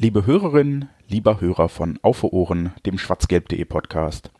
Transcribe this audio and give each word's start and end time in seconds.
Liebe 0.00 0.26
Hörerinnen, 0.26 0.88
lieber 1.08 1.40
Hörer 1.40 1.68
von 1.68 1.98
Auf 2.02 2.22
Ohren, 2.22 2.72
dem 2.86 2.98
schwarzgelb.de 2.98 3.64
Podcast. 3.64 4.30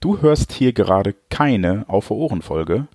Du 0.00 0.22
hörst 0.22 0.50
hier 0.50 0.72
gerade 0.72 1.14
keine 1.30 1.84
Auf 1.86 2.10
Ohren 2.10 2.42
Folge, 2.42 2.88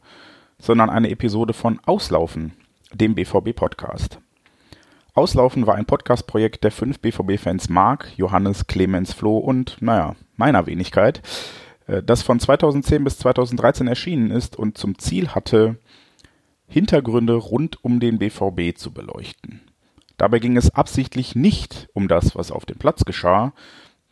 sondern 0.60 0.90
eine 0.90 1.10
Episode 1.10 1.54
von 1.54 1.80
Auslaufen, 1.86 2.52
dem 2.94 3.16
BVB 3.16 3.56
Podcast. 3.56 4.20
Auslaufen 5.14 5.66
war 5.66 5.76
ein 5.76 5.86
Podcast-Projekt 5.86 6.66
der 6.66 6.72
fünf 6.72 7.00
BVB-Fans 7.00 7.70
Marc, 7.70 8.12
Johannes, 8.18 8.68
Clemens, 8.68 9.14
Flo 9.14 9.38
und, 9.38 9.78
naja, 9.80 10.18
meiner 10.36 10.68
Wenigkeit, 10.68 11.22
äh, 11.88 12.04
das 12.04 12.22
von 12.22 12.38
2010 12.38 13.06
bis 13.06 13.18
2013 13.20 13.88
erschienen 13.88 14.30
ist 14.30 14.58
und 14.58 14.78
zum 14.78 15.00
Ziel 15.00 15.30
hatte, 15.30 15.78
Hintergründe 16.68 17.36
rund 17.36 17.82
um 17.82 18.02
den 18.02 18.20
BVB 18.20 18.76
zu 18.76 18.92
beleuchten. 18.92 19.62
Dabei 20.18 20.40
ging 20.40 20.58
es 20.58 20.74
absichtlich 20.74 21.36
nicht 21.36 21.90
um 21.94 22.08
das, 22.08 22.36
was 22.36 22.52
auf 22.52 22.66
dem 22.66 22.78
Platz 22.78 23.06
geschah. 23.06 23.54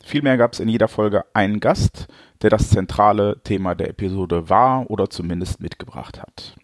Vielmehr 0.04 0.36
gab 0.36 0.52
es 0.52 0.60
in 0.60 0.68
jeder 0.68 0.88
Folge 0.88 1.24
einen 1.32 1.60
Gast, 1.60 2.08
der 2.42 2.50
das 2.50 2.70
zentrale 2.70 3.40
Thema 3.44 3.74
der 3.74 3.88
Episode 3.88 4.48
war 4.48 4.90
oder 4.90 5.08
zumindest 5.08 5.60
mitgebracht 5.60 6.20
hat. 6.20 6.56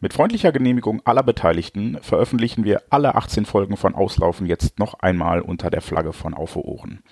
Mit 0.00 0.12
freundlicher 0.12 0.52
Genehmigung 0.52 1.02
aller 1.04 1.24
Beteiligten 1.24 1.98
veröffentlichen 2.02 2.64
wir 2.64 2.82
alle 2.90 3.16
18 3.16 3.46
Folgen 3.46 3.76
von 3.76 3.94
Auslaufen 3.96 4.46
jetzt 4.46 4.78
noch 4.78 4.94
einmal 4.94 5.40
unter 5.40 5.70
der 5.70 5.80
Flagge 5.80 6.12
von 6.12 6.34
Auf 6.34 6.54
Ohren. 6.54 7.02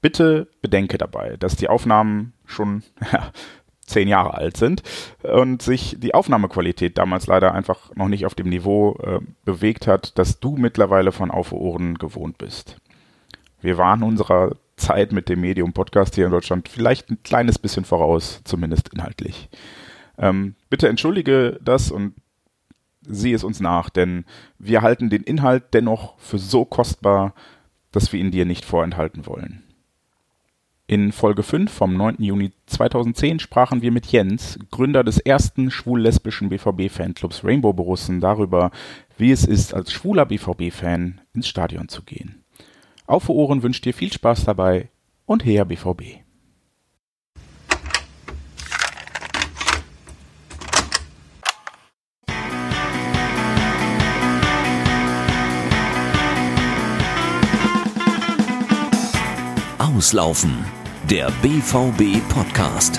Bitte 0.00 0.48
bedenke 0.62 0.96
dabei, 0.96 1.36
dass 1.36 1.56
die 1.56 1.68
Aufnahmen 1.68 2.32
schon 2.46 2.82
ja, 3.12 3.30
zehn 3.88 4.08
Jahre 4.08 4.34
alt 4.34 4.56
sind 4.56 4.82
und 5.22 5.62
sich 5.62 5.96
die 5.98 6.14
Aufnahmequalität 6.14 6.98
damals 6.98 7.26
leider 7.26 7.54
einfach 7.54 7.94
noch 7.96 8.08
nicht 8.08 8.26
auf 8.26 8.34
dem 8.34 8.48
Niveau 8.48 8.96
äh, 9.02 9.20
bewegt 9.44 9.86
hat, 9.86 10.18
dass 10.18 10.40
du 10.40 10.56
mittlerweile 10.56 11.12
von 11.12 11.30
Auf 11.30 11.52
Ohren 11.52 11.94
gewohnt 11.96 12.38
bist. 12.38 12.76
Wir 13.60 13.78
waren 13.78 14.02
unserer 14.02 14.56
Zeit 14.76 15.12
mit 15.12 15.28
dem 15.28 15.40
Medium 15.40 15.72
Podcast 15.72 16.14
hier 16.14 16.26
in 16.26 16.30
Deutschland 16.30 16.68
vielleicht 16.68 17.10
ein 17.10 17.22
kleines 17.22 17.58
bisschen 17.58 17.84
voraus, 17.84 18.40
zumindest 18.44 18.92
inhaltlich. 18.92 19.48
Ähm, 20.16 20.54
bitte 20.70 20.88
entschuldige 20.88 21.58
das 21.62 21.90
und 21.90 22.14
sieh 23.02 23.32
es 23.32 23.44
uns 23.44 23.60
nach, 23.60 23.90
denn 23.90 24.24
wir 24.58 24.82
halten 24.82 25.10
den 25.10 25.22
Inhalt 25.22 25.64
dennoch 25.72 26.18
für 26.18 26.38
so 26.38 26.64
kostbar, 26.64 27.34
dass 27.90 28.12
wir 28.12 28.20
ihn 28.20 28.30
dir 28.30 28.44
nicht 28.44 28.64
vorenthalten 28.64 29.26
wollen. 29.26 29.64
In 30.90 31.12
Folge 31.12 31.42
5 31.42 31.70
vom 31.70 31.98
9. 31.98 32.16
Juni 32.20 32.50
2010 32.64 33.40
sprachen 33.40 33.82
wir 33.82 33.92
mit 33.92 34.06
Jens, 34.06 34.58
Gründer 34.70 35.04
des 35.04 35.18
ersten 35.18 35.70
schwul-lesbischen 35.70 36.48
BVB-Fanclubs 36.48 37.44
Rainbow 37.44 37.74
Borussen, 37.74 38.22
darüber, 38.22 38.70
wie 39.18 39.30
es 39.30 39.44
ist, 39.44 39.74
als 39.74 39.92
schwuler 39.92 40.24
BVB-Fan 40.24 41.20
ins 41.34 41.46
Stadion 41.46 41.90
zu 41.90 42.04
gehen. 42.04 42.42
Auf 43.06 43.28
Ohren 43.28 43.62
wünscht 43.62 43.84
dir 43.84 43.92
viel 43.92 44.10
Spaß 44.10 44.46
dabei 44.46 44.88
und 45.26 45.44
her 45.44 45.66
BVB. 45.66 46.22
Auslaufen, 59.98 60.64
der 61.10 61.30
BVB 61.40 62.20
Podcast. 62.28 62.98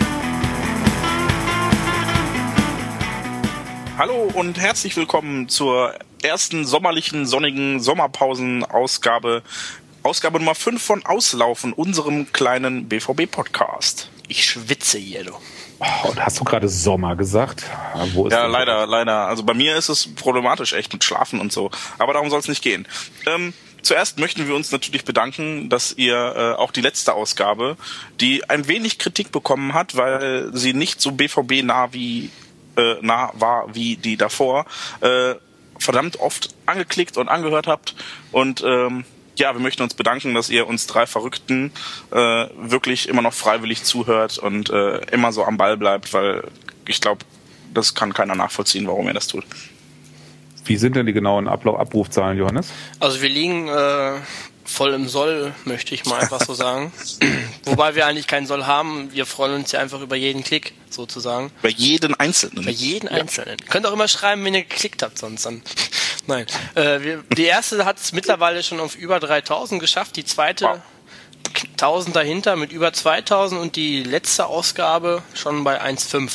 Hallo 3.99 4.31
und 4.33 4.57
herzlich 4.59 4.97
willkommen 4.97 5.47
zur 5.47 5.93
ersten 6.23 6.65
sommerlichen, 6.65 7.27
sonnigen 7.27 7.79
Sommerpausen-Ausgabe. 7.79 9.43
Ausgabe 10.01 10.39
Nummer 10.39 10.55
5 10.55 10.81
von 10.81 11.05
Auslaufen, 11.05 11.71
unserem 11.71 12.33
kleinen 12.33 12.89
BVB-Podcast. 12.89 14.09
Ich 14.27 14.43
schwitze 14.43 14.97
hier, 14.97 15.25
du. 15.25 15.33
Oh, 15.79 16.09
und 16.09 16.25
hast 16.25 16.39
du 16.39 16.43
gerade 16.43 16.67
Sommer 16.67 17.15
gesagt? 17.15 17.63
Wo 18.13 18.25
ist 18.25 18.33
ja, 18.33 18.47
leider, 18.47 18.87
leider. 18.87 19.27
Also 19.27 19.43
bei 19.43 19.53
mir 19.53 19.75
ist 19.75 19.89
es 19.89 20.07
problematisch 20.15 20.73
echt 20.73 20.91
mit 20.93 21.03
Schlafen 21.03 21.39
und 21.39 21.51
so. 21.51 21.69
Aber 21.99 22.13
darum 22.13 22.31
soll 22.31 22.39
es 22.39 22.47
nicht 22.47 22.63
gehen. 22.63 22.87
Ähm, 23.27 23.53
zuerst 23.81 24.19
möchten 24.19 24.47
wir 24.47 24.55
uns 24.55 24.71
natürlich 24.71 25.05
bedanken, 25.05 25.69
dass 25.69 25.93
ihr 25.93 26.15
äh, 26.15 26.59
auch 26.59 26.71
die 26.71 26.81
letzte 26.81 27.13
Ausgabe, 27.13 27.77
die 28.19 28.49
ein 28.49 28.67
wenig 28.67 28.99
Kritik 28.99 29.31
bekommen 29.31 29.73
hat, 29.73 29.95
weil 29.95 30.49
sie 30.53 30.73
nicht 30.73 31.01
so 31.01 31.11
BVB 31.11 31.63
nah 31.63 31.93
wie 31.93 32.31
äh, 32.77 32.95
nah 33.01 33.31
war 33.33 33.73
wie 33.73 33.97
die 33.97 34.17
davor, 34.17 34.65
äh, 35.01 35.35
verdammt 35.77 36.19
oft 36.19 36.55
angeklickt 36.65 37.17
und 37.17 37.29
angehört 37.29 37.67
habt 37.67 37.95
und 38.31 38.63
ähm, 38.65 39.05
ja, 39.39 39.53
wir 39.53 39.61
möchten 39.61 39.81
uns 39.81 39.93
bedanken, 39.93 40.33
dass 40.33 40.49
ihr 40.49 40.67
uns 40.67 40.85
drei 40.85 41.07
Verrückten 41.07 41.71
äh, 42.11 42.47
wirklich 42.57 43.07
immer 43.07 43.21
noch 43.21 43.33
freiwillig 43.33 43.83
zuhört 43.83 44.37
und 44.37 44.69
äh, 44.69 44.97
immer 45.13 45.31
so 45.31 45.45
am 45.45 45.57
Ball 45.57 45.77
bleibt, 45.77 46.13
weil 46.13 46.43
ich 46.85 46.99
glaube, 46.99 47.25
das 47.73 47.95
kann 47.95 48.13
keiner 48.13 48.35
nachvollziehen, 48.35 48.85
warum 48.87 49.07
ihr 49.07 49.13
das 49.13 49.27
tut. 49.27 49.45
Wie 50.69 50.77
sind 50.77 50.95
denn 50.95 51.07
die 51.07 51.13
genauen 51.13 51.47
Ablauf 51.47 51.79
Abrufzahlen, 51.79 52.37
Johannes? 52.37 52.67
Also 52.99 53.23
wir 53.23 53.29
liegen 53.29 53.67
äh, 53.67 54.11
voll 54.63 54.93
im 54.93 55.09
Soll, 55.09 55.51
möchte 55.65 55.95
ich 55.95 56.05
mal 56.05 56.19
einfach 56.19 56.41
so 56.45 56.53
sagen. 56.53 56.93
Wobei 57.65 57.95
wir 57.95 58.05
eigentlich 58.05 58.27
keinen 58.27 58.45
Soll 58.45 58.67
haben. 58.67 59.11
Wir 59.11 59.25
freuen 59.25 59.55
uns 59.55 59.71
ja 59.71 59.79
einfach 59.79 59.99
über 59.99 60.15
jeden 60.15 60.43
Klick, 60.43 60.73
sozusagen. 60.91 61.51
Über 61.61 61.69
jeden 61.69 62.13
Einzelnen. 62.13 62.61
Über 62.61 62.71
jeden 62.71 63.07
ja. 63.07 63.13
Einzelnen. 63.13 63.57
Ihr 63.59 63.65
könnt 63.65 63.87
auch 63.87 63.93
immer 63.93 64.07
schreiben, 64.07 64.45
wenn 64.45 64.53
ihr 64.53 64.61
geklickt 64.61 65.01
habt, 65.01 65.17
sonst 65.17 65.43
dann. 65.47 65.63
Nein. 66.27 66.45
Äh, 66.75 67.01
wir, 67.01 67.23
die 67.35 67.45
erste 67.45 67.83
hat 67.83 67.97
es 67.97 68.13
mittlerweile 68.13 68.61
schon 68.61 68.79
auf 68.79 68.95
über 68.95 69.19
3000 69.19 69.81
geschafft. 69.81 70.17
Die 70.17 70.23
zweite 70.23 70.65
wow. 70.65 70.79
1000 71.71 72.15
dahinter 72.15 72.55
mit 72.57 72.71
über 72.71 72.93
2000 72.93 73.59
und 73.59 73.75
die 73.75 74.03
letzte 74.03 74.45
Ausgabe 74.45 75.23
schon 75.33 75.63
bei 75.63 75.81
1,5. 75.81 76.29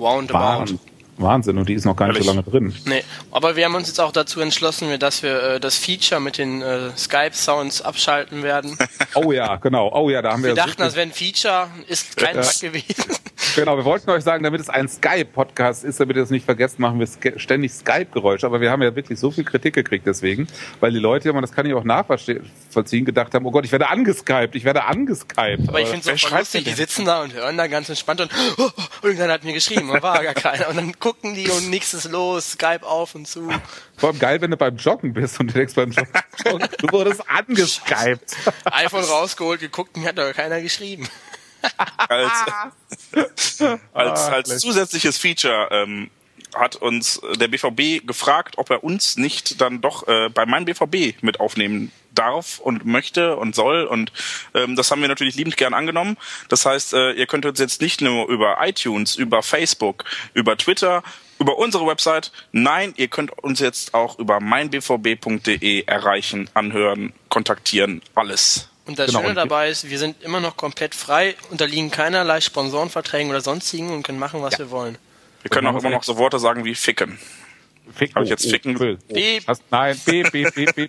Roundabout. 0.00 0.40
Wahnsinn, 0.40 0.80
und 1.20 1.68
die 1.68 1.74
ist 1.74 1.84
noch 1.84 1.96
gar 1.96 2.06
nicht 2.08 2.16
Ehrlich? 2.16 2.28
so 2.28 2.34
lange 2.34 2.42
drin. 2.42 2.74
Nee, 2.86 3.04
aber 3.30 3.56
wir 3.56 3.64
haben 3.64 3.74
uns 3.74 3.88
jetzt 3.88 4.00
auch 4.00 4.12
dazu 4.12 4.40
entschlossen, 4.40 4.98
dass 4.98 5.22
wir 5.22 5.42
äh, 5.42 5.60
das 5.60 5.76
Feature 5.76 6.20
mit 6.20 6.38
den 6.38 6.62
äh, 6.62 6.90
Skype-Sounds 6.96 7.82
abschalten 7.82 8.42
werden. 8.42 8.76
oh 9.14 9.32
ja, 9.32 9.56
genau. 9.56 9.90
Oh 9.92 10.10
ja, 10.10 10.22
da 10.22 10.32
haben 10.32 10.42
wir. 10.42 10.50
Wir 10.50 10.54
dachten, 10.54 10.78
das 10.78 10.94
wäre 10.94 11.06
ein 11.06 11.12
Feature, 11.12 11.68
ist 11.86 12.16
kein 12.16 12.36
ja. 12.36 12.42
Bug 12.42 12.60
gewesen. 12.60 13.16
Genau, 13.56 13.76
wir 13.76 13.84
wollten 13.84 14.08
euch 14.10 14.22
sagen, 14.22 14.44
damit 14.44 14.60
es 14.60 14.68
ein 14.68 14.88
Skype-Podcast 14.88 15.82
ist, 15.82 15.98
damit 15.98 16.16
ihr 16.16 16.22
es 16.22 16.30
nicht 16.30 16.44
vergesst, 16.44 16.78
machen 16.78 17.00
wir 17.00 17.08
ständig 17.36 17.72
Skype-Geräusche. 17.72 18.46
Aber 18.46 18.60
wir 18.60 18.70
haben 18.70 18.82
ja 18.82 18.94
wirklich 18.94 19.18
so 19.18 19.30
viel 19.30 19.44
Kritik 19.44 19.74
gekriegt 19.74 20.06
deswegen, 20.06 20.46
weil 20.78 20.92
die 20.92 20.98
Leute, 20.98 21.32
und 21.32 21.42
das 21.42 21.50
kann 21.50 21.66
ich 21.66 21.74
auch 21.74 21.82
nachvollziehen, 21.82 23.04
gedacht 23.04 23.34
haben, 23.34 23.44
oh 23.46 23.50
Gott, 23.50 23.64
ich 23.64 23.72
werde 23.72 23.88
angeskypt, 23.88 24.54
ich 24.54 24.64
werde 24.64 24.84
angeskypt. 24.84 25.68
Aber 25.68 25.80
ich 25.80 25.88
finde 25.88 26.12
es 26.12 26.24
auch 26.24 26.38
lustig, 26.38 26.64
die 26.64 26.72
sitzen 26.72 27.04
da 27.04 27.22
und 27.22 27.34
hören 27.34 27.56
da 27.56 27.66
ganz 27.66 27.88
entspannt 27.88 28.20
und 28.20 28.30
oh, 28.56 28.68
oh, 28.76 28.82
irgendeiner 29.02 29.32
hat 29.32 29.44
mir 29.44 29.52
geschrieben, 29.52 29.90
und 29.90 30.02
war 30.02 30.22
gar 30.22 30.34
keiner. 30.34 30.68
Und 30.68 30.76
dann 30.76 30.98
gucken 30.98 31.09
die 31.22 31.48
und 31.48 31.70
nichts 31.70 31.94
ist 31.94 32.10
los, 32.10 32.52
Skype 32.52 32.86
auf 32.86 33.14
und 33.14 33.26
zu. 33.26 33.48
Vor 33.96 34.10
allem 34.10 34.18
geil, 34.18 34.40
wenn 34.40 34.50
du 34.50 34.56
beim 34.56 34.76
Joggen 34.76 35.12
bist 35.12 35.38
und 35.40 35.48
du 35.48 35.54
denkst 35.54 35.74
beim 35.74 35.90
Joggen, 35.90 36.68
du 36.78 36.92
wurdest 36.92 37.28
angeskypt. 37.28 38.36
iPhone 38.64 39.04
rausgeholt, 39.04 39.60
geguckt, 39.60 39.96
mir 39.96 40.08
hat 40.08 40.18
doch 40.18 40.32
keiner 40.32 40.60
geschrieben 40.60 41.08
als, 42.08 42.32
als, 43.92 44.22
ah, 44.28 44.32
als 44.32 44.58
zusätzliches 44.58 45.18
Feature 45.18 45.68
ähm, 45.70 46.10
hat 46.54 46.76
uns 46.76 47.20
der 47.36 47.48
BVB 47.48 48.06
gefragt, 48.06 48.58
ob 48.58 48.70
er 48.70 48.82
uns 48.82 49.16
nicht 49.16 49.60
dann 49.60 49.80
doch 49.80 50.08
äh, 50.08 50.28
bei 50.30 50.46
meinem 50.46 50.64
BVB 50.64 51.22
mit 51.22 51.40
aufnehmen 51.40 51.92
darf 52.20 52.58
und 52.58 52.84
möchte 52.84 53.36
und 53.36 53.54
soll 53.54 53.84
und 53.84 54.12
ähm, 54.54 54.76
das 54.76 54.90
haben 54.90 55.00
wir 55.00 55.08
natürlich 55.08 55.36
liebend 55.36 55.56
gern 55.56 55.72
angenommen. 55.72 56.16
Das 56.48 56.66
heißt, 56.66 56.92
äh, 56.92 57.12
ihr 57.12 57.26
könnt 57.26 57.46
uns 57.46 57.58
jetzt 57.58 57.80
nicht 57.80 58.02
nur 58.02 58.28
über 58.28 58.58
iTunes, 58.60 59.16
über 59.16 59.42
Facebook, 59.42 60.04
über 60.34 60.56
Twitter, 60.58 61.02
über 61.38 61.56
unsere 61.56 61.86
Website, 61.86 62.30
nein, 62.52 62.92
ihr 62.96 63.08
könnt 63.08 63.30
uns 63.42 63.60
jetzt 63.60 63.94
auch 63.94 64.18
über 64.18 64.40
meinbvb.de 64.40 65.84
erreichen, 65.86 66.50
anhören, 66.52 67.14
kontaktieren, 67.30 68.02
alles. 68.14 68.68
Und 68.86 68.98
das 68.98 69.06
genau. 69.06 69.20
Schöne 69.22 69.34
dabei 69.34 69.70
ist, 69.70 69.88
wir 69.88 69.98
sind 69.98 70.22
immer 70.22 70.40
noch 70.40 70.56
komplett 70.56 70.94
frei, 70.94 71.36
unterliegen 71.50 71.90
keinerlei 71.90 72.40
Sponsorenverträgen 72.40 73.30
oder 73.30 73.40
sonstigen 73.40 73.90
und 73.90 74.02
können 74.02 74.18
machen, 74.18 74.42
was 74.42 74.54
ja. 74.54 74.58
wir 74.60 74.70
wollen. 74.70 74.98
Wir 75.42 75.50
können 75.50 75.66
auch 75.68 75.78
immer 75.80 75.90
noch 75.90 76.02
so 76.02 76.18
Worte 76.18 76.38
sagen 76.38 76.64
wie 76.64 76.74
ficken. 76.74 77.18
Ficken. 77.92 78.14
Habe 78.14 78.24
ich 78.24 78.30
jetzt 78.30 78.46
oh, 78.46 78.50
ficken? 78.50 78.74
Böse. 78.74 78.98
Oh. 79.08 79.16
Hast, 79.46 79.64
nein, 79.70 79.96
B, 80.04 80.22
B, 80.22 80.50
B, 80.54 80.66
B. 80.66 80.88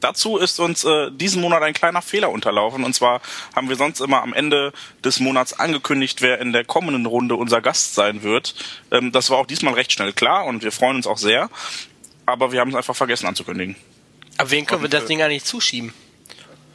Dazu 0.00 0.36
ist 0.36 0.60
uns 0.60 0.84
äh, 0.84 1.10
diesen 1.12 1.40
Monat 1.40 1.62
ein 1.62 1.72
kleiner 1.72 2.02
Fehler 2.02 2.30
unterlaufen. 2.30 2.84
Und 2.84 2.94
zwar 2.94 3.20
haben 3.54 3.68
wir 3.68 3.76
sonst 3.76 4.00
immer 4.00 4.22
am 4.22 4.34
Ende 4.34 4.72
des 5.04 5.20
Monats 5.20 5.58
angekündigt, 5.58 6.20
wer 6.20 6.40
in 6.40 6.52
der 6.52 6.64
kommenden 6.64 7.06
Runde 7.06 7.36
unser 7.36 7.60
Gast 7.60 7.94
sein 7.94 8.22
wird. 8.22 8.54
Ähm, 8.90 9.12
das 9.12 9.30
war 9.30 9.38
auch 9.38 9.46
diesmal 9.46 9.74
recht 9.74 9.92
schnell 9.92 10.12
klar 10.12 10.44
und 10.46 10.62
wir 10.62 10.72
freuen 10.72 10.96
uns 10.96 11.06
auch 11.06 11.18
sehr. 11.18 11.48
Aber 12.26 12.52
wir 12.52 12.60
haben 12.60 12.70
es 12.70 12.76
einfach 12.76 12.96
vergessen 12.96 13.26
anzukündigen. 13.26 13.76
Aber 14.36 14.50
wen 14.50 14.66
können 14.66 14.84
und, 14.84 14.90
wir 14.90 14.98
das 14.98 15.06
Ding 15.06 15.18
gar 15.18 15.28
nicht 15.28 15.46
zuschieben? 15.46 15.94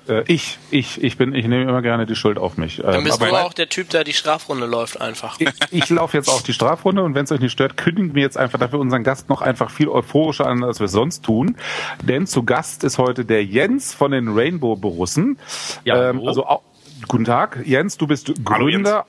Äh, 0.09 0.23
ich, 0.27 0.57
ich, 0.71 1.01
ich 1.03 1.17
bin, 1.17 1.33
ich 1.33 1.47
nehme 1.47 1.63
immer 1.63 1.81
gerne 1.81 2.05
die 2.05 2.15
Schuld 2.15 2.37
auf 2.37 2.57
mich. 2.57 2.77
Dann 2.77 2.95
ähm, 2.95 3.03
bist 3.03 3.21
aber 3.21 3.29
du 3.29 3.37
auch 3.37 3.53
der 3.53 3.69
Typ, 3.69 3.89
der 3.89 4.03
die 4.03 4.13
Strafrunde 4.13 4.65
läuft 4.65 4.99
einfach. 4.99 5.39
Ich, 5.39 5.49
ich 5.71 5.89
laufe 5.89 6.17
jetzt 6.17 6.29
auch 6.29 6.41
die 6.41 6.53
Strafrunde 6.53 7.03
und 7.03 7.15
wenn 7.15 7.25
es 7.25 7.31
euch 7.31 7.39
nicht 7.39 7.51
stört, 7.51 7.77
kündigen 7.77 8.15
wir 8.15 8.23
jetzt 8.23 8.37
einfach 8.37 8.59
dafür 8.59 8.79
unseren 8.79 9.03
Gast 9.03 9.29
noch 9.29 9.41
einfach 9.41 9.69
viel 9.69 9.87
euphorischer 9.87 10.47
an, 10.47 10.63
als 10.63 10.79
wir 10.79 10.85
es 10.85 10.91
sonst 10.91 11.23
tun. 11.23 11.55
Denn 12.01 12.27
zu 12.27 12.43
Gast 12.43 12.83
ist 12.83 12.97
heute 12.97 13.25
der 13.25 13.45
Jens 13.45 13.93
von 13.93 14.11
den 14.11 14.29
Rainbow 14.29 14.75
Borussen. 14.75 15.37
Ja, 15.85 16.09
ähm, 16.09 16.21
also 16.25 16.45
auch, 16.45 16.61
guten 17.07 17.25
Tag, 17.25 17.61
Jens, 17.65 17.97
du 17.97 18.07
bist 18.07 18.33
Gründer. 18.43 19.05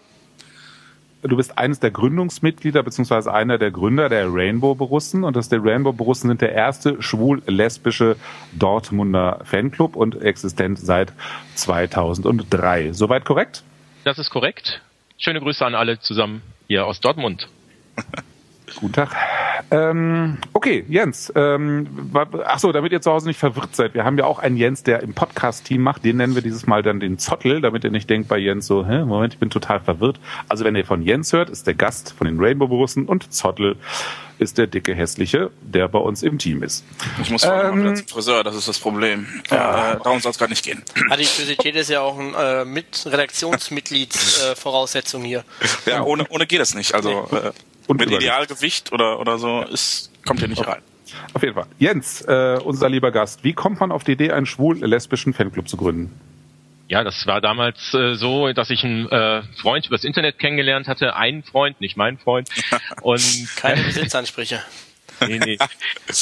Du 1.23 1.37
bist 1.37 1.59
eines 1.59 1.81
der 1.81 1.91
Gründungsmitglieder 1.91 2.83
beziehungsweise 2.83 3.33
einer 3.33 3.59
der 3.59 3.71
Gründer 3.71 4.09
der 4.09 4.33
Rainbow 4.33 4.75
Borussen 4.75 5.23
und 5.23 5.37
das 5.37 5.51
der 5.51 5.63
Rainbow 5.63 5.93
Borussen 5.93 6.29
sind 6.29 6.41
der 6.41 6.53
erste 6.53 7.03
schwul-lesbische 7.03 8.17
Dortmunder 8.53 9.41
Fanclub 9.45 9.97
und 9.97 10.23
existent 10.23 10.79
seit 10.79 11.13
2003. 11.57 12.95
Soweit 12.95 13.27
korrekt? 13.27 13.63
Das 14.05 14.19
ist 14.19 14.31
korrekt. 14.31 14.81
Schöne 15.19 15.41
Grüße 15.41 15.65
an 15.65 15.75
alle 15.75 16.01
zusammen 16.01 16.41
hier 16.69 16.87
aus 16.87 17.01
Dortmund. 17.01 17.49
Guten 18.77 18.93
Tag. 18.93 19.15
Ähm, 19.71 20.39
okay, 20.53 20.85
Jens. 20.89 21.33
Ähm, 21.37 21.87
ach 22.45 22.59
so, 22.59 22.73
damit 22.73 22.93
ihr 22.93 23.01
zu 23.01 23.11
Hause 23.11 23.29
nicht 23.29 23.39
verwirrt 23.39 23.75
seid, 23.77 23.95
wir 23.95 24.05
haben 24.05 24.19
ja 24.19 24.25
auch 24.25 24.39
einen 24.39 24.57
Jens, 24.57 24.83
der 24.83 25.03
im 25.03 25.15
Podcast-Team 25.15 25.81
macht. 25.81 26.05
Den 26.05 26.17
nennen 26.17 26.35
wir 26.35 26.43
dieses 26.43 26.67
Mal 26.67 26.83
dann 26.83 27.01
den 27.01 27.19
Zottel, 27.19 27.61
damit 27.61 27.85
ihr 27.85 27.91
nicht 27.91 28.09
denkt 28.09 28.29
bei 28.29 28.39
Jens 28.39 28.67
so, 28.67 28.87
hä, 28.87 29.05
Moment, 29.05 29.35
ich 29.35 29.41
bin 29.41 29.51
total 29.51 29.81
verwirrt. 29.81 30.21
Also 30.49 30.65
wenn 30.65 30.77
ihr 30.77 30.85
von 30.85 31.03
Jens 31.03 31.33
hört, 31.33 31.51
ist 31.51 31.67
der 31.67 31.75
Gast 31.75 32.13
von 32.13 32.27
den 32.27 32.41
Rainbow-Borussen 32.41 33.07
und 33.07 33.33
Zottel 33.33 33.77
ist 34.41 34.59
der 34.59 34.67
dicke 34.67 34.95
hässliche, 34.95 35.51
der 35.61 35.89
bei 35.89 35.99
uns 35.99 36.23
im 36.23 36.39
Team 36.39 36.63
ist. 36.63 36.85
Ich 37.21 37.29
muss 37.31 37.45
vor 37.45 37.65
ähm, 37.65 37.95
zum 37.95 38.09
Friseur, 38.09 38.43
das 38.43 38.57
ist 38.57 38.69
das 38.69 38.79
Problem. 38.79 39.27
Ja. 39.51 39.93
Äh, 39.93 39.99
darum 40.03 40.21
soll 40.21 40.31
es 40.31 40.39
gerade 40.39 40.53
nicht 40.53 40.65
gehen. 40.65 40.83
Adiposität 41.11 41.77
ist 41.77 41.91
ja 41.91 42.01
auch 42.01 42.19
ein 42.19 42.33
äh, 42.35 42.65
mit 42.65 43.05
Redaktionsmitgliedsvoraussetzung 43.07 45.25
äh, 45.25 45.29
hier. 45.29 45.45
Ja, 45.87 46.03
ohne, 46.03 46.25
ohne 46.31 46.47
geht 46.47 46.61
es 46.61 46.75
nicht. 46.75 46.95
Also 46.95 47.29
äh, 47.33 47.53
und 47.87 48.01
mit 48.01 48.11
Idealgewicht 48.11 48.93
oder, 48.93 49.21
oder 49.21 49.39
so 49.39 49.63
ist, 49.63 50.11
kommt 50.25 50.41
hier 50.41 50.49
nicht 50.49 50.67
rein. 50.67 50.81
Auf 51.35 51.43
jeden 51.43 51.55
Fall. 51.55 51.67
Jens, 51.79 52.23
äh, 52.23 52.59
unser 52.65 52.89
lieber 52.89 53.11
Gast, 53.11 53.45
wie 53.45 53.53
kommt 53.53 53.79
man 53.81 53.93
auf 53.93 54.05
die 54.05 54.13
Idee, 54.13 54.33
einen 54.33 54.47
schwul-lesbischen 54.47 55.35
Fanclub 55.35 55.69
zu 55.69 55.77
gründen? 55.77 56.19
Ja, 56.91 57.05
das 57.05 57.25
war 57.25 57.41
damals 57.41 57.95
äh, 57.95 58.17
so, 58.17 58.53
dass 58.53 58.69
ich 58.69 58.83
einen 58.83 59.09
äh, 59.13 59.43
Freund 59.63 59.87
übers 59.87 60.03
Internet 60.03 60.41
kennengelernt 60.41 60.89
hatte. 60.89 61.15
Einen 61.15 61.45
Freund, 61.45 61.81
nicht 61.81 61.97
mein 61.97 62.19
Freund. 62.19 62.49
Und 63.03 63.49
keine 63.55 63.85
Besitzansprüche 63.85 64.61
nee, 65.29 65.39
nee. 65.39 65.59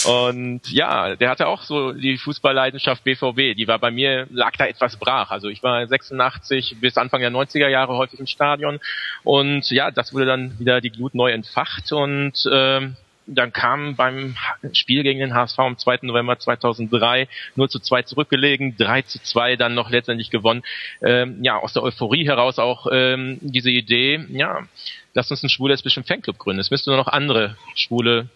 Und 0.04 0.70
ja, 0.70 1.16
der 1.16 1.30
hatte 1.30 1.46
auch 1.46 1.62
so 1.62 1.92
die 1.92 2.18
Fußballleidenschaft 2.18 3.02
BVB. 3.02 3.56
Die 3.56 3.66
war 3.66 3.78
bei 3.78 3.90
mir, 3.90 4.26
lag 4.28 4.56
da 4.58 4.66
etwas 4.66 4.98
brach. 4.98 5.30
Also 5.30 5.48
ich 5.48 5.62
war 5.62 5.86
86 5.86 6.76
bis 6.80 6.98
Anfang 6.98 7.20
der 7.22 7.30
90er 7.30 7.68
Jahre 7.68 7.96
häufig 7.96 8.20
im 8.20 8.26
Stadion. 8.26 8.78
Und 9.24 9.70
ja, 9.70 9.90
das 9.90 10.12
wurde 10.12 10.26
dann 10.26 10.58
wieder 10.58 10.82
die 10.82 10.90
Glut 10.90 11.14
neu 11.14 11.30
entfacht 11.30 11.92
und 11.92 12.46
ähm, 12.52 12.96
dann 13.28 13.52
kam 13.52 13.94
beim 13.94 14.36
Spiel 14.72 15.02
gegen 15.02 15.20
den 15.20 15.34
HSV 15.34 15.58
am 15.58 15.78
2. 15.78 15.98
November 16.02 16.38
2003 16.38 17.28
nur 17.56 17.68
zu 17.68 17.78
zwei 17.78 18.02
zurückgelegen, 18.02 18.76
3 18.76 19.02
zu 19.02 19.22
2 19.22 19.56
dann 19.56 19.74
noch 19.74 19.90
letztendlich 19.90 20.30
gewonnen. 20.30 20.62
Ähm, 21.02 21.42
ja, 21.42 21.58
aus 21.58 21.74
der 21.74 21.82
Euphorie 21.82 22.26
heraus 22.26 22.58
auch 22.58 22.86
ähm, 22.90 23.38
diese 23.40 23.70
Idee, 23.70 24.24
ja, 24.30 24.66
lass 25.14 25.30
uns 25.30 25.42
einen 25.42 25.50
schwul-lesbischen 25.50 26.04
Fanclub 26.04 26.38
gründen. 26.38 26.60
Es 26.60 26.70
müsste 26.70 26.90
nur 26.90 26.96
noch 26.96 27.08
andere 27.08 27.56
schwule 27.74 28.28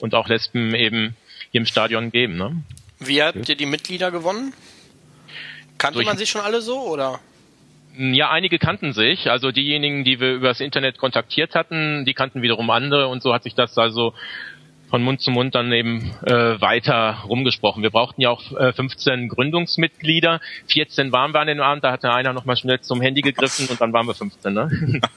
und 0.00 0.14
auch 0.14 0.28
Lesben 0.28 0.74
eben 0.74 1.16
hier 1.52 1.60
im 1.60 1.66
Stadion 1.66 2.10
geben. 2.10 2.36
Ne? 2.36 2.62
Wie 2.98 3.22
habt 3.22 3.48
ihr 3.48 3.56
die 3.56 3.66
Mitglieder 3.66 4.10
gewonnen? 4.10 4.52
Kannte 5.78 6.02
man 6.02 6.18
sich 6.18 6.28
schon 6.28 6.42
alle 6.42 6.60
so 6.60 6.80
oder? 6.80 7.20
Ja, 8.02 8.30
einige 8.30 8.58
kannten 8.58 8.94
sich. 8.94 9.30
Also 9.30 9.52
diejenigen, 9.52 10.04
die 10.04 10.20
wir 10.20 10.32
übers 10.32 10.60
Internet 10.60 10.96
kontaktiert 10.96 11.54
hatten, 11.54 12.06
die 12.06 12.14
kannten 12.14 12.40
wiederum 12.40 12.70
andere 12.70 13.08
und 13.08 13.22
so 13.22 13.34
hat 13.34 13.42
sich 13.42 13.54
das 13.54 13.76
also 13.76 14.14
von 14.88 15.02
Mund 15.02 15.20
zu 15.20 15.30
Mund 15.30 15.54
dann 15.54 15.70
eben 15.70 16.10
äh, 16.24 16.58
weiter 16.62 17.18
rumgesprochen. 17.28 17.82
Wir 17.82 17.90
brauchten 17.90 18.22
ja 18.22 18.30
auch 18.30 18.52
äh, 18.58 18.72
15 18.72 19.28
Gründungsmitglieder. 19.28 20.40
14 20.68 21.12
waren 21.12 21.34
wir 21.34 21.40
an 21.40 21.48
dem 21.48 21.60
Abend, 21.60 21.84
da 21.84 21.92
hatte 21.92 22.10
einer 22.10 22.32
nochmal 22.32 22.56
schnell 22.56 22.80
zum 22.80 23.02
Handy 23.02 23.20
gegriffen 23.20 23.68
und 23.68 23.82
dann 23.82 23.92
waren 23.92 24.06
wir 24.06 24.14
15. 24.14 24.54
Ne? 24.54 25.00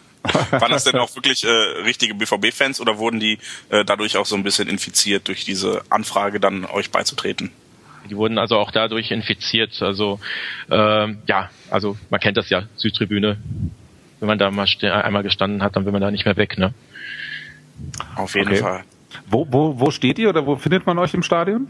Waren 0.51 0.71
das 0.71 0.85
denn 0.85 0.95
auch 0.95 1.13
wirklich 1.15 1.43
äh, 1.43 1.49
richtige 1.49 2.15
BVB-Fans 2.15 2.79
oder 2.79 2.97
wurden 2.97 3.19
die 3.19 3.39
äh, 3.69 3.83
dadurch 3.83 4.15
auch 4.15 4.25
so 4.25 4.37
ein 4.37 4.43
bisschen 4.43 4.69
infiziert 4.69 5.27
durch 5.27 5.43
diese 5.43 5.83
Anfrage, 5.89 6.39
dann 6.39 6.63
euch 6.63 6.91
beizutreten? 6.91 7.51
Die 8.09 8.17
wurden 8.17 8.37
also 8.37 8.57
auch 8.57 8.71
dadurch 8.71 9.11
infiziert. 9.11 9.81
Also 9.81 10.19
äh, 10.69 11.13
ja, 11.27 11.49
also 11.69 11.97
man 12.09 12.19
kennt 12.19 12.37
das 12.37 12.49
ja, 12.49 12.63
Südtribüne. 12.75 13.37
Wenn 14.19 14.27
man 14.27 14.37
da 14.37 14.51
mal 14.51 14.67
einmal 14.81 15.23
gestanden 15.23 15.63
hat, 15.63 15.75
dann 15.75 15.85
will 15.85 15.91
man 15.91 16.01
da 16.01 16.11
nicht 16.11 16.25
mehr 16.25 16.37
weg, 16.37 16.57
ne? 16.57 16.73
Auf 18.15 18.35
jeden 18.35 18.49
okay. 18.49 18.57
Fall. 18.57 18.83
Wo, 19.27 19.47
wo, 19.49 19.79
wo 19.79 19.91
steht 19.91 20.19
ihr 20.19 20.29
oder 20.29 20.45
wo 20.45 20.55
findet 20.55 20.85
man 20.85 20.97
euch 20.97 21.13
im 21.13 21.23
Stadion? 21.23 21.67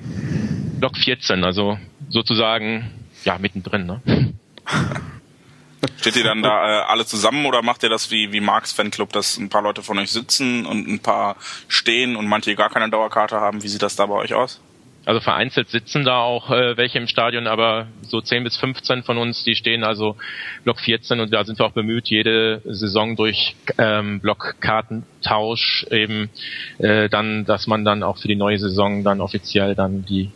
Block 0.80 0.98
14, 0.98 1.44
also 1.44 1.78
sozusagen 2.10 2.92
ja 3.24 3.38
mittendrin, 3.38 3.86
ne? 3.86 4.02
Steht 5.98 6.16
ihr 6.16 6.24
dann 6.24 6.42
da 6.42 6.50
äh, 6.50 6.84
alle 6.84 7.06
zusammen 7.06 7.46
oder 7.46 7.62
macht 7.62 7.84
ihr 7.84 7.90
das 7.90 8.10
wie, 8.12 8.32
wie 8.32 8.40
Marks 8.40 8.72
Fanclub, 8.72 9.12
dass 9.12 9.38
ein 9.38 9.50
paar 9.50 9.62
Leute 9.62 9.84
von 9.84 10.00
euch 10.00 10.12
sitzen 10.12 10.66
und 10.66 10.88
ein 10.88 11.00
paar 11.00 11.36
stehen 11.68 12.16
und 12.16 12.28
manche 12.28 12.56
gar 12.56 12.70
keine 12.70 12.90
Dauerkarte 12.90 13.40
haben? 13.40 13.64
Wie 13.64 13.68
sieht 13.68 13.82
das 13.82 13.96
da 13.96 14.06
bei 14.06 14.16
euch 14.16 14.34
aus? 14.34 14.62
Also 15.06 15.20
vereinzelt 15.20 15.70
sitzen 15.70 16.06
da 16.06 16.20
auch 16.20 16.50
äh, 16.50 16.78
welche 16.78 16.98
im 16.98 17.08
Stadion, 17.08 17.46
aber 17.48 17.88
so 18.04 18.22
10 18.22 18.44
bis 18.46 18.56
15 18.56 19.04
von 19.04 19.18
uns, 19.18 19.44
die 19.44 19.56
stehen 19.56 19.84
also 19.84 20.16
Block 20.64 20.80
14 20.80 21.20
und 21.20 21.34
da 21.34 21.44
sind 21.44 21.60
wir 21.60 21.66
auch 21.66 21.74
bemüht, 21.74 22.08
jede 22.08 22.62
Saison 22.64 23.18
durch 23.18 23.56
ähm, 23.78 24.22
Blockkartentausch 24.22 25.86
eben 25.92 26.30
äh, 26.78 27.10
dann, 27.10 27.44
dass 27.44 27.68
man 27.68 27.84
dann 27.84 28.02
auch 28.02 28.18
für 28.18 28.30
die 28.30 28.38
neue 28.38 28.60
Saison 28.60 29.04
dann 29.04 29.20
offiziell 29.20 29.76
dann 29.76 30.06
die 30.06 30.32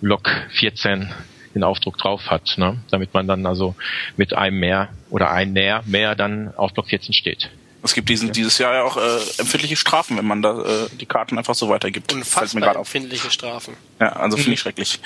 Block 0.00 0.30
14 0.50 1.08
den 1.54 1.64
Aufdruck 1.64 1.98
drauf 1.98 2.30
hat, 2.30 2.54
ne? 2.56 2.78
damit 2.90 3.12
man 3.12 3.26
dann 3.26 3.44
also 3.44 3.74
mit 4.16 4.34
einem 4.34 4.60
mehr 4.60 4.88
oder 5.10 5.32
ein 5.32 5.52
näher 5.52 5.82
mehr 5.86 6.14
dann 6.14 6.54
auf 6.56 6.72
Block 6.72 6.86
14 6.88 7.12
steht. 7.12 7.50
Es 7.84 7.94
gibt 7.94 8.08
diesen, 8.08 8.30
dieses 8.32 8.58
Jahr 8.58 8.74
ja 8.74 8.82
auch 8.84 8.96
äh, 8.96 9.18
empfindliche 9.38 9.76
Strafen, 9.76 10.16
wenn 10.16 10.24
man 10.24 10.40
da 10.40 10.84
äh, 10.84 10.88
die 11.00 11.06
Karten 11.06 11.36
einfach 11.36 11.54
so 11.54 11.68
weitergibt. 11.68 12.12
Unfassbar 12.12 12.76
empfindliche 12.76 13.30
Strafen. 13.30 13.74
Ja, 14.00 14.10
also 14.12 14.36
finde 14.36 14.52
ich 14.52 14.60
mhm. 14.60 14.62
schrecklich. 14.62 15.00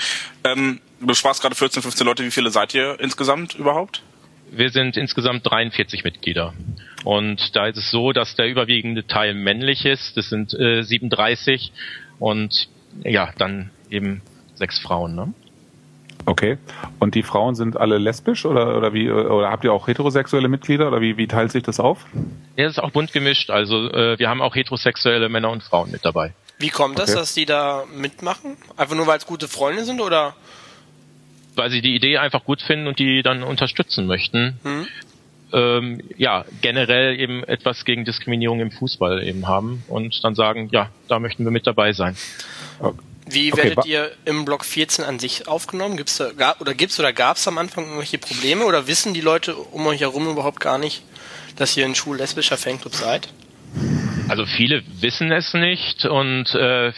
Ähm, 0.45 0.81
du 1.01 1.15
sprachst 1.15 1.41
gerade 1.41 1.55
14, 1.55 1.83
15 1.83 2.07
Leute. 2.07 2.25
Wie 2.25 2.31
viele 2.31 2.51
seid 2.51 2.75
ihr 2.75 3.01
insgesamt 3.01 3.55
überhaupt? 3.55 4.03
Wir 4.51 4.71
sind 4.71 4.97
insgesamt 4.97 5.47
43 5.47 6.05
Mitglieder. 6.05 6.53
Und 7.05 7.57
da 7.57 7.67
ist 7.67 7.79
es 7.79 7.91
so, 7.91 8.13
dass 8.13 8.37
der 8.37 8.47
überwiegende 8.47 9.07
Teil 9.07 9.35
männlich 9.35 9.87
ist. 9.87 10.17
Das 10.17 10.29
sind 10.29 10.53
äh, 10.55 10.83
37 10.83 11.73
und 12.19 12.69
ja, 13.05 13.33
dann 13.39 13.71
eben 13.91 14.23
sechs 14.55 14.79
Frauen. 14.79 15.15
Ne? 15.15 15.33
Okay. 16.27 16.59
Und 16.99 17.15
die 17.15 17.23
Frauen 17.23 17.55
sind 17.55 17.77
alle 17.77 17.99
lesbisch 17.99 18.45
oder, 18.45 18.77
oder 18.77 18.93
wie 18.93 19.09
oder 19.11 19.49
habt 19.49 19.63
ihr 19.63 19.73
auch 19.73 19.87
heterosexuelle 19.87 20.49
Mitglieder 20.49 20.89
oder 20.89 21.01
wie, 21.01 21.17
wie 21.17 21.29
teilt 21.29 21.53
sich 21.53 21.63
das 21.63 21.79
auf? 21.79 22.05
Ja, 22.57 22.65
das 22.65 22.73
ist 22.73 22.79
auch 22.81 22.91
bunt 22.91 23.13
gemischt. 23.13 23.49
Also 23.49 23.89
äh, 23.93 24.19
wir 24.19 24.29
haben 24.29 24.43
auch 24.43 24.57
heterosexuelle 24.57 25.29
Männer 25.29 25.51
und 25.51 25.63
Frauen 25.63 25.93
mit 25.93 26.05
dabei. 26.05 26.35
Wie 26.59 26.71
kommt 26.71 26.99
das, 26.99 27.11
okay. 27.11 27.19
dass 27.21 27.35
die 27.35 27.47
da 27.47 27.85
mitmachen? 27.95 28.57
Einfach 28.77 28.97
nur 28.97 29.07
weil 29.07 29.19
es 29.19 29.27
gute 29.27 29.47
Freunde 29.47 29.85
sind 29.85 30.01
oder? 30.01 30.35
Weil 31.55 31.71
sie 31.71 31.81
die 31.81 31.95
Idee 31.95 32.19
einfach 32.19 32.45
gut 32.45 32.61
finden 32.61 32.89
und 32.89 32.99
die 32.99 33.23
dann 33.23 33.45
unterstützen 33.45 34.07
möchten. 34.07 34.59
Hm. 34.65 34.87
Ähm, 35.53 36.01
ja, 36.17 36.45
generell 36.61 37.21
eben 37.21 37.45
etwas 37.45 37.85
gegen 37.85 38.05
Diskriminierung 38.05 38.59
im 38.59 38.73
Fußball 38.73 39.23
eben 39.23 39.47
haben 39.47 39.85
und 39.87 40.25
dann 40.25 40.35
sagen, 40.35 40.71
ja, 40.73 40.91
da 41.07 41.21
möchten 41.21 41.45
wir 41.45 41.53
mit 41.53 41.69
dabei 41.69 41.93
sein. 41.93 42.17
Okay. 42.81 42.99
Wie 43.29 43.53
okay, 43.53 43.65
werdet 43.65 43.87
ihr 43.87 44.13
im 44.25 44.45
Block 44.45 44.65
14 44.65 45.05
an 45.05 45.19
sich 45.19 45.49
aufgenommen? 45.49 45.97
Gibt's 45.97 46.17
da, 46.17 46.57
oder 46.61 46.75
gibt's 46.75 46.99
oder 47.01 47.13
gab 47.13 47.37
es 47.37 47.49
am 47.49 47.59
Anfang 47.59 47.85
irgendwelche 47.85 48.19
Probleme 48.19 48.65
oder 48.65 48.87
wissen 48.87 49.15
die 49.15 49.21
Leute 49.21 49.57
um 49.57 49.87
euch 49.87 50.01
herum 50.01 50.29
überhaupt 50.29 50.61
gar 50.61 50.79
nicht, 50.79 51.03
dass 51.57 51.77
ihr 51.77 51.85
ein 51.85 51.97
schwul-lesbischer 51.97 52.57
Fanclub 52.57 52.95
seid? 52.95 53.29
Also 54.29 54.47
viele 54.47 54.83
wissen 55.01 55.33
es 55.33 55.53
nicht 55.55 56.05
und 56.05 56.55
äh, 56.55 56.93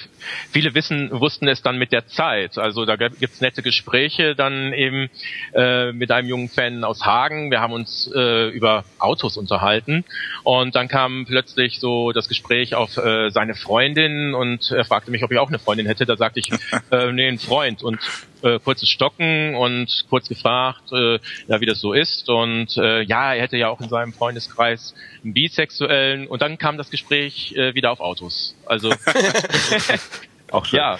viele 0.50 0.74
wissen 0.74 1.10
wussten 1.10 1.48
es 1.48 1.62
dann 1.62 1.78
mit 1.78 1.92
der 1.92 2.06
Zeit. 2.06 2.58
Also 2.58 2.84
da 2.84 2.96
gibt's 2.96 3.40
nette 3.40 3.62
Gespräche 3.62 4.34
dann 4.34 4.72
eben 4.72 5.10
äh, 5.54 5.92
mit 5.92 6.10
einem 6.10 6.28
jungen 6.28 6.48
Fan 6.48 6.84
aus 6.84 7.04
Hagen. 7.04 7.50
Wir 7.50 7.60
haben 7.60 7.72
uns 7.72 8.10
äh, 8.14 8.48
über 8.48 8.84
Autos 8.98 9.36
unterhalten 9.36 10.04
und 10.44 10.74
dann 10.74 10.88
kam 10.88 11.26
plötzlich 11.26 11.80
so 11.80 12.12
das 12.12 12.28
Gespräch 12.28 12.74
auf 12.74 12.96
äh, 12.96 13.30
seine 13.30 13.54
Freundin 13.54 14.34
und 14.34 14.70
er 14.70 14.84
fragte 14.84 15.10
mich, 15.10 15.22
ob 15.24 15.32
ich 15.32 15.38
auch 15.38 15.48
eine 15.48 15.58
Freundin 15.58 15.86
hätte. 15.86 16.06
Da 16.06 16.16
sagte 16.16 16.40
ich, 16.40 16.50
äh, 16.90 17.12
nee, 17.12 17.28
ein 17.28 17.38
Freund 17.38 17.82
und 17.82 17.98
äh, 18.42 18.58
kurzes 18.58 18.88
Stocken 18.88 19.54
und 19.54 20.06
kurz 20.08 20.28
gefragt, 20.28 20.92
äh, 20.92 21.18
ja, 21.46 21.60
wie 21.60 21.66
das 21.66 21.80
so 21.80 21.92
ist. 21.92 22.28
Und 22.28 22.76
äh, 22.76 23.02
ja, 23.02 23.34
er 23.34 23.42
hätte 23.42 23.56
ja 23.56 23.68
auch 23.68 23.80
in 23.80 23.88
seinem 23.88 24.12
Freundeskreis 24.12 24.94
einen 25.24 25.34
Bisexuellen. 25.34 26.26
Und 26.26 26.42
dann 26.42 26.58
kam 26.58 26.76
das 26.78 26.90
Gespräch 26.90 27.54
äh, 27.56 27.74
wieder 27.74 27.90
auf 27.90 28.00
Autos. 28.00 28.54
Also 28.68 28.90
auch 30.52 30.64
schön. 30.64 30.78
Ja. 30.78 30.98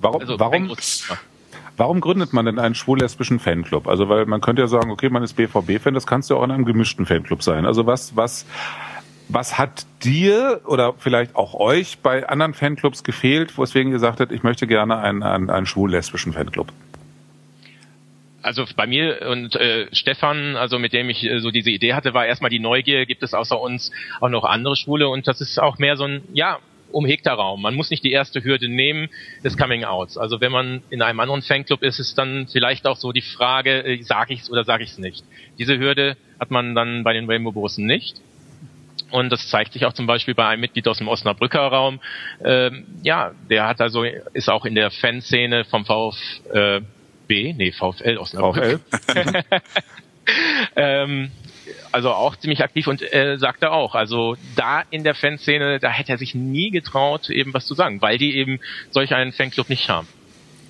Warum? 0.00 0.20
Also, 0.20 0.38
warum? 0.38 0.76
Warum 1.78 2.00
gründet 2.00 2.32
man 2.32 2.46
denn 2.46 2.58
einen 2.58 2.74
schwul-lesbischen 2.74 3.38
Fanclub? 3.38 3.86
Also, 3.86 4.08
weil 4.08 4.24
man 4.26 4.40
könnte 4.40 4.62
ja 4.62 4.68
sagen, 4.68 4.90
okay, 4.90 5.10
man 5.10 5.22
ist 5.22 5.34
BVB-Fan, 5.34 5.92
das 5.92 6.06
kannst 6.06 6.30
du 6.30 6.36
auch 6.36 6.42
in 6.42 6.50
einem 6.50 6.64
gemischten 6.64 7.04
Fanclub 7.04 7.42
sein. 7.42 7.66
Also, 7.66 7.86
was, 7.86 8.16
was, 8.16 8.46
was 9.28 9.58
hat 9.58 9.86
dir 10.02 10.62
oder 10.64 10.94
vielleicht 10.96 11.36
auch 11.36 11.54
euch 11.54 11.98
bei 11.98 12.26
anderen 12.28 12.54
Fanclubs 12.54 13.04
gefehlt, 13.04 13.58
weswegen 13.58 13.92
ihr 13.92 13.96
gesagt 13.96 14.20
habt, 14.20 14.32
ich 14.32 14.42
möchte 14.42 14.66
gerne 14.66 14.98
einen, 14.98 15.22
einen, 15.22 15.50
einen 15.50 15.66
schwul-lesbischen 15.66 16.32
Fanclub? 16.32 16.72
also 18.46 18.64
bei 18.76 18.86
mir 18.86 19.26
und 19.28 19.56
äh, 19.56 19.88
Stefan, 19.92 20.56
also 20.56 20.78
mit 20.78 20.92
dem 20.92 21.10
ich 21.10 21.24
äh, 21.24 21.40
so 21.40 21.50
diese 21.50 21.70
Idee 21.70 21.94
hatte, 21.94 22.14
war 22.14 22.26
erstmal 22.26 22.48
die 22.48 22.60
Neugier, 22.60 23.04
gibt 23.04 23.24
es 23.24 23.34
außer 23.34 23.60
uns 23.60 23.90
auch 24.20 24.28
noch 24.28 24.44
andere 24.44 24.76
Schwule 24.76 25.08
und 25.08 25.26
das 25.26 25.40
ist 25.40 25.58
auch 25.58 25.78
mehr 25.78 25.96
so 25.96 26.04
ein, 26.04 26.22
ja, 26.32 26.60
umhegter 26.92 27.32
Raum. 27.32 27.62
Man 27.62 27.74
muss 27.74 27.90
nicht 27.90 28.04
die 28.04 28.12
erste 28.12 28.42
Hürde 28.42 28.68
nehmen 28.68 29.08
des 29.44 29.56
Coming 29.56 29.84
Outs. 29.84 30.16
Also 30.16 30.40
wenn 30.40 30.52
man 30.52 30.82
in 30.90 31.02
einem 31.02 31.20
anderen 31.20 31.42
Fanclub 31.42 31.82
ist, 31.82 31.98
ist 31.98 32.16
dann 32.16 32.46
vielleicht 32.50 32.86
auch 32.86 32.96
so 32.96 33.12
die 33.12 33.22
Frage, 33.22 33.84
äh, 33.84 34.02
sage 34.02 34.34
ich 34.34 34.40
es 34.40 34.50
oder 34.50 34.64
sage 34.64 34.84
ich 34.84 34.90
es 34.90 34.98
nicht. 34.98 35.24
Diese 35.58 35.78
Hürde 35.78 36.16
hat 36.38 36.50
man 36.50 36.74
dann 36.74 37.04
bei 37.04 37.12
den 37.12 37.28
Rainbow 37.28 37.52
Borussen 37.52 37.86
nicht. 37.86 38.16
Und 39.10 39.30
das 39.30 39.48
zeigt 39.48 39.72
sich 39.72 39.86
auch 39.86 39.92
zum 39.92 40.06
Beispiel 40.06 40.34
bei 40.34 40.46
einem 40.48 40.60
Mitglied 40.60 40.88
aus 40.88 40.98
dem 40.98 41.08
Osnabrücker 41.08 41.60
Raum. 41.60 42.00
Ähm, 42.44 42.86
ja, 43.02 43.32
der 43.48 43.68
hat 43.68 43.80
also, 43.80 44.02
ist 44.02 44.50
auch 44.50 44.64
in 44.64 44.74
der 44.74 44.90
Fanszene 44.90 45.64
vom 45.64 45.84
VfB, 45.84 46.82
nee, 47.28 47.72
VfL 47.72 48.18
Osnabrück. 48.18 48.80
VfL. 48.90 49.42
ähm, 50.76 51.30
also 51.92 52.10
auch 52.10 52.36
ziemlich 52.36 52.62
aktiv 52.62 52.86
und 52.86 53.02
äh, 53.12 53.36
sagte 53.38 53.70
auch, 53.72 53.94
also 53.94 54.36
da 54.54 54.82
in 54.90 55.04
der 55.04 55.14
Fanszene, 55.14 55.78
da 55.78 55.88
hätte 55.90 56.12
er 56.12 56.18
sich 56.18 56.34
nie 56.34 56.70
getraut, 56.70 57.30
eben 57.30 57.54
was 57.54 57.66
zu 57.66 57.74
sagen, 57.74 58.02
weil 58.02 58.18
die 58.18 58.36
eben 58.36 58.60
solch 58.90 59.14
einen 59.14 59.32
Fanclub 59.32 59.68
nicht 59.68 59.88
haben. 59.88 60.08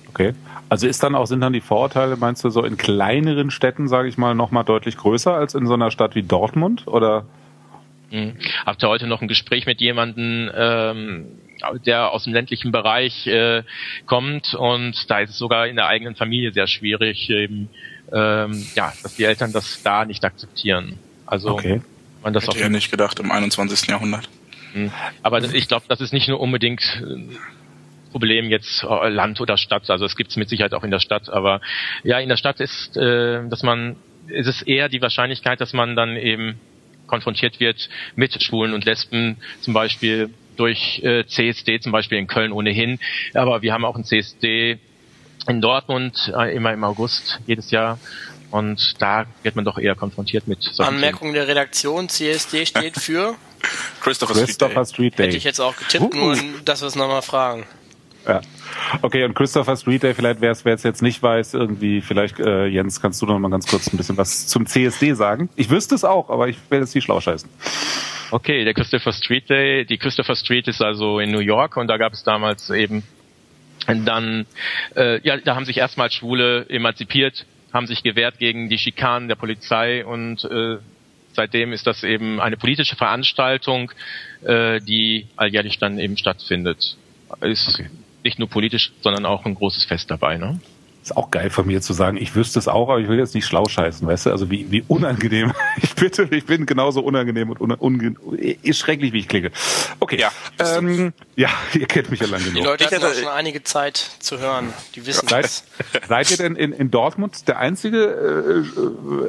Okay. 0.09 0.33
Also 0.69 0.87
ist 0.87 1.03
dann 1.03 1.15
auch, 1.15 1.27
sind 1.27 1.41
dann 1.41 1.53
die 1.53 1.61
Vorurteile, 1.61 2.17
meinst 2.17 2.43
du, 2.43 2.49
so 2.49 2.63
in 2.63 2.77
kleineren 2.77 3.51
Städten, 3.51 3.87
sage 3.87 4.09
ich 4.09 4.17
mal, 4.17 4.35
nochmal 4.35 4.63
deutlich 4.63 4.97
größer 4.97 5.33
als 5.33 5.55
in 5.55 5.67
so 5.67 5.73
einer 5.73 5.91
Stadt 5.91 6.15
wie 6.15 6.23
Dortmund? 6.23 6.87
Oder? 6.87 7.25
Mhm. 8.11 8.33
Habt 8.65 8.83
heute 8.83 9.07
noch 9.07 9.21
ein 9.21 9.27
Gespräch 9.27 9.65
mit 9.65 9.79
jemandem, 9.81 10.49
ähm, 10.55 11.25
der 11.85 12.11
aus 12.11 12.23
dem 12.23 12.33
ländlichen 12.33 12.71
Bereich 12.71 13.27
äh, 13.27 13.63
kommt 14.05 14.53
und 14.53 15.09
da 15.09 15.19
ist 15.19 15.31
es 15.31 15.37
sogar 15.37 15.67
in 15.67 15.75
der 15.75 15.87
eigenen 15.87 16.15
Familie 16.15 16.51
sehr 16.51 16.67
schwierig, 16.67 17.29
eben, 17.29 17.69
ähm, 18.11 18.65
ja, 18.75 18.93
dass 19.03 19.15
die 19.15 19.23
Eltern 19.23 19.51
das 19.53 19.81
da 19.83 20.05
nicht 20.05 20.23
akzeptieren. 20.23 20.97
Also 21.25 21.49
okay. 21.49 21.81
man 22.23 22.33
das 22.33 22.43
Hätte 22.43 22.51
auch 22.51 22.61
ja 22.61 22.69
nicht 22.69 22.91
gedacht 22.91 23.19
im 23.19 23.31
21. 23.31 23.87
Jahrhundert. 23.87 24.29
Mhm. 24.73 24.91
Aber 25.23 25.43
ich 25.43 25.67
glaube, 25.67 25.85
das 25.87 26.01
ist 26.01 26.13
nicht 26.13 26.27
nur 26.27 26.39
unbedingt 26.39 26.81
äh, 27.03 27.35
Problem 28.11 28.49
jetzt 28.49 28.83
äh, 28.83 29.09
Land 29.09 29.41
oder 29.41 29.57
Stadt. 29.57 29.89
Also 29.89 30.05
es 30.05 30.15
gibt 30.15 30.31
es 30.31 30.37
mit 30.37 30.49
Sicherheit 30.49 30.73
auch 30.73 30.83
in 30.83 30.91
der 30.91 30.99
Stadt. 30.99 31.29
Aber 31.29 31.61
ja, 32.03 32.19
in 32.19 32.29
der 32.29 32.37
Stadt 32.37 32.59
ist, 32.59 32.95
äh, 32.97 33.47
dass 33.47 33.63
man 33.63 33.97
ist 34.27 34.47
es 34.47 34.61
eher 34.61 34.89
die 34.89 35.01
Wahrscheinlichkeit, 35.01 35.61
dass 35.61 35.73
man 35.73 35.95
dann 35.95 36.17
eben 36.17 36.59
konfrontiert 37.07 37.59
wird 37.59 37.89
mit 38.15 38.41
Schwulen 38.43 38.73
und 38.73 38.83
Lesben, 38.85 39.37
zum 39.61 39.73
Beispiel 39.73 40.29
durch 40.57 41.01
äh, 41.03 41.25
CSD, 41.25 41.79
zum 41.79 41.91
Beispiel 41.91 42.17
in 42.17 42.27
Köln 42.27 42.51
ohnehin. 42.51 42.99
Aber 43.33 43.61
wir 43.61 43.73
haben 43.73 43.85
auch 43.85 43.95
ein 43.95 44.03
CSD 44.03 44.79
in 45.47 45.61
Dortmund 45.61 46.31
äh, 46.37 46.55
immer 46.55 46.73
im 46.73 46.83
August 46.83 47.39
jedes 47.45 47.71
Jahr. 47.71 47.99
Und 48.49 48.95
da 48.99 49.25
wird 49.43 49.55
man 49.55 49.65
doch 49.65 49.77
eher 49.77 49.95
konfrontiert 49.95 50.47
mit 50.47 50.63
solchen 50.63 50.95
Anmerkung 50.95 51.33
Themen. 51.33 51.33
der 51.33 51.47
Redaktion, 51.47 52.07
CSD 52.07 52.65
steht 52.65 52.95
für 52.99 53.35
Christopher, 54.01 54.33
Christopher 54.33 54.85
Street, 54.85 55.17
Day. 55.17 55.25
Hätte 55.25 55.37
ich 55.37 55.43
jetzt 55.43 55.59
auch 55.59 55.75
getippt, 55.75 56.15
uh. 56.15 56.17
nur 56.17 56.37
dass 56.63 56.81
wir 56.81 56.87
es 56.87 56.95
nochmal 56.95 57.21
fragen. 57.21 57.65
Ja. 58.25 58.41
Okay, 59.01 59.23
und 59.23 59.33
Christopher 59.35 59.75
Street 59.75 60.03
Day, 60.03 60.13
vielleicht 60.13 60.41
wer 60.41 60.51
es 60.51 60.83
jetzt 60.83 61.01
nicht 61.01 61.23
weiß, 61.23 61.53
irgendwie, 61.53 62.01
vielleicht, 62.01 62.39
äh, 62.39 62.67
Jens, 62.67 63.01
kannst 63.01 63.21
du 63.21 63.25
noch 63.25 63.39
mal 63.39 63.49
ganz 63.49 63.67
kurz 63.67 63.91
ein 63.91 63.97
bisschen 63.97 64.17
was 64.17 64.47
zum 64.47 64.65
CSD 64.65 65.13
sagen? 65.13 65.49
Ich 65.55 65.69
wüsste 65.69 65.95
es 65.95 66.03
auch, 66.03 66.29
aber 66.29 66.47
ich 66.47 66.57
werde 66.69 66.85
jetzt 66.85 66.93
nicht 66.93 67.05
schlau 67.05 67.19
scheißen. 67.19 67.49
Okay, 68.31 68.65
der 68.65 68.73
Christopher 68.73 69.13
Street 69.13 69.49
Day, 69.49 69.85
die 69.85 69.97
Christopher 69.97 70.35
Street 70.35 70.67
ist 70.67 70.81
also 70.81 71.19
in 71.19 71.31
New 71.31 71.39
York 71.39 71.77
und 71.77 71.87
da 71.87 71.97
gab 71.97 72.13
es 72.13 72.23
damals 72.23 72.69
eben 72.69 73.03
dann, 73.87 74.45
äh, 74.95 75.21
ja, 75.25 75.37
da 75.37 75.55
haben 75.55 75.65
sich 75.65 75.77
erstmal 75.77 76.11
Schwule 76.11 76.65
emanzipiert, 76.69 77.45
haben 77.73 77.87
sich 77.87 78.03
gewehrt 78.03 78.39
gegen 78.39 78.69
die 78.69 78.77
Schikanen 78.77 79.27
der 79.27 79.35
Polizei 79.35 80.05
und 80.05 80.43
äh, 80.45 80.77
seitdem 81.33 81.73
ist 81.73 81.87
das 81.87 82.03
eben 82.03 82.39
eine 82.39 82.57
politische 82.57 82.95
Veranstaltung, 82.95 83.91
äh, 84.43 84.79
die 84.81 85.27
alljährlich 85.35 85.79
dann 85.79 85.99
eben 85.99 86.17
stattfindet. 86.17 86.97
Ist 87.41 87.69
okay 87.69 87.89
nicht 88.27 88.39
nur 88.39 88.49
politisch, 88.49 88.91
sondern 89.01 89.25
auch 89.25 89.45
ein 89.45 89.55
großes 89.55 89.85
Fest 89.85 90.11
dabei. 90.11 90.37
Ne? 90.37 90.59
Ist 91.07 91.15
auch 91.15 91.31
geil 91.31 91.49
von 91.49 91.65
mir 91.65 91.79
zu 91.79 91.93
sagen, 91.93 92.17
ich 92.17 92.35
wüsste 92.35 92.59
es 92.59 92.67
auch, 92.67 92.89
aber 92.89 92.99
ich 92.99 93.07
will 93.07 93.17
jetzt 93.17 93.33
nicht 93.33 93.45
schlau 93.45 93.63
scheißen, 93.65 94.05
weißt 94.05 94.25
du? 94.25 94.31
Also 94.31 94.51
wie, 94.51 94.69
wie 94.71 94.83
unangenehm. 94.89 95.53
Ich 95.81 95.95
bitte, 95.95 96.27
ich 96.31 96.45
bin 96.45 96.65
genauso 96.65 97.01
unangenehm 97.01 97.49
und 97.49 97.59
unge 97.61 98.15
ist 98.61 98.79
schrecklich, 98.79 99.13
wie 99.13 99.19
ich 99.19 99.27
klinge. 99.27 99.51
Okay. 99.99 100.19
Ja, 100.19 100.31
ähm, 100.59 101.13
ja, 101.35 101.49
ihr 101.73 101.85
kennt 101.85 102.11
mich 102.11 102.19
ja 102.19 102.27
lange 102.27 102.43
genug. 102.43 102.57
Die 102.57 102.63
Leute 102.63 102.85
hatten 102.85 103.03
auch 103.03 103.13
schon 103.13 103.27
einige 103.29 103.63
Zeit 103.63 103.95
zu 104.19 104.39
hören. 104.39 104.73
Die 104.95 105.05
wissen 105.05 105.27
ja, 105.29 105.41
seid, 105.41 105.63
seid 106.07 106.31
ihr 106.31 106.37
denn 106.37 106.55
in, 106.55 106.73
in 106.73 106.91
Dortmund 106.91 107.47
der 107.47 107.59
einzige 107.59 108.65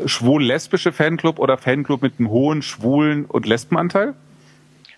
äh, 0.05 0.09
schwul-lesbische 0.09 0.91
Fanclub 0.91 1.39
oder 1.39 1.59
Fanclub 1.59 2.03
mit 2.03 2.15
einem 2.19 2.31
hohen 2.31 2.63
schwulen 2.63 3.25
und 3.27 3.47
Lesbenanteil? 3.47 4.15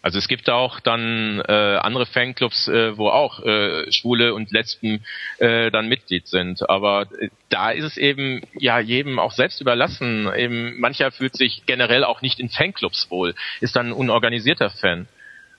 Also 0.02 0.18
es 0.18 0.28
gibt 0.28 0.48
auch 0.48 0.80
dann 0.80 1.42
äh, 1.46 1.52
andere 1.52 2.06
Fanclubs, 2.06 2.68
äh, 2.68 2.96
wo 2.96 3.08
auch 3.08 3.44
äh, 3.44 3.92
Schwule 3.92 4.32
und 4.32 4.50
Lesben 4.50 5.04
äh, 5.38 5.70
dann 5.70 5.88
Mitglied 5.88 6.26
sind. 6.26 6.68
Aber 6.70 7.06
äh, 7.18 7.28
da 7.50 7.70
ist 7.70 7.84
es 7.84 7.96
eben 7.98 8.40
ja 8.58 8.80
jedem 8.80 9.18
auch 9.18 9.32
selbst 9.32 9.60
überlassen. 9.60 10.28
Eben 10.34 10.80
mancher 10.80 11.10
fühlt 11.12 11.36
sich 11.36 11.64
generell 11.66 12.04
auch 12.04 12.22
nicht 12.22 12.40
in 12.40 12.48
Fanclubs 12.48 13.10
wohl, 13.10 13.34
ist 13.60 13.76
dann 13.76 13.88
ein 13.88 13.92
unorganisierter 13.92 14.70
Fan. 14.70 15.06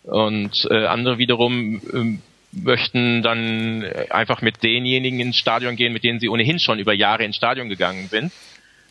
Und 0.03 0.67
äh, 0.71 0.87
andere 0.87 1.19
wiederum 1.19 1.81
äh, 1.93 2.19
möchten 2.51 3.21
dann 3.21 3.85
einfach 4.09 4.41
mit 4.41 4.63
denjenigen 4.63 5.19
ins 5.19 5.37
Stadion 5.37 5.75
gehen, 5.75 5.93
mit 5.93 6.03
denen 6.03 6.19
sie 6.19 6.29
ohnehin 6.29 6.59
schon 6.59 6.79
über 6.79 6.93
Jahre 6.93 7.23
ins 7.23 7.35
Stadion 7.35 7.69
gegangen 7.69 8.07
sind. 8.07 8.31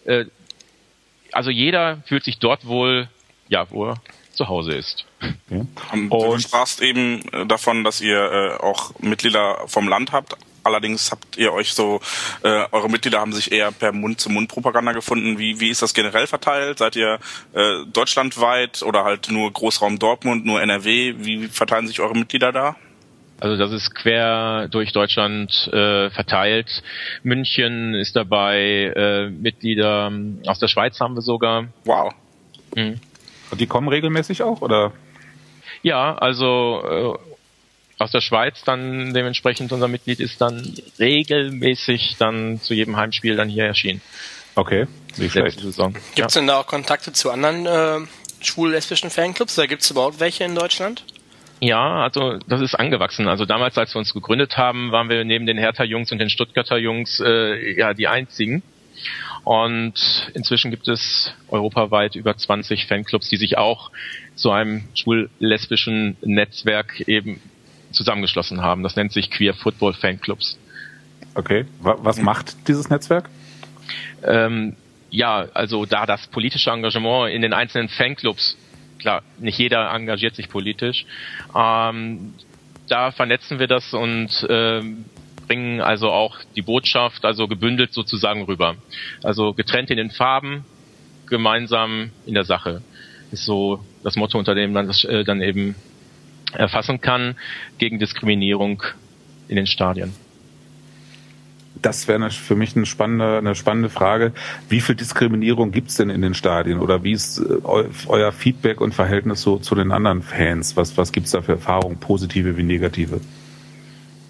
Äh, 0.04 0.26
also 1.32 1.50
jeder 1.50 2.02
fühlt 2.06 2.22
sich 2.22 2.38
dort 2.38 2.66
wohl, 2.66 3.08
ja, 3.48 3.68
wo 3.70 3.88
er 3.88 4.00
zu 4.40 4.48
Hause 4.48 4.72
ist. 4.72 5.04
Okay. 5.20 5.66
Und, 5.92 6.10
Und 6.10 6.10
du 6.10 6.38
sprachst 6.38 6.80
eben 6.80 7.22
äh, 7.32 7.44
davon, 7.44 7.84
dass 7.84 8.00
ihr 8.00 8.16
äh, 8.16 8.62
auch 8.62 8.98
Mitglieder 9.00 9.58
vom 9.66 9.86
Land 9.86 10.12
habt. 10.12 10.34
Allerdings 10.62 11.10
habt 11.10 11.36
ihr 11.36 11.52
euch 11.52 11.74
so, 11.74 12.00
äh, 12.42 12.64
eure 12.72 12.88
Mitglieder 12.88 13.20
haben 13.20 13.34
sich 13.34 13.52
eher 13.52 13.70
per 13.70 13.92
Mund-zu-Mund-Propaganda 13.92 14.92
gefunden. 14.92 15.38
Wie, 15.38 15.60
wie 15.60 15.68
ist 15.68 15.82
das 15.82 15.92
generell 15.92 16.26
verteilt? 16.26 16.78
Seid 16.78 16.96
ihr 16.96 17.18
äh, 17.52 17.84
deutschlandweit 17.92 18.82
oder 18.82 19.04
halt 19.04 19.30
nur 19.30 19.52
Großraum 19.52 19.98
Dortmund, 19.98 20.46
nur 20.46 20.62
NRW? 20.62 21.16
Wie 21.18 21.48
verteilen 21.48 21.86
sich 21.86 22.00
eure 22.00 22.14
Mitglieder 22.14 22.50
da? 22.50 22.76
Also 23.40 23.58
das 23.58 23.72
ist 23.72 23.94
quer 23.94 24.68
durch 24.68 24.92
Deutschland 24.92 25.68
äh, 25.70 26.08
verteilt. 26.10 26.82
München 27.22 27.94
ist 27.94 28.16
dabei, 28.16 28.92
äh, 28.96 29.28
Mitglieder 29.28 30.10
aus 30.46 30.58
der 30.58 30.68
Schweiz 30.68 30.98
haben 30.98 31.14
wir 31.14 31.22
sogar. 31.22 31.66
Wow. 31.84 32.14
Mhm. 32.74 33.00
Und 33.50 33.60
die 33.60 33.66
kommen 33.66 33.88
regelmäßig 33.88 34.42
auch, 34.42 34.60
oder? 34.60 34.92
Ja, 35.82 36.16
also 36.16 37.18
äh, 37.18 38.02
aus 38.02 38.10
der 38.10 38.20
Schweiz 38.20 38.62
dann 38.64 39.12
dementsprechend 39.14 39.72
unser 39.72 39.88
Mitglied 39.88 40.20
ist 40.20 40.40
dann 40.40 40.74
regelmäßig 40.98 42.16
dann 42.18 42.60
zu 42.60 42.74
jedem 42.74 42.96
Heimspiel 42.96 43.36
dann 43.36 43.48
hier 43.48 43.64
erschienen. 43.64 44.00
Okay, 44.54 44.86
nicht 45.16 45.32
schlecht. 45.32 45.60
Gibt 45.60 45.70
es 45.70 45.76
ja. 46.16 46.26
denn 46.26 46.46
da 46.46 46.58
auch 46.58 46.66
Kontakte 46.66 47.12
zu 47.12 47.30
anderen 47.30 47.66
äh, 47.66 48.06
schwul-lesbischen 48.40 49.10
Fanclubs? 49.10 49.54
Da 49.54 49.66
gibt 49.66 49.82
es 49.82 49.90
überhaupt 49.90 50.20
welche 50.20 50.44
in 50.44 50.54
Deutschland? 50.54 51.04
Ja, 51.60 52.02
also 52.02 52.38
das 52.48 52.62
ist 52.62 52.74
angewachsen. 52.74 53.28
Also 53.28 53.44
damals, 53.44 53.76
als 53.76 53.94
wir 53.94 53.98
uns 53.98 54.14
gegründet 54.14 54.56
haben, 54.56 54.92
waren 54.92 55.10
wir 55.10 55.24
neben 55.24 55.44
den 55.44 55.58
Hertha-Jungs 55.58 56.10
und 56.10 56.18
den 56.18 56.30
Stuttgarter 56.30 56.78
Jungs 56.78 57.20
äh, 57.20 57.78
ja 57.78 57.92
die 57.92 58.08
einzigen. 58.08 58.62
Und 59.44 60.30
inzwischen 60.34 60.70
gibt 60.70 60.88
es 60.88 61.32
europaweit 61.48 62.14
über 62.14 62.36
20 62.36 62.86
Fanclubs, 62.86 63.28
die 63.28 63.36
sich 63.36 63.58
auch 63.58 63.90
zu 64.34 64.50
einem 64.50 64.84
schwul-lesbischen 64.94 66.16
Netzwerk 66.22 67.00
eben 67.08 67.40
zusammengeschlossen 67.90 68.62
haben. 68.62 68.82
Das 68.82 68.96
nennt 68.96 69.12
sich 69.12 69.30
Queer 69.30 69.54
Football 69.54 69.94
Fanclubs. 69.94 70.58
Okay, 71.34 71.64
was 71.80 72.20
macht 72.20 72.68
dieses 72.68 72.90
Netzwerk? 72.90 73.28
Ähm, 74.22 74.76
ja, 75.10 75.48
also 75.54 75.86
da 75.86 76.06
das 76.06 76.26
politische 76.28 76.70
Engagement 76.70 77.32
in 77.32 77.42
den 77.42 77.52
einzelnen 77.52 77.88
Fanclubs 77.88 78.56
klar, 79.00 79.22
nicht 79.38 79.58
jeder 79.58 79.90
engagiert 79.92 80.36
sich 80.36 80.48
politisch. 80.48 81.04
Ähm, 81.56 82.34
da 82.88 83.10
vernetzen 83.10 83.58
wir 83.58 83.66
das 83.66 83.92
und 83.92 84.46
äh, 84.48 84.82
bringen 85.50 85.80
also 85.80 86.10
auch 86.12 86.38
die 86.54 86.62
Botschaft, 86.62 87.24
also 87.24 87.48
gebündelt 87.48 87.92
sozusagen 87.92 88.44
rüber. 88.44 88.76
Also 89.24 89.52
getrennt 89.52 89.90
in 89.90 89.96
den 89.96 90.12
Farben, 90.12 90.64
gemeinsam 91.26 92.12
in 92.24 92.34
der 92.34 92.44
Sache. 92.44 92.82
Ist 93.32 93.46
so 93.46 93.84
das 94.04 94.14
Motto, 94.14 94.38
unter 94.38 94.54
dem 94.54 94.72
man 94.72 94.86
das 94.86 95.02
äh, 95.02 95.24
dann 95.24 95.42
eben 95.42 95.74
erfassen 96.52 97.00
kann 97.00 97.34
gegen 97.78 97.98
Diskriminierung 97.98 98.84
in 99.48 99.56
den 99.56 99.66
Stadien 99.66 100.14
das 101.82 102.08
wäre 102.08 102.30
für 102.30 102.56
mich 102.56 102.76
eine 102.76 102.84
spannende, 102.84 103.38
eine 103.38 103.54
spannende 103.54 103.88
Frage. 103.88 104.32
Wie 104.68 104.82
viel 104.82 104.96
Diskriminierung 104.96 105.70
gibt's 105.70 105.96
denn 105.96 106.10
in 106.10 106.20
den 106.20 106.34
Stadien? 106.34 106.78
Oder 106.78 107.04
wie 107.04 107.12
ist 107.12 107.38
äh, 107.38 107.56
euer 108.06 108.32
Feedback 108.32 108.82
und 108.82 108.94
Verhältnis 108.94 109.40
so 109.40 109.56
zu 109.56 109.74
den 109.74 109.90
anderen 109.90 110.20
Fans? 110.20 110.76
Was, 110.76 110.98
was 110.98 111.10
gibt's 111.10 111.30
da 111.30 111.40
für 111.40 111.52
Erfahrungen, 111.52 111.96
positive 111.98 112.58
wie 112.58 112.64
negative? 112.64 113.20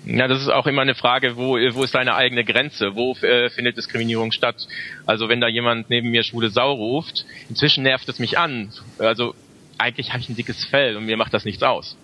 Ja, 0.07 0.29
das 0.29 0.41
ist 0.41 0.49
auch 0.49 0.67
immer 0.67 0.83
eine 0.83 0.95
Frage, 0.95 1.37
wo, 1.37 1.53
wo 1.53 1.85
ist 1.85 1.95
deine 1.95 2.15
eigene 2.15 2.45
Grenze? 2.45 2.95
Wo 2.95 3.15
äh, 3.17 3.51
findet 3.51 3.77
Diskriminierung 3.77 4.33
statt? 4.33 4.67
Also 5.07 5.29
wenn 5.29 5.41
da 5.41 5.49
jemand 5.49 5.91
neben 5.91 6.11
mir 6.11 6.23
schwule 6.23 6.51
Sau 6.51 6.73
ruft, 6.73 7.27
inzwischen 7.49 7.83
nervt 7.83 8.09
es 8.09 8.19
mich 8.19 8.39
an. 8.39 8.73
Also 8.99 9.35
eigentlich 9.77 10.11
habe 10.11 10.21
ich 10.21 10.29
ein 10.29 10.37
dickes 10.37 10.65
Fell 10.65 10.97
und 10.97 11.05
mir 11.05 11.17
macht 11.17 11.35
das 11.35 11.45
nichts 11.45 11.63
aus. 11.63 11.97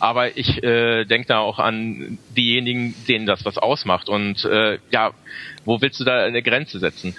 Aber 0.00 0.36
ich 0.36 0.62
äh, 0.62 1.04
denke 1.04 1.28
da 1.28 1.38
auch 1.38 1.58
an 1.58 2.18
diejenigen, 2.36 2.94
denen 3.08 3.26
das 3.26 3.44
was 3.44 3.58
ausmacht. 3.58 4.08
Und 4.08 4.44
äh, 4.44 4.78
ja, 4.90 5.12
wo 5.64 5.80
willst 5.80 6.00
du 6.00 6.04
da 6.04 6.24
eine 6.24 6.42
Grenze 6.42 6.78
setzen? 6.78 7.16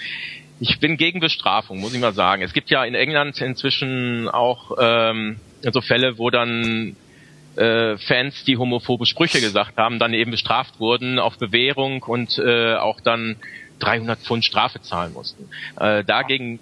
Ich 0.60 0.80
bin 0.80 0.96
gegen 0.96 1.20
Bestrafung, 1.20 1.80
muss 1.80 1.94
ich 1.94 2.00
mal 2.00 2.14
sagen. 2.14 2.42
Es 2.42 2.54
gibt 2.54 2.70
ja 2.70 2.86
in 2.86 2.96
England 2.96 3.42
inzwischen 3.42 4.30
auch 4.30 4.72
ähm, 4.80 5.38
so 5.62 5.82
Fälle, 5.82 6.18
wo 6.18 6.30
dann 6.30 6.96
äh, 7.58 7.98
Fans, 7.98 8.44
die 8.44 8.58
homophobe 8.58 9.06
Sprüche 9.06 9.42
gesagt 9.42 9.78
haben, 9.78 10.00
dann 10.00 10.14
eben 10.14 10.32
bestraft 10.32 10.80
wurden 10.80 11.20
auf 11.20 11.38
Bewährung 11.38 12.04
und 12.04 12.38
äh, 12.38 12.76
auch 12.76 13.00
dann 13.02 13.38
300 13.80 14.20
Pfund 14.20 14.46
Strafe 14.46 14.82
zahlen 14.82 15.14
mussten. 15.14 15.50
Äh, 15.80 16.04
dagegen 16.04 16.60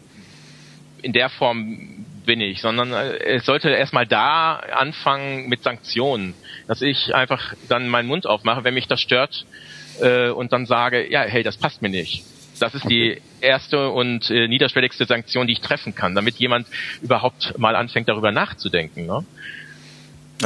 in 1.01 1.13
der 1.13 1.29
Form 1.29 2.05
bin 2.25 2.41
ich, 2.41 2.61
sondern 2.61 2.93
äh, 2.93 3.17
es 3.17 3.45
sollte 3.45 3.69
erstmal 3.69 4.07
da 4.07 4.55
anfangen 4.55 5.49
mit 5.49 5.63
Sanktionen, 5.63 6.33
dass 6.67 6.81
ich 6.81 7.13
einfach 7.13 7.53
dann 7.69 7.87
meinen 7.89 8.07
Mund 8.07 8.25
aufmache, 8.25 8.63
wenn 8.63 8.73
mich 8.73 8.87
das 8.87 9.01
stört 9.01 9.45
äh, 10.01 10.29
und 10.29 10.53
dann 10.53 10.65
sage, 10.65 11.09
ja, 11.11 11.21
hey, 11.21 11.43
das 11.43 11.57
passt 11.57 11.81
mir 11.81 11.89
nicht. 11.89 12.23
Das 12.59 12.75
ist 12.75 12.89
die 12.89 13.19
erste 13.41 13.89
und 13.89 14.29
äh, 14.29 14.47
niederschwelligste 14.47 15.05
Sanktion, 15.05 15.47
die 15.47 15.53
ich 15.53 15.61
treffen 15.61 15.95
kann, 15.95 16.15
damit 16.15 16.35
jemand 16.35 16.67
überhaupt 17.01 17.57
mal 17.57 17.75
anfängt, 17.75 18.07
darüber 18.07 18.31
nachzudenken. 18.31 19.05
Ne? 19.05 19.25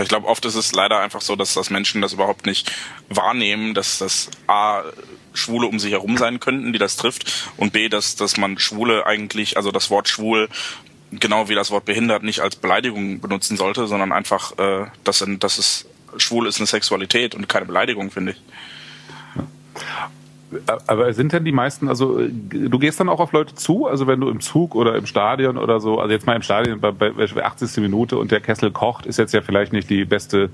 Ich 0.04 0.10
glaube, 0.10 0.28
oft 0.28 0.46
ist 0.46 0.56
es 0.56 0.74
leider 0.74 1.00
einfach 1.00 1.22
so, 1.22 1.36
dass 1.36 1.54
das 1.54 1.70
Menschen 1.70 2.02
das 2.02 2.14
überhaupt 2.14 2.46
nicht 2.46 2.72
wahrnehmen, 3.10 3.74
dass 3.74 4.00
das 4.00 4.30
A 4.48 4.84
Schwule 5.34 5.68
um 5.68 5.80
sich 5.80 5.92
herum 5.92 6.18
sein 6.18 6.40
könnten, 6.40 6.74
die 6.74 6.80
das 6.80 6.98
trifft, 6.98 7.50
und 7.58 7.72
B, 7.72 7.90
dass, 7.90 8.16
dass 8.16 8.38
man 8.38 8.58
Schwule 8.58 9.06
eigentlich, 9.06 9.56
also 9.56 9.72
das 9.72 9.90
Wort 9.90 10.10
schwul 10.10 10.50
genau 11.12 11.48
wie 11.48 11.56
das 11.56 11.72
Wort 11.72 11.86
behindert 11.86 12.24
nicht 12.24 12.42
als 12.42 12.56
Beleidigung 12.56 13.22
benutzen 13.22 13.56
sollte, 13.56 13.88
sondern 13.88 14.12
einfach, 14.12 14.58
äh, 14.58 14.88
dass, 15.04 15.24
dass 15.40 15.58
es 15.58 15.86
schwul 16.18 16.48
ist 16.48 16.58
eine 16.58 16.68
Sexualität 16.68 17.36
und 17.36 17.48
keine 17.48 17.66
Beleidigung, 17.66 18.12
finde 18.12 18.34
ich. 18.34 18.42
Aber 20.88 21.12
sind 21.14 21.34
denn 21.34 21.44
die 21.44 21.52
meisten, 21.52 21.90
also 21.90 22.20
du 22.22 22.80
gehst 22.80 23.00
dann 23.02 23.10
auch 23.10 23.20
auf 23.20 23.34
Leute 23.34 23.56
zu, 23.56 23.86
also 23.86 24.08
wenn 24.08 24.22
du 24.22 24.30
im 24.30 24.40
Zug 24.40 24.76
oder 24.76 24.96
im 24.96 25.06
Stadion 25.06 25.58
oder 25.58 25.82
so, 25.82 26.00
also 26.00 26.14
jetzt 26.14 26.26
mal 26.26 26.38
im 26.38 26.42
Stadion 26.42 26.80
bei, 26.80 26.92
bei 26.92 27.12
80. 27.12 27.78
Minute 27.82 28.18
und 28.18 28.32
der 28.32 28.40
Kessel 28.40 28.72
kocht, 28.72 29.06
ist 29.06 29.18
jetzt 29.18 29.34
ja 29.34 29.42
vielleicht 29.42 29.74
nicht 29.74 29.90
die 29.90 30.06
beste, 30.06 30.50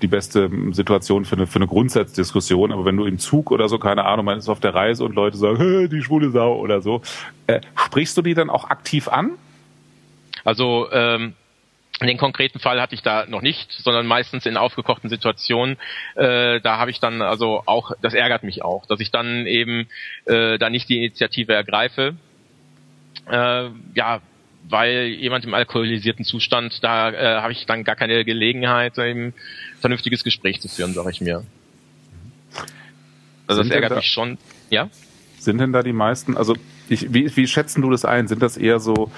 die 0.00 0.06
beste 0.06 0.48
Situation 0.70 1.24
für 1.24 1.34
eine, 1.34 1.48
für 1.48 1.56
eine 1.56 1.66
Grundsatzdiskussion, 1.66 2.70
aber 2.70 2.84
wenn 2.84 2.96
du 2.96 3.04
im 3.04 3.18
Zug 3.18 3.50
oder 3.50 3.68
so, 3.68 3.78
keine 3.78 4.04
Ahnung, 4.04 4.26
man 4.26 4.38
ist 4.38 4.48
auf 4.48 4.60
der 4.60 4.74
Reise 4.74 5.04
und 5.04 5.16
Leute 5.16 5.36
sagen, 5.36 5.88
die 5.90 6.02
schwule 6.02 6.30
Sau 6.30 6.54
oder 6.56 6.80
so, 6.80 7.02
äh, 7.48 7.60
sprichst 7.74 8.16
du 8.16 8.22
die 8.22 8.34
dann 8.34 8.48
auch 8.48 8.70
aktiv 8.70 9.08
an? 9.08 9.32
Also 10.44 10.86
ähm, 10.92 11.34
den 12.00 12.18
konkreten 12.18 12.58
Fall 12.58 12.80
hatte 12.80 12.94
ich 12.94 13.02
da 13.02 13.26
noch 13.26 13.42
nicht, 13.42 13.70
sondern 13.70 14.06
meistens 14.06 14.46
in 14.46 14.56
aufgekochten 14.56 15.08
Situationen. 15.08 15.76
Äh, 16.16 16.60
da 16.60 16.78
habe 16.78 16.90
ich 16.90 17.00
dann 17.00 17.22
also 17.22 17.62
auch, 17.66 17.92
das 18.02 18.14
ärgert 18.14 18.42
mich 18.42 18.64
auch, 18.64 18.86
dass 18.86 19.00
ich 19.00 19.10
dann 19.10 19.46
eben 19.46 19.86
äh, 20.24 20.58
da 20.58 20.70
nicht 20.70 20.88
die 20.88 20.98
Initiative 20.98 21.52
ergreife. 21.52 22.16
Äh, 23.30 23.68
ja, 23.94 24.20
weil 24.68 25.06
jemand 25.06 25.44
im 25.44 25.54
alkoholisierten 25.54 26.24
Zustand, 26.24 26.82
da 26.82 27.10
äh, 27.10 27.40
habe 27.40 27.52
ich 27.52 27.66
dann 27.66 27.84
gar 27.84 27.96
keine 27.96 28.24
Gelegenheit, 28.24 28.98
ein 28.98 29.34
vernünftiges 29.80 30.24
Gespräch 30.24 30.60
zu 30.60 30.68
führen, 30.68 30.94
sage 30.94 31.10
ich 31.10 31.20
mir. 31.20 31.44
Also 33.46 33.62
Sind 33.62 33.70
das 33.70 33.74
ärgert 33.74 33.90
da, 33.92 33.96
mich 33.96 34.06
schon. 34.06 34.38
Ja? 34.70 34.88
Sind 35.38 35.58
denn 35.58 35.72
da 35.72 35.82
die 35.82 35.92
meisten, 35.92 36.36
also 36.36 36.56
ich, 36.88 37.12
wie, 37.12 37.34
wie 37.36 37.46
schätzen 37.46 37.82
du 37.82 37.90
das 37.90 38.04
ein? 38.04 38.28
Sind 38.28 38.42
das 38.42 38.56
eher 38.56 38.78
so 38.78 39.10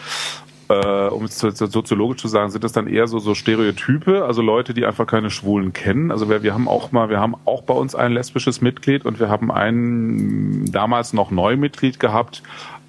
äh, 0.68 1.08
um 1.08 1.24
es 1.24 1.38
soziologisch 1.38 2.20
zu 2.20 2.28
sagen, 2.28 2.50
sind 2.50 2.64
das 2.64 2.72
dann 2.72 2.86
eher 2.86 3.06
so, 3.06 3.18
so 3.18 3.34
Stereotype, 3.34 4.24
also 4.24 4.42
Leute, 4.42 4.74
die 4.74 4.86
einfach 4.86 5.06
keine 5.06 5.30
Schwulen 5.30 5.72
kennen. 5.72 6.10
Also 6.10 6.28
wir, 6.28 6.42
wir 6.42 6.54
haben 6.54 6.68
auch 6.68 6.92
mal, 6.92 7.08
wir 7.10 7.20
haben 7.20 7.34
auch 7.44 7.62
bei 7.62 7.74
uns 7.74 7.94
ein 7.94 8.12
lesbisches 8.12 8.60
Mitglied 8.60 9.04
und 9.04 9.20
wir 9.20 9.28
haben 9.28 9.50
einen 9.50 10.70
damals 10.72 11.12
noch 11.12 11.30
Neumitglied 11.30 12.00
gehabt, 12.00 12.42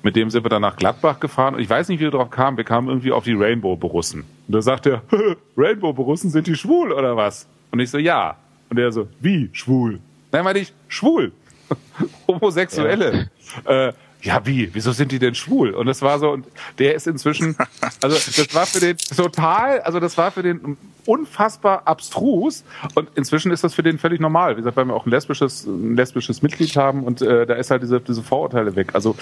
mit 0.05 0.15
dem 0.15 0.29
sind 0.29 0.45
wir 0.45 0.49
dann 0.49 0.61
nach 0.61 0.75
Gladbach 0.75 1.19
gefahren. 1.19 1.55
Und 1.55 1.61
ich 1.61 1.69
weiß 1.69 1.89
nicht, 1.89 1.99
wie 1.99 2.03
wir 2.03 2.11
drauf 2.11 2.29
kamen. 2.29 2.57
Wir 2.57 2.63
kamen 2.63 2.87
irgendwie 2.89 3.11
auf 3.11 3.23
die 3.23 3.33
Rainbow-Borussen. 3.33 4.21
Und 4.21 4.53
da 4.53 4.61
sagt 4.61 4.85
er, 4.85 5.01
Rainbow-Borussen, 5.57 6.29
sind 6.29 6.45
die 6.45 6.55
schwul 6.55 6.91
oder 6.91 7.17
was? 7.17 7.47
Und 7.71 7.79
ich 7.79 7.89
so, 7.89 7.97
ja. 7.97 8.37
Und 8.69 8.77
er 8.77 8.91
so, 8.91 9.07
wie 9.19 9.49
schwul? 9.51 9.99
Nein, 10.31 10.43
meine 10.43 10.59
ich, 10.59 10.73
schwul. 10.89 11.31
Homosexuelle. 12.27 13.29
Ja. 13.65 13.87
Äh, 13.87 13.93
ja 14.25 14.45
wie, 14.45 14.73
wieso 14.73 14.91
sind 14.91 15.11
die 15.11 15.19
denn 15.19 15.35
schwul? 15.35 15.71
Und 15.71 15.85
das 15.85 16.01
war 16.01 16.19
so, 16.19 16.31
und 16.31 16.45
der 16.79 16.95
ist 16.95 17.07
inzwischen, 17.07 17.55
also 18.01 18.15
das 18.15 18.53
war 18.53 18.65
für 18.65 18.79
den 18.79 18.97
total, 18.97 19.81
also 19.81 19.99
das 19.99 20.17
war 20.17 20.31
für 20.31 20.43
den 20.43 20.77
unfassbar 21.05 21.83
abstrus 21.85 22.63
und 22.95 23.09
inzwischen 23.15 23.51
ist 23.51 23.63
das 23.63 23.75
für 23.75 23.83
den 23.83 23.99
völlig 23.99 24.19
normal. 24.19 24.53
Wie 24.53 24.61
gesagt, 24.61 24.75
weil 24.75 24.85
wir 24.85 24.95
auch 24.95 25.05
ein 25.05 25.11
lesbisches, 25.11 25.65
ein 25.65 25.95
lesbisches 25.95 26.41
Mitglied 26.41 26.75
haben 26.75 27.03
und 27.03 27.21
äh, 27.21 27.45
da 27.45 27.53
ist 27.53 27.69
halt 27.69 27.83
diese, 27.83 28.01
diese 28.01 28.23
Vorurteile 28.23 28.75
weg. 28.75 28.95
Also 28.95 29.15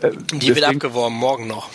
äh, 0.00 0.10
Die 0.32 0.54
wird 0.54 0.64
abgeworben, 0.64 1.16
morgen 1.16 1.46
noch. 1.46 1.70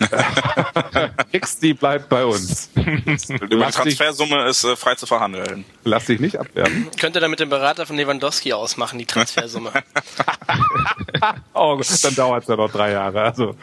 X, 1.32 1.58
die 1.58 1.74
bleibt 1.74 2.08
bei 2.08 2.24
uns. 2.24 2.70
Über 2.74 3.66
die 3.66 3.72
Transfersumme 3.72 4.48
ist 4.48 4.64
äh, 4.64 4.76
frei 4.76 4.94
zu 4.94 5.06
verhandeln. 5.06 5.64
Lass 5.84 6.06
dich 6.06 6.20
nicht 6.20 6.38
abwerben. 6.38 6.88
Könnte 6.98 7.20
er 7.20 7.28
mit 7.28 7.40
dem 7.40 7.48
Berater 7.48 7.86
von 7.86 7.96
Lewandowski 7.96 8.52
ausmachen, 8.52 8.98
die 8.98 9.06
Transfersumme. 9.06 9.70
oh, 11.54 11.80
dann 12.02 12.14
dauert 12.14 12.42
es 12.42 12.48
ja 12.48 12.56
noch 12.56 12.70
drei 12.70 12.92
Jahre. 12.92 13.22
Also, 13.22 13.56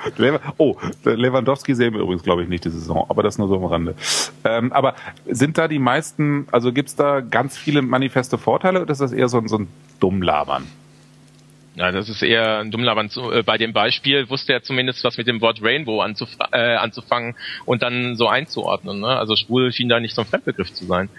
oh, 0.57 0.77
Lewandowski 1.03 1.75
sehen 1.75 1.93
wir 1.93 2.01
übrigens, 2.01 2.23
glaube 2.23 2.43
ich, 2.43 2.49
nicht 2.49 2.65
die 2.65 2.69
Saison, 2.69 3.05
aber 3.09 3.23
das 3.23 3.37
nur 3.37 3.47
so 3.47 3.55
am 3.55 3.65
Rande. 3.65 3.95
Ähm, 4.43 4.71
aber 4.73 4.95
sind 5.25 5.57
da 5.57 5.67
die 5.67 5.79
meisten, 5.79 6.47
also 6.51 6.71
gibt 6.71 6.89
es 6.89 6.95
da 6.95 7.21
ganz 7.21 7.57
viele 7.57 7.81
manifeste 7.81 8.37
Vorteile 8.37 8.81
oder 8.81 8.91
ist 8.91 9.01
das 9.01 9.11
eher 9.11 9.29
so, 9.29 9.45
so 9.47 9.57
ein 9.59 9.67
Dummlabern? 9.99 10.67
Ja, 11.75 11.91
das 11.91 12.07
ist 12.07 12.21
eher 12.21 12.59
ein 12.59 12.69
Dummlabern. 12.69 13.09
Äh, 13.31 13.41
bei 13.43 13.57
dem 13.57 13.73
Beispiel 13.73 14.29
wusste 14.29 14.53
er 14.53 14.63
zumindest 14.63 15.03
was 15.03 15.17
mit 15.17 15.27
dem 15.27 15.41
Wort 15.41 15.59
Rainbow 15.61 16.01
anzuf 16.01 16.29
äh, 16.51 16.75
anzufangen 16.75 17.35
und 17.65 17.81
dann 17.81 18.15
so 18.15 18.27
einzuordnen. 18.27 18.99
Ne? 18.99 19.07
Also 19.07 19.35
schwul 19.35 19.71
schien 19.71 19.89
da 19.89 19.99
nicht 19.99 20.13
so 20.13 20.21
ein 20.21 20.27
Fremdbegriff 20.27 20.71
zu 20.71 20.85
sein. 20.85 21.09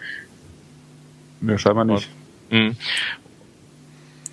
Ja, 1.42 1.58
scheinbar 1.58 1.84
nicht. 1.84 2.08
Mhm. 2.50 2.76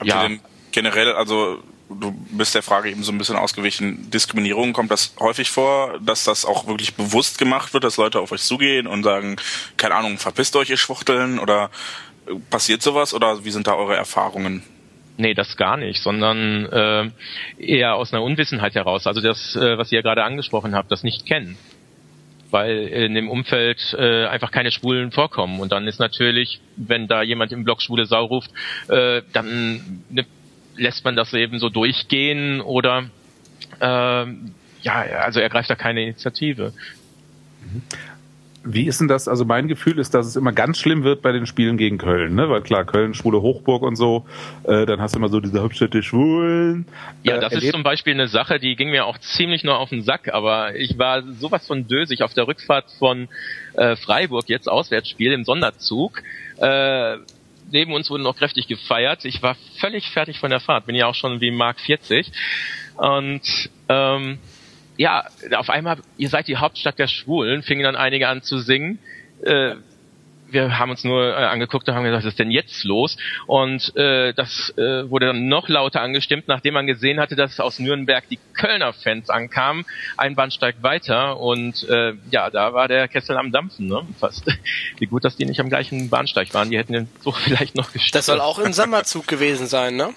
Ja. 0.03 0.29
generell, 0.71 1.13
also 1.13 1.63
du 1.89 2.11
bist 2.31 2.55
der 2.55 2.63
Frage 2.63 2.89
eben 2.89 3.03
so 3.03 3.11
ein 3.11 3.17
bisschen 3.17 3.35
ausgewichen. 3.35 4.09
Diskriminierung, 4.11 4.73
kommt 4.73 4.91
das 4.91 5.13
häufig 5.19 5.49
vor, 5.49 5.99
dass 5.99 6.23
das 6.23 6.45
auch 6.45 6.67
wirklich 6.67 6.95
bewusst 6.95 7.37
gemacht 7.37 7.73
wird, 7.73 7.83
dass 7.83 7.97
Leute 7.97 8.19
auf 8.19 8.31
euch 8.31 8.41
zugehen 8.41 8.87
und 8.87 9.03
sagen, 9.03 9.37
keine 9.77 9.95
Ahnung, 9.95 10.17
verpisst 10.17 10.55
euch, 10.55 10.69
ihr 10.69 10.77
Schwuchteln 10.77 11.39
oder 11.39 11.69
passiert 12.49 12.81
sowas 12.81 13.13
oder 13.13 13.43
wie 13.43 13.51
sind 13.51 13.67
da 13.67 13.75
eure 13.75 13.95
Erfahrungen? 13.95 14.63
Nee, 15.21 15.35
das 15.35 15.55
gar 15.55 15.77
nicht, 15.77 16.01
sondern 16.01 16.65
äh, 16.65 17.11
eher 17.59 17.93
aus 17.93 18.11
einer 18.11 18.23
Unwissenheit 18.23 18.73
heraus. 18.73 19.05
Also 19.05 19.21
das, 19.21 19.55
äh, 19.55 19.77
was 19.77 19.91
ihr 19.91 20.01
gerade 20.01 20.23
angesprochen 20.23 20.73
habt, 20.73 20.91
das 20.91 21.03
nicht 21.03 21.27
kennen. 21.27 21.59
Weil 22.49 22.87
in 22.87 23.13
dem 23.13 23.29
Umfeld 23.29 23.95
äh, 23.99 24.25
einfach 24.25 24.49
keine 24.49 24.71
Schwulen 24.71 25.11
vorkommen. 25.11 25.59
Und 25.59 25.71
dann 25.73 25.87
ist 25.87 25.99
natürlich, 25.99 26.59
wenn 26.75 27.07
da 27.07 27.21
jemand 27.21 27.51
im 27.51 27.63
Blog 27.63 27.83
Schwule 27.83 28.07
Sau 28.07 28.25
ruft, 28.25 28.49
äh, 28.87 29.21
dann 29.31 30.01
ne, 30.09 30.25
lässt 30.75 31.05
man 31.05 31.15
das 31.15 31.31
eben 31.35 31.59
so 31.59 31.69
durchgehen 31.69 32.59
oder 32.59 33.03
äh, 33.79 34.25
ja, 34.81 35.01
also 35.19 35.39
er 35.39 35.49
greift 35.49 35.69
da 35.69 35.75
keine 35.75 36.01
Initiative. 36.01 36.73
Wie 38.63 38.85
ist 38.85 39.01
denn 39.01 39.07
das? 39.07 39.27
Also 39.27 39.43
mein 39.43 39.67
Gefühl 39.67 39.97
ist, 39.97 40.13
dass 40.13 40.27
es 40.27 40.35
immer 40.35 40.51
ganz 40.51 40.77
schlimm 40.77 41.03
wird 41.03 41.23
bei 41.23 41.31
den 41.31 41.47
Spielen 41.47 41.77
gegen 41.77 41.97
Köln, 41.97 42.35
ne? 42.35 42.47
Weil 42.49 42.61
klar, 42.61 42.85
Köln, 42.85 43.15
schwule 43.15 43.41
Hochburg 43.41 43.81
und 43.81 43.95
so, 43.95 44.25
äh, 44.63 44.85
dann 44.85 45.01
hast 45.01 45.15
du 45.15 45.19
immer 45.19 45.29
so 45.29 45.39
diese 45.39 45.61
Hauptstadt 45.63 45.95
der 45.95 46.03
Schwulen. 46.03 46.85
Ja, 47.23 47.39
das 47.39 47.53
äh, 47.53 47.57
ist 47.57 47.71
zum 47.71 47.81
Beispiel 47.81 48.13
eine 48.13 48.27
Sache, 48.27 48.59
die 48.59 48.75
ging 48.75 48.91
mir 48.91 49.05
auch 49.05 49.17
ziemlich 49.17 49.63
nur 49.63 49.79
auf 49.79 49.89
den 49.89 50.03
Sack, 50.03 50.31
aber 50.31 50.75
ich 50.75 50.99
war 50.99 51.23
sowas 51.23 51.65
von 51.65 51.87
dösig 51.87 52.21
auf 52.21 52.35
der 52.35 52.47
Rückfahrt 52.47 52.85
von 52.99 53.29
äh, 53.73 53.95
Freiburg, 53.95 54.47
jetzt 54.47 54.69
Auswärtsspiel 54.69 55.31
im 55.31 55.43
Sonderzug. 55.43 56.21
Äh, 56.57 57.17
neben 57.71 57.93
uns 57.93 58.11
wurden 58.11 58.23
noch 58.23 58.37
kräftig 58.37 58.67
gefeiert. 58.67 59.25
Ich 59.25 59.41
war 59.41 59.55
völlig 59.79 60.09
fertig 60.11 60.39
von 60.39 60.51
der 60.51 60.59
Fahrt, 60.59 60.85
bin 60.85 60.95
ja 60.95 61.07
auch 61.07 61.15
schon 61.15 61.41
wie 61.41 61.49
Mark 61.49 61.79
40. 61.79 62.31
Und 62.97 63.69
ähm, 63.89 64.37
ja, 65.01 65.25
auf 65.55 65.71
einmal, 65.71 65.97
ihr 66.17 66.29
seid 66.29 66.47
die 66.47 66.57
Hauptstadt 66.57 66.99
der 66.99 67.07
Schwulen, 67.07 67.63
fingen 67.63 67.83
dann 67.83 67.95
einige 67.95 68.27
an 68.27 68.43
zu 68.43 68.59
singen. 68.59 68.99
Äh, 69.43 69.73
wir 70.47 70.77
haben 70.77 70.91
uns 70.91 71.03
nur 71.03 71.23
äh, 71.23 71.45
angeguckt 71.45 71.89
und 71.89 71.95
haben 71.95 72.03
gesagt, 72.03 72.23
was 72.23 72.33
ist 72.33 72.37
denn 72.37 72.51
jetzt 72.51 72.83
los? 72.83 73.17
Und 73.47 73.95
äh, 73.95 74.31
das 74.33 74.71
äh, 74.77 75.09
wurde 75.09 75.27
dann 75.27 75.47
noch 75.47 75.69
lauter 75.69 76.01
angestimmt, 76.01 76.47
nachdem 76.47 76.75
man 76.75 76.85
gesehen 76.85 77.19
hatte, 77.19 77.35
dass 77.35 77.59
aus 77.59 77.79
Nürnberg 77.79 78.29
die 78.29 78.37
Kölner 78.53 78.93
Fans 78.93 79.31
ankamen. 79.31 79.85
Ein 80.17 80.35
Bahnsteig 80.35 80.75
weiter 80.83 81.39
und 81.39 81.83
äh, 81.89 82.13
ja, 82.29 82.51
da 82.51 82.73
war 82.73 82.87
der 82.87 83.07
Kessel 83.07 83.37
am 83.37 83.51
Dampfen, 83.51 83.87
ne? 83.87 84.05
Fast. 84.19 84.45
Wie 84.99 85.07
gut, 85.07 85.25
dass 85.25 85.35
die 85.35 85.45
nicht 85.45 85.61
am 85.61 85.69
gleichen 85.69 86.11
Bahnsteig 86.11 86.53
waren. 86.53 86.69
Die 86.69 86.77
hätten 86.77 86.93
den 86.93 87.07
Zug 87.23 87.37
vielleicht 87.43 87.73
noch 87.73 87.91
gestört. 87.91 88.19
Das 88.19 88.27
soll 88.27 88.39
auch 88.39 88.59
im 88.59 88.73
Sommerzug 88.73 89.25
gewesen 89.25 89.65
sein, 89.65 89.95
ne? 89.95 90.13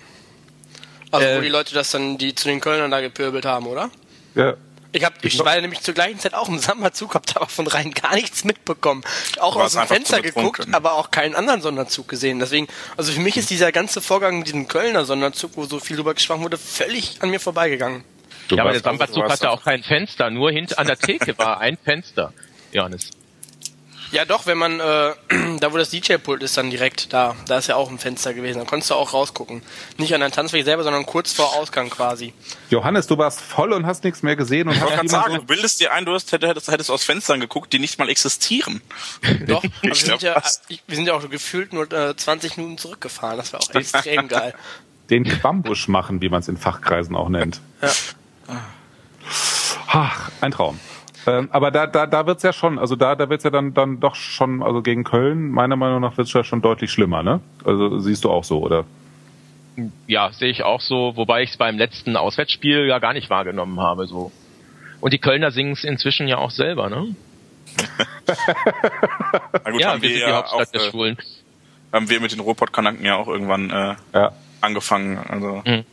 Also 1.11 1.27
äh, 1.27 1.39
wo 1.39 1.41
die 1.41 1.49
Leute 1.49 1.73
das 1.73 1.91
dann, 1.91 2.19
die 2.19 2.35
zu 2.35 2.49
den 2.49 2.61
Kölnern 2.61 2.91
da 2.91 3.01
gepöbelt 3.01 3.47
haben, 3.47 3.67
oder? 3.67 3.91
Ja, 4.35 4.57
ich, 4.95 5.05
hab, 5.05 5.25
ich 5.25 5.39
war 5.41 5.61
nämlich 5.61 5.81
zur 5.81 5.93
gleichen 5.93 6.21
Zeit 6.21 6.35
auch 6.35 6.49
im 6.49 6.59
Sommerzug, 6.59 7.15
hab 7.15 7.27
da 7.27 7.37
aber 7.37 7.49
von 7.49 7.67
rein 7.67 7.91
gar 7.91 8.15
nichts 8.15 8.45
mitbekommen. 8.45 9.03
Auch 9.41 9.57
aus 9.57 9.73
dem 9.73 9.87
Fenster 9.87 10.23
geguckt, 10.23 10.69
aber 10.73 10.93
auch 10.93 11.11
keinen 11.11 11.35
anderen 11.35 11.61
Sonderzug 11.63 12.09
gesehen. 12.09 12.39
Deswegen, 12.39 12.69
also 12.97 13.13
für 13.13 13.21
mich 13.21 13.37
ist 13.37 13.51
dieser 13.51 13.73
ganze 13.73 14.01
Vorgang 14.01 14.39
mit 14.39 14.47
diesem 14.47 14.69
Kölner 14.69 15.05
Sonderzug, 15.05 15.57
wo 15.57 15.65
so 15.65 15.81
viel 15.81 15.97
drüber 15.97 16.15
gesprochen 16.15 16.45
wurde, 16.45 16.59
völlig 16.59 17.21
an 17.23 17.31
mir 17.31 17.41
vorbeigegangen. 17.41 18.05
Du 18.47 18.57
ja, 18.57 18.63
aber 18.63 18.73
der 18.73 18.83
Sommerzug 18.83 19.29
hatte 19.29 19.51
auch 19.51 19.65
kein 19.65 19.83
Fenster, 19.83 20.31
nur 20.31 20.53
hinter 20.53 20.79
an 20.79 20.87
der 20.87 20.99
Theke 20.99 21.37
war 21.39 21.61
ein 21.61 21.77
Fenster, 21.83 22.33
Johannes. 22.73 23.11
Ja, 24.15 24.25
doch, 24.25 24.47
wenn 24.47 24.57
man, 24.57 24.79
äh, 24.79 25.13
da 25.59 25.73
wo 25.73 25.77
das 25.77 25.91
DJ-Pult 25.91 26.41
ist, 26.45 26.57
dann 26.57 26.71
direkt 26.71 27.13
da. 27.13 27.35
Da 27.49 27.59
ist 27.59 27.67
ja 27.67 27.75
auch 27.75 27.91
ein 27.91 27.99
Fenster 27.99 28.33
gewesen. 28.33 28.61
Da 28.61 28.65
konntest 28.65 28.93
du 28.93 28.95
auch 28.95 29.13
rausgucken. 29.13 29.61
Nicht 29.99 30.15
an 30.15 30.21
der 30.21 30.31
Tanzfläche 30.31 30.65
selber, 30.65 30.85
sondern 30.85 31.05
kurz 31.05 31.33
vor 31.33 31.57
Ausgang 31.57 31.91
quasi. 31.91 32.33
Johannes, 32.71 33.09
du 33.09 33.19
warst 33.19 33.41
voll 33.41 33.73
und 33.73 33.87
hast 33.87 34.05
nichts 34.05 34.23
mehr 34.23 34.37
gesehen. 34.37 34.69
Und 34.69 34.77
ich 34.77 34.83
wollte 34.83 35.09
sagen, 35.09 35.35
du 35.35 35.43
bildest 35.43 35.81
dir 35.81 35.93
ein, 35.93 36.05
du 36.05 36.13
hast, 36.13 36.31
hättest, 36.31 36.71
hättest 36.71 36.93
aus 36.93 37.03
Fenstern 37.03 37.41
geguckt, 37.41 37.73
die 37.73 37.81
nicht 37.81 37.99
mal 37.99 38.09
existieren. 38.09 38.83
Doch, 39.49 39.65
wir, 39.83 39.95
sind 39.97 40.23
ja, 40.23 40.41
wir 40.87 40.97
sind 40.97 41.07
ja 41.07 41.15
auch 41.15 41.29
gefühlt 41.29 41.73
nur 41.73 41.93
äh, 41.93 42.17
20 42.17 42.57
Minuten 42.57 42.79
zurückgefahren. 42.79 43.37
Das 43.37 43.53
war 43.53 43.63
auch 43.63 43.71
extrem 43.71 44.29
geil. 44.29 44.55
Den 45.11 45.25
Quambusch 45.25 45.89
machen, 45.89 46.23
wie 46.23 46.29
man 46.29 46.39
es 46.41 46.47
in 46.47 46.57
Fachkreisen 46.57 47.17
auch 47.17 47.29
nennt. 47.29 47.61
Ja. 47.83 47.91
Ach, 49.89 50.31
ein 50.41 50.53
Traum. 50.53 50.79
Ähm, 51.27 51.49
aber 51.53 51.71
da, 51.71 51.87
da, 51.87 52.07
da 52.07 52.27
wird's 52.27 52.43
ja 52.43 52.53
schon, 52.53 52.79
also 52.79 52.97
da, 52.97 53.15
da 53.15 53.29
wird's 53.29 53.45
ja 53.45 53.51
dann, 53.51 53.75
dann 53.75 54.01
doch 54.01 54.15
schon, 54.15 54.63
also 54.63 54.83
gegen 54.83 55.05
Köln, 55.05 55.51
meiner 55.51 55.77
Meinung 55.77 56.01
nach 56.01 56.17
wird's 56.17 56.33
ja 56.33 56.45
schon 56.45 56.63
deutlich 56.63 56.91
schlimmer, 56.91 57.23
ne? 57.23 57.41
Also 57.65 57.99
siehst 57.99 58.25
du 58.25 58.31
auch 58.31 58.45
so, 58.45 58.61
oder? 58.61 58.85
Ja, 60.07 60.31
sehe 60.33 60.51
ich 60.51 60.63
auch 60.63 60.81
so, 60.81 61.17
wobei 61.17 61.43
ich 61.43 61.51
es 61.51 61.57
beim 61.57 61.79
letzten 61.79 62.17
Auswärtsspiel 62.17 62.87
ja 62.87 62.99
gar 62.99 63.13
nicht 63.13 63.31
wahrgenommen 63.31 63.81
habe, 63.81 64.07
so. 64.07 64.31
Und 65.01 65.13
die 65.13 65.19
Kölner 65.19 65.51
singen 65.51 65.73
es 65.73 65.85
inzwischen 65.85 66.29
ja 66.29 66.39
auch 66.39 66.51
selber, 66.51 66.89
ne? 66.89 67.15
gut, 68.27 69.81
ja, 69.81 70.01
wir 70.01 70.09
sind 70.09 70.27
die 70.27 70.33
Hauptstadt 70.33 70.69
auch, 70.69 70.73
der 70.73 70.81
äh, 70.81 70.91
Schwulen. 70.91 71.19
Haben 71.93 72.09
wir 72.09 72.21
mit 72.21 72.33
den 72.33 72.41
Ruhrpott-Kanaken 72.41 73.05
ja 73.05 73.17
auch 73.17 73.29
irgendwann 73.29 73.71
äh, 73.71 73.95
ja. 74.13 74.33
angefangen, 74.61 75.19
also. 75.19 75.63
Mhm. 75.65 75.85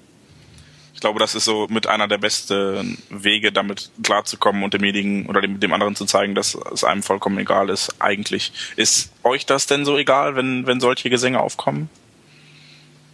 Ich 1.02 1.04
glaube, 1.04 1.20
das 1.20 1.34
ist 1.34 1.46
so 1.46 1.66
mit 1.68 1.88
einer 1.88 2.08
der 2.08 2.20
besten 2.20 2.96
Wege, 3.10 3.52
damit 3.52 3.90
klarzukommen 4.04 4.62
und 4.62 4.76
demjenigen 4.76 5.26
oder 5.26 5.42
dem, 5.42 5.60
dem 5.60 5.74
anderen 5.74 5.96
zu 5.96 6.06
zeigen, 6.06 6.36
dass 6.36 6.56
es 6.72 6.84
einem 6.84 7.02
vollkommen 7.02 7.40
egal 7.40 7.72
ist. 7.72 7.96
Eigentlich 7.98 8.54
ist 8.76 9.12
euch 9.24 9.48
das 9.48 9.66
denn 9.66 9.84
so 9.84 9.98
egal, 9.98 10.36
wenn, 10.36 10.68
wenn 10.68 10.80
solche 10.80 11.10
Gesänge 11.10 11.40
aufkommen? 11.40 11.90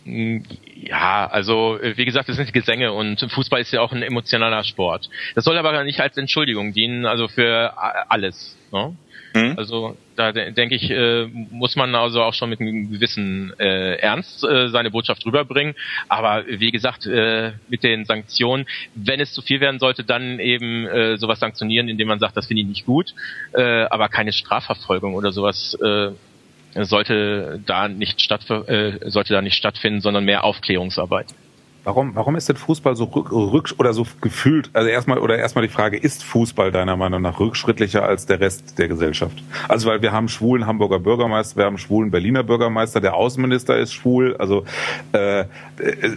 Ja, 0.08 1.28
also 1.28 1.80
wie 1.82 2.06
gesagt, 2.06 2.30
es 2.30 2.38
sind 2.38 2.54
Gesänge 2.54 2.94
und 2.94 3.20
Fußball 3.30 3.60
ist 3.60 3.74
ja 3.74 3.82
auch 3.82 3.92
ein 3.92 4.04
emotionaler 4.04 4.64
Sport. 4.64 5.10
Das 5.36 5.44
soll 5.44 5.58
aber 5.58 5.84
nicht 5.84 6.00
als 6.00 6.18
Entschuldigung 6.18 6.74
dienen, 6.74 7.06
also 7.06 7.28
für 7.28 7.74
alles. 8.10 8.58
Ne? 8.72 8.96
Mhm. 9.34 9.54
Also 9.58 9.98
da 10.16 10.32
denke 10.32 10.76
ich, 10.76 10.90
äh, 10.90 11.28
muss 11.52 11.76
man 11.76 11.94
also 11.94 12.24
auch 12.24 12.34
schon 12.34 12.50
mit 12.50 12.60
einem 12.60 12.92
gewissen 12.92 13.54
äh, 13.60 13.96
Ernst 13.96 14.44
äh, 14.44 14.70
seine 14.70 14.92
Botschaft 14.92 15.26
rüberbringen. 15.26 15.76
Aber 16.08 16.46
wie 16.48 16.72
gesagt, 16.72 17.06
äh, 17.06 17.52
mit 17.68 17.84
den 17.84 18.06
Sanktionen, 18.06 18.66
wenn 18.96 19.20
es 19.20 19.34
zu 19.34 19.42
viel 19.42 19.60
werden 19.60 19.80
sollte, 19.80 20.04
dann 20.04 20.40
eben 20.40 20.88
äh, 20.88 21.18
sowas 21.18 21.40
sanktionieren, 21.40 21.88
indem 21.88 22.08
man 22.08 22.20
sagt, 22.20 22.36
das 22.38 22.48
finde 22.48 22.62
ich 22.62 22.68
nicht 22.68 22.86
gut, 22.86 23.14
äh, 23.54 23.62
aber 23.62 24.10
keine 24.10 24.34
Strafverfolgung 24.34 25.14
oder 25.14 25.32
sowas 25.32 25.78
äh, 25.84 26.12
sollte 26.74 27.60
da 27.66 27.88
nicht 27.88 28.22
statt 28.22 28.50
äh, 28.50 29.00
sollte 29.10 29.34
da 29.34 29.42
nicht 29.42 29.56
stattfinden, 29.56 30.02
sondern 30.02 30.26
mehr 30.26 30.44
Aufklärungsarbeit. 30.44 31.28
Warum, 31.88 32.16
warum 32.16 32.36
ist 32.36 32.50
denn 32.50 32.58
Fußball 32.58 32.98
so 32.98 33.06
rück, 33.06 33.32
rück 33.32 33.76
oder 33.78 33.94
so 33.94 34.06
gefühlt, 34.20 34.70
also 34.74 34.90
erstmal 34.90 35.20
oder 35.20 35.38
erstmal 35.38 35.66
die 35.66 35.72
Frage, 35.72 35.96
ist 35.96 36.22
Fußball 36.22 36.70
deiner 36.70 36.98
Meinung 36.98 37.22
nach 37.22 37.40
rückschrittlicher 37.40 38.04
als 38.04 38.26
der 38.26 38.42
Rest 38.42 38.78
der 38.78 38.90
Gesellschaft? 38.90 39.42
Also 39.70 39.88
weil 39.88 40.02
wir 40.02 40.12
haben 40.12 40.28
schwulen 40.28 40.68
Hamburger 40.68 41.00
Bürgermeister, 41.00 41.56
wir 41.56 41.64
haben 41.64 41.78
schwulen 41.78 42.12
Berliner 42.12 42.44
Bürgermeister, 42.44 43.00
der 43.00 43.14
Außenminister 43.16 43.78
ist 43.78 43.94
schwul, 43.94 44.36
also 44.36 44.66
äh, 45.14 45.46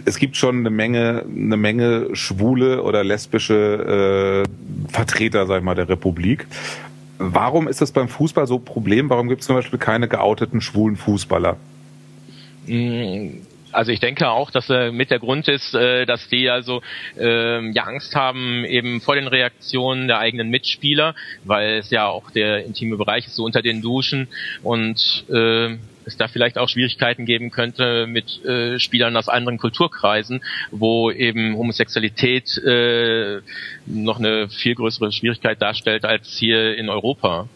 es 0.03 0.17
gibt 0.17 0.35
schon 0.35 0.57
eine 0.57 0.69
Menge, 0.69 1.23
eine 1.25 1.55
Menge 1.55 2.17
schwule 2.17 2.83
oder 2.83 3.05
lesbische 3.05 4.43
äh, 4.45 4.91
Vertreter, 4.91 5.45
sag 5.47 5.59
ich 5.59 5.63
mal, 5.63 5.75
der 5.75 5.87
Republik. 5.87 6.47
Warum 7.21 7.67
ist 7.67 7.81
das 7.81 7.91
beim 7.91 8.09
Fußball 8.09 8.47
so 8.47 8.55
ein 8.55 8.65
Problem? 8.65 9.09
Warum 9.09 9.29
gibt 9.29 9.41
es 9.41 9.47
zum 9.47 9.55
Beispiel 9.55 9.77
keine 9.77 10.07
geouteten 10.07 10.59
schwulen 10.59 10.95
Fußballer? 10.95 11.57
Mm 12.67 13.29
Also 13.73 13.91
ich 13.91 13.99
denke 13.99 14.29
auch, 14.29 14.51
dass 14.51 14.69
äh, 14.69 14.91
mit 14.91 15.11
der 15.11 15.19
Grund 15.19 15.47
ist, 15.47 15.73
äh, 15.73 16.05
dass 16.05 16.27
die 16.27 16.49
also 16.49 16.81
äh, 17.17 17.71
ja 17.71 17.83
Angst 17.83 18.15
haben 18.15 18.65
eben 18.65 18.99
vor 19.01 19.15
den 19.15 19.27
Reaktionen 19.27 20.07
der 20.07 20.19
eigenen 20.19 20.49
Mitspieler, 20.49 21.15
weil 21.45 21.77
es 21.77 21.89
ja 21.89 22.07
auch 22.07 22.31
der 22.31 22.65
intime 22.65 22.97
Bereich 22.97 23.27
ist, 23.27 23.35
so 23.35 23.45
unter 23.45 23.61
den 23.61 23.81
Duschen 23.81 24.27
und 24.63 25.25
äh, 25.29 25.77
es 26.05 26.17
da 26.17 26.27
vielleicht 26.27 26.57
auch 26.57 26.69
Schwierigkeiten 26.69 27.25
geben 27.25 27.51
könnte 27.51 28.07
mit 28.07 28.43
äh, 28.45 28.79
Spielern 28.79 29.15
aus 29.17 29.27
anderen 29.27 29.57
Kulturkreisen, 29.57 30.41
wo 30.71 31.11
eben 31.11 31.57
Homosexualität 31.57 32.57
äh, 32.57 33.41
noch 33.85 34.19
eine 34.19 34.49
viel 34.49 34.75
größere 34.75 35.11
Schwierigkeit 35.11 35.61
darstellt 35.61 36.05
als 36.05 36.37
hier 36.37 36.75
in 36.75 36.89
Europa. 36.89 37.47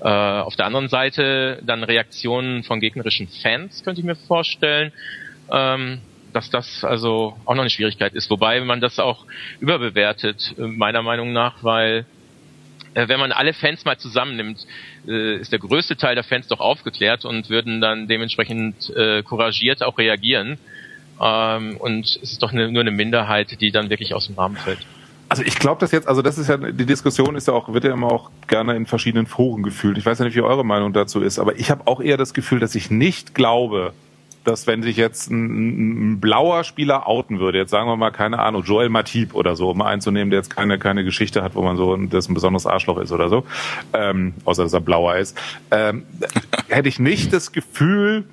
Äh, 0.00 0.08
auf 0.08 0.56
der 0.56 0.66
anderen 0.66 0.88
Seite 0.88 1.60
dann 1.62 1.84
Reaktionen 1.84 2.62
von 2.62 2.80
gegnerischen 2.80 3.28
Fans, 3.42 3.84
könnte 3.84 4.00
ich 4.00 4.06
mir 4.06 4.16
vorstellen, 4.16 4.92
ähm, 5.50 6.00
dass 6.32 6.48
das 6.50 6.84
also 6.84 7.36
auch 7.44 7.54
noch 7.54 7.62
eine 7.62 7.70
Schwierigkeit 7.70 8.14
ist. 8.14 8.30
Wobei 8.30 8.60
man 8.60 8.80
das 8.80 8.98
auch 8.98 9.26
überbewertet, 9.60 10.54
äh, 10.58 10.62
meiner 10.62 11.02
Meinung 11.02 11.32
nach, 11.32 11.62
weil 11.62 12.06
wenn 12.94 13.20
man 13.20 13.32
alle 13.32 13.52
Fans 13.52 13.84
mal 13.84 13.98
zusammennimmt, 13.98 14.66
äh, 15.06 15.36
ist 15.36 15.52
der 15.52 15.58
größte 15.58 15.96
Teil 15.96 16.14
der 16.14 16.24
Fans 16.24 16.48
doch 16.48 16.60
aufgeklärt 16.60 17.24
und 17.24 17.50
würden 17.50 17.80
dann 17.80 18.08
dementsprechend 18.08 18.90
äh, 18.96 19.22
couragiert 19.22 19.82
auch 19.82 19.98
reagieren. 19.98 20.58
Ähm, 21.20 21.76
und 21.76 22.06
es 22.06 22.32
ist 22.32 22.42
doch 22.42 22.52
nur 22.52 22.66
eine 22.66 22.90
Minderheit, 22.90 23.60
die 23.60 23.70
dann 23.70 23.90
wirklich 23.90 24.14
aus 24.14 24.26
dem 24.26 24.36
Rahmen 24.36 24.56
fällt. 24.56 24.80
Also 25.28 25.44
ich 25.44 25.60
glaube 25.60 25.78
das 25.78 25.92
jetzt, 25.92 26.08
also 26.08 26.22
das 26.22 26.38
ist 26.38 26.48
ja, 26.48 26.56
die 26.56 26.86
Diskussion 26.86 27.36
ist 27.36 27.46
ja 27.46 27.54
auch, 27.54 27.72
wird 27.72 27.84
ja 27.84 27.92
immer 27.92 28.10
auch 28.10 28.30
gerne 28.48 28.74
in 28.74 28.86
verschiedenen 28.86 29.26
Foren 29.26 29.62
gefühlt. 29.62 29.96
Ich 29.96 30.04
weiß 30.04 30.18
ja 30.18 30.24
nicht, 30.24 30.34
wie 30.34 30.40
eure 30.40 30.64
Meinung 30.64 30.92
dazu 30.92 31.20
ist, 31.20 31.38
aber 31.38 31.56
ich 31.56 31.70
habe 31.70 31.86
auch 31.86 32.00
eher 32.00 32.16
das 32.16 32.34
Gefühl, 32.34 32.58
dass 32.58 32.74
ich 32.74 32.90
nicht 32.90 33.32
glaube, 33.32 33.92
dass 34.50 34.66
wenn 34.66 34.82
sich 34.82 34.96
jetzt 34.96 35.30
ein, 35.30 36.14
ein, 36.14 36.20
blauer 36.20 36.64
Spieler 36.64 37.06
outen 37.06 37.38
würde, 37.38 37.58
jetzt 37.58 37.70
sagen 37.70 37.88
wir 37.88 37.96
mal, 37.96 38.10
keine 38.10 38.40
Ahnung, 38.40 38.64
Joel 38.64 38.88
Matip 38.88 39.34
oder 39.34 39.54
so, 39.54 39.70
um 39.70 39.80
einzunehmen, 39.80 40.30
der 40.30 40.40
jetzt 40.40 40.50
keine, 40.50 40.78
keine 40.78 41.04
Geschichte 41.04 41.42
hat, 41.42 41.54
wo 41.54 41.62
man 41.62 41.76
so, 41.76 41.96
das 41.96 42.28
ein 42.28 42.34
besonderes 42.34 42.66
Arschloch 42.66 42.98
ist 42.98 43.12
oder 43.12 43.28
so, 43.28 43.44
ähm, 43.92 44.34
außer 44.44 44.64
dass 44.64 44.72
er 44.72 44.80
blauer 44.80 45.16
ist, 45.16 45.38
ähm, 45.70 46.02
hätte 46.68 46.88
ich 46.88 46.98
nicht 46.98 47.32
das 47.32 47.52
Gefühl, 47.52 48.24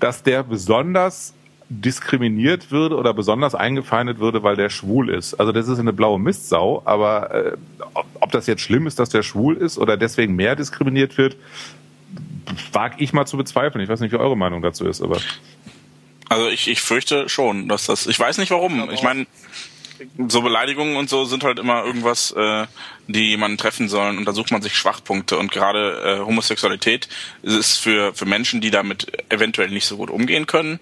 dass 0.00 0.22
der 0.22 0.42
besonders 0.42 1.34
diskriminiert 1.68 2.70
würde 2.70 2.96
oder 2.96 3.12
besonders 3.12 3.54
eingefeindet 3.54 4.18
würde, 4.18 4.42
weil 4.42 4.56
der 4.56 4.70
schwul 4.70 5.10
ist. 5.10 5.34
Also 5.34 5.52
das 5.52 5.68
ist 5.68 5.78
eine 5.78 5.92
blaue 5.92 6.18
Mistsau, 6.18 6.80
aber 6.84 7.34
äh, 7.34 7.52
ob, 7.92 8.06
ob 8.20 8.32
das 8.32 8.46
jetzt 8.46 8.62
schlimm 8.62 8.86
ist, 8.86 8.98
dass 8.98 9.10
der 9.10 9.22
schwul 9.22 9.56
ist 9.56 9.76
oder 9.76 9.96
deswegen 9.96 10.36
mehr 10.36 10.56
diskriminiert 10.56 11.18
wird, 11.18 11.36
wage 12.72 12.96
ich 12.98 13.12
mal 13.12 13.26
zu 13.26 13.36
bezweifeln. 13.36 13.82
Ich 13.82 13.88
weiß 13.88 14.00
nicht, 14.00 14.12
wie 14.12 14.16
eure 14.16 14.36
Meinung 14.36 14.62
dazu 14.62 14.86
ist, 14.86 15.02
aber. 15.02 15.20
Also 16.28 16.48
ich, 16.48 16.68
ich 16.68 16.80
fürchte 16.80 17.28
schon, 17.28 17.68
dass 17.68 17.86
das. 17.86 18.06
Ich 18.06 18.18
weiß 18.18 18.38
nicht 18.38 18.50
warum. 18.50 18.90
Ich 18.90 19.02
meine, 19.02 19.26
so 20.28 20.42
Beleidigungen 20.42 20.96
und 20.96 21.08
so 21.08 21.24
sind 21.24 21.44
halt 21.44 21.58
immer 21.58 21.84
irgendwas, 21.84 22.32
äh, 22.32 22.66
die 23.06 23.30
jemanden 23.30 23.56
treffen 23.56 23.88
sollen 23.88 24.18
und 24.18 24.26
da 24.26 24.32
sucht 24.32 24.50
man 24.50 24.60
sich 24.60 24.76
Schwachpunkte 24.76 25.38
und 25.38 25.50
gerade 25.50 26.18
äh, 26.20 26.26
Homosexualität 26.26 27.08
ist 27.42 27.78
für 27.78 28.12
für 28.14 28.26
Menschen, 28.26 28.60
die 28.60 28.70
damit 28.70 29.06
eventuell 29.30 29.70
nicht 29.70 29.86
so 29.86 29.96
gut 29.96 30.10
umgehen 30.10 30.46
können, 30.46 30.80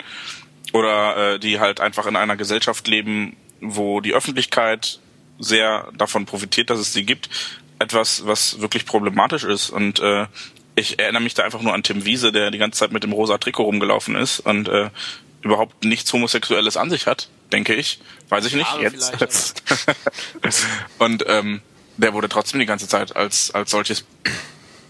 oder 0.74 1.34
äh, 1.34 1.38
die 1.38 1.60
halt 1.60 1.80
einfach 1.80 2.06
in 2.06 2.16
einer 2.16 2.36
Gesellschaft 2.36 2.88
leben, 2.88 3.36
wo 3.60 4.00
die 4.00 4.12
Öffentlichkeit 4.12 4.98
sehr 5.38 5.88
davon 5.96 6.26
profitiert, 6.26 6.68
dass 6.68 6.80
es 6.80 6.92
sie 6.92 7.04
gibt, 7.04 7.30
etwas, 7.78 8.26
was 8.26 8.60
wirklich 8.60 8.84
problematisch 8.84 9.44
ist. 9.44 9.70
Und 9.70 10.00
äh, 10.00 10.26
ich 10.76 10.98
erinnere 10.98 11.22
mich 11.22 11.34
da 11.34 11.44
einfach 11.44 11.62
nur 11.62 11.74
an 11.74 11.82
Tim 11.82 12.04
Wiese, 12.04 12.32
der 12.32 12.50
die 12.50 12.58
ganze 12.58 12.78
Zeit 12.78 12.92
mit 12.92 13.02
dem 13.02 13.12
rosa 13.12 13.38
Trikot 13.38 13.64
rumgelaufen 13.64 14.16
ist 14.16 14.40
und 14.40 14.68
äh, 14.68 14.90
überhaupt 15.42 15.84
nichts 15.84 16.12
Homosexuelles 16.12 16.76
an 16.76 16.90
sich 16.90 17.06
hat, 17.06 17.28
denke 17.52 17.74
ich. 17.74 18.00
Weiß 18.28 18.46
ich 18.46 18.54
nicht. 18.54 18.70
Ja, 18.80 18.90
jetzt. 19.20 19.62
und 20.98 21.24
ähm, 21.28 21.60
der 21.96 22.14
wurde 22.14 22.28
trotzdem 22.28 22.60
die 22.60 22.66
ganze 22.66 22.88
Zeit 22.88 23.14
als, 23.14 23.52
als 23.52 23.70
solches 23.70 24.04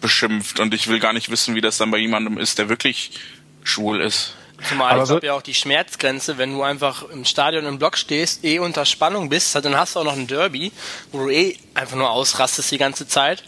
beschimpft. 0.01 0.61
Und 0.61 0.73
ich 0.75 0.89
will 0.89 1.01
gar 1.01 1.13
nicht 1.13 1.31
wissen, 1.31 1.55
wie 1.55 1.61
das 1.61 1.77
dann 1.77 1.91
bei 1.91 1.99
jemandem 1.99 2.39
ist, 2.39 2.59
der 2.59 2.69
wirklich 2.69 3.19
schwul 3.63 4.01
ist. 4.01 4.35
Zumal 4.69 4.93
aber 4.93 5.03
ich 5.03 5.09
glaube 5.09 5.27
ja 5.27 5.35
auch 5.35 5.43
die 5.43 5.55
Schmerzgrenze, 5.55 6.39
wenn 6.39 6.53
du 6.53 6.63
einfach 6.63 7.09
im 7.11 7.25
Stadion 7.25 7.67
im 7.67 7.79
Block 7.79 7.97
stehst, 7.97 8.45
eh 8.45 8.59
unter 8.59 8.85
Spannung 8.85 9.29
bist, 9.29 9.55
dann 9.55 9.77
hast 9.77 9.97
du 9.97 10.01
auch 10.01 10.05
noch 10.05 10.17
ein 10.17 10.27
Derby, 10.27 10.73
wo 11.13 11.25
du 11.25 11.31
eh 11.31 11.57
einfach 11.75 11.97
nur 11.97 12.11
ausrastest 12.11 12.71
die 12.71 12.79
ganze 12.79 13.07
Zeit, 13.07 13.43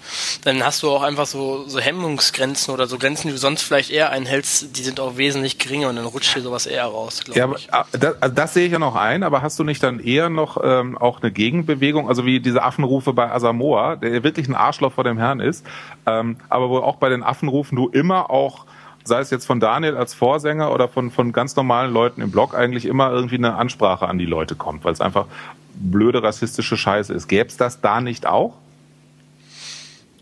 dann 0.45 0.65
hast 0.65 0.83
du 0.83 0.91
auch 0.91 1.03
einfach 1.03 1.27
so, 1.27 1.69
so 1.69 1.79
Hemmungsgrenzen 1.79 2.75
oder 2.75 2.87
so 2.87 2.99
Grenzen, 2.99 3.29
die 3.29 3.35
du 3.35 3.39
sonst 3.39 3.63
vielleicht 3.63 3.91
eher 3.91 4.11
einhältst, 4.11 4.77
die 4.77 4.83
sind 4.83 4.99
auch 5.01 5.17
wesentlich 5.17 5.59
geringer 5.59 5.89
und 5.89 5.97
dann 5.97 6.07
rutscht 6.07 6.35
dir 6.35 6.41
sowas 6.41 6.67
eher 6.67 6.87
raus, 6.87 7.23
glaube 7.25 7.39
ja, 7.39 7.49
ich. 7.57 7.73
Aber, 7.73 7.87
das, 7.93 8.21
also 8.21 8.35
das 8.35 8.55
sehe 8.55 8.67
ich 8.67 8.73
ja 8.73 8.79
noch 8.79 8.97
ein, 8.97 9.23
aber 9.23 9.43
hast 9.43 9.59
du 9.59 9.65
nicht 9.65 9.83
dann 9.83 10.01
eher 10.01 10.29
noch 10.29 10.59
ähm, 10.63 10.99
auch 10.99 11.23
eine 11.23 11.31
Gegenbewegung, 11.31 12.09
also 12.09 12.27
wie 12.27 12.41
diese 12.41 12.63
Affenrufe 12.63 13.13
bei 13.13 13.31
Asamoah, 13.31 13.97
der 13.97 14.23
wirklich 14.25 14.49
ein 14.49 14.55
Arschloch 14.55 14.93
vor 14.93 15.05
dem 15.05 15.19
Herrn 15.19 15.41
ist, 15.41 15.65
ähm, 16.07 16.37
aber 16.49 16.69
wo 16.69 16.79
auch 16.79 16.97
bei 16.97 17.09
den 17.09 17.23
Affenrufen 17.23 17.77
du 17.77 17.89
immer 17.89 18.31
auch 18.31 18.67
sei 19.07 19.21
es 19.21 19.31
jetzt 19.31 19.47
von 19.47 19.61
Daniel 19.61 19.97
als 19.97 20.15
Vorsänger 20.15 20.73
oder 20.73 20.89
von, 20.89 21.11
von 21.11 21.33
ganz 21.33 21.57
normalen 21.57 21.93
Leuten 21.93 22.21
im 22.21 22.31
Blog, 22.31 22.55
eigentlich 22.55 22.87
immer 22.87 23.11
irgendwie 23.11 23.37
eine 23.37 23.55
Ansprache 23.55 24.09
an 24.09 24.19
die 24.19 24.27
Leute 24.27 24.55
kommt, 24.55 24.85
weil 24.85 24.93
es 24.93 25.01
einfach 25.01 25.27
blöde 25.75 26.23
rassistische 26.23 26.77
Scheiße 26.77 27.13
ist. 27.13 27.29
Gäbe 27.29 27.49
es 27.49 27.57
das 27.57 27.81
da 27.81 28.01
nicht 28.01 28.27
auch? 28.27 28.55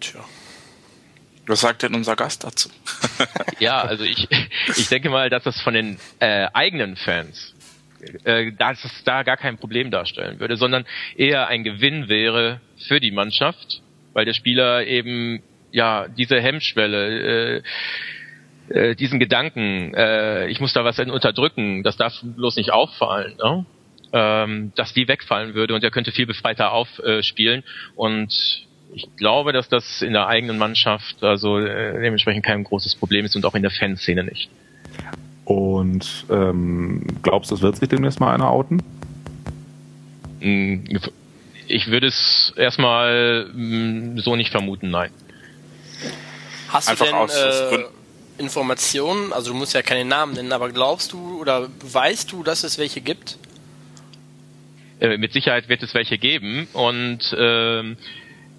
Tja. 0.00 0.20
Was 1.46 1.60
sagt 1.60 1.82
denn 1.82 1.94
unser 1.94 2.16
Gast 2.16 2.44
dazu? 2.44 2.70
ja, 3.58 3.82
also 3.82 4.04
ich, 4.04 4.28
ich 4.76 4.88
denke 4.88 5.10
mal, 5.10 5.28
dass 5.28 5.44
das 5.44 5.60
von 5.60 5.74
den 5.74 5.98
äh, 6.18 6.48
eigenen 6.52 6.96
Fans 6.96 7.54
äh, 8.24 8.52
dass 8.52 8.84
es 8.84 9.04
da 9.04 9.22
gar 9.22 9.36
kein 9.36 9.56
Problem 9.56 9.90
darstellen 9.90 10.40
würde, 10.40 10.56
sondern 10.56 10.84
eher 11.16 11.48
ein 11.48 11.64
Gewinn 11.64 12.08
wäre 12.08 12.60
für 12.86 13.00
die 13.00 13.10
Mannschaft, 13.10 13.82
weil 14.12 14.24
der 14.24 14.34
Spieler 14.34 14.86
eben 14.86 15.42
ja 15.72 16.06
diese 16.08 16.40
Hemmschwelle 16.40 17.56
äh, 17.56 17.62
äh, 18.68 18.94
diesen 18.94 19.18
Gedanken, 19.18 19.94
äh, 19.94 20.46
ich 20.48 20.60
muss 20.60 20.72
da 20.72 20.84
was 20.84 20.98
unterdrücken, 20.98 21.82
das 21.82 21.96
darf 21.96 22.14
bloß 22.22 22.56
nicht 22.56 22.72
auffallen, 22.72 23.36
ne? 23.36 23.66
ähm, 24.12 24.72
dass 24.76 24.92
die 24.94 25.08
wegfallen 25.08 25.54
würde 25.54 25.74
und 25.74 25.84
er 25.84 25.90
könnte 25.90 26.12
viel 26.12 26.26
befreiter 26.26 26.72
aufspielen. 26.72 27.64
und 27.96 28.66
ich 28.94 29.08
glaube, 29.16 29.52
dass 29.52 29.68
das 29.68 30.02
in 30.02 30.12
der 30.12 30.28
eigenen 30.28 30.56
Mannschaft 30.56 31.22
also 31.22 31.58
äh, 31.58 32.00
dementsprechend 32.00 32.44
kein 32.44 32.62
großes 32.62 32.94
Problem 32.94 33.24
ist 33.24 33.34
und 33.34 33.44
auch 33.44 33.54
in 33.56 33.62
der 33.62 33.72
Fanszene 33.72 34.22
nicht. 34.22 34.48
Und 35.44 36.26
ähm, 36.30 37.04
glaubst 37.22 37.50
du, 37.50 37.56
es 37.56 37.62
wird 37.62 37.76
sich 37.76 37.88
demnächst 37.88 38.20
mal 38.20 38.32
einer 38.32 38.50
outen? 38.50 38.82
Hm, 40.40 40.84
ich 41.66 41.90
würde 41.90 42.06
es 42.06 42.52
erstmal 42.56 43.46
hm, 43.52 44.18
so 44.20 44.36
nicht 44.36 44.50
vermuten, 44.50 44.90
nein. 44.90 45.10
Hast 46.68 46.88
Einfach 46.88 47.06
du 47.06 47.10
denn, 47.10 47.20
aus, 47.20 47.36
äh, 47.36 47.84
Informationen, 48.38 49.32
also 49.32 49.52
du 49.52 49.58
musst 49.58 49.74
ja 49.74 49.82
keine 49.82 50.04
Namen 50.04 50.34
nennen, 50.34 50.52
aber 50.52 50.70
glaubst 50.70 51.12
du 51.12 51.40
oder 51.40 51.68
weißt 51.82 52.32
du, 52.32 52.42
dass 52.42 52.64
es 52.64 52.78
welche 52.78 53.00
gibt? 53.00 53.38
Äh, 55.00 55.18
mit 55.18 55.32
Sicherheit 55.32 55.68
wird 55.68 55.82
es 55.82 55.94
welche 55.94 56.18
geben 56.18 56.66
und 56.72 57.32
äh, 57.32 57.94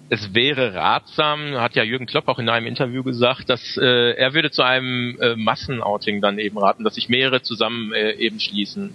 es 0.08 0.34
wäre 0.34 0.74
ratsam, 0.74 1.56
hat 1.56 1.74
ja 1.74 1.82
Jürgen 1.82 2.06
Klopp 2.06 2.28
auch 2.28 2.38
in 2.38 2.48
einem 2.48 2.66
Interview 2.66 3.02
gesagt, 3.02 3.50
dass 3.50 3.76
äh, 3.76 4.12
er 4.12 4.34
würde 4.34 4.50
zu 4.50 4.62
einem 4.62 5.18
äh, 5.20 5.34
Massenouting 5.34 6.20
dann 6.20 6.38
eben 6.38 6.58
raten, 6.58 6.84
dass 6.84 6.94
sich 6.94 7.08
mehrere 7.08 7.42
zusammen 7.42 7.92
äh, 7.92 8.12
eben 8.12 8.38
schließen. 8.38 8.94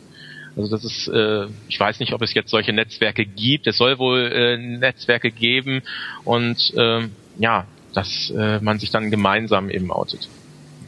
Also 0.56 0.70
das 0.70 0.84
ist, 0.84 1.08
äh, 1.08 1.48
ich 1.67 1.80
weiß 1.80 2.00
nicht, 2.00 2.13
ob 2.13 2.22
es 2.22 2.34
jetzt 2.34 2.50
solche 2.50 2.74
Netzwerke 2.74 3.26
gibt. 3.26 3.67
Es 3.67 3.78
soll 3.78 4.00
wohl 4.00 4.32
äh, 4.32 4.58
Netzwerke 4.58 5.32
geben 5.32 5.82
und 6.24 6.74
äh, 6.76 7.08
ja, 7.38 7.65
dass 7.94 8.32
äh, 8.32 8.60
man 8.60 8.80
sich 8.80 8.91
dann 8.91 9.12
gemeinsam 9.12 9.70
eben 9.70 9.91
outet. 9.91 10.30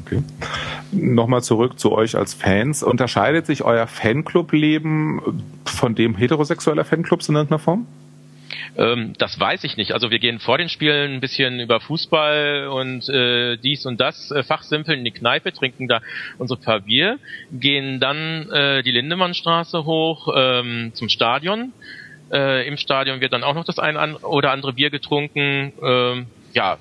Okay. 0.06 0.24
Nochmal 0.92 1.44
zurück 1.44 1.80
zu 1.80 1.92
euch 1.92 2.16
als 2.16 2.34
Fans. 2.34 2.84
Unterscheidet 2.84 3.46
sich 3.46 3.64
euer 3.64 3.88
Fanclub-Leben 3.88 5.44
von 5.66 5.96
dem 5.96 6.16
heterosexueller 6.16 6.86
Fanclubs 6.86 7.30
in 7.30 7.36
irgendeiner 7.36 7.60
Form? 7.60 7.88
Ähm, 8.76 9.14
das 9.18 9.40
weiß 9.40 9.64
ich 9.64 9.78
nicht. 9.78 9.94
Also 9.94 10.12
wir 10.12 10.20
gehen 10.20 10.40
vor 10.40 10.58
den 10.58 10.70
Spielen 10.70 11.16
ein 11.16 11.20
bisschen 11.20 11.60
über 11.60 11.80
Fußball 11.80 12.68
und 12.68 13.08
äh, 13.10 13.58
dies 13.58 13.86
und 13.86 14.00
das 14.00 14.32
äh, 14.32 14.44
fachsimpeln 14.44 15.00
in 15.00 15.06
die 15.06 15.12
Kneipe, 15.12 15.54
trinken 15.54 15.88
da 15.88 16.02
unsere 16.38 16.60
paar 16.60 16.82
Bier, 16.82 17.20
gehen 17.52 18.00
dann 18.00 18.50
äh, 18.52 18.84
die 18.84 18.92
Lindemannstraße 18.92 19.86
hoch 19.86 20.34
ähm, 20.36 20.92
zum 20.94 21.10
Stadion. 21.10 21.74
Äh, 22.32 22.68
Im 22.68 22.78
Stadion 22.78 23.22
wird 23.22 23.34
dann 23.34 23.44
auch 23.44 23.54
noch 23.54 23.66
das 23.66 23.80
ein 23.80 24.16
oder 24.16 24.52
andere 24.52 24.74
Bier 24.74 24.90
getrunken. 24.90 25.74
Ähm, 25.82 26.26
ja, 26.54 26.78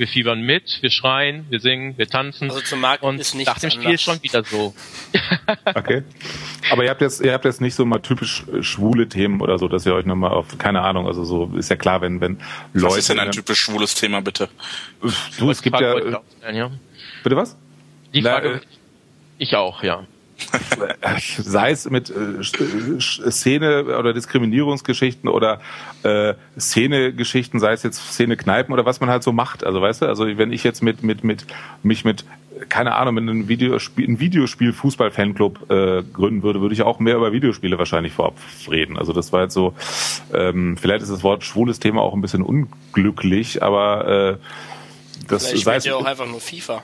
wir 0.00 0.08
fiebern 0.08 0.40
mit, 0.40 0.78
wir 0.80 0.90
schreien, 0.90 1.44
wir 1.50 1.60
singen, 1.60 1.96
wir 1.98 2.08
tanzen. 2.08 2.50
Also 2.50 2.62
zum 2.62 2.80
Markt 2.80 3.02
und 3.02 3.20
ist 3.20 3.34
nicht 3.34 3.46
nach 3.46 3.58
dem 3.58 3.70
Spiel 3.70 3.98
schon 3.98 4.20
wieder 4.22 4.42
so. 4.42 4.74
okay. 5.66 6.02
Aber 6.70 6.84
ihr 6.84 6.90
habt 6.90 7.02
jetzt, 7.02 7.20
ihr 7.20 7.34
habt 7.34 7.44
jetzt 7.44 7.60
nicht 7.60 7.74
so 7.74 7.84
mal 7.84 8.00
typisch 8.00 8.44
äh, 8.48 8.62
schwule 8.62 9.08
Themen 9.08 9.42
oder 9.42 9.58
so, 9.58 9.68
dass 9.68 9.84
ihr 9.84 9.94
euch 9.94 10.06
nochmal 10.06 10.30
auf, 10.30 10.56
keine 10.56 10.80
Ahnung, 10.80 11.06
also 11.06 11.22
so 11.24 11.52
ist 11.54 11.68
ja 11.68 11.76
klar, 11.76 12.00
wenn, 12.00 12.20
wenn 12.22 12.38
Leute. 12.72 12.86
Was 12.86 12.96
ist 12.96 13.10
denn 13.10 13.20
ein 13.20 13.30
typisch 13.30 13.60
schwules 13.60 13.94
Thema, 13.94 14.22
bitte? 14.22 14.48
Du, 15.38 15.50
es 15.50 15.60
gibt 15.60 15.78
ja. 15.78 15.94
Bitte 17.22 17.36
was? 17.36 17.58
Die 18.14 18.22
Frage, 18.22 18.48
Na, 18.48 18.56
äh, 18.56 18.60
ich 19.36 19.54
auch, 19.54 19.82
ja. 19.82 20.06
sei 21.38 21.70
es 21.70 21.88
mit 21.88 22.10
äh, 22.10 22.42
Szene 23.00 23.98
oder 23.98 24.12
Diskriminierungsgeschichten 24.12 25.28
oder 25.28 25.60
äh, 26.02 26.34
Szenegeschichten, 26.58 27.60
sei 27.60 27.72
es 27.72 27.82
jetzt 27.82 28.12
Szene-Kneipen 28.12 28.72
oder 28.72 28.84
was 28.84 29.00
man 29.00 29.10
halt 29.10 29.22
so 29.22 29.32
macht. 29.32 29.64
Also 29.64 29.80
weißt 29.80 30.02
du, 30.02 30.06
also 30.06 30.26
wenn 30.26 30.52
ich 30.52 30.64
jetzt 30.64 30.82
mit 30.82 31.02
mit 31.02 31.24
mit 31.24 31.46
mich 31.82 32.04
mit 32.04 32.24
keine 32.68 32.94
Ahnung, 32.94 33.14
mit 33.14 33.22
einem 33.22 33.48
Videospiel, 33.48 34.08
ein 34.08 34.20
Videospiel 34.20 34.72
Fußball-Fanclub 34.72 35.70
äh, 35.70 36.02
gründen 36.02 36.42
würde, 36.42 36.60
würde 36.60 36.74
ich 36.74 36.82
auch 36.82 36.98
mehr 36.98 37.16
über 37.16 37.32
Videospiele 37.32 37.78
wahrscheinlich 37.78 38.12
vorab 38.12 38.34
reden. 38.70 38.98
Also 38.98 39.12
das 39.12 39.32
war 39.32 39.42
jetzt 39.42 39.54
so, 39.54 39.74
ähm, 40.34 40.76
vielleicht 40.76 41.02
ist 41.02 41.10
das 41.10 41.22
Wort 41.22 41.44
schwules 41.44 41.80
Thema 41.80 42.02
auch 42.02 42.12
ein 42.12 42.20
bisschen 42.20 42.42
unglücklich, 42.42 43.62
aber 43.62 44.38
äh, 44.38 45.26
das 45.28 45.46
vielleicht 45.46 45.64
sei 45.64 45.76
es 45.76 45.84
ja 45.84 45.94
auch 45.94 46.04
einfach 46.04 46.26
nur 46.26 46.40
FIFA. 46.40 46.82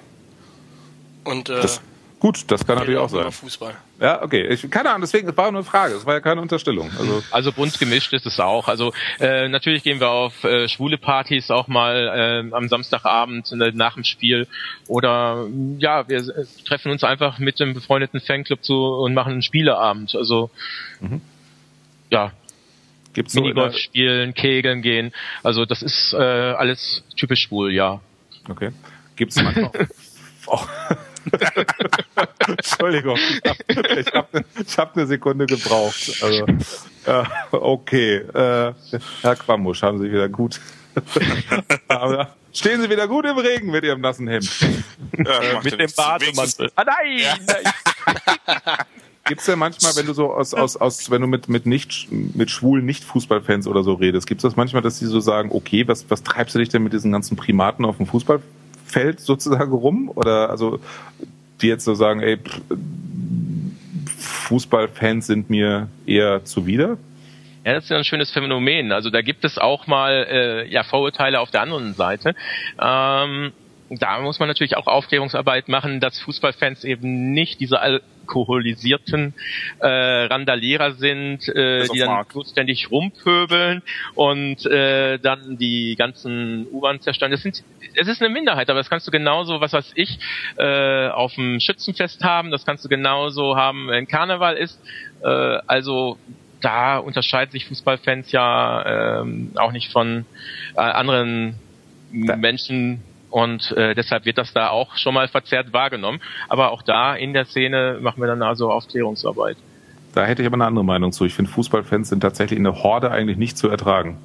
Und 1.24 1.48
äh, 1.50 1.60
das, 1.60 1.80
Gut, 2.18 2.50
das 2.50 2.66
kann 2.66 2.78
natürlich 2.78 2.98
auch 2.98 3.10
sein. 3.10 3.30
Fußball. 3.30 3.76
Ja, 4.00 4.22
okay. 4.22 4.46
Ich, 4.48 4.70
keine 4.70 4.88
Ahnung, 4.88 5.02
deswegen, 5.02 5.28
es 5.28 5.36
war 5.36 5.50
nur 5.50 5.60
eine 5.60 5.68
Frage, 5.68 5.94
es 5.94 6.06
war 6.06 6.14
ja 6.14 6.20
keine 6.20 6.40
Unterstellung. 6.40 6.90
Also, 6.98 7.22
also 7.30 7.52
bunt 7.52 7.78
gemischt 7.78 8.14
ist 8.14 8.24
es 8.24 8.40
auch. 8.40 8.68
Also 8.68 8.94
äh, 9.20 9.48
natürlich 9.48 9.82
gehen 9.82 10.00
wir 10.00 10.08
auf 10.08 10.42
äh, 10.42 10.66
schwule 10.66 10.96
Partys 10.96 11.50
auch 11.50 11.68
mal 11.68 12.48
äh, 12.50 12.54
am 12.54 12.68
Samstagabend 12.68 13.52
äh, 13.52 13.70
nach 13.72 13.94
dem 13.94 14.04
Spiel 14.04 14.48
oder 14.88 15.46
ja, 15.78 16.08
wir 16.08 16.16
äh, 16.16 16.46
treffen 16.66 16.90
uns 16.90 17.04
einfach 17.04 17.38
mit 17.38 17.60
dem 17.60 17.74
befreundeten 17.74 18.20
Fanclub 18.20 18.64
zu 18.64 18.74
und 18.74 19.12
machen 19.12 19.32
einen 19.32 19.42
Spieleabend. 19.42 20.14
Also 20.14 20.50
mhm. 21.00 21.20
ja, 22.10 22.32
Gibt's 23.12 23.34
Minigolf 23.34 23.74
so 23.74 23.78
spielen, 23.78 24.32
Kegeln 24.32 24.80
gehen. 24.80 25.12
Also 25.42 25.66
das 25.66 25.82
ist 25.82 26.14
äh, 26.14 26.16
alles 26.16 27.04
typisch 27.16 27.42
schwul, 27.42 27.72
ja. 27.72 28.00
Okay. 28.48 28.72
Gibt's 29.16 29.36
manchmal 29.36 29.70
auch 30.46 30.66
Entschuldigung, 32.46 33.18
ich 33.68 34.12
habe 34.12 34.28
hab, 34.44 34.78
hab 34.78 34.96
eine 34.96 35.06
Sekunde 35.06 35.46
gebraucht. 35.46 36.22
Also, 36.22 36.46
ja, 37.06 37.26
okay, 37.50 38.16
äh, 38.16 38.72
Herr 39.22 39.36
Quammusch, 39.36 39.82
haben 39.82 39.98
Sie 39.98 40.10
wieder 40.10 40.28
gut. 40.28 40.60
stehen 42.52 42.80
Sie 42.80 42.90
wieder 42.90 43.08
gut 43.08 43.26
im 43.26 43.38
Regen 43.38 43.70
mit 43.70 43.84
Ihrem 43.84 44.00
nassen 44.00 44.28
Hemd. 44.28 44.50
Ja, 45.18 45.40
äh, 45.40 45.60
mit 45.62 45.78
dem 45.78 45.90
Bademantel. 45.94 46.70
Ah 46.74 46.84
nein! 46.84 47.18
Ja. 47.18 47.36
nein. 47.46 48.76
Gibt's 49.26 49.46
ja 49.48 49.56
manchmal, 49.56 49.96
wenn 49.96 50.06
du 50.06 50.12
so 50.12 50.32
aus, 50.32 50.54
aus, 50.54 50.76
aus 50.76 51.10
wenn 51.10 51.20
du 51.20 51.26
mit, 51.26 51.48
mit 51.48 51.66
nicht, 51.66 52.08
mit 52.10 52.48
schwulen 52.48 52.86
Nicht-Fußballfans 52.86 53.66
oder 53.66 53.82
so 53.82 53.94
redest, 53.94 54.28
gibt's 54.28 54.42
das 54.42 54.54
manchmal, 54.54 54.82
dass 54.82 55.00
die 55.00 55.06
so 55.06 55.18
sagen, 55.18 55.50
okay, 55.52 55.88
was, 55.88 56.08
was 56.08 56.22
treibst 56.22 56.54
du 56.54 56.60
dich 56.60 56.68
denn 56.68 56.84
mit 56.84 56.92
diesen 56.92 57.10
ganzen 57.10 57.36
Primaten 57.36 57.84
auf 57.84 57.96
dem 57.96 58.06
Fußball, 58.06 58.40
Feld 58.86 59.20
sozusagen 59.20 59.72
rum? 59.72 60.10
Oder 60.14 60.50
also 60.50 60.80
die 61.60 61.68
jetzt 61.68 61.84
so 61.84 61.94
sagen, 61.94 62.20
ey, 62.20 62.38
Fußballfans 64.18 65.26
sind 65.26 65.50
mir 65.50 65.88
eher 66.06 66.44
zuwider? 66.44 66.98
Ja, 67.64 67.74
das 67.74 67.84
ist 67.84 67.90
ja 67.90 67.96
ein 67.96 68.04
schönes 68.04 68.30
Phänomen. 68.30 68.92
Also 68.92 69.10
da 69.10 69.22
gibt 69.22 69.44
es 69.44 69.58
auch 69.58 69.86
mal 69.86 70.26
äh, 70.30 70.68
ja 70.68 70.84
Vorurteile 70.84 71.40
auf 71.40 71.50
der 71.50 71.62
anderen 71.62 71.94
Seite. 71.94 72.34
Ähm, 72.80 73.52
da 73.90 74.20
muss 74.20 74.38
man 74.38 74.48
natürlich 74.48 74.76
auch 74.76 74.86
Aufklärungsarbeit 74.86 75.68
machen, 75.68 76.00
dass 76.00 76.18
Fußballfans 76.20 76.84
eben 76.84 77.32
nicht 77.32 77.60
diese 77.60 77.80
alkoholisierten 78.26 79.34
äh, 79.78 79.86
Randalierer 79.86 80.92
sind, 80.92 81.48
äh, 81.48 81.86
die 81.88 82.00
dann 82.00 82.26
ständig 82.50 82.90
rumpöbeln 82.90 83.82
und 84.14 84.66
äh, 84.66 85.18
dann 85.18 85.56
die 85.58 85.94
ganzen 85.96 86.66
U-Bahn 86.72 87.00
zerstören. 87.00 87.30
Das 87.30 87.42
sind, 87.42 87.62
es 87.94 88.08
ist 88.08 88.20
eine 88.20 88.32
Minderheit, 88.32 88.68
aber 88.68 88.80
das 88.80 88.90
kannst 88.90 89.06
du 89.06 89.10
genauso, 89.10 89.60
was 89.60 89.72
weiß 89.72 89.92
ich, 89.94 90.18
äh, 90.58 91.08
auf 91.08 91.34
dem 91.34 91.60
Schützenfest 91.60 92.24
haben, 92.24 92.50
das 92.50 92.66
kannst 92.66 92.84
du 92.84 92.88
genauso 92.88 93.56
haben, 93.56 93.88
wenn 93.88 94.06
Karneval 94.08 94.56
ist. 94.56 94.80
Äh, 95.22 95.28
also 95.28 96.18
da 96.60 96.98
unterscheiden 96.98 97.52
sich 97.52 97.66
Fußballfans 97.66 98.32
ja 98.32 99.20
ähm, 99.20 99.52
auch 99.56 99.72
nicht 99.72 99.92
von 99.92 100.24
äh, 100.74 100.80
anderen 100.80 101.54
Menschen 102.10 103.02
und 103.30 103.72
äh, 103.72 103.94
deshalb 103.94 104.24
wird 104.24 104.38
das 104.38 104.52
da 104.52 104.68
auch 104.68 104.96
schon 104.96 105.14
mal 105.14 105.28
verzerrt 105.28 105.72
wahrgenommen. 105.72 106.20
Aber 106.48 106.72
auch 106.72 106.82
da 106.82 107.14
in 107.14 107.32
der 107.32 107.46
Szene 107.46 107.98
machen 108.00 108.20
wir 108.20 108.26
dann 108.26 108.42
also 108.42 108.70
Aufklärungsarbeit. 108.70 109.56
Da 110.14 110.24
hätte 110.24 110.42
ich 110.42 110.46
aber 110.46 110.54
eine 110.54 110.66
andere 110.66 110.84
Meinung 110.84 111.12
zu. 111.12 111.24
Ich 111.26 111.34
finde, 111.34 111.50
Fußballfans 111.50 112.08
sind 112.08 112.20
tatsächlich 112.20 112.56
in 112.56 112.64
der 112.64 112.82
Horde 112.82 113.10
eigentlich 113.10 113.36
nicht 113.36 113.58
zu 113.58 113.68
ertragen. 113.68 114.18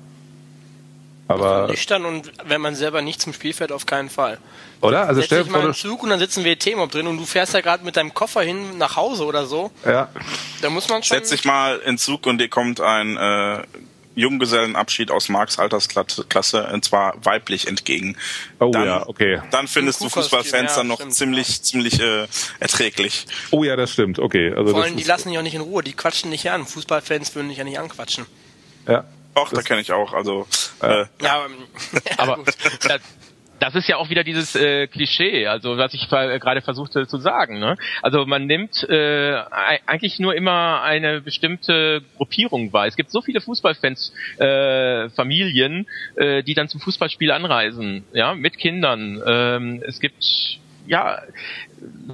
Aber 1.28 1.68
nüchtern 1.68 2.06
und 2.06 2.32
wenn 2.46 2.62
man 2.62 2.76
selber 2.76 3.02
nicht 3.02 3.22
zum 3.22 3.34
Spiel 3.34 3.54
fährt, 3.54 3.72
auf 3.72 3.86
keinen 3.86 4.10
Fall. 4.10 4.38
Oder? 4.82 5.08
Also 5.08 5.22
stell 5.22 5.44
dir 5.44 5.52
mal 5.52 5.62
einen 5.62 5.74
Zug 5.74 6.04
und 6.04 6.10
dann 6.10 6.20
sitzen 6.20 6.44
wir 6.44 6.58
Thema 6.58 6.88
drin 6.88 7.08
und 7.08 7.18
du 7.18 7.26
fährst 7.26 7.54
ja 7.54 7.62
gerade 7.62 7.86
mit 7.86 7.96
deinem 7.96 8.14
Koffer 8.14 8.42
hin 8.42 8.78
nach 8.78 8.96
Hause 8.96 9.26
oder 9.26 9.46
so. 9.46 9.72
Ja. 9.86 10.10
Da 10.62 10.70
muss 10.70 10.90
man 10.90 11.04
schon. 11.04 11.18
Setz 11.18 11.30
dich 11.30 11.46
mal 11.46 11.80
in 11.80 11.98
Zug 11.98 12.26
und 12.26 12.40
dir 12.40 12.50
kommt 12.50 12.82
ein 12.82 13.18
äh, 13.18 13.64
Junggesellenabschied 14.16 15.12
aus 15.12 15.30
Marks 15.30 15.58
Altersklasse, 15.60 16.68
und 16.68 16.86
zwar 16.86 17.14
weiblich 17.24 17.68
entgegen. 17.68 18.18
Oh 18.60 18.72
dann, 18.72 18.86
ja, 18.86 19.08
okay. 19.08 19.42
Dann 19.52 19.68
findest 19.68 20.02
du 20.02 20.10
Fußballfans 20.10 20.72
ja, 20.72 20.78
dann 20.78 20.88
noch 20.88 20.98
stimmt, 20.98 21.14
ziemlich, 21.14 21.48
ja. 21.48 21.64
ziemlich 21.64 22.00
äh, 22.00 22.28
erträglich. 22.60 23.26
Oh 23.52 23.64
ja, 23.64 23.76
das 23.76 23.92
stimmt, 23.92 24.20
okay. 24.20 24.54
Also 24.54 24.72
Vor 24.72 24.84
allem, 24.84 24.98
die 24.98 25.04
lassen 25.04 25.30
dich 25.30 25.38
auch 25.38 25.44
nicht 25.44 25.56
in 25.56 25.62
Ruhe, 25.62 25.84
die 25.84 25.94
quatschen 25.94 26.30
nicht 26.30 26.50
an. 26.50 26.66
Fußballfans 26.66 27.34
würden 27.36 27.50
dich 27.50 27.58
ja 27.58 27.64
nicht 27.64 27.80
anquatschen. 27.80 28.26
Ja. 28.88 29.06
Auch, 29.34 29.50
da 29.50 29.62
kenne 29.62 29.80
ich 29.80 29.94
auch. 29.94 30.12
Also, 30.14 30.46
äh, 30.82 31.06
ja, 31.22 31.46
aber 32.18 32.40
das 33.62 33.76
ist 33.76 33.88
ja 33.88 33.98
auch 33.98 34.10
wieder 34.10 34.24
dieses 34.24 34.56
äh, 34.56 34.88
Klischee, 34.88 35.46
also 35.46 35.78
was 35.78 35.94
ich 35.94 36.10
gerade 36.10 36.62
versuchte 36.62 37.06
zu 37.06 37.18
sagen. 37.18 37.60
Ne? 37.60 37.78
Also 38.02 38.26
man 38.26 38.48
nimmt 38.48 38.84
äh, 38.90 39.36
eigentlich 39.86 40.18
nur 40.20 40.36
immer 40.36 40.82
eine 40.82 41.22
bestimmte 41.22 42.02
Gruppierung 42.18 42.74
wahr. 42.74 42.88
Es 42.88 42.96
gibt 42.96 43.12
so 43.12 43.22
viele 43.22 43.40
Fußballfans, 43.40 44.14
äh, 44.40 45.10
Familien, 45.10 45.86
äh, 46.16 46.42
die 46.42 46.56
dann 46.56 46.70
zum 46.70 46.82
Fußballspiel 46.82 47.32
anreisen, 47.32 48.04
ja, 48.14 48.34
mit 48.34 48.58
Kindern. 48.58 49.22
Ähm, 49.24 49.84
es 49.86 50.00
gibt 50.00 50.60
ja, 50.88 51.22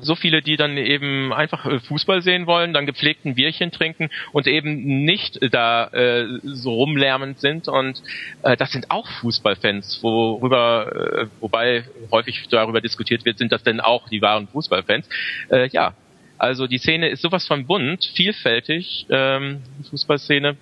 so 0.01 0.15
viele, 0.15 0.41
die 0.41 0.57
dann 0.57 0.77
eben 0.77 1.33
einfach 1.33 1.65
äh, 1.65 1.79
Fußball 1.79 2.21
sehen 2.21 2.47
wollen, 2.47 2.73
dann 2.73 2.85
gepflegten 2.85 3.35
Bierchen 3.35 3.71
trinken 3.71 4.09
und 4.31 4.47
eben 4.47 5.03
nicht 5.05 5.39
da 5.51 5.87
äh, 5.87 6.25
so 6.43 6.73
rumlärmend 6.73 7.39
sind 7.39 7.67
und 7.67 8.01
äh, 8.43 8.55
das 8.57 8.71
sind 8.71 8.91
auch 8.91 9.07
Fußballfans, 9.07 9.99
worüber, 10.01 11.21
äh, 11.21 11.27
wobei 11.39 11.85
häufig 12.11 12.47
darüber 12.49 12.81
diskutiert 12.81 13.25
wird, 13.25 13.37
sind 13.37 13.51
das 13.51 13.63
denn 13.63 13.79
auch 13.79 14.09
die 14.09 14.21
wahren 14.21 14.47
Fußballfans? 14.47 15.07
Äh, 15.49 15.69
ja, 15.69 15.93
also 16.37 16.67
die 16.67 16.77
Szene 16.77 17.09
ist 17.09 17.21
sowas 17.21 17.47
von 17.47 17.65
bunt, 17.65 18.05
vielfältig, 18.15 19.07
ähm, 19.09 19.61
Fußballszene, 19.89 20.55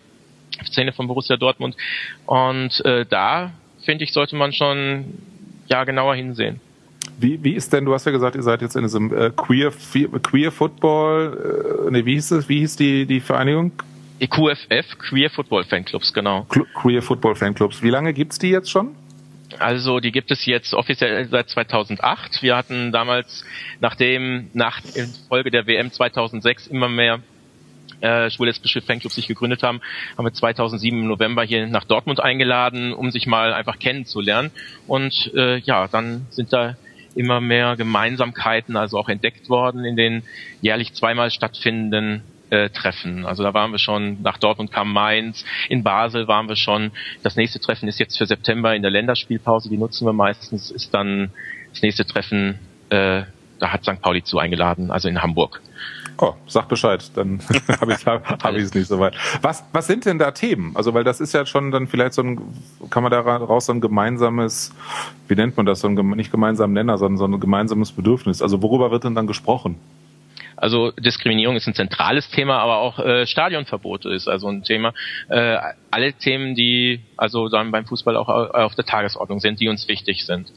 Szene 0.66 0.94
von 0.94 1.08
Borussia 1.08 1.38
Dortmund 1.38 1.76
und 2.26 2.84
äh, 2.86 3.06
da 3.06 3.52
finde 3.84 4.04
ich 4.04 4.14
sollte 4.14 4.36
man 4.36 4.54
schon 4.54 5.06
ja 5.68 5.84
genauer 5.84 6.16
hinsehen. 6.16 6.62
Wie, 7.18 7.44
wie 7.44 7.54
ist 7.54 7.72
denn, 7.72 7.86
du 7.86 7.94
hast 7.94 8.06
ja 8.06 8.12
gesagt, 8.12 8.36
ihr 8.36 8.44
seid 8.44 8.62
jetzt 8.62 8.76
in 8.76 8.84
diesem 8.84 9.16
äh, 9.16 9.32
Queer, 9.32 9.72
Queer 10.22 10.52
Football, 10.52 11.88
äh, 11.88 11.92
nee, 11.92 12.06
wie 12.06 12.14
hieß 12.16 12.32
es, 12.32 12.50
wie 12.50 12.60
hieß 12.60 12.76
die, 12.76 13.06
die 13.06 13.20
Vereinigung? 13.20 13.72
Die 14.22 14.28
QFF, 14.28 14.98
Queer 14.98 15.30
Football 15.30 15.66
Fanclubs, 15.66 16.14
genau. 16.14 16.46
Queer 16.74 17.02
Football 17.02 17.36
Fanclubs. 17.36 17.82
Wie 17.82 17.90
lange 17.90 18.14
gibt's 18.14 18.40
die 18.40 18.50
jetzt 18.50 18.70
schon? 18.70 18.96
Also 19.60 20.00
die 20.00 20.12
gibt 20.12 20.32
es 20.32 20.46
jetzt 20.46 20.74
offiziell 20.74 21.28
seit 21.30 21.50
2008. 21.50 22.42
Wir 22.42 22.56
hatten 22.56 22.92
damals, 22.92 23.46
nachdem 23.80 24.50
nach 24.54 24.82
Folge 25.30 25.52
der 25.52 25.68
WM 25.68 25.92
2006 25.92 26.68
immer 26.68 26.90
mehr 26.90 27.20
äh, 28.02 28.30
schwul-lesbische 28.30 28.82
Fanclubs 28.82 29.16
sich 29.16 29.28
gegründet 29.28 29.64
haben, 29.64 29.82
haben 30.18 30.26
wir 30.26 30.34
2007 30.34 31.00
im 31.00 31.08
November 31.08 31.44
hier 31.44 31.68
nach 31.68 31.86
Dortmund 31.86 32.20
eingeladen, 32.20 32.94
um 32.94 33.12
sich 33.12 33.28
mal 33.28 33.54
einfach 33.54 33.80
kennenzulernen. 33.80 34.52
Und 34.88 35.32
äh, 35.36 35.58
ja, 35.60 35.88
dann 35.88 36.28
sind 36.30 36.52
da 36.52 36.76
immer 37.16 37.42
mehr 37.42 37.76
Gemeinsamkeiten 37.76 38.76
also 38.76 38.98
auch 38.98 39.10
entdeckt 39.10 39.50
worden 39.50 39.86
in 39.86 39.96
den 39.96 40.24
jährlich 40.62 40.94
zweimal 40.94 41.32
stattfindenden 41.32 42.24
äh, 42.50 42.70
Treffen. 42.70 43.26
Also 43.26 43.44
da 43.44 43.54
waren 43.54 43.72
wir 43.72 43.80
schon, 43.80 44.22
nach 44.22 44.38
Dortmund 44.38 44.72
kam 44.72 44.92
Mainz, 44.92 45.46
in 45.70 45.84
Basel 45.84 46.28
waren 46.28 46.48
wir 46.48 46.56
schon. 46.56 46.92
Das 47.24 47.36
nächste 47.36 47.60
Treffen 47.60 47.88
ist 47.88 48.00
jetzt 48.00 48.18
für 48.18 48.26
September 48.26 48.76
in 48.76 48.82
der 48.82 48.92
Länderspielpause, 48.92 49.70
die 49.70 49.78
nutzen 49.78 50.06
wir 50.06 50.14
meistens, 50.14 50.72
ist 50.72 50.94
dann 50.94 51.32
das 51.72 51.82
nächste 51.82 52.06
Treffen, 52.06 52.60
äh, 52.90 53.24
da 53.60 53.72
hat 53.72 53.84
St. 53.84 54.02
Pauli 54.02 54.24
zu 54.24 54.38
eingeladen, 54.38 54.92
also 54.92 55.08
in 55.08 55.22
Hamburg. 55.22 55.62
Oh, 56.18 56.34
sag 56.48 56.70
Bescheid, 56.70 57.04
dann 57.16 57.40
habe 57.82 57.94
ich 58.00 58.06
hab, 58.06 58.44
hab 58.44 58.54
es 58.54 58.74
nicht 58.74 58.88
so 58.88 59.00
weit. 59.00 59.16
Was, 59.42 59.64
was 59.74 59.88
sind 59.88 60.06
denn 60.06 60.18
da 60.18 60.32
Themen? 60.32 60.76
Also, 60.76 60.94
weil 60.94 61.04
das 61.04 61.20
ist 61.20 61.34
ja 61.34 61.46
schon 61.46 61.72
dann 61.72 61.88
vielleicht 61.88 62.14
so 62.14 62.22
ein, 62.22 62.42
kann 62.90 63.04
man 63.04 63.12
daraus 63.12 63.66
so 63.66 63.74
ein 63.74 63.82
gemeinsames, 63.82 64.74
wie 65.28 65.36
nennt 65.36 65.58
man 65.58 65.66
das, 65.66 65.82
so 65.82 65.88
ein 65.88 65.96
nicht 66.12 66.32
gemeinsamen 66.32 66.74
Nenner, 66.74 66.98
sondern 66.98 67.18
so 67.18 67.26
ein 67.26 67.40
gemeinsames 67.40 67.92
Bedürfnis. 67.92 68.42
Also, 68.42 68.62
worüber 68.62 68.92
wird 68.92 69.04
denn 69.04 69.16
dann 69.16 69.28
gesprochen? 69.28 69.78
Also 70.58 70.92
Diskriminierung 70.92 71.58
ist 71.58 71.68
ein 71.68 71.74
zentrales 71.74 72.30
Thema, 72.30 72.60
aber 72.60 72.78
auch 72.78 72.98
äh, 73.00 73.28
Stadionverbote 73.28 74.10
ist 74.10 74.30
also 74.30 74.48
ein 74.48 74.64
Thema. 74.64 74.94
Äh, 75.28 75.58
alle 75.92 76.14
Themen, 76.14 76.56
die 76.56 77.02
also 77.18 77.50
dann 77.50 77.72
beim 77.72 77.86
Fußball 77.86 78.16
auch 78.16 78.30
auf 78.30 78.74
der 78.74 78.86
Tagesordnung 78.86 79.42
sind, 79.42 79.60
die 79.60 79.68
uns 79.68 79.90
wichtig 79.90 80.26
sind 80.26 80.54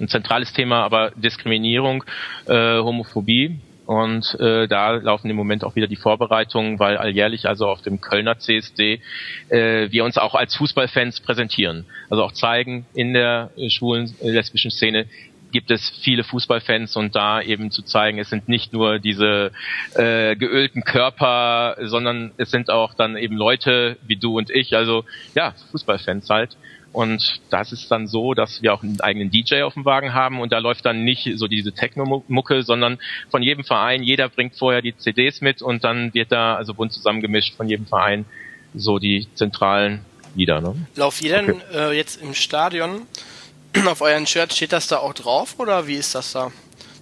ein 0.00 0.08
zentrales 0.08 0.52
Thema, 0.52 0.82
aber 0.82 1.12
Diskriminierung, 1.14 2.04
äh, 2.46 2.78
Homophobie 2.78 3.60
Und 3.90 4.38
äh, 4.38 4.68
da 4.68 4.92
laufen 4.92 5.28
im 5.30 5.36
Moment 5.36 5.64
auch 5.64 5.74
wieder 5.74 5.88
die 5.88 5.96
Vorbereitungen, 5.96 6.78
weil 6.78 6.96
alljährlich 6.96 7.48
also 7.48 7.66
auf 7.66 7.82
dem 7.82 8.00
Kölner 8.00 8.38
CSD 8.38 9.00
äh, 9.48 9.90
wir 9.90 10.04
uns 10.04 10.16
auch 10.16 10.36
als 10.36 10.54
Fußballfans 10.54 11.18
präsentieren. 11.18 11.86
Also 12.08 12.22
auch 12.22 12.30
zeigen 12.30 12.86
in 12.94 13.14
der 13.14 13.50
äh, 13.56 13.68
schwulen 13.68 14.14
äh, 14.22 14.30
lesbischen 14.30 14.70
Szene, 14.70 15.06
gibt 15.50 15.72
es 15.72 15.90
viele 16.04 16.22
Fußballfans 16.22 16.94
und 16.94 17.16
da 17.16 17.42
eben 17.42 17.72
zu 17.72 17.82
zeigen, 17.82 18.20
es 18.20 18.30
sind 18.30 18.48
nicht 18.48 18.72
nur 18.72 19.00
diese 19.00 19.50
äh, 19.96 20.36
geölten 20.36 20.84
Körper, 20.84 21.76
sondern 21.80 22.30
es 22.36 22.52
sind 22.52 22.70
auch 22.70 22.94
dann 22.94 23.16
eben 23.16 23.36
Leute 23.36 23.96
wie 24.06 24.14
du 24.14 24.38
und 24.38 24.50
ich, 24.50 24.76
also 24.76 25.04
ja, 25.34 25.52
Fußballfans 25.72 26.30
halt. 26.30 26.56
Und 26.92 27.40
das 27.50 27.72
ist 27.72 27.90
dann 27.90 28.08
so, 28.08 28.34
dass 28.34 28.62
wir 28.62 28.74
auch 28.74 28.82
einen 28.82 29.00
eigenen 29.00 29.30
DJ 29.30 29.62
auf 29.62 29.74
dem 29.74 29.84
Wagen 29.84 30.12
haben 30.12 30.40
und 30.40 30.50
da 30.52 30.58
läuft 30.58 30.84
dann 30.84 31.04
nicht 31.04 31.30
so 31.36 31.46
diese 31.46 31.72
Techno-Mucke, 31.72 32.62
sondern 32.62 32.98
von 33.30 33.42
jedem 33.42 33.64
Verein, 33.64 34.02
jeder 34.02 34.28
bringt 34.28 34.56
vorher 34.56 34.82
die 34.82 34.96
CDs 34.96 35.40
mit 35.40 35.62
und 35.62 35.84
dann 35.84 36.12
wird 36.14 36.32
da 36.32 36.56
also 36.56 36.74
bunt 36.74 36.92
zusammengemischt 36.92 37.56
von 37.56 37.68
jedem 37.68 37.86
Verein 37.86 38.24
so 38.74 38.98
die 38.98 39.28
zentralen 39.34 40.04
Lieder. 40.34 40.60
Ne? 40.60 40.74
Lauft 40.96 41.22
ihr 41.22 41.36
denn 41.36 41.60
äh, 41.72 41.92
jetzt 41.92 42.20
im 42.20 42.34
Stadion 42.34 43.02
auf 43.86 44.00
euren 44.00 44.26
Shirt 44.26 44.52
steht 44.52 44.72
das 44.72 44.88
da 44.88 44.98
auch 44.98 45.14
drauf 45.14 45.56
oder 45.58 45.86
wie 45.86 45.94
ist 45.94 46.16
das 46.16 46.32
da? 46.32 46.50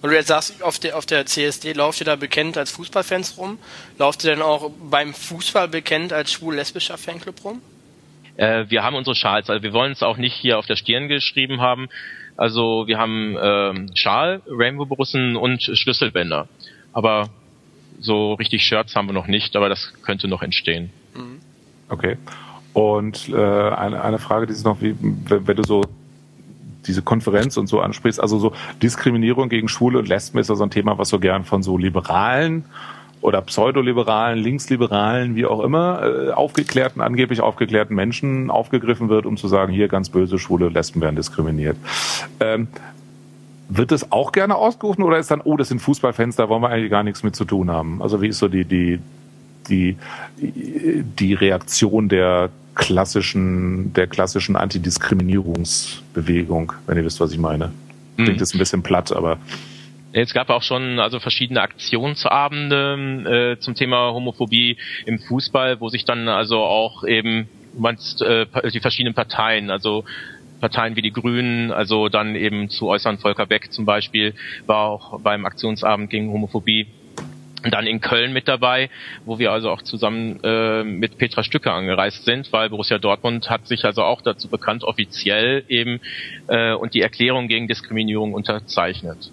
Weil 0.01 0.11
du 0.11 0.15
jetzt 0.15 0.27
sagst, 0.27 0.61
auf 0.61 0.79
der, 0.79 0.97
auf 0.97 1.05
der 1.05 1.25
CSD 1.25 1.73
lauft 1.73 1.99
ihr 1.99 2.05
da 2.05 2.15
bekannt 2.15 2.57
als 2.57 2.71
Fußballfans 2.71 3.37
rum. 3.37 3.59
Lauft 3.97 4.23
ihr 4.23 4.31
denn 4.31 4.41
auch 4.41 4.71
beim 4.89 5.13
Fußball 5.13 5.67
bekannt 5.67 6.13
als 6.13 6.31
schwul-lesbischer 6.31 6.97
Fanclub 6.97 7.43
rum? 7.43 7.61
Äh, 8.39 8.69
wir 8.69 8.83
haben 8.83 8.95
unsere 8.95 9.15
Schals, 9.15 9.49
also 9.49 9.61
wir 9.63 9.73
wollen 9.73 9.91
es 9.91 10.01
auch 10.01 10.15
nicht 10.15 10.33
hier 10.33 10.57
auf 10.57 10.65
der 10.65 10.77
Stirn 10.77 11.09
geschrieben 11.09 11.59
haben. 11.59 11.89
Also 12.37 12.87
wir 12.87 12.97
haben 12.97 13.35
ähm, 13.41 13.89
Schal, 13.95 14.41
Rainbow-Borussen 14.47 15.35
und 15.35 15.61
Schlüsselbänder. 15.61 16.47
Aber 16.93 17.29
so 17.99 18.35
richtig 18.35 18.63
Shirts 18.63 18.95
haben 18.95 19.07
wir 19.07 19.13
noch 19.13 19.27
nicht, 19.27 19.57
aber 19.57 19.67
das 19.67 19.93
könnte 20.03 20.29
noch 20.29 20.41
entstehen. 20.41 20.89
Mhm. 21.13 21.41
Okay. 21.89 22.17
Und 22.71 23.27
äh, 23.27 23.35
eine, 23.35 24.01
eine 24.01 24.19
Frage, 24.19 24.47
die 24.47 24.53
ist 24.53 24.63
noch, 24.63 24.81
wie, 24.81 24.95
wenn, 25.01 25.45
wenn 25.45 25.57
du 25.57 25.63
so 25.63 25.81
diese 26.87 27.01
Konferenz 27.01 27.57
und 27.57 27.67
so 27.67 27.81
ansprichst, 27.81 28.21
also 28.21 28.39
so 28.39 28.53
Diskriminierung 28.81 29.49
gegen 29.49 29.67
Schwule 29.67 29.99
und 29.99 30.07
Lesben 30.07 30.39
ist 30.39 30.49
ja 30.49 30.55
so 30.55 30.63
ein 30.63 30.71
Thema, 30.71 30.97
was 30.97 31.09
so 31.09 31.19
gern 31.19 31.43
von 31.43 31.61
so 31.61 31.77
Liberalen 31.77 32.63
oder 33.21 33.41
Pseudoliberalen, 33.41 34.39
Linksliberalen, 34.39 35.35
wie 35.35 35.45
auch 35.45 35.61
immer, 35.61 36.01
äh, 36.03 36.31
aufgeklärten, 36.31 37.01
angeblich 37.01 37.41
aufgeklärten 37.41 37.95
Menschen 37.95 38.49
aufgegriffen 38.49 39.09
wird, 39.09 39.25
um 39.25 39.35
zu 39.37 39.47
sagen, 39.47 39.73
hier 39.73 39.87
ganz 39.87 40.09
böse 40.09 40.39
Schwule, 40.39 40.69
Lesben 40.69 41.01
werden 41.01 41.15
diskriminiert. 41.15 41.77
Ähm, 42.39 42.67
wird 43.67 43.91
das 43.91 44.11
auch 44.11 44.31
gerne 44.31 44.55
ausgerufen 44.55 45.03
oder 45.03 45.19
ist 45.19 45.31
dann, 45.31 45.41
oh, 45.41 45.57
das 45.57 45.67
sind 45.67 45.79
Fußballfans, 45.79 46.37
da 46.37 46.49
wollen 46.49 46.61
wir 46.61 46.69
eigentlich 46.69 46.89
gar 46.89 47.03
nichts 47.03 47.23
mit 47.23 47.35
zu 47.35 47.45
tun 47.45 47.69
haben? 47.69 48.01
Also 48.01 48.21
wie 48.21 48.29
ist 48.29 48.39
so 48.39 48.47
die, 48.47 48.65
die, 48.65 48.99
die, 49.69 49.97
die 50.37 51.33
Reaktion 51.33 52.09
der 52.09 52.49
klassischen, 52.73 53.93
der 53.93 54.07
klassischen 54.07 54.55
Antidiskriminierungsbewegung, 54.55 56.73
wenn 56.87 56.97
ihr 56.97 57.05
wisst, 57.05 57.19
was 57.19 57.31
ich 57.31 57.37
meine. 57.37 57.71
Klingt 58.15 58.33
mhm. 58.33 58.39
jetzt 58.39 58.55
ein 58.55 58.59
bisschen 58.59 58.81
platt, 58.81 59.11
aber. 59.11 59.37
Es 60.11 60.33
gab 60.33 60.49
auch 60.49 60.63
schon 60.63 60.99
also 60.99 61.19
verschiedene 61.19 61.61
Aktionsabende 61.61 63.55
äh, 63.57 63.59
zum 63.59 63.75
Thema 63.75 64.11
Homophobie 64.11 64.77
im 65.05 65.19
Fußball, 65.19 65.79
wo 65.79 65.89
sich 65.89 66.03
dann 66.05 66.27
also 66.27 66.57
auch 66.63 67.03
eben 67.03 67.47
meinst, 67.77 68.21
äh, 68.23 68.47
die 68.73 68.79
verschiedenen 68.79 69.13
Parteien, 69.13 69.69
also 69.69 70.05
Parteien 70.59 70.95
wie 70.95 71.01
die 71.01 71.11
Grünen, 71.11 71.71
also 71.71 72.09
dann 72.09 72.35
eben 72.35 72.69
zu 72.69 72.87
äußern 72.87 73.19
Volker 73.19 73.45
Beck 73.45 73.71
zum 73.71 73.85
Beispiel, 73.85 74.33
war 74.65 74.89
auch 74.89 75.21
beim 75.21 75.45
Aktionsabend 75.45 76.09
gegen 76.09 76.31
Homophobie 76.31 76.87
dann 77.69 77.87
in 77.87 77.99
Köln 77.99 78.31
mit 78.31 78.47
dabei, 78.47 78.89
wo 79.25 79.37
wir 79.37 79.51
also 79.51 79.69
auch 79.69 79.81
zusammen 79.81 80.39
äh, 80.43 80.83
mit 80.83 81.17
Petra 81.17 81.43
Stücke 81.43 81.71
angereist 81.71 82.23
sind, 82.23 82.51
weil 82.53 82.69
Borussia 82.69 82.97
Dortmund 82.97 83.49
hat 83.49 83.67
sich 83.67 83.83
also 83.83 84.03
auch 84.03 84.21
dazu 84.21 84.47
bekannt, 84.47 84.83
offiziell 84.83 85.65
eben 85.67 85.99
äh, 86.47 86.73
und 86.73 86.93
die 86.93 87.01
Erklärung 87.01 87.47
gegen 87.47 87.67
Diskriminierung 87.67 88.33
unterzeichnet. 88.33 89.29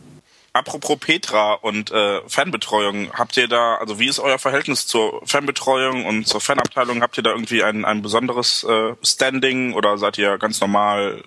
Apropos 0.57 0.99
Petra 0.99 1.53
und 1.53 1.91
äh, 1.91 2.23
Fanbetreuung, 2.29 3.13
habt 3.13 3.37
ihr 3.37 3.47
da, 3.47 3.75
also 3.75 3.99
wie 3.99 4.07
ist 4.07 4.19
euer 4.19 4.39
Verhältnis 4.39 4.87
zur 4.87 5.21
Fanbetreuung 5.27 6.07
und 6.07 6.27
zur 6.27 6.41
Fanabteilung? 6.41 7.03
Habt 7.03 7.19
ihr 7.19 7.23
da 7.23 7.33
irgendwie 7.33 7.63
ein, 7.63 7.85
ein 7.85 8.01
besonderes 8.01 8.65
äh, 8.65 8.95
Standing 9.03 9.75
oder 9.75 9.99
seid 9.99 10.17
ihr 10.17 10.39
ganz 10.39 10.63
normal 10.63 11.23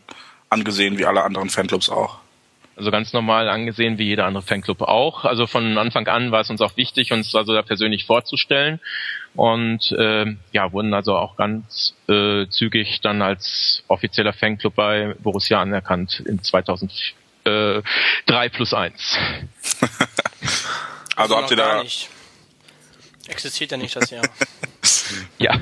angesehen 0.49 0.97
wie 0.97 1.05
alle 1.05 1.21
anderen 1.21 1.51
Fanclubs 1.51 1.91
auch? 1.91 2.17
Also 2.75 2.89
ganz 2.89 3.13
normal 3.13 3.49
angesehen 3.49 3.99
wie 3.99 4.05
jeder 4.05 4.25
andere 4.25 4.41
Fanclub 4.41 4.81
auch. 4.81 5.25
Also 5.25 5.45
von 5.45 5.77
Anfang 5.77 6.07
an 6.07 6.31
war 6.31 6.41
es 6.41 6.49
uns 6.49 6.61
auch 6.61 6.75
wichtig, 6.75 7.11
uns 7.11 7.35
also 7.35 7.53
da 7.53 7.61
persönlich 7.61 8.07
vorzustellen 8.07 8.79
und 9.35 9.91
äh, 9.91 10.25
ja 10.53 10.71
wurden 10.71 10.91
also 10.95 11.15
auch 11.15 11.35
ganz 11.35 11.93
äh, 12.07 12.47
zügig 12.47 13.01
dann 13.01 13.21
als 13.21 13.83
offizieller 13.89 14.33
Fanclub 14.33 14.73
bei 14.73 15.13
Borussia 15.19 15.61
anerkannt 15.61 16.23
in 16.25 16.41
2003 18.27 18.49
plus 18.49 18.73
1. 18.73 18.93
also, 21.15 21.35
also 21.35 21.37
habt 21.37 21.51
ihr 21.51 21.57
da 21.57 21.83
nicht. 21.83 22.09
existiert 23.27 23.71
ja 23.71 23.77
nicht 23.77 23.95
das 23.95 24.09
Jahr. 24.09 24.23
ja. 25.37 25.59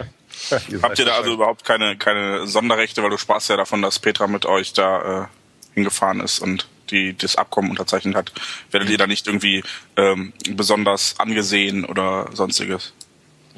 Habt 0.81 0.99
ihr 0.99 1.05
da 1.05 1.17
also 1.17 1.33
überhaupt 1.33 1.65
keine 1.65 1.97
keine 1.97 2.47
Sonderrechte, 2.47 3.03
weil 3.03 3.09
du 3.09 3.17
sparst 3.17 3.49
ja 3.49 3.57
davon, 3.57 3.81
dass 3.81 3.99
Petra 3.99 4.27
mit 4.27 4.45
euch 4.45 4.71
da 4.71 5.23
äh, 5.23 5.27
hingefahren 5.73 6.21
ist 6.21 6.39
und 6.39 6.67
die 6.89 7.17
das 7.17 7.35
Abkommen 7.35 7.69
unterzeichnet 7.69 8.15
hat, 8.15 8.31
werdet 8.71 8.89
ihr 8.89 8.97
da 8.97 9.07
nicht 9.07 9.27
irgendwie 9.27 9.63
ähm, 9.97 10.31
besonders 10.51 11.19
angesehen 11.19 11.83
oder 11.85 12.29
sonstiges? 12.33 12.93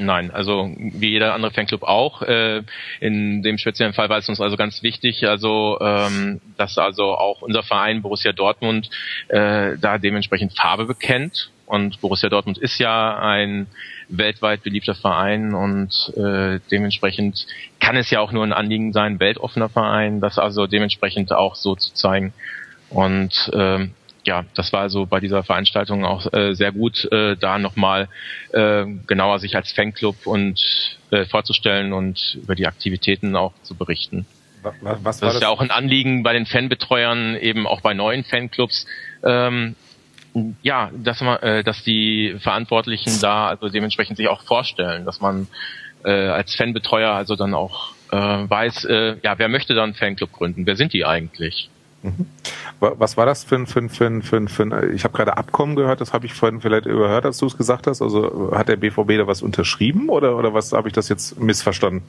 Nein, 0.01 0.31
also 0.31 0.73
wie 0.77 1.09
jeder 1.09 1.33
andere 1.33 1.51
Fanclub 1.51 1.83
auch. 1.83 2.21
Äh, 2.21 2.63
in 3.01 3.43
dem 3.43 3.57
speziellen 3.57 3.91
Fall 3.91 4.07
war 4.07 4.17
es 4.17 4.29
uns 4.29 4.39
also 4.39 4.55
ganz 4.55 4.81
wichtig, 4.81 5.27
also 5.27 5.77
ähm, 5.81 6.39
dass 6.55 6.77
also 6.77 7.17
auch 7.17 7.41
unser 7.41 7.63
Verein 7.63 8.01
Borussia 8.01 8.31
Dortmund 8.31 8.89
äh, 9.27 9.77
da 9.77 9.97
dementsprechend 9.97 10.55
Farbe 10.57 10.85
bekennt. 10.85 11.51
Und 11.65 11.99
Borussia 11.99 12.29
Dortmund 12.29 12.57
ist 12.57 12.79
ja 12.79 13.19
ein 13.19 13.67
weltweit 14.07 14.63
beliebter 14.63 14.95
Verein 14.95 15.53
und 15.53 16.13
äh, 16.15 16.61
dementsprechend 16.71 17.45
kann 17.81 17.97
es 17.97 18.09
ja 18.09 18.21
auch 18.21 18.31
nur 18.31 18.45
ein 18.45 18.53
Anliegen 18.53 18.93
sein, 18.93 19.19
weltoffener 19.19 19.67
Verein, 19.67 20.21
das 20.21 20.39
also 20.39 20.65
dementsprechend 20.65 21.33
auch 21.33 21.55
so 21.55 21.75
zu 21.75 21.93
zeigen. 21.93 22.31
Und 22.89 23.51
ähm, 23.53 23.91
ja, 24.25 24.45
das 24.55 24.73
war 24.73 24.81
also 24.81 25.05
bei 25.05 25.19
dieser 25.19 25.43
Veranstaltung 25.43 26.05
auch 26.05 26.31
äh, 26.33 26.53
sehr 26.53 26.71
gut, 26.71 27.09
äh, 27.11 27.35
da 27.37 27.59
nochmal 27.59 28.09
äh, 28.51 28.85
genauer 29.07 29.39
sich 29.39 29.55
als 29.55 29.71
Fanclub 29.71 30.25
und 30.25 30.97
äh, 31.11 31.25
vorzustellen 31.25 31.93
und 31.93 32.37
über 32.41 32.55
die 32.55 32.67
Aktivitäten 32.67 33.35
auch 33.35 33.53
zu 33.63 33.75
berichten. 33.75 34.25
Was, 34.61 34.73
was 34.81 35.03
das 35.03 35.15
ist 35.15 35.21
das? 35.35 35.41
ja 35.41 35.49
auch 35.49 35.61
ein 35.61 35.71
Anliegen 35.71 36.23
bei 36.23 36.33
den 36.33 36.45
Fanbetreuern, 36.45 37.35
eben 37.37 37.65
auch 37.65 37.81
bei 37.81 37.93
neuen 37.93 38.23
Fanclubs. 38.23 38.85
Ähm, 39.23 39.75
ja, 40.61 40.91
dass 40.93 41.21
man, 41.21 41.39
äh, 41.41 41.63
dass 41.63 41.83
die 41.83 42.35
Verantwortlichen 42.39 43.19
da 43.21 43.47
also 43.47 43.69
dementsprechend 43.69 44.17
sich 44.17 44.27
auch 44.27 44.43
vorstellen, 44.43 45.05
dass 45.05 45.21
man 45.21 45.47
äh, 46.03 46.11
als 46.11 46.55
Fanbetreuer 46.55 47.11
also 47.11 47.35
dann 47.35 47.53
auch 47.53 47.93
äh, 48.11 48.17
weiß, 48.17 48.85
äh, 48.85 49.17
ja, 49.23 49.37
wer 49.39 49.47
möchte 49.47 49.73
dann 49.73 49.93
Fanclub 49.93 50.31
gründen? 50.31 50.65
Wer 50.65 50.75
sind 50.75 50.93
die 50.93 51.05
eigentlich? 51.05 51.69
Mhm. 52.03 52.27
Was 52.79 53.17
war 53.17 53.25
das 53.25 53.43
für 53.43 53.55
ein, 53.55 53.67
für 53.67 53.79
ein, 53.79 53.89
für 53.89 54.05
ein, 54.05 54.21
für 54.21 54.37
ein, 54.37 54.47
für 54.47 54.63
ein 54.63 54.95
ich 54.95 55.03
habe 55.03 55.15
gerade 55.15 55.35
Abkommen 55.35 55.75
gehört, 55.75 55.99
das 55.99 56.13
habe 56.13 56.25
ich 56.25 56.33
vorhin 56.33 56.61
vielleicht 56.61 56.85
überhört, 56.85 57.25
als 57.25 57.37
du 57.37 57.45
es 57.45 57.57
gesagt 57.57 57.87
hast. 57.87 58.01
Also 58.01 58.51
hat 58.53 58.69
der 58.69 58.77
BVB 58.77 59.17
da 59.17 59.27
was 59.27 59.41
unterschrieben 59.41 60.09
oder, 60.09 60.37
oder 60.37 60.53
was 60.53 60.71
habe 60.71 60.87
ich 60.87 60.93
das 60.93 61.09
jetzt 61.09 61.39
missverstanden? 61.39 62.03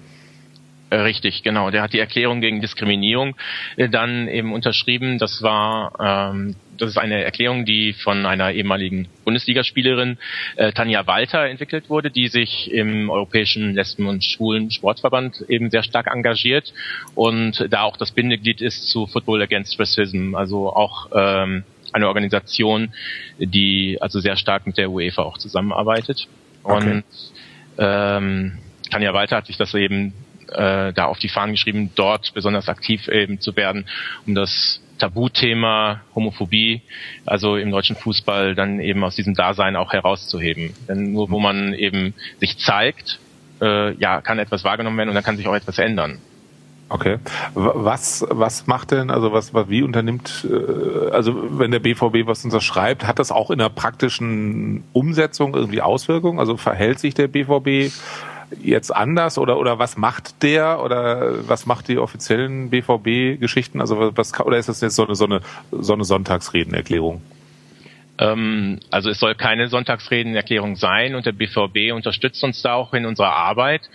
Äh, 0.90 0.96
richtig, 0.96 1.44
genau. 1.44 1.70
Der 1.70 1.82
hat 1.82 1.92
die 1.92 2.00
Erklärung 2.00 2.40
gegen 2.40 2.60
Diskriminierung 2.60 3.36
äh, 3.76 3.88
dann 3.88 4.26
eben 4.26 4.52
unterschrieben. 4.52 5.18
Das 5.18 5.40
war, 5.40 6.32
ähm, 6.34 6.56
das 6.78 6.90
ist 6.90 6.98
eine 6.98 7.22
Erklärung, 7.22 7.64
die 7.64 7.92
von 7.92 8.26
einer 8.26 8.50
ehemaligen 8.50 9.06
Bundesligaspielerin 9.24 10.18
äh, 10.56 10.72
Tanja 10.72 11.06
Walter 11.06 11.48
entwickelt 11.48 11.88
wurde, 11.90 12.10
die 12.10 12.26
sich 12.26 12.72
im 12.72 13.08
Europäischen 13.08 13.74
Lesben- 13.74 14.06
und 14.06 14.24
Schwulen 14.24 14.72
Sportverband 14.72 15.44
eben 15.48 15.70
sehr 15.70 15.84
stark 15.84 16.08
engagiert 16.12 16.74
und 17.14 17.66
da 17.70 17.82
auch 17.82 17.96
das 17.96 18.10
Bindeglied 18.10 18.60
ist 18.60 18.88
zu 18.88 19.06
Football 19.06 19.42
Against 19.42 19.78
Racism, 19.78 20.34
also 20.34 20.74
auch 20.74 21.08
ähm, 21.14 21.62
eine 21.92 22.08
Organisation, 22.08 22.92
die 23.38 23.98
also 24.00 24.18
sehr 24.18 24.36
stark 24.36 24.66
mit 24.66 24.76
der 24.76 24.90
UEFA 24.90 25.22
auch 25.22 25.38
zusammenarbeitet. 25.38 26.26
Okay. 26.64 26.74
Und 26.74 27.04
ähm, 27.78 28.58
Tanja 28.90 29.14
Walter 29.14 29.36
hat 29.36 29.46
sich 29.46 29.56
das 29.56 29.72
eben 29.74 30.14
äh, 30.52 30.92
da 30.92 31.06
auf 31.06 31.18
die 31.18 31.28
Fahnen 31.28 31.52
geschrieben, 31.52 31.90
dort 31.94 32.32
besonders 32.34 32.68
aktiv 32.68 33.08
eben 33.08 33.40
zu 33.40 33.56
werden, 33.56 33.86
um 34.26 34.34
das 34.34 34.80
Tabuthema 34.98 36.02
Homophobie, 36.14 36.82
also 37.26 37.56
im 37.56 37.70
deutschen 37.70 37.96
Fußball, 37.96 38.54
dann 38.54 38.80
eben 38.80 39.02
aus 39.02 39.16
diesem 39.16 39.34
Dasein 39.34 39.76
auch 39.76 39.92
herauszuheben. 39.92 40.74
Denn 40.88 41.12
nur 41.12 41.30
wo 41.30 41.40
man 41.40 41.74
eben 41.74 42.14
sich 42.38 42.58
zeigt, 42.58 43.18
äh, 43.60 43.94
ja, 43.94 44.20
kann 44.20 44.38
etwas 44.38 44.64
wahrgenommen 44.64 44.98
werden 44.98 45.08
und 45.08 45.14
dann 45.14 45.24
kann 45.24 45.36
sich 45.36 45.48
auch 45.48 45.54
etwas 45.54 45.78
ändern. 45.78 46.18
Okay. 46.90 47.18
Was, 47.54 48.26
was 48.28 48.66
macht 48.66 48.90
denn, 48.90 49.10
also 49.10 49.32
was, 49.32 49.54
was 49.54 49.68
wie 49.68 49.82
unternimmt, 49.82 50.44
äh, 50.50 51.10
also 51.12 51.58
wenn 51.58 51.70
der 51.70 51.78
BVB 51.78 52.26
was 52.26 52.44
unterschreibt, 52.44 53.06
hat 53.06 53.20
das 53.20 53.30
auch 53.30 53.52
in 53.52 53.60
der 53.60 53.68
praktischen 53.68 54.82
Umsetzung 54.92 55.54
irgendwie 55.54 55.82
Auswirkungen? 55.82 56.40
Also 56.40 56.56
verhält 56.56 56.98
sich 56.98 57.14
der 57.14 57.28
BVB 57.28 57.92
jetzt 58.62 58.94
anders 58.94 59.38
oder 59.38 59.58
oder 59.58 59.78
was 59.78 59.96
macht 59.96 60.42
der 60.42 60.82
oder 60.82 61.48
was 61.48 61.66
macht 61.66 61.88
die 61.88 61.98
offiziellen 61.98 62.70
BVB-Geschichten? 62.70 63.80
Also 63.80 64.16
was 64.16 64.38
oder 64.40 64.58
ist 64.58 64.68
das 64.68 64.80
jetzt 64.80 64.96
so 64.96 65.06
eine 65.06 65.14
so 65.14 65.24
eine 65.24 65.40
so 65.70 65.92
eine 65.92 66.04
Sonntagsredenerklärung? 66.04 67.22
Ähm, 68.18 68.80
also 68.90 69.10
es 69.10 69.18
soll 69.18 69.34
keine 69.34 69.68
Sonntagsredenerklärung 69.68 70.76
sein 70.76 71.14
und 71.14 71.26
der 71.26 71.32
BVB 71.32 71.92
unterstützt 71.94 72.42
uns 72.44 72.62
da 72.62 72.74
auch 72.74 72.92
in 72.92 73.06
unserer 73.06 73.32
Arbeit. 73.32 73.88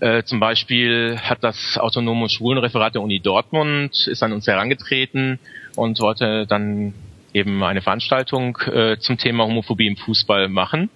Äh, 0.00 0.22
zum 0.22 0.38
Beispiel 0.38 1.18
hat 1.18 1.42
das 1.42 1.76
autonome 1.76 2.28
Schwulenreferat 2.28 2.94
der 2.94 3.02
Uni 3.02 3.18
Dortmund 3.18 4.06
ist 4.06 4.22
an 4.22 4.32
uns 4.32 4.46
herangetreten 4.46 5.40
und 5.74 5.98
wollte 6.00 6.46
dann 6.46 6.94
eben 7.34 7.62
eine 7.64 7.82
Veranstaltung 7.82 8.58
äh, 8.72 8.98
zum 8.98 9.18
Thema 9.18 9.44
Homophobie 9.44 9.88
im 9.88 9.96
Fußball 9.96 10.48
machen. 10.48 10.88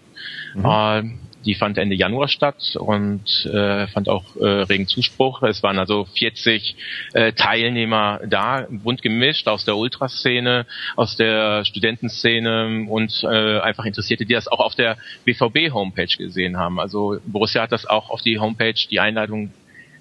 Mhm. 0.55 0.64
Äh, 0.64 1.03
die 1.45 1.55
fand 1.55 1.78
Ende 1.78 1.95
Januar 1.95 2.28
statt 2.28 2.76
und 2.76 3.47
äh, 3.47 3.86
fand 3.88 4.09
auch 4.09 4.36
äh, 4.36 4.45
regen 4.45 4.86
Zuspruch. 4.86 5.43
Es 5.43 5.62
waren 5.62 5.78
also 5.78 6.05
40 6.05 6.76
äh, 7.12 7.32
Teilnehmer 7.32 8.20
da, 8.26 8.66
bunt 8.70 9.03
gemischt 9.03 9.49
aus 9.49 9.64
der 9.64 9.76
Ultraszene, 9.76 10.66
aus 10.97 11.16
der 11.16 11.64
Studentenszene 11.64 12.86
und 12.88 13.24
äh, 13.24 13.61
einfach 13.61 13.84
Interessierte, 13.84 14.24
die 14.24 14.34
das 14.34 14.49
auch 14.49 14.61
auf 14.61 14.74
der 14.74 14.97
BVB-Homepage 15.24 16.16
gesehen 16.16 16.57
haben. 16.57 16.80
Also 16.80 17.18
Borussia 17.26 17.62
hat 17.62 17.72
das 17.72 17.86
auch 17.86 18.11
auf 18.11 18.22
die 18.22 18.38
Homepage, 18.38 18.74
die 18.90 19.01
Einladung 19.01 19.53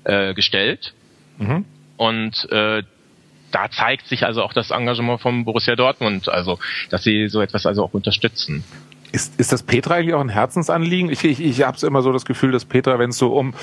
äh, 0.03 0.33
gestellt. 0.33 0.93
Mhm. 1.37 1.65
Und 1.97 2.51
äh, 2.51 2.83
da 3.51 3.69
zeigt 3.69 4.07
sich 4.07 4.25
also 4.25 4.43
auch 4.43 4.53
das 4.53 4.71
Engagement 4.71 5.21
vom 5.21 5.45
Borussia 5.45 5.75
Dortmund, 5.75 6.29
also 6.29 6.59
dass 6.89 7.03
sie 7.03 7.27
so 7.27 7.41
etwas 7.41 7.65
also 7.65 7.83
auch 7.83 7.93
unterstützen. 7.93 8.63
Ist, 9.11 9.39
ist 9.39 9.51
das 9.51 9.63
Petra 9.63 9.95
eigentlich 9.95 10.13
auch 10.13 10.21
ein 10.21 10.29
Herzensanliegen? 10.29 11.09
Ich, 11.09 11.23
ich, 11.23 11.41
ich 11.41 11.63
habe 11.63 11.85
immer 11.85 12.01
so 12.01 12.13
das 12.13 12.25
Gefühl, 12.25 12.51
dass 12.51 12.65
Petra, 12.65 12.97
wenn 12.97 13.09
es 13.09 13.17
so 13.17 13.33
um 13.33 13.53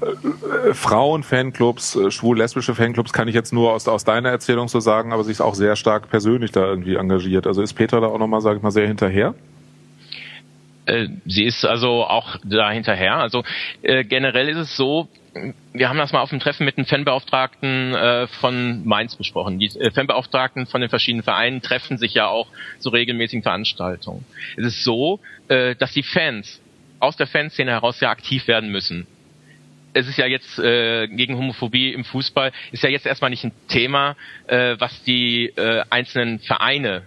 äh, 0.00 0.74
Frauen-Fanclubs, 0.74 1.96
äh, 1.96 2.10
schwul-lesbische 2.10 2.74
Fanclubs, 2.74 3.12
kann 3.12 3.28
ich 3.28 3.34
jetzt 3.34 3.52
nur 3.52 3.72
aus, 3.72 3.86
aus 3.86 4.04
deiner 4.04 4.30
Erzählung 4.30 4.68
so 4.68 4.80
sagen, 4.80 5.12
aber 5.12 5.22
sich 5.24 5.40
auch 5.40 5.54
sehr 5.54 5.76
stark 5.76 6.10
persönlich 6.10 6.52
da 6.52 6.64
irgendwie 6.64 6.96
engagiert. 6.96 7.46
Also 7.46 7.62
ist 7.62 7.74
Petra 7.74 8.00
da 8.00 8.08
auch 8.08 8.18
nochmal, 8.18 8.40
sage 8.40 8.56
ich 8.56 8.62
mal, 8.62 8.70
sehr 8.70 8.86
hinterher? 8.86 9.34
Äh, 10.88 11.08
sie 11.26 11.44
ist 11.44 11.64
also 11.64 12.04
auch 12.04 12.36
da 12.44 12.70
hinterher. 12.70 13.16
Also 13.16 13.44
äh, 13.82 14.04
generell 14.04 14.48
ist 14.48 14.56
es 14.56 14.76
so, 14.76 15.08
wir 15.72 15.88
haben 15.88 15.98
das 15.98 16.12
mal 16.12 16.20
auf 16.20 16.30
dem 16.30 16.40
Treffen 16.40 16.64
mit 16.64 16.78
den 16.78 16.86
Fanbeauftragten 16.86 17.94
äh, 17.94 18.26
von 18.26 18.86
Mainz 18.86 19.14
besprochen. 19.14 19.58
Die 19.58 19.66
äh, 19.66 19.90
Fanbeauftragten 19.90 20.66
von 20.66 20.80
den 20.80 20.88
verschiedenen 20.88 21.22
Vereinen 21.22 21.60
treffen 21.60 21.98
sich 21.98 22.14
ja 22.14 22.28
auch 22.28 22.48
zu 22.78 22.88
regelmäßigen 22.88 23.42
Veranstaltungen. 23.42 24.24
Es 24.56 24.64
ist 24.64 24.84
so, 24.84 25.20
äh, 25.48 25.76
dass 25.76 25.92
die 25.92 26.02
Fans 26.02 26.60
aus 27.00 27.16
der 27.16 27.26
Fanszene 27.26 27.70
heraus 27.70 28.00
ja 28.00 28.10
aktiv 28.10 28.48
werden 28.48 28.70
müssen. 28.70 29.06
Es 29.92 30.08
ist 30.08 30.16
ja 30.16 30.26
jetzt 30.26 30.58
äh, 30.58 31.06
gegen 31.06 31.36
Homophobie 31.36 31.92
im 31.92 32.04
Fußball 32.04 32.52
ist 32.72 32.82
ja 32.82 32.88
jetzt 32.88 33.06
erstmal 33.06 33.30
nicht 33.30 33.44
ein 33.44 33.52
Thema, 33.68 34.16
äh, 34.46 34.76
was 34.78 35.02
die 35.04 35.46
äh, 35.56 35.84
einzelnen 35.90 36.38
Vereine 36.40 37.02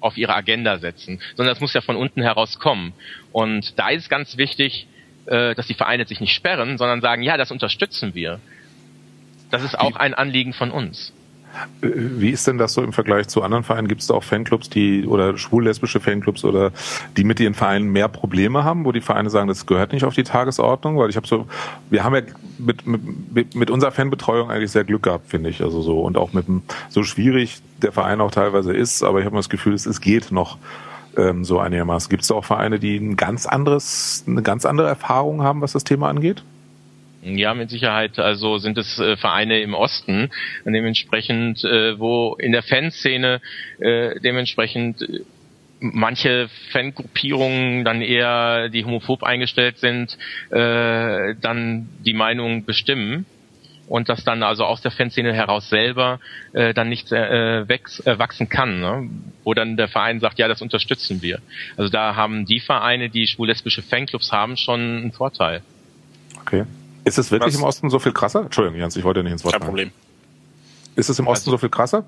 auf 0.00 0.16
ihre 0.16 0.34
Agenda 0.34 0.78
setzen, 0.78 1.20
sondern 1.36 1.54
das 1.54 1.60
muss 1.60 1.72
ja 1.72 1.80
von 1.80 1.96
unten 1.96 2.22
heraus 2.22 2.58
kommen. 2.58 2.92
Und 3.32 3.78
da 3.78 3.88
ist 3.88 4.04
es 4.04 4.08
ganz 4.08 4.36
wichtig, 4.36 4.86
äh, 5.26 5.54
dass 5.54 5.66
die 5.66 5.74
Vereine 5.74 6.06
sich 6.06 6.20
nicht 6.20 6.34
sperren, 6.34 6.78
sondern 6.78 7.00
sagen, 7.00 7.22
ja, 7.22 7.36
das 7.36 7.50
unterstützen 7.50 8.14
wir. 8.14 8.40
Das 9.50 9.62
ist 9.62 9.78
auch 9.78 9.96
ein 9.96 10.14
Anliegen 10.14 10.52
von 10.52 10.70
uns. 10.70 11.12
Wie 11.80 12.30
ist 12.30 12.46
denn 12.46 12.58
das 12.58 12.72
so 12.72 12.82
im 12.82 12.92
Vergleich 12.92 13.28
zu 13.28 13.42
anderen 13.42 13.64
Vereinen? 13.64 13.88
Gibt 13.88 14.00
es 14.00 14.06
da 14.08 14.14
auch 14.14 14.24
Fanclubs, 14.24 14.70
die 14.70 15.06
oder 15.06 15.36
schwul-lesbische 15.36 16.00
Fanclubs 16.00 16.44
oder 16.44 16.72
die 17.16 17.24
mit 17.24 17.40
ihren 17.40 17.54
Vereinen 17.54 17.90
mehr 17.90 18.08
Probleme 18.08 18.64
haben, 18.64 18.84
wo 18.84 18.92
die 18.92 19.00
Vereine 19.00 19.30
sagen, 19.30 19.48
das 19.48 19.66
gehört 19.66 19.92
nicht 19.92 20.04
auf 20.04 20.14
die 20.14 20.24
Tagesordnung? 20.24 20.98
Weil 20.98 21.10
ich 21.10 21.16
habe 21.16 21.26
so, 21.26 21.46
wir 21.90 22.04
haben 22.04 22.14
ja 22.14 22.22
mit, 22.58 22.86
mit, 22.86 23.54
mit 23.54 23.70
unserer 23.70 23.92
Fanbetreuung 23.92 24.50
eigentlich 24.50 24.70
sehr 24.70 24.84
Glück 24.84 25.02
gehabt, 25.02 25.28
finde 25.28 25.50
ich. 25.50 25.62
Also 25.62 25.82
so 25.82 26.00
und 26.00 26.16
auch 26.16 26.32
mit 26.32 26.48
dem, 26.48 26.62
so 26.88 27.02
schwierig 27.02 27.60
der 27.82 27.92
Verein 27.92 28.20
auch 28.20 28.30
teilweise 28.30 28.72
ist, 28.72 29.02
aber 29.02 29.20
ich 29.20 29.26
habe 29.26 29.36
das 29.36 29.48
Gefühl, 29.48 29.74
es, 29.74 29.86
es 29.86 30.00
geht 30.00 30.32
noch 30.32 30.58
ähm, 31.16 31.44
so 31.44 31.58
einigermaßen. 31.58 32.08
Gibt 32.08 32.22
es 32.22 32.28
da 32.28 32.34
auch 32.34 32.44
Vereine, 32.44 32.78
die 32.78 32.96
ein 32.96 33.16
ganz 33.16 33.46
anderes, 33.46 34.24
eine 34.26 34.42
ganz 34.42 34.64
andere 34.64 34.88
Erfahrung 34.88 35.42
haben, 35.42 35.60
was 35.60 35.72
das 35.72 35.84
Thema 35.84 36.08
angeht? 36.08 36.42
Ja, 37.34 37.54
mit 37.54 37.70
Sicherheit. 37.70 38.20
Also 38.20 38.58
sind 38.58 38.78
es 38.78 39.00
äh, 39.00 39.16
Vereine 39.16 39.60
im 39.60 39.74
Osten, 39.74 40.30
dementsprechend, 40.64 41.64
äh, 41.64 41.98
wo 41.98 42.36
in 42.36 42.52
der 42.52 42.62
Fanszene 42.62 43.40
äh, 43.80 44.20
dementsprechend 44.20 45.02
äh, 45.02 45.22
manche 45.80 46.48
Fangruppierungen 46.70 47.84
dann 47.84 48.00
eher, 48.00 48.68
die 48.68 48.84
homophob 48.84 49.24
eingestellt 49.24 49.78
sind, 49.78 50.16
äh, 50.50 51.34
dann 51.40 51.88
die 52.04 52.14
Meinung 52.14 52.64
bestimmen 52.64 53.26
und 53.88 54.08
das 54.08 54.22
dann 54.22 54.44
also 54.44 54.64
aus 54.64 54.80
der 54.80 54.92
Fanszene 54.92 55.32
heraus 55.32 55.68
selber 55.68 56.20
äh, 56.52 56.74
dann 56.74 56.88
nicht 56.88 57.10
äh, 57.10 57.68
wächs, 57.68 57.98
äh, 58.06 58.20
wachsen 58.20 58.48
kann, 58.48 58.80
ne? 58.80 59.10
wo 59.42 59.52
dann 59.52 59.76
der 59.76 59.88
Verein 59.88 60.20
sagt, 60.20 60.38
ja, 60.38 60.46
das 60.46 60.62
unterstützen 60.62 61.22
wir. 61.22 61.40
Also 61.76 61.90
da 61.90 62.14
haben 62.14 62.46
die 62.46 62.60
Vereine, 62.60 63.10
die 63.10 63.26
schwul-lesbische 63.26 63.82
Fanclubs 63.82 64.30
haben, 64.30 64.56
schon 64.56 64.80
einen 64.80 65.12
Vorteil. 65.12 65.62
Okay. 66.40 66.64
Ist 67.06 67.18
es 67.18 67.30
wirklich 67.30 67.54
Was? 67.54 67.60
im 67.60 67.64
Osten 67.64 67.88
so 67.88 68.00
viel 68.00 68.10
krasser? 68.10 68.40
Entschuldigung, 68.40 68.80
Jens, 68.80 68.96
ich 68.96 69.04
wollte 69.04 69.22
nicht 69.22 69.30
ins 69.30 69.44
Wort 69.44 69.52
Kein 69.52 69.62
Problem. 69.62 69.92
Ist 70.96 71.08
es 71.08 71.20
im 71.20 71.28
Osten 71.28 71.50
also, 71.50 71.52
so 71.52 71.58
viel 71.58 71.68
krasser? 71.68 72.04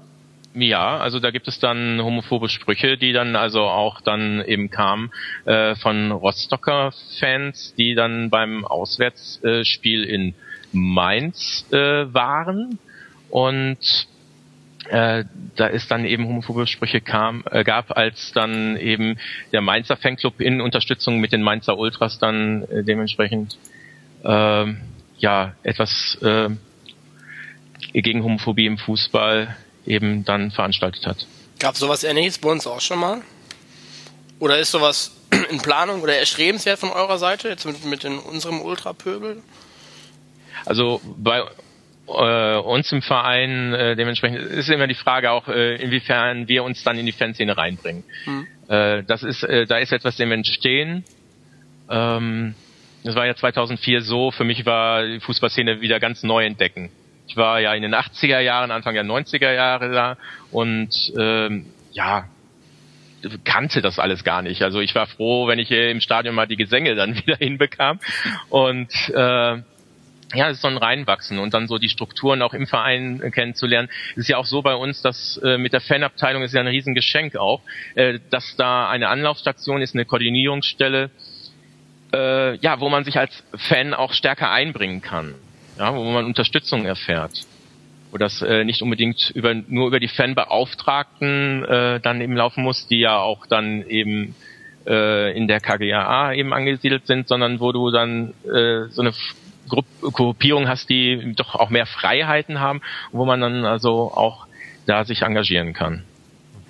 Ja, 0.54 0.98
also 0.98 1.20
da 1.20 1.30
gibt 1.30 1.46
es 1.46 1.60
dann 1.60 2.02
homophobe 2.02 2.48
Sprüche, 2.48 2.98
die 2.98 3.12
dann 3.12 3.36
also 3.36 3.60
auch 3.60 4.00
dann 4.00 4.42
eben 4.44 4.70
kamen 4.70 5.12
äh, 5.44 5.76
von 5.76 6.10
Rostocker 6.10 6.90
Fans, 7.20 7.74
die 7.78 7.94
dann 7.94 8.28
beim 8.28 8.64
Auswärtsspiel 8.64 10.02
in 10.02 10.34
Mainz 10.72 11.64
äh, 11.70 12.12
waren 12.12 12.80
und 13.30 14.08
äh, 14.88 15.24
da 15.54 15.66
ist 15.68 15.92
dann 15.92 16.06
eben 16.06 16.26
homophobe 16.26 16.66
Sprüche 16.66 17.00
kam, 17.00 17.44
äh, 17.52 17.62
gab, 17.62 17.96
als 17.96 18.32
dann 18.32 18.76
eben 18.76 19.16
der 19.52 19.60
Mainzer 19.60 19.96
Fanclub 19.96 20.40
in 20.40 20.60
Unterstützung 20.60 21.20
mit 21.20 21.30
den 21.30 21.42
Mainzer 21.42 21.78
Ultras 21.78 22.18
dann 22.18 22.62
äh, 22.64 22.82
dementsprechend 22.82 23.58
äh, 24.24 24.74
ja 25.18 25.54
etwas 25.62 26.18
äh, 26.22 26.50
gegen 27.92 28.22
Homophobie 28.22 28.66
im 28.66 28.78
Fußball 28.78 29.56
eben 29.86 30.24
dann 30.24 30.50
veranstaltet 30.50 31.06
hat. 31.06 31.26
Gab 31.58 31.76
sowas 31.76 32.04
ähnliches 32.04 32.38
bei 32.38 32.50
uns 32.50 32.66
auch 32.66 32.80
schon 32.80 33.00
mal? 33.00 33.22
Oder 34.38 34.58
ist 34.58 34.70
sowas 34.70 35.16
in 35.50 35.58
Planung 35.58 36.02
oder 36.02 36.16
erstrebenswert 36.16 36.78
von 36.78 36.90
eurer 36.90 37.18
Seite, 37.18 37.48
jetzt 37.48 37.64
mit, 37.64 37.84
mit 37.84 38.04
in 38.04 38.18
unserem 38.18 38.60
Ultrapöbel? 38.60 39.42
Also 40.64 41.00
bei 41.16 41.42
äh, 42.06 42.56
uns 42.56 42.90
im 42.92 43.02
Verein 43.02 43.74
äh, 43.74 43.96
dementsprechend 43.96 44.38
ist 44.38 44.68
immer 44.68 44.86
die 44.86 44.94
Frage 44.94 45.30
auch, 45.30 45.48
äh, 45.48 45.76
inwiefern 45.76 46.48
wir 46.48 46.64
uns 46.64 46.82
dann 46.82 46.98
in 46.98 47.06
die 47.06 47.12
Fanszene 47.12 47.56
reinbringen. 47.56 48.04
Mhm. 48.26 48.46
Das 48.68 49.22
ist, 49.22 49.44
äh, 49.44 49.64
da 49.64 49.78
ist 49.78 49.92
etwas 49.92 50.16
dem 50.16 50.30
Entstehen. 50.30 51.02
Ähm, 51.88 52.54
das 53.04 53.14
war 53.14 53.26
ja 53.26 53.34
2004 53.34 54.02
so, 54.02 54.30
für 54.30 54.44
mich 54.44 54.66
war 54.66 55.06
die 55.06 55.20
Fußballszene 55.20 55.80
wieder 55.80 56.00
ganz 56.00 56.22
neu 56.22 56.44
entdecken. 56.44 56.90
Ich 57.26 57.36
war 57.36 57.60
ja 57.60 57.74
in 57.74 57.82
den 57.82 57.94
80er 57.94 58.40
Jahren, 58.40 58.70
Anfang 58.70 58.94
der 58.94 59.04
90er 59.04 59.52
Jahre 59.52 59.92
da 59.92 60.16
und 60.50 61.12
ähm, 61.18 61.66
ja, 61.92 62.24
kannte 63.44 63.82
das 63.82 63.98
alles 63.98 64.24
gar 64.24 64.42
nicht. 64.42 64.62
Also 64.62 64.80
ich 64.80 64.94
war 64.94 65.06
froh, 65.06 65.46
wenn 65.46 65.58
ich 65.58 65.70
im 65.70 66.00
Stadion 66.00 66.34
mal 66.34 66.46
die 66.46 66.56
Gesänge 66.56 66.94
dann 66.94 67.16
wieder 67.26 67.36
hinbekam 67.36 68.00
und 68.48 68.92
äh, 69.10 69.62
ja, 70.34 70.50
es 70.50 70.56
ist 70.56 70.62
so 70.62 70.68
ein 70.68 70.76
Reinwachsen 70.76 71.38
und 71.38 71.54
dann 71.54 71.68
so 71.68 71.78
die 71.78 71.88
Strukturen 71.88 72.42
auch 72.42 72.52
im 72.52 72.66
Verein 72.66 73.30
kennenzulernen. 73.32 73.88
Es 74.12 74.18
ist 74.18 74.28
ja 74.28 74.36
auch 74.36 74.44
so 74.44 74.60
bei 74.60 74.74
uns, 74.74 75.00
dass 75.00 75.38
äh, 75.38 75.56
mit 75.56 75.72
der 75.72 75.80
Fanabteilung 75.80 76.42
ist 76.42 76.52
ja 76.52 76.60
ein 76.60 76.66
Riesengeschenk 76.66 77.36
auch, 77.36 77.62
äh, 77.94 78.18
dass 78.30 78.56
da 78.56 78.90
eine 78.90 79.08
Anlaufstation 79.08 79.80
ist, 79.80 79.94
eine 79.94 80.04
Koordinierungsstelle, 80.04 81.10
äh, 82.12 82.56
ja, 82.56 82.80
wo 82.80 82.88
man 82.88 83.04
sich 83.04 83.18
als 83.18 83.42
Fan 83.54 83.94
auch 83.94 84.12
stärker 84.12 84.50
einbringen 84.50 85.02
kann, 85.02 85.34
ja, 85.78 85.94
wo 85.94 86.02
man 86.04 86.24
Unterstützung 86.24 86.84
erfährt. 86.84 87.42
Wo 88.10 88.16
das 88.16 88.40
äh, 88.40 88.64
nicht 88.64 88.80
unbedingt 88.80 89.30
über, 89.34 89.54
nur 89.54 89.88
über 89.88 90.00
die 90.00 90.08
Fanbeauftragten 90.08 91.64
äh, 91.64 92.00
dann 92.00 92.20
eben 92.22 92.36
laufen 92.36 92.64
muss, 92.64 92.86
die 92.86 93.00
ja 93.00 93.18
auch 93.18 93.46
dann 93.46 93.82
eben 93.86 94.34
äh, 94.86 95.36
in 95.36 95.46
der 95.46 95.60
KGAA 95.60 96.32
eben 96.32 96.54
angesiedelt 96.54 97.06
sind, 97.06 97.28
sondern 97.28 97.60
wo 97.60 97.72
du 97.72 97.90
dann 97.90 98.32
äh, 98.44 98.88
so 98.88 99.02
eine 99.02 99.12
Gru 99.68 99.82
Gruppierung 100.00 100.68
hast, 100.68 100.88
die 100.88 101.34
doch 101.36 101.54
auch 101.54 101.68
mehr 101.68 101.84
Freiheiten 101.84 102.60
haben, 102.60 102.80
wo 103.12 103.26
man 103.26 103.42
dann 103.42 103.66
also 103.66 104.10
auch 104.14 104.46
da 104.86 105.04
sich 105.04 105.22
engagieren 105.22 105.74
kann. 105.74 106.04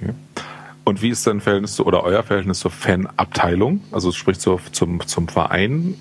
Okay. 0.01 0.13
Und 0.89 1.03
wie 1.03 1.11
ist 1.11 1.27
dein 1.27 1.43
Verhältnis 1.43 1.75
zu, 1.75 1.85
oder 1.85 2.03
euer 2.03 2.23
Verhältnis 2.23 2.61
zur 2.61 2.71
Fanabteilung? 2.71 3.83
Also 3.93 4.11
sprich 4.11 4.39
zur, 4.39 4.59
zum, 4.73 5.07
zum 5.07 5.29
Verein? 5.29 5.97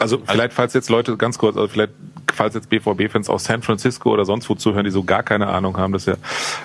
Also 0.00 0.18
vielleicht, 0.26 0.52
falls 0.52 0.74
jetzt 0.74 0.90
Leute 0.90 1.16
ganz 1.16 1.38
kurz, 1.38 1.56
also 1.56 1.68
vielleicht, 1.68 1.92
falls 2.34 2.56
jetzt 2.56 2.70
BVB-Fans 2.70 3.30
aus 3.30 3.44
San 3.44 3.62
Francisco 3.62 4.12
oder 4.12 4.24
sonst 4.24 4.50
wo 4.50 4.56
zuhören, 4.56 4.84
die 4.84 4.90
so 4.90 5.04
gar 5.04 5.22
keine 5.22 5.46
Ahnung 5.46 5.76
haben, 5.76 5.92
das 5.92 6.08
ist 6.08 6.18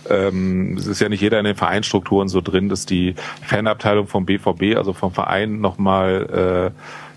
ja, 0.10 0.16
ähm, 0.28 0.76
es 0.76 0.88
ist 0.88 1.02
ja 1.02 1.10
nicht 1.10 1.22
jeder 1.22 1.38
in 1.38 1.46
den 1.46 1.56
Vereinstrukturen 1.56 2.30
so 2.30 2.42
drin, 2.42 2.68
dass 2.68 2.88
die 2.88 3.14
Fanabteilung 3.44 4.08
vom 4.08 4.26
BVB, 4.26 4.76
also 4.76 4.94
vom 4.94 5.14
Verein 5.14 5.62
nochmal 5.62 6.74
äh, 6.74 7.13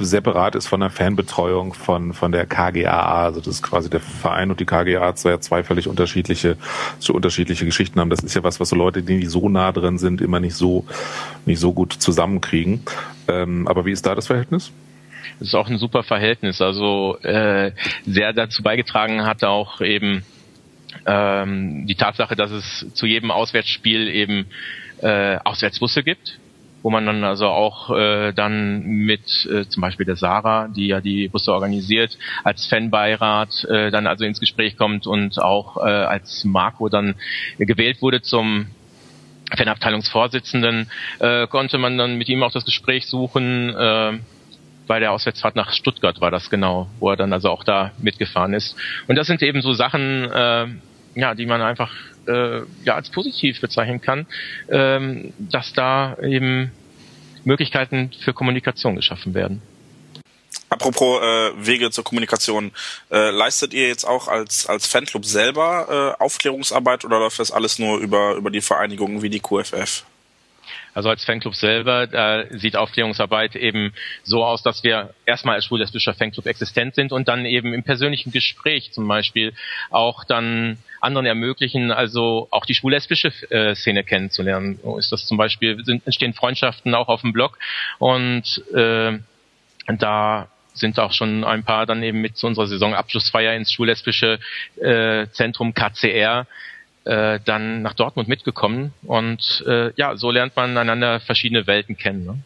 separat 0.00 0.54
ist 0.54 0.68
von 0.68 0.80
der 0.80 0.90
Fanbetreuung 0.90 1.74
von, 1.74 2.12
von 2.12 2.32
der 2.32 2.46
KGAA. 2.46 3.24
Also 3.24 3.40
das 3.40 3.56
ist 3.56 3.62
quasi 3.62 3.90
der 3.90 4.00
Verein 4.00 4.50
und 4.50 4.60
die 4.60 4.64
KGAA 4.64 5.14
zwei, 5.16 5.36
zwei 5.38 5.64
völlig 5.64 5.88
unterschiedliche, 5.88 6.56
so 6.98 7.14
unterschiedliche 7.14 7.64
Geschichten 7.64 7.98
haben. 8.00 8.10
Das 8.10 8.20
ist 8.20 8.34
ja 8.34 8.44
was, 8.44 8.60
was 8.60 8.68
so 8.68 8.76
Leute, 8.76 9.02
die 9.02 9.16
nicht 9.16 9.30
so 9.30 9.48
nah 9.48 9.72
drin 9.72 9.98
sind, 9.98 10.20
immer 10.20 10.40
nicht 10.40 10.54
so, 10.54 10.86
nicht 11.46 11.58
so 11.58 11.72
gut 11.72 11.92
zusammenkriegen. 11.92 12.82
Ähm, 13.26 13.66
aber 13.66 13.84
wie 13.84 13.92
ist 13.92 14.06
da 14.06 14.14
das 14.14 14.28
Verhältnis? 14.28 14.72
Das 15.40 15.48
ist 15.48 15.54
auch 15.54 15.68
ein 15.68 15.78
super 15.78 16.04
Verhältnis. 16.04 16.60
Also 16.60 17.18
äh, 17.22 17.72
sehr 18.06 18.32
dazu 18.32 18.62
beigetragen 18.62 19.26
hat 19.26 19.42
auch 19.42 19.80
eben 19.80 20.24
ähm, 21.06 21.86
die 21.86 21.96
Tatsache, 21.96 22.36
dass 22.36 22.50
es 22.50 22.86
zu 22.94 23.06
jedem 23.06 23.30
Auswärtsspiel 23.30 24.08
eben 24.08 24.46
äh, 25.00 25.38
Auswärtsbusse 25.44 26.02
gibt 26.02 26.38
wo 26.82 26.90
man 26.90 27.06
dann 27.06 27.24
also 27.24 27.48
auch 27.48 27.90
äh, 27.90 28.32
dann 28.32 28.82
mit 28.82 29.46
äh, 29.46 29.66
zum 29.68 29.80
Beispiel 29.80 30.06
der 30.06 30.16
Sarah, 30.16 30.68
die 30.68 30.88
ja 30.88 31.00
die 31.00 31.28
Busse 31.28 31.52
organisiert, 31.52 32.18
als 32.44 32.66
Fanbeirat 32.66 33.64
äh, 33.64 33.90
dann 33.90 34.06
also 34.06 34.24
ins 34.24 34.40
Gespräch 34.40 34.76
kommt 34.76 35.06
und 35.06 35.38
auch 35.42 35.76
äh, 35.78 35.80
als 35.90 36.44
Marco 36.44 36.88
dann 36.88 37.14
gewählt 37.58 38.00
wurde 38.02 38.22
zum 38.22 38.68
Fanabteilungsvorsitzenden, 39.56 40.90
äh, 41.20 41.46
konnte 41.46 41.78
man 41.78 41.96
dann 41.96 42.16
mit 42.18 42.28
ihm 42.28 42.42
auch 42.42 42.52
das 42.52 42.64
Gespräch 42.64 43.06
suchen. 43.06 43.74
Äh, 43.74 44.18
bei 44.86 45.00
der 45.00 45.12
Auswärtsfahrt 45.12 45.54
nach 45.54 45.72
Stuttgart 45.72 46.20
war 46.20 46.30
das 46.30 46.50
genau, 46.50 46.88
wo 46.98 47.10
er 47.10 47.16
dann 47.16 47.32
also 47.32 47.50
auch 47.50 47.62
da 47.62 47.92
mitgefahren 47.98 48.54
ist. 48.54 48.76
Und 49.06 49.16
das 49.16 49.26
sind 49.26 49.42
eben 49.42 49.60
so 49.60 49.74
Sachen, 49.74 50.24
äh, 50.24 50.66
ja, 51.14 51.34
die 51.34 51.46
man 51.46 51.60
einfach 51.60 51.92
äh, 52.28 52.62
ja 52.84 52.94
als 52.94 53.10
positiv 53.10 53.60
bezeichnen 53.60 54.00
kann, 54.00 54.26
ähm, 54.68 55.32
dass 55.38 55.72
da 55.72 56.16
eben 56.22 56.70
Möglichkeiten 57.44 58.10
für 58.24 58.32
Kommunikation 58.32 58.96
geschaffen 58.96 59.34
werden. 59.34 59.62
Apropos 60.70 61.22
äh, 61.22 61.66
Wege 61.66 61.90
zur 61.90 62.04
Kommunikation, 62.04 62.72
äh, 63.10 63.30
leistet 63.30 63.72
ihr 63.72 63.88
jetzt 63.88 64.04
auch 64.04 64.28
als 64.28 64.66
als 64.66 64.86
Fanclub 64.86 65.24
selber 65.24 66.14
äh, 66.18 66.22
Aufklärungsarbeit 66.22 67.04
oder 67.04 67.18
läuft 67.18 67.38
das 67.38 67.50
alles 67.50 67.78
nur 67.78 67.98
über 67.98 68.34
über 68.34 68.50
die 68.50 68.60
Vereinigungen 68.60 69.22
wie 69.22 69.30
die 69.30 69.40
QFF? 69.40 70.04
Also 70.94 71.10
als 71.10 71.24
Fanclub 71.24 71.54
selber, 71.54 72.06
da 72.06 72.44
sieht 72.50 72.76
Aufklärungsarbeit 72.76 73.56
eben 73.56 73.92
so 74.24 74.44
aus, 74.44 74.62
dass 74.62 74.82
wir 74.82 75.14
erstmal 75.26 75.54
als 75.54 75.66
schwul-lesbischer 75.66 76.14
Fanclub 76.14 76.46
existent 76.46 76.96
sind 76.96 77.12
und 77.12 77.28
dann 77.28 77.44
eben 77.46 77.72
im 77.72 77.84
persönlichen 77.84 78.32
Gespräch 78.32 78.90
zum 78.92 79.06
Beispiel 79.06 79.54
auch 79.90 80.24
dann 80.24 80.78
anderen 81.00 81.26
ermöglichen, 81.26 81.92
also 81.92 82.48
auch 82.50 82.64
die 82.64 82.74
schwul-lesbische 82.74 83.32
äh, 83.50 83.74
Szene 83.74 84.04
kennenzulernen. 84.04 84.78
So 84.82 84.98
ist 84.98 85.12
das 85.12 85.26
zum 85.26 85.36
Beispiel, 85.36 85.84
sind, 85.84 86.06
entstehen 86.06 86.34
Freundschaften 86.34 86.94
auch 86.94 87.08
auf 87.08 87.22
dem 87.22 87.32
Blog 87.32 87.58
und 87.98 88.62
äh, 88.74 89.18
da 89.86 90.48
sind 90.74 90.98
auch 90.98 91.12
schon 91.12 91.44
ein 91.44 91.64
paar 91.64 91.86
dann 91.86 92.02
eben 92.02 92.20
mit 92.20 92.36
zu 92.36 92.46
unserer 92.46 92.66
Saisonabschlussfeier 92.66 93.54
ins 93.54 93.72
schwul-lesbische 93.72 94.38
äh, 94.80 95.26
Zentrum 95.32 95.74
KCR 95.74 96.46
äh, 97.04 97.40
dann 97.44 97.82
nach 97.82 97.94
Dortmund 97.94 98.28
mitgekommen 98.28 98.92
und 99.02 99.64
äh, 99.66 99.92
ja, 99.96 100.16
so 100.16 100.30
lernt 100.30 100.54
man 100.56 100.76
einander 100.76 101.20
verschiedene 101.20 101.66
Welten 101.66 101.96
kennen. 101.96 102.24
Ne? 102.24 102.38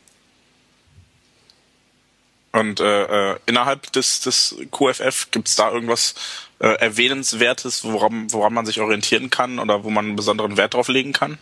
Und 2.52 2.80
äh, 2.80 3.32
äh, 3.32 3.38
innerhalb 3.46 3.90
des, 3.92 4.20
des 4.20 4.56
QFF 4.70 5.30
gibt 5.30 5.48
es 5.48 5.56
da 5.56 5.70
irgendwas 5.70 6.14
äh, 6.62 6.74
Erwähnenswertes, 6.78 7.82
woran, 7.82 8.32
woran 8.32 8.54
man 8.54 8.66
sich 8.66 8.80
orientieren 8.80 9.30
kann 9.30 9.58
oder 9.58 9.82
wo 9.82 9.90
man 9.90 10.06
einen 10.06 10.16
besonderen 10.16 10.56
Wert 10.56 10.74
drauf 10.74 10.86
legen 10.86 11.12
kann? 11.12 11.38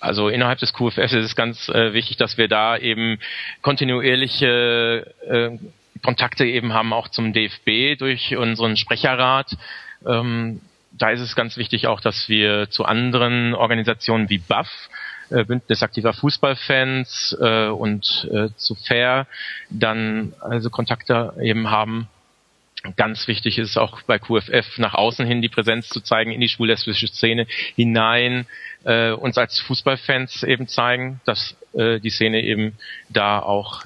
Also 0.00 0.28
innerhalb 0.28 0.58
des 0.58 0.72
QFF 0.72 0.98
ist 0.98 1.12
es 1.12 1.36
ganz 1.36 1.68
äh, 1.68 1.92
wichtig, 1.92 2.16
dass 2.16 2.36
wir 2.36 2.48
da 2.48 2.76
eben 2.76 3.20
kontinuierliche 3.62 5.14
äh, 5.24 5.58
Kontakte 6.02 6.44
eben 6.46 6.72
haben, 6.72 6.92
auch 6.92 7.08
zum 7.08 7.32
DFB 7.32 7.96
durch 7.96 8.36
unseren 8.36 8.76
Sprecherrat. 8.76 9.56
Ähm, 10.04 10.62
da 10.90 11.10
ist 11.10 11.20
es 11.20 11.36
ganz 11.36 11.56
wichtig 11.56 11.86
auch, 11.86 12.00
dass 12.00 12.28
wir 12.28 12.70
zu 12.70 12.84
anderen 12.84 13.54
Organisationen 13.54 14.28
wie 14.28 14.38
BAF 14.38 14.68
äh, 15.30 15.44
Bündnis 15.44 15.84
aktiver 15.84 16.12
Fußballfans 16.12 17.36
äh, 17.40 17.66
und 17.68 18.28
äh, 18.32 18.48
zu 18.56 18.74
Fair 18.74 19.28
dann 19.70 20.32
also 20.40 20.70
Kontakte 20.70 21.34
eben 21.40 21.70
haben. 21.70 22.08
Ganz 22.96 23.26
wichtig 23.26 23.58
ist 23.58 23.76
auch 23.76 24.02
bei 24.02 24.18
QFF 24.18 24.78
nach 24.78 24.94
außen 24.94 25.26
hin 25.26 25.42
die 25.42 25.48
Präsenz 25.48 25.88
zu 25.88 26.00
zeigen 26.00 26.30
in 26.30 26.40
die 26.40 26.48
schwul-lesbische 26.48 27.08
Szene 27.08 27.46
hinein, 27.74 28.46
äh, 28.84 29.10
uns 29.10 29.36
als 29.36 29.58
Fußballfans 29.60 30.44
eben 30.44 30.68
zeigen, 30.68 31.20
dass 31.24 31.56
äh, 31.72 31.98
die 31.98 32.10
Szene 32.10 32.42
eben 32.42 32.78
da 33.08 33.40
auch 33.40 33.84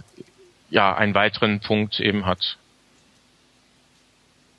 ja 0.68 0.94
einen 0.94 1.14
weiteren 1.14 1.60
Punkt 1.60 2.00
eben 2.00 2.26
hat. 2.26 2.58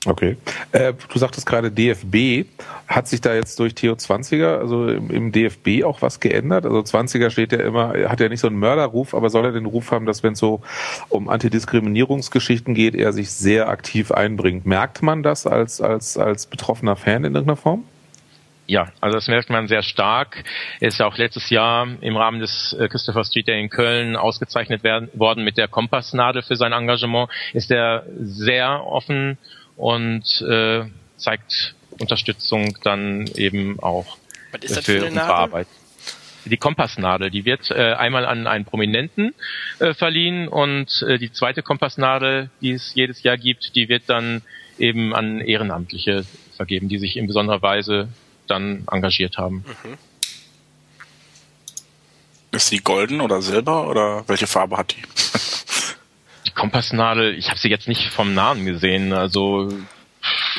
Okay. 0.05 0.35
Äh, 0.73 0.93
du 1.11 1.17
sagtest 1.17 1.45
gerade 1.45 1.71
DFB. 1.71 2.45
Hat 2.87 3.07
sich 3.07 3.21
da 3.21 3.33
jetzt 3.33 3.57
durch 3.59 3.73
Theo 3.73 3.93
20er, 3.93 4.59
also 4.59 4.89
im, 4.89 5.09
im, 5.09 5.31
DFB 5.31 5.85
auch 5.85 6.01
was 6.01 6.19
geändert? 6.19 6.65
Also 6.65 6.79
20er 6.79 7.29
steht 7.29 7.53
ja 7.53 7.59
immer, 7.59 7.93
hat 8.09 8.19
ja 8.19 8.27
nicht 8.27 8.41
so 8.41 8.47
einen 8.47 8.59
Mörderruf, 8.59 9.13
aber 9.13 9.29
soll 9.29 9.45
er 9.45 9.51
den 9.53 9.65
Ruf 9.65 9.91
haben, 9.91 10.05
dass 10.05 10.21
wenn 10.21 10.33
es 10.33 10.39
so 10.39 10.61
um 11.09 11.29
Antidiskriminierungsgeschichten 11.29 12.73
geht, 12.73 12.95
er 12.95 13.13
sich 13.13 13.31
sehr 13.31 13.69
aktiv 13.69 14.11
einbringt. 14.11 14.65
Merkt 14.65 15.01
man 15.01 15.23
das 15.23 15.47
als, 15.47 15.79
als, 15.79 16.17
als 16.17 16.47
betroffener 16.47 16.97
Fan 16.97 17.23
in 17.23 17.33
irgendeiner 17.33 17.55
Form? 17.55 17.85
Ja, 18.65 18.87
also 19.01 19.15
das 19.15 19.27
merkt 19.27 19.49
man 19.49 19.67
sehr 19.67 19.83
stark. 19.83 20.43
Er 20.79 20.87
ist 20.87 20.97
ja 20.97 21.05
auch 21.05 21.17
letztes 21.17 21.49
Jahr 21.49 21.87
im 21.99 22.15
Rahmen 22.15 22.39
des 22.39 22.73
äh, 22.79 22.87
Christopher 22.87 23.25
Street 23.25 23.47
Day 23.47 23.61
in 23.61 23.69
Köln 23.69 24.15
ausgezeichnet 24.15 24.83
werden, 24.83 25.09
worden 25.13 25.43
mit 25.43 25.57
der 25.57 25.67
Kompassnadel 25.67 26.43
für 26.43 26.55
sein 26.55 26.71
Engagement. 26.71 27.29
Ist 27.53 27.71
er 27.71 28.05
sehr 28.17 28.85
offen 28.85 29.37
und 29.75 30.41
äh, 30.41 30.85
zeigt 31.17 31.75
Unterstützung 31.99 32.77
dann 32.83 33.27
eben 33.35 33.79
auch 33.79 34.17
für, 34.51 35.05
unsere 35.05 35.23
Arbeit. 35.23 35.67
Die 36.45 36.57
Kompassnadel, 36.57 37.29
die 37.31 37.45
wird 37.45 37.71
äh, 37.71 37.93
einmal 37.93 38.25
an 38.25 38.47
einen 38.47 38.65
Prominenten 38.65 39.33
äh, 39.79 39.93
verliehen 39.93 40.49
und 40.49 41.01
äh, 41.07 41.17
die 41.17 41.31
zweite 41.31 41.63
Kompassnadel, 41.63 42.49
die 42.61 42.71
es 42.71 42.93
jedes 42.95 43.23
Jahr 43.23 43.37
gibt, 43.37 43.75
die 43.75 43.87
wird 43.87 44.03
dann 44.07 44.41
eben 44.77 45.15
an 45.15 45.39
Ehrenamtliche 45.39 46.25
vergeben, 46.57 46.89
die 46.89 46.97
sich 46.97 47.15
in 47.15 47.27
besonderer 47.27 47.61
Weise 47.61 48.09
dann 48.47 48.83
engagiert 48.91 49.37
haben. 49.37 49.63
Mhm. 49.83 49.97
Ist 52.51 52.71
die 52.71 52.79
golden 52.79 53.21
oder 53.21 53.41
silber 53.41 53.89
oder 53.89 54.27
welche 54.27 54.47
Farbe 54.47 54.77
hat 54.77 54.95
die? 54.95 55.01
die 56.53 56.59
Kompassnadel, 56.59 57.37
ich 57.37 57.49
habe 57.49 57.59
sie 57.59 57.69
jetzt 57.69 57.87
nicht 57.87 58.09
vom 58.09 58.33
Namen 58.33 58.65
gesehen, 58.65 59.13
also 59.13 59.69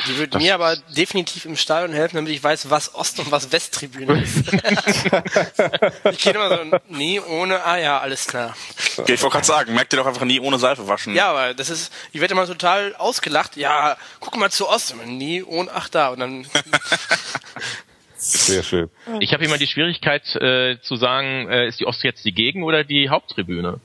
die 0.07 0.17
würde 0.17 0.37
mir 0.37 0.53
aber 0.53 0.75
definitiv 0.95 1.45
im 1.45 1.55
Stadion 1.55 1.91
helfen, 1.91 2.17
damit 2.17 2.31
ich 2.31 2.43
weiß, 2.43 2.69
was 2.69 2.93
Ost- 2.93 3.19
und 3.19 3.31
was 3.31 3.51
Westtribüne 3.51 4.21
ist. 4.21 4.53
ich 6.11 6.19
gehe 6.19 6.33
immer 6.33 6.49
so, 6.49 6.79
nie 6.89 7.19
ohne, 7.19 7.63
ah 7.63 7.77
ja, 7.77 7.99
alles 7.99 8.27
klar. 8.27 8.55
Okay, 8.97 9.13
ich 9.13 9.21
wollte 9.23 9.33
gerade 9.33 9.47
sagen, 9.47 9.73
merkt 9.73 9.93
ihr 9.93 9.97
doch 9.97 10.05
einfach 10.05 10.25
nie 10.25 10.39
ohne 10.39 10.59
Seife 10.59 10.87
waschen. 10.87 11.15
Ja, 11.15 11.31
aber 11.31 11.55
das 11.55 11.71
ist, 11.71 11.91
ich 12.13 12.21
werde 12.21 12.33
immer 12.33 12.45
total 12.45 12.95
ausgelacht, 12.95 13.57
ja, 13.57 13.97
guck 14.19 14.37
mal 14.37 14.51
zu 14.51 14.69
Ost, 14.69 14.95
nie 15.05 15.41
ohne, 15.41 15.71
ach 15.73 15.89
da, 15.89 16.09
und 16.09 16.19
dann... 16.19 16.47
Sehr 18.17 18.63
schön. 18.63 18.89
Ich 19.19 19.33
habe 19.33 19.45
immer 19.45 19.57
die 19.57 19.67
Schwierigkeit 19.67 20.35
äh, 20.35 20.79
zu 20.81 20.95
sagen, 20.95 21.49
äh, 21.49 21.67
ist 21.67 21.79
die 21.79 21.85
Ost 21.85 22.03
jetzt 22.03 22.25
die 22.25 22.33
Gegen- 22.33 22.63
oder 22.63 22.83
die 22.83 23.09
Haupttribüne? 23.09 23.79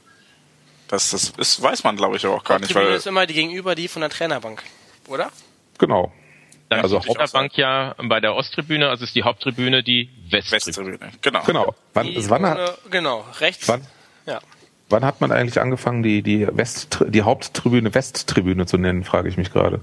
Das, 0.91 1.11
das 1.11 1.33
ist, 1.39 1.63
weiß 1.63 1.85
man, 1.85 1.97
glaube 1.97 2.17
ich, 2.17 2.27
auch 2.27 2.43
gar 2.43 2.59
nicht. 2.59 2.71
Die 2.71 2.75
Tribüne 2.75 2.97
ist 2.97 3.07
immer 3.07 3.25
die 3.25 3.35
gegenüber 3.35 3.77
die 3.77 3.87
von 3.87 4.01
der 4.01 4.11
Trainerbank, 4.11 4.65
oder? 5.07 5.31
Genau. 5.79 6.13
Dann 6.69 6.81
also 6.81 6.99
Hauptbank 6.99 7.57
ja 7.57 7.95
bei 8.03 8.19
der 8.19 8.35
Osttribüne, 8.35 8.89
also 8.89 9.05
ist 9.05 9.15
die 9.15 9.23
Haupttribüne 9.23 9.85
die 9.85 10.11
Westtribüne. 10.31 11.01
Westtribüne, 11.01 11.13
genau. 11.23 11.43
Genau. 11.47 11.75
Wann, 11.95 12.07
die 12.07 12.29
wann 12.29 12.45
hat, 12.45 12.79
genau, 12.91 13.25
rechts. 13.39 13.69
Wann, 13.69 13.87
ja. 14.27 14.41
wann 14.89 15.05
hat 15.05 15.21
man 15.21 15.31
eigentlich 15.31 15.61
angefangen, 15.61 16.03
die, 16.03 16.23
die, 16.23 16.49
West, 16.51 16.99
die 17.07 17.23
Haupttribüne 17.23 17.95
Westtribüne 17.95 18.67
zu 18.67 18.77
nennen, 18.77 19.05
frage 19.05 19.29
ich 19.29 19.37
mich 19.37 19.53
gerade. 19.53 19.81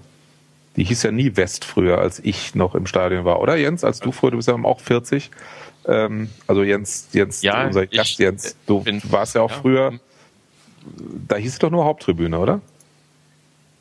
Die 0.76 0.84
hieß 0.84 1.04
ja 1.04 1.12
nie 1.12 1.38
West 1.38 1.64
früher, 1.64 2.00
als 2.00 2.20
ich 2.20 2.54
noch 2.54 2.76
im 2.76 2.86
Stadion 2.86 3.24
war, 3.24 3.40
oder 3.40 3.56
Jens? 3.56 3.86
Als 3.86 4.02
du 4.02 4.12
früher, 4.12 4.32
du 4.32 4.38
bist 4.38 4.50
ja 4.50 4.56
auch 4.56 4.82
40. 4.82 5.32
Ähm, 5.86 6.30
also 6.48 6.64
Jens, 6.64 7.08
Jens, 7.14 7.42
ja, 7.44 7.66
unser 7.66 7.88
Gast 7.88 8.20
Jens, 8.20 8.58
du 8.66 8.82
bin, 8.82 9.02
warst 9.06 9.36
ja 9.36 9.42
auch 9.42 9.52
ja. 9.52 9.58
früher 9.58 10.00
da 11.28 11.36
hieß 11.36 11.54
es 11.54 11.60
doch 11.60 11.70
nur 11.70 11.86
Haupttribüne, 11.86 12.40
oder? 12.40 12.62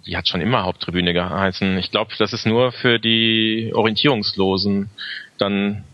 Die 0.06 0.16
hat 0.16 0.28
schon 0.28 0.40
immer 0.40 0.62
Haupttribüne 0.62 1.12
geheißen. 1.12 1.78
Ich 1.78 1.90
glaube, 1.90 2.12
das 2.18 2.32
ist 2.32 2.46
nur 2.46 2.72
für 2.72 2.98
die 2.98 3.72
Orientierungslosen 3.74 4.90
dann 5.38 5.84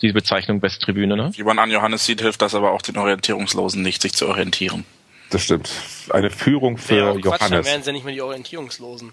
diese 0.00 0.14
Bezeichnung 0.14 0.62
Westtribüne, 0.62 1.16
ne? 1.16 1.30
Wie 1.34 1.42
man 1.42 1.58
an 1.58 1.70
Johannes 1.70 2.04
sieht, 2.04 2.20
hilft 2.20 2.40
das 2.40 2.54
aber 2.54 2.72
auch 2.72 2.82
den 2.82 2.96
Orientierungslosen 2.96 3.82
nicht, 3.82 4.00
sich 4.00 4.12
zu 4.12 4.28
orientieren. 4.28 4.84
Das 5.30 5.42
stimmt. 5.42 5.70
Eine 6.10 6.30
Führung 6.30 6.78
für 6.78 6.96
ja, 6.96 7.12
Johannes. 7.12 7.22
Quatsch, 7.22 7.50
dann 7.50 7.64
wären 7.64 7.82
sie 7.82 7.92
nicht 7.92 8.04
mehr 8.04 8.14
die 8.14 8.22
Orientierungslosen. 8.22 9.12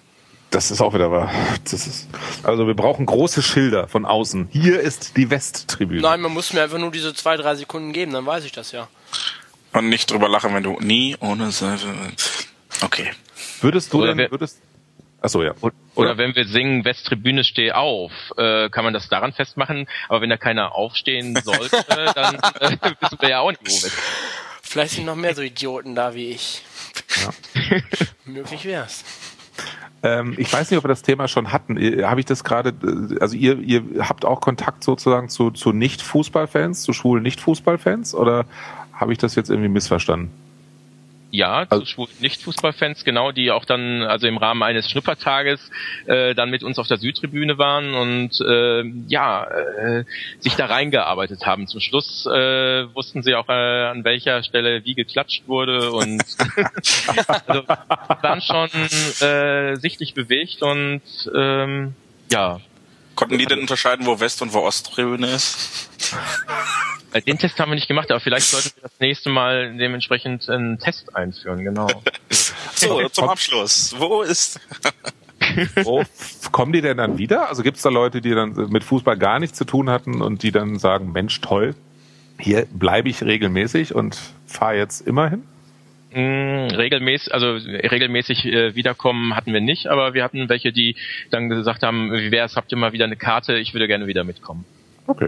Das 0.52 0.72
ist 0.72 0.80
auch 0.80 0.94
wieder 0.94 1.12
wahr. 1.12 1.32
Das 1.64 1.74
ist, 1.74 2.08
also 2.44 2.68
wir 2.68 2.76
brauchen 2.76 3.06
große 3.06 3.42
Schilder 3.42 3.88
von 3.88 4.06
außen. 4.06 4.48
Hier 4.52 4.80
ist 4.80 5.18
die 5.18 5.30
Westtribüne. 5.30 6.02
Nein, 6.02 6.22
man 6.22 6.32
muss 6.32 6.54
mir 6.54 6.64
einfach 6.64 6.78
nur 6.78 6.92
diese 6.92 7.14
zwei, 7.14 7.36
drei 7.36 7.56
Sekunden 7.56 7.92
geben, 7.92 8.14
dann 8.14 8.26
weiß 8.26 8.46
ich 8.46 8.54
das 8.54 8.72
ja. 8.72 8.88
Und 9.76 9.90
nicht 9.90 10.10
drüber 10.10 10.30
lachen, 10.30 10.54
wenn 10.54 10.64
du 10.64 10.80
nie 10.80 11.16
ohne 11.20 11.52
Seife. 11.52 11.88
Okay. 12.82 13.12
Würdest 13.62 13.94
du 13.94 14.02
Oder 14.02 14.16
denn, 14.16 14.32
würdest, 14.32 14.62
Achso, 15.22 15.42
ja. 15.42 15.54
Oder, 15.62 15.74
oder, 15.96 16.18
wenn 16.20 16.36
wir 16.36 16.46
singen, 16.46 16.86
Westtribüne 16.86 17.44
steh 17.44 17.72
auf, 17.72 18.12
äh, 18.38 18.70
kann 18.70 18.84
man 18.84 18.94
das 18.94 19.10
daran 19.10 19.34
festmachen. 19.34 19.88
Aber 20.08 20.22
wenn 20.22 20.30
da 20.30 20.38
keiner 20.38 20.76
aufstehen 20.76 21.36
sollte, 21.44 21.84
dann 22.14 22.36
äh, 22.60 22.78
wissen 23.02 23.18
wir 23.20 23.30
ja 23.30 23.40
auch 23.40 23.50
nicht, 23.50 23.62
wo 23.64 23.84
wir 23.84 23.92
Vielleicht 24.62 24.94
sind 24.94 25.06
noch 25.06 25.16
mehr 25.16 25.34
so 25.34 25.42
Idioten 25.42 25.96
da 25.96 26.14
wie 26.14 26.32
ich. 26.32 26.64
Ja. 27.22 27.80
Möglich 28.26 28.66
wär's. 28.66 29.04
Ähm, 30.04 30.36
ich 30.38 30.52
weiß 30.52 30.70
nicht, 30.70 30.78
ob 30.78 30.84
wir 30.84 30.90
das 30.90 31.02
Thema 31.02 31.28
schon 31.28 31.52
hatten. 31.52 31.78
Habe 32.04 32.20
ich 32.20 32.26
das 32.26 32.44
gerade, 32.44 32.70
äh, 32.70 33.20
also 33.20 33.36
ihr, 33.36 33.58
ihr 33.60 33.84
habt 34.08 34.26
auch 34.26 34.42
Kontakt 34.42 34.84
sozusagen 34.84 35.30
zu, 35.30 35.50
zu 35.50 35.72
Nicht-Fußballfans, 35.72 36.84
zu 36.84 36.94
schwulen 36.94 37.24
Nicht-Fußballfans 37.24 38.14
oder 38.14 38.46
habe 38.96 39.12
ich 39.12 39.18
das 39.18 39.36
jetzt 39.36 39.50
irgendwie 39.50 39.70
missverstanden? 39.70 40.32
Ja, 41.36 41.66
also, 41.70 42.08
Nicht-Fußballfans, 42.22 43.04
genau, 43.04 43.34
die 43.34 43.52
auch 43.52 43.66
dann, 43.66 44.04
also 44.04 44.26
im 44.26 44.38
Rahmen 44.38 44.64
eines 44.64 44.90
Schnuppertages, 44.90 45.70
äh, 46.06 46.34
dann 46.34 46.50
mit 46.50 46.64
uns 46.64 46.80
auf 46.80 46.88
der 46.88 46.98
Südtribüne 46.98 47.58
waren 47.58 47.94
und 47.94 48.40
äh, 48.40 48.84
ja, 49.08 49.44
äh, 49.44 50.06
sich 50.40 50.56
da 50.56 50.68
reingearbeitet 50.68 51.46
haben. 51.46 51.68
Zum 51.68 51.82
Schluss 51.82 52.26
äh, 52.26 52.94
wussten 52.96 53.22
sie 53.22 53.36
auch, 53.36 53.50
äh, 53.50 53.52
an 53.52 54.06
welcher 54.06 54.44
Stelle 54.44 54.86
wie 54.86 54.96
geklatscht 54.96 55.46
wurde 55.48 55.92
und 55.92 56.24
also, 57.28 57.68
waren 57.68 58.42
schon 58.42 58.70
äh, 59.28 59.76
sichtlich 59.76 60.14
bewegt 60.14 60.62
und 60.62 61.02
ähm, 61.36 61.96
ja. 62.32 62.62
Konnten 63.16 63.38
die 63.38 63.46
denn 63.46 63.60
unterscheiden, 63.60 64.06
wo 64.06 64.20
West- 64.20 64.42
und 64.42 64.54
wo 64.54 64.60
Osttribüne 64.60 65.28
ist? 65.28 65.90
Äh, 67.14 67.22
den 67.22 67.38
Test 67.38 67.60
haben 67.60 67.72
wir 67.72 67.76
nicht 67.76 67.88
gemacht, 67.88 68.12
aber 68.12 68.20
vielleicht 68.20 68.48
sollten 68.48 68.72
wir 68.76 68.84
das 68.84 69.00
nächste 69.00 69.30
Mal 69.30 69.78
dementsprechend 69.78 70.50
einen 70.50 70.80
Test 70.80 71.16
einführen, 71.16 71.64
genau. 71.64 71.88
so, 72.76 73.08
zum 73.10 73.30
Abschluss. 73.30 73.96
Wo 73.98 74.22
ist... 74.22 74.60
Wo 75.84 76.04
kommen 76.52 76.74
die 76.74 76.82
denn 76.82 76.98
dann 76.98 77.18
wieder? 77.18 77.50
Also 77.50 77.64
gibt 77.64 77.78
es 77.78 77.84
da 77.84 77.90
Leute, 77.90 78.22
die 78.22 78.32
dann 78.32 78.54
mit 78.70 78.84
Fußball 78.84 79.18
gar 79.18 79.40
nichts 79.40 79.58
zu 79.58 79.66
tun 79.66 79.90
hatten 79.90 80.22
und 80.22 80.44
die 80.44 80.52
dann 80.52 80.80
sagen, 80.80 81.12
Mensch, 81.12 81.42
toll, 81.42 81.76
hier 82.40 82.66
bleibe 82.72 83.10
ich 83.10 83.24
regelmäßig 83.24 83.96
und 83.96 84.18
fahre 84.46 84.78
jetzt 84.78 85.06
immer 85.06 85.30
hin? 85.30 85.44
Mm, 86.18 86.68
regelmäßig, 86.74 87.34
also 87.34 87.56
regelmäßig 87.56 88.46
äh, 88.46 88.74
wiederkommen 88.74 89.36
hatten 89.36 89.52
wir 89.52 89.60
nicht, 89.60 89.88
aber 89.88 90.14
wir 90.14 90.24
hatten 90.24 90.48
welche, 90.48 90.72
die 90.72 90.96
dann 91.30 91.50
gesagt 91.50 91.84
haben, 91.84 92.10
wie 92.14 92.32
wäre 92.32 92.46
es, 92.46 92.56
habt 92.56 92.72
ihr 92.72 92.78
mal 92.78 92.94
wieder 92.94 93.04
eine 93.04 93.18
Karte, 93.18 93.58
ich 93.58 93.74
würde 93.74 93.86
gerne 93.90 94.08
wieder 94.08 94.24
mitkommen. 94.24 94.64
Okay. 95.08 95.28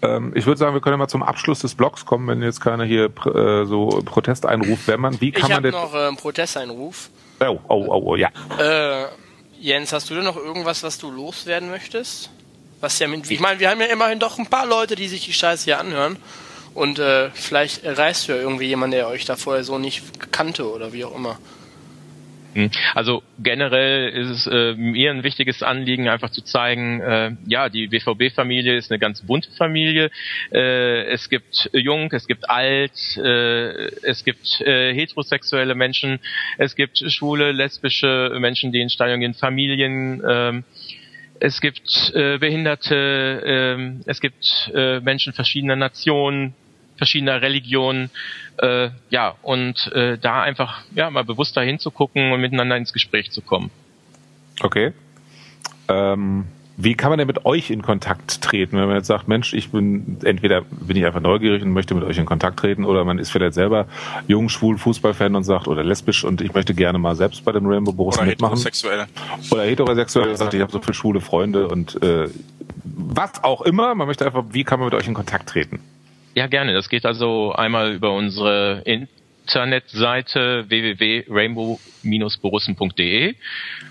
Ähm, 0.00 0.32
ich 0.34 0.46
würde 0.46 0.56
sagen, 0.56 0.72
wir 0.72 0.80
können 0.80 0.98
mal 0.98 1.08
zum 1.08 1.22
Abschluss 1.22 1.58
des 1.58 1.74
Blogs 1.74 2.06
kommen, 2.06 2.26
wenn 2.28 2.42
jetzt 2.42 2.62
keiner 2.62 2.84
hier 2.84 3.10
äh, 3.26 3.66
so 3.66 4.02
Protesteinruf, 4.06 4.88
wenn 4.88 5.00
man, 5.00 5.20
wie 5.20 5.32
kann 5.32 5.50
ich 5.50 5.54
man 5.54 5.62
denn... 5.64 5.72
Ich 5.74 5.78
habe 5.78 5.88
noch 5.88 5.94
äh, 5.94 6.08
einen 6.08 6.16
Protesteinruf. 6.16 7.10
Oh, 7.40 7.60
oh, 7.68 7.84
oh, 7.88 8.02
oh, 8.06 8.16
ja. 8.16 8.30
Äh, 8.58 9.04
Jens, 9.60 9.92
hast 9.92 10.08
du 10.08 10.14
denn 10.14 10.24
noch 10.24 10.38
irgendwas, 10.38 10.82
was 10.82 10.96
du 10.96 11.10
loswerden 11.10 11.68
möchtest? 11.68 12.30
Was 12.80 12.98
ja 13.00 13.06
mit, 13.06 13.30
ich 13.30 13.40
meine, 13.40 13.60
wir 13.60 13.68
haben 13.68 13.80
ja 13.82 13.88
immerhin 13.88 14.18
doch 14.18 14.38
ein 14.38 14.46
paar 14.46 14.64
Leute, 14.64 14.94
die 14.94 15.08
sich 15.08 15.26
die 15.26 15.34
Scheiße 15.34 15.66
hier 15.66 15.78
anhören. 15.78 16.16
Und 16.80 16.98
äh, 16.98 17.28
vielleicht 17.34 17.84
du 17.84 18.32
ja 18.32 18.38
irgendwie 18.38 18.64
jemanden, 18.64 18.92
der 18.92 19.06
euch 19.06 19.26
da 19.26 19.36
vorher 19.36 19.64
so 19.64 19.78
nicht 19.78 20.32
kannte 20.32 20.66
oder 20.66 20.94
wie 20.94 21.04
auch 21.04 21.14
immer. 21.14 21.38
Hm. 22.54 22.70
Also 22.94 23.22
generell 23.38 24.08
ist 24.08 24.30
es 24.30 24.46
äh, 24.46 24.72
mir 24.76 25.10
ein 25.10 25.22
wichtiges 25.22 25.62
Anliegen, 25.62 26.08
einfach 26.08 26.30
zu 26.30 26.40
zeigen, 26.40 27.02
äh, 27.02 27.32
ja, 27.46 27.68
die 27.68 27.88
BVB-Familie 27.88 28.78
ist 28.78 28.90
eine 28.90 28.98
ganz 28.98 29.20
bunte 29.20 29.50
Familie. 29.50 30.10
Äh, 30.52 31.02
es 31.12 31.28
gibt 31.28 31.68
jung, 31.74 32.10
es 32.12 32.26
gibt 32.26 32.48
alt, 32.48 32.98
äh, 33.18 33.90
es 34.02 34.24
gibt 34.24 34.62
äh, 34.62 34.94
heterosexuelle 34.94 35.74
Menschen, 35.74 36.18
es 36.56 36.76
gibt 36.76 36.96
schwule, 37.12 37.52
lesbische 37.52 38.34
Menschen, 38.38 38.72
die 38.72 38.80
in 38.80 38.88
Stadion 38.88 39.20
gehen, 39.20 39.34
Familien. 39.34 40.24
Äh, 40.24 40.62
es 41.40 41.60
gibt 41.60 42.12
äh, 42.14 42.38
Behinderte, 42.38 42.94
äh, 42.96 44.10
es 44.10 44.20
gibt 44.20 44.70
äh, 44.74 45.00
Menschen 45.00 45.34
verschiedener 45.34 45.76
Nationen, 45.76 46.54
verschiedener 47.00 47.40
Religionen, 47.40 48.10
äh, 48.58 48.90
ja, 49.08 49.34
und 49.40 49.90
äh, 49.94 50.18
da 50.18 50.42
einfach 50.42 50.82
ja 50.94 51.08
mal 51.08 51.24
bewusster 51.24 51.62
hinzugucken 51.62 52.30
und 52.30 52.42
miteinander 52.42 52.76
ins 52.76 52.92
Gespräch 52.92 53.30
zu 53.30 53.40
kommen. 53.40 53.70
Okay. 54.60 54.92
Ähm, 55.88 56.44
wie 56.76 56.94
kann 56.94 57.10
man 57.10 57.18
denn 57.18 57.26
mit 57.26 57.46
euch 57.46 57.70
in 57.70 57.80
Kontakt 57.80 58.42
treten, 58.42 58.76
wenn 58.76 58.86
man 58.86 58.96
jetzt 58.96 59.06
sagt, 59.06 59.28
Mensch, 59.28 59.54
ich 59.54 59.70
bin 59.70 60.18
entweder 60.24 60.60
bin 60.62 60.94
ich 60.94 61.06
einfach 61.06 61.20
neugierig 61.20 61.62
und 61.62 61.72
möchte 61.72 61.94
mit 61.94 62.04
euch 62.04 62.18
in 62.18 62.26
Kontakt 62.26 62.58
treten, 62.58 62.84
oder 62.84 63.04
man 63.06 63.18
ist 63.18 63.30
vielleicht 63.30 63.54
selber 63.54 63.86
jung, 64.28 64.50
schwul, 64.50 64.76
Fußballfan 64.76 65.34
und 65.36 65.44
sagt, 65.44 65.66
oder 65.66 65.82
lesbisch 65.82 66.22
und 66.22 66.42
ich 66.42 66.52
möchte 66.52 66.74
gerne 66.74 66.98
mal 66.98 67.16
selbst 67.16 67.44
bei 67.46 67.52
den 67.52 67.64
Rainbow 67.64 67.92
oder 67.92 68.24
mitmachen. 68.24 68.56
Heterosexuell. 68.56 69.06
Oder 69.50 69.62
heterosexuell 69.62 70.28
und 70.28 70.36
sagt, 70.36 70.52
ich 70.52 70.60
habe 70.60 70.70
so 70.70 70.80
viele 70.80 70.94
schwule 70.94 71.20
Freunde 71.22 71.66
und 71.68 72.02
äh, 72.02 72.28
was 72.84 73.42
auch 73.42 73.62
immer, 73.62 73.94
man 73.94 74.06
möchte 74.06 74.26
einfach, 74.26 74.44
wie 74.50 74.64
kann 74.64 74.78
man 74.80 74.86
mit 74.88 74.94
euch 74.94 75.08
in 75.08 75.14
Kontakt 75.14 75.48
treten? 75.48 75.80
Ja, 76.34 76.46
gerne. 76.46 76.72
Das 76.72 76.88
geht 76.88 77.04
also 77.04 77.52
einmal 77.52 77.92
über 77.92 78.12
unsere 78.12 78.82
Internetseite 78.84 80.64
www.rainbow-borussen.de 80.68 83.34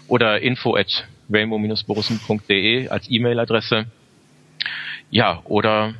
oder 0.07 0.41
info 0.41 0.75
at 0.75 1.07
rainbow-borussen.de 1.29 2.89
als 2.89 3.05
E-Mail-Adresse. 3.09 3.85
Ja, 5.11 5.41
oder 5.45 5.93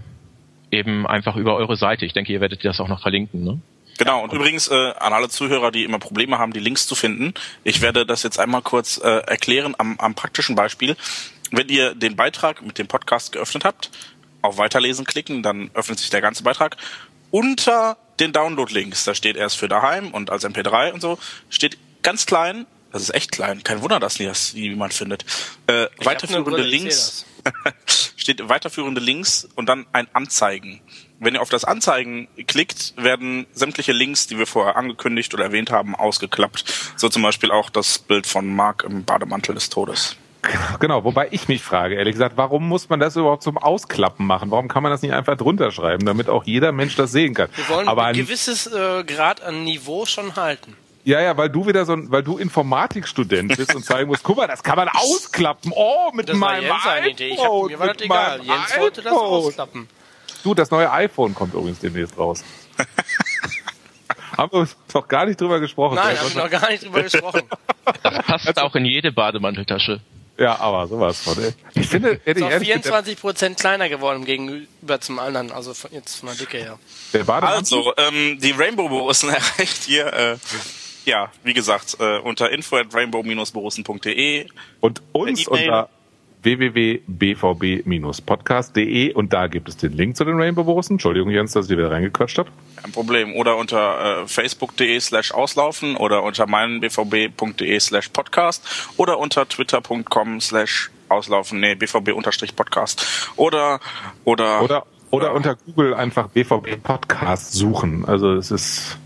eben 0.72 1.08
einfach 1.08 1.36
über 1.36 1.56
eure 1.56 1.76
Seite. 1.76 2.06
Ich 2.06 2.14
denke, 2.14 2.32
ihr 2.32 2.42
werdet 2.42 2.64
das 2.64 2.80
auch 2.80 2.88
noch 2.88 3.02
verlinken. 3.02 3.44
Ne? 3.44 3.60
Genau, 3.98 4.24
und 4.24 4.32
übrigens 4.32 4.70
äh, 4.70 4.74
an 4.74 5.12
alle 5.12 5.28
Zuhörer, 5.28 5.72
die 5.72 5.84
immer 5.84 6.00
Probleme 6.00 6.38
haben, 6.38 6.54
die 6.54 6.62
Links 6.62 6.88
zu 6.88 6.96
finden, 6.96 7.34
ich 7.66 7.82
werde 7.82 8.06
das 8.06 8.24
jetzt 8.24 8.40
einmal 8.40 8.62
kurz 8.62 8.98
äh, 8.98 9.24
erklären 9.28 9.76
am, 9.78 10.00
am 10.00 10.16
praktischen 10.16 10.56
Beispiel. 10.56 10.96
Wenn 11.52 11.68
ihr 11.68 11.96
den 11.96 12.16
Beitrag 12.16 12.62
mit 12.62 12.78
dem 12.78 12.88
Podcast 12.88 13.34
geöffnet 13.34 13.66
habt, 13.66 13.92
auf 14.42 14.58
Weiterlesen 14.58 15.06
klicken, 15.06 15.44
dann 15.44 15.72
öffnet 15.74 16.00
sich 16.00 16.10
der 16.10 16.22
ganze 16.22 16.44
Beitrag. 16.44 16.78
Unter 17.32 17.98
den 18.20 18.34
Download-Links, 18.34 19.04
da 19.06 19.16
steht 19.16 19.38
erst 19.38 19.58
für 19.58 19.68
daheim 19.68 20.12
und 20.12 20.30
als 20.30 20.46
MP3 20.46 20.92
und 20.92 21.02
so, 21.02 21.20
steht 21.50 21.78
ganz 22.02 22.26
klein, 22.26 22.66
das 22.92 23.04
ist 23.04 23.14
echt 23.14 23.32
klein, 23.32 23.64
kein 23.64 23.82
Wunder, 23.82 24.00
dass 24.00 24.18
das 24.18 24.54
niemand 24.54 24.94
findet, 24.94 25.26
äh, 25.68 25.88
weiterführende 25.98 26.64
Links, 26.64 27.26
steht 28.16 28.48
weiterführende 28.50 29.00
Links 29.00 29.48
und 29.56 29.68
dann 29.68 29.86
ein 29.94 30.08
Anzeigen. 30.14 30.82
Wenn 31.20 31.36
ihr 31.36 31.42
auf 31.42 31.50
das 31.50 31.66
Anzeigen 31.66 32.28
klickt, 32.48 32.94
werden 32.98 33.46
sämtliche 33.54 33.92
Links, 33.92 34.28
die 34.28 34.38
wir 34.38 34.48
vorher 34.48 34.78
angekündigt 34.78 35.34
oder 35.34 35.44
erwähnt 35.44 35.70
haben, 35.70 35.96
ausgeklappt. 35.96 36.64
So 36.96 37.10
zum 37.10 37.22
Beispiel 37.22 37.52
auch 37.52 37.70
das 37.70 38.00
Bild 38.00 38.26
von 38.26 38.48
Mark 38.48 38.84
im 38.84 39.04
Bademantel 39.04 39.54
des 39.54 39.70
Todes. 39.70 40.16
Genau, 40.80 41.04
wobei 41.04 41.28
ich 41.32 41.48
mich 41.50 41.62
frage, 41.62 41.96
ehrlich 41.96 42.14
gesagt, 42.14 42.38
warum 42.38 42.68
muss 42.68 42.88
man 42.88 43.00
das 43.00 43.16
überhaupt 43.16 43.44
zum 43.44 43.58
Ausklappen 43.58 44.26
machen? 44.26 44.52
Warum 44.52 44.70
kann 44.70 44.84
man 44.84 44.92
das 44.92 45.02
nicht 45.02 45.14
einfach 45.14 45.36
drunter 45.36 45.72
schreiben, 45.72 46.06
damit 46.06 46.30
auch 46.30 46.46
jeder 46.46 46.72
Mensch 46.72 46.96
das 46.96 47.12
sehen 47.12 47.34
kann? 47.34 47.50
Wir 47.56 47.68
wollen 47.68 47.88
Aber 47.88 48.06
ein 48.06 48.16
gewisses 48.16 48.68
äh, 48.68 49.04
Grad 49.04 49.42
an 49.42 49.66
Niveau 49.66 50.06
schon 50.06 50.36
halten. 50.38 50.78
Ja, 51.04 51.22
ja, 51.22 51.36
weil 51.38 51.50
du 51.50 51.66
wieder 51.66 51.86
so 51.86 51.94
ein, 51.94 52.12
weil 52.12 52.24
du 52.24 52.38
Informatikstudent 52.38 53.58
bist 53.58 53.74
und 53.74 53.84
zeigen 53.84 54.08
musst, 54.08 54.24
guck 54.24 54.38
mal, 54.38 54.48
das 54.48 54.64
kann 54.64 54.76
man 54.76 54.90
ausklappen. 54.90 55.72
Oh, 55.76 56.12
mit 56.14 56.30
das 56.30 56.38
meinem 56.38 56.70
war 56.70 56.94
iPhone. 56.94 57.10
Idee. 57.10 57.30
Ich 57.30 57.40
hab, 57.40 57.68
mir 57.68 57.80
war 57.80 57.88
das 57.94 58.02
egal. 58.02 58.42
Jens 58.44 58.72
iPhone. 58.72 58.82
wollte 58.82 59.02
das 59.02 59.14
ausklappen. 59.14 59.88
Du, 60.44 60.54
das 60.54 60.72
neue 60.72 60.92
iPhone 60.92 61.36
kommt 61.36 61.54
übrigens 61.54 61.80
demnächst 61.80 62.18
raus. 62.18 62.44
haben 64.38 64.52
wir 64.52 64.60
uns 64.60 64.78
doch 64.92 65.08
gar 65.08 65.26
nicht 65.26 65.40
drüber 65.40 65.60
gesprochen. 65.60 65.96
Nein, 65.96 66.18
haben 66.18 66.34
wir 66.34 66.44
noch 66.44 66.50
gar 66.50 66.70
nicht 66.70 66.86
drüber 66.86 67.04
gesprochen. 67.04 67.42
Das 68.04 68.26
passt 68.26 68.62
auch 68.62 68.76
in 68.76 68.86
jede 68.86 69.12
Bademanteltasche. 69.12 70.02
Ja, 70.40 70.58
aber 70.60 70.88
sowas 70.88 71.20
von, 71.20 71.38
ey. 71.44 71.52
Ich 71.76 71.88
finde, 71.88 72.20
Eddie 72.24 72.44
ist 72.46 72.64
24 72.64 73.20
Prozent 73.20 73.60
kleiner 73.60 73.90
geworden 73.90 74.24
gegenüber 74.24 75.02
zum 75.02 75.20
anderen, 75.20 75.52
also 75.52 75.74
von, 75.74 75.92
jetzt 75.92 76.16
von 76.16 76.30
der 76.30 76.38
Dicke 76.38 76.58
her. 76.58 76.80
also, 77.28 77.94
ähm, 77.98 78.40
die 78.40 78.52
Rainbow 78.52 78.88
Borussen 78.88 79.30
erreicht 79.58 79.84
hier, 79.84 80.14
äh, 80.14 80.38
ja, 81.06 81.32
wie 81.44 81.54
gesagt, 81.54 81.98
äh, 82.00 82.20
unter 82.20 82.52
info 82.52 82.78
at 82.78 82.94
rainbow-borussen.de 82.94 84.48
und 84.80 85.02
uns 85.12 85.48
unter 85.48 85.90
www.bvb-podcast.de 86.44 89.14
und 89.14 89.34
da 89.34 89.48
gibt 89.48 89.70
es 89.70 89.78
den 89.78 89.94
Link 89.94 90.16
zu 90.16 90.26
den 90.26 90.40
Rainbow 90.40 90.64
Borussen. 90.64 90.94
Entschuldigung, 90.94 91.30
Jens, 91.30 91.54
dass 91.54 91.66
ich 91.66 91.70
dir 91.70 91.78
wieder 91.78 91.92
reingequatscht 91.92 92.38
habe. 92.38 92.50
Kein 92.82 92.92
Problem. 92.92 93.36
Oder 93.36 93.58
unter 93.58 94.22
äh, 94.22 94.28
facebook.de 94.28 95.00
slash 95.00 95.32
auslaufen 95.32 95.98
oder 95.98 96.24
unter 96.24 96.48
meinbvb.de 96.48 97.80
slash 97.80 98.10
podcast 98.10 98.92
oder 98.98 99.20
unter 99.20 99.48
twitter.com 99.48 100.42
slash 100.42 100.90
auslaufen, 101.10 101.60
nee, 101.60 101.76
bvb 101.76 102.14
unterstrich 102.14 102.56
podcast. 102.56 103.30
Oder, 103.36 103.80
oder, 104.24 104.62
oder, 104.62 104.86
oder 105.12 105.28
ja. 105.28 105.34
unter 105.34 105.56
Google 105.56 105.94
einfach 105.94 106.30
BVB 106.30 106.82
Podcast 106.84 107.54
suchen. 107.54 108.06
Also 108.06 108.34
es 108.34 108.52
ist, 108.52 108.98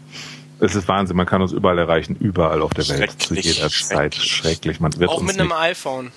Es 0.59 0.75
ist 0.75 0.88
Wahnsinn, 0.88 1.17
man 1.17 1.25
kann 1.25 1.41
uns 1.41 1.51
überall 1.51 1.77
erreichen, 1.77 2.15
überall 2.19 2.61
auf 2.61 2.73
der 2.73 2.88
Welt, 2.88 3.21
zu 3.21 3.36
jeder 3.36 3.69
Zeit. 3.69 4.15
Schrecklich. 4.15 4.79
Man 4.79 4.97
wird 4.97 5.09
Auch 5.09 5.17
uns 5.17 5.27
mit 5.27 5.39
einem 5.39 5.51
iPhone. 5.51 6.11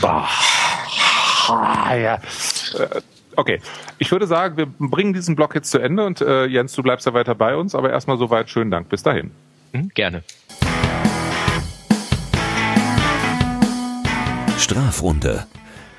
Bah. 0.00 0.28
Ja. 1.48 2.14
Äh, 2.14 3.00
okay, 3.36 3.60
ich 3.98 4.10
würde 4.10 4.26
sagen, 4.26 4.56
wir 4.56 4.66
bringen 4.66 5.12
diesen 5.12 5.36
Blog 5.36 5.54
jetzt 5.54 5.70
zu 5.70 5.78
Ende 5.78 6.04
und 6.04 6.20
äh, 6.20 6.46
Jens, 6.46 6.72
du 6.74 6.82
bleibst 6.82 7.06
ja 7.06 7.14
weiter 7.14 7.34
bei 7.34 7.56
uns, 7.56 7.74
aber 7.74 7.90
erstmal 7.90 8.18
soweit 8.18 8.50
schönen 8.50 8.70
Dank. 8.70 8.88
Bis 8.88 9.02
dahin. 9.02 9.30
Mhm, 9.72 9.90
gerne. 9.94 10.22
Strafrunde. 14.58 15.46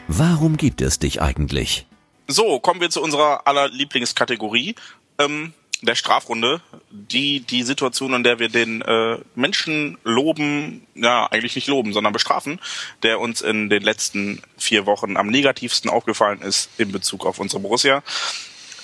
Warum 0.07 0.57
gibt 0.57 0.81
es 0.81 0.99
dich 0.99 1.21
eigentlich? 1.21 1.85
So, 2.27 2.59
kommen 2.59 2.81
wir 2.81 2.89
zu 2.89 3.01
unserer 3.01 3.45
aller 3.45 3.67
Lieblingskategorie. 3.69 4.75
Ähm, 5.19 5.53
der 5.85 5.95
Strafrunde, 5.95 6.61
die 6.89 7.41
die 7.41 7.63
Situation, 7.63 8.13
in 8.13 8.23
der 8.23 8.39
wir 8.39 8.47
den 8.49 8.81
äh, 8.81 9.17
Menschen 9.35 9.97
loben, 10.03 10.87
ja 10.95 11.27
eigentlich 11.27 11.55
nicht 11.55 11.67
loben, 11.67 11.93
sondern 11.93 12.13
bestrafen, 12.13 12.59
der 13.03 13.19
uns 13.19 13.41
in 13.41 13.69
den 13.69 13.83
letzten 13.83 14.41
vier 14.57 14.85
Wochen 14.85 15.17
am 15.17 15.27
negativsten 15.27 15.89
aufgefallen 15.89 16.41
ist 16.41 16.69
in 16.77 16.91
Bezug 16.91 17.25
auf 17.25 17.39
unsere 17.39 17.61
Borussia. 17.61 18.03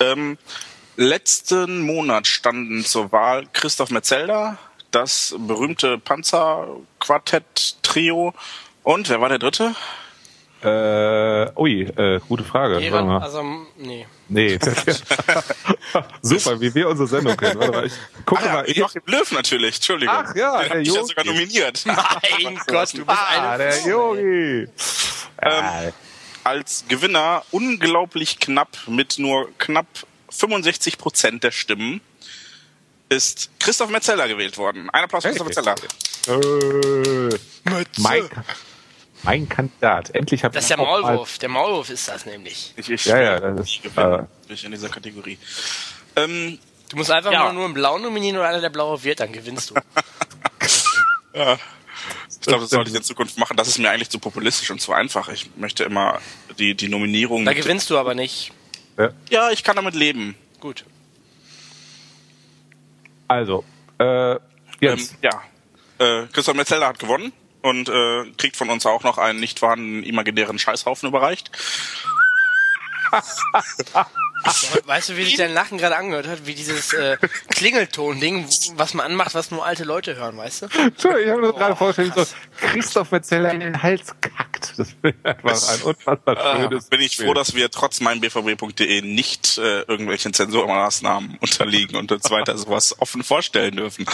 Ähm, 0.00 0.38
letzten 0.96 1.80
Monat 1.80 2.26
standen 2.26 2.84
zur 2.84 3.12
Wahl 3.12 3.46
Christoph 3.52 3.90
Metzelder, 3.90 4.58
das 4.90 5.36
berühmte 5.38 5.98
Panzerquartett-Trio 5.98 8.34
und 8.82 9.08
wer 9.08 9.20
war 9.20 9.28
der 9.28 9.38
dritte? 9.38 9.76
Äh, 10.62 11.58
ui, 11.58 11.82
äh, 11.82 12.20
gute 12.28 12.44
Frage. 12.44 12.80
Ehren, 12.80 13.08
also, 13.08 13.42
nee. 13.78 14.06
Nee. 14.30 14.58
Super, 16.22 16.60
wie 16.60 16.72
wir 16.72 16.88
unsere 16.88 17.08
Sendung 17.08 17.36
kennen. 17.36 17.58
Warte 17.58 17.72
mal, 17.72 17.86
ich 17.86 17.92
gucke 18.24 18.48
ah, 18.48 18.52
mal. 18.54 18.70
Ich 18.70 18.76
Joachim 18.76 19.02
Löw 19.06 19.32
natürlich, 19.32 19.74
Entschuldigung. 19.76 20.14
Ach 20.16 20.34
ja, 20.36 20.62
Den 20.62 20.68
der 20.68 20.82
Yogi. 20.82 20.98
ja 20.98 21.04
sogar 21.04 21.24
nominiert. 21.24 21.84
Mein 21.84 22.60
Gott, 22.66 22.92
du 22.92 23.04
bist 23.04 23.08
ah, 23.08 23.54
eine 23.54 23.58
der 23.58 23.86
Yogi. 23.86 24.68
Ähm, 25.42 25.92
als 26.44 26.84
Gewinner 26.88 27.42
unglaublich 27.50 28.38
knapp 28.38 28.78
mit 28.86 29.18
nur 29.18 29.50
knapp 29.58 29.88
65 30.30 30.96
Prozent 30.96 31.42
der 31.42 31.50
Stimmen 31.50 32.00
ist 33.08 33.50
Christoph 33.58 33.90
Metzeler 33.90 34.28
gewählt 34.28 34.56
worden. 34.58 34.88
Ein 34.90 35.04
Applaus 35.04 35.24
für 35.24 35.30
hey. 35.30 35.38
Christoph 35.38 35.66
Metzeler. 35.66 35.74
Äh, 36.28 37.36
Mike. 37.98 38.30
Mein 39.22 39.48
Kandidat. 39.48 40.14
Endlich 40.14 40.44
habe 40.44 40.52
ich. 40.52 40.54
Das 40.54 40.64
ist 40.64 40.70
der 40.70 40.78
Maulwurf. 40.78 41.38
Der 41.38 41.48
Maulwurf 41.48 41.90
ist 41.90 42.08
das 42.08 42.26
nämlich. 42.26 42.72
Ich, 42.76 42.88
ich, 42.88 43.04
ja, 43.04 43.20
ja, 43.20 43.40
das 43.40 43.68
ist, 43.68 43.96
äh, 43.96 44.66
in 44.66 44.72
dieser 44.72 44.88
Kategorie. 44.88 45.38
Ähm, 46.16 46.58
du 46.88 46.96
musst 46.96 47.10
einfach 47.10 47.32
ja. 47.32 47.52
nur 47.52 47.64
einen 47.64 47.74
Blauen 47.74 48.02
nominieren 48.02 48.36
oder 48.36 48.48
einer 48.48 48.60
der 48.60 48.70
Blaue 48.70 49.02
wird, 49.02 49.20
dann 49.20 49.32
gewinnst 49.32 49.70
du. 49.70 49.74
ja. 51.34 51.58
Ich 52.28 52.46
glaube, 52.46 52.62
das 52.62 52.70
sollte 52.70 52.90
ich 52.90 52.96
in 52.96 53.02
Zukunft 53.02 53.36
machen. 53.38 53.56
Das 53.56 53.68
ist 53.68 53.78
mir 53.78 53.90
eigentlich 53.90 54.08
zu 54.08 54.18
populistisch 54.18 54.70
und 54.70 54.80
zu 54.80 54.92
einfach. 54.94 55.28
Ich 55.28 55.50
möchte 55.56 55.84
immer 55.84 56.20
die, 56.58 56.74
die 56.74 56.88
Nominierung. 56.88 57.44
Da 57.44 57.52
gewinnst 57.52 57.90
du 57.90 57.98
aber 57.98 58.14
nicht. 58.14 58.52
Ja. 58.96 59.10
ja, 59.28 59.50
ich 59.50 59.62
kann 59.62 59.76
damit 59.76 59.94
leben. 59.94 60.34
Gut. 60.58 60.84
Also, 63.28 63.64
äh, 63.98 64.36
jetzt. 64.80 65.12
Ähm, 65.12 65.18
ja. 65.22 65.42
Äh, 65.98 66.26
Christoph 66.32 66.56
Metzelder 66.56 66.88
hat 66.88 66.98
gewonnen 66.98 67.32
und 67.62 67.88
äh, 67.88 68.30
kriegt 68.36 68.56
von 68.56 68.70
uns 68.70 68.86
auch 68.86 69.02
noch 69.02 69.18
einen 69.18 69.40
nicht 69.40 69.58
vorhandenen 69.58 70.02
imaginären 70.04 70.58
Scheißhaufen 70.58 71.08
überreicht. 71.08 71.50
weißt 74.86 75.10
du, 75.10 75.16
wie 75.16 75.24
sich 75.24 75.36
dein 75.36 75.52
Lachen 75.52 75.78
gerade 75.78 75.96
angehört 75.96 76.26
hat? 76.26 76.46
Wie 76.46 76.54
dieses 76.54 76.92
äh, 76.92 77.16
Klingelton-Ding, 77.50 78.46
was 78.74 78.94
man 78.94 79.06
anmacht, 79.06 79.34
was 79.34 79.50
nur 79.50 79.64
alte 79.64 79.84
Leute 79.84 80.16
hören, 80.16 80.36
weißt 80.36 80.62
du? 80.62 80.66
Entschuldigung, 80.66 81.24
ich 81.24 81.30
habe 81.30 81.40
mir 81.40 81.52
gerade 81.52 81.76
vorgestellt, 81.76 82.12
so 82.14 82.24
Christoph 82.58 83.10
Metzeler 83.10 83.52
in 83.52 83.60
den 83.60 83.82
Hals 83.82 84.14
kackt. 84.20 84.74
Das 84.76 84.94
wäre 85.02 85.14
einfach 85.24 85.68
ein 85.68 85.82
unfassbar 85.82 86.36
äh, 86.36 86.62
schönes 86.62 86.86
Bin 86.86 87.00
ich 87.00 87.16
froh, 87.16 87.34
dass 87.34 87.54
wir 87.54 87.70
trotz 87.70 88.00
meinbvb.de 88.00 89.02
nicht 89.02 89.58
äh, 89.58 89.80
irgendwelchen 89.82 90.32
Zensurmaßnahmen 90.32 91.38
unterliegen 91.40 91.96
und 91.96 92.12
uns 92.12 92.30
weiter 92.30 92.56
sowas 92.56 92.96
offen 93.00 93.22
vorstellen 93.22 93.76
dürfen. 93.76 94.06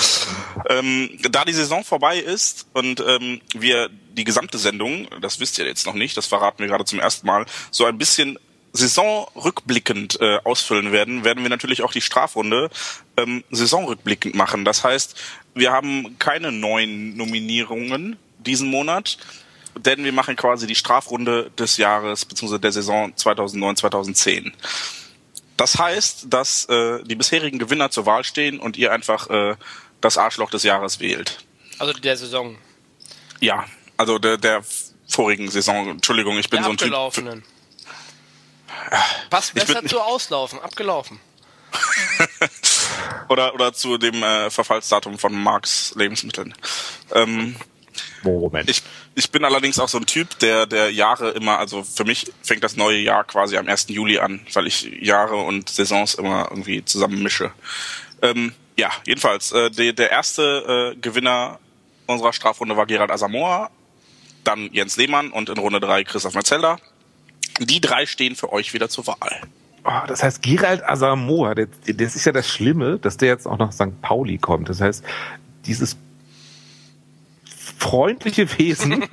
Ähm, 0.68 1.10
da 1.30 1.44
die 1.44 1.52
Saison 1.52 1.84
vorbei 1.84 2.18
ist 2.18 2.66
und 2.72 3.00
ähm, 3.00 3.40
wir 3.54 3.90
die 4.16 4.24
gesamte 4.24 4.58
Sendung, 4.58 5.08
das 5.20 5.40
wisst 5.40 5.58
ihr 5.58 5.66
jetzt 5.66 5.86
noch 5.86 5.94
nicht, 5.94 6.16
das 6.16 6.26
verraten 6.26 6.60
wir 6.60 6.68
gerade 6.68 6.84
zum 6.84 6.98
ersten 6.98 7.26
Mal, 7.26 7.44
so 7.70 7.84
ein 7.84 7.98
bisschen 7.98 8.38
saisonrückblickend 8.76 10.20
äh, 10.20 10.38
ausfüllen 10.44 10.92
werden, 10.92 11.24
werden 11.24 11.42
wir 11.42 11.50
natürlich 11.50 11.82
auch 11.82 11.92
die 11.92 12.00
Strafrunde 12.00 12.70
ähm, 13.16 13.44
saisonrückblickend 13.50 14.34
machen. 14.34 14.64
Das 14.64 14.84
heißt, 14.84 15.16
wir 15.54 15.72
haben 15.72 16.18
keine 16.18 16.52
neuen 16.52 17.16
Nominierungen 17.16 18.16
diesen 18.38 18.68
Monat, 18.68 19.18
denn 19.76 20.04
wir 20.04 20.12
machen 20.12 20.36
quasi 20.36 20.66
die 20.66 20.74
Strafrunde 20.74 21.50
des 21.58 21.76
Jahres 21.76 22.24
bzw. 22.24 22.58
der 22.58 22.72
Saison 22.72 23.12
2009-2010. 23.14 24.52
Das 25.56 25.78
heißt, 25.78 26.26
dass 26.28 26.66
äh, 26.66 27.02
die 27.04 27.14
bisherigen 27.14 27.58
Gewinner 27.58 27.90
zur 27.90 28.06
Wahl 28.06 28.24
stehen 28.24 28.58
und 28.58 28.76
ihr 28.76 28.92
einfach 28.92 29.30
äh, 29.30 29.56
das 30.00 30.18
Arschloch 30.18 30.50
des 30.50 30.62
Jahres 30.62 31.00
wählt. 31.00 31.38
Also 31.78 31.92
der 31.94 32.16
Saison. 32.16 32.56
Ja, 33.40 33.64
also 33.96 34.18
der, 34.18 34.36
der 34.36 34.62
vorigen 35.08 35.50
Saison. 35.50 35.88
Entschuldigung, 35.88 36.38
ich 36.38 36.50
bin 36.50 36.58
der 36.58 36.64
so 36.64 36.70
ein 36.70 36.76
Typ. 36.76 37.42
Passt 39.30 39.54
besser 39.54 39.84
zu 39.84 40.00
auslaufen, 40.00 40.60
abgelaufen. 40.60 41.20
oder, 43.28 43.54
oder 43.54 43.72
zu 43.72 43.98
dem 43.98 44.22
äh, 44.22 44.50
Verfallsdatum 44.50 45.18
von 45.18 45.34
Marx 45.34 45.94
Lebensmitteln. 45.96 46.54
Ähm, 47.14 47.56
Moment. 48.22 48.68
Ich, 48.68 48.82
ich 49.14 49.30
bin 49.30 49.44
allerdings 49.44 49.78
auch 49.78 49.88
so 49.88 49.98
ein 49.98 50.06
Typ, 50.06 50.38
der, 50.40 50.66
der 50.66 50.92
Jahre 50.92 51.30
immer, 51.30 51.58
also 51.58 51.82
für 51.82 52.04
mich 52.04 52.32
fängt 52.42 52.64
das 52.64 52.76
neue 52.76 52.98
Jahr 52.98 53.24
quasi 53.24 53.56
am 53.56 53.68
1. 53.68 53.88
Juli 53.88 54.18
an, 54.18 54.44
weil 54.52 54.66
ich 54.66 54.82
Jahre 55.00 55.36
und 55.36 55.68
Saisons 55.68 56.14
immer 56.14 56.48
irgendwie 56.50 56.84
zusammen 56.84 57.22
mische. 57.22 57.52
Ähm, 58.22 58.54
ja, 58.76 58.90
jedenfalls, 59.06 59.52
äh, 59.52 59.70
der, 59.70 59.92
der 59.92 60.10
erste 60.10 60.94
äh, 60.94 61.00
Gewinner 61.00 61.58
unserer 62.06 62.32
Strafrunde 62.32 62.76
war 62.76 62.86
Gerald 62.86 63.10
Asamoah, 63.10 63.70
dann 64.44 64.70
Jens 64.72 64.96
Lehmann 64.96 65.30
und 65.30 65.48
in 65.48 65.58
Runde 65.58 65.80
3 65.80 66.04
Christoph 66.04 66.34
Metzelder. 66.34 66.78
Die 67.60 67.80
drei 67.80 68.06
stehen 68.06 68.36
für 68.36 68.52
euch 68.52 68.74
wieder 68.74 68.88
zur 68.88 69.06
Wahl. 69.06 69.40
Oh, 69.84 70.06
das 70.08 70.22
heißt, 70.22 70.42
Gerald 70.42 70.84
Asamoah, 70.84 71.54
das, 71.54 71.68
das 71.86 72.16
ist 72.16 72.24
ja 72.24 72.32
das 72.32 72.48
Schlimme, 72.48 72.98
dass 72.98 73.16
der 73.16 73.28
jetzt 73.28 73.46
auch 73.46 73.58
nach 73.58 73.72
St. 73.72 74.00
Pauli 74.02 74.38
kommt. 74.38 74.68
Das 74.68 74.80
heißt, 74.80 75.04
dieses 75.64 75.96
freundliche 77.78 78.58
Wesen 78.58 79.04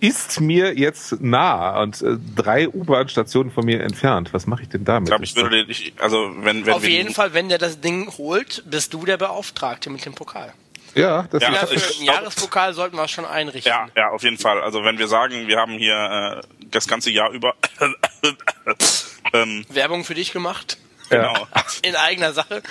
ist 0.00 0.40
mir 0.40 0.78
jetzt 0.78 1.20
nah 1.20 1.82
und 1.82 2.00
äh, 2.00 2.16
drei 2.34 2.68
U-Bahn-Stationen 2.68 3.50
von 3.50 3.64
mir 3.64 3.82
entfernt. 3.82 4.32
Was 4.32 4.46
mache 4.46 4.62
ich 4.62 4.68
denn 4.68 4.84
damit? 4.84 5.08
Ich 5.08 5.10
glaube, 5.10 5.24
ich 5.24 5.36
würde 5.36 5.66
nicht, 5.66 6.00
also 6.00 6.30
wenn, 6.38 6.64
wenn 6.64 6.74
Auf 6.74 6.86
jeden 6.86 7.12
Fall, 7.12 7.34
wenn 7.34 7.48
der 7.48 7.58
das 7.58 7.80
Ding 7.80 8.10
holt, 8.16 8.62
bist 8.66 8.94
du 8.94 9.04
der 9.04 9.16
Beauftragte 9.16 9.90
mit 9.90 10.06
dem 10.06 10.14
Pokal. 10.14 10.52
Ja, 10.94 11.22
das 11.30 11.42
ja, 11.42 11.48
ist 11.62 11.84
für 11.84 11.94
einen 11.96 12.04
Jahrespokal 12.04 12.74
sollten 12.74 12.96
wir 12.96 13.08
schon 13.08 13.24
einrichten. 13.24 13.70
Ja, 13.70 13.88
ja, 13.94 14.08
auf 14.10 14.22
jeden 14.22 14.38
Fall. 14.38 14.60
Also 14.60 14.84
wenn 14.84 14.98
wir 14.98 15.08
sagen, 15.08 15.46
wir 15.46 15.58
haben 15.58 15.72
hier 15.72 16.42
äh, 16.42 16.66
das 16.70 16.86
ganze 16.88 17.10
Jahr 17.10 17.30
über 17.30 17.54
ähm, 19.32 19.64
Werbung 19.68 20.04
für 20.04 20.14
dich 20.14 20.32
gemacht. 20.32 20.78
Genau. 21.08 21.34
In 21.82 21.96
eigener 21.96 22.32
Sache. 22.32 22.62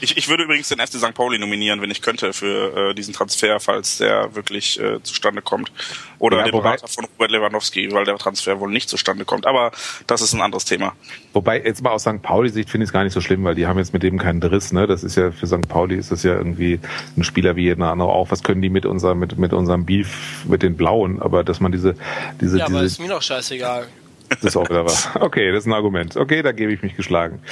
Ich, 0.00 0.16
ich 0.16 0.28
würde 0.28 0.44
übrigens 0.44 0.68
den 0.68 0.78
FC 0.78 0.94
St. 0.94 1.14
Pauli 1.14 1.38
nominieren, 1.38 1.80
wenn 1.80 1.90
ich 1.90 2.02
könnte, 2.02 2.32
für 2.32 2.90
äh, 2.90 2.94
diesen 2.94 3.14
Transfer, 3.14 3.58
falls 3.60 3.98
der 3.98 4.34
wirklich 4.34 4.78
äh, 4.80 5.02
zustande 5.02 5.42
kommt. 5.42 5.72
Oder 6.18 6.38
ja, 6.38 6.44
den 6.44 6.52
Berater 6.52 6.86
von 6.88 7.04
Robert 7.04 7.30
Lewandowski, 7.30 7.90
weil 7.92 8.04
der 8.04 8.16
Transfer 8.16 8.60
wohl 8.60 8.70
nicht 8.70 8.88
zustande 8.88 9.24
kommt. 9.24 9.46
Aber 9.46 9.72
das 10.06 10.20
ist 10.20 10.34
ein 10.34 10.40
anderes 10.40 10.64
Thema. 10.64 10.92
Wobei, 11.32 11.60
jetzt 11.60 11.82
mal 11.82 11.90
aus 11.90 12.02
St. 12.02 12.22
Pauli-Sicht 12.22 12.70
finde 12.70 12.84
ich 12.84 12.88
es 12.88 12.92
gar 12.92 13.04
nicht 13.04 13.12
so 13.12 13.20
schlimm, 13.20 13.44
weil 13.44 13.54
die 13.54 13.66
haben 13.66 13.78
jetzt 13.78 13.92
mit 13.92 14.02
dem 14.02 14.18
keinen 14.18 14.40
Driss. 14.40 14.72
Ne? 14.72 14.86
Das 14.86 15.02
ist 15.02 15.16
ja 15.16 15.30
für 15.32 15.46
St. 15.46 15.68
Pauli 15.68 15.96
ist 15.96 16.12
das 16.12 16.22
ja 16.22 16.34
irgendwie 16.34 16.80
ein 17.16 17.24
Spieler 17.24 17.56
wie 17.56 17.64
jeder 17.64 17.86
andere 17.86 18.08
auch. 18.08 18.30
Was 18.30 18.42
können 18.42 18.62
die 18.62 18.70
mit, 18.70 18.86
unser, 18.86 19.14
mit, 19.14 19.38
mit 19.38 19.52
unserem 19.52 19.84
Beef, 19.84 20.44
mit 20.46 20.62
den 20.62 20.76
Blauen? 20.76 21.20
Aber 21.20 21.44
dass 21.44 21.60
man 21.60 21.72
diese... 21.72 21.94
diese 22.40 22.58
ja, 22.58 22.66
diese, 22.66 22.76
aber 22.76 22.84
ist 22.84 23.00
mir 23.00 23.08
doch 23.08 23.22
scheißegal. 23.22 23.88
Das 24.28 24.44
ist 24.44 24.56
auch 24.56 24.68
wieder 24.68 24.84
was. 24.84 25.08
Okay, 25.14 25.50
das 25.52 25.60
ist 25.60 25.66
ein 25.66 25.72
Argument. 25.72 26.16
Okay, 26.16 26.42
da 26.42 26.52
gebe 26.52 26.72
ich 26.72 26.82
mich 26.82 26.96
geschlagen. 26.96 27.42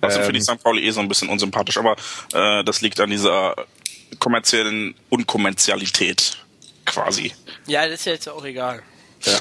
Also 0.00 0.18
ähm, 0.18 0.24
finde 0.24 0.38
ich 0.38 0.44
St. 0.44 0.62
Pauli 0.62 0.86
eh 0.86 0.90
so 0.90 1.00
ein 1.00 1.08
bisschen 1.08 1.28
unsympathisch, 1.28 1.78
aber 1.78 1.96
äh, 2.32 2.62
das 2.64 2.80
liegt 2.80 3.00
an 3.00 3.10
dieser 3.10 3.54
kommerziellen 4.18 4.94
Unkommerzialität 5.08 6.38
quasi. 6.84 7.32
Ja, 7.66 7.84
das 7.84 8.00
ist 8.00 8.06
ja 8.06 8.12
jetzt 8.12 8.28
auch 8.28 8.44
egal. 8.44 8.82
Ja. 9.24 9.32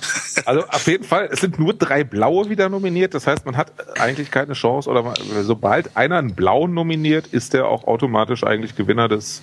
Also 0.46 0.66
auf 0.68 0.88
jeden 0.88 1.04
Fall, 1.04 1.30
es 1.32 1.40
sind 1.42 1.60
nur 1.60 1.74
drei 1.74 2.04
Blaue 2.04 2.50
wieder 2.50 2.70
nominiert. 2.70 3.14
Das 3.14 3.28
heißt, 3.28 3.46
man 3.46 3.58
hat 3.58 3.72
eigentlich 4.00 4.32
keine 4.32 4.54
Chance. 4.54 4.90
Oder 4.90 5.14
sobald 5.44 5.96
einer 5.96 6.18
einen 6.18 6.36
Blauen 6.36 6.74
nominiert, 6.74 7.28
ist 7.28 7.54
der 7.54 7.68
auch 7.68 7.86
automatisch 7.86 8.44
eigentlich 8.44 8.76
Gewinner 8.76 9.08
des, 9.08 9.42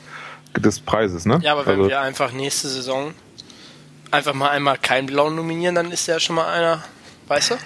des 0.57 0.81
Preises. 0.81 1.25
Ne? 1.25 1.39
Ja, 1.43 1.53
aber 1.53 1.67
wenn 1.67 1.79
also, 1.79 1.89
wir 1.89 2.01
einfach 2.01 2.33
nächste 2.33 2.69
Saison 2.69 3.15
einfach 4.11 4.35
mal 4.35 4.51
einmal 4.51 4.79
keinen 4.79 5.07
Blauen 5.07 5.37
nominieren, 5.37 5.75
dann 5.75 5.91
ist 5.91 6.07
ja 6.07 6.21
schon 6.21 6.37
mal 6.37 6.53
einer 6.53 6.85
Weißt 7.27 7.53
du? 7.53 7.57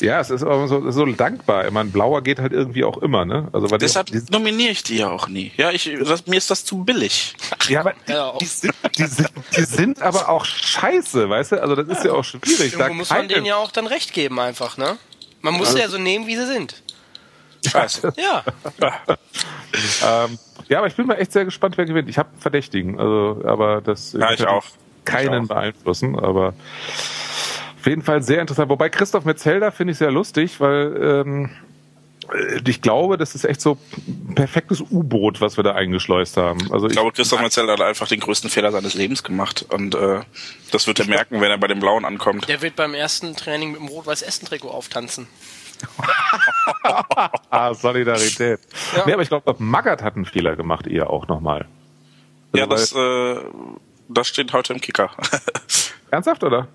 Ja, 0.00 0.20
es 0.20 0.30
ist 0.30 0.42
aber 0.42 0.68
so, 0.68 0.90
so 0.90 1.06
dankbar. 1.06 1.66
Ich 1.66 1.72
meine, 1.72 1.90
Blauer 1.90 2.22
geht 2.22 2.38
halt 2.38 2.52
irgendwie 2.52 2.84
auch 2.84 2.98
immer, 2.98 3.24
ne? 3.24 3.48
Also, 3.52 3.70
weil 3.70 3.78
Deshalb 3.78 4.06
die, 4.06 4.22
nominiere 4.30 4.70
ich 4.70 4.82
die 4.82 4.98
ja 4.98 5.10
auch 5.10 5.28
nie. 5.28 5.52
Ja, 5.56 5.70
ich, 5.70 5.90
das, 6.04 6.26
mir 6.26 6.36
ist 6.36 6.50
das 6.50 6.64
zu 6.64 6.84
billig. 6.84 7.34
Ja, 7.68 7.80
aber 7.80 7.92
die, 8.08 8.14
die, 8.40 8.44
sind, 8.46 8.74
die, 8.96 9.06
sind, 9.06 9.30
die 9.56 9.64
sind 9.64 10.02
aber 10.02 10.28
auch 10.28 10.44
scheiße, 10.44 11.28
weißt 11.28 11.52
du? 11.52 11.62
Also 11.62 11.74
das 11.76 11.98
ist 11.98 12.04
ja 12.04 12.12
auch 12.12 12.24
schwierig. 12.24 12.72
Irgendwo 12.72 12.78
da 12.78 12.92
muss 12.92 13.10
man 13.10 13.28
denen 13.28 13.46
ja 13.46 13.56
auch 13.56 13.72
dann 13.72 13.86
recht 13.86 14.12
geben 14.12 14.38
einfach, 14.40 14.76
ne? 14.76 14.96
Man 15.42 15.54
muss 15.54 15.68
also, 15.68 15.78
ja 15.78 15.88
so 15.88 15.98
nehmen, 15.98 16.26
wie 16.26 16.36
sie 16.36 16.46
sind. 16.46 16.82
Scheiße. 17.66 18.12
Ja. 18.16 18.44
ähm, 20.24 20.38
ja, 20.68 20.78
aber 20.78 20.86
ich 20.86 20.96
bin 20.96 21.06
mal 21.06 21.14
echt 21.14 21.32
sehr 21.32 21.44
gespannt, 21.44 21.76
wer 21.76 21.84
gewinnt. 21.84 22.08
Ich 22.08 22.18
habe 22.18 22.30
einen 22.30 22.40
Verdächtigen, 22.40 22.98
also, 22.98 23.42
aber 23.44 23.80
das 23.80 24.12
ja, 24.12 24.30
ich 24.32 24.46
auch. 24.46 24.64
keinen 25.04 25.44
ich 25.44 25.50
auch. 25.50 25.54
beeinflussen, 25.54 26.18
aber 26.18 26.54
auf 27.84 27.86
jeden 27.86 28.02
Fall 28.02 28.22
sehr 28.22 28.40
interessant. 28.40 28.70
Wobei 28.70 28.88
Christoph 28.88 29.26
Metzelder 29.26 29.70
finde 29.70 29.92
ich 29.92 29.98
sehr 29.98 30.10
lustig, 30.10 30.58
weil 30.58 30.96
ähm, 31.02 31.50
ich 32.66 32.80
glaube, 32.80 33.18
das 33.18 33.34
ist 33.34 33.44
echt 33.44 33.60
so 33.60 33.76
ein 34.06 34.34
perfektes 34.34 34.80
U-Boot, 34.80 35.42
was 35.42 35.58
wir 35.58 35.64
da 35.64 35.74
eingeschleust 35.74 36.38
haben. 36.38 36.72
Also 36.72 36.86
ich, 36.86 36.92
ich 36.92 36.96
glaube, 36.96 37.12
Christoph 37.12 37.42
Metzelder 37.42 37.74
hat 37.74 37.82
einfach 37.82 38.08
den 38.08 38.20
größten 38.20 38.48
Fehler 38.48 38.72
seines 38.72 38.94
Lebens 38.94 39.22
gemacht 39.22 39.66
und 39.68 39.94
äh, 39.94 40.20
das 40.72 40.86
wird 40.86 40.98
er 40.98 41.06
merken, 41.08 41.42
wenn 41.42 41.50
er 41.50 41.58
bei 41.58 41.66
dem 41.66 41.78
Blauen 41.78 42.06
ankommt. 42.06 42.48
Der 42.48 42.62
wird 42.62 42.74
beim 42.74 42.94
ersten 42.94 43.36
Training 43.36 43.72
mit 43.72 43.80
dem 43.80 43.88
Rot-Weiß-Essen-Trikot 43.88 44.70
auftanzen. 44.70 45.26
ah, 47.50 47.74
Solidarität. 47.74 48.60
Ja. 48.96 49.02
Nee, 49.04 49.12
aber 49.12 49.20
ich 49.20 49.28
glaube, 49.28 49.56
Magath 49.58 50.02
hat 50.02 50.16
einen 50.16 50.24
Fehler 50.24 50.56
gemacht, 50.56 50.86
ihr 50.86 51.10
auch 51.10 51.28
nochmal. 51.28 51.66
Also 52.54 52.58
ja, 52.58 52.66
das, 52.66 52.92
äh, 52.94 53.44
das 54.08 54.28
steht 54.28 54.54
heute 54.54 54.72
im 54.72 54.80
Kicker. 54.80 55.10
Ernsthaft, 56.10 56.44
oder? 56.44 56.66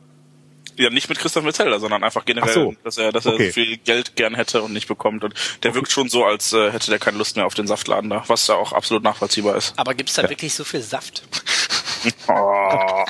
Ja, 0.79 0.89
nicht 0.89 1.09
mit 1.09 1.19
Christoph 1.19 1.43
Metzelder, 1.43 1.77
sondern 1.81 2.05
einfach 2.05 2.23
generell, 2.23 2.53
so. 2.53 2.73
dass 2.85 2.97
er, 2.97 3.11
dass 3.11 3.25
er 3.25 3.33
okay. 3.33 3.51
viel 3.51 3.75
Geld 3.75 4.15
gern 4.15 4.33
hätte 4.33 4.61
und 4.61 4.71
nicht 4.71 4.87
bekommt. 4.87 5.25
Und 5.25 5.33
der 5.61 5.71
okay. 5.71 5.79
wirkt 5.79 5.91
schon 5.91 6.07
so, 6.07 6.23
als 6.23 6.53
äh, 6.53 6.71
hätte 6.71 6.89
der 6.89 6.99
keine 6.99 7.17
Lust 7.17 7.35
mehr 7.35 7.45
auf 7.45 7.53
den 7.53 7.67
Saftladen 7.67 8.09
da, 8.09 8.23
was 8.27 8.47
ja 8.47 8.55
auch 8.55 8.71
absolut 8.71 9.03
nachvollziehbar 9.03 9.57
ist. 9.57 9.73
Aber 9.75 9.93
gibt's 9.93 10.13
da 10.13 10.21
ja. 10.21 10.29
wirklich 10.29 10.53
so 10.53 10.63
viel 10.63 10.81
Saft? 10.81 11.23
oh. 12.29 13.03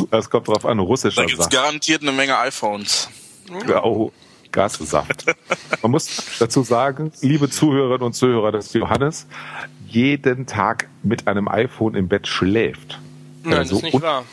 das 0.10 0.30
kommt 0.30 0.48
drauf 0.48 0.64
an, 0.64 0.78
russischer 0.78 1.20
Da 1.20 1.26
gibt's 1.26 1.44
Saft. 1.44 1.52
garantiert 1.52 2.00
eine 2.00 2.12
Menge 2.12 2.38
iPhones. 2.38 3.10
Ja, 3.68 3.84
oh, 3.84 4.10
Gassaft. 4.50 5.26
Man 5.82 5.90
muss 5.90 6.08
dazu 6.38 6.62
sagen, 6.62 7.12
liebe 7.20 7.50
Zuhörerinnen 7.50 8.06
und 8.06 8.14
Zuhörer, 8.14 8.52
dass 8.52 8.72
Johannes 8.72 9.26
jeden 9.86 10.46
Tag 10.46 10.88
mit 11.02 11.28
einem 11.28 11.46
iPhone 11.46 11.94
im 11.94 12.08
Bett 12.08 12.26
schläft. 12.26 12.98
Nein, 13.42 13.58
das 13.58 13.70
ist 13.70 13.82
nicht 13.82 14.00
wahr 14.00 14.24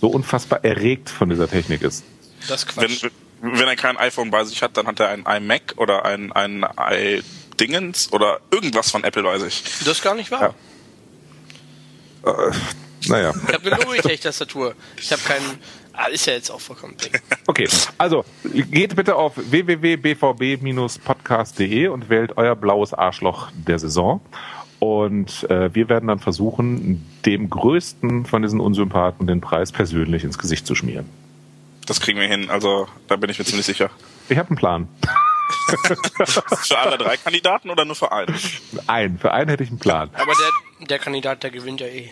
so 0.00 0.08
unfassbar 0.08 0.64
erregt 0.64 1.10
von 1.10 1.28
dieser 1.28 1.48
Technik 1.48 1.82
ist. 1.82 2.04
Das 2.48 2.66
Quatsch. 2.66 3.04
Wenn, 3.40 3.58
wenn 3.58 3.68
er 3.68 3.76
kein 3.76 3.96
iPhone 3.96 4.30
bei 4.30 4.44
sich 4.44 4.62
hat, 4.62 4.76
dann 4.76 4.86
hat 4.86 5.00
er 5.00 5.08
ein 5.08 5.24
iMac 5.26 5.74
oder 5.76 6.04
ein, 6.04 6.32
ein 6.32 6.64
iDingens 6.78 8.12
oder 8.12 8.40
irgendwas 8.50 8.90
von 8.90 9.04
Apple, 9.04 9.24
weiß 9.24 9.42
ich. 9.42 9.62
Das 9.80 9.88
ist 9.88 10.02
gar 10.02 10.14
nicht 10.14 10.30
wahr. 10.30 10.54
Ja. 12.24 12.48
Äh, 12.48 12.52
naja. 13.06 13.32
Ich 13.46 13.54
habe 13.54 13.72
eine 13.72 13.84
Logitech-Tastatur. 13.84 14.74
Ich 14.96 15.12
habe 15.12 15.22
keinen. 15.22 15.58
Ah, 15.92 16.06
ist 16.06 16.26
ja 16.26 16.32
jetzt 16.34 16.50
auch 16.50 16.60
vollkommen 16.60 16.96
dick. 16.96 17.22
Okay, 17.46 17.68
also 17.96 18.24
geht 18.44 18.94
bitte 18.94 19.16
auf 19.16 19.32
www.bvb-podcast.de 19.36 21.88
und 21.88 22.10
wählt 22.10 22.36
euer 22.36 22.54
blaues 22.54 22.94
Arschloch 22.94 23.50
der 23.52 23.80
Saison. 23.80 24.20
Und 24.78 25.48
äh, 25.50 25.74
wir 25.74 25.88
werden 25.88 26.06
dann 26.06 26.20
versuchen, 26.20 27.04
dem 27.26 27.50
größten 27.50 28.26
von 28.26 28.42
diesen 28.42 28.60
Unsympathen 28.60 29.26
den 29.26 29.40
Preis 29.40 29.72
persönlich 29.72 30.24
ins 30.24 30.38
Gesicht 30.38 30.66
zu 30.66 30.74
schmieren. 30.74 31.06
Das 31.86 32.00
kriegen 32.00 32.20
wir 32.20 32.28
hin, 32.28 32.50
also 32.50 32.86
da 33.08 33.16
bin 33.16 33.30
ich 33.30 33.38
mir 33.38 33.44
ziemlich 33.44 33.66
sicher. 33.66 33.90
Ich 34.28 34.38
habe 34.38 34.50
einen 34.50 34.56
Plan. 34.56 34.88
für 36.26 36.78
alle 36.78 36.98
drei 36.98 37.16
Kandidaten 37.16 37.70
oder 37.70 37.84
nur 37.84 37.96
für 37.96 38.12
einen? 38.12 38.34
Einen, 38.86 39.18
für 39.18 39.32
einen 39.32 39.48
hätte 39.48 39.64
ich 39.64 39.70
einen 39.70 39.78
Plan. 39.78 40.10
Aber 40.12 40.32
der, 40.80 40.86
der 40.86 40.98
Kandidat, 40.98 41.42
der 41.42 41.50
gewinnt 41.50 41.80
ja 41.80 41.86
eh. 41.86 42.10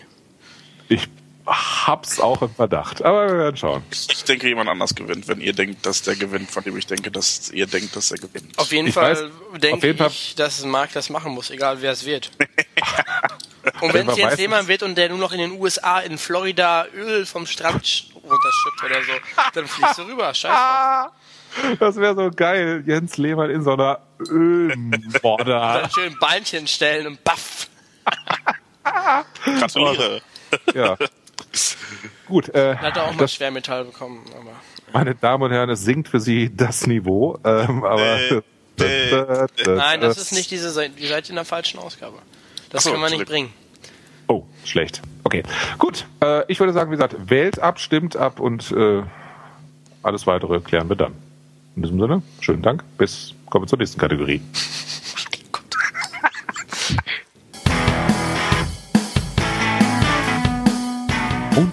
Ich 0.89 1.07
hab's 1.47 2.19
auch 2.19 2.41
im 2.41 2.49
Verdacht, 2.53 3.01
aber 3.01 3.27
wir 3.27 3.37
werden 3.37 3.57
schauen. 3.57 3.83
Ich 3.91 4.23
denke, 4.25 4.47
jemand 4.47 4.69
anders 4.69 4.93
gewinnt, 4.95 5.27
wenn 5.27 5.39
ihr 5.39 5.53
denkt, 5.53 5.85
dass 5.85 6.01
der 6.01 6.15
gewinnt, 6.15 6.51
von 6.51 6.63
dem 6.63 6.77
ich 6.77 6.85
denke, 6.85 7.09
dass 7.09 7.49
ihr 7.49 7.67
denkt, 7.67 7.95
dass 7.95 8.11
er 8.11 8.17
gewinnt. 8.17 8.57
Auf 8.57 8.71
jeden 8.71 8.87
ich 8.87 8.93
Fall 8.93 9.31
denke 9.55 9.89
ich, 9.89 9.97
Fall. 9.97 10.11
dass 10.35 10.63
Marc 10.65 10.91
das 10.93 11.09
machen 11.09 11.33
muss, 11.33 11.49
egal 11.49 11.81
wer 11.81 11.93
es 11.93 12.05
wird. 12.05 12.31
und 13.81 13.93
wenn 13.93 14.09
es 14.09 14.17
jetzt 14.17 14.39
jemand 14.39 14.67
wird 14.67 14.83
und 14.83 14.95
der 14.95 15.09
nur 15.09 15.17
noch 15.17 15.31
in 15.31 15.39
den 15.39 15.51
USA, 15.51 15.99
in 15.99 16.17
Florida 16.17 16.85
Öl 16.93 17.25
vom 17.25 17.45
Strand 17.45 18.07
runterschippt 18.15 18.83
oder 18.83 19.01
so, 19.03 19.13
dann 19.53 19.67
fliegst 19.67 19.97
du 19.99 20.03
rüber. 20.03 20.33
Scheiße. 20.33 21.11
Das 21.79 21.95
wäre 21.95 22.13
so 22.13 22.29
geil, 22.29 22.83
Jens 22.85 23.17
Lehmann 23.17 23.49
in 23.49 23.63
so 23.63 23.73
einer 23.73 23.99
Ölborder. 24.19 25.79
dann 25.81 25.91
schön 25.91 26.15
Beinchen 26.19 26.67
stellen 26.67 27.07
und 27.07 27.23
baff. 27.23 27.67
Gratuliere. 29.43 30.21
Ja. 30.75 30.97
Gut. 32.27 32.49
Äh, 32.49 32.75
Hat 32.75 32.97
er 32.97 33.05
auch 33.05 33.11
mal 33.13 33.19
das, 33.19 33.33
Schwermetall 33.33 33.85
bekommen. 33.85 34.23
Aber. 34.33 34.51
Meine 34.93 35.15
Damen 35.15 35.43
und 35.43 35.51
Herren, 35.51 35.69
es 35.69 35.83
sinkt 35.83 36.09
für 36.09 36.19
Sie 36.19 36.55
das 36.55 36.87
Niveau. 36.87 37.39
Ähm, 37.43 37.83
aber 37.83 38.19
äh, 38.31 38.41
äh, 38.79 39.47
Nein, 39.65 40.01
das 40.01 40.17
ist 40.17 40.31
nicht 40.31 40.51
diese 40.51 40.71
Seite. 40.71 40.93
Die 40.99 41.07
seid 41.07 41.29
in 41.29 41.35
der 41.35 41.45
falschen 41.45 41.79
Ausgabe. 41.79 42.17
Das 42.69 42.83
so, 42.83 42.91
können 42.91 43.03
wir 43.03 43.09
nicht 43.09 43.25
bringen. 43.25 43.51
Oh, 44.27 44.43
schlecht. 44.65 45.01
Okay, 45.23 45.43
gut. 45.77 46.05
Äh, 46.21 46.43
ich 46.47 46.59
würde 46.59 46.73
sagen, 46.73 46.91
wie 46.91 46.95
gesagt, 46.95 47.15
wählt 47.29 47.59
ab, 47.59 47.79
stimmt 47.79 48.15
ab 48.15 48.39
und 48.39 48.71
äh, 48.71 49.03
alles 50.03 50.27
weitere 50.27 50.59
klären 50.59 50.89
wir 50.89 50.95
dann. 50.95 51.13
In 51.75 51.83
diesem 51.83 51.99
Sinne, 51.99 52.21
schönen 52.41 52.61
Dank. 52.61 52.83
Bis 52.97 53.33
kommen 53.49 53.63
wir 53.65 53.67
zur 53.67 53.79
nächsten 53.79 53.99
Kategorie. 53.99 54.41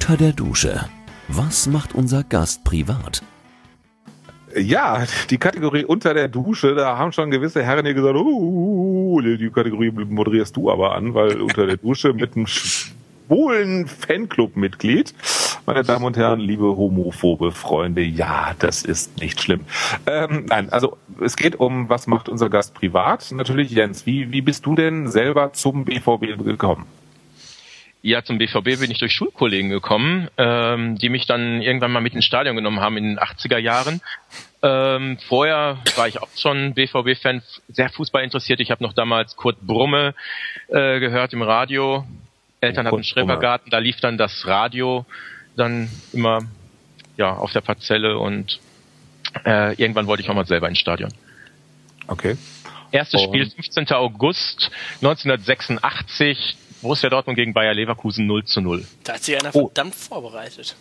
Unter 0.07 0.19
der 0.19 0.33
Dusche. 0.35 0.85
Was 1.29 1.67
macht 1.67 1.95
unser 1.95 2.25
Gast 2.25 2.63
privat? 2.63 3.23
Ja, 4.55 5.07
die 5.31 5.39
Kategorie 5.39 5.87
unter 5.87 6.13
der 6.13 6.29
Dusche, 6.29 6.75
da 6.75 6.99
haben 6.99 7.11
schon 7.13 7.31
gewisse 7.31 7.63
Herren 7.63 7.87
hier 7.87 7.95
gesagt, 7.95 8.15
uh, 8.15 9.23
die 9.23 9.49
Kategorie 9.49 9.91
moderierst 9.91 10.55
du 10.59 10.71
aber 10.71 10.95
an, 10.95 11.15
weil 11.15 11.41
unter 11.41 11.67
der 11.67 11.79
Dusche 11.79 12.13
mit 12.13 12.37
einem 12.37 12.47
schwulen 12.47 13.87
Fanclub-Mitglied. 13.87 15.15
Meine 15.65 15.85
Damen 15.85 16.05
und 16.05 16.19
Herren, 16.19 16.41
liebe 16.41 16.77
homophobe 16.77 17.51
Freunde, 17.51 18.03
ja, 18.03 18.53
das 18.59 18.83
ist 18.83 19.19
nicht 19.23 19.41
schlimm. 19.41 19.61
Ähm, 20.05 20.45
nein, 20.51 20.69
also 20.71 20.99
es 21.23 21.35
geht 21.35 21.57
um, 21.59 21.89
was 21.89 22.07
macht 22.07 22.29
unser 22.29 22.51
Gast 22.51 22.75
privat? 22.75 23.33
Natürlich, 23.33 23.71
Jens, 23.71 24.05
wie, 24.05 24.31
wie 24.33 24.43
bist 24.43 24.67
du 24.67 24.75
denn 24.75 25.09
selber 25.09 25.55
zum 25.55 25.87
BVB 25.87 26.45
gekommen? 26.45 26.85
Ja, 28.07 28.23
zum 28.23 28.37
BVB 28.37 28.81
bin 28.81 28.91
ich 28.91 28.99
durch 28.99 29.15
Schulkollegen 29.15 29.71
gekommen, 29.71 30.29
ähm, 30.37 30.99
die 30.99 31.09
mich 31.09 31.25
dann 31.25 31.63
irgendwann 31.63 31.91
mal 31.91 32.03
mit 32.03 32.13
ins 32.13 32.27
Stadion 32.27 32.55
genommen 32.55 32.81
haben 32.81 32.99
in 32.99 33.05
den 33.05 33.19
80er 33.19 33.57
Jahren. 33.57 34.03
Ähm, 34.63 35.17
vorher 35.27 35.79
war 35.97 36.07
ich 36.07 36.21
auch 36.21 36.29
schon 36.37 36.75
BVB-Fan, 36.75 37.41
sehr 37.69 37.89
Fußball 37.89 38.23
interessiert. 38.23 38.61
Ich 38.61 38.71
habe 38.71 38.83
noch 38.83 38.93
damals 38.93 39.37
Kurt 39.37 39.59
Brumme 39.63 40.15
äh, 40.69 41.01
gehört 41.01 41.33
im 41.33 41.41
Radio. 41.41 42.05
Eltern 42.61 42.87
hatten 42.87 42.97
einen 42.97 43.05
Schrebergarten, 43.05 43.71
da 43.71 43.79
lief 43.79 44.01
dann 44.01 44.19
das 44.19 44.47
Radio 44.47 45.07
dann 45.57 45.89
immer 46.13 46.41
ja 47.17 47.33
auf 47.33 47.53
der 47.53 47.63
Parzelle 47.63 48.19
und 48.19 48.61
äh, 49.47 49.75
irgendwann 49.77 50.07
wollte 50.07 50.23
ich 50.23 50.29
auch 50.29 50.35
mal 50.35 50.47
selber 50.47 50.69
ins 50.69 50.79
Stadion. 50.79 51.11
Okay. 52.07 52.37
Erstes 52.93 53.23
Spiel 53.23 53.51
15. 53.51 53.89
August 53.93 54.71
1986 54.97 56.59
Borussia 56.85 57.09
Dortmund 57.09 57.37
gegen 57.37 57.55
Bayer 57.55 57.73
Leverkusen 57.73 58.27
0 58.27 58.45
zu 58.45 58.61
0. 58.61 58.87
Da 59.05 59.15
hat 59.15 59.25
sich 59.25 59.37
einer 59.37 59.49
oh. 59.55 59.69
verdammt 59.69 59.95
vorbereitet. 59.95 60.77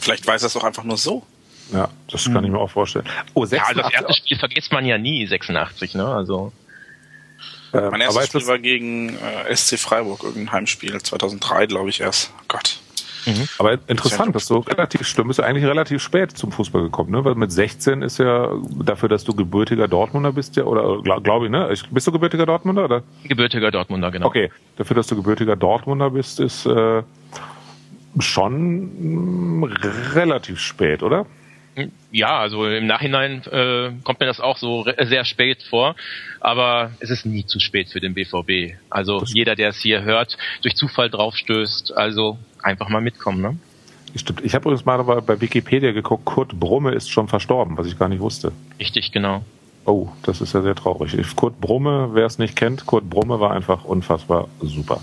Vielleicht 0.00 0.26
weiß 0.26 0.42
er 0.42 0.46
es 0.46 0.54
doch 0.54 0.64
einfach 0.64 0.84
nur 0.84 0.96
so. 0.96 1.22
Ja, 1.70 1.90
das 2.10 2.24
kann 2.24 2.36
hm. 2.36 2.44
ich 2.44 2.50
mir 2.50 2.58
auch 2.58 2.70
vorstellen. 2.70 3.06
Oh, 3.34 3.44
86. 3.44 3.52
Ja, 3.52 3.64
also 3.68 3.82
das 3.82 3.92
erste 3.92 4.22
Spiel 4.22 4.38
vergisst 4.38 4.72
man 4.72 4.86
ja 4.86 4.96
nie, 4.96 5.26
86, 5.26 5.94
ne? 5.94 6.06
Also. 6.06 6.52
Äh, 7.74 7.90
mein 7.90 8.00
erstes 8.00 8.26
Spiel 8.26 8.46
war 8.46 8.58
gegen 8.58 9.16
äh, 9.18 9.54
SC 9.54 9.78
Freiburg, 9.78 10.22
irgendein 10.22 10.52
Heimspiel, 10.52 11.00
2003, 11.00 11.66
glaube 11.66 11.90
ich 11.90 12.00
erst. 12.00 12.32
Oh 12.38 12.44
Gott. 12.48 12.78
Mhm. 13.26 13.48
Aber 13.58 13.78
interessant, 13.86 14.34
dass 14.34 14.46
du 14.46 14.58
relativ 14.58 15.06
schlimm 15.06 15.28
bist, 15.28 15.38
du 15.38 15.44
eigentlich 15.44 15.64
relativ 15.64 16.02
spät 16.02 16.32
zum 16.32 16.52
Fußball 16.52 16.82
gekommen, 16.82 17.10
ne? 17.10 17.24
Weil 17.24 17.34
mit 17.34 17.52
16 17.52 18.02
ist 18.02 18.18
ja 18.18 18.50
dafür, 18.84 19.08
dass 19.08 19.24
du 19.24 19.34
gebürtiger 19.34 19.88
Dortmunder 19.88 20.32
bist, 20.32 20.56
ja, 20.56 20.64
oder 20.64 21.00
glaube 21.02 21.22
glaub 21.22 21.44
ich, 21.44 21.50
ne? 21.50 21.72
Bist 21.90 22.06
du 22.06 22.12
gebürtiger 22.12 22.46
Dortmunder, 22.46 22.84
oder? 22.84 23.02
Gebürtiger 23.24 23.70
Dortmunder, 23.70 24.10
genau. 24.10 24.26
Okay, 24.26 24.50
dafür, 24.76 24.96
dass 24.96 25.06
du 25.06 25.16
gebürtiger 25.16 25.56
Dortmunder 25.56 26.10
bist, 26.10 26.40
ist 26.40 26.66
äh, 26.66 27.02
schon 28.18 29.60
mh, 29.60 29.68
relativ 30.14 30.58
spät, 30.58 31.02
oder? 31.02 31.26
Ja, 32.10 32.38
also 32.38 32.66
im 32.66 32.86
Nachhinein 32.86 33.42
äh, 33.50 33.92
kommt 34.04 34.20
mir 34.20 34.26
das 34.26 34.40
auch 34.40 34.58
so 34.58 34.84
sehr 35.00 35.24
spät 35.24 35.62
vor, 35.62 35.96
aber 36.40 36.90
es 37.00 37.10
ist 37.10 37.24
nie 37.24 37.46
zu 37.46 37.60
spät 37.60 37.88
für 37.88 38.00
den 38.00 38.14
BVB. 38.14 38.76
Also 38.90 39.22
jeder, 39.26 39.54
der 39.54 39.70
es 39.70 39.78
hier 39.78 40.02
hört, 40.02 40.36
durch 40.60 40.76
Zufall 40.76 41.08
draufstößt, 41.08 41.96
also 41.96 42.38
einfach 42.62 42.88
mal 42.88 43.00
mitkommen, 43.00 43.40
ne? 43.40 43.56
Stimmt. 44.14 44.44
Ich 44.44 44.54
habe 44.54 44.64
übrigens 44.64 44.84
mal 44.84 45.02
bei 45.02 45.40
Wikipedia 45.40 45.92
geguckt, 45.92 46.26
Kurt 46.26 46.58
Brumme 46.60 46.92
ist 46.92 47.10
schon 47.10 47.28
verstorben, 47.28 47.78
was 47.78 47.86
ich 47.86 47.98
gar 47.98 48.10
nicht 48.10 48.20
wusste. 48.20 48.52
Richtig, 48.78 49.10
genau. 49.10 49.42
Oh, 49.84 50.08
das 50.22 50.40
ist 50.40 50.54
ja 50.54 50.62
sehr 50.62 50.76
traurig. 50.76 51.16
Kurt 51.34 51.60
Brumme, 51.60 52.10
wer 52.12 52.26
es 52.26 52.38
nicht 52.38 52.54
kennt, 52.54 52.86
Kurt 52.86 53.10
Brumme 53.10 53.40
war 53.40 53.50
einfach 53.50 53.84
unfassbar 53.84 54.48
super. 54.60 55.00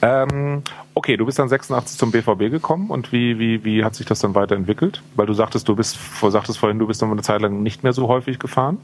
Ähm, 0.00 0.62
okay, 0.94 1.16
du 1.16 1.26
bist 1.26 1.38
dann 1.38 1.48
86 1.48 1.98
zum 1.98 2.12
BVB 2.12 2.50
gekommen 2.50 2.90
und 2.90 3.12
wie, 3.12 3.38
wie, 3.38 3.64
wie 3.64 3.84
hat 3.84 3.94
sich 3.94 4.06
das 4.06 4.20
dann 4.20 4.34
weiterentwickelt? 4.34 5.02
Weil 5.16 5.26
du 5.26 5.34
sagtest, 5.34 5.68
du 5.68 5.76
bist, 5.76 5.98
sagtest 6.20 6.58
vorhin, 6.58 6.78
du 6.78 6.86
bist 6.86 7.02
dann 7.02 7.10
eine 7.10 7.22
Zeit 7.22 7.42
lang 7.42 7.62
nicht 7.62 7.82
mehr 7.82 7.92
so 7.92 8.08
häufig 8.08 8.38
gefahren? 8.38 8.78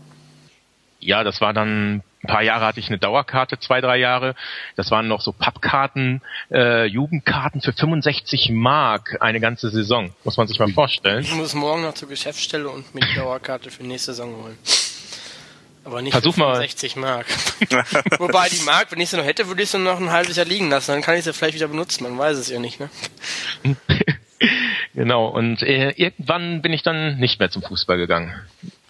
Ja, 1.00 1.24
das 1.24 1.40
war 1.40 1.52
dann 1.52 2.02
ein 2.22 2.28
paar 2.28 2.42
Jahre 2.42 2.64
hatte 2.64 2.78
ich 2.78 2.88
eine 2.88 2.98
Dauerkarte, 2.98 3.58
zwei, 3.58 3.80
drei 3.80 3.96
Jahre. 3.96 4.36
Das 4.76 4.92
waren 4.92 5.08
noch 5.08 5.20
so 5.20 5.32
Pappkarten, 5.32 6.22
äh, 6.52 6.86
Jugendkarten 6.86 7.60
für 7.60 7.72
65 7.72 8.50
Mark 8.50 9.16
eine 9.20 9.40
ganze 9.40 9.70
Saison. 9.70 10.14
Muss 10.22 10.36
man 10.36 10.46
sich 10.46 10.60
mal 10.60 10.68
vorstellen. 10.68 11.22
Ich 11.22 11.34
muss 11.34 11.54
morgen 11.54 11.82
noch 11.82 11.94
zur 11.94 12.08
Geschäftsstelle 12.08 12.68
und 12.68 12.94
mir 12.94 13.00
die 13.00 13.16
Dauerkarte 13.16 13.70
für 13.70 13.82
nächste 13.82 14.12
Saison 14.12 14.36
holen. 14.36 14.56
Aber 15.84 16.00
nicht 16.00 16.12
Versuch 16.12 16.34
für 16.34 16.56
60 16.56 16.96
Mark. 16.96 17.26
Wobei 18.18 18.48
die 18.48 18.62
Mark, 18.64 18.92
wenn 18.92 19.00
ich 19.00 19.10
sie 19.10 19.16
noch 19.16 19.24
hätte, 19.24 19.48
würde 19.48 19.62
ich 19.62 19.70
sie 19.70 19.78
noch 19.78 19.98
ein 19.98 20.10
halbes 20.10 20.36
Jahr 20.36 20.46
liegen 20.46 20.70
lassen. 20.70 20.92
Dann 20.92 21.02
kann 21.02 21.16
ich 21.16 21.24
sie 21.24 21.32
vielleicht 21.32 21.56
wieder 21.56 21.68
benutzen. 21.68 22.04
Man 22.04 22.18
weiß 22.18 22.38
es 22.38 22.48
ja 22.48 22.60
nicht, 22.60 22.78
ne? 22.78 22.88
genau. 24.94 25.26
Und 25.26 25.62
äh, 25.62 25.90
irgendwann 25.90 26.62
bin 26.62 26.72
ich 26.72 26.82
dann 26.82 27.18
nicht 27.18 27.40
mehr 27.40 27.50
zum 27.50 27.62
Fußball 27.62 27.96
gegangen. 27.96 28.32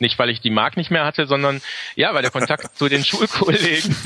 Nicht, 0.00 0.18
weil 0.18 0.28
ich 0.28 0.40
die 0.40 0.50
Mark 0.50 0.76
nicht 0.76 0.90
mehr 0.90 1.06
hatte, 1.06 1.26
sondern 1.26 1.62
ja, 1.96 2.12
weil 2.12 2.22
der 2.22 2.30
Kontakt 2.30 2.76
zu 2.76 2.88
den 2.88 3.04
Schulkollegen 3.04 3.96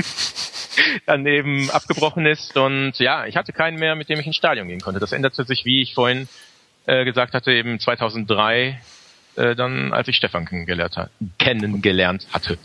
dann 1.07 1.27
eben 1.27 1.69
abgebrochen 1.71 2.25
ist. 2.25 2.57
Und 2.57 2.99
ja, 3.01 3.27
ich 3.27 3.37
hatte 3.37 3.53
keinen 3.53 3.79
mehr, 3.79 3.97
mit 3.97 4.09
dem 4.09 4.21
ich 4.21 4.27
ins 4.27 4.37
Stadion 4.37 4.69
gehen 4.69 4.81
konnte. 4.81 5.01
Das 5.01 5.11
änderte 5.13 5.45
sich, 5.45 5.65
wie 5.65 5.83
ich 5.83 5.95
vorhin 5.95 6.29
äh, 6.87 7.05
gesagt 7.05 7.35
hatte, 7.35 7.51
eben 7.51 7.81
2003 7.81 8.81
äh, 9.37 9.55
dann, 9.55 9.93
als 9.93 10.09
ich 10.09 10.17
Stefan 10.17 10.47
kennengelernt, 10.47 10.97
kennengelernt 11.39 12.27
hatte. 12.33 12.59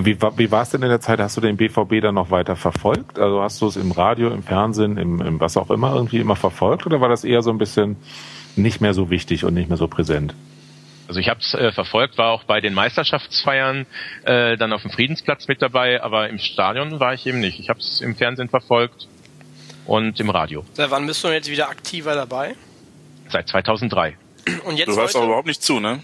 Wie, 0.00 0.16
wie 0.20 0.50
war 0.50 0.62
es 0.62 0.70
denn 0.70 0.82
in 0.82 0.88
der 0.88 1.00
Zeit? 1.00 1.18
Hast 1.18 1.36
du 1.36 1.40
den 1.40 1.56
BVB 1.56 2.00
dann 2.00 2.14
noch 2.14 2.30
weiter 2.30 2.54
verfolgt? 2.56 3.18
Also 3.18 3.42
hast 3.42 3.60
du 3.60 3.66
es 3.66 3.76
im 3.76 3.90
Radio, 3.90 4.30
im 4.30 4.42
Fernsehen, 4.42 4.96
im, 4.96 5.20
im 5.20 5.40
was 5.40 5.56
auch 5.56 5.70
immer 5.70 5.94
irgendwie 5.94 6.18
immer 6.18 6.36
verfolgt? 6.36 6.86
Oder 6.86 7.00
war 7.00 7.08
das 7.08 7.24
eher 7.24 7.42
so 7.42 7.50
ein 7.50 7.58
bisschen 7.58 7.96
nicht 8.54 8.80
mehr 8.80 8.94
so 8.94 9.10
wichtig 9.10 9.44
und 9.44 9.54
nicht 9.54 9.68
mehr 9.68 9.78
so 9.78 9.88
präsent? 9.88 10.34
Also 11.08 11.20
ich 11.20 11.28
habe 11.30 11.40
es 11.40 11.54
äh, 11.54 11.72
verfolgt, 11.72 12.18
war 12.18 12.30
auch 12.30 12.44
bei 12.44 12.60
den 12.60 12.74
Meisterschaftsfeiern 12.74 13.86
äh, 14.24 14.56
dann 14.58 14.72
auf 14.74 14.82
dem 14.82 14.90
Friedensplatz 14.90 15.48
mit 15.48 15.62
dabei, 15.62 16.02
aber 16.02 16.28
im 16.28 16.38
Stadion 16.38 17.00
war 17.00 17.14
ich 17.14 17.26
eben 17.26 17.40
nicht. 17.40 17.58
Ich 17.58 17.70
habe 17.70 17.80
es 17.80 18.02
im 18.02 18.14
Fernsehen 18.14 18.50
verfolgt 18.50 19.08
und 19.86 20.20
im 20.20 20.28
Radio. 20.28 20.64
Seit 20.74 20.90
wann 20.90 21.06
bist 21.06 21.24
du 21.24 21.28
jetzt 21.28 21.50
wieder 21.50 21.70
aktiver 21.70 22.14
dabei? 22.14 22.54
Seit 23.30 23.48
2003. 23.48 24.16
Und 24.64 24.76
jetzt 24.78 24.88
du 24.88 24.96
hörst 24.96 25.16
aber 25.16 25.24
überhaupt 25.24 25.46
nicht 25.46 25.62
zu, 25.62 25.80
ne? 25.80 26.02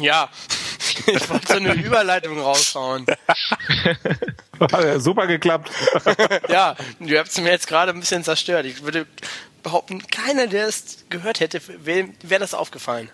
Ja, 0.00 0.28
ich 1.06 1.30
wollte 1.30 1.46
so 1.46 1.54
eine 1.54 1.74
Überleitung 1.74 2.38
raushauen. 2.40 3.06
Super 4.98 5.26
geklappt. 5.26 5.70
ja, 6.48 6.76
du 7.00 7.18
habt 7.18 7.30
es 7.30 7.40
mir 7.40 7.50
jetzt 7.50 7.66
gerade 7.66 7.92
ein 7.92 8.00
bisschen 8.00 8.24
zerstört. 8.24 8.66
Ich 8.66 8.82
würde 8.82 9.06
behaupten, 9.62 10.06
keiner, 10.08 10.46
der 10.46 10.68
es 10.68 11.04
gehört 11.08 11.40
hätte, 11.40 11.60
wäre 11.84 12.40
das 12.40 12.54
aufgefallen. 12.54 13.10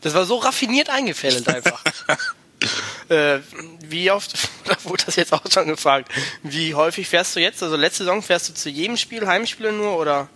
Das 0.00 0.14
war 0.14 0.24
so 0.24 0.36
raffiniert 0.36 0.90
eingefällt 0.90 1.48
einfach. 1.48 1.82
äh, 3.08 3.38
wie 3.80 4.10
oft, 4.10 4.32
da 4.64 4.76
wurde 4.84 5.04
das 5.06 5.16
jetzt 5.16 5.32
auch 5.32 5.42
schon 5.50 5.68
gefragt, 5.68 6.10
wie 6.42 6.74
häufig 6.74 7.08
fährst 7.08 7.36
du 7.36 7.40
jetzt? 7.40 7.62
Also 7.62 7.76
letzte 7.76 8.04
Saison 8.04 8.22
fährst 8.22 8.48
du 8.48 8.54
zu 8.54 8.68
jedem 8.68 8.96
Spiel, 8.96 9.26
Heimspiele 9.26 9.72
nur 9.72 9.96
oder? 9.96 10.28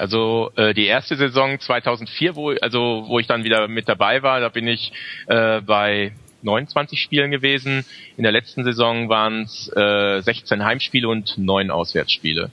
Also 0.00 0.50
äh, 0.56 0.72
die 0.72 0.86
erste 0.86 1.14
Saison 1.14 1.60
2004, 1.60 2.34
wo 2.34 2.52
also 2.52 3.04
wo 3.06 3.18
ich 3.18 3.26
dann 3.26 3.44
wieder 3.44 3.68
mit 3.68 3.86
dabei 3.86 4.22
war, 4.22 4.40
da 4.40 4.48
bin 4.48 4.66
ich 4.66 4.94
äh, 5.26 5.60
bei 5.60 6.12
29 6.40 6.98
Spielen 6.98 7.30
gewesen. 7.30 7.84
In 8.16 8.22
der 8.22 8.32
letzten 8.32 8.64
Saison 8.64 9.10
waren 9.10 9.42
es 9.42 9.70
äh, 9.76 10.22
16 10.22 10.64
Heimspiele 10.64 11.06
und 11.06 11.36
9 11.36 11.70
Auswärtsspiele. 11.70 12.50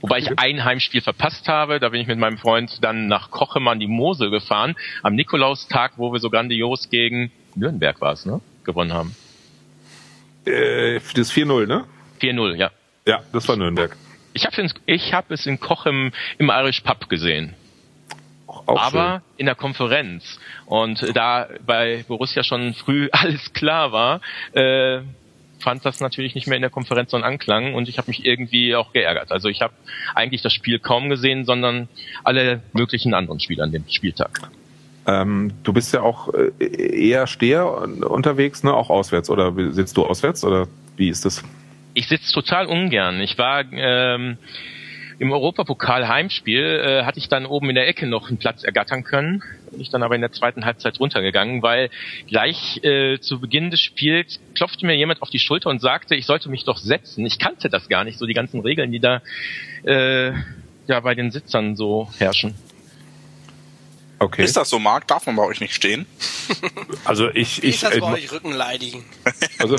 Wobei 0.00 0.18
ich 0.18 0.38
ein 0.38 0.64
Heimspiel 0.64 1.00
verpasst 1.00 1.48
habe. 1.48 1.80
Da 1.80 1.88
bin 1.88 2.00
ich 2.00 2.06
mit 2.06 2.20
meinem 2.20 2.38
Freund 2.38 2.78
dann 2.84 3.08
nach 3.08 3.32
Kochemann 3.32 3.80
die 3.80 3.88
Mosel 3.88 4.30
gefahren. 4.30 4.76
Am 5.02 5.16
Nikolaustag, 5.16 5.94
wo 5.96 6.12
wir 6.12 6.20
so 6.20 6.30
grandios 6.30 6.88
gegen 6.88 7.32
Nürnberg 7.56 8.00
war 8.00 8.12
es, 8.12 8.26
ne? 8.26 8.40
Gewonnen 8.62 8.92
haben. 8.92 9.16
Äh, 10.44 11.00
das 11.16 11.32
4-0, 11.32 11.66
ne? 11.66 11.84
4-0, 12.20 12.54
ja. 12.54 12.70
Ja, 13.08 13.24
das 13.32 13.48
war 13.48 13.56
Nürnberg. 13.56 13.96
Ich 14.36 14.44
habe 14.44 14.68
ich 14.84 15.14
hab 15.14 15.30
es 15.30 15.46
in 15.46 15.58
Koch 15.58 15.86
im, 15.86 16.12
im 16.36 16.50
Irish 16.50 16.82
Pub 16.82 17.08
gesehen. 17.08 17.54
Auch 18.46 18.78
aber 18.78 19.22
schön. 19.22 19.38
in 19.38 19.46
der 19.46 19.54
Konferenz. 19.54 20.38
Und 20.66 21.16
da 21.16 21.48
bei 21.64 22.04
Borussia 22.06 22.44
schon 22.44 22.74
früh 22.74 23.08
alles 23.12 23.52
klar 23.54 23.92
war, 23.92 24.20
äh, 24.52 25.00
fand 25.58 25.86
das 25.86 26.00
natürlich 26.00 26.34
nicht 26.34 26.46
mehr 26.46 26.56
in 26.56 26.62
der 26.62 26.70
Konferenz 26.70 27.12
so 27.12 27.16
einen 27.16 27.24
Anklang 27.24 27.74
und 27.74 27.88
ich 27.88 27.96
habe 27.96 28.08
mich 28.08 28.26
irgendwie 28.26 28.76
auch 28.76 28.92
geärgert. 28.92 29.32
Also 29.32 29.48
ich 29.48 29.62
habe 29.62 29.72
eigentlich 30.14 30.42
das 30.42 30.52
Spiel 30.52 30.78
kaum 30.78 31.08
gesehen, 31.08 31.46
sondern 31.46 31.88
alle 32.22 32.60
möglichen 32.74 33.14
anderen 33.14 33.40
Spiele 33.40 33.62
an 33.62 33.72
dem 33.72 33.88
Spieltag. 33.88 34.50
Ähm, 35.06 35.52
du 35.62 35.72
bist 35.72 35.94
ja 35.94 36.02
auch 36.02 36.34
äh, 36.34 36.50
eher 36.58 37.26
Steher 37.26 37.66
unterwegs, 38.10 38.64
ne? 38.64 38.74
Auch 38.74 38.90
auswärts 38.90 39.30
oder 39.30 39.54
sitzt 39.72 39.96
du 39.96 40.04
auswärts 40.04 40.44
oder 40.44 40.68
wie 40.96 41.08
ist 41.08 41.24
das? 41.24 41.42
Ich 41.96 42.08
sitze 42.08 42.30
total 42.30 42.66
ungern. 42.66 43.22
Ich 43.22 43.38
war 43.38 43.64
ähm, 43.72 44.36
im 45.18 45.32
Europapokal 45.32 46.06
Heimspiel 46.06 46.62
äh, 46.62 47.04
hatte 47.04 47.18
ich 47.18 47.30
dann 47.30 47.46
oben 47.46 47.70
in 47.70 47.74
der 47.74 47.88
Ecke 47.88 48.06
noch 48.06 48.28
einen 48.28 48.36
Platz 48.36 48.64
ergattern 48.64 49.02
können. 49.02 49.42
Bin 49.70 49.80
ich 49.80 49.88
dann 49.88 50.02
aber 50.02 50.14
in 50.14 50.20
der 50.20 50.30
zweiten 50.30 50.66
Halbzeit 50.66 51.00
runtergegangen, 51.00 51.62
weil 51.62 51.88
gleich 52.28 52.84
äh, 52.84 53.18
zu 53.18 53.40
Beginn 53.40 53.70
des 53.70 53.80
Spiels 53.80 54.38
klopfte 54.54 54.84
mir 54.84 54.94
jemand 54.94 55.22
auf 55.22 55.30
die 55.30 55.38
Schulter 55.38 55.70
und 55.70 55.80
sagte, 55.80 56.14
ich 56.14 56.26
sollte 56.26 56.50
mich 56.50 56.64
doch 56.64 56.76
setzen. 56.76 57.24
Ich 57.24 57.38
kannte 57.38 57.70
das 57.70 57.88
gar 57.88 58.04
nicht, 58.04 58.18
so 58.18 58.26
die 58.26 58.34
ganzen 58.34 58.60
Regeln, 58.60 58.92
die 58.92 59.00
da 59.00 59.22
äh, 59.84 60.32
ja 60.86 61.00
bei 61.00 61.14
den 61.14 61.30
Sitzern 61.30 61.76
so 61.76 62.10
herrschen. 62.18 62.54
Okay. 64.18 64.44
Ist 64.44 64.56
das 64.56 64.70
so, 64.70 64.78
Marc? 64.78 65.06
Darf 65.08 65.26
man 65.26 65.36
bei 65.36 65.44
euch 65.44 65.60
nicht 65.60 65.74
stehen? 65.74 66.06
Also 67.04 67.28
ich, 67.28 67.62
Wie 67.62 67.68
ich, 67.68 67.74
ist 67.76 67.82
das 67.84 67.98
bei 67.98 68.14
euch 68.14 68.32
Rückenleidigen? 68.32 69.04
Also 69.58 69.76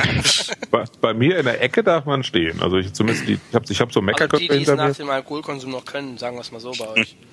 bei, 0.71 0.85
bei, 1.01 1.13
mir 1.13 1.37
in 1.37 1.45
der 1.45 1.61
Ecke 1.61 1.83
darf 1.83 2.05
man 2.05 2.23
stehen. 2.23 2.61
Also 2.61 2.77
ich 2.77 2.93
zumindest, 2.93 3.27
die, 3.27 3.33
ich 3.49 3.55
habe 3.55 3.65
ich 3.69 3.81
hab 3.81 3.91
so 3.91 4.01
Meckerköpfe 4.01 4.43
also 4.43 4.53
die, 4.53 4.65
die 4.65 4.71
es 4.71 4.77
nach 4.77 4.95
dem 4.95 5.09
Alkoholkonsum 5.09 5.71
noch 5.71 5.85
können, 5.85 6.17
sagen 6.17 6.37
wir 6.37 6.41
es 6.41 6.51
mal 6.51 6.59
so 6.59 6.71
bei 6.71 6.87
euch. 7.01 7.15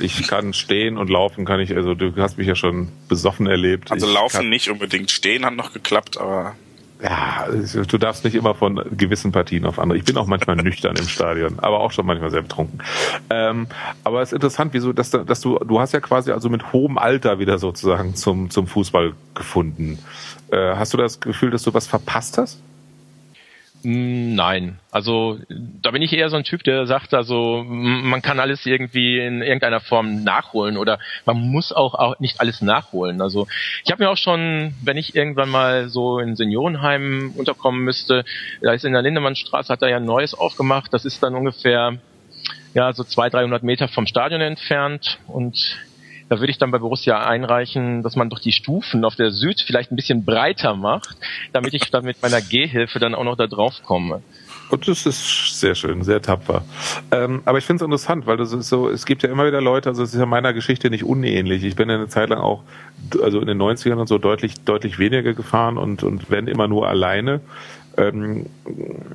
Ich 0.00 0.26
kann 0.26 0.52
stehen 0.52 0.98
und 0.98 1.10
laufen 1.10 1.44
kann 1.44 1.60
ich, 1.60 1.76
also 1.76 1.94
du 1.94 2.12
hast 2.16 2.38
mich 2.38 2.48
ja 2.48 2.56
schon 2.56 2.90
besoffen 3.08 3.46
erlebt. 3.46 3.92
Also 3.92 4.08
ich 4.08 4.12
laufen 4.12 4.38
kann, 4.38 4.48
nicht 4.48 4.68
unbedingt, 4.68 5.12
stehen 5.12 5.44
hat 5.44 5.54
noch 5.54 5.72
geklappt, 5.72 6.18
aber 6.18 6.56
ja, 7.02 7.46
du 7.48 7.98
darfst 7.98 8.24
nicht 8.24 8.34
immer 8.34 8.54
von 8.54 8.82
gewissen 8.96 9.32
Partien 9.32 9.64
auf 9.64 9.78
andere. 9.78 9.98
Ich 9.98 10.04
bin 10.04 10.16
auch 10.16 10.26
manchmal 10.26 10.56
nüchtern 10.62 10.96
im 10.96 11.08
Stadion, 11.08 11.58
aber 11.58 11.80
auch 11.80 11.92
schon 11.92 12.06
manchmal 12.06 12.30
sehr 12.30 12.42
betrunken. 12.42 12.80
Ähm, 13.30 13.66
aber 14.04 14.22
es 14.22 14.30
ist 14.30 14.34
interessant, 14.34 14.72
wieso, 14.74 14.92
dass, 14.92 15.10
dass 15.10 15.40
du, 15.40 15.58
du 15.58 15.80
hast 15.80 15.92
ja 15.92 16.00
quasi 16.00 16.32
also 16.32 16.48
mit 16.50 16.72
hohem 16.72 16.98
Alter 16.98 17.38
wieder 17.38 17.58
sozusagen 17.58 18.14
zum, 18.14 18.50
zum 18.50 18.66
Fußball 18.66 19.14
gefunden. 19.34 19.98
Äh, 20.50 20.74
hast 20.76 20.92
du 20.92 20.98
das 20.98 21.20
Gefühl, 21.20 21.50
dass 21.50 21.62
du 21.62 21.72
was 21.72 21.86
verpasst 21.86 22.38
hast? 22.38 22.60
Mm, 23.82 24.34
nein, 24.34 24.78
also 24.90 25.38
da 25.48 25.90
bin 25.90 26.02
ich 26.02 26.12
eher 26.12 26.28
so 26.28 26.36
ein 26.36 26.44
Typ, 26.44 26.62
der 26.64 26.86
sagt, 26.86 27.14
also 27.14 27.64
man 27.66 28.20
kann 28.20 28.38
alles 28.38 28.66
irgendwie 28.66 29.18
in 29.18 29.40
irgendeiner 29.40 29.80
Form 29.80 30.22
nachholen 30.22 30.76
oder 30.76 30.98
man 31.24 31.38
muss 31.38 31.72
auch, 31.72 31.94
auch 31.94 32.18
nicht 32.20 32.40
alles 32.40 32.60
nachholen. 32.60 33.22
Also 33.22 33.46
ich 33.84 33.90
habe 33.90 34.04
mir 34.04 34.10
auch 34.10 34.18
schon, 34.18 34.74
wenn 34.82 34.98
ich 34.98 35.14
irgendwann 35.14 35.48
mal 35.48 35.88
so 35.88 36.18
in 36.18 36.36
Seniorenheimen 36.36 37.30
unterkommen 37.30 37.82
müsste, 37.82 38.24
da 38.60 38.72
ist 38.72 38.84
in 38.84 38.92
der 38.92 39.02
Lindemannstraße, 39.02 39.72
hat 39.72 39.82
er 39.82 39.88
ja 39.88 39.96
ein 39.96 40.04
neues 40.04 40.34
aufgemacht, 40.34 40.92
das 40.92 41.06
ist 41.06 41.22
dann 41.22 41.34
ungefähr 41.34 41.98
ja 42.74 42.92
so 42.92 43.04
200, 43.04 43.34
300 43.34 43.62
Meter 43.62 43.88
vom 43.88 44.06
Stadion 44.06 44.40
entfernt. 44.40 45.18
Und 45.26 45.78
da 46.30 46.38
würde 46.38 46.52
ich 46.52 46.58
dann 46.58 46.70
bei 46.70 46.78
Borussia 46.78 47.18
einreichen, 47.26 48.04
dass 48.04 48.14
man 48.14 48.30
doch 48.30 48.38
die 48.38 48.52
Stufen 48.52 49.04
auf 49.04 49.16
der 49.16 49.32
Süd 49.32 49.60
vielleicht 49.66 49.90
ein 49.90 49.96
bisschen 49.96 50.24
breiter 50.24 50.76
macht, 50.76 51.16
damit 51.52 51.74
ich 51.74 51.90
dann 51.90 52.04
mit 52.04 52.22
meiner 52.22 52.40
Gehhilfe 52.40 53.00
dann 53.00 53.16
auch 53.16 53.24
noch 53.24 53.36
da 53.36 53.48
drauf 53.48 53.82
komme. 53.84 54.22
Und 54.70 54.86
das 54.86 55.06
ist 55.06 55.58
sehr 55.58 55.74
schön, 55.74 56.04
sehr 56.04 56.22
tapfer. 56.22 56.62
Ähm, 57.10 57.42
aber 57.44 57.58
ich 57.58 57.64
finde 57.64 57.82
es 57.82 57.84
interessant, 57.84 58.28
weil 58.28 58.36
das 58.36 58.52
ist 58.52 58.68
so, 58.68 58.88
es 58.88 59.06
gibt 59.06 59.24
ja 59.24 59.28
immer 59.28 59.44
wieder 59.44 59.60
Leute, 59.60 59.88
also 59.88 60.04
es 60.04 60.14
ist 60.14 60.20
ja 60.20 60.26
meiner 60.26 60.52
Geschichte 60.52 60.88
nicht 60.88 61.02
unähnlich. 61.02 61.64
Ich 61.64 61.74
bin 61.74 61.88
ja 61.88 61.96
eine 61.96 62.06
Zeit 62.06 62.28
lang 62.28 62.38
auch, 62.38 62.62
also 63.20 63.40
in 63.40 63.48
den 63.48 63.60
90ern 63.60 63.96
und 63.96 64.06
so 64.06 64.18
deutlich, 64.18 64.60
deutlich 64.60 65.00
weniger 65.00 65.34
gefahren 65.34 65.78
und, 65.78 66.04
und 66.04 66.30
wenn 66.30 66.46
immer 66.46 66.68
nur 66.68 66.86
alleine. 66.88 67.40
Ähm, 67.96 68.46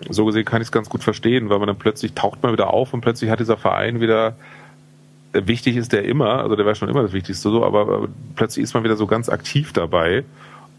so 0.10 0.26
gesehen 0.26 0.44
kann 0.44 0.62
ich 0.62 0.68
es 0.68 0.72
ganz 0.74 0.90
gut 0.90 1.02
verstehen, 1.02 1.50
weil 1.50 1.60
man 1.60 1.68
dann 1.68 1.78
plötzlich 1.78 2.12
taucht 2.12 2.44
man 2.44 2.52
wieder 2.52 2.74
auf 2.74 2.94
und 2.94 3.00
plötzlich 3.00 3.30
hat 3.30 3.40
dieser 3.40 3.56
Verein 3.56 4.02
wieder 4.02 4.36
wichtig 5.44 5.76
ist 5.76 5.94
der 5.94 6.06
immer, 6.06 6.40
also 6.42 6.56
der 6.56 6.66
war 6.66 6.76
schon 6.76 6.90
immer 6.90 7.02
das 7.02 7.14
Wichtigste 7.14 7.50
so, 7.50 7.66
aber 7.66 8.08
plötzlich 8.36 8.64
ist 8.64 8.74
man 8.74 8.84
wieder 8.84 8.96
so 8.96 9.08
ganz 9.08 9.30
aktiv 9.30 9.74
dabei. 9.74 10.24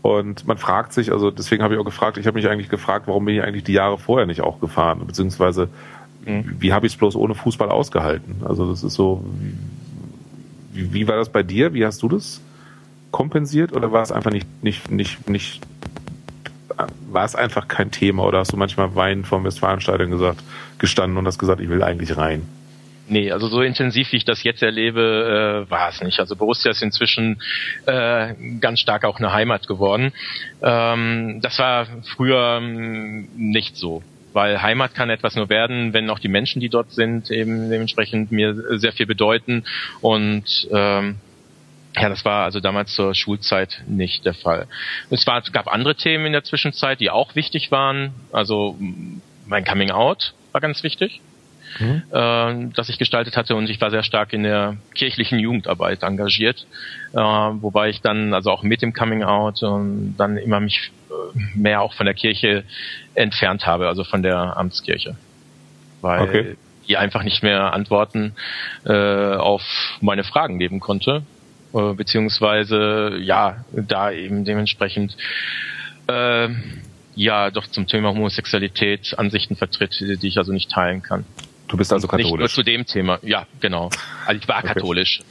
Und 0.03 0.47
man 0.47 0.57
fragt 0.57 0.93
sich, 0.93 1.11
also 1.11 1.31
deswegen 1.31 1.63
habe 1.63 1.75
ich 1.75 1.81
auch 1.81 1.85
gefragt, 1.85 2.17
ich 2.17 2.27
habe 2.27 2.37
mich 2.37 2.49
eigentlich 2.49 2.69
gefragt, 2.69 3.09
warum 3.09 3.25
bin 3.25 3.35
ich 3.35 3.43
eigentlich 3.43 3.65
die 3.65 3.73
Jahre 3.73 3.99
vorher 3.99 4.27
nicht 4.27 4.41
auch 4.41 4.61
gefahren, 4.61 5.03
beziehungsweise 5.05 5.69
mhm. 6.25 6.57
wie 6.61 6.73
habe 6.73 6.87
ich 6.87 6.93
es 6.93 6.99
bloß 6.99 7.17
ohne 7.17 7.35
Fußball 7.35 7.71
ausgehalten? 7.71 8.37
Also 8.45 8.71
das 8.71 8.85
ist 8.85 8.95
so, 8.95 9.25
wie, 10.73 10.93
wie 10.93 11.09
war 11.09 11.17
das 11.17 11.31
bei 11.31 11.43
dir? 11.43 11.75
Wie 11.75 11.85
hast 11.85 12.03
du 12.03 12.09
das 12.09 12.41
kompensiert 13.11 13.73
oder 13.73 13.93
war 13.93 14.03
es 14.03 14.13
einfach 14.13 14.31
nicht, 14.31 14.47
nicht, 14.63 14.91
nicht, 14.91 15.29
nicht, 15.29 15.61
war 17.11 17.25
es 17.25 17.35
einfach 17.35 17.67
kein 17.67 17.91
Thema 17.91 18.25
oder 18.25 18.41
hast 18.41 18.53
du 18.53 18.57
manchmal 18.57 18.95
Wein 18.95 19.25
vom 19.25 19.43
Westfalenstadion 19.45 20.11
gesagt, 20.11 20.43
gestanden 20.79 21.17
und 21.17 21.27
hast 21.27 21.39
gesagt, 21.39 21.61
ich 21.61 21.69
will 21.69 21.83
eigentlich 21.83 22.17
rein? 22.17 22.43
Nee, 23.09 23.31
also 23.31 23.47
so 23.47 23.63
intensiv, 23.63 24.11
wie 24.13 24.17
ich 24.17 24.25
das 24.25 24.43
jetzt 24.43 24.63
erlebe, 24.63 25.65
äh, 25.67 25.71
war 25.71 25.91
es 25.91 26.03
nicht. 26.03 26.19
Also 26.19 26.35
Borussia 26.35 26.71
ist 26.71 26.83
inzwischen 26.83 27.41
äh, 27.87 28.35
ganz 28.61 28.81
stark 28.81 29.05
auch 29.05 29.19
eine 29.19 29.33
Heimat 29.33 29.69
geworden. 29.69 30.13
Ähm, 30.63 31.41
das 31.41 31.59
war 31.59 31.87
früher 32.17 32.59
ähm, 32.61 33.29
nicht 33.37 33.77
so 33.77 34.03
weil 34.33 34.61
Heimat 34.61 34.95
kann 34.95 35.09
etwas 35.09 35.35
nur 35.35 35.49
werden, 35.49 35.95
wenn 35.95 36.11
auch 36.11 36.19
die 36.19 36.29
Menschen, 36.29 36.61
die 36.61 36.69
dort 36.69 36.91
sind, 36.91 37.31
eben 37.31 37.71
dementsprechend 37.71 38.31
mir 38.33 38.55
sehr 38.79 38.93
viel 38.93 39.07
bedeuten. 39.07 39.65
Und 40.03 40.69
ähm, 40.71 41.17
ja, 41.97 42.11
das 42.11 42.23
war 42.27 42.45
also 42.45 42.61
damals 42.61 42.95
zur 42.95 43.15
Schulzeit 43.15 43.83
nicht 43.89 44.27
der 44.27 44.35
Fall. 44.35 44.67
Es, 45.09 45.27
war, 45.27 45.39
es 45.39 45.51
gab 45.53 45.73
andere 45.73 45.95
Themen 45.95 46.27
in 46.27 46.33
der 46.33 46.45
Zwischenzeit, 46.45 47.01
die 47.01 47.09
auch 47.09 47.35
wichtig 47.35 47.71
waren. 47.71 48.13
Also 48.31 48.77
mein 49.47 49.65
Coming 49.65 49.91
Out 49.91 50.35
war 50.53 50.61
ganz 50.61 50.83
wichtig 50.83 51.23
mhm. 51.79 52.03
äh, 52.11 52.73
das 52.75 52.89
ich 52.89 52.99
gestaltet 52.99 53.37
hatte 53.37 53.57
und 53.57 53.69
ich 53.69 53.81
war 53.81 53.91
sehr 53.91 54.03
stark 54.03 54.33
in 54.33 54.43
der 54.43 54.77
kirchlichen 54.95 55.39
Jugendarbeit 55.39 56.03
engagiert, 56.03 56.67
äh, 57.13 57.17
wobei 57.17 57.89
ich 57.91 58.01
dann 58.01 58.35
also 58.35 58.51
auch 58.51 58.63
mit 58.63 58.83
dem 58.83 58.93
Coming 58.93 59.23
Out 59.23 59.63
und 59.63 60.17
dann 60.17 60.37
immer 60.37 60.61
mich 60.61 60.93
äh, 61.11 61.59
mehr 61.59 61.83
auch 61.83 61.95
von 61.95 62.07
der 62.07 62.15
Kirche 62.15 62.65
entfernt 63.15 63.67
habe, 63.67 63.89
also 63.89 64.05
von 64.05 64.23
der 64.23 64.57
Amtskirche, 64.57 65.17
weil 66.01 66.21
okay. 66.21 66.57
die 66.89 66.97
einfach 66.97 67.23
nicht 67.23 67.43
mehr 67.43 67.73
Antworten 67.73 68.35
äh, 68.85 68.93
auf 68.93 69.63
meine 70.01 70.25
Fragen 70.25 70.59
geben 70.59 70.81
konnte, 70.81 71.23
äh, 71.75 71.93
beziehungsweise 71.95 73.17
ja 73.21 73.65
da 73.73 74.11
eben 74.11 74.45
dementsprechend 74.45 75.17
äh, 76.09 76.49
ja 77.17 77.51
doch 77.51 77.67
zum 77.67 77.87
Thema 77.87 78.11
Homosexualität 78.11 79.19
Ansichten 79.19 79.57
vertritt, 79.57 79.99
die 80.01 80.29
ich 80.29 80.39
also 80.39 80.53
nicht 80.53 80.71
teilen 80.71 81.03
kann. 81.03 81.25
Du 81.69 81.77
bist 81.77 81.93
also 81.93 82.07
katholisch. 82.07 82.31
Nicht 82.31 82.39
nur 82.39 82.49
zu 82.49 82.63
dem 82.63 82.87
Thema. 82.87 83.19
Ja, 83.23 83.47
genau. 83.61 83.91
Also 84.25 84.41
ich 84.41 84.49
war 84.49 84.59
okay. 84.59 84.75
katholisch. 84.75 85.21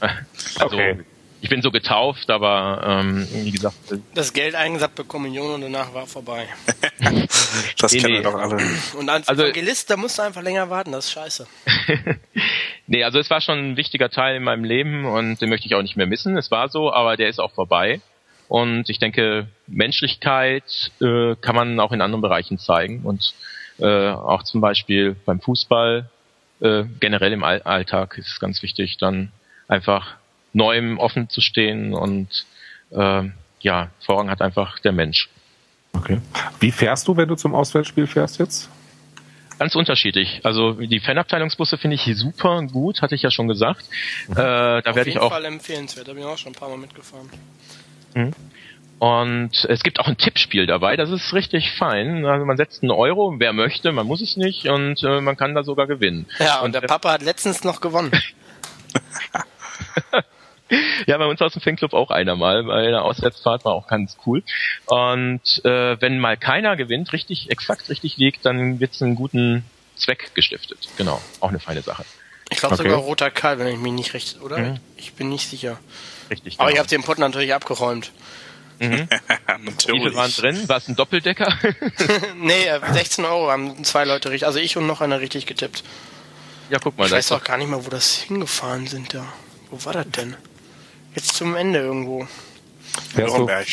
Also 0.58 0.76
okay. 0.76 1.00
ich 1.40 1.48
bin 1.50 1.60
so 1.60 1.70
getauft, 1.70 2.30
aber 2.30 2.82
ähm, 2.84 3.28
wie 3.32 3.50
gesagt. 3.50 3.76
Das 4.14 4.32
Geld 4.32 4.54
eingesagt 4.54 4.94
bei 4.94 5.02
Kommunion 5.02 5.54
und 5.54 5.60
danach 5.60 5.92
war 5.92 6.06
vorbei. 6.06 6.46
das 7.78 7.92
nee, 7.92 8.00
kennen 8.00 8.12
nee. 8.12 8.18
wir 8.18 8.22
doch 8.22 8.34
alle. 8.34 8.58
Und 8.98 9.08
als 9.08 9.28
also, 9.28 9.42
Evangelist, 9.42 9.90
da 9.90 9.96
musst 9.96 10.18
du 10.18 10.22
einfach 10.22 10.42
länger 10.42 10.70
warten, 10.70 10.92
das 10.92 11.06
ist 11.06 11.12
scheiße. 11.12 11.46
nee, 12.86 13.04
also 13.04 13.18
es 13.18 13.28
war 13.30 13.40
schon 13.40 13.72
ein 13.72 13.76
wichtiger 13.76 14.08
Teil 14.08 14.36
in 14.36 14.42
meinem 14.42 14.64
Leben 14.64 15.04
und 15.04 15.40
den 15.40 15.50
möchte 15.50 15.66
ich 15.66 15.74
auch 15.74 15.82
nicht 15.82 15.96
mehr 15.96 16.06
missen. 16.06 16.36
Es 16.36 16.50
war 16.50 16.68
so, 16.68 16.92
aber 16.92 17.16
der 17.16 17.28
ist 17.28 17.38
auch 17.38 17.52
vorbei. 17.52 18.00
Und 18.48 18.88
ich 18.88 18.98
denke, 18.98 19.48
Menschlichkeit 19.66 20.92
äh, 21.00 21.34
kann 21.40 21.56
man 21.56 21.80
auch 21.80 21.92
in 21.92 22.00
anderen 22.00 22.22
Bereichen 22.22 22.58
zeigen 22.58 23.02
und 23.02 23.34
äh, 23.78 24.10
auch 24.10 24.42
zum 24.42 24.60
Beispiel 24.60 25.16
beim 25.26 25.40
Fußball 25.40 26.08
äh, 26.60 26.84
generell 27.00 27.32
im 27.32 27.44
All 27.44 27.62
Alltag 27.62 28.18
ist 28.18 28.28
es 28.28 28.40
ganz 28.40 28.62
wichtig, 28.62 28.98
dann 28.98 29.32
einfach 29.68 30.16
neuem 30.52 30.98
offen 30.98 31.28
zu 31.28 31.40
stehen 31.40 31.94
und 31.94 32.46
äh, 32.90 33.22
ja, 33.60 33.90
Vorrang 34.00 34.30
hat 34.30 34.42
einfach 34.42 34.78
der 34.78 34.92
Mensch. 34.92 35.28
Okay. 35.92 36.20
Wie 36.60 36.70
fährst 36.70 37.08
du, 37.08 37.16
wenn 37.16 37.28
du 37.28 37.34
zum 37.34 37.54
Auswärtsspiel 37.54 38.06
fährst 38.06 38.38
jetzt? 38.38 38.68
Ganz 39.58 39.74
unterschiedlich. 39.74 40.40
Also 40.44 40.72
die 40.72 41.00
Fanabteilungsbusse 41.00 41.78
finde 41.78 41.94
ich 41.94 42.02
hier 42.02 42.14
super 42.14 42.62
gut, 42.62 43.00
hatte 43.00 43.14
ich 43.14 43.22
ja 43.22 43.30
schon 43.30 43.48
gesagt. 43.48 43.86
Mhm. 44.28 44.34
Äh, 44.34 44.36
da 44.36 44.94
werde 44.94 45.08
ich 45.08 45.18
auch. 45.18 45.32
Auf 45.32 45.32
jeden 45.32 45.42
Fall 45.42 45.44
empfehlenswert, 45.46 46.08
da 46.08 46.12
bin 46.12 46.22
ich 46.22 46.28
auch 46.28 46.36
schon 46.36 46.52
ein 46.52 46.54
paar 46.54 46.68
Mal 46.68 46.78
mitgefahren. 46.78 47.30
Mhm. 48.14 48.32
Und 48.98 49.66
es 49.68 49.82
gibt 49.82 50.00
auch 50.00 50.08
ein 50.08 50.16
Tippspiel 50.16 50.66
dabei, 50.66 50.96
das 50.96 51.10
ist 51.10 51.34
richtig 51.34 51.72
fein. 51.72 52.24
Also 52.24 52.46
man 52.46 52.56
setzt 52.56 52.82
einen 52.82 52.92
Euro, 52.92 53.34
wer 53.38 53.52
möchte, 53.52 53.92
man 53.92 54.06
muss 54.06 54.22
es 54.22 54.36
nicht 54.36 54.68
und 54.68 55.02
äh, 55.02 55.20
man 55.20 55.36
kann 55.36 55.54
da 55.54 55.64
sogar 55.64 55.86
gewinnen. 55.86 56.26
Ja, 56.38 56.60
und, 56.60 56.66
und 56.66 56.74
der 56.74 56.80
Papa 56.80 57.12
hat 57.12 57.22
letztens 57.22 57.62
noch 57.62 57.82
gewonnen. 57.82 58.10
ja, 61.06 61.18
bei 61.18 61.26
uns 61.26 61.42
aus 61.42 61.52
dem 61.52 61.60
Fanclub 61.60 61.92
auch 61.92 62.10
einer 62.10 62.36
mal, 62.36 62.64
bei 62.64 62.88
einer 62.88 63.04
Auswärtsfahrt 63.04 63.66
war 63.66 63.74
auch 63.74 63.86
ganz 63.86 64.16
cool. 64.24 64.42
Und 64.86 65.62
äh, 65.64 66.00
wenn 66.00 66.18
mal 66.18 66.38
keiner 66.38 66.76
gewinnt, 66.76 67.12
richtig, 67.12 67.50
exakt 67.50 67.90
richtig 67.90 68.16
liegt, 68.16 68.46
dann 68.46 68.80
wird's 68.80 69.02
einen 69.02 69.14
guten 69.14 69.62
Zweck 69.96 70.34
gestiftet. 70.34 70.88
Genau, 70.96 71.20
auch 71.40 71.50
eine 71.50 71.60
feine 71.60 71.82
Sache. 71.82 72.06
Ich 72.48 72.58
glaube 72.58 72.74
okay. 72.74 72.84
sogar 72.84 72.98
roter 72.98 73.30
Karl, 73.30 73.58
wenn 73.58 73.66
ich 73.66 73.78
mich 73.78 73.92
nicht 73.92 74.14
recht, 74.14 74.40
oder? 74.40 74.58
Mhm. 74.58 74.76
Ich 74.96 75.14
bin 75.14 75.28
nicht 75.28 75.48
sicher. 75.48 75.78
Richtig. 76.30 76.58
Aber 76.58 76.68
genau. 76.68 76.76
ihr 76.76 76.80
habt 76.80 76.90
den 76.90 77.02
Pott 77.02 77.18
natürlich 77.18 77.52
abgeräumt. 77.52 78.12
Mhm. 78.78 79.08
Wie 79.86 80.00
viel 80.00 80.14
waren 80.14 80.32
drin? 80.32 80.68
War 80.68 80.76
es 80.76 80.88
ein 80.88 80.96
Doppeldecker? 80.96 81.52
nee, 82.36 82.66
16 82.92 83.24
äh, 83.24 83.28
Euro 83.28 83.50
haben 83.50 83.82
zwei 83.84 84.04
Leute 84.04 84.30
richtig, 84.30 84.46
also 84.46 84.58
ich 84.58 84.76
und 84.76 84.86
noch 84.86 85.00
einer 85.00 85.20
richtig 85.20 85.46
getippt. 85.46 85.82
Ja, 86.68 86.78
guck 86.82 86.98
mal. 86.98 87.06
Ich 87.06 87.12
weiß 87.12 87.32
auch 87.32 87.44
gar 87.44 87.58
nicht 87.58 87.68
mehr, 87.68 87.84
wo 87.84 87.90
das 87.90 88.16
hingefahren 88.16 88.86
sind 88.86 89.14
da. 89.14 89.24
Wo 89.70 89.84
war 89.84 89.92
das 89.92 90.10
denn? 90.10 90.36
Jetzt 91.14 91.34
zum 91.36 91.54
Ende 91.56 91.78
irgendwo. 91.78 92.26
Nürnberg. 93.16 93.66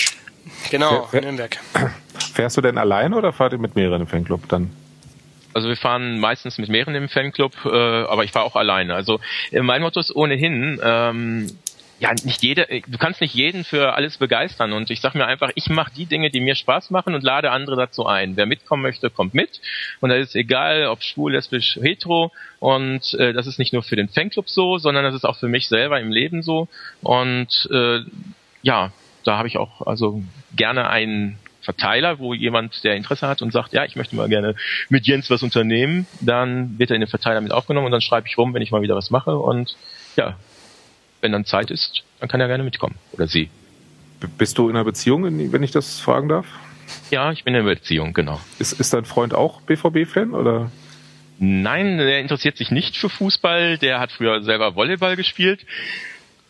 Genau, 0.69 1.07
Fähr, 1.07 1.21
Nürnberg. 1.21 1.57
Fährst 2.33 2.57
du 2.57 2.61
denn 2.61 2.77
allein 2.77 3.13
oder 3.13 3.33
fahrt 3.33 3.53
ihr 3.53 3.59
mit 3.59 3.75
mehreren 3.75 4.01
im 4.01 4.07
Fanclub 4.07 4.47
dann? 4.49 4.71
Also 5.53 5.67
wir 5.67 5.77
fahren 5.77 6.19
meistens 6.19 6.57
mit 6.57 6.69
mehreren 6.69 6.95
im 6.95 7.09
Fanclub, 7.09 7.53
äh, 7.65 7.69
aber 7.69 8.23
ich 8.23 8.31
fahre 8.31 8.45
auch 8.45 8.55
alleine. 8.55 8.95
Also 8.95 9.19
äh, 9.51 9.61
mein 9.61 9.81
Motto 9.81 9.99
ist 9.99 10.15
ohnehin, 10.15 10.79
ähm, 10.83 11.47
ja, 12.03 12.11
nicht 12.25 12.43
jede, 12.43 12.67
du 12.85 12.97
kannst 12.97 13.21
nicht 13.21 13.33
jeden 13.33 13.63
für 13.63 13.93
alles 13.93 14.17
begeistern. 14.17 14.73
Und 14.73 14.89
ich 14.89 14.99
sag 14.99 15.15
mir 15.15 15.25
einfach, 15.25 15.51
ich 15.55 15.69
mache 15.69 15.93
die 15.95 16.05
Dinge, 16.05 16.29
die 16.29 16.41
mir 16.41 16.53
Spaß 16.53 16.89
machen 16.89 17.15
und 17.15 17.23
lade 17.23 17.49
andere 17.49 17.77
dazu 17.77 18.05
ein. 18.05 18.35
Wer 18.35 18.45
mitkommen 18.45 18.83
möchte, 18.83 19.09
kommt 19.09 19.33
mit. 19.33 19.61
Und 20.01 20.09
da 20.09 20.17
ist 20.17 20.35
egal, 20.35 20.87
ob 20.87 21.01
schwul, 21.01 21.31
lesbisch, 21.31 21.79
hetero. 21.81 22.33
Und 22.59 23.13
äh, 23.13 23.31
das 23.31 23.47
ist 23.47 23.57
nicht 23.57 23.71
nur 23.71 23.83
für 23.83 23.95
den 23.95 24.09
Fanclub 24.09 24.49
so, 24.49 24.79
sondern 24.79 25.05
das 25.05 25.15
ist 25.15 25.23
auch 25.23 25.37
für 25.37 25.47
mich 25.47 25.69
selber 25.69 26.01
im 26.01 26.11
Leben 26.11 26.43
so. 26.43 26.67
Und 27.03 27.69
äh, 27.71 27.99
ja, 28.63 28.91
da 29.23 29.37
habe 29.37 29.47
ich 29.47 29.57
auch 29.57 29.87
also 29.87 30.21
gerne 30.57 30.89
einen 30.89 31.39
Verteiler, 31.61 32.19
wo 32.19 32.33
jemand, 32.33 32.83
der 32.83 32.97
Interesse 32.97 33.29
hat 33.29 33.41
und 33.41 33.53
sagt, 33.53 33.71
ja, 33.71 33.85
ich 33.85 33.95
möchte 33.95 34.17
mal 34.17 34.27
gerne 34.27 34.55
mit 34.89 35.07
Jens 35.07 35.29
was 35.29 35.41
unternehmen, 35.41 36.05
dann 36.19 36.77
wird 36.77 36.91
er 36.91 36.95
in 36.95 37.01
den 37.01 37.09
Verteiler 37.09 37.39
mit 37.39 37.53
aufgenommen 37.53 37.85
und 37.85 37.93
dann 37.93 38.01
schreibe 38.01 38.27
ich 38.27 38.37
rum, 38.37 38.53
wenn 38.53 38.61
ich 38.61 38.71
mal 38.71 38.81
wieder 38.81 38.97
was 38.97 39.09
mache. 39.09 39.37
Und 39.37 39.77
ja, 40.17 40.35
wenn 41.23 41.31
dann 41.31 41.45
Zeit 41.45 41.71
ist, 41.71 42.03
dann 42.19 42.29
kann 42.29 42.41
er 42.41 42.47
gerne 42.47 42.63
mitkommen. 42.63 42.95
Oder 43.13 43.27
sie. 43.27 43.49
Bist 44.37 44.57
du 44.57 44.69
in 44.69 44.75
einer 44.75 44.85
Beziehung, 44.85 45.23
wenn 45.51 45.63
ich 45.63 45.71
das 45.71 45.99
fragen 45.99 46.29
darf? 46.29 46.45
Ja, 47.09 47.31
ich 47.31 47.43
bin 47.43 47.55
in 47.55 47.61
einer 47.61 47.69
Beziehung, 47.69 48.13
genau. 48.13 48.39
Ist, 48.59 48.73
ist 48.73 48.93
dein 48.93 49.05
Freund 49.05 49.33
auch 49.33 49.61
BVB-Fan 49.61 50.33
oder? 50.33 50.71
Nein, 51.39 51.97
der 51.97 52.19
interessiert 52.19 52.57
sich 52.57 52.71
nicht 52.71 52.95
für 52.97 53.09
Fußball. 53.09 53.77
Der 53.77 53.99
hat 53.99 54.11
früher 54.11 54.43
selber 54.43 54.75
Volleyball 54.75 55.15
gespielt 55.15 55.65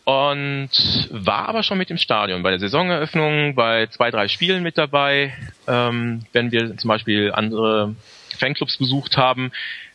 und 0.04 0.70
war 1.10 1.48
aber 1.48 1.64
schon 1.64 1.78
mit 1.78 1.90
im 1.90 1.98
Stadion 1.98 2.44
bei 2.44 2.50
der 2.50 2.60
Saisoneröffnung, 2.60 3.56
bei 3.56 3.88
zwei, 3.88 4.12
drei 4.12 4.28
Spielen 4.28 4.62
mit 4.62 4.78
dabei. 4.78 5.34
Ähm, 5.68 6.26
wenn 6.34 6.52
wir 6.52 6.78
zum 6.78 6.90
Beispiel 6.90 7.32
andere 7.32 7.95
Fanclubs 8.38 8.78
besucht 8.78 9.18
haben, 9.18 9.52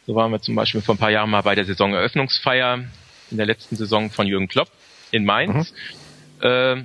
so 0.06 0.14
waren 0.14 0.32
wir 0.32 0.40
zum 0.40 0.54
Beispiel 0.54 0.80
vor 0.80 0.94
ein 0.94 0.98
paar 0.98 1.10
Jahren 1.10 1.30
mal 1.30 1.42
bei 1.42 1.54
der 1.54 1.66
Saisoneröffnungsfeier 1.66 2.84
in 3.30 3.36
der 3.36 3.46
letzten 3.46 3.76
Saison 3.76 4.10
von 4.10 4.26
Jürgen 4.26 4.48
Klopp 4.48 4.68
in 5.10 5.24
Mainz. 5.24 5.72
Mhm. 6.40 6.46
Äh, 6.46 6.84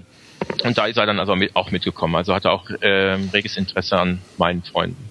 und 0.63 0.77
da 0.77 0.85
ist 0.87 0.97
er 0.97 1.05
dann 1.05 1.19
also 1.19 1.35
mit, 1.35 1.55
auch 1.55 1.71
mitgekommen. 1.71 2.15
Also 2.15 2.33
hat 2.33 2.45
er 2.45 2.51
auch 2.51 2.69
äh, 2.69 3.17
reges 3.33 3.57
Interesse 3.57 3.97
an 3.97 4.21
meinen 4.37 4.63
Freunden. 4.63 5.09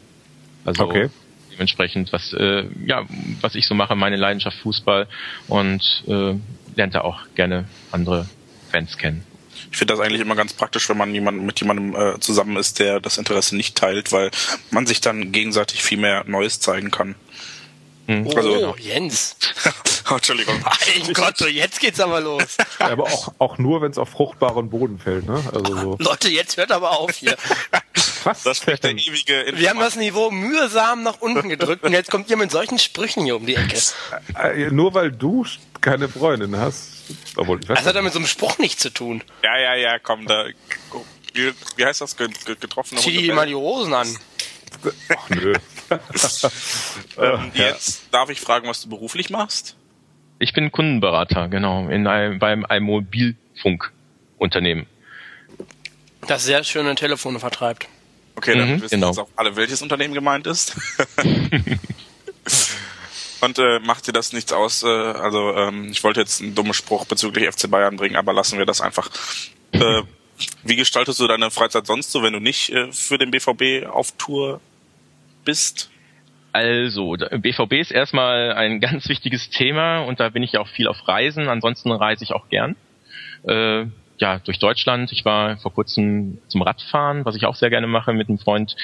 Also 0.64 0.84
okay. 0.84 1.08
dementsprechend, 1.52 2.12
was 2.12 2.32
äh, 2.32 2.64
ja, 2.86 3.04
was 3.40 3.54
ich 3.54 3.66
so 3.66 3.74
mache, 3.74 3.96
meine 3.96 4.16
Leidenschaft 4.16 4.58
Fußball 4.58 5.08
und 5.48 6.04
äh, 6.06 6.34
lernt 6.76 6.94
er 6.94 7.04
auch 7.04 7.20
gerne 7.34 7.66
andere 7.90 8.26
Fans 8.70 8.96
kennen. 8.98 9.24
Ich 9.70 9.78
finde 9.78 9.94
das 9.94 10.00
eigentlich 10.00 10.20
immer 10.20 10.34
ganz 10.34 10.52
praktisch, 10.52 10.88
wenn 10.88 10.98
man 10.98 11.14
jemand, 11.14 11.42
mit 11.42 11.60
jemandem 11.60 11.94
äh, 11.94 12.20
zusammen 12.20 12.56
ist, 12.56 12.78
der 12.78 13.00
das 13.00 13.18
Interesse 13.18 13.56
nicht 13.56 13.76
teilt, 13.76 14.12
weil 14.12 14.30
man 14.70 14.86
sich 14.86 15.00
dann 15.00 15.32
gegenseitig 15.32 15.82
viel 15.82 15.98
mehr 15.98 16.24
Neues 16.26 16.60
zeigen 16.60 16.90
kann. 16.90 17.14
Mhm. 18.06 18.26
Oh, 18.26 18.36
also, 18.36 18.76
Jens. 18.78 19.36
oh, 20.12 20.16
Entschuldigung. 20.16 20.62
Mein 20.62 21.12
Gott, 21.14 21.36
so 21.36 21.46
jetzt 21.46 21.80
geht's 21.80 22.00
aber 22.00 22.20
los. 22.20 22.56
Ja, 22.78 22.90
aber 22.90 23.04
auch, 23.04 23.34
auch 23.38 23.58
nur, 23.58 23.82
wenn 23.82 23.90
es 23.90 23.98
auf 23.98 24.10
fruchtbaren 24.10 24.70
Boden 24.70 24.98
fällt, 24.98 25.26
ne? 25.26 25.42
Also 25.52 25.76
so. 25.76 25.96
Leute, 25.98 26.28
jetzt 26.28 26.56
hört 26.56 26.72
aber 26.72 26.98
auf 26.98 27.14
hier. 27.14 27.36
Was? 28.24 28.42
Das 28.44 28.58
ist 28.58 28.84
der 28.84 28.90
ewige 28.90 29.52
Wir 29.56 29.70
haben 29.70 29.80
das 29.80 29.96
Niveau 29.96 30.30
mühsam 30.30 31.02
nach 31.02 31.20
unten 31.20 31.48
gedrückt 31.48 31.82
und 31.82 31.92
jetzt 31.92 32.10
kommt 32.10 32.30
ihr 32.30 32.36
mit 32.36 32.50
solchen 32.50 32.78
Sprüchen 32.78 33.24
hier 33.24 33.36
um 33.36 33.46
die 33.46 33.56
Ecke. 33.56 33.76
Äh, 34.40 34.70
nur 34.70 34.94
weil 34.94 35.10
du 35.10 35.44
keine 35.80 36.08
Freundin 36.08 36.56
hast. 36.56 36.88
Obwohl, 37.36 37.60
ich 37.60 37.68
weiß 37.68 37.78
das 37.78 37.86
hat 37.86 37.94
ja 37.94 38.02
mit 38.02 38.12
so 38.12 38.18
einem 38.18 38.28
Spruch 38.28 38.58
nichts 38.58 38.82
zu 38.82 38.90
tun. 38.90 39.24
Ja, 39.42 39.58
ja, 39.58 39.74
ja, 39.74 39.98
komm, 39.98 40.26
da. 40.26 40.46
Wie, 41.34 41.52
wie 41.76 41.84
heißt 41.84 42.00
das? 42.00 42.16
Getroffene 42.16 43.00
Zieh 43.00 43.22
die 43.22 43.32
mal 43.32 43.46
die 43.46 43.54
Hosen 43.54 43.94
an. 43.94 44.16
Ach 45.08 45.30
nö. 45.30 45.54
ähm, 47.18 47.52
jetzt 47.54 48.02
darf 48.10 48.30
ich 48.30 48.40
fragen, 48.40 48.68
was 48.68 48.82
du 48.82 48.88
beruflich 48.88 49.30
machst? 49.30 49.76
Ich 50.42 50.52
bin 50.52 50.70
Kundenberater, 50.72 51.46
genau, 51.46 51.88
in 51.88 52.08
einem, 52.08 52.40
beim 52.40 52.64
einem 52.64 52.86
Mobilfunkunternehmen. 52.86 54.86
Das 56.26 56.44
sehr 56.44 56.64
schöne 56.64 56.96
Telefone 56.96 57.38
vertreibt. 57.38 57.86
Okay, 58.34 58.58
dann 58.58 58.72
mhm, 58.72 58.82
wissen 58.82 58.96
genau. 58.96 59.10
jetzt 59.10 59.18
auch 59.18 59.28
alle, 59.36 59.54
welches 59.54 59.82
Unternehmen 59.82 60.14
gemeint 60.14 60.48
ist. 60.48 60.76
Und 63.40 63.58
äh, 63.60 63.78
macht 63.84 64.08
dir 64.08 64.12
das 64.12 64.32
nichts 64.32 64.52
aus? 64.52 64.82
Äh, 64.82 64.88
also 64.88 65.54
ähm, 65.54 65.92
ich 65.92 66.02
wollte 66.02 66.18
jetzt 66.18 66.42
einen 66.42 66.56
dummen 66.56 66.74
Spruch 66.74 67.04
bezüglich 67.04 67.48
FC 67.48 67.70
Bayern 67.70 67.96
bringen, 67.96 68.16
aber 68.16 68.32
lassen 68.32 68.58
wir 68.58 68.66
das 68.66 68.80
einfach. 68.80 69.10
Äh, 69.70 70.02
wie 70.64 70.74
gestaltest 70.74 71.20
du 71.20 71.28
deine 71.28 71.52
Freizeit 71.52 71.86
sonst 71.86 72.10
so, 72.10 72.24
wenn 72.24 72.32
du 72.32 72.40
nicht 72.40 72.70
äh, 72.70 72.90
für 72.90 73.16
den 73.16 73.30
BVB 73.30 73.86
auf 73.86 74.10
Tour 74.18 74.60
bist? 75.44 75.91
Also, 76.52 77.16
BVB 77.16 77.72
ist 77.74 77.90
erstmal 77.90 78.52
ein 78.52 78.80
ganz 78.80 79.08
wichtiges 79.08 79.50
Thema 79.50 80.00
und 80.00 80.20
da 80.20 80.28
bin 80.28 80.42
ich 80.42 80.52
ja 80.52 80.60
auch 80.60 80.68
viel 80.68 80.88
auf 80.88 81.08
Reisen. 81.08 81.48
Ansonsten 81.48 81.90
reise 81.90 82.24
ich 82.24 82.32
auch 82.32 82.48
gern. 82.48 82.76
Äh, 83.44 83.86
ja, 84.18 84.38
durch 84.38 84.58
Deutschland. 84.58 85.10
Ich 85.12 85.24
war 85.24 85.56
vor 85.56 85.72
kurzem 85.72 86.38
zum 86.48 86.62
Radfahren, 86.62 87.24
was 87.24 87.34
ich 87.34 87.46
auch 87.46 87.56
sehr 87.56 87.70
gerne 87.70 87.86
mache 87.86 88.12
mit 88.12 88.28
einem 88.28 88.38
Freund. 88.38 88.76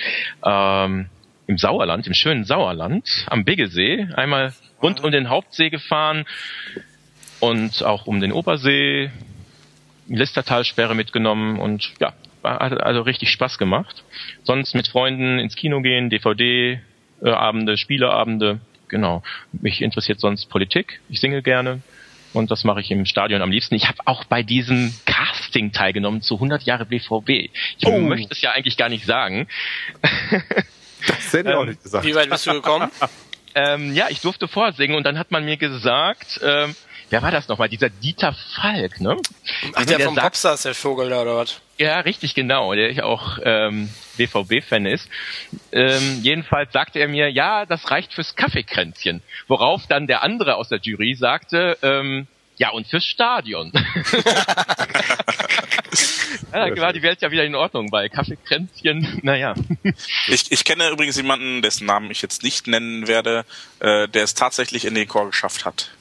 Ähm, 0.45 1.09
im 1.49 1.57
Sauerland, 1.57 2.07
im 2.07 2.15
schönen 2.15 2.45
Sauerland, 2.45 3.25
am 3.27 3.45
Biggesee, 3.45 4.07
einmal 4.15 4.53
rund 4.83 5.03
um 5.03 5.11
den 5.11 5.31
Hauptsee 5.31 5.71
gefahren 5.71 6.27
und 7.41 7.83
auch 7.83 8.07
um 8.07 8.21
den 8.21 8.33
Obersee, 8.33 9.11
Listertalsperre 10.09 10.95
mitgenommen 10.95 11.59
und 11.59 11.95
ja, 12.01 12.13
hat 12.45 12.81
also 12.81 13.01
richtig 13.01 13.31
Spaß 13.31 13.57
gemacht. 13.59 14.05
Sonst 14.43 14.75
mit 14.75 14.89
Freunden 14.89 15.39
ins 15.39 15.57
Kino 15.57 15.81
gehen, 15.81 16.11
DVD-Abende, 17.21 17.77
Spieleabende, 17.77 18.61
genau. 18.89 19.23
Mich 19.53 19.83
interessiert 19.83 20.21
sonst 20.21 20.47
Politik, 20.47 21.01
ich 21.09 21.21
singe 21.21 21.43
gerne 21.43 21.83
und 22.33 22.51
das 22.51 22.65
mache 22.65 22.81
ich 22.81 22.91
im 22.91 23.07
Stadion 23.07 23.43
am 23.43 23.51
liebsten. 23.51 23.75
Ich 23.75 23.89
habe 23.89 23.99
auch 24.05 24.25
bei 24.25 24.43
diesem 24.43 24.95
Casting 25.07 25.73
teilgenommen 25.73 26.23
zu 26.23 26.35
100 26.35 26.63
Jahre 26.63 26.85
BVB. 26.87 27.29
Ich 27.79 27.87
oh. 27.87 27.99
möchte 27.99 28.33
es 28.33 28.41
ja 28.41 28.53
eigentlich 28.53 28.77
gar 28.77 28.89
nicht 28.89 29.05
sagen. 29.05 29.49
Das 31.07 31.33
hätte 31.33 31.51
ich 31.51 31.55
auch 31.55 31.65
nicht 31.65 31.81
gesagt. 31.81 32.05
Wie 32.05 32.15
weit 32.17 32.29
bist 32.29 32.45
du 32.45 32.55
gekommen? 32.55 32.91
ähm, 33.55 33.95
ja, 33.95 34.07
ich 34.11 34.21
durfte 34.21 34.49
vorsingen 34.49 34.97
und 34.97 35.05
dann 35.05 35.17
hat 35.17 35.31
man 35.31 35.45
mir 35.45 35.57
gesagt, 35.57 36.41
ähm, 36.43 36.75
wer 37.09 37.23
war 37.23 37.31
das 37.31 37.47
nochmal? 37.47 37.69
Dieser 37.69 37.89
Dieter 37.89 38.35
Falk, 38.57 39.01
ne? 39.01 39.17
Ach, 39.75 39.85
der, 39.87 39.99
der 39.99 40.07
vom 40.07 40.17
sagt, 40.17 40.25
Popstars, 40.27 40.63
der 40.63 40.75
Vogel 40.75 41.11
da, 41.11 41.23
oder 41.23 41.37
was? 41.37 41.61
Ja, 41.79 42.01
richtig, 42.01 42.35
genau, 42.35 42.75
der 42.75 42.93
ja 42.93 43.05
auch 43.05 43.39
ähm, 43.45 43.89
BVB-Fan 44.17 44.85
ist. 44.85 45.09
Ähm, 45.71 46.21
jedenfalls 46.23 46.73
sagte 46.73 46.99
er 46.99 47.07
mir, 47.07 47.31
ja, 47.31 47.67
das 47.67 47.91
reicht 47.93 48.13
fürs 48.13 48.35
Kaffeekränzchen. 48.35 49.23
Worauf 49.47 49.87
dann 49.87 50.09
der 50.09 50.23
andere 50.23 50.57
aus 50.57 50.69
der 50.69 50.81
Jury 50.81 51.15
sagte, 51.15 51.79
ähm, 51.83 52.27
ja, 52.57 52.71
und 52.71 52.89
fürs 52.89 53.05
Stadion. 53.05 53.71
ja, 56.53 56.69
da 56.69 56.81
war 56.81 56.93
die 56.93 57.03
Welt 57.03 57.23
ja 57.23 57.31
wieder 57.31 57.45
in 57.45 57.55
Ordnung 57.55 57.91
bei 57.91 58.09
Kaffeekränzchen, 58.09 59.21
naja. 59.23 59.55
Ich, 60.27 60.51
ich 60.51 60.65
kenne 60.65 60.89
übrigens 60.91 61.17
jemanden, 61.17 61.63
dessen 61.63 61.87
Namen 61.87 62.11
ich 62.11 62.21
jetzt 62.23 62.43
nicht 62.43 62.67
nennen 62.67 63.07
werde, 63.07 63.45
äh, 63.79 64.09
der 64.09 64.25
es 64.25 64.35
tatsächlich 64.35 64.85
in 64.85 64.97
den 64.97 65.07
Chor 65.07 65.27
geschafft 65.27 65.65
hat. 65.65 65.93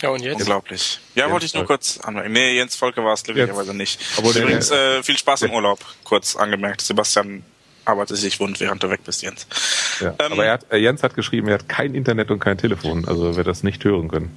Ja, 0.00 0.10
und 0.10 0.22
jetzt? 0.22 0.40
Unglaublich. 0.40 1.00
Ja, 1.14 1.22
Jens 1.22 1.32
wollte 1.32 1.46
ich 1.46 1.54
nur 1.54 1.66
Volk. 1.66 1.80
kurz 1.80 1.98
anmerken. 1.98 2.32
Nee, 2.32 2.56
Jens 2.56 2.76
Volke 2.76 3.04
war 3.04 3.14
es 3.14 3.22
glücklicherweise 3.24 3.74
nicht. 3.74 4.00
Aber 4.16 4.30
Übrigens, 4.30 4.70
äh, 4.70 5.02
viel 5.02 5.18
Spaß 5.18 5.42
im 5.42 5.52
Urlaub, 5.52 5.80
kurz 6.04 6.36
angemerkt. 6.36 6.82
Sebastian 6.82 7.42
arbeitet 7.84 8.16
sich 8.18 8.38
wund, 8.38 8.60
während 8.60 8.82
du 8.82 8.90
weg 8.90 9.00
bist, 9.04 9.22
Jens. 9.22 9.46
Ja, 10.00 10.14
ähm, 10.18 10.32
aber 10.32 10.44
er 10.44 10.52
hat, 10.52 10.70
äh, 10.70 10.76
Jens 10.76 11.02
hat 11.02 11.14
geschrieben, 11.14 11.48
er 11.48 11.54
hat 11.54 11.68
kein 11.68 11.94
Internet 11.94 12.30
und 12.30 12.38
kein 12.38 12.58
Telefon, 12.58 13.08
also 13.08 13.36
wird 13.36 13.46
das 13.46 13.62
nicht 13.62 13.82
hören 13.84 14.08
können. 14.08 14.30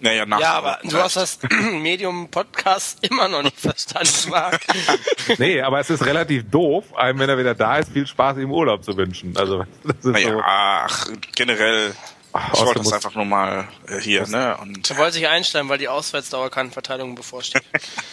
Naja, 0.00 0.26
nach 0.26 0.40
ja, 0.40 0.52
aber 0.52 0.78
du 0.84 0.96
hast 0.96 1.16
das 1.16 1.40
Medium 1.72 2.30
Podcast 2.30 3.04
immer 3.04 3.26
noch 3.26 3.42
nicht 3.42 3.58
verstanden, 3.58 4.30
Marc. 4.30 4.60
nee, 5.38 5.60
aber 5.60 5.80
es 5.80 5.90
ist 5.90 6.06
relativ 6.06 6.48
doof, 6.48 6.96
einem, 6.96 7.18
wenn 7.18 7.28
er 7.28 7.36
wieder 7.36 7.56
da 7.56 7.78
ist, 7.78 7.92
viel 7.92 8.06
Spaß 8.06 8.36
im 8.36 8.52
Urlaub 8.52 8.84
zu 8.84 8.96
wünschen. 8.96 9.36
Also, 9.36 9.64
das 9.82 9.96
ist 9.96 10.04
naja, 10.04 10.30
so. 10.30 10.40
ach, 10.44 11.08
generell 11.34 11.92
Ach, 12.32 12.52
ich 12.52 12.60
wollte 12.60 12.80
das 12.80 12.92
einfach 12.92 13.14
nur 13.14 13.24
mal 13.24 13.68
äh, 13.86 14.00
hier, 14.00 14.26
ne? 14.26 14.56
Und 14.60 14.90
er 14.90 14.96
wollte 14.98 15.12
sich 15.14 15.28
einstellen, 15.28 15.68
weil 15.68 15.78
die 15.78 15.88
Auswärtsdauerkartenverteilung 15.88 17.14
bevorsteht. 17.14 17.62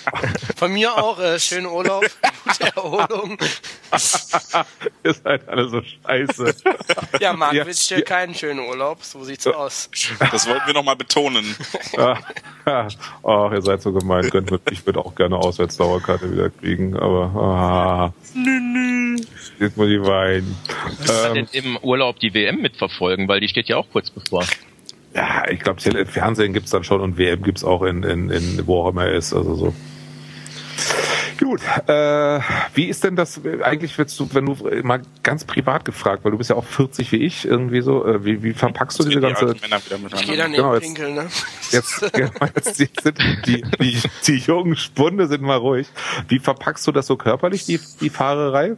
Von 0.55 0.71
mir 0.71 0.97
auch 0.97 1.19
äh, 1.19 1.39
schönen 1.39 1.65
Urlaub, 1.65 2.05
gute 2.43 2.63
Erholung. 2.75 3.37
Ihr 5.03 5.13
seid 5.13 5.47
alle 5.49 5.69
so 5.69 5.81
scheiße. 5.81 6.55
Ja, 7.19 7.33
Marc 7.33 7.53
ja, 7.53 7.65
wünscht 7.65 7.89
dir 7.89 7.99
ja. 7.99 8.05
keinen 8.05 8.33
schönen 8.33 8.59
Urlaub, 8.59 9.03
so 9.03 9.23
sieht's 9.23 9.47
aus. 9.47 9.89
Das 10.31 10.47
wollten 10.47 10.65
wir 10.65 10.73
nochmal 10.73 10.95
betonen. 10.95 11.55
Ach, 11.97 13.51
ihr 13.51 13.61
seid 13.61 13.81
so 13.81 13.91
gemein. 13.91 14.31
Ich 14.71 14.85
würde 14.85 14.99
auch 14.99 15.13
gerne 15.15 15.37
Auswärtsdauerkarte 15.37 16.31
wieder 16.31 16.49
kriegen, 16.49 16.97
aber 16.97 17.33
ah. 17.35 18.13
Nü, 18.33 18.59
nü. 18.59 19.15
Jetzt 19.59 19.77
muss 19.77 19.87
ich 19.87 20.01
weinen. 20.01 20.57
Kann 21.05 21.27
ähm, 21.27 21.33
denn 21.33 21.47
im 21.51 21.77
Urlaub 21.77 22.19
die 22.19 22.33
WM 22.33 22.61
mitverfolgen, 22.61 23.27
weil 23.27 23.39
die 23.39 23.47
steht 23.47 23.69
ja 23.69 23.77
auch 23.77 23.87
kurz 23.91 24.04
bevor. 24.11 24.45
Ja, 25.13 25.49
ich 25.49 25.59
glaube, 25.61 25.79
Fernsehen 26.05 26.53
gibt's 26.53 26.71
dann 26.71 26.83
schon 26.83 26.99
und 26.99 27.17
WM 27.17 27.41
gibt's 27.41 27.63
auch 27.63 27.83
in, 27.83 28.03
in, 28.03 28.29
in 28.29 28.67
wo 28.67 28.81
auch 28.81 28.89
immer 28.89 29.05
er 29.05 29.13
ist. 29.13 29.33
Also 29.33 29.55
so. 29.55 29.73
Gut, 31.39 31.61
äh, 31.87 32.39
wie 32.73 32.85
ist 32.85 33.03
denn 33.03 33.15
das 33.15 33.41
eigentlich, 33.61 33.97
wenn 33.97 34.07
du, 34.07 34.29
wenn 34.33 34.45
du 34.45 34.83
mal 34.83 35.01
ganz 35.21 35.43
privat 35.43 35.83
gefragt, 35.83 36.23
weil 36.23 36.31
du 36.31 36.37
bist 36.37 36.49
ja 36.49 36.55
auch 36.55 36.65
40 36.65 37.11
wie 37.11 37.17
ich, 37.17 37.45
irgendwie 37.45 37.81
so, 37.81 38.05
äh, 38.05 38.23
wie, 38.23 38.43
wie 38.43 38.53
verpackst 38.53 38.99
jetzt 38.99 39.05
du 39.05 39.09
diese 39.09 39.21
ganze... 39.21 39.53
Ich 39.53 40.25
gehe 40.25 40.37
dann 40.37 40.53
genau, 40.53 40.73
jetzt, 40.73 40.83
Pinkel, 40.83 41.13
ne? 41.13 41.27
Jetzt, 41.71 42.01
genau, 42.13 42.31
jetzt 42.55 42.75
sind 42.75 43.17
die, 43.45 43.63
die, 43.81 44.01
die 44.27 44.37
jungen 44.37 44.75
Spunde 44.75 45.27
sind 45.27 45.41
mal 45.41 45.57
ruhig. 45.57 45.87
Wie 46.27 46.39
verpackst 46.39 46.87
du 46.87 46.91
das 46.91 47.07
so 47.07 47.17
körperlich, 47.17 47.65
die, 47.65 47.79
die 47.99 48.09
Fahrerei? 48.09 48.75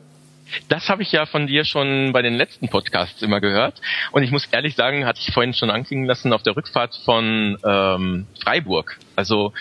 Das 0.69 0.89
habe 0.89 1.03
ich 1.03 1.11
ja 1.11 1.25
von 1.25 1.47
dir 1.47 1.65
schon 1.65 2.11
bei 2.13 2.21
den 2.21 2.35
letzten 2.35 2.69
Podcasts 2.69 3.21
immer 3.21 3.41
gehört. 3.41 3.81
Und 4.11 4.23
ich 4.23 4.31
muss 4.31 4.45
ehrlich 4.51 4.75
sagen, 4.75 5.05
hatte 5.05 5.19
ich 5.19 5.33
vorhin 5.33 5.53
schon 5.53 5.69
anklingen 5.69 6.05
lassen 6.05 6.33
auf 6.33 6.43
der 6.43 6.55
Rückfahrt 6.55 6.95
von 7.05 7.57
ähm, 7.63 8.27
Freiburg. 8.41 8.97
Also 9.15 9.53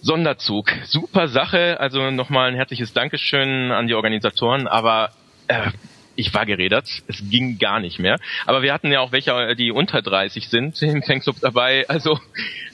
Sonderzug, 0.00 0.72
super 0.84 1.28
Sache. 1.28 1.78
Also 1.80 2.10
nochmal 2.10 2.50
ein 2.50 2.56
herzliches 2.56 2.92
Dankeschön 2.92 3.70
an 3.70 3.86
die 3.86 3.94
Organisatoren. 3.94 4.66
Aber 4.66 5.10
äh, 5.48 5.70
ich 6.16 6.34
war 6.34 6.46
gerädert, 6.46 6.88
es 7.06 7.22
ging 7.30 7.58
gar 7.58 7.80
nicht 7.80 7.98
mehr. 7.98 8.18
Aber 8.46 8.62
wir 8.62 8.72
hatten 8.72 8.92
ja 8.92 9.00
auch 9.00 9.12
welche, 9.12 9.56
die 9.56 9.70
unter 9.70 10.02
30 10.02 10.48
sind 10.48 10.80
im 10.82 11.02
Fanclub 11.02 11.36
dabei. 11.40 11.88
Also 11.88 12.18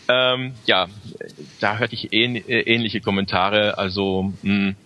ähm, 0.08 0.54
ja, 0.66 0.88
da 1.60 1.78
hörte 1.78 1.94
ich 1.94 2.12
ähn 2.12 2.36
ähnliche 2.36 3.00
Kommentare. 3.00 3.78
Also 3.78 4.32
mh, 4.42 4.52
hm, 4.52 4.76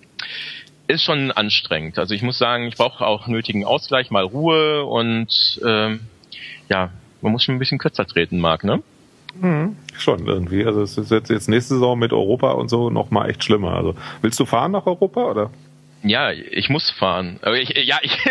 ist 0.93 1.03
schon 1.03 1.31
anstrengend. 1.31 1.99
Also 1.99 2.15
ich 2.15 2.23
muss 2.23 2.39
sagen, 2.39 2.67
ich 2.67 2.77
brauche 2.77 3.05
auch 3.07 3.27
nötigen 3.27 3.65
Ausgleich, 3.65 4.11
mal 4.11 4.25
Ruhe 4.25 4.85
und 4.85 5.61
ähm, 5.65 6.01
ja, 6.69 6.91
man 7.21 7.33
muss 7.33 7.45
schon 7.45 7.57
ein 7.57 7.59
bisschen 7.59 7.79
kürzer 7.79 8.07
treten, 8.07 8.39
Marc, 8.39 8.65
ne? 8.65 8.83
Mhm, 9.41 9.77
schon 9.97 10.27
irgendwie. 10.27 10.65
Also 10.65 10.83
es 10.83 10.99
ist 10.99 11.11
jetzt, 11.11 11.31
jetzt 11.31 11.49
nächste 11.49 11.75
Saison 11.75 11.99
mit 11.99 12.13
Europa 12.13 12.53
und 12.53 12.69
so 12.69 12.91
noch 12.91 13.11
mal 13.11 13.31
echt 13.31 13.43
schlimmer. 13.45 13.75
Also 13.75 13.95
willst 14.21 14.39
du 14.39 14.45
fahren 14.45 14.73
nach 14.73 14.87
Europa 14.87 15.25
oder? 15.25 15.51
Ja, 16.05 16.33
ich 16.33 16.69
muss 16.69 16.91
fahren. 16.91 17.39
Aber 17.43 17.57
ich, 17.57 17.69
ja, 17.71 18.01
ich, 18.03 18.13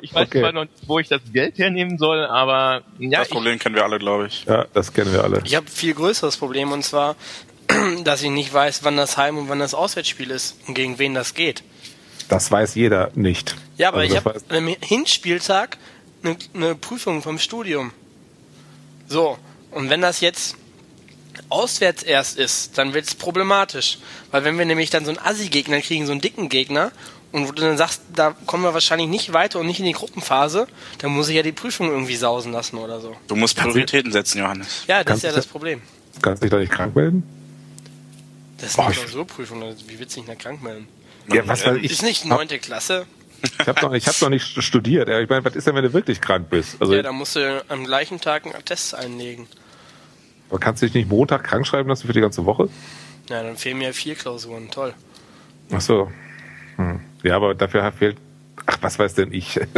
ich 0.00 0.14
weiß 0.14 0.28
okay. 0.28 0.40
zwar 0.40 0.52
noch 0.52 0.62
nicht, 0.62 0.88
wo 0.88 0.98
ich 0.98 1.08
das 1.08 1.20
Geld 1.30 1.58
hernehmen 1.58 1.98
soll, 1.98 2.24
aber 2.24 2.82
ja. 2.98 3.18
Das 3.18 3.28
Problem 3.28 3.56
ich, 3.56 3.60
kennen 3.60 3.74
wir 3.74 3.84
alle, 3.84 3.98
glaube 3.98 4.28
ich. 4.28 4.46
Ja, 4.46 4.64
das 4.72 4.94
kennen 4.94 5.12
wir 5.12 5.22
alle. 5.22 5.42
Ich 5.44 5.54
habe 5.54 5.66
viel 5.66 5.92
größeres 5.92 6.38
Problem 6.38 6.72
und 6.72 6.82
zwar 6.82 7.16
dass 8.04 8.22
ich 8.22 8.30
nicht 8.30 8.52
weiß, 8.52 8.84
wann 8.84 8.96
das 8.96 9.16
Heim- 9.16 9.38
und 9.38 9.48
wann 9.48 9.58
das 9.58 9.74
Auswärtsspiel 9.74 10.30
ist 10.30 10.56
und 10.66 10.74
gegen 10.74 10.98
wen 10.98 11.14
das 11.14 11.34
geht. 11.34 11.62
Das 12.28 12.50
weiß 12.50 12.74
jeder 12.74 13.10
nicht. 13.14 13.54
Ja, 13.76 13.88
aber 13.88 13.98
also 13.98 14.12
ich 14.12 14.24
habe 14.24 14.40
am 14.48 14.68
Hinspieltag 14.80 15.78
eine, 16.22 16.36
eine 16.54 16.74
Prüfung 16.74 17.22
vom 17.22 17.38
Studium. 17.38 17.92
So, 19.06 19.38
und 19.70 19.90
wenn 19.90 20.00
das 20.00 20.20
jetzt 20.20 20.56
auswärts 21.48 22.02
erst 22.02 22.38
ist, 22.38 22.78
dann 22.78 22.94
wird 22.94 23.06
es 23.06 23.14
problematisch. 23.14 23.98
Weil 24.30 24.44
wenn 24.44 24.58
wir 24.58 24.64
nämlich 24.64 24.90
dann 24.90 25.04
so 25.04 25.10
einen 25.10 25.18
Assi-Gegner 25.18 25.80
kriegen, 25.80 26.06
so 26.06 26.12
einen 26.12 26.20
dicken 26.20 26.48
Gegner, 26.48 26.92
und 27.32 27.48
wo 27.48 27.52
du 27.52 27.62
dann 27.62 27.76
sagst, 27.76 28.02
da 28.14 28.36
kommen 28.46 28.62
wir 28.62 28.74
wahrscheinlich 28.74 29.08
nicht 29.08 29.32
weiter 29.32 29.58
und 29.58 29.66
nicht 29.66 29.80
in 29.80 29.86
die 29.86 29.92
Gruppenphase, 29.92 30.68
dann 30.98 31.10
muss 31.10 31.28
ich 31.28 31.34
ja 31.34 31.42
die 31.42 31.50
Prüfung 31.50 31.90
irgendwie 31.90 32.14
sausen 32.14 32.52
lassen 32.52 32.78
oder 32.78 33.00
so. 33.00 33.16
Du 33.26 33.34
musst 33.34 33.56
Prioritäten 33.56 34.12
setzen, 34.12 34.38
Johannes. 34.38 34.84
Ja, 34.86 34.98
das 34.98 35.06
kannst 35.06 35.24
ist 35.24 35.30
ja 35.30 35.36
das 35.36 35.46
Problem. 35.46 35.82
Kannst 36.22 36.42
du 36.42 36.46
dich 36.46 36.52
da 36.52 36.58
nicht 36.58 36.70
krank 36.70 36.94
melden? 36.94 37.24
Das 38.58 38.70
ist 38.70 38.78
eine 38.78 38.92
Klausurprüfung, 38.92 39.62
wie 39.86 39.98
willst 39.98 40.16
du 40.16 40.20
dich 40.20 40.28
nicht 40.28 40.40
krank 40.40 40.62
melden? 40.62 40.88
Ja, 41.32 41.46
was 41.46 41.62
ich 41.62 41.90
ist 41.90 42.02
nicht 42.02 42.24
neunte 42.24 42.58
Klasse. 42.58 43.06
Ich 43.42 43.66
habe 43.66 43.80
noch, 43.80 43.94
hab 43.94 44.22
noch 44.22 44.28
nicht 44.30 44.62
studiert. 44.62 45.08
Ich 45.08 45.28
meine, 45.28 45.44
was 45.44 45.54
ist 45.54 45.66
denn, 45.66 45.74
wenn 45.74 45.84
du 45.84 45.92
wirklich 45.92 46.20
krank 46.20 46.48
bist? 46.50 46.76
Also 46.80 46.94
ja, 46.94 47.02
dann 47.02 47.14
musst 47.14 47.36
du 47.36 47.64
am 47.68 47.84
gleichen 47.84 48.20
Tag 48.20 48.44
einen 48.44 48.54
Attest 48.54 48.94
einlegen. 48.94 49.46
Aber 50.48 50.58
kannst 50.58 50.82
du 50.82 50.86
dich 50.86 50.94
nicht 50.94 51.08
Montag 51.08 51.44
krank 51.44 51.66
schreiben 51.66 51.88
lassen 51.88 52.06
für 52.06 52.12
die 52.12 52.20
ganze 52.20 52.44
Woche? 52.46 52.68
Ja, 53.28 53.42
dann 53.42 53.56
fehlen 53.56 53.78
mir 53.78 53.92
vier 53.92 54.14
Klausuren. 54.14 54.70
Toll. 54.70 54.94
Ach 55.72 55.80
so. 55.80 56.10
Hm. 56.76 57.00
Ja, 57.22 57.36
aber 57.36 57.54
dafür 57.54 57.90
fehlt 57.92 58.18
Ach, 58.66 58.78
was 58.80 58.98
weiß 58.98 59.14
denn 59.14 59.32
ich? 59.32 59.54
Jens, 59.56 59.70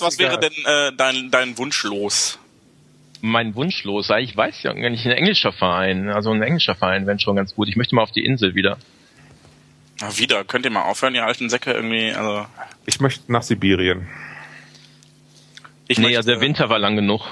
was 0.00 0.18
wäre 0.18 0.38
denn 0.38 0.52
äh, 0.64 0.92
dein, 0.96 1.30
dein 1.30 1.58
Wunsch 1.58 1.82
los? 1.84 2.38
Mein 3.26 3.54
Wunsch 3.54 3.84
los, 3.84 4.10
ich 4.20 4.36
weiß 4.36 4.62
ja 4.64 4.74
gar 4.74 4.90
nicht, 4.90 5.06
ein 5.06 5.12
englischer 5.12 5.50
Verein. 5.50 6.10
Also 6.10 6.30
ein 6.30 6.42
englischer 6.42 6.74
Verein 6.74 7.06
wäre 7.06 7.18
schon 7.18 7.36
ganz 7.36 7.54
gut. 7.54 7.68
Ich 7.68 7.76
möchte 7.76 7.94
mal 7.94 8.02
auf 8.02 8.10
die 8.10 8.22
Insel 8.22 8.54
wieder. 8.54 8.76
Na, 9.98 10.18
wieder, 10.18 10.44
könnt 10.44 10.66
ihr 10.66 10.70
mal 10.70 10.82
aufhören, 10.82 11.14
ihr 11.14 11.24
alten 11.24 11.48
Säcke 11.48 11.72
irgendwie, 11.72 12.12
also. 12.12 12.46
Ich 12.84 13.00
möchte 13.00 13.32
nach 13.32 13.42
Sibirien. 13.42 14.06
Ich 15.88 15.96
nee, 15.96 16.04
möchte, 16.04 16.18
also 16.18 16.32
der 16.32 16.42
Winter 16.42 16.68
war 16.68 16.78
lang 16.78 16.96
genug. 16.96 17.22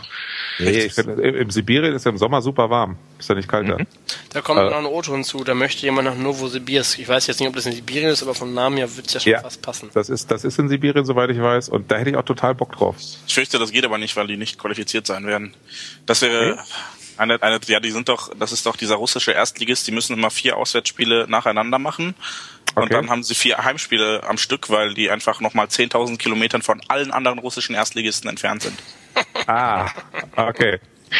Nee, 0.59 0.70
ich 0.70 0.95
find, 0.95 1.19
im 1.19 1.51
Sibirien 1.51 1.95
ist 1.95 2.05
ja 2.05 2.11
im 2.11 2.19
Sommer 2.19 2.43
super 2.43 2.69
warm. 2.70 2.97
Ist 3.19 3.29
ja 3.29 3.35
nicht 3.35 3.49
kalt 3.49 3.69
da. 3.69 3.79
Mhm. 3.79 3.87
Da 4.31 4.41
kommt 4.41 4.61
äh, 4.61 4.65
noch 4.65 4.77
ein 4.77 4.87
Auto 4.87 5.12
hinzu, 5.12 5.45
da 5.45 5.55
möchte 5.55 5.83
jemand 5.83 6.09
nach 6.09 6.16
Novosibirsk. 6.16 6.99
Ich 6.99 7.09
weiß 7.09 7.27
jetzt 7.27 7.41
nicht, 7.41 7.49
ob 7.49 7.55
das 7.55 7.66
in 7.66 7.73
Sibirien 7.73 8.11
ist, 8.11 8.23
aber 8.23 8.35
vom 8.35 8.53
Namen 8.55 8.77
her 8.77 8.97
wird 8.97 9.07
es 9.07 9.15
ja 9.15 9.20
schon 9.20 9.33
ja, 9.33 9.41
fast 9.41 9.62
passen. 9.62 9.91
Das 9.95 10.09
ist, 10.09 10.31
das 10.31 10.45
ist 10.45 10.59
in 10.59 10.69
Sibirien, 10.69 11.05
soweit 11.05 11.31
ich 11.31 11.41
weiß, 11.41 11.69
und 11.69 11.91
da 11.91 11.97
hätte 11.97 12.11
ich 12.11 12.16
auch 12.16 12.24
total 12.24 12.55
Bock 12.55 12.73
drauf. 12.73 12.97
Ich 13.27 13.35
fürchte, 13.35 13.59
das 13.59 13.73
geht 13.73 13.85
aber 13.85 13.99
nicht, 13.99 14.16
weil 14.16 14.27
die 14.27 14.37
nicht 14.37 14.59
qualifiziert 14.59 15.07
sein 15.07 15.27
werden. 15.27 15.55
Das 16.07 16.23
wäre 16.23 16.55
okay. 16.55 16.62
eine, 17.16 17.43
eine, 17.43 17.61
ja, 17.66 17.81
die 17.81 17.91
sind 17.91 18.09
doch, 18.09 18.33
das 18.39 18.53
ist 18.53 18.66
doch 18.66 18.77
dieser 18.77 18.97
russische 18.97 19.33
Erstligist, 19.33 19.87
die 19.87 19.93
müssen 19.93 20.16
immer 20.16 20.31
vier 20.31 20.57
Auswärtsspiele 20.57 21.27
nacheinander 21.29 21.79
machen. 21.79 22.15
Und 22.74 22.85
okay. 22.85 22.95
dann 22.95 23.11
haben 23.11 23.23
sie 23.23 23.35
vier 23.35 23.59
Heimspiele 23.59 24.23
am 24.27 24.39
Stück, 24.39 24.70
weil 24.70 24.95
die 24.95 25.11
einfach 25.11 25.41
nochmal 25.41 25.66
10.000 25.66 26.16
Kilometern 26.16 26.62
von 26.62 26.81
allen 26.89 27.11
anderen 27.11 27.39
russischen 27.39 27.74
Erstligisten 27.74 28.31
entfernt 28.31 28.62
sind. 28.62 28.79
Ah, 29.47 29.89
okay. 30.36 30.78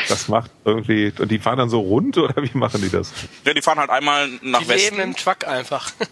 Das 0.09 0.28
macht 0.28 0.51
irgendwie, 0.64 1.12
und 1.19 1.31
die 1.31 1.39
fahren 1.39 1.59
dann 1.59 1.69
so 1.69 1.81
rund 1.81 2.16
oder 2.16 2.43
wie 2.43 2.56
machen 2.56 2.81
die 2.81 2.89
das? 2.89 3.12
Ja, 3.44 3.52
die 3.52 3.60
fahren 3.60 3.78
halt 3.78 3.90
einmal 3.90 4.28
nach 4.40 4.60
die 4.60 4.69
Westen. 4.69 4.94
Die 4.94 5.01
leben 5.01 5.10
im 5.10 5.16
Truck 5.16 5.47
einfach. 5.47 5.93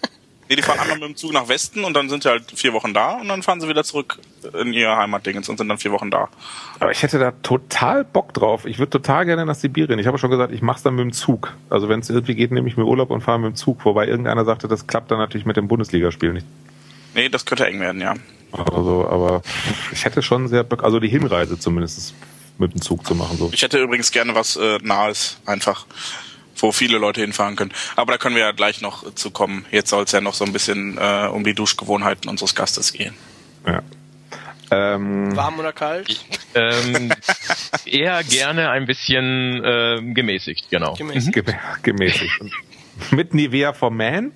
Nee, 0.51 0.57
die 0.57 0.63
fahren 0.63 0.81
einmal 0.81 0.99
mit 0.99 1.09
dem 1.11 1.15
Zug 1.15 1.33
nach 1.33 1.47
Westen 1.47 1.85
und 1.85 1.95
dann 1.95 2.09
sind 2.09 2.25
sie 2.25 2.29
halt 2.29 2.51
vier 2.53 2.73
Wochen 2.73 2.93
da 2.93 3.21
und 3.21 3.29
dann 3.29 3.45
fahren 3.45 3.61
sie 3.61 3.69
wieder 3.69 3.85
zurück 3.85 4.19
in 4.61 4.73
ihr 4.73 4.97
Heimatdingens 4.97 5.49
und 5.49 5.59
sind 5.59 5.69
dann 5.69 5.79
vier 5.79 5.93
Wochen 5.93 6.11
da. 6.11 6.29
Aber 6.81 6.91
ich 6.91 7.05
hätte 7.05 7.21
da 7.21 7.31
total 7.31 8.03
Bock 8.03 8.35
drauf. 8.35 8.67
Ich 8.67 8.81
würde 8.81 8.91
total 8.91 9.27
gerne 9.27 9.47
nach 9.47 9.55
Sibirien. 9.55 10.01
Ich 10.01 10.09
habe 10.09 10.19
schon 10.19 10.29
gesagt, 10.29 10.53
ich 10.53 10.61
mach's 10.61 10.83
dann 10.83 10.97
mit 10.97 11.05
dem 11.05 11.13
Zug. 11.13 11.55
Also 11.71 11.89
wenn 11.89 12.01
es 12.01 12.11
irgendwie 12.11 12.35
geht, 12.35 12.51
nehme 12.51 12.67
ich 12.67 12.77
mir 12.77 12.85
Urlaub 12.85 13.11
und 13.11 13.21
fahre 13.21 13.39
mit 13.39 13.53
dem 13.53 13.55
Zug. 13.55 13.85
Wobei 13.85 14.09
irgendeiner 14.09 14.45
sagte, 14.45 14.67
das 14.67 14.89
klappt 14.89 15.13
dann 15.13 15.19
natürlich 15.19 15.47
mit 15.47 15.57
dem 15.57 15.69
Bundesligaspiel 15.69 16.33
nicht. 16.33 16.47
Nee, 17.15 17.29
das 17.29 17.47
könnte 17.47 17.65
eng 17.69 17.79
werden, 17.79 18.01
ja. 18.01 18.15
Also, 18.53 19.07
aber 19.09 19.43
ich 19.93 20.05
hätte 20.05 20.23
schon 20.23 20.49
sehr 20.49 20.65
Bock, 20.65 20.85
also 20.85 21.01
die 21.01 21.09
Hinreise 21.09 21.59
zumindest 21.59 22.15
mit 22.59 22.73
dem 22.73 22.83
Zug 22.83 23.07
zu 23.07 23.15
machen. 23.15 23.37
So. 23.39 23.51
Ich 23.53 23.63
hätte 23.63 23.79
übrigens 23.79 24.11
gerne 24.11 24.35
was 24.35 24.57
äh, 24.57 24.79
Nahes, 24.83 25.39
einfach 25.47 25.87
wo 26.57 26.73
viele 26.73 26.99
Leute 26.99 27.23
hinfahren 27.23 27.57
können. 27.57 27.73
Aber 27.97 28.13
da 28.13 28.19
können 28.19 28.37
wir 28.37 28.43
ja 28.43 28.53
gleich 28.53 28.83
noch 28.83 29.15
zu 29.15 29.31
kommen. 29.31 29.65
Jetzt 29.71 29.91
soll 29.91 30.05
es 30.05 30.13
ja 30.13 30.21
noch 30.21 30.35
so 30.35 30.45
ein 30.45 30.53
bisschen 30.53 30.99
äh, 30.99 31.27
um 31.33 31.43
die 31.43 31.55
Duschgewohnheiten 31.55 32.29
unseres 32.29 32.55
Gastes 32.55 32.93
gehen. 32.93 33.15
Ja. 33.67 33.83
Ähm, 34.71 35.35
Warm 35.35 35.59
oder 35.59 35.73
kalt? 35.73 36.25
Ähm, 36.55 37.13
eher 37.85 38.23
gerne 38.23 38.71
ein 38.71 38.87
bisschen 38.87 39.65
äh, 39.65 40.01
gemäßigt, 40.15 40.71
genau. 40.71 40.95
Gemäßigt. 40.95 41.37
Mhm. 41.37 41.55
gemäßigt. 41.83 42.41
Mit 43.11 43.35
Nivea 43.35 43.73
for 43.73 43.91
Man? 43.91 44.33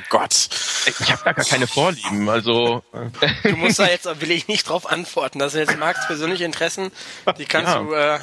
Oh 0.00 0.06
Gott. 0.08 0.48
Ich 0.86 1.12
habe 1.12 1.24
gar 1.24 1.34
keine 1.34 1.66
Vorlieben, 1.66 2.28
also. 2.28 2.82
Du 3.42 3.56
musst 3.56 3.78
da 3.78 3.86
jetzt, 3.86 4.06
will 4.20 4.30
ich 4.30 4.48
nicht 4.48 4.68
drauf 4.68 4.90
antworten. 4.90 5.38
Das 5.38 5.52
sind 5.52 5.68
jetzt 5.68 5.78
Marks 5.78 6.06
persönliche 6.06 6.44
Interessen, 6.44 6.90
die 7.38 7.44
kannst 7.44 7.74
ja. 7.74 7.82
du. 7.82 7.92
Äh, 7.92 8.18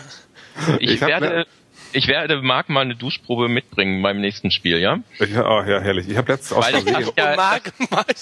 ich, 0.79 0.91
ich 0.91 1.01
werde, 1.01 1.45
ich 1.93 2.07
werde 2.07 2.41
Marc 2.41 2.69
mal 2.69 2.81
eine 2.81 2.95
Duschprobe 2.95 3.47
mitbringen 3.47 4.01
beim 4.01 4.19
nächsten 4.19 4.51
Spiel, 4.51 4.79
ja? 4.79 4.99
Ja, 5.19 5.45
oh, 5.45 5.63
ja 5.63 5.79
herrlich. 5.79 6.09
Ich 6.09 6.17
habe 6.17 6.31
letztens 6.31 6.53
auch 6.53 6.67
Versehen. 6.67 7.11
Ja, 7.15 7.35
Marc, 7.35 7.73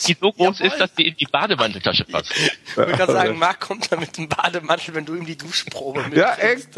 die 0.08 0.18
so 0.20 0.32
groß 0.32 0.60
Jawohl. 0.60 0.72
ist, 0.72 0.80
dass 0.80 0.94
die 0.96 1.08
in 1.08 1.16
die 1.18 1.26
Bademanteltasche 1.26 2.06
passt. 2.06 2.34
Ich 2.36 2.78
würde 2.78 2.94
gerade 2.94 3.14
sagen, 3.14 3.38
Marc 3.38 3.62
kommt 3.62 3.92
da 3.92 3.98
mit 3.98 4.18
dem 4.18 4.30
Bademantel, 4.30 4.94
wenn 4.96 5.06
du 5.06 5.16
ihm 5.16 5.26
die 5.26 5.38
Duschprobe 5.38 6.04
mitbringst. 6.04 6.18
Ja, 6.18 6.36
echt. 6.36 6.70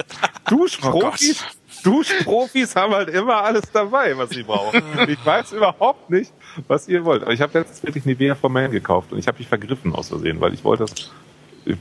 Duschprofis, 0.50 1.44
oh 1.44 1.57
Duschprofis 1.84 2.76
haben 2.76 2.94
halt 2.94 3.10
immer 3.10 3.44
alles 3.44 3.64
dabei, 3.72 4.18
was 4.18 4.32
sie 4.32 4.44
brauchen. 4.44 4.82
Ich 5.08 5.26
weiß 5.26 5.54
überhaupt 5.54 6.10
nicht, 6.10 6.34
was 6.68 6.88
ihr 6.88 7.06
wollt. 7.06 7.24
Aber 7.24 7.32
ich 7.32 7.42
habe 7.42 7.58
letztens 7.58 7.84
wirklich 7.84 8.06
Nivea 8.06 8.36
for 8.36 8.50
Man 8.50 8.72
gekauft 8.72 9.12
und 9.12 9.20
ich 9.20 9.28
habe 9.28 9.38
mich 9.38 9.48
vergriffen 9.48 9.94
aus 9.96 10.10
Versehen, 10.10 10.42
weil 10.42 10.54
ich 10.54 10.64
wollte 10.64 10.86
das 10.86 11.12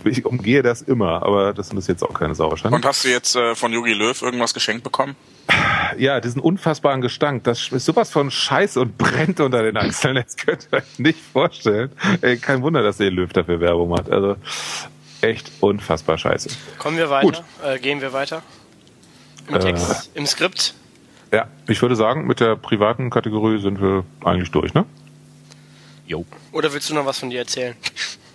ich 0.04 0.24
umgehe 0.24 0.62
das 0.62 0.82
immer, 0.82 1.22
aber 1.22 1.52
das 1.52 1.72
ist 1.72 1.88
jetzt 1.88 2.02
auch 2.02 2.14
keine 2.14 2.34
Sau 2.34 2.50
wahrscheinlich. 2.50 2.76
Und 2.76 2.84
hast 2.84 3.04
du 3.04 3.08
jetzt 3.08 3.36
äh, 3.36 3.54
von 3.54 3.72
Jogi 3.72 3.92
Löw 3.92 4.20
irgendwas 4.20 4.52
geschenkt 4.52 4.82
bekommen? 4.82 5.16
Ja, 5.96 6.20
diesen 6.20 6.40
unfassbaren 6.40 7.00
Gestank. 7.00 7.44
Das 7.44 7.68
ist 7.70 7.84
sowas 7.84 8.10
von 8.10 8.30
Scheiß 8.30 8.76
und 8.78 8.98
brennt 8.98 9.40
unter 9.40 9.62
den 9.62 9.76
Achseln. 9.76 10.16
Das 10.16 10.36
könnt 10.36 10.68
ihr 10.72 10.78
euch 10.78 10.98
nicht 10.98 11.20
vorstellen. 11.32 11.90
Ey, 12.20 12.36
kein 12.36 12.62
Wunder, 12.62 12.82
dass 12.82 12.96
der 12.96 13.10
Löw 13.10 13.32
dafür 13.32 13.60
Werbung 13.60 13.90
macht. 13.90 14.10
Also 14.10 14.36
echt 15.20 15.50
unfassbar 15.60 16.18
scheiße. 16.18 16.50
Kommen 16.78 16.98
wir 16.98 17.08
weiter? 17.08 17.44
Äh, 17.64 17.78
gehen 17.78 18.00
wir 18.00 18.12
weiter? 18.12 18.42
Im 19.48 19.54
äh, 19.54 19.58
Text, 19.58 20.10
im 20.14 20.26
Skript? 20.26 20.74
Ja, 21.32 21.48
ich 21.68 21.82
würde 21.82 21.96
sagen, 21.96 22.26
mit 22.26 22.40
der 22.40 22.56
privaten 22.56 23.10
Kategorie 23.10 23.60
sind 23.60 23.80
wir 23.80 24.04
eigentlich 24.24 24.50
durch, 24.50 24.74
ne? 24.74 24.84
Jo. 26.06 26.24
Oder 26.52 26.72
willst 26.72 26.88
du 26.88 26.94
noch 26.94 27.04
was 27.04 27.18
von 27.18 27.30
dir 27.30 27.40
erzählen? 27.40 27.74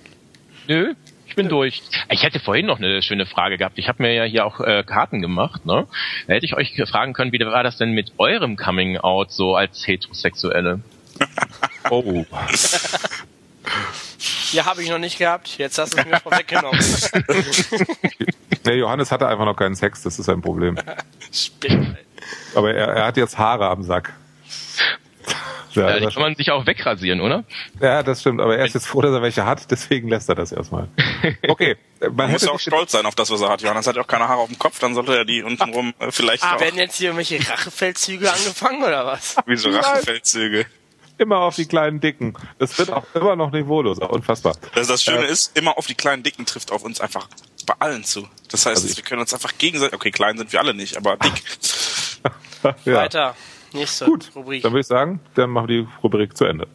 Nö, 0.67 0.93
ich 1.25 1.35
bin 1.35 1.47
durch. 1.47 1.81
Ich 2.09 2.23
hätte 2.23 2.39
vorhin 2.39 2.65
noch 2.65 2.77
eine 2.77 3.01
schöne 3.01 3.25
Frage 3.25 3.57
gehabt. 3.57 3.79
Ich 3.79 3.87
habe 3.87 4.03
mir 4.03 4.13
ja 4.13 4.25
hier 4.25 4.45
auch 4.45 4.59
äh, 4.59 4.83
Karten 4.83 5.21
gemacht. 5.21 5.65
Ne? 5.65 5.87
Da 6.27 6.33
hätte 6.33 6.45
ich 6.45 6.55
euch 6.55 6.75
fragen 6.89 7.13
können, 7.13 7.31
wie 7.31 7.39
war 7.39 7.63
das 7.63 7.77
denn 7.77 7.91
mit 7.91 8.11
eurem 8.17 8.57
Coming 8.57 8.97
Out 8.97 9.31
so 9.31 9.55
als 9.55 9.87
Heterosexuelle? 9.87 10.81
oh. 11.89 12.25
Ja, 14.51 14.65
habe 14.65 14.83
ich 14.83 14.89
noch 14.89 14.99
nicht 14.99 15.17
gehabt. 15.17 15.57
Jetzt 15.57 15.77
hast 15.77 15.93
du 15.93 15.97
es 15.97 16.05
mir 16.05 16.19
vorweggenommen. 16.19 16.79
Der 18.65 18.75
Johannes 18.77 19.11
hatte 19.11 19.27
einfach 19.27 19.45
noch 19.45 19.55
keinen 19.55 19.75
Sex, 19.75 20.03
das 20.03 20.19
ist 20.19 20.29
ein 20.29 20.41
Problem. 20.41 20.77
Aber 22.55 22.73
er, 22.73 22.87
er 22.87 23.05
hat 23.05 23.17
jetzt 23.17 23.37
Haare 23.37 23.69
am 23.69 23.83
Sack. 23.83 24.13
Ja, 25.73 25.89
ja, 25.97 25.99
die 25.99 26.13
kann 26.13 26.21
man 26.21 26.35
sich 26.35 26.51
auch 26.51 26.65
wegrasieren, 26.65 27.21
oder? 27.21 27.43
Ja, 27.79 28.03
das 28.03 28.21
stimmt. 28.21 28.41
Aber 28.41 28.57
er 28.57 28.65
ist 28.65 28.73
jetzt 28.73 28.87
froh, 28.87 29.01
dass 29.01 29.11
er 29.11 29.21
welche 29.21 29.45
hat, 29.45 29.69
deswegen 29.71 30.09
lässt 30.09 30.29
er 30.29 30.35
das 30.35 30.51
erstmal. 30.51 30.87
Okay. 31.47 31.77
Man 32.11 32.31
muss 32.31 32.43
ja 32.43 32.51
auch 32.51 32.59
stolz 32.59 32.91
sein 32.91 33.05
auf 33.05 33.15
das, 33.15 33.31
was 33.31 33.41
er 33.41 33.49
hat. 33.49 33.61
Johannes 33.61 33.87
hat 33.87 33.95
ja 33.95 34.01
auch 34.01 34.07
keine 34.07 34.27
Haare 34.27 34.41
auf 34.41 34.49
dem 34.49 34.59
Kopf, 34.59 34.79
dann 34.79 34.93
sollte 34.93 35.15
er 35.15 35.25
die 35.25 35.43
untenrum 35.43 35.93
äh, 35.99 36.11
vielleicht 36.11 36.43
ah, 36.43 36.55
auch. 36.55 36.59
Werden 36.59 36.77
jetzt 36.77 36.95
hier 36.95 37.09
irgendwelche 37.09 37.37
Rachefeldzüge 37.47 38.31
angefangen, 38.31 38.83
oder 38.83 39.05
was? 39.05 39.35
Wieso 39.45 39.69
Rachefeldzüge? 39.69 40.65
Immer 41.21 41.37
auf 41.37 41.55
die 41.55 41.67
kleinen 41.67 41.99
Dicken. 41.99 42.33
Das 42.57 42.79
wird 42.79 42.89
auch 42.89 43.05
immer 43.13 43.35
noch 43.35 43.51
niveauloser. 43.51 44.09
Unfassbar. 44.09 44.55
Das, 44.73 44.87
das 44.87 45.03
Schöne 45.03 45.27
äh, 45.27 45.31
ist, 45.31 45.55
immer 45.55 45.77
auf 45.77 45.85
die 45.85 45.93
kleinen 45.93 46.23
Dicken 46.23 46.47
trifft 46.47 46.71
auf 46.71 46.83
uns 46.83 46.99
einfach 46.99 47.29
bei 47.67 47.75
allen 47.77 48.03
zu. 48.03 48.27
Das 48.49 48.65
heißt, 48.65 48.83
also 48.83 48.97
wir 48.97 49.03
können 49.03 49.21
uns 49.21 49.31
einfach 49.31 49.55
gegenseitig, 49.59 49.93
okay, 49.93 50.09
klein 50.09 50.39
sind 50.39 50.51
wir 50.51 50.59
alle 50.59 50.73
nicht, 50.73 50.97
aber 50.97 51.17
dick. 51.17 51.43
ja. 52.85 52.95
Weiter. 52.95 53.35
Nächste 53.71 54.05
Gut, 54.05 54.31
Rubrik. 54.35 54.63
Dann 54.63 54.71
würde 54.71 54.79
ich 54.79 54.87
sagen, 54.87 55.19
dann 55.35 55.51
machen 55.51 55.67
wir 55.67 55.83
die 55.83 55.87
Rubrik 56.01 56.35
zu 56.35 56.45
Ende. 56.45 56.67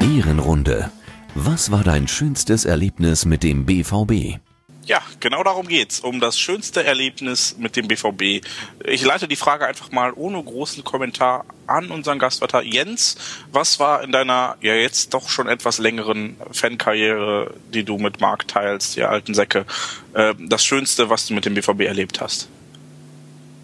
Ehrenrunde. 0.00 0.92
Was 1.34 1.72
war 1.72 1.82
dein 1.82 2.06
schönstes 2.06 2.64
Erlebnis 2.64 3.24
mit 3.24 3.42
dem 3.42 3.66
BVB? 3.66 4.38
Ja, 4.86 5.00
genau 5.18 5.42
darum 5.42 5.66
geht's, 5.66 6.00
um 6.00 6.20
das 6.20 6.38
schönste 6.38 6.84
Erlebnis 6.84 7.56
mit 7.58 7.74
dem 7.74 7.88
BVB. 7.88 8.46
Ich 8.84 9.02
leite 9.02 9.26
die 9.26 9.36
Frage 9.36 9.66
einfach 9.66 9.90
mal 9.92 10.12
ohne 10.14 10.42
großen 10.42 10.84
Kommentar 10.84 11.46
an 11.66 11.90
unseren 11.90 12.18
Gastwärter 12.18 12.62
Jens. 12.62 13.16
Was 13.50 13.80
war 13.80 14.02
in 14.02 14.12
deiner 14.12 14.56
ja 14.60 14.74
jetzt 14.74 15.14
doch 15.14 15.30
schon 15.30 15.48
etwas 15.48 15.78
längeren 15.78 16.36
Fankarriere, 16.52 17.54
die 17.72 17.84
du 17.84 17.96
mit 17.96 18.20
Marc 18.20 18.46
teilst, 18.46 18.96
die 18.96 19.04
alten 19.04 19.32
Säcke, 19.32 19.64
äh, 20.12 20.34
das 20.38 20.62
Schönste, 20.62 21.08
was 21.08 21.26
du 21.26 21.34
mit 21.34 21.46
dem 21.46 21.54
BVB 21.54 21.80
erlebt 21.82 22.20
hast? 22.20 22.48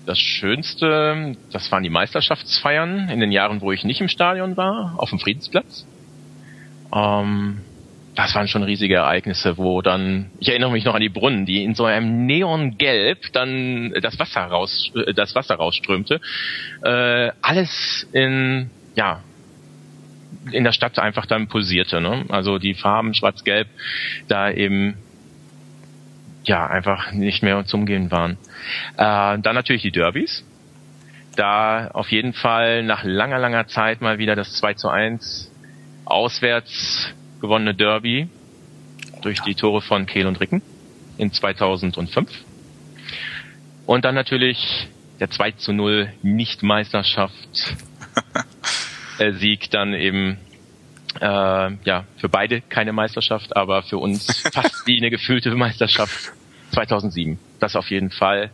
Das 0.07 0.19
Schönste, 0.19 1.37
das 1.53 1.71
waren 1.71 1.83
die 1.83 1.91
Meisterschaftsfeiern 1.91 3.11
in 3.11 3.21
den 3.21 3.31
Jahren, 3.31 3.61
wo 3.61 3.73
ich 3.73 3.85
nicht 3.85 4.01
im 4.01 4.09
Stadion 4.09 4.57
war, 4.57 4.95
auf 4.97 5.11
dem 5.11 5.19
Friedensplatz. 5.19 5.85
Ähm, 6.95 7.61
das 8.21 8.35
waren 8.35 8.49
schon 8.49 8.63
riesige 8.63 8.97
Ereignisse, 8.97 9.57
wo 9.57 9.81
dann, 9.81 10.31
ich 10.41 10.51
erinnere 10.51 10.71
mich 10.73 10.85
noch 10.85 10.95
an 10.95 11.01
die 11.01 11.09
Brunnen, 11.09 11.47
die 11.47 11.65
in 11.65 11.75
so 11.75 11.87
einem 11.87 12.27
Neongelb 12.27 13.33
dann 13.33 13.95
das 14.03 14.19
Wasser 14.19 14.43
raus, 14.43 14.93
äh, 14.95 15.15
das 15.15 15.35
Wasser 15.35 15.55
rausströmte. 15.55 16.21
Äh, 16.85 17.31
alles 17.41 18.07
in, 18.13 18.69
ja, 18.95 19.23
in 20.53 20.65
der 20.65 20.73
Stadt 20.73 20.99
einfach 20.99 21.25
dann 21.25 21.49
pulsierte. 21.49 22.03
Ne? 22.03 22.27
Also 22.29 22.59
die 22.59 22.75
Farben 22.75 23.15
Schwarz-Gelb 23.15 23.69
da 24.29 24.51
eben 24.51 24.99
ja 26.45 26.67
einfach 26.67 27.13
nicht 27.13 27.43
mehr 27.43 27.65
zum 27.65 27.87
Gehen 27.87 28.11
waren. 28.11 28.33
Äh, 28.99 29.39
dann 29.39 29.55
natürlich 29.55 29.83
die 29.83 29.93
Derbys. 29.93 30.45
Da 31.37 31.89
auf 31.95 32.11
jeden 32.11 32.35
Fall 32.35 32.83
nach 32.83 33.03
langer, 33.03 33.39
langer 33.39 33.67
Zeit 33.67 34.03
mal 34.03 34.19
wieder 34.19 34.37
das 34.37 34.53
2 34.57 34.75
zu 34.75 34.89
1 34.91 35.51
auswärts 36.05 37.15
gewonnene 37.41 37.75
Derby 37.75 38.29
durch 39.23 39.41
die 39.41 39.55
Tore 39.55 39.81
von 39.81 40.07
Kehl 40.07 40.27
und 40.27 40.41
Ricken 40.41 40.63
in 41.19 41.33
2005. 41.33 42.31
Und 43.87 44.05
dann 44.05 44.15
natürlich 44.15 44.89
der 45.19 45.31
2 45.31 45.53
zu 45.53 45.73
0 45.73 46.13
Nicht-Meisterschaft 46.23 47.77
äh, 49.19 49.33
Sieg 49.33 49.71
dann 49.71 49.95
eben 49.95 50.39
äh, 51.21 51.27
ja 51.85 52.05
für 52.19 52.29
beide 52.29 52.61
keine 52.61 52.93
Meisterschaft, 52.93 53.57
aber 53.57 53.83
für 53.83 53.99
uns 53.99 54.41
fast 54.53 54.87
wie 54.87 54.99
eine 54.99 55.11
gefühlte 55.11 55.55
Meisterschaft 55.55 56.33
2007. 56.73 57.39
Das 57.59 57.77
auf 57.77 57.91
jeden 57.91 58.11
Fall 58.11 58.51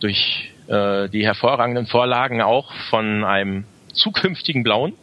durch 0.00 0.50
äh, 0.68 1.08
die 1.08 1.24
hervorragenden 1.24 1.86
Vorlagen 1.86 2.42
auch 2.42 2.72
von 2.90 3.24
einem 3.24 3.64
zukünftigen 3.92 4.62
Blauen. 4.62 4.94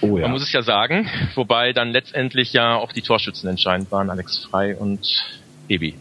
Oh, 0.00 0.16
ja. 0.16 0.22
Man 0.22 0.32
muss 0.32 0.42
es 0.42 0.52
ja 0.52 0.62
sagen, 0.62 1.08
wobei 1.34 1.72
dann 1.72 1.90
letztendlich 1.90 2.52
ja 2.52 2.76
auch 2.76 2.92
die 2.92 3.02
Torschützen 3.02 3.48
entscheidend 3.50 3.90
waren, 3.92 4.10
Alex 4.10 4.38
Frei 4.38 4.76
und 4.76 5.24
Ebi. 5.68 5.94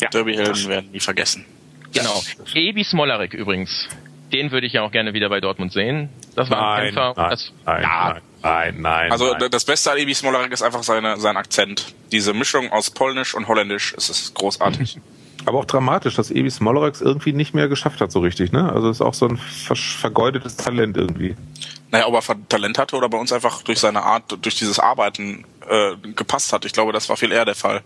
Ja, 0.00 0.08
Derby-Helden 0.08 0.68
werden 0.68 0.90
nie 0.90 1.00
vergessen. 1.00 1.44
Genau. 1.92 2.22
Ebi 2.54 2.84
Smolarek 2.84 3.34
übrigens. 3.34 3.88
Den 4.32 4.50
würde 4.50 4.66
ich 4.66 4.72
ja 4.72 4.82
auch 4.82 4.90
gerne 4.90 5.12
wieder 5.12 5.28
bei 5.28 5.40
Dortmund 5.40 5.72
sehen. 5.72 6.08
Das 6.34 6.48
war 6.50 6.60
nein, 6.60 6.78
ein 6.78 6.84
Kämpfer. 6.86 7.14
Nein, 7.16 7.30
das, 7.30 7.52
nein, 7.66 7.82
ja. 7.82 8.16
nein, 8.42 8.80
nein, 8.80 9.12
Also 9.12 9.34
nein. 9.34 9.50
das 9.50 9.64
Beste 9.64 9.92
an 9.92 9.98
Ebi 9.98 10.14
Smolarek 10.14 10.50
ist 10.50 10.62
einfach 10.62 10.82
seine, 10.82 11.18
sein 11.18 11.36
Akzent. 11.36 11.94
Diese 12.10 12.32
Mischung 12.32 12.72
aus 12.72 12.90
Polnisch 12.90 13.34
und 13.34 13.46
Holländisch 13.46 13.92
ist 13.92 14.08
es 14.08 14.32
großartig. 14.34 14.98
Aber 15.44 15.58
auch 15.58 15.64
dramatisch, 15.64 16.14
dass 16.14 16.30
Ebi 16.30 16.50
Smolarek 16.50 17.00
irgendwie 17.00 17.32
nicht 17.32 17.54
mehr 17.54 17.68
geschafft 17.68 18.00
hat 18.00 18.10
so 18.12 18.20
richtig, 18.20 18.52
ne? 18.52 18.72
Also 18.72 18.88
ist 18.88 19.00
auch 19.00 19.14
so 19.14 19.26
ein 19.26 19.36
ver 19.36 19.76
vergeudetes 19.76 20.56
Talent 20.56 20.96
irgendwie. 20.96 21.36
Naja, 21.92 22.08
ob 22.08 22.14
er 22.14 22.48
Talent 22.48 22.78
hatte 22.78 22.96
oder 22.96 23.10
bei 23.10 23.18
uns 23.18 23.32
einfach 23.32 23.62
durch 23.62 23.78
seine 23.78 24.02
Art, 24.02 24.24
durch 24.40 24.56
dieses 24.56 24.78
Arbeiten 24.78 25.44
äh, 25.68 25.94
gepasst 26.16 26.52
hat. 26.54 26.64
Ich 26.64 26.72
glaube, 26.72 26.92
das 26.92 27.10
war 27.10 27.18
viel 27.18 27.30
eher 27.30 27.44
der 27.44 27.54
Fall. 27.54 27.82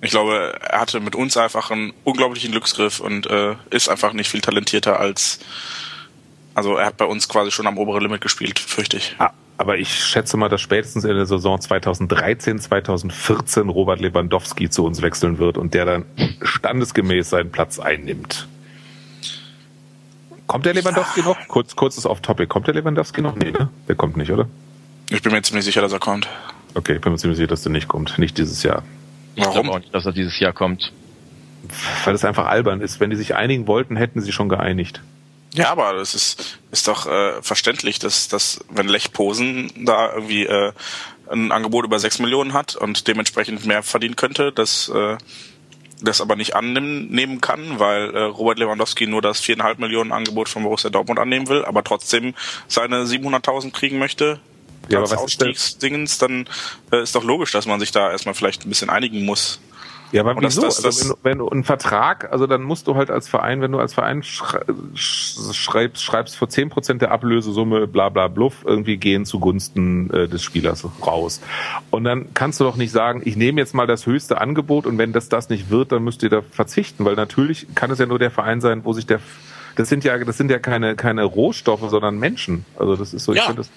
Ich 0.00 0.10
glaube, 0.10 0.58
er 0.60 0.80
hatte 0.80 0.98
mit 0.98 1.14
uns 1.14 1.36
einfach 1.36 1.70
einen 1.70 1.92
unglaublichen 2.02 2.50
Glücksgriff 2.50 2.98
und 2.98 3.26
äh, 3.28 3.54
ist 3.70 3.88
einfach 3.88 4.12
nicht 4.12 4.28
viel 4.28 4.40
talentierter 4.40 4.98
als. 4.98 5.38
Also 6.54 6.76
er 6.76 6.86
hat 6.86 6.96
bei 6.96 7.04
uns 7.04 7.28
quasi 7.28 7.52
schon 7.52 7.68
am 7.68 7.78
oberen 7.78 8.02
Limit 8.02 8.20
gespielt, 8.20 8.58
fürchte 8.58 8.96
ich. 8.96 9.14
Ah, 9.18 9.30
aber 9.56 9.78
ich 9.78 10.04
schätze 10.04 10.36
mal, 10.36 10.48
dass 10.48 10.60
spätestens 10.60 11.04
in 11.04 11.14
der 11.14 11.26
Saison 11.26 11.60
2013, 11.60 12.58
2014 12.58 13.68
Robert 13.68 14.00
Lewandowski 14.00 14.68
zu 14.68 14.84
uns 14.84 15.00
wechseln 15.00 15.38
wird 15.38 15.58
und 15.58 15.74
der 15.74 15.84
dann 15.84 16.04
standesgemäß 16.42 17.30
seinen 17.30 17.52
Platz 17.52 17.78
einnimmt. 17.78 18.48
Kommt 20.48 20.66
der 20.66 20.74
Lewandowski 20.74 21.20
noch? 21.20 21.36
Kurz, 21.46 21.76
kurzes 21.76 22.06
Off-Topic. 22.06 22.48
Kommt 22.48 22.66
der 22.66 22.74
Lewandowski 22.74 23.20
noch? 23.20 23.36
Nee, 23.36 23.52
ne? 23.52 23.68
Der 23.86 23.94
kommt 23.94 24.16
nicht, 24.16 24.32
oder? 24.32 24.48
Ich 25.10 25.22
bin 25.22 25.32
mir 25.32 25.42
ziemlich 25.42 25.64
sicher, 25.64 25.82
dass 25.82 25.92
er 25.92 26.00
kommt. 26.00 26.26
Okay, 26.74 26.94
ich 26.94 27.00
bin 27.00 27.12
mir 27.12 27.18
ziemlich 27.18 27.36
sicher, 27.36 27.48
dass 27.48 27.62
der 27.62 27.70
nicht 27.70 27.86
kommt. 27.86 28.18
Nicht 28.18 28.38
dieses 28.38 28.62
Jahr. 28.62 28.82
Ich 29.34 29.48
glaube 29.48 29.70
auch 29.70 29.78
nicht, 29.78 29.94
dass 29.94 30.06
er 30.06 30.12
dieses 30.12 30.40
Jahr 30.40 30.52
kommt. 30.52 30.92
Weil 32.04 32.14
es 32.14 32.24
einfach 32.24 32.46
albern 32.46 32.80
ist. 32.80 32.98
Wenn 32.98 33.10
die 33.10 33.16
sich 33.16 33.34
einigen 33.34 33.66
wollten, 33.66 33.96
hätten 33.96 34.20
sie 34.22 34.32
schon 34.32 34.48
geeinigt. 34.48 35.02
Ja, 35.54 35.70
aber 35.70 35.94
das 35.94 36.14
ist, 36.14 36.58
ist 36.70 36.88
doch 36.88 37.06
äh, 37.06 37.42
verständlich, 37.42 37.98
dass, 37.98 38.28
dass 38.28 38.60
wenn 38.70 38.88
Lech 38.88 39.12
Posen 39.12 39.70
da 39.84 40.12
irgendwie 40.14 40.46
äh, 40.46 40.72
ein 41.30 41.52
Angebot 41.52 41.84
über 41.84 41.98
6 41.98 42.20
Millionen 42.20 42.52
hat 42.52 42.74
und 42.74 43.06
dementsprechend 43.06 43.66
mehr 43.66 43.82
verdienen 43.82 44.16
könnte, 44.16 44.52
dass 44.52 44.88
äh, 44.88 45.16
das 46.00 46.20
aber 46.20 46.36
nicht 46.36 46.54
annehmen 46.54 47.40
kann, 47.40 47.78
weil 47.78 48.14
äh, 48.14 48.22
Robert 48.22 48.58
Lewandowski 48.58 49.06
nur 49.06 49.22
das 49.22 49.40
viereinhalb 49.40 49.78
Millionen 49.78 50.12
Angebot 50.12 50.48
von 50.48 50.62
Borussia 50.62 50.90
Dortmund 50.90 51.18
annehmen 51.18 51.48
will, 51.48 51.64
aber 51.64 51.82
trotzdem 51.82 52.34
seine 52.68 53.04
700.000 53.04 53.72
kriegen 53.72 53.98
möchte 53.98 54.40
ja, 54.88 55.00
als 55.00 55.12
Ausstiegsdingens, 55.12 56.18
dann 56.18 56.48
äh, 56.92 57.02
ist 57.02 57.14
doch 57.14 57.24
logisch, 57.24 57.52
dass 57.52 57.66
man 57.66 57.80
sich 57.80 57.92
da 57.92 58.10
erstmal 58.10 58.34
vielleicht 58.34 58.64
ein 58.64 58.68
bisschen 58.68 58.90
einigen 58.90 59.24
muss. 59.24 59.60
Ja, 60.12 60.22
aber 60.22 60.40
wieso? 60.40 60.62
Das, 60.62 60.80
das, 60.80 60.84
also 60.84 61.00
wenn, 61.00 61.08
du, 61.08 61.18
wenn 61.22 61.38
du 61.38 61.48
einen 61.48 61.64
Vertrag, 61.64 62.32
also 62.32 62.46
dann 62.46 62.62
musst 62.62 62.86
du 62.86 62.94
halt 62.94 63.10
als 63.10 63.28
Verein, 63.28 63.60
wenn 63.60 63.72
du 63.72 63.78
als 63.78 63.92
Verein 63.94 64.22
schreibst, 64.94 66.02
schreibst 66.02 66.36
für 66.36 66.48
zehn 66.48 66.70
Prozent 66.70 67.02
der 67.02 67.10
Ablösesumme 67.10 67.86
bla 67.86 68.08
bla 68.08 68.28
bluff 68.28 68.64
irgendwie 68.64 68.96
gehen 68.96 69.26
zugunsten 69.26 70.10
äh, 70.10 70.28
des 70.28 70.42
Spielers 70.42 70.86
raus. 71.04 71.40
Und 71.90 72.04
dann 72.04 72.32
kannst 72.34 72.60
du 72.60 72.64
doch 72.64 72.76
nicht 72.76 72.92
sagen, 72.92 73.22
ich 73.24 73.36
nehme 73.36 73.60
jetzt 73.60 73.74
mal 73.74 73.86
das 73.86 74.06
höchste 74.06 74.40
Angebot 74.40 74.86
und 74.86 74.96
wenn 74.98 75.12
das 75.12 75.28
das 75.28 75.50
nicht 75.50 75.70
wird, 75.70 75.92
dann 75.92 76.04
müsst 76.04 76.22
ihr 76.22 76.30
da 76.30 76.42
verzichten, 76.42 77.04
weil 77.04 77.14
natürlich 77.14 77.66
kann 77.74 77.90
es 77.90 77.98
ja 77.98 78.06
nur 78.06 78.18
der 78.18 78.30
Verein 78.30 78.60
sein, 78.60 78.84
wo 78.84 78.92
sich 78.92 79.06
der 79.06 79.20
das 79.76 79.88
sind 79.88 80.02
ja 80.02 80.18
das 80.18 80.36
sind 80.36 80.50
ja 80.50 80.58
keine 80.58 80.96
keine 80.96 81.22
Rohstoffe, 81.24 81.88
sondern 81.88 82.18
Menschen. 82.18 82.64
Also 82.78 82.96
das 82.96 83.14
ist 83.14 83.24
so, 83.24 83.32
ja. 83.32 83.42
ich 83.42 83.46
finde 83.46 83.62
das 83.62 83.70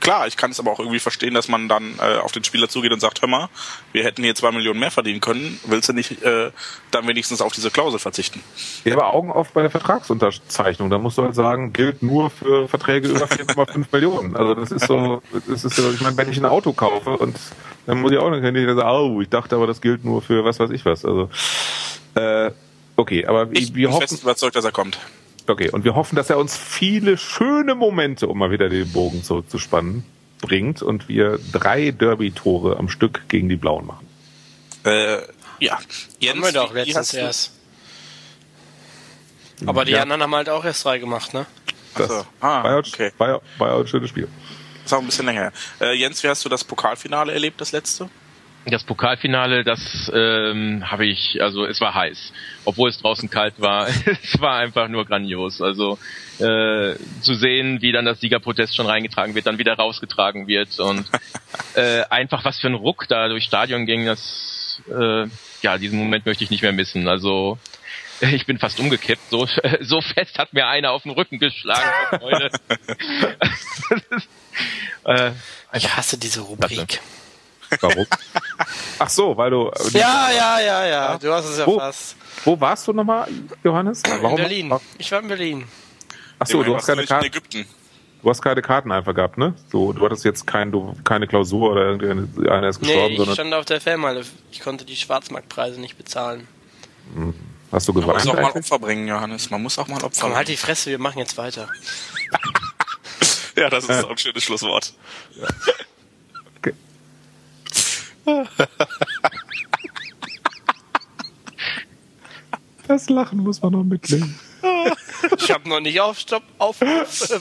Klar, 0.00 0.26
ich 0.26 0.36
kann 0.36 0.50
es 0.50 0.58
aber 0.58 0.70
auch 0.72 0.78
irgendwie 0.78 0.98
verstehen, 0.98 1.34
dass 1.34 1.48
man 1.48 1.68
dann 1.68 1.94
äh, 1.98 2.18
auf 2.18 2.32
den 2.32 2.42
Spieler 2.42 2.68
zugeht 2.68 2.92
und 2.92 3.00
sagt, 3.00 3.20
hör 3.20 3.28
mal, 3.28 3.48
wir 3.92 4.02
hätten 4.02 4.22
hier 4.22 4.34
zwei 4.34 4.50
Millionen 4.50 4.80
mehr 4.80 4.90
verdienen 4.90 5.20
können, 5.20 5.60
willst 5.66 5.88
du 5.88 5.92
nicht 5.92 6.22
äh, 6.22 6.50
dann 6.90 7.06
wenigstens 7.06 7.42
auf 7.42 7.52
diese 7.52 7.70
Klausel 7.70 7.98
verzichten? 7.98 8.40
Ja, 8.84 8.94
aber 8.94 9.12
Augen 9.12 9.30
auf 9.30 9.52
bei 9.52 9.62
der 9.62 9.70
Vertragsunterzeichnung. 9.70 10.88
Da 10.88 10.98
musst 10.98 11.18
du 11.18 11.22
halt 11.22 11.34
sagen, 11.34 11.72
gilt 11.72 12.02
nur 12.02 12.30
für 12.30 12.66
Verträge 12.66 13.08
über 13.08 13.26
4,5 13.26 13.86
Millionen. 13.92 14.36
Also 14.36 14.54
das 14.54 14.72
ist 14.72 14.86
so, 14.86 15.22
das 15.46 15.64
ist 15.64 15.76
so, 15.76 15.92
ich 15.92 16.00
meine, 16.00 16.16
wenn 16.16 16.30
ich 16.30 16.38
ein 16.38 16.46
Auto 16.46 16.72
kaufe 16.72 17.10
und 17.18 17.36
dann 17.86 18.00
muss 18.00 18.12
ich 18.12 18.18
auch 18.18 18.30
noch 18.30 18.40
nicht 18.40 18.66
sagen, 18.66 18.88
oh, 18.88 19.20
ich 19.20 19.28
dachte 19.28 19.56
aber, 19.56 19.66
das 19.66 19.80
gilt 19.80 20.04
nur 20.04 20.22
für 20.22 20.44
was 20.44 20.58
weiß 20.58 20.70
ich 20.70 20.84
was. 20.84 21.04
Also 21.04 21.28
äh, 22.14 22.50
okay, 22.96 23.26
aber 23.26 23.48
ich 23.52 23.74
wir 23.74 23.88
bin 23.88 23.94
hoffen, 23.94 24.08
fest 24.08 24.22
überzeugt, 24.22 24.56
dass 24.56 24.64
er 24.64 24.72
kommt. 24.72 24.98
Okay, 25.50 25.70
und 25.70 25.84
wir 25.84 25.96
hoffen, 25.96 26.14
dass 26.14 26.30
er 26.30 26.38
uns 26.38 26.56
viele 26.56 27.18
schöne 27.18 27.74
Momente, 27.74 28.28
um 28.28 28.38
mal 28.38 28.50
wieder 28.52 28.68
den 28.68 28.90
Bogen 28.92 29.24
zurückzuspannen, 29.24 30.04
bringt 30.40 30.80
und 30.80 31.08
wir 31.08 31.38
drei 31.52 31.90
Derby-Tore 31.90 32.78
am 32.78 32.88
Stück 32.88 33.28
gegen 33.28 33.48
die 33.48 33.56
Blauen 33.56 33.86
machen. 33.86 34.06
Äh, 34.84 35.18
ja. 35.58 35.78
Jens, 36.18 36.36
haben 36.36 36.44
wir 36.44 36.52
doch 36.52 36.72
letztens 36.72 37.14
erst. 37.14 37.52
Aber 39.66 39.84
die 39.84 39.92
ja. 39.92 40.02
anderen 40.02 40.22
haben 40.22 40.34
halt 40.34 40.48
auch 40.48 40.64
erst 40.64 40.84
drei 40.84 40.98
gemacht, 40.98 41.34
ne? 41.34 41.46
Das 41.96 42.08
so. 42.08 42.26
ah, 42.40 42.62
war, 42.62 42.78
okay. 42.78 43.12
war, 43.18 43.42
war 43.58 43.80
ein 43.80 43.86
schönes 43.86 44.08
Spiel. 44.08 44.28
Das 44.76 44.86
ist 44.86 44.92
auch 44.94 45.00
ein 45.00 45.06
bisschen 45.06 45.26
länger 45.26 45.40
her. 45.42 45.52
Äh, 45.80 45.94
Jens, 45.94 46.22
wie 46.22 46.28
hast 46.28 46.44
du 46.44 46.48
das 46.48 46.64
Pokalfinale 46.64 47.32
erlebt, 47.32 47.60
das 47.60 47.72
letzte? 47.72 48.08
Das 48.66 48.84
Pokalfinale, 48.84 49.64
das 49.64 50.10
ähm, 50.14 50.88
habe 50.90 51.06
ich, 51.06 51.42
also 51.42 51.64
es 51.64 51.80
war 51.80 51.94
heiß, 51.94 52.32
obwohl 52.66 52.90
es 52.90 52.98
draußen 52.98 53.30
kalt 53.30 53.54
war. 53.58 53.88
es 54.22 54.40
war 54.40 54.56
einfach 54.56 54.88
nur 54.88 55.06
grandios. 55.06 55.62
Also 55.62 55.98
äh, 56.38 56.94
zu 57.22 57.34
sehen, 57.34 57.80
wie 57.80 57.92
dann 57.92 58.04
das 58.04 58.20
Siegerprotest 58.20 58.76
schon 58.76 58.86
reingetragen 58.86 59.34
wird, 59.34 59.46
dann 59.46 59.58
wieder 59.58 59.74
rausgetragen 59.74 60.46
wird 60.46 60.78
und 60.78 61.06
äh, 61.74 62.02
einfach 62.10 62.44
was 62.44 62.58
für 62.58 62.68
ein 62.68 62.74
Ruck 62.74 63.06
da 63.08 63.28
durchs 63.28 63.46
Stadion 63.46 63.86
ging, 63.86 64.04
das 64.04 64.82
äh, 64.88 65.26
ja 65.62 65.78
diesen 65.78 65.98
Moment 65.98 66.26
möchte 66.26 66.44
ich 66.44 66.50
nicht 66.50 66.62
mehr 66.62 66.72
missen. 66.72 67.08
Also 67.08 67.58
ich 68.20 68.46
bin 68.46 68.58
fast 68.58 68.78
umgekippt. 68.78 69.30
So, 69.30 69.48
so 69.80 70.00
fest 70.00 70.38
hat 70.38 70.52
mir 70.52 70.66
einer 70.66 70.92
auf 70.92 71.04
den 71.04 71.12
Rücken 71.12 71.38
geschlagen. 71.38 71.88
äh, 75.04 75.32
ich 75.72 75.96
hasse 75.96 76.18
diese 76.18 76.40
Rubrik. 76.40 77.00
Warum? 77.80 78.06
Ach 78.98 79.08
so, 79.08 79.36
weil 79.36 79.50
du. 79.50 79.68
Äh, 79.68 79.98
ja, 79.98 80.30
ja, 80.30 80.60
ja, 80.60 80.86
ja. 80.86 81.18
Du 81.18 81.32
hast 81.32 81.46
es 81.46 81.58
ja 81.58 81.66
wo, 81.66 81.78
fast. 81.78 82.16
Wo 82.44 82.60
warst 82.60 82.86
du 82.88 82.92
nochmal, 82.92 83.28
Johannes? 83.62 84.02
Warum? 84.04 84.30
In 84.30 84.36
Berlin. 84.36 84.74
Ich 84.98 85.10
war 85.12 85.20
in 85.20 85.28
Berlin. 85.28 85.64
Ach 86.38 86.46
so, 86.46 86.62
du 86.62 86.74
hast 86.74 86.86
keine 86.86 87.04
Karten. 87.04 87.66
Du 88.22 88.28
hast 88.28 88.42
keine 88.42 88.60
Karten 88.60 88.92
einfach 88.92 89.14
gehabt, 89.14 89.38
ne? 89.38 89.54
So, 89.72 89.92
du 89.92 90.04
hattest 90.04 90.24
jetzt 90.24 90.46
kein, 90.46 90.70
du, 90.70 90.94
keine 91.04 91.26
Klausur 91.26 91.72
oder 91.72 91.86
irgendeiner 91.86 92.68
ist 92.68 92.78
gestorben. 92.80 93.14
Nee, 93.14 93.22
ich 93.22 93.32
stand 93.32 93.54
auf 93.54 93.64
der 93.64 93.80
Fellmeile. 93.80 94.24
Ich 94.50 94.60
konnte 94.60 94.84
die 94.84 94.96
Schwarzmarktpreise 94.96 95.80
nicht 95.80 95.96
bezahlen. 95.96 96.46
Hm. 97.14 97.34
Hast 97.72 97.88
du 97.88 97.92
geweint? 97.92 98.08
Man 98.08 98.26
muss 98.26 98.28
auch 98.28 98.42
mal 98.42 98.58
Opfer 98.58 98.78
bringen, 98.78 99.08
Johannes. 99.08 99.50
Man 99.50 99.62
muss 99.62 99.78
auch 99.78 99.88
mal 99.88 100.02
Opfer 100.02 100.22
Komm, 100.22 100.36
halt 100.36 100.48
die 100.48 100.56
Fresse, 100.56 100.90
wir 100.90 100.98
machen 100.98 101.18
jetzt 101.18 101.38
weiter. 101.38 101.68
ja, 103.56 103.70
das 103.70 103.84
ist 103.84 104.04
auch 104.04 104.10
ein 104.10 104.18
schönes 104.18 104.42
Schlusswort. 104.42 104.92
Ja. 105.40 105.46
Das 112.90 113.08
Lachen 113.08 113.38
muss 113.38 113.62
man 113.62 113.70
noch 113.70 113.84
mitnehmen. 113.84 114.36
Ich 115.38 115.50
habe 115.52 115.68
noch 115.68 115.78
nicht 115.78 116.00
auf 116.00 116.18
Stopp, 116.18 116.42
auf 116.58 116.82
äh, 116.82 117.04
Pause 117.04 117.40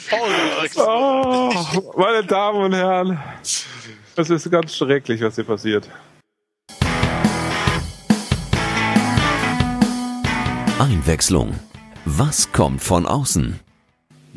gedrückt. 0.62 0.78
Oh, 0.78 1.94
meine 1.98 2.24
Damen 2.24 2.66
und 2.66 2.74
Herren, 2.74 3.20
das 4.16 4.30
ist 4.30 4.52
ganz 4.52 4.76
schrecklich, 4.76 5.22
was 5.22 5.34
hier 5.34 5.46
passiert. 5.46 5.90
Einwechslung. 10.78 11.60
Was 12.06 12.52
kommt 12.52 12.82
von 12.82 13.08
außen? 13.08 13.60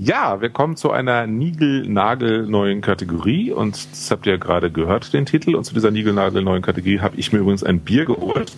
Ja, 0.04 0.40
wir 0.40 0.50
kommen 0.50 0.76
zu 0.76 0.90
einer 0.90 1.28
Nigel-Nagel-neuen 1.28 2.80
Kategorie 2.80 3.52
und 3.52 3.78
das 3.92 4.10
habt 4.10 4.26
ihr 4.26 4.32
ja 4.32 4.38
gerade 4.38 4.72
gehört, 4.72 5.12
den 5.12 5.26
Titel. 5.26 5.54
Und 5.54 5.62
zu 5.62 5.74
dieser 5.74 5.92
Nigel-Nagel-neuen 5.92 6.60
Kategorie 6.60 6.98
habe 6.98 7.16
ich 7.18 7.32
mir 7.32 7.38
übrigens 7.38 7.62
ein 7.62 7.78
Bier 7.78 8.04
geholt. 8.04 8.52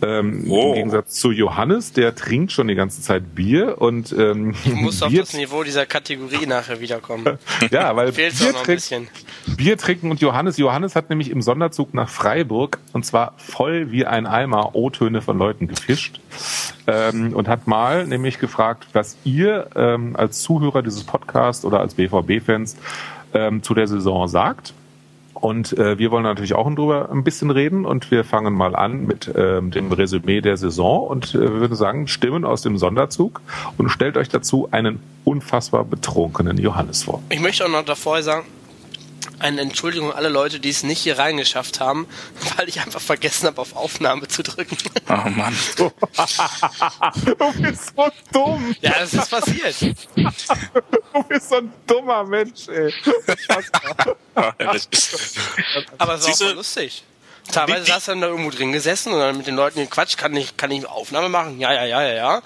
Ähm, 0.00 0.46
oh. 0.48 0.68
Im 0.68 0.74
Gegensatz 0.76 1.14
zu 1.14 1.30
Johannes, 1.30 1.92
der 1.92 2.14
trinkt 2.14 2.52
schon 2.52 2.68
die 2.68 2.74
ganze 2.74 3.02
Zeit 3.02 3.34
Bier 3.34 3.82
und 3.82 4.12
ähm, 4.12 4.54
Du 4.64 4.76
musst 4.76 5.06
Bier 5.06 5.20
auf 5.20 5.28
das 5.28 5.34
Niveau 5.34 5.62
dieser 5.62 5.84
Kategorie 5.84 6.46
nachher 6.46 6.80
wiederkommen. 6.80 7.38
ja, 7.70 7.94
weil 7.94 8.12
Bier, 8.12 8.30
trink, 8.30 9.10
Bier 9.58 9.76
trinken 9.76 10.10
und 10.10 10.22
Johannes. 10.22 10.56
Johannes 10.56 10.96
hat 10.96 11.10
nämlich 11.10 11.30
im 11.30 11.42
Sonderzug 11.42 11.92
nach 11.92 12.08
Freiburg 12.08 12.78
und 12.94 13.04
zwar 13.04 13.34
voll 13.36 13.90
wie 13.90 14.06
ein 14.06 14.26
Eimer 14.26 14.74
O-Töne 14.74 15.20
von 15.20 15.36
Leuten 15.36 15.68
gefischt. 15.68 16.20
Ähm, 16.88 17.34
und 17.34 17.46
hat 17.46 17.66
mal 17.66 18.06
nämlich 18.06 18.38
gefragt, 18.38 18.88
was 18.94 19.16
ihr 19.24 19.68
ähm, 19.76 20.16
als 20.16 20.40
Zuhörer 20.42 20.82
dieses 20.82 21.04
Podcasts 21.04 21.64
oder 21.64 21.80
als 21.80 21.94
BVB-Fans 21.94 22.76
ähm, 23.34 23.62
zu 23.62 23.74
der 23.74 23.86
Saison 23.86 24.26
sagt. 24.26 24.72
Und 25.34 25.78
äh, 25.78 25.98
wir 25.98 26.10
wollen 26.10 26.24
natürlich 26.24 26.54
auch 26.54 26.68
drüber 26.74 27.10
ein 27.12 27.22
bisschen 27.22 27.50
reden 27.50 27.84
und 27.84 28.10
wir 28.10 28.24
fangen 28.24 28.54
mal 28.54 28.74
an 28.74 29.06
mit 29.06 29.30
ähm, 29.36 29.70
dem 29.70 29.92
Resümee 29.92 30.40
der 30.40 30.56
Saison 30.56 31.06
und 31.06 31.32
äh, 31.34 31.40
wir 31.40 31.60
würden 31.60 31.76
sagen, 31.76 32.08
Stimmen 32.08 32.44
aus 32.44 32.62
dem 32.62 32.76
Sonderzug 32.76 33.40
und 33.76 33.88
stellt 33.90 34.16
euch 34.16 34.28
dazu 34.28 34.68
einen 34.72 34.98
unfassbar 35.24 35.84
betrunkenen 35.84 36.58
Johannes 36.58 37.04
vor. 37.04 37.22
Ich 37.28 37.38
möchte 37.38 37.64
auch 37.64 37.70
noch 37.70 37.84
davor 37.84 38.20
sagen, 38.22 38.46
eine 39.38 39.60
Entschuldigung 39.60 40.12
alle 40.12 40.28
Leute, 40.28 40.60
die 40.60 40.70
es 40.70 40.82
nicht 40.82 41.00
hier 41.00 41.18
reingeschafft 41.18 41.80
haben, 41.80 42.08
weil 42.56 42.68
ich 42.68 42.80
einfach 42.80 43.00
vergessen 43.00 43.46
habe, 43.46 43.60
auf 43.60 43.74
Aufnahme 43.76 44.28
zu 44.28 44.42
drücken. 44.42 44.76
Oh 45.08 45.28
Mann. 45.28 45.56
du 45.76 47.52
bist 47.62 47.92
so 47.96 48.08
dumm. 48.32 48.74
Ja, 48.80 48.94
das 49.00 49.14
ist 49.14 49.30
passiert. 49.30 49.80
du 50.14 51.22
bist 51.28 51.48
so 51.48 51.56
ein 51.56 51.72
dummer 51.86 52.24
Mensch, 52.24 52.68
ey. 52.68 52.92
Aber 55.98 56.14
es 56.14 56.40
war 56.40 56.50
auch 56.50 56.54
lustig. 56.54 57.04
Teilweise 57.52 57.92
hast 57.94 58.08
du 58.08 58.12
dann 58.12 58.20
da 58.20 58.26
irgendwo 58.28 58.50
drin 58.50 58.72
gesessen 58.72 59.12
und 59.12 59.20
dann 59.20 59.36
mit 59.36 59.46
den 59.46 59.56
Leuten 59.56 59.80
gequatscht, 59.80 60.18
kann 60.18 60.36
ich, 60.36 60.56
kann 60.56 60.70
ich 60.70 60.86
Aufnahme 60.86 61.28
machen? 61.28 61.58
Ja, 61.58 61.72
ja, 61.72 61.84
ja, 61.84 62.02
ja, 62.02 62.14
ja. 62.14 62.42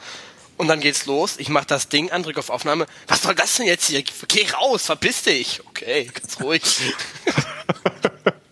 Und 0.62 0.68
dann 0.68 0.78
geht's 0.78 1.06
los. 1.06 1.38
Ich 1.38 1.48
mach 1.48 1.64
das 1.64 1.88
Ding 1.88 2.12
an, 2.12 2.22
drück 2.22 2.38
auf 2.38 2.48
Aufnahme. 2.48 2.86
Was 3.08 3.22
soll 3.22 3.34
das 3.34 3.56
denn 3.56 3.66
jetzt 3.66 3.86
hier? 3.86 4.04
Geh 4.28 4.46
raus, 4.52 4.86
verpiss 4.86 5.24
dich. 5.24 5.60
Okay, 5.66 6.08
ganz 6.14 6.40
ruhig. 6.40 6.62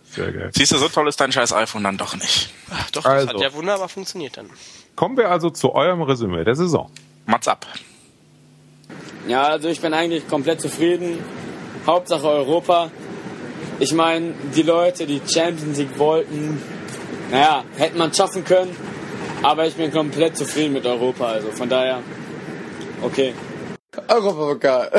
Sehr 0.09 0.33
geil. 0.33 0.51
Siehst 0.53 0.73
du, 0.73 0.77
so 0.77 0.89
toll 0.89 1.07
ist 1.07 1.21
dein 1.21 1.31
scheiß 1.31 1.53
iPhone 1.53 1.85
dann 1.85 1.97
doch 1.97 2.17
nicht. 2.17 2.49
Ach, 2.69 2.91
doch, 2.91 3.03
das 3.03 3.13
also. 3.13 3.29
hat 3.29 3.39
ja 3.39 3.53
wunderbar 3.53 3.87
funktioniert 3.87 4.35
dann. 4.35 4.49
Kommen 4.97 5.15
wir 5.15 5.31
also 5.31 5.51
zu 5.51 5.73
eurem 5.73 6.01
Resümee 6.01 6.43
der 6.43 6.55
Saison. 6.55 6.91
Mats 7.27 7.47
ab. 7.47 7.65
Ja, 9.29 9.43
also 9.43 9.69
ich 9.69 9.79
bin 9.79 9.93
eigentlich 9.93 10.27
komplett 10.27 10.59
zufrieden. 10.59 11.17
Hauptsache 11.87 12.27
Europa. 12.27 12.91
Ich 13.79 13.93
meine, 13.93 14.33
die 14.53 14.63
Leute, 14.63 15.05
die 15.05 15.21
Champions 15.25 15.77
League 15.77 15.97
wollten, 15.97 16.61
naja, 17.31 17.63
hätte 17.77 17.97
man 17.97 18.13
schaffen 18.13 18.43
können. 18.43 18.75
Aber 19.43 19.65
ich 19.65 19.73
bin 19.73 19.91
komplett 19.91 20.37
zufrieden 20.37 20.73
mit 20.73 20.85
Europa, 20.85 21.25
also 21.25 21.49
von 21.51 21.67
daher, 21.67 21.99
okay. 23.01 23.33
Europapokal. 24.07 24.91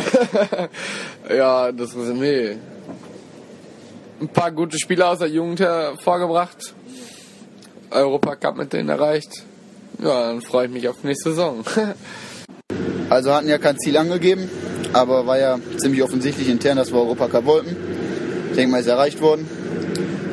ja, 1.31 1.71
das 1.71 1.97
Resümee. 1.97 2.57
Ein 4.21 4.29
paar 4.29 4.51
gute 4.51 4.79
Spieler 4.79 5.11
aus 5.11 5.21
der 5.21 5.29
Jugend 5.29 5.61
hervorgebracht. 5.61 6.75
Europacup 7.91 8.57
mit 8.57 8.73
denen 8.73 8.89
erreicht. 8.89 9.45
Ja, 10.03 10.29
dann 10.29 10.41
freue 10.41 10.67
ich 10.67 10.73
mich 10.73 10.89
auf 10.89 10.97
die 11.03 11.09
nächste 11.09 11.31
Saison. 11.31 11.63
also 13.11 13.33
hatten 13.33 13.49
ja 13.49 13.59
kein 13.59 13.79
Ziel 13.79 13.97
angegeben, 13.97 14.51
aber 14.93 15.27
war 15.27 15.39
ja 15.39 15.59
ziemlich 15.77 16.03
offensichtlich 16.03 16.49
intern, 16.49 16.77
dass 16.77 16.93
wir 16.93 16.99
Europacup 16.99 17.45
wollten. 17.45 17.77
Ich 18.51 18.57
denke 18.57 18.73
mal, 18.73 18.81
ist 18.81 18.89
erreicht 18.89 19.21
worden. 19.21 19.49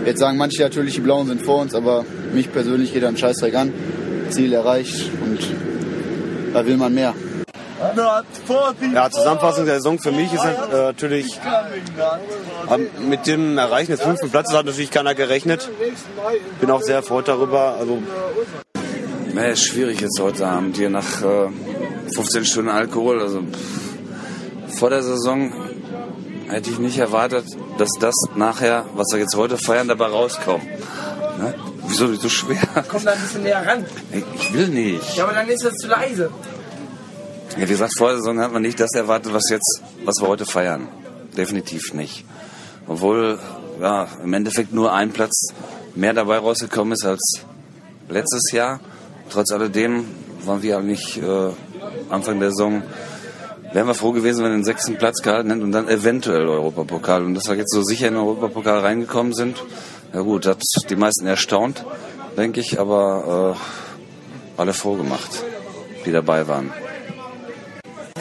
Jetzt 0.06 0.20
sagen 0.20 0.38
manche 0.38 0.62
natürlich, 0.62 0.96
die 0.96 1.02
Blauen 1.02 1.28
sind 1.28 1.44
vor 1.44 1.62
uns, 1.62 1.76
aber 1.76 2.06
mich 2.34 2.52
persönlich 2.52 2.94
geht 2.94 3.04
ein 3.04 3.18
Scheißdreck 3.18 3.56
an. 3.56 3.74
Ziel 4.30 4.54
erreicht 4.54 5.10
und 5.24 5.40
da 6.54 6.66
will 6.66 6.78
man 6.78 6.94
mehr. 6.94 7.14
Ja, 8.94 9.10
Zusammenfassung 9.10 9.66
der 9.66 9.76
Saison 9.76 10.00
für 10.00 10.12
mich 10.12 10.34
ist 10.34 10.44
halt, 10.44 10.74
äh, 10.74 10.76
natürlich 10.88 11.40
mit 13.08 13.26
dem 13.26 13.58
Erreichen 13.58 13.92
des 13.92 14.02
fünften 14.02 14.30
Platzes 14.30 14.56
hat 14.56 14.66
natürlich 14.66 14.92
keiner 14.92 15.16
gerechnet. 15.16 15.70
Bin 16.60 16.72
auch 16.72 16.82
sehr 16.82 16.98
erfreut 16.98 17.30
darüber. 17.30 17.78
Also 17.80 18.00
ja, 19.34 19.46
ist 19.46 19.64
schwierig 19.64 20.02
jetzt 20.02 20.20
heute 20.20 20.46
Abend 20.46 20.76
hier 20.76 20.90
nach 20.90 21.22
äh, 21.22 21.48
15 22.14 22.44
Stunden 22.44 22.70
Alkohol. 22.70 23.22
Also 23.22 23.44
vor 24.68 24.90
der 24.90 25.02
Saison 25.02 25.54
hätte 26.50 26.70
ich 26.70 26.80
nicht 26.80 26.98
erwartet, 26.98 27.46
dass 27.78 27.90
das 28.02 28.16
nachher, 28.36 28.86
was 28.96 29.08
wir 29.14 29.20
jetzt 29.20 29.38
heute 29.38 29.58
feiern, 29.58 29.88
dabei 29.88 30.08
rauskommt. 30.08 30.66
Ne? 31.38 31.54
Wieso 31.90 32.14
so 32.16 32.30
schwer? 32.30 32.62
Komm 32.88 33.04
da 33.04 33.12
ein 33.12 33.20
bisschen 33.20 33.44
näher 33.44 33.66
ran. 33.66 33.86
Ich 34.36 34.54
will 34.54 34.68
nicht. 34.68 35.16
Ja, 35.16 35.24
aber 35.26 35.34
dann 35.34 35.48
ist 35.50 35.66
das 35.66 35.74
zu 35.74 35.88
leise. 35.88 36.30
Ja, 37.58 37.64
wie 37.64 37.72
gesagt, 37.72 37.98
vor 37.98 38.10
der 38.10 38.18
Saison 38.18 38.40
hat 38.40 38.54
man 38.54 38.62
nicht 38.62 38.80
das 38.80 38.92
erwartet, 38.94 39.34
was 39.34 39.50
jetzt, 39.50 39.82
was 40.06 40.16
wir 40.22 40.28
heute 40.28 40.46
feiern. 40.46 40.88
Definitiv 41.36 41.94
nicht. 41.94 42.26
Obwohl, 42.88 43.40
ja, 43.82 44.08
im 44.24 44.34
Endeffekt 44.34 44.72
nur 44.72 44.94
ein 44.94 45.12
Platz 45.12 45.48
mehr 45.96 46.14
dabei 46.14 46.38
rausgekommen 46.38 46.94
ist 46.94 47.06
als 47.06 47.42
letztes 48.08 48.52
Jahr. 48.52 48.80
Trotz 49.30 49.52
alledem 49.52 50.06
waren 50.46 50.62
wir 50.62 50.78
eigentlich 50.78 51.22
äh, 51.22 51.52
Anfang 52.10 52.40
der 52.40 52.52
Saison 52.52 52.84
wären 53.74 53.88
wir 53.88 53.94
froh 53.94 54.12
gewesen, 54.12 54.44
wenn 54.44 54.52
wir 54.52 54.58
den 54.58 54.64
sechsten 54.64 54.98
Platz 54.98 55.22
gehalten 55.22 55.50
hätten 55.50 55.62
und 55.62 55.72
dann 55.72 55.88
eventuell 55.88 56.48
Europapokal. 56.48 57.24
Und 57.24 57.36
dass 57.36 57.48
wir 57.48 57.56
jetzt 57.56 57.74
so 57.74 57.84
sicher 57.84 58.08
in 58.08 58.16
den 58.16 58.24
Europapokal 58.24 58.80
reingekommen 58.80 59.34
sind, 59.34 59.64
ja 60.14 60.22
gut, 60.22 60.46
hat 60.46 60.62
die 60.90 60.96
meisten 60.96 61.28
erstaunt, 61.28 61.86
denke 62.38 62.60
ich, 62.60 62.80
aber 62.80 63.56
äh, 63.56 64.60
alle 64.60 64.74
vorgemacht, 64.74 65.44
die 66.06 66.12
dabei 66.12 66.48
waren. 66.48 66.72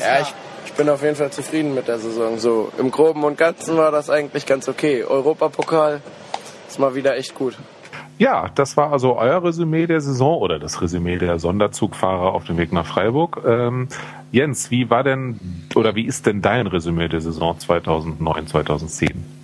Ja, 0.00 0.20
ich, 0.20 0.34
ich 0.66 0.72
bin 0.74 0.88
auf 0.88 1.02
jeden 1.02 1.16
Fall 1.16 1.30
zufrieden 1.30 1.74
mit 1.74 1.88
der 1.88 1.98
Saison. 1.98 2.38
So 2.38 2.70
im 2.78 2.90
Groben 2.90 3.24
und 3.24 3.36
Ganzen 3.36 3.76
war 3.76 3.90
das 3.90 4.10
eigentlich 4.10 4.46
ganz 4.46 4.68
okay. 4.68 5.04
Europapokal 5.04 6.00
ist 6.68 6.78
mal 6.78 6.94
wieder 6.94 7.16
echt 7.16 7.34
gut. 7.34 7.56
Ja, 8.18 8.50
das 8.54 8.76
war 8.76 8.92
also 8.92 9.16
euer 9.16 9.44
Resümee 9.44 9.86
der 9.86 10.00
Saison 10.00 10.38
oder 10.38 10.58
das 10.58 10.82
Resümee 10.82 11.18
der 11.18 11.38
Sonderzugfahrer 11.38 12.32
auf 12.32 12.44
dem 12.44 12.58
Weg 12.58 12.72
nach 12.72 12.84
Freiburg. 12.84 13.42
Ähm, 13.46 13.88
Jens, 14.32 14.72
wie 14.72 14.90
war 14.90 15.04
denn 15.04 15.38
oder 15.76 15.94
wie 15.94 16.04
ist 16.04 16.26
denn 16.26 16.42
dein 16.42 16.66
Resümee 16.66 17.08
der 17.08 17.20
Saison 17.20 17.58
2009, 17.58 18.48
2010? 18.48 19.37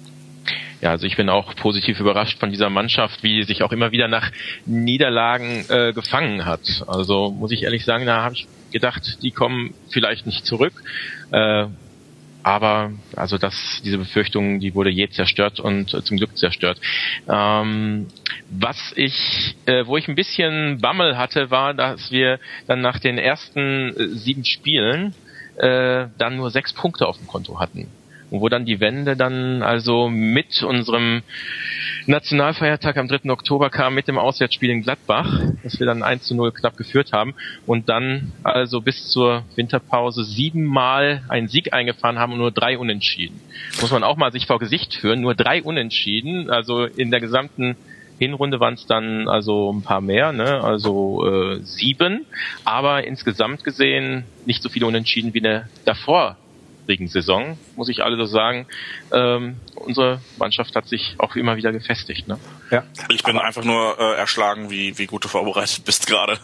Ja, 0.85 0.91
also 0.91 1.07
ich 1.07 1.17
bin 1.17 1.31
auch 1.31 1.57
positiv 1.57 1.99
überrascht 1.99 2.39
von 2.39 2.51
dieser 2.51 2.69
Mannschaft, 2.69 3.23
wie 3.23 3.41
sie 3.41 3.47
sich 3.47 3.63
auch 3.63 3.73
immer 3.73 3.91
wieder 3.91 4.07
nach 4.07 4.31
Niederlagen 4.67 5.65
äh, 5.71 5.95
gefangen 5.95 6.45
hat. 6.45 6.85
Also 6.87 7.31
muss 7.31 7.53
ich 7.53 7.63
ehrlich 7.63 7.87
sagen, 7.87 8.05
da 8.05 8.23
habe 8.23 8.35
ich 8.35 8.47
gedacht, 8.71 9.23
die 9.23 9.31
kommen 9.31 9.73
vielleicht 9.89 10.27
nicht 10.27 10.45
zurück. 10.45 10.75
Äh, 11.33 11.69
aber 12.43 12.93
also 13.17 13.39
das, 13.39 13.81
diese 13.83 13.97
Befürchtung, 13.97 14.61
die 14.61 14.75
wurde 14.75 14.91
je 14.91 15.09
zerstört 15.09 15.59
und 15.59 15.95
äh, 15.95 16.03
zum 16.03 16.19
Glück 16.19 16.37
zerstört. 16.37 16.79
Ähm, 17.31 18.09
was 18.51 18.93
ich, 18.95 19.57
äh, 19.65 19.87
wo 19.87 19.97
ich 19.97 20.07
ein 20.07 20.17
bisschen 20.17 20.83
Bammel 20.83 21.17
hatte, 21.17 21.51
war, 21.51 21.73
dass 21.73 22.11
wir 22.11 22.39
dann 22.67 22.83
nach 22.83 22.99
den 22.99 23.17
ersten 23.17 23.97
äh, 23.97 24.09
sieben 24.09 24.45
Spielen 24.45 25.15
äh, 25.57 26.09
dann 26.19 26.37
nur 26.37 26.51
sechs 26.51 26.75
Punkte 26.75 27.07
auf 27.07 27.17
dem 27.17 27.27
Konto 27.27 27.59
hatten 27.59 27.89
und 28.35 28.41
wo 28.41 28.49
dann 28.49 28.65
die 28.65 28.81
Wende 28.81 29.17
dann 29.17 29.63
also 29.63 30.09
mit 30.09 30.65
unserem 30.65 31.23
Nationalfeiertag 32.07 32.97
am 32.97 33.07
3. 33.07 33.31
Oktober 33.31 33.71
kam 33.71 33.95
mit 33.95 34.09
dem 34.09 34.19
Auswärtsspiel 34.19 34.71
in 34.71 34.83
Gladbach, 34.83 35.41
dass 35.63 35.79
wir 35.79 35.87
dann 35.87 36.03
1 36.03 36.25
zu 36.25 36.35
0 36.35 36.51
knapp 36.51 36.77
geführt 36.77 37.13
haben 37.13 37.35
und 37.65 37.89
dann 37.89 38.33
also 38.43 38.81
bis 38.81 39.09
zur 39.09 39.45
Winterpause 39.55 40.25
siebenmal 40.25 41.23
einen 41.29 41.47
Sieg 41.47 41.73
eingefahren 41.73 42.19
haben 42.19 42.33
und 42.33 42.39
nur 42.39 42.51
drei 42.51 42.77
Unentschieden. 42.77 43.41
Muss 43.81 43.93
man 43.93 44.03
auch 44.03 44.17
mal 44.17 44.33
sich 44.33 44.47
vor 44.47 44.59
Gesicht 44.59 44.95
führen, 44.95 45.21
nur 45.21 45.37
drei 45.37 45.63
Unentschieden, 45.63 46.51
also 46.51 46.87
in 46.87 47.13
der 47.13 47.21
gesamten 47.21 47.77
Hinrunde 48.19 48.59
waren 48.59 48.75
es 48.75 48.87
dann 48.87 49.29
also 49.29 49.73
ein 49.73 49.83
paar 49.83 50.01
mehr, 50.01 50.33
ne? 50.33 50.63
also 50.63 51.25
äh, 51.25 51.61
sieben, 51.63 52.27
aber 52.65 53.07
insgesamt 53.07 53.63
gesehen 53.63 54.25
nicht 54.45 54.61
so 54.61 54.69
viele 54.69 54.87
Unentschieden 54.87 55.35
wie 55.35 55.41
eine 55.41 55.69
davor 55.85 56.37
Saison, 57.09 57.59
muss 57.77 57.89
ich 57.89 58.03
alle 58.03 58.17
so 58.17 58.27
sagen. 58.27 58.67
Ähm, 59.13 59.57
unsere 59.75 60.21
Mannschaft 60.39 60.77
hat 60.77 60.87
sich 60.87 61.15
auch 61.19 61.37
immer 61.37 61.57
wieder 61.57 61.73
gefestigt. 61.73 62.29
Ne? 62.29 62.39
Ja. 62.71 62.83
Ich 63.09 63.23
bin 63.23 63.37
Aber 63.37 63.47
einfach 63.47 63.65
nur 63.65 63.99
äh, 63.99 64.17
erschlagen, 64.17 64.71
wie, 64.71 64.97
wie 64.99 65.07
gut 65.07 65.25
du 65.25 65.29
vorbereitet 65.29 65.85
bist 65.85 66.07
gerade. 66.07 66.39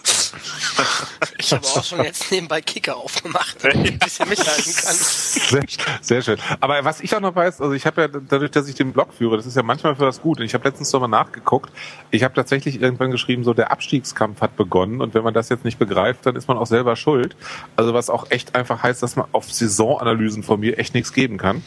ich 1.38 1.52
habe 1.52 1.66
auch 1.66 1.84
schon 1.84 2.04
jetzt 2.04 2.30
nebenbei 2.30 2.60
Kicker 2.60 2.96
aufgemacht, 2.96 3.56
damit 3.62 3.86
ich 3.86 3.92
ein 3.92 3.98
bisschen 3.98 4.28
mithalten 4.28 4.74
kann. 4.74 4.94
Sehr, 4.94 5.62
sehr 6.00 6.22
schön. 6.22 6.38
Aber 6.60 6.84
was 6.84 7.00
ich 7.00 7.14
auch 7.14 7.20
noch 7.20 7.34
weiß, 7.34 7.60
also 7.60 7.72
ich 7.74 7.86
habe 7.86 8.02
ja 8.02 8.08
dadurch, 8.08 8.50
dass 8.50 8.68
ich 8.68 8.74
den 8.74 8.92
Blog 8.92 9.12
führe, 9.14 9.36
das 9.36 9.46
ist 9.46 9.56
ja 9.56 9.62
manchmal 9.62 9.96
für 9.96 10.06
was 10.06 10.20
gut. 10.20 10.38
Und 10.38 10.44
ich 10.44 10.54
habe 10.54 10.68
letztens 10.68 10.92
nochmal 10.92 11.08
nachgeguckt. 11.08 11.70
Ich 12.10 12.22
habe 12.22 12.34
tatsächlich 12.34 12.80
irgendwann 12.80 13.10
geschrieben, 13.10 13.44
so 13.44 13.54
der 13.54 13.70
Abstiegskampf 13.70 14.40
hat 14.40 14.56
begonnen 14.56 15.00
und 15.00 15.14
wenn 15.14 15.24
man 15.24 15.34
das 15.34 15.48
jetzt 15.48 15.64
nicht 15.64 15.78
begreift, 15.78 16.26
dann 16.26 16.36
ist 16.36 16.48
man 16.48 16.58
auch 16.58 16.66
selber 16.66 16.96
schuld. 16.96 17.36
Also 17.76 17.94
was 17.94 18.10
auch 18.10 18.30
echt 18.30 18.54
einfach 18.54 18.82
heißt, 18.82 19.02
dass 19.02 19.16
man 19.16 19.26
auf 19.32 19.50
Saisonanalysen 19.52 20.42
von 20.42 20.60
mir 20.60 20.78
echt 20.78 20.94
nichts 20.94 21.12
geben 21.12 21.38
kann. 21.38 21.62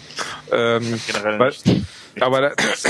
Ähm, 0.51 1.01
Generell 1.07 1.39
weil, 1.39 1.49
nicht. 1.49 1.85
Aber 2.19 2.41
das, 2.41 2.84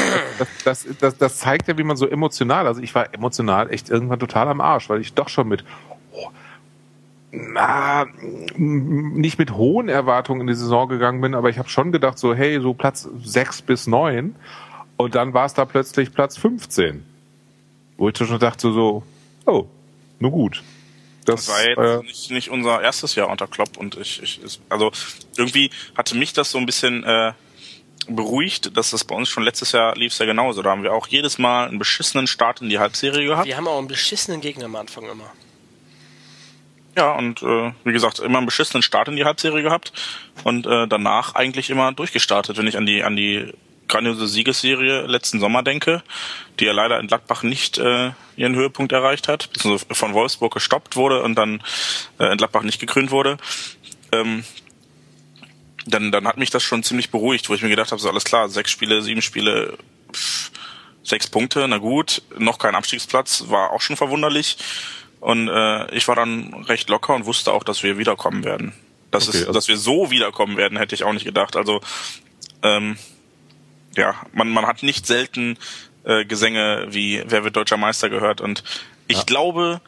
das, 0.64 0.88
das, 1.00 1.18
das, 1.18 1.38
zeigt 1.38 1.68
ja, 1.68 1.78
wie 1.78 1.84
man 1.84 1.98
so 1.98 2.08
emotional, 2.08 2.68
also 2.68 2.82
ich 2.82 2.94
war 2.94 3.14
emotional 3.14 3.72
echt 3.72 3.90
irgendwann 3.90 4.20
total 4.20 4.48
am 4.48 4.62
Arsch, 4.62 4.90
weil 4.90 5.02
ich 5.02 5.14
doch 5.14 5.30
schon 5.30 5.48
mit, 5.48 5.64
oh, 6.12 6.30
na, 7.32 8.06
nicht 8.58 9.40
mit 9.40 9.52
hohen 9.52 9.90
Erwartungen 9.90 10.41
in 10.41 10.48
die 10.48 10.56
Saison 10.56 10.88
gegangen 10.90 11.22
bin, 11.22 11.36
aber 11.36 11.50
ich 11.50 11.58
habe 11.58 11.70
schon 11.70 11.91
gedacht, 11.91 12.20
so, 12.20 12.36
hey, 12.36 12.60
so 12.62 12.74
Platz 12.74 13.08
sechs 13.24 13.62
bis 13.62 13.88
neun 13.88 14.36
und 14.98 15.16
dann 15.16 15.34
war 15.34 15.45
es 15.45 15.54
da 15.54 15.66
plötzlich 15.66 16.14
Platz 16.14 16.38
15. 16.38 17.06
Wo 17.98 18.10
ich 18.10 18.18
schon 18.18 18.40
dachte, 18.40 18.72
so, 18.72 19.04
oh, 19.45 19.68
nur 20.20 20.32
gut. 20.32 20.64
Das, 21.26 21.45
das 21.45 21.50
war 21.50 21.64
jetzt 21.64 22.04
äh, 22.04 22.06
nicht, 22.06 22.32
nicht 22.32 22.50
unser 22.50 22.82
erstes 22.82 23.16
Jahr 23.16 23.30
unter 23.30 23.48
Klopp 23.48 23.78
und 23.78 23.95
ich, 23.98 24.22
ich 24.22 24.60
also 24.70 24.91
irgendwie 25.38 25.70
hatte 25.95 26.18
mich 26.18 26.34
das 26.34 26.52
so 26.52 26.58
ein 26.58 26.66
bisschen 26.66 27.04
äh, 27.04 27.32
beruhigt, 28.10 28.76
dass 28.78 28.92
das 28.92 29.04
bei 29.04 29.16
uns 29.16 29.30
schon 29.30 29.44
letztes 29.44 29.72
Jahr 29.72 29.96
lief 29.96 30.18
ja 30.18 30.26
genauso. 30.26 30.62
Da 30.62 30.72
haben 30.72 30.84
wir 30.84 30.94
auch 30.94 31.08
jedes 31.08 31.38
Mal 31.38 31.68
einen 31.68 31.80
beschissenen 31.80 32.28
Start 32.28 32.62
in 32.62 32.70
die 32.70 32.80
Halbserie 32.80 33.26
gehabt. 33.26 33.48
Wir 33.48 33.58
haben 33.58 33.68
auch 33.68 33.78
einen 33.78 33.88
beschissenen 33.88 34.42
Gegner 34.42 34.66
am 34.66 34.76
Anfang 34.76 35.10
immer. 35.10 35.32
Ja, 36.96 37.14
und 37.14 37.42
äh, 37.42 37.72
wie 37.84 37.92
gesagt, 37.92 38.20
immer 38.20 38.38
einen 38.38 38.46
beschissenen 38.46 38.84
Start 38.84 39.08
in 39.08 39.16
die 39.16 39.26
Halbserie 39.26 39.64
gehabt 39.64 39.94
und 40.44 40.68
äh, 40.68 40.88
danach 40.88 41.34
eigentlich 41.36 41.70
immer 41.70 41.92
durchgestartet, 41.92 42.58
wenn 42.58 42.68
ich 42.68 42.78
an 42.78 42.86
die 42.86 43.04
an 43.04 43.16
die 43.16 43.52
grandiose 43.88 44.28
Siegesserie 44.28 45.02
letzten 45.02 45.40
Sommer 45.40 45.64
denke, 45.64 46.04
die 46.60 46.66
ja 46.66 46.72
leider 46.72 47.00
in 47.00 47.08
Gladbach 47.08 47.44
nicht 47.44 47.78
äh, 47.78 48.12
ihren 48.36 48.56
Höhepunkt 48.56 48.92
erreicht 48.92 49.28
hat, 49.28 49.52
beziehungsweise 49.52 49.94
von 49.94 50.14
Wolfsburg 50.14 50.54
gestoppt 50.54 50.96
wurde 50.96 51.22
und 51.22 51.36
dann 51.36 51.62
äh, 52.20 52.32
in 52.32 52.38
Gladbach 52.38 52.64
nicht 52.64 52.80
gekrönt 52.80 53.12
wurde. 53.12 53.38
Ähm, 54.12 54.44
dann, 55.86 56.12
dann 56.12 56.28
hat 56.28 56.38
mich 56.38 56.50
das 56.50 56.64
schon 56.64 56.84
ziemlich 56.84 57.12
beruhigt, 57.12 57.50
wo 57.50 57.54
ich 57.54 57.62
mir 57.62 57.70
gedacht 57.70 57.92
habe, 57.92 58.02
so 58.02 58.10
alles 58.10 58.24
klar, 58.24 58.50
sechs 58.50 58.72
Spiele, 58.72 59.02
sieben 59.02 59.22
Spiele, 59.22 59.78
pff, 60.12 60.52
sechs 61.04 61.28
Punkte, 61.28 61.68
na 61.68 61.78
gut, 61.78 62.22
noch 62.38 62.58
kein 62.58 62.76
Abstiegsplatz, 62.76 63.46
war 63.48 63.72
auch 63.72 63.82
schon 63.82 63.98
verwunderlich. 63.98 64.58
Und 65.20 65.48
äh, 65.48 65.94
ich 65.96 66.08
war 66.08 66.16
dann 66.16 66.54
recht 66.66 66.90
locker 66.90 67.16
und 67.16 67.26
wusste 67.26 67.54
auch, 67.54 67.64
dass 67.64 67.84
wir 67.84 67.98
wiederkommen 67.98 68.44
werden. 68.44 68.74
Dass, 69.12 69.30
okay, 69.30 69.38
es, 69.38 69.48
also 69.48 69.54
dass 69.54 69.68
wir 69.68 69.78
so 69.78 70.12
wiederkommen 70.12 70.58
werden, 70.58 70.78
hätte 70.78 70.96
ich 70.96 71.04
auch 71.04 71.14
nicht 71.14 71.26
gedacht. 71.26 71.56
Also 71.56 71.82
ähm, 72.62 72.98
ja, 73.96 74.16
man, 74.34 74.50
man 74.50 74.66
hat 74.66 74.84
nicht 74.84 75.06
selten 75.06 75.58
äh, 76.04 76.26
Gesänge 76.26 76.88
wie 76.90 77.24
Wer 77.26 77.44
wird 77.44 77.56
deutscher 77.56 77.78
Meister 77.78 78.10
gehört. 78.10 78.42
Und 78.42 78.64
ich 79.08 79.20
ja. 79.20 79.24
glaube, 79.24 79.82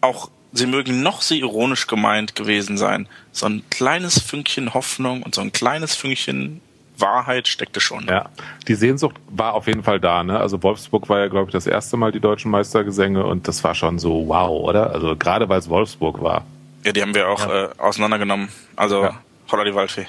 auch 0.00 0.30
sie 0.52 0.66
mögen 0.66 1.02
noch 1.02 1.22
so 1.22 1.34
ironisch 1.34 1.86
gemeint 1.86 2.34
gewesen 2.34 2.76
sein. 2.76 3.08
So 3.32 3.46
ein 3.46 3.62
kleines 3.70 4.20
Fünkchen 4.20 4.74
Hoffnung 4.74 5.22
und 5.22 5.34
so 5.34 5.40
ein 5.40 5.52
kleines 5.52 5.94
Fünkchen 5.94 6.60
Wahrheit 6.98 7.48
steckte 7.48 7.80
schon. 7.80 8.06
Ja, 8.06 8.26
die 8.68 8.74
Sehnsucht 8.74 9.16
war 9.28 9.54
auf 9.54 9.66
jeden 9.66 9.82
Fall 9.82 9.98
da. 9.98 10.22
Ne? 10.22 10.38
Also 10.38 10.62
Wolfsburg 10.62 11.08
war 11.08 11.20
ja, 11.20 11.28
glaube 11.28 11.48
ich, 11.48 11.52
das 11.52 11.66
erste 11.66 11.96
Mal 11.96 12.12
die 12.12 12.20
deutschen 12.20 12.50
Meistergesänge 12.50 13.24
und 13.24 13.48
das 13.48 13.64
war 13.64 13.74
schon 13.74 13.98
so 13.98 14.28
wow, 14.28 14.50
oder? 14.50 14.92
Also 14.92 15.16
gerade 15.16 15.48
weil 15.48 15.58
es 15.58 15.68
Wolfsburg 15.68 16.22
war. 16.22 16.44
Ja, 16.84 16.92
die 16.92 17.02
haben 17.02 17.14
wir 17.14 17.28
auch 17.28 17.46
ja. 17.46 17.64
äh, 17.64 17.68
auseinandergenommen. 17.78 18.48
Also 18.76 19.04
ja. 19.04 19.20
holla 19.50 19.64
die 19.64 19.74
Waldfee. 19.74 20.06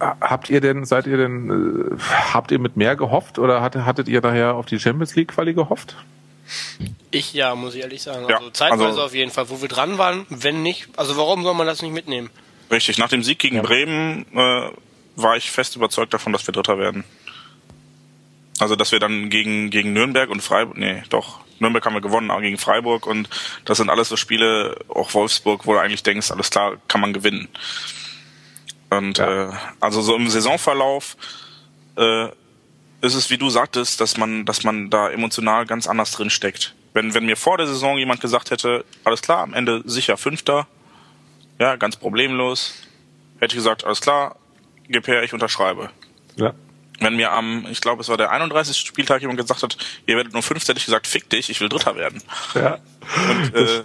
Habt 0.00 0.50
ihr 0.50 0.60
denn, 0.60 0.84
seid 0.84 1.06
ihr 1.06 1.16
denn, 1.16 1.94
äh, 1.94 1.98
habt 2.32 2.50
ihr 2.50 2.58
mit 2.58 2.76
mehr 2.76 2.96
gehofft 2.96 3.38
oder 3.38 3.62
hattet, 3.62 3.84
hattet 3.84 4.08
ihr 4.08 4.20
daher 4.20 4.54
auf 4.54 4.66
die 4.66 4.78
Champions 4.78 5.14
League 5.14 5.28
Quali 5.28 5.54
gehofft? 5.54 5.96
Ich 7.10 7.32
ja, 7.32 7.54
muss 7.54 7.74
ich 7.74 7.82
ehrlich 7.82 8.02
sagen. 8.02 8.28
Ja, 8.28 8.38
also 8.38 8.50
zeitweise 8.50 8.84
also, 8.86 9.02
auf 9.02 9.14
jeden 9.14 9.30
Fall, 9.30 9.48
wo 9.48 9.60
wir 9.60 9.68
dran 9.68 9.98
waren, 9.98 10.26
wenn 10.30 10.62
nicht. 10.62 10.88
Also 10.96 11.16
warum 11.16 11.42
soll 11.42 11.54
man 11.54 11.66
das 11.66 11.82
nicht 11.82 11.92
mitnehmen? 11.92 12.30
Richtig, 12.70 12.98
nach 12.98 13.08
dem 13.08 13.22
Sieg 13.22 13.38
gegen 13.38 13.56
ja. 13.56 13.62
Bremen 13.62 14.26
äh, 14.34 14.70
war 15.16 15.36
ich 15.36 15.50
fest 15.50 15.76
überzeugt 15.76 16.12
davon, 16.12 16.32
dass 16.32 16.46
wir 16.46 16.52
Dritter 16.52 16.78
werden. 16.78 17.04
Also 18.58 18.76
dass 18.76 18.92
wir 18.92 19.00
dann 19.00 19.30
gegen, 19.30 19.70
gegen 19.70 19.92
Nürnberg 19.92 20.30
und 20.30 20.40
Freiburg, 20.40 20.76
nee, 20.76 21.02
doch, 21.08 21.40
Nürnberg 21.58 21.84
haben 21.84 21.94
wir 21.94 22.00
gewonnen, 22.00 22.30
aber 22.30 22.40
gegen 22.40 22.58
Freiburg 22.58 23.06
und 23.06 23.28
das 23.64 23.78
sind 23.78 23.90
alles 23.90 24.08
so 24.08 24.16
Spiele, 24.16 24.76
auch 24.88 25.14
Wolfsburg, 25.14 25.66
wo 25.66 25.72
du 25.72 25.80
eigentlich 25.80 26.02
denkst, 26.02 26.30
alles 26.30 26.50
klar, 26.50 26.76
kann 26.88 27.00
man 27.00 27.12
gewinnen. 27.12 27.48
Und 28.90 29.18
ja. 29.18 29.50
äh, 29.50 29.52
also 29.80 30.02
so 30.02 30.14
im 30.14 30.28
Saisonverlauf 30.28 31.16
äh, 31.96 32.28
ist 33.04 33.14
es, 33.14 33.30
wie 33.30 33.38
du 33.38 33.50
sagtest, 33.50 34.00
dass 34.00 34.16
man, 34.16 34.44
dass 34.44 34.64
man 34.64 34.90
da 34.90 35.10
emotional 35.10 35.66
ganz 35.66 35.86
anders 35.86 36.12
drin 36.12 36.30
steckt. 36.30 36.74
Wenn, 36.94 37.12
wenn 37.12 37.26
mir 37.26 37.36
vor 37.36 37.58
der 37.58 37.66
Saison 37.66 37.98
jemand 37.98 38.20
gesagt 38.20 38.50
hätte, 38.50 38.84
alles 39.04 39.20
klar, 39.20 39.40
am 39.40 39.52
Ende 39.52 39.82
sicher 39.84 40.16
Fünfter, 40.16 40.66
ja, 41.58 41.76
ganz 41.76 41.96
problemlos, 41.96 42.74
hätte 43.40 43.52
ich 43.54 43.58
gesagt, 43.58 43.84
alles 43.84 44.00
klar, 44.00 44.36
gib 44.88 45.06
her, 45.06 45.22
ich 45.22 45.34
unterschreibe. 45.34 45.90
Ja. 46.36 46.54
Wenn 47.00 47.16
mir 47.16 47.32
am, 47.32 47.66
ich 47.70 47.80
glaube, 47.80 48.00
es 48.00 48.08
war 48.08 48.16
der 48.16 48.30
31. 48.30 48.76
Spieltag 48.76 49.20
jemand 49.20 49.38
gesagt 49.38 49.62
hat, 49.62 49.76
ihr 50.06 50.16
werdet 50.16 50.32
nur 50.32 50.42
Fünfter, 50.42 50.70
hätte 50.70 50.78
ich 50.78 50.86
gesagt, 50.86 51.06
fick 51.06 51.28
dich, 51.28 51.50
ich 51.50 51.60
will 51.60 51.68
Dritter 51.68 51.96
werden. 51.96 52.22
Ja. 52.54 52.78
Und 53.28 53.54
äh, 53.54 53.84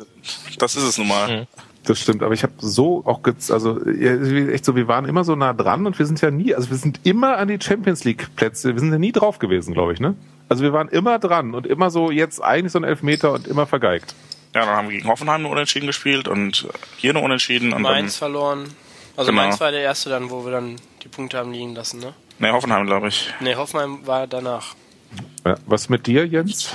das 0.57 0.75
ist 0.75 0.83
es 0.83 0.97
nun 0.97 1.07
mal. 1.07 1.39
Mhm. 1.41 1.47
Das 1.83 1.99
stimmt, 1.99 2.23
aber 2.23 2.33
ich 2.33 2.43
habe 2.43 2.53
so 2.59 3.03
auch 3.05 3.21
also 3.49 3.83
echt 3.85 4.65
so, 4.65 4.75
wir 4.75 4.87
waren 4.87 5.05
immer 5.05 5.23
so 5.23 5.35
nah 5.35 5.53
dran 5.53 5.85
und 5.85 5.97
wir 5.97 6.05
sind 6.05 6.21
ja 6.21 6.29
nie, 6.29 6.53
also 6.53 6.69
wir 6.69 6.77
sind 6.77 6.99
immer 7.03 7.37
an 7.37 7.47
die 7.47 7.57
Champions 7.59 8.03
League 8.03 8.35
Plätze, 8.35 8.73
wir 8.73 8.79
sind 8.79 8.91
ja 8.91 8.99
nie 8.99 9.11
drauf 9.11 9.39
gewesen, 9.39 9.73
glaube 9.73 9.93
ich, 9.93 9.99
ne? 9.99 10.15
Also 10.49 10.63
wir 10.63 10.73
waren 10.73 10.89
immer 10.89 11.19
dran 11.19 11.53
und 11.55 11.65
immer 11.65 11.89
so 11.89 12.11
jetzt 12.11 12.43
eigentlich 12.43 12.73
so 12.73 12.79
ein 12.79 12.83
Elfmeter 12.83 13.31
und 13.31 13.47
immer 13.47 13.65
vergeigt. 13.65 14.13
Ja, 14.53 14.65
dann 14.65 14.75
haben 14.75 14.89
wir 14.89 14.97
gegen 14.97 15.07
Hoffenheim 15.07 15.43
nur 15.43 15.51
Unentschieden 15.51 15.87
gespielt 15.87 16.27
und 16.27 16.67
hier 16.97 17.13
nur 17.13 17.21
Unentschieden. 17.23 17.71
Und 17.71 17.83
Mainz 17.83 18.19
dann, 18.19 18.31
verloren. 18.31 18.65
Also 19.15 19.31
genau. 19.31 19.43
Mainz 19.43 19.59
war 19.59 19.71
der 19.71 19.81
erste 19.81 20.09
dann, 20.09 20.31
wo 20.31 20.43
wir 20.43 20.51
dann 20.51 20.77
die 21.03 21.07
Punkte 21.07 21.37
haben 21.37 21.51
liegen 21.51 21.75
lassen, 21.75 21.99
ne? 21.99 22.13
Ne, 22.39 22.51
Hoffenheim, 22.51 22.85
glaube 22.87 23.09
ich. 23.09 23.31
Ne, 23.41 23.55
Hoffenheim 23.55 24.05
war 24.07 24.25
danach. 24.25 24.75
Ja, 25.45 25.55
was 25.65 25.89
mit 25.89 26.07
dir, 26.07 26.25
Jens? 26.25 26.73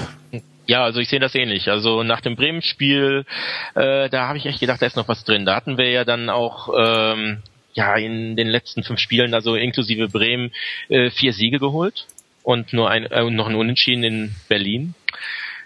Ja, 0.66 0.82
also 0.82 1.00
ich 1.00 1.08
sehe 1.08 1.20
das 1.20 1.34
ähnlich. 1.34 1.70
Also 1.70 2.02
nach 2.02 2.20
dem 2.20 2.36
Bremen-Spiel, 2.36 3.26
äh, 3.74 4.08
da 4.08 4.28
habe 4.28 4.38
ich 4.38 4.46
echt 4.46 4.60
gedacht, 4.60 4.80
da 4.80 4.86
ist 4.86 4.96
noch 4.96 5.08
was 5.08 5.24
drin. 5.24 5.44
Da 5.44 5.54
hatten 5.54 5.76
wir 5.76 5.90
ja 5.90 6.04
dann 6.04 6.30
auch 6.30 6.70
ähm, 6.76 7.42
ja 7.74 7.94
in 7.96 8.36
den 8.36 8.48
letzten 8.48 8.82
fünf 8.82 9.00
Spielen, 9.00 9.34
also 9.34 9.56
inklusive 9.56 10.08
Bremen, 10.08 10.52
äh, 10.88 11.10
vier 11.10 11.32
Siege 11.32 11.58
geholt 11.58 12.06
und 12.42 12.72
nur 12.72 12.90
ein 12.90 13.04
äh, 13.06 13.30
noch 13.30 13.48
ein 13.48 13.56
Unentschieden 13.56 14.04
in 14.04 14.34
Berlin. 14.48 14.94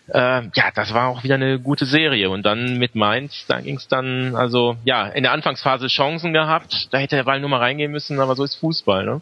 Äh, 0.09 0.49
ja, 0.55 0.71
das 0.75 0.95
war 0.95 1.09
auch 1.09 1.23
wieder 1.23 1.35
eine 1.35 1.61
gute 1.61 1.85
Serie. 1.85 2.31
Und 2.31 2.45
dann 2.45 2.79
mit 2.79 2.95
Mainz, 2.95 3.45
da 3.47 3.61
ging 3.61 3.77
es 3.77 3.89
dann, 3.89 4.35
also 4.35 4.77
ja, 4.85 5.07
in 5.07 5.23
der 5.23 5.33
Anfangsphase 5.33 5.89
Chancen 5.89 6.33
gehabt. 6.33 6.89
Da 6.91 6.99
hätte 6.99 7.17
der 7.17 7.25
Ball 7.25 7.41
nur 7.41 7.51
mal 7.51 7.59
reingehen 7.59 7.93
müssen, 7.93 8.19
aber 8.19 8.35
so 8.35 8.45
ist 8.45 8.57
Fußball. 8.57 9.05
Ne? 9.05 9.21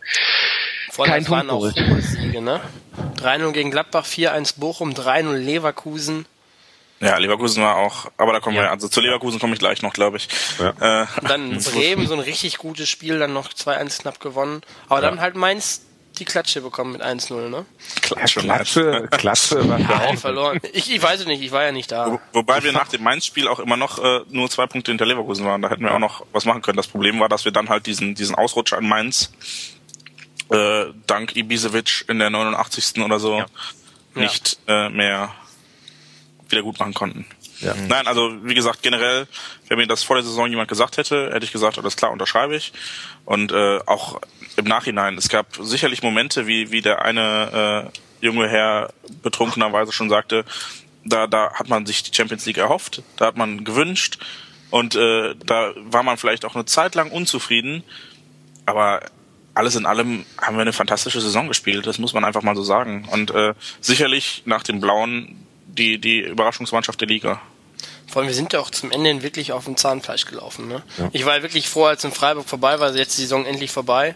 Voll, 0.96 1.08
Kein 1.08 1.26
Punkt 1.26 1.48
waren 1.48 1.50
auch 1.50 2.00
Siege, 2.00 2.40
ne? 2.40 2.58
3-0 3.18 3.52
gegen 3.52 3.70
Gladbach, 3.70 4.06
4-1 4.06 4.58
Bochum, 4.58 4.92
3-0 4.92 5.34
Leverkusen. 5.34 6.24
Ja, 7.00 7.18
Leverkusen 7.18 7.62
war 7.62 7.76
auch, 7.76 8.10
aber 8.16 8.32
da 8.32 8.40
kommen 8.40 8.56
ja. 8.56 8.62
wir, 8.62 8.70
also 8.70 8.88
zu 8.88 9.02
Leverkusen 9.02 9.38
komme 9.38 9.52
ich 9.52 9.58
gleich 9.58 9.82
noch, 9.82 9.92
glaube 9.92 10.16
ich. 10.16 10.26
Ja. 10.58 11.02
Äh, 11.02 11.06
dann 11.28 11.58
Bremen, 11.74 12.06
so 12.06 12.14
ein 12.14 12.20
richtig 12.20 12.56
gutes 12.56 12.88
Spiel, 12.88 13.18
dann 13.18 13.34
noch 13.34 13.52
2-1 13.52 14.00
knapp 14.00 14.20
gewonnen. 14.20 14.62
Aber 14.88 15.02
ja. 15.02 15.10
dann 15.10 15.20
halt 15.20 15.36
Mainz 15.36 15.82
die 16.18 16.24
Klatsche 16.24 16.62
bekommen 16.62 16.92
mit 16.92 17.02
1-0, 17.02 17.50
ne? 17.50 17.66
Klatsche, 18.00 18.40
Klatsche, 18.40 19.08
Klatsche 19.10 19.68
war 19.68 19.78
ja, 19.78 20.00
auch. 20.06 20.16
verloren. 20.16 20.60
Ich, 20.72 20.90
ich 20.90 21.02
weiß 21.02 21.20
es 21.20 21.26
nicht, 21.26 21.42
ich 21.42 21.52
war 21.52 21.64
ja 21.64 21.72
nicht 21.72 21.92
da. 21.92 22.12
Wo, 22.12 22.20
wobei 22.32 22.62
wir 22.62 22.72
nach 22.72 22.88
dem 22.88 23.02
Mainz-Spiel 23.02 23.48
auch 23.48 23.58
immer 23.60 23.76
noch 23.76 24.02
äh, 24.02 24.20
nur 24.30 24.48
zwei 24.48 24.66
Punkte 24.66 24.92
hinter 24.92 25.04
Leverkusen 25.04 25.44
waren. 25.44 25.60
Da 25.60 25.68
hätten 25.68 25.82
wir 25.82 25.92
auch 25.92 25.98
noch 25.98 26.24
was 26.32 26.46
machen 26.46 26.62
können. 26.62 26.78
Das 26.78 26.86
Problem 26.86 27.20
war, 27.20 27.28
dass 27.28 27.44
wir 27.44 27.52
dann 27.52 27.68
halt 27.68 27.84
diesen, 27.84 28.14
diesen 28.14 28.34
Ausrutscher 28.34 28.78
an 28.78 28.88
Mainz 28.88 29.30
äh, 30.50 30.86
dank 31.06 31.36
Ibisevic 31.36 32.04
in 32.08 32.18
der 32.18 32.30
89. 32.30 33.02
oder 33.02 33.18
so 33.18 33.38
ja. 33.38 33.46
nicht 34.14 34.58
ja. 34.66 34.86
Äh, 34.86 34.90
mehr 34.90 35.34
wieder 36.48 36.62
gut 36.62 36.78
machen 36.78 36.94
konnten. 36.94 37.26
Ja. 37.60 37.74
Nein, 37.88 38.06
also 38.06 38.36
wie 38.44 38.54
gesagt, 38.54 38.82
generell, 38.82 39.26
wenn 39.68 39.78
mir 39.78 39.86
das 39.86 40.02
vor 40.02 40.16
der 40.16 40.24
Saison 40.24 40.48
jemand 40.48 40.68
gesagt 40.68 40.98
hätte, 40.98 41.32
hätte 41.32 41.44
ich 41.44 41.52
gesagt, 41.52 41.78
alles 41.78 41.96
klar, 41.96 42.12
unterschreibe 42.12 42.54
ich. 42.54 42.72
Und 43.24 43.50
äh, 43.50 43.80
auch 43.86 44.20
im 44.56 44.66
Nachhinein, 44.66 45.16
es 45.16 45.28
gab 45.28 45.56
sicherlich 45.60 46.02
Momente, 46.02 46.46
wie, 46.46 46.70
wie 46.70 46.82
der 46.82 47.02
eine 47.02 47.90
äh, 48.20 48.24
junge 48.24 48.48
Herr 48.48 48.92
betrunkenerweise 49.22 49.92
schon 49.92 50.10
sagte, 50.10 50.44
da, 51.04 51.26
da 51.26 51.54
hat 51.54 51.68
man 51.68 51.86
sich 51.86 52.02
die 52.02 52.14
Champions 52.14 52.46
League 52.46 52.58
erhofft, 52.58 53.02
da 53.16 53.26
hat 53.26 53.36
man 53.36 53.64
gewünscht 53.64 54.18
und 54.70 54.94
äh, 54.96 55.34
da 55.44 55.72
war 55.76 56.02
man 56.02 56.16
vielleicht 56.16 56.44
auch 56.44 56.54
eine 56.54 56.64
Zeit 56.64 56.94
lang 56.94 57.10
unzufrieden, 57.10 57.84
aber 58.66 59.00
alles 59.56 59.74
in 59.74 59.86
allem 59.86 60.26
haben 60.38 60.56
wir 60.56 60.62
eine 60.62 60.74
fantastische 60.74 61.20
Saison 61.20 61.48
gespielt, 61.48 61.86
das 61.86 61.98
muss 61.98 62.12
man 62.12 62.24
einfach 62.24 62.42
mal 62.42 62.54
so 62.54 62.62
sagen. 62.62 63.08
Und 63.10 63.30
äh, 63.30 63.54
sicherlich 63.80 64.42
nach 64.44 64.62
dem 64.62 64.80
Blauen 64.80 65.34
die, 65.66 65.98
die 65.98 66.20
Überraschungsmannschaft 66.20 67.00
der 67.00 67.08
Liga. 67.08 67.40
Vor 68.06 68.20
allem, 68.20 68.28
wir 68.28 68.34
sind 68.34 68.52
ja 68.52 68.60
auch 68.60 68.70
zum 68.70 68.92
Ende 68.92 69.08
hin 69.08 69.22
wirklich 69.22 69.52
auf 69.52 69.64
dem 69.64 69.76
Zahnfleisch 69.76 70.26
gelaufen. 70.26 70.68
Ne? 70.68 70.82
Ja. 70.98 71.08
Ich 71.12 71.24
war 71.24 71.42
wirklich 71.42 71.68
froh, 71.70 71.84
als 71.86 72.04
in 72.04 72.12
Freiburg 72.12 72.46
vorbei 72.46 72.78
war, 72.80 72.94
jetzt 72.94 73.16
die 73.16 73.22
Saison 73.22 73.46
endlich 73.46 73.70
vorbei. 73.70 74.14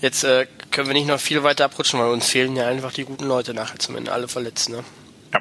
Jetzt 0.00 0.22
äh, 0.22 0.46
können 0.70 0.86
wir 0.86 0.94
nicht 0.94 1.08
noch 1.08 1.18
viel 1.18 1.42
weiter 1.42 1.64
abrutschen, 1.64 1.98
weil 1.98 2.10
uns 2.10 2.28
fehlen 2.28 2.54
ja 2.54 2.68
einfach 2.68 2.92
die 2.92 3.04
guten 3.04 3.24
Leute 3.24 3.54
nachher 3.54 3.80
zum 3.80 3.96
Ende, 3.96 4.12
alle 4.12 4.28
verletzt. 4.28 4.68
Ne? 4.68 4.84
Ja. 5.34 5.40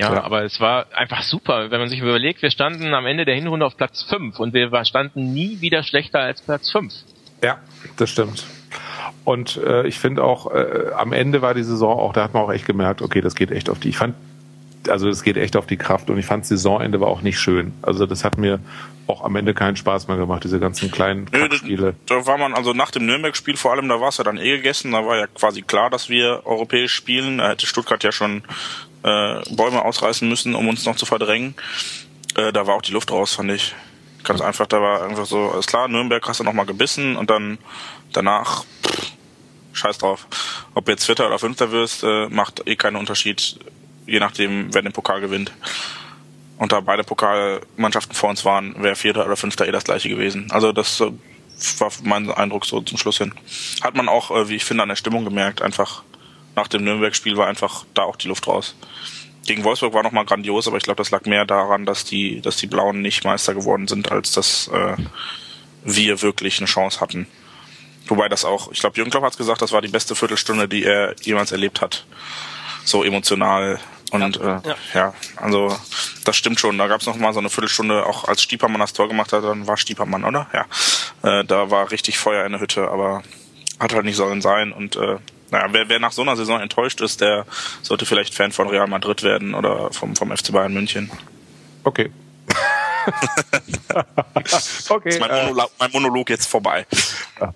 Ja, 0.00 0.14
ja, 0.14 0.24
aber 0.24 0.44
es 0.44 0.60
war 0.60 0.86
einfach 0.94 1.22
super, 1.22 1.70
wenn 1.70 1.78
man 1.78 1.90
sich 1.90 2.00
überlegt, 2.00 2.40
wir 2.40 2.50
standen 2.50 2.94
am 2.94 3.04
Ende 3.04 3.26
der 3.26 3.34
Hinrunde 3.34 3.66
auf 3.66 3.76
Platz 3.76 4.02
5 4.02 4.38
und 4.40 4.54
wir 4.54 4.84
standen 4.86 5.34
nie 5.34 5.60
wieder 5.60 5.82
schlechter 5.82 6.20
als 6.20 6.40
Platz 6.40 6.70
5. 6.70 6.92
Ja, 7.42 7.58
das 7.98 8.08
stimmt. 8.08 8.44
Und 9.24 9.58
äh, 9.58 9.86
ich 9.86 9.98
finde 9.98 10.24
auch, 10.24 10.50
äh, 10.52 10.92
am 10.96 11.12
Ende 11.12 11.42
war 11.42 11.52
die 11.52 11.62
Saison 11.62 11.98
auch, 11.98 12.14
da 12.14 12.24
hat 12.24 12.32
man 12.32 12.44
auch 12.44 12.52
echt 12.52 12.64
gemerkt, 12.64 13.02
okay, 13.02 13.20
das 13.20 13.34
geht 13.34 13.50
echt 13.50 13.68
auf 13.68 13.78
die. 13.78 13.90
Ich 13.90 13.98
fand 13.98 14.14
also 14.88 15.08
es 15.08 15.22
geht 15.22 15.36
echt 15.36 15.56
auf 15.56 15.66
die 15.66 15.76
Kraft 15.76 16.10
und 16.10 16.18
ich 16.18 16.26
fand 16.26 16.46
Saisonende 16.46 17.00
war 17.00 17.08
auch 17.08 17.22
nicht 17.22 17.38
schön. 17.38 17.72
Also 17.82 18.06
das 18.06 18.24
hat 18.24 18.38
mir 18.38 18.60
auch 19.06 19.24
am 19.24 19.36
Ende 19.36 19.54
keinen 19.54 19.76
Spaß 19.76 20.08
mehr 20.08 20.16
gemacht, 20.16 20.44
diese 20.44 20.60
ganzen 20.60 20.90
kleinen 20.90 21.26
Nö, 21.32 21.48
Spiele. 21.52 21.94
Da 22.06 22.26
war 22.26 22.38
man, 22.38 22.54
also 22.54 22.72
nach 22.72 22.90
dem 22.90 23.06
Nürnberg-Spiel 23.06 23.56
vor 23.56 23.72
allem, 23.72 23.88
da 23.88 24.00
war 24.00 24.08
es 24.08 24.18
ja 24.18 24.24
dann 24.24 24.38
eh 24.38 24.56
gegessen, 24.56 24.92
da 24.92 25.04
war 25.04 25.16
ja 25.16 25.26
quasi 25.26 25.62
klar, 25.62 25.90
dass 25.90 26.08
wir 26.08 26.42
europäisch 26.44 26.94
spielen. 26.94 27.38
Da 27.38 27.50
hätte 27.50 27.66
Stuttgart 27.66 28.02
ja 28.04 28.12
schon 28.12 28.42
äh, 29.02 29.40
Bäume 29.50 29.84
ausreißen 29.84 30.28
müssen, 30.28 30.54
um 30.54 30.68
uns 30.68 30.86
noch 30.86 30.96
zu 30.96 31.06
verdrängen. 31.06 31.54
Äh, 32.36 32.52
da 32.52 32.66
war 32.66 32.76
auch 32.76 32.82
die 32.82 32.92
Luft 32.92 33.10
raus, 33.10 33.34
fand 33.34 33.50
ich. 33.50 33.74
Ganz 34.22 34.40
einfach, 34.40 34.66
da 34.66 34.80
war 34.80 35.02
einfach 35.02 35.26
so, 35.26 35.50
alles 35.50 35.66
klar, 35.66 35.88
Nürnberg 35.88 36.26
hast 36.28 36.40
du 36.40 36.44
nochmal 36.44 36.66
gebissen 36.66 37.16
und 37.16 37.30
dann 37.30 37.58
danach, 38.12 38.64
pff, 38.86 39.12
scheiß 39.72 39.98
drauf. 39.98 40.26
Ob 40.74 40.88
jetzt 40.88 41.06
Vierter 41.06 41.26
oder 41.26 41.38
Fünfter 41.38 41.72
wirst, 41.72 42.04
äh, 42.04 42.28
macht 42.28 42.66
eh 42.66 42.76
keinen 42.76 42.96
Unterschied, 42.96 43.58
je 44.10 44.20
nachdem, 44.20 44.74
wer 44.74 44.82
den 44.82 44.92
Pokal 44.92 45.20
gewinnt. 45.20 45.52
Und 46.58 46.72
da 46.72 46.80
beide 46.80 47.04
Pokalmannschaften 47.04 48.14
vor 48.14 48.28
uns 48.28 48.44
waren, 48.44 48.74
wäre 48.82 48.96
Vierter 48.96 49.24
oder 49.24 49.36
Fünfter 49.36 49.66
eh 49.66 49.72
das 49.72 49.84
gleiche 49.84 50.10
gewesen. 50.10 50.50
Also 50.50 50.72
das 50.72 51.00
äh, 51.00 51.10
war 51.78 51.90
mein 52.02 52.30
Eindruck 52.30 52.66
so 52.66 52.80
zum 52.82 52.98
Schluss 52.98 53.18
hin. 53.18 53.32
Hat 53.80 53.94
man 53.94 54.08
auch, 54.08 54.30
äh, 54.30 54.48
wie 54.48 54.56
ich 54.56 54.64
finde, 54.64 54.82
an 54.82 54.90
der 54.90 54.96
Stimmung 54.96 55.24
gemerkt, 55.24 55.62
einfach 55.62 56.02
nach 56.56 56.68
dem 56.68 56.84
Nürnberg-Spiel 56.84 57.36
war 57.36 57.46
einfach 57.46 57.86
da 57.94 58.02
auch 58.02 58.16
die 58.16 58.28
Luft 58.28 58.46
raus. 58.46 58.74
Gegen 59.46 59.64
Wolfsburg 59.64 59.94
war 59.94 60.02
nochmal 60.02 60.26
grandios, 60.26 60.68
aber 60.68 60.76
ich 60.76 60.82
glaube, 60.82 60.98
das 60.98 61.10
lag 61.10 61.24
mehr 61.24 61.46
daran, 61.46 61.86
dass 61.86 62.04
die, 62.04 62.42
dass 62.42 62.56
die 62.56 62.66
Blauen 62.66 63.00
nicht 63.00 63.24
Meister 63.24 63.54
geworden 63.54 63.88
sind, 63.88 64.12
als 64.12 64.32
dass 64.32 64.68
äh, 64.68 64.96
wir 65.82 66.20
wirklich 66.20 66.58
eine 66.58 66.66
Chance 66.66 67.00
hatten. 67.00 67.26
Wobei 68.06 68.28
das 68.28 68.44
auch, 68.44 68.70
ich 68.72 68.80
glaube, 68.80 68.96
Jürgen 68.96 69.10
Klopp 69.10 69.24
hat 69.24 69.38
gesagt, 69.38 69.62
das 69.62 69.72
war 69.72 69.80
die 69.80 69.88
beste 69.88 70.14
Viertelstunde, 70.14 70.68
die 70.68 70.84
er 70.84 71.14
jemals 71.22 71.52
erlebt 71.52 71.80
hat. 71.80 72.04
So 72.84 73.04
emotional. 73.04 73.78
Und 74.10 74.36
ja, 74.36 74.58
äh, 74.58 74.68
ja. 74.68 74.76
ja 74.94 75.14
also 75.36 75.76
das 76.24 76.36
stimmt 76.36 76.60
schon. 76.60 76.78
Da 76.78 76.86
gab 76.88 77.00
es 77.00 77.06
noch 77.06 77.16
mal 77.16 77.32
so 77.32 77.40
eine 77.40 77.50
Viertelstunde, 77.50 78.04
auch 78.06 78.24
als 78.24 78.42
Stiepermann 78.42 78.80
das 78.80 78.92
Tor 78.92 79.08
gemacht 79.08 79.32
hat, 79.32 79.44
dann 79.44 79.66
war 79.66 79.76
Stiepermann, 79.76 80.24
oder? 80.24 80.46
Ja. 80.52 81.40
Äh, 81.40 81.44
da 81.44 81.70
war 81.70 81.90
richtig 81.90 82.18
Feuer 82.18 82.44
in 82.44 82.52
der 82.52 82.60
Hütte, 82.60 82.88
aber 82.88 83.22
hat 83.78 83.94
halt 83.94 84.04
nicht 84.04 84.16
sollen 84.16 84.42
sein. 84.42 84.72
Und 84.72 84.96
äh, 84.96 85.18
naja, 85.50 85.68
wer, 85.70 85.88
wer 85.88 85.98
nach 85.98 86.12
so 86.12 86.22
einer 86.22 86.36
Saison 86.36 86.60
enttäuscht 86.60 87.00
ist, 87.00 87.20
der 87.20 87.46
sollte 87.82 88.06
vielleicht 88.06 88.34
Fan 88.34 88.52
von 88.52 88.68
Real 88.68 88.86
Madrid 88.86 89.22
werden 89.22 89.54
oder 89.54 89.92
vom, 89.92 90.14
vom 90.16 90.36
FC 90.36 90.52
Bayern 90.52 90.72
München. 90.72 91.10
Okay. 91.84 92.12
okay. 94.88 95.08
Ist 95.08 95.20
mein, 95.20 95.30
Monolog, 95.30 95.66
äh, 95.66 95.74
mein 95.78 95.90
Monolog 95.92 96.30
jetzt 96.30 96.46
vorbei. 96.46 96.86
Ja, 97.40 97.52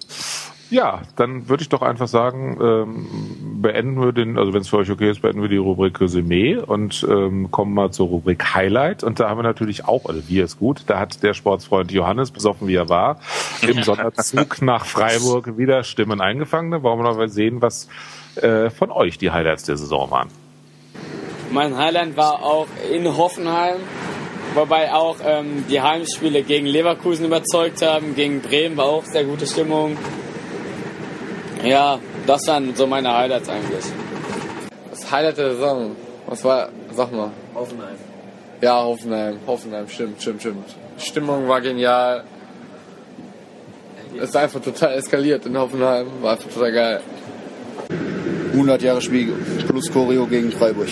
dann 1.16 1.48
würde 1.48 1.62
ich 1.62 1.68
doch 1.68 1.82
einfach 1.82 2.08
sagen, 2.08 2.58
ähm, 2.60 3.60
beenden 3.62 4.00
wir 4.00 4.12
den, 4.12 4.38
also 4.38 4.52
wenn 4.52 4.60
es 4.60 4.68
für 4.68 4.78
euch 4.78 4.90
okay 4.90 5.10
ist, 5.10 5.22
beenden 5.22 5.42
wir 5.42 5.48
die 5.48 5.56
Rubrik 5.56 6.00
Resümee 6.00 6.56
und 6.56 7.06
ähm, 7.08 7.50
kommen 7.50 7.74
mal 7.74 7.90
zur 7.90 8.08
Rubrik 8.08 8.54
Highlight. 8.54 9.04
Und 9.04 9.20
da 9.20 9.28
haben 9.28 9.38
wir 9.38 9.42
natürlich 9.42 9.86
auch, 9.86 10.06
also 10.06 10.28
wir 10.28 10.44
ist 10.44 10.58
gut, 10.58 10.82
da 10.86 10.98
hat 10.98 11.22
der 11.22 11.34
Sportsfreund 11.34 11.92
Johannes, 11.92 12.30
besoffen 12.30 12.68
wie 12.68 12.74
er 12.74 12.88
war, 12.88 13.20
im 13.62 13.82
Sonderzug 13.82 14.62
nach 14.62 14.84
Freiburg 14.84 15.56
wieder 15.58 15.82
Stimmen 15.82 16.20
eingefangen. 16.20 16.70
Da 16.70 16.82
wollen 16.82 16.98
wir 16.98 17.04
noch 17.04 17.16
mal 17.16 17.28
sehen, 17.28 17.62
was 17.62 17.88
äh, 18.36 18.70
von 18.70 18.90
euch 18.90 19.18
die 19.18 19.30
Highlights 19.30 19.64
der 19.64 19.76
Saison 19.76 20.10
waren. 20.10 20.28
Mein 21.50 21.76
Highlight 21.76 22.16
war 22.16 22.42
auch 22.42 22.66
in 22.90 23.16
Hoffenheim, 23.16 23.76
wobei 24.54 24.92
auch 24.92 25.16
ähm, 25.24 25.64
die 25.70 25.80
Heimspiele 25.80 26.42
gegen 26.42 26.66
Leverkusen 26.66 27.26
überzeugt 27.26 27.82
haben. 27.82 28.14
Gegen 28.16 28.40
Bremen 28.40 28.76
war 28.76 28.86
auch 28.86 29.04
sehr 29.04 29.24
gute 29.24 29.46
Stimmung. 29.46 29.96
Ja, 31.64 31.98
das 32.26 32.46
waren 32.46 32.74
so 32.74 32.86
meine 32.86 33.12
Highlights 33.12 33.48
eigentlich. 33.48 33.84
Das 34.90 35.10
Highlight 35.10 35.38
der 35.38 35.54
Saison, 35.54 35.96
was 36.26 36.44
war, 36.44 36.68
sag 36.94 37.10
mal. 37.10 37.30
Hoffenheim. 37.54 37.96
Ja, 38.60 38.82
Hoffenheim, 38.82 39.38
Hoffenheim, 39.46 39.88
stimmt, 39.88 40.20
stimmt, 40.20 40.40
stimmt. 40.42 40.66
Stimmung 40.98 41.48
war 41.48 41.60
genial. 41.60 42.24
Es 44.16 44.28
ist 44.28 44.36
einfach 44.36 44.60
total 44.60 44.94
eskaliert 44.94 45.46
in 45.46 45.56
Hoffenheim, 45.58 46.06
war 46.20 46.32
einfach 46.32 46.50
total 46.50 46.72
geil. 46.72 47.00
100 48.52 48.82
Jahre 48.82 49.00
Spiel 49.00 49.32
plus 49.66 49.90
Choreo 49.90 50.26
gegen 50.26 50.52
Freiburg. 50.52 50.88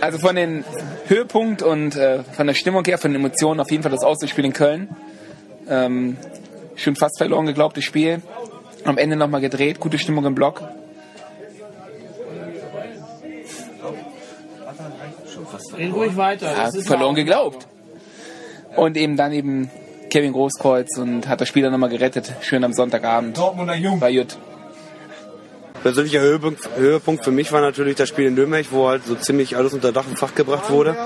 Also 0.00 0.18
von 0.18 0.36
den 0.36 0.64
Höhepunkt 1.06 1.62
und 1.62 1.96
äh, 1.96 2.22
von 2.24 2.46
der 2.46 2.54
Stimmung 2.54 2.84
her, 2.84 2.98
von 2.98 3.12
den 3.12 3.20
Emotionen 3.20 3.60
auf 3.60 3.70
jeden 3.70 3.82
Fall 3.82 3.92
das 3.92 4.02
Auswärtsspiel 4.02 4.44
in 4.44 4.52
Köln. 4.52 4.88
Ähm, 5.68 6.16
schon 6.74 6.96
fast 6.96 7.16
verloren 7.18 7.46
geglaubtes 7.46 7.84
Spiel. 7.84 8.20
Am 8.86 8.98
Ende 8.98 9.16
nochmal 9.16 9.40
gedreht, 9.40 9.80
gute 9.80 9.98
Stimmung 9.98 10.24
im 10.24 10.34
Block. 10.34 10.62
Red 15.76 15.92
ruhig 15.92 16.16
weiter. 16.16 16.52
Ja, 16.52 16.70
verloren 16.82 17.14
geglaubt. 17.14 17.66
Und 18.76 18.96
eben 18.96 19.16
dann 19.16 19.32
eben 19.32 19.70
Kevin 20.10 20.32
Großkreuz 20.32 20.98
und 20.98 21.28
hat 21.28 21.40
das 21.40 21.48
Spiel 21.48 21.62
dann 21.62 21.72
nochmal 21.72 21.90
gerettet. 21.90 22.32
Schön 22.42 22.62
am 22.64 22.72
Sonntagabend. 22.72 23.36
Dortmunder 23.36 23.74
Jung. 23.74 24.00
War 24.00 24.12
gut. 24.12 24.36
Persönlicher 25.82 26.20
Höhepunkt, 26.20 26.68
Höhepunkt, 26.76 27.24
für 27.24 27.30
mich 27.30 27.52
war 27.52 27.60
natürlich 27.60 27.94
das 27.94 28.08
Spiel 28.08 28.26
in 28.26 28.34
Nürnberg, 28.34 28.66
wo 28.70 28.88
halt 28.88 29.04
so 29.04 29.14
ziemlich 29.14 29.56
alles 29.56 29.72
unter 29.72 29.92
Dach 29.92 30.06
und 30.08 30.18
Fach 30.18 30.34
gebracht 30.34 30.70
wurde. 30.70 30.96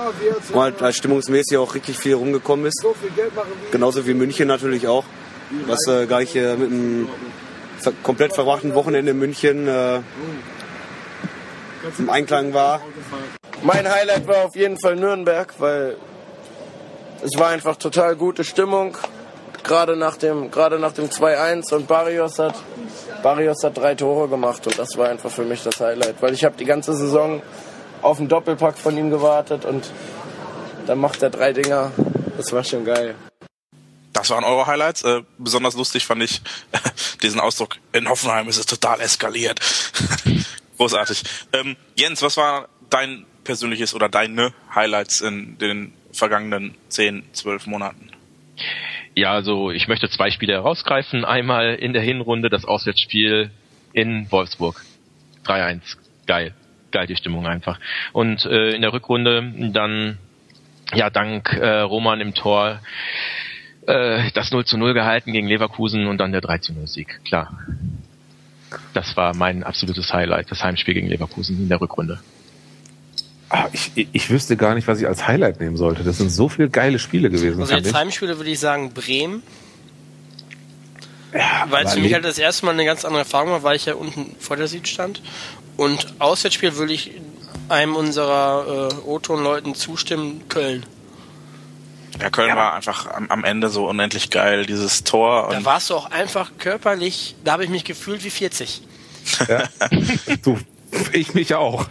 Wo 0.51 0.61
halt, 0.61 0.81
halt 0.81 0.95
stimmungsmäßig 0.95 1.57
auch 1.57 1.75
richtig 1.75 1.97
viel 1.97 2.15
rumgekommen 2.15 2.65
ist. 2.65 2.83
Genauso 3.71 4.07
wie 4.07 4.13
München 4.13 4.47
natürlich 4.47 4.87
auch. 4.87 5.03
Was 5.67 5.85
äh, 5.87 6.07
gar 6.07 6.21
nicht 6.21 6.35
äh, 6.35 6.55
mit 6.55 6.71
einem 6.71 7.09
komplett 8.03 8.33
verbrachten 8.33 8.73
Wochenende 8.73 9.11
in 9.11 9.19
München 9.19 9.67
äh, 9.67 10.01
im 11.97 12.09
Einklang 12.09 12.53
war. 12.53 12.81
Mein 13.63 13.89
Highlight 13.89 14.27
war 14.27 14.45
auf 14.45 14.55
jeden 14.55 14.79
Fall 14.79 14.95
Nürnberg, 14.95 15.53
weil 15.59 15.97
es 17.23 17.37
war 17.37 17.49
einfach 17.49 17.75
total 17.75 18.15
gute 18.15 18.43
Stimmung. 18.43 18.97
Gerade 19.63 19.95
nach 19.95 20.17
dem, 20.17 20.49
gerade 20.49 20.79
nach 20.79 20.93
dem 20.93 21.05
2-1 21.05 21.73
und 21.73 21.87
Barrios 21.87 22.39
hat, 22.39 22.55
Barrios 23.21 23.63
hat 23.63 23.77
drei 23.77 23.93
Tore 23.93 24.27
gemacht 24.27 24.65
und 24.65 24.79
das 24.79 24.97
war 24.97 25.09
einfach 25.09 25.29
für 25.29 25.43
mich 25.43 25.63
das 25.63 25.79
Highlight, 25.79 26.15
weil 26.21 26.33
ich 26.33 26.43
habe 26.43 26.55
die 26.57 26.65
ganze 26.65 26.95
Saison 26.95 27.41
auf 28.01 28.17
einen 28.17 28.27
Doppelpack 28.27 28.77
von 28.77 28.97
ihm 28.97 29.11
gewartet 29.11 29.65
und 29.65 29.91
dann 30.87 30.97
macht 30.97 31.21
er 31.21 31.29
drei 31.29 31.53
Dinger. 31.53 31.91
Das 32.37 32.51
war 32.51 32.63
schon 32.63 32.85
geil. 32.85 33.13
Das 34.13 34.29
waren 34.29 34.43
eure 34.43 34.67
Highlights. 34.67 35.03
Äh, 35.03 35.21
besonders 35.37 35.75
lustig 35.75 36.05
fand 36.05 36.23
ich 36.23 36.41
diesen 37.23 37.39
Ausdruck. 37.39 37.77
In 37.93 38.09
Hoffenheim 38.09 38.47
ist 38.47 38.57
es 38.57 38.65
total 38.65 38.99
eskaliert. 38.99 39.59
Großartig. 40.77 41.23
Ähm, 41.53 41.75
Jens, 41.95 42.21
was 42.21 42.37
war 42.37 42.67
dein 42.89 43.25
persönliches 43.43 43.93
oder 43.93 44.09
deine 44.09 44.53
Highlights 44.73 45.21
in 45.21 45.57
den 45.57 45.93
vergangenen 46.11 46.75
10, 46.89 47.23
12 47.33 47.67
Monaten? 47.67 48.09
Ja, 49.13 49.31
also 49.31 49.71
ich 49.71 49.87
möchte 49.87 50.09
zwei 50.09 50.31
Spiele 50.31 50.53
herausgreifen. 50.53 51.25
Einmal 51.25 51.75
in 51.75 51.93
der 51.93 52.01
Hinrunde 52.01 52.49
das 52.49 52.65
Auswärtsspiel 52.65 53.51
in 53.93 54.31
Wolfsburg. 54.31 54.83
3-1. 55.45 55.81
Geil. 56.27 56.53
Geil 56.91 57.07
die 57.07 57.15
Stimmung 57.15 57.45
einfach. 57.45 57.79
Und 58.13 58.45
äh, 58.45 58.71
in 58.71 58.81
der 58.81 58.93
Rückrunde 58.93 59.71
dann 59.73 60.17
ja 60.93 61.09
dank 61.09 61.53
äh, 61.53 61.79
Roman 61.79 62.21
im 62.21 62.33
Tor 62.33 62.79
äh, 63.91 64.31
das 64.33 64.51
0 64.51 64.65
zu 64.65 64.77
0 64.77 64.93
gehalten 64.93 65.31
gegen 65.33 65.47
Leverkusen 65.47 66.07
und 66.07 66.17
dann 66.17 66.31
der 66.31 66.41
3 66.41 66.59
zu 66.59 66.73
0 66.73 66.87
Sieg, 66.87 67.21
klar. 67.25 67.59
Das 68.93 69.17
war 69.17 69.35
mein 69.35 69.63
absolutes 69.63 70.13
Highlight, 70.13 70.49
das 70.49 70.63
Heimspiel 70.63 70.93
gegen 70.93 71.07
Leverkusen 71.07 71.57
in 71.57 71.69
der 71.69 71.81
Rückrunde. 71.81 72.19
Ah, 73.49 73.67
ich, 73.73 73.91
ich 73.95 74.29
wüsste 74.29 74.55
gar 74.55 74.75
nicht, 74.75 74.87
was 74.87 75.01
ich 75.01 75.07
als 75.07 75.27
Highlight 75.27 75.59
nehmen 75.59 75.75
sollte. 75.75 76.03
Das 76.03 76.17
sind 76.17 76.29
so 76.29 76.47
viele 76.47 76.69
geile 76.69 76.99
Spiele 76.99 77.29
gewesen. 77.29 77.59
Also 77.59 77.75
jetzt 77.75 77.93
Heimspiele 77.93 78.37
würde 78.37 78.49
ich 78.49 78.59
sagen 78.59 78.93
Bremen. 78.93 79.43
Ja, 81.33 81.65
weil 81.69 81.85
es 81.85 81.93
für 81.93 81.99
mich 81.99 82.13
halt 82.13 82.23
das 82.23 82.37
erste 82.37 82.65
Mal 82.65 82.73
eine 82.73 82.85
ganz 82.85 83.03
andere 83.03 83.23
Erfahrung 83.23 83.51
war, 83.51 83.63
weil 83.63 83.75
ich 83.75 83.85
ja 83.85 83.95
unten 83.95 84.35
vor 84.39 84.55
der 84.55 84.67
Sieg 84.67 84.87
stand. 84.87 85.21
Und 85.75 86.13
Auswärtsspiel 86.19 86.77
würde 86.77 86.93
ich 86.93 87.11
einem 87.67 87.95
unserer 87.95 88.89
äh, 88.91 89.07
O-Ton-Leuten 89.07 89.75
zustimmen, 89.75 90.47
Köln. 90.47 90.85
Ja, 92.21 92.29
Köln 92.29 92.49
ja. 92.49 92.55
war 92.55 92.73
einfach 92.73 93.07
am, 93.07 93.29
am, 93.29 93.43
Ende 93.43 93.69
so 93.69 93.87
unendlich 93.87 94.29
geil, 94.29 94.65
dieses 94.65 95.03
Tor. 95.03 95.49
da 95.51 95.65
warst 95.65 95.89
du 95.89 95.95
auch 95.95 96.11
einfach 96.11 96.51
körperlich, 96.57 97.35
da 97.43 97.53
habe 97.53 97.63
ich 97.63 97.69
mich 97.69 97.83
gefühlt 97.83 98.23
wie 98.23 98.29
40. 98.29 98.81
Ja. 99.47 99.63
du, 100.43 100.59
ich 101.13 101.33
mich 101.33 101.55
auch. 101.55 101.87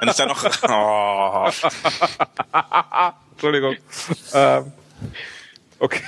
Wenn 0.00 0.08
ich 0.08 0.16
da 0.16 0.26
noch. 0.26 0.44
Oh. 0.68 1.50
Entschuldigung. 3.32 3.76
Ähm, 4.32 4.72
okay. 5.78 6.00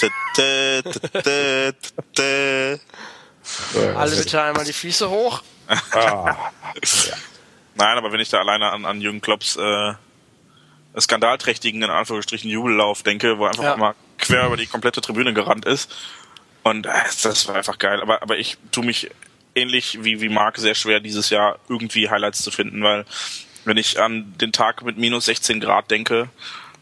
Alle 3.96 4.16
bitte 4.16 4.42
einmal 4.42 4.64
die 4.64 4.72
Füße 4.72 5.10
hoch. 5.10 5.42
Ah. 5.92 6.34
Nein, 7.74 7.98
aber 7.98 8.12
wenn 8.12 8.20
ich 8.20 8.30
da 8.30 8.38
alleine 8.38 8.72
an, 8.72 8.84
an 8.84 9.00
Jürgen 9.00 9.20
Klopps 9.20 9.56
äh, 9.56 9.92
skandalträchtigen, 11.00 11.82
in 11.82 11.90
Anführungsstrichen, 11.90 12.50
Jubellauf 12.50 13.02
denke, 13.02 13.38
wo 13.38 13.46
einfach 13.46 13.64
ja. 13.64 13.76
mal 13.76 13.94
quer 14.18 14.46
über 14.46 14.56
die 14.56 14.66
komplette 14.66 15.00
Tribüne 15.00 15.32
gerannt 15.32 15.64
ist. 15.64 15.94
Und 16.62 16.86
äh, 16.86 16.90
das 17.22 17.48
war 17.48 17.56
einfach 17.56 17.78
geil. 17.78 18.00
Aber, 18.00 18.22
aber 18.22 18.38
ich 18.38 18.58
tue 18.70 18.84
mich 18.84 19.10
ähnlich 19.54 19.98
wie, 20.02 20.20
wie 20.20 20.28
Marc 20.28 20.58
sehr 20.58 20.74
schwer, 20.74 21.00
dieses 21.00 21.30
Jahr 21.30 21.58
irgendwie 21.68 22.08
Highlights 22.08 22.42
zu 22.42 22.50
finden, 22.50 22.82
weil 22.82 23.04
Wenn 23.64 23.76
ich 23.76 24.00
an 24.00 24.34
den 24.40 24.52
Tag 24.52 24.82
mit 24.82 24.96
minus 24.96 25.26
16 25.26 25.60
Grad 25.60 25.90
denke, 25.90 26.30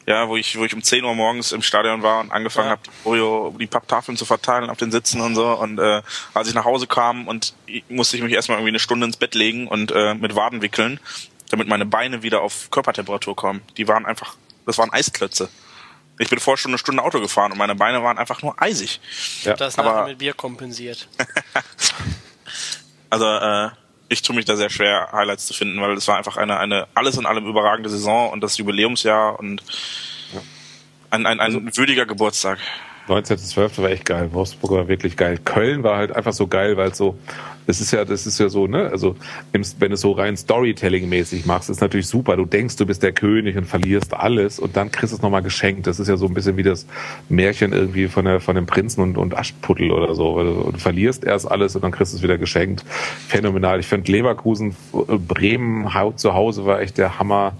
ja, 0.06 0.28
wo 0.28 0.36
ich, 0.36 0.56
wo 0.56 0.64
ich 0.64 0.72
um 0.72 0.82
10 0.82 1.04
Uhr 1.04 1.14
morgens 1.16 1.50
im 1.50 1.62
Stadion 1.62 2.02
war 2.02 2.20
und 2.20 2.30
angefangen 2.30 2.68
ja. 2.68 2.78
habe, 3.04 3.58
die 3.58 3.66
Papptafeln 3.66 4.16
zu 4.16 4.24
verteilen 4.24 4.70
auf 4.70 4.78
den 4.78 4.92
Sitzen 4.92 5.20
und 5.20 5.34
so. 5.34 5.48
Und 5.48 5.80
äh, 5.80 6.02
als 6.32 6.48
ich 6.48 6.54
nach 6.54 6.64
Hause 6.64 6.86
kam 6.86 7.26
und 7.26 7.54
musste 7.88 8.16
ich 8.16 8.22
mich 8.22 8.32
erstmal 8.32 8.58
irgendwie 8.58 8.70
eine 8.70 8.78
Stunde 8.78 9.06
ins 9.06 9.16
Bett 9.16 9.34
legen 9.34 9.66
und 9.66 9.90
äh, 9.90 10.14
mit 10.14 10.36
Waden 10.36 10.62
wickeln, 10.62 11.00
damit 11.50 11.68
meine 11.68 11.86
Beine 11.86 12.22
wieder 12.22 12.40
auf 12.40 12.70
Körpertemperatur 12.70 13.36
kommen. 13.36 13.62
Die 13.76 13.88
waren 13.88 14.06
einfach, 14.06 14.36
das 14.64 14.78
waren 14.78 14.92
Eisklötze. 14.92 15.48
Ich 16.18 16.30
bin 16.30 16.38
vorher 16.38 16.56
schon 16.56 16.70
eine 16.70 16.78
Stunde 16.78 17.02
Auto 17.02 17.20
gefahren 17.20 17.52
und 17.52 17.58
meine 17.58 17.74
Beine 17.74 18.02
waren 18.02 18.18
einfach 18.18 18.42
nur 18.42 18.60
eisig. 18.60 19.00
Ja. 19.42 19.54
Das 19.54 19.76
nachher 19.76 20.06
mit 20.06 20.18
Bier 20.18 20.32
kompensiert. 20.32 21.08
also 23.10 23.26
äh, 23.26 23.70
ich 24.08 24.22
tue 24.22 24.34
mich 24.34 24.44
da 24.44 24.56
sehr 24.56 24.70
schwer, 24.70 25.10
Highlights 25.12 25.46
zu 25.46 25.54
finden, 25.54 25.80
weil 25.80 25.92
es 25.92 26.08
war 26.08 26.16
einfach 26.16 26.36
eine, 26.36 26.58
eine 26.58 26.86
alles 26.94 27.18
in 27.18 27.26
allem 27.26 27.46
überragende 27.46 27.90
Saison 27.90 28.30
und 28.30 28.40
das 28.40 28.56
Jubiläumsjahr 28.56 29.38
und 29.38 29.62
ein, 31.10 31.26
ein, 31.26 31.40
ein 31.40 31.40
also, 31.40 31.60
würdiger 31.76 32.06
Geburtstag. 32.06 32.58
19.12. 33.08 33.82
war 33.82 33.90
echt 33.90 34.04
geil. 34.04 34.30
Wolfsburg 34.32 34.72
war 34.72 34.88
wirklich 34.88 35.16
geil. 35.16 35.38
Köln 35.44 35.84
war 35.84 35.96
halt 35.96 36.14
einfach 36.14 36.32
so 36.32 36.48
geil, 36.48 36.76
weil 36.76 36.90
es 36.90 36.98
so, 36.98 37.16
das 37.66 37.80
ist 37.80 37.92
ja, 37.92 38.04
das 38.04 38.26
ist 38.26 38.38
ja 38.38 38.48
so, 38.48 38.66
ne, 38.66 38.88
also 38.90 39.14
wenn 39.52 39.62
du 39.62 39.94
es 39.94 40.00
so 40.00 40.12
rein 40.12 40.36
Storytelling-mäßig 40.36 41.46
machst, 41.46 41.70
ist 41.70 41.80
natürlich 41.80 42.08
super. 42.08 42.36
Du 42.36 42.44
denkst, 42.44 42.76
du 42.76 42.84
bist 42.84 43.04
der 43.04 43.12
König 43.12 43.56
und 43.56 43.64
verlierst 43.64 44.12
alles 44.12 44.58
und 44.58 44.76
dann 44.76 44.90
kriegst 44.90 45.12
du 45.12 45.16
es 45.16 45.22
nochmal 45.22 45.42
geschenkt. 45.42 45.86
Das 45.86 46.00
ist 46.00 46.08
ja 46.08 46.16
so 46.16 46.26
ein 46.26 46.34
bisschen 46.34 46.56
wie 46.56 46.64
das 46.64 46.86
Märchen 47.28 47.72
irgendwie 47.72 48.08
von 48.08 48.24
der, 48.24 48.40
von 48.40 48.56
dem 48.56 48.66
Prinzen 48.66 49.00
und, 49.00 49.18
und 49.18 49.36
Aschputtel 49.36 49.92
oder 49.92 50.14
so. 50.16 50.42
Du, 50.42 50.72
du 50.72 50.78
verlierst 50.78 51.22
erst 51.24 51.48
alles 51.48 51.76
und 51.76 51.82
dann 51.82 51.92
kriegst 51.92 52.12
du 52.12 52.16
es 52.16 52.22
wieder 52.24 52.38
geschenkt. 52.38 52.84
Phänomenal. 53.28 53.78
Ich 53.78 53.86
finde 53.86 54.10
Leverkusen, 54.10 54.74
Bremen 54.92 55.88
zu 56.16 56.34
Hause 56.34 56.66
war 56.66 56.80
echt 56.80 56.98
der 56.98 57.20
Hammer. 57.20 57.52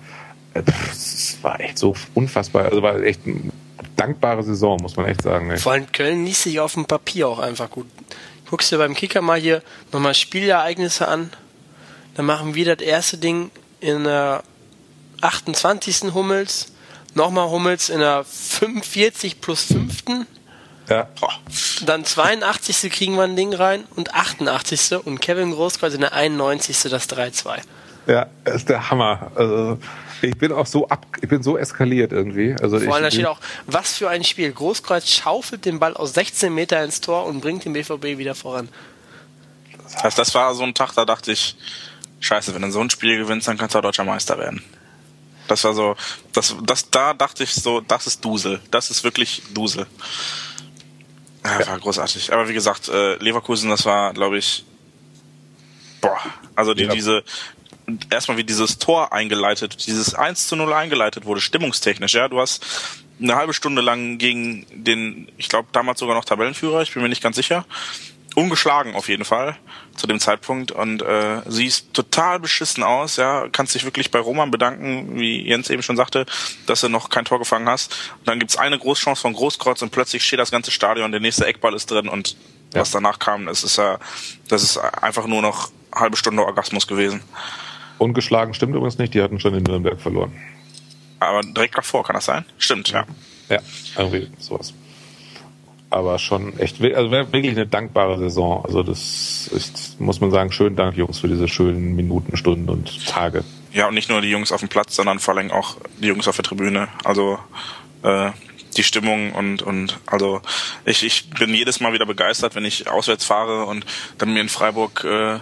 Das 0.54 1.38
war 1.42 1.60
echt 1.60 1.78
so 1.78 1.94
unfassbar. 2.14 2.64
Also 2.64 2.82
war 2.82 3.00
echt 3.02 3.26
ein 3.26 3.52
dankbare 3.96 4.42
Saison, 4.42 4.78
muss 4.80 4.96
man 4.96 5.06
echt 5.06 5.22
sagen. 5.22 5.50
Ey. 5.50 5.58
Vor 5.58 5.72
allem 5.72 5.90
Köln 5.90 6.24
ließ 6.24 6.44
sich 6.44 6.60
auf 6.60 6.74
dem 6.74 6.86
Papier 6.86 7.28
auch 7.28 7.38
einfach 7.38 7.70
gut. 7.70 7.86
Guckst 8.48 8.70
du 8.70 8.78
beim 8.78 8.94
Kicker 8.94 9.22
mal 9.22 9.38
hier 9.38 9.62
nochmal 9.92 10.14
Spielereignisse 10.14 11.08
an. 11.08 11.32
Dann 12.14 12.26
machen 12.26 12.54
wir 12.54 12.76
das 12.76 12.86
erste 12.86 13.18
Ding 13.18 13.50
in 13.80 14.04
der 14.04 14.42
28. 15.20 16.14
Hummels, 16.14 16.72
nochmal 17.14 17.48
Hummels 17.50 17.88
in 17.88 18.00
der 18.00 18.24
45 18.24 19.40
plus 19.40 19.64
5. 19.64 20.26
Ja. 20.88 21.08
Dann 21.84 22.04
82. 22.04 22.90
kriegen 22.92 23.16
wir 23.16 23.24
ein 23.24 23.36
Ding 23.36 23.52
rein 23.52 23.84
und 23.96 24.14
88. 24.14 25.04
und 25.04 25.20
Kevin 25.20 25.50
Großkreuz 25.52 25.94
in 25.94 26.02
der 26.02 26.12
91. 26.12 26.82
das 26.90 27.08
3-2. 27.08 27.58
Ja, 28.06 28.26
das 28.44 28.56
ist 28.56 28.68
der 28.68 28.88
Hammer. 28.88 29.32
Also, 29.34 29.78
ich 30.22 30.36
bin 30.36 30.52
auch 30.52 30.66
so 30.66 30.88
ab, 30.88 31.06
ich 31.20 31.28
bin 31.28 31.42
so 31.42 31.56
eskaliert 31.56 32.12
irgendwie. 32.12 32.54
Also 32.60 32.78
Vor 32.80 32.94
allem 32.94 33.04
da 33.04 33.10
steht 33.10 33.26
auch, 33.26 33.40
was 33.66 33.98
für 33.98 34.08
ein 34.08 34.24
Spiel. 34.24 34.52
Großkreuz 34.52 35.08
schaufelt 35.08 35.64
den 35.64 35.78
Ball 35.78 35.94
aus 35.94 36.14
16 36.14 36.54
Meter 36.54 36.82
ins 36.82 37.00
Tor 37.00 37.26
und 37.26 37.40
bringt 37.40 37.64
den 37.64 37.72
BVB 37.72 38.18
wieder 38.18 38.34
voran. 38.34 38.68
Das 39.82 40.02
heißt, 40.02 40.18
das 40.18 40.34
war 40.34 40.54
so 40.54 40.64
ein 40.64 40.74
Tag, 40.74 40.94
da 40.94 41.04
dachte 41.04 41.32
ich, 41.32 41.56
scheiße, 42.20 42.54
wenn 42.54 42.62
du 42.62 42.70
so 42.70 42.80
ein 42.80 42.90
Spiel 42.90 43.18
gewinnst, 43.18 43.48
dann 43.48 43.56
kannst 43.58 43.74
du 43.74 43.78
auch 43.78 43.82
deutscher 43.82 44.04
Meister 44.04 44.38
werden. 44.38 44.62
Das 45.48 45.62
war 45.64 45.74
so, 45.74 45.96
das, 46.32 46.56
das, 46.64 46.90
da 46.90 47.14
dachte 47.14 47.44
ich 47.44 47.54
so, 47.54 47.80
das 47.80 48.06
ist 48.06 48.24
Dusel. 48.24 48.60
Das 48.70 48.90
ist 48.90 49.04
wirklich 49.04 49.42
Dusel. 49.54 49.86
Ja, 51.44 51.66
war 51.68 51.78
großartig. 51.78 52.32
Aber 52.32 52.48
wie 52.48 52.54
gesagt, 52.54 52.88
äh, 52.88 53.14
Leverkusen, 53.16 53.70
das 53.70 53.84
war, 53.84 54.12
glaube 54.12 54.38
ich, 54.38 54.64
boah, 56.00 56.18
also 56.56 56.74
die, 56.74 56.84
ja. 56.84 56.92
diese, 56.92 57.22
erstmal 58.10 58.36
wie 58.36 58.44
dieses 58.44 58.78
Tor 58.78 59.12
eingeleitet, 59.12 59.86
dieses 59.86 60.14
1 60.14 60.48
zu 60.48 60.56
0 60.56 60.72
eingeleitet 60.72 61.24
wurde, 61.24 61.40
stimmungstechnisch, 61.40 62.14
ja. 62.14 62.28
Du 62.28 62.40
hast 62.40 62.64
eine 63.20 63.36
halbe 63.36 63.54
Stunde 63.54 63.82
lang 63.82 64.18
gegen 64.18 64.66
den, 64.70 65.28
ich 65.36 65.48
glaube 65.48 65.68
damals 65.72 66.00
sogar 66.00 66.14
noch 66.14 66.24
Tabellenführer, 66.24 66.82
ich 66.82 66.92
bin 66.92 67.02
mir 67.02 67.08
nicht 67.08 67.22
ganz 67.22 67.36
sicher, 67.36 67.64
ungeschlagen 68.34 68.94
auf 68.94 69.08
jeden 69.08 69.24
Fall 69.24 69.56
zu 69.96 70.06
dem 70.06 70.20
Zeitpunkt 70.20 70.70
und 70.70 71.00
äh, 71.00 71.40
siehst 71.46 71.94
total 71.94 72.38
beschissen 72.38 72.82
aus, 72.82 73.16
ja, 73.16 73.48
kannst 73.50 73.74
dich 73.74 73.84
wirklich 73.84 74.10
bei 74.10 74.18
Roman 74.18 74.50
bedanken, 74.50 75.18
wie 75.18 75.48
Jens 75.48 75.70
eben 75.70 75.82
schon 75.82 75.96
sagte, 75.96 76.26
dass 76.66 76.82
du 76.82 76.90
noch 76.90 77.08
kein 77.08 77.24
Tor 77.24 77.38
gefangen 77.38 77.66
hast. 77.66 78.12
Und 78.18 78.28
dann 78.28 78.38
gibt's 78.38 78.58
eine 78.58 78.78
Großchance 78.78 79.22
von 79.22 79.32
Großkreuz 79.32 79.80
und 79.80 79.90
plötzlich 79.90 80.22
steht 80.22 80.38
das 80.38 80.50
ganze 80.50 80.70
Stadion, 80.70 81.12
der 81.12 81.20
nächste 81.20 81.46
Eckball 81.46 81.74
ist 81.74 81.90
drin 81.90 82.08
und 82.08 82.36
ja. 82.74 82.82
was 82.82 82.90
danach 82.90 83.18
kam, 83.18 83.46
das 83.46 83.64
ist 83.64 83.78
ja, 83.78 83.98
das 84.48 84.62
ist 84.62 84.76
einfach 84.76 85.26
nur 85.26 85.40
noch 85.40 85.70
halbe 85.94 86.18
Stunde 86.18 86.44
Orgasmus 86.44 86.86
gewesen. 86.86 87.22
Ungeschlagen 87.98 88.54
stimmt 88.54 88.74
übrigens 88.74 88.98
nicht, 88.98 89.14
die 89.14 89.22
hatten 89.22 89.40
schon 89.40 89.54
in 89.54 89.62
Nürnberg 89.62 90.00
verloren. 90.00 90.32
Aber 91.18 91.40
direkt 91.40 91.76
davor 91.76 92.04
kann 92.04 92.14
das 92.14 92.26
sein? 92.26 92.44
Stimmt, 92.58 92.90
ja. 92.90 93.06
Ja, 93.48 93.60
irgendwie 93.96 94.28
sowas. 94.38 94.74
Aber 95.88 96.18
schon 96.18 96.58
echt, 96.58 96.82
also 96.82 97.10
wirklich 97.10 97.52
eine 97.52 97.66
dankbare 97.66 98.18
Saison. 98.18 98.64
Also 98.64 98.82
das 98.82 99.48
ist, 99.48 100.00
muss 100.00 100.20
man 100.20 100.30
sagen, 100.30 100.52
schönen 100.52 100.76
Dank, 100.76 100.96
Jungs, 100.96 101.20
für 101.20 101.28
diese 101.28 101.48
schönen 101.48 101.94
Minuten, 101.94 102.36
Stunden 102.36 102.68
und 102.68 103.06
Tage. 103.06 103.44
Ja, 103.72 103.88
und 103.88 103.94
nicht 103.94 104.10
nur 104.10 104.20
die 104.20 104.30
Jungs 104.30 104.52
auf 104.52 104.60
dem 104.60 104.68
Platz, 104.68 104.96
sondern 104.96 105.20
vor 105.20 105.36
allem 105.36 105.50
auch 105.50 105.76
die 106.00 106.08
Jungs 106.08 106.26
auf 106.28 106.36
der 106.36 106.44
Tribüne. 106.44 106.88
Also 107.04 107.38
äh, 108.02 108.30
die 108.76 108.82
Stimmung 108.82 109.32
und 109.32 109.62
und 109.62 109.98
also 110.06 110.42
ich, 110.84 111.04
ich 111.04 111.30
bin 111.30 111.54
jedes 111.54 111.80
Mal 111.80 111.92
wieder 111.92 112.06
begeistert, 112.06 112.54
wenn 112.54 112.64
ich 112.64 112.88
auswärts 112.88 113.24
fahre 113.24 113.64
und 113.66 113.86
dann 114.18 114.32
mir 114.32 114.40
in 114.40 114.48
Freiburg 114.48 115.04
äh, 115.04 115.38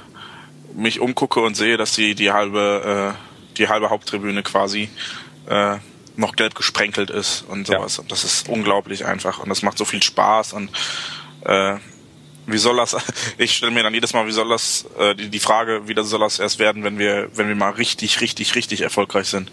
mich 0.74 1.00
umgucke 1.00 1.40
und 1.40 1.56
sehe, 1.56 1.76
dass 1.76 1.92
die 1.92 2.14
die 2.14 2.32
halbe 2.32 3.14
äh, 3.14 3.56
die 3.56 3.68
halbe 3.68 3.90
Haupttribüne 3.90 4.42
quasi 4.42 4.88
äh, 5.46 5.76
noch 6.16 6.36
gelb 6.36 6.54
gesprenkelt 6.54 7.10
ist 7.10 7.44
und 7.48 7.66
sowas. 7.66 7.96
Ja. 7.96 8.02
Und 8.02 8.12
das 8.12 8.24
ist 8.24 8.48
unglaublich 8.48 9.06
einfach 9.06 9.38
und 9.38 9.48
das 9.48 9.62
macht 9.62 9.78
so 9.78 9.84
viel 9.84 10.02
Spaß 10.02 10.52
und 10.52 10.70
äh, 11.44 11.76
wie 12.46 12.58
soll 12.58 12.76
das? 12.76 12.96
Ich 13.38 13.56
stelle 13.56 13.72
mir 13.72 13.82
dann 13.82 13.94
jedes 13.94 14.12
Mal, 14.12 14.26
wie 14.26 14.32
soll 14.32 14.48
das 14.48 14.86
äh, 14.98 15.14
die, 15.14 15.28
die 15.28 15.38
Frage, 15.38 15.88
wie 15.88 15.94
das 15.94 16.08
soll 16.08 16.20
das 16.20 16.38
erst 16.38 16.58
werden, 16.58 16.84
wenn 16.84 16.98
wir 16.98 17.30
wenn 17.34 17.48
wir 17.48 17.56
mal 17.56 17.70
richtig 17.70 18.20
richtig 18.20 18.54
richtig 18.54 18.82
erfolgreich 18.82 19.28
sind. 19.28 19.50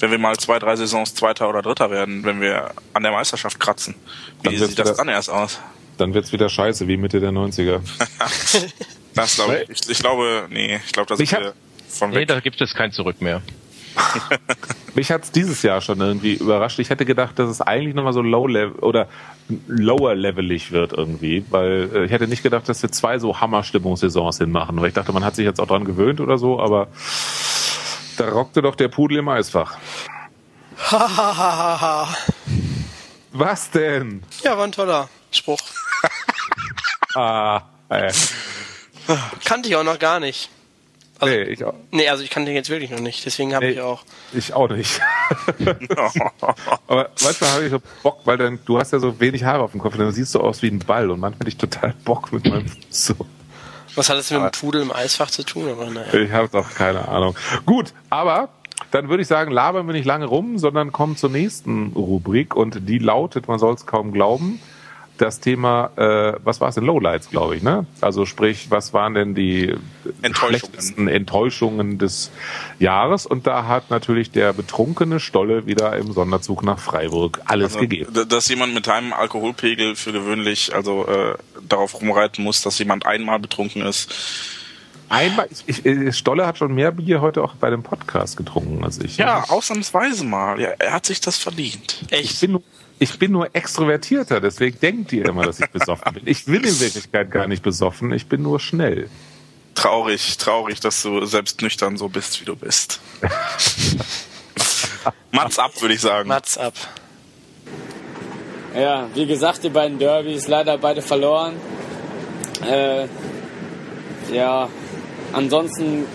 Wenn 0.00 0.10
wir 0.10 0.18
mal 0.18 0.36
zwei, 0.36 0.58
drei 0.58 0.74
Saisons 0.74 1.14
Zweiter 1.14 1.48
oder 1.48 1.62
Dritter 1.62 1.90
werden, 1.90 2.24
wenn 2.24 2.40
wir 2.40 2.72
an 2.94 3.04
der 3.04 3.12
Meisterschaft 3.12 3.60
kratzen. 3.60 3.94
Wie 4.42 4.58
sieht 4.58 4.78
das 4.78 4.96
dann 4.96 5.08
erst 5.08 5.30
aus? 5.30 5.60
Dann 5.98 6.14
wird's 6.14 6.32
wieder 6.32 6.48
scheiße, 6.48 6.88
wie 6.88 6.96
Mitte 6.96 7.20
der 7.20 7.30
90er. 7.30 7.80
Das 9.14 9.36
glaube 9.36 9.64
ich. 9.68 9.70
ich. 9.70 9.90
Ich 9.90 9.98
glaube, 9.98 10.46
nee, 10.50 10.80
ich 10.84 10.92
glaube, 10.92 11.08
da 11.08 11.16
sind 11.16 11.30
wir 11.30 11.54
von 11.88 12.10
weg. 12.10 12.20
Nee, 12.20 12.26
da 12.26 12.40
gibt 12.40 12.60
es 12.60 12.74
kein 12.74 12.92
Zurück 12.92 13.20
mehr. 13.20 13.42
Mich 14.94 15.10
hat's 15.10 15.30
dieses 15.30 15.62
Jahr 15.62 15.80
schon 15.80 16.00
irgendwie 16.00 16.34
überrascht. 16.34 16.78
Ich 16.78 16.90
hätte 16.90 17.04
gedacht, 17.04 17.38
dass 17.38 17.48
es 17.48 17.60
eigentlich 17.60 17.94
nochmal 17.94 18.12
so 18.12 18.22
low 18.22 18.46
level 18.46 18.78
oder 18.80 19.08
lower 19.66 20.14
levelig 20.14 20.72
wird 20.72 20.92
irgendwie, 20.92 21.44
weil 21.50 21.90
äh, 21.94 22.04
ich 22.04 22.10
hätte 22.10 22.26
nicht 22.28 22.42
gedacht, 22.42 22.68
dass 22.68 22.82
wir 22.82 22.90
zwei 22.90 23.18
so 23.18 23.40
Hammer-Stimmungssaisons 23.40 24.38
hinmachen, 24.38 24.80
weil 24.80 24.88
ich 24.88 24.94
dachte, 24.94 25.12
man 25.12 25.24
hat 25.24 25.36
sich 25.36 25.44
jetzt 25.44 25.60
auch 25.60 25.66
dran 25.66 25.84
gewöhnt 25.84 26.20
oder 26.20 26.38
so, 26.38 26.60
aber 26.60 26.88
da 28.16 28.28
rockte 28.28 28.62
doch 28.62 28.74
der 28.76 28.88
Pudel 28.88 29.18
im 29.18 29.28
Eisfach. 29.28 29.76
Was 33.32 33.70
denn? 33.70 34.22
Ja, 34.42 34.56
war 34.56 34.64
ein 34.64 34.72
toller 34.72 35.08
Spruch. 35.30 35.60
ah, 37.14 37.62
ey. 37.88 38.10
Kannte 39.44 39.68
ich 39.68 39.76
auch 39.76 39.84
noch 39.84 39.98
gar 39.98 40.20
nicht. 40.20 40.50
Also, 41.20 41.34
nee, 41.34 41.42
ich 41.44 41.64
auch. 41.64 41.74
Nee, 41.92 42.08
also 42.08 42.24
ich 42.24 42.30
kannte 42.30 42.50
ihn 42.50 42.56
jetzt 42.56 42.70
wirklich 42.70 42.90
noch 42.90 43.00
nicht, 43.00 43.24
deswegen 43.24 43.54
habe 43.54 43.66
nee, 43.66 43.72
ich 43.72 43.80
auch. 43.80 44.02
Ich 44.32 44.52
auch 44.52 44.68
nicht. 44.68 45.00
Aber 46.88 47.10
manchmal 47.22 47.50
habe 47.50 47.64
ich 47.64 47.70
so 47.70 47.80
Bock, 48.02 48.20
weil 48.24 48.36
dann, 48.36 48.58
du 48.64 48.78
hast 48.78 48.92
ja 48.92 48.98
so 48.98 49.20
wenig 49.20 49.44
Haare 49.44 49.62
auf 49.62 49.70
dem 49.70 49.80
Kopf, 49.80 49.96
dann 49.96 50.10
siehst 50.10 50.34
du 50.34 50.40
aus 50.40 50.62
wie 50.62 50.68
ein 50.68 50.80
Ball 50.80 51.10
und 51.10 51.20
manchmal 51.20 51.40
hätte 51.40 51.48
ich 51.50 51.56
total 51.56 51.94
Bock 52.04 52.32
mit 52.32 52.48
meinem 52.48 52.66
so. 52.90 53.14
Was 53.94 54.08
hat 54.08 54.18
das 54.18 54.30
mit 54.32 54.40
dem 54.40 54.50
Pudel 54.50 54.82
im 54.82 54.92
Eisfach 54.92 55.30
zu 55.30 55.44
tun? 55.44 55.68
Aber 55.68 55.88
naja. 55.88 56.12
Ich 56.14 56.32
habe 56.32 56.48
doch 56.48 56.74
keine 56.74 57.06
Ahnung. 57.06 57.36
Gut, 57.64 57.92
aber 58.10 58.48
dann 58.90 59.08
würde 59.08 59.22
ich 59.22 59.28
sagen, 59.28 59.52
labern 59.52 59.86
wir 59.86 59.92
nicht 59.92 60.04
lange 60.04 60.26
rum, 60.26 60.58
sondern 60.58 60.90
kommen 60.90 61.16
zur 61.16 61.30
nächsten 61.30 61.92
Rubrik 61.94 62.56
und 62.56 62.88
die 62.88 62.98
lautet, 62.98 63.46
man 63.46 63.60
soll 63.60 63.74
es 63.74 63.86
kaum 63.86 64.12
glauben, 64.12 64.60
das 65.18 65.40
Thema, 65.40 65.90
äh, 65.96 66.38
was 66.42 66.60
war 66.60 66.68
es 66.68 66.74
denn, 66.74 66.84
Lowlights, 66.84 67.30
glaube 67.30 67.56
ich, 67.56 67.62
ne? 67.62 67.86
Also 68.00 68.26
sprich, 68.26 68.70
was 68.70 68.92
waren 68.92 69.14
denn 69.14 69.34
die 69.34 69.74
schlechtesten 70.32 71.06
Enttäuschungen 71.06 71.98
des 71.98 72.30
Jahres? 72.80 73.24
Und 73.24 73.46
da 73.46 73.66
hat 73.66 73.90
natürlich 73.90 74.32
der 74.32 74.52
betrunkene 74.52 75.20
Stolle 75.20 75.66
wieder 75.66 75.96
im 75.96 76.12
Sonderzug 76.12 76.64
nach 76.64 76.78
Freiburg 76.78 77.40
alles 77.44 77.74
also, 77.74 77.80
gegeben. 77.80 78.12
Dass 78.28 78.48
jemand 78.48 78.74
mit 78.74 78.88
einem 78.88 79.12
Alkoholpegel 79.12 79.94
für 79.94 80.12
gewöhnlich 80.12 80.74
also 80.74 81.06
äh, 81.06 81.34
darauf 81.68 82.00
rumreiten 82.00 82.42
muss, 82.42 82.62
dass 82.62 82.78
jemand 82.78 83.06
einmal 83.06 83.38
betrunken 83.38 83.82
ist. 83.82 84.12
Einmal, 85.08 85.48
ich, 85.66 85.84
ich, 85.84 86.16
Stolle 86.16 86.46
hat 86.46 86.58
schon 86.58 86.74
mehr 86.74 86.90
Bier 86.90 87.20
heute 87.20 87.42
auch 87.42 87.54
bei 87.54 87.70
dem 87.70 87.82
Podcast 87.82 88.36
getrunken 88.36 88.82
als 88.82 88.98
ich. 88.98 89.16
Ja, 89.16 89.44
ausnahmsweise 89.48 90.24
mal. 90.24 90.58
Ja, 90.60 90.70
er 90.78 90.92
hat 90.92 91.06
sich 91.06 91.20
das 91.20 91.36
verdient. 91.36 92.04
Echt? 92.10 92.32
Ich 92.32 92.40
bin 92.40 92.58
ich 92.98 93.18
bin 93.18 93.32
nur 93.32 93.54
extrovertierter, 93.54 94.40
deswegen 94.40 94.78
denkt 94.80 95.12
ihr 95.12 95.26
immer, 95.26 95.44
dass 95.44 95.60
ich 95.60 95.70
besoffen 95.70 96.14
bin. 96.14 96.22
Ich 96.26 96.44
bin 96.44 96.62
in 96.62 96.80
Wirklichkeit 96.80 97.30
gar 97.30 97.46
nicht 97.46 97.62
besoffen, 97.62 98.12
ich 98.12 98.26
bin 98.26 98.42
nur 98.42 98.60
schnell. 98.60 99.08
Traurig, 99.74 100.38
traurig, 100.38 100.80
dass 100.80 101.02
du 101.02 101.24
selbst 101.24 101.60
nüchtern 101.60 101.96
so 101.96 102.08
bist, 102.08 102.40
wie 102.40 102.44
du 102.44 102.54
bist. 102.54 103.00
Mats 105.32 105.58
ab, 105.58 105.72
würde 105.80 105.94
ich 105.94 106.00
sagen. 106.00 106.28
Mats 106.28 106.56
ab. 106.56 106.74
Ja, 108.74 109.08
wie 109.14 109.26
gesagt, 109.26 109.64
die 109.64 109.68
beiden 109.68 109.98
Derbys 109.98 110.48
leider 110.48 110.78
beide 110.78 111.02
verloren. 111.02 111.54
Äh, 112.64 113.06
ja, 114.32 114.68
ansonsten 115.32 116.06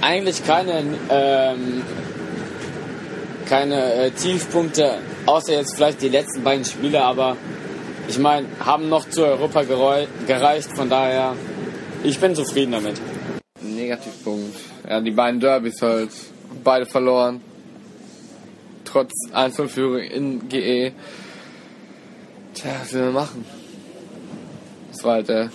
eigentlich 0.00 0.44
keine, 0.44 0.84
ähm, 1.08 1.82
keine 3.54 3.94
äh, 3.94 4.10
Tiefpunkte, 4.10 4.98
außer 5.26 5.52
jetzt 5.52 5.76
vielleicht 5.76 6.02
die 6.02 6.08
letzten 6.08 6.42
beiden 6.42 6.64
Spiele, 6.64 7.00
aber 7.04 7.36
ich 8.08 8.18
meine, 8.18 8.48
haben 8.58 8.88
noch 8.88 9.08
zu 9.08 9.24
Europa 9.24 9.62
gereicht, 9.62 10.70
von 10.74 10.90
daher, 10.90 11.36
ich 12.02 12.18
bin 12.18 12.34
zufrieden 12.34 12.72
damit. 12.72 13.00
Negativpunkt. 13.60 14.56
Ja, 14.88 15.00
die 15.00 15.12
beiden 15.12 15.38
Derbys 15.38 15.80
halt, 15.80 16.10
beide 16.64 16.84
verloren. 16.84 17.42
Trotz 18.84 19.12
1-0-Führung 19.32 20.00
in 20.00 20.48
GE. 20.48 20.92
Tja, 22.54 22.72
was 22.80 22.92
will 22.92 23.02
man 23.04 23.14
machen? 23.14 23.44
Das 24.90 25.04
war 25.04 25.12
halt 25.12 25.28
äh, 25.28 25.48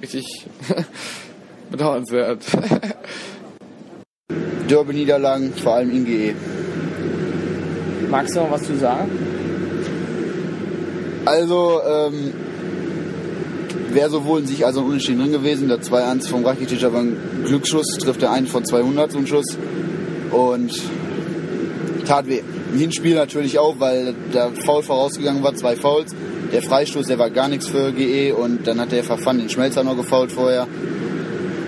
richtig 0.00 0.46
bedauernswert. 1.70 2.42
Derby-Niederlagen, 4.68 5.52
vor 5.54 5.74
allem 5.74 5.90
in 5.90 6.04
GE. 6.04 6.34
Magst 8.10 8.36
du 8.36 8.40
noch 8.40 8.50
was 8.50 8.62
zu 8.62 8.76
sagen? 8.76 9.10
Also, 11.24 11.80
ähm, 11.86 12.32
wäre 13.94 14.10
sowohl 14.10 14.40
in 14.40 14.46
sich 14.46 14.64
als 14.64 14.76
auch 14.76 14.84
Unentschieden 14.84 15.20
drin 15.20 15.32
gewesen. 15.32 15.68
Der 15.68 15.80
2-1 15.80 16.28
vom 16.28 16.44
Rakitic 16.44 16.82
war 16.82 17.00
ein 17.00 17.16
Glücksschuss, 17.44 17.98
trifft 17.98 18.22
der 18.22 18.32
einen 18.32 18.46
von 18.46 18.64
200 18.64 19.12
so 19.12 19.18
einen 19.18 19.26
Schuss. 19.26 19.56
Und 20.30 20.72
tat 22.06 22.26
weh. 22.26 22.42
Im 22.72 22.78
Hinspiel 22.78 23.14
natürlich 23.14 23.58
auch, 23.58 23.76
weil 23.78 24.14
der 24.32 24.50
Foul 24.50 24.82
vorausgegangen 24.82 25.42
war, 25.42 25.54
zwei 25.54 25.76
Fouls. 25.76 26.14
Der 26.52 26.62
Freistoß, 26.62 27.06
der 27.06 27.18
war 27.18 27.30
gar 27.30 27.48
nichts 27.48 27.68
für 27.68 27.92
GE 27.92 28.32
und 28.32 28.66
dann 28.66 28.80
hat 28.80 28.92
der 28.92 29.04
Verfan 29.04 29.38
den 29.38 29.48
Schmelzer 29.48 29.84
noch 29.84 29.96
gefault 29.96 30.32
vorher. 30.32 30.66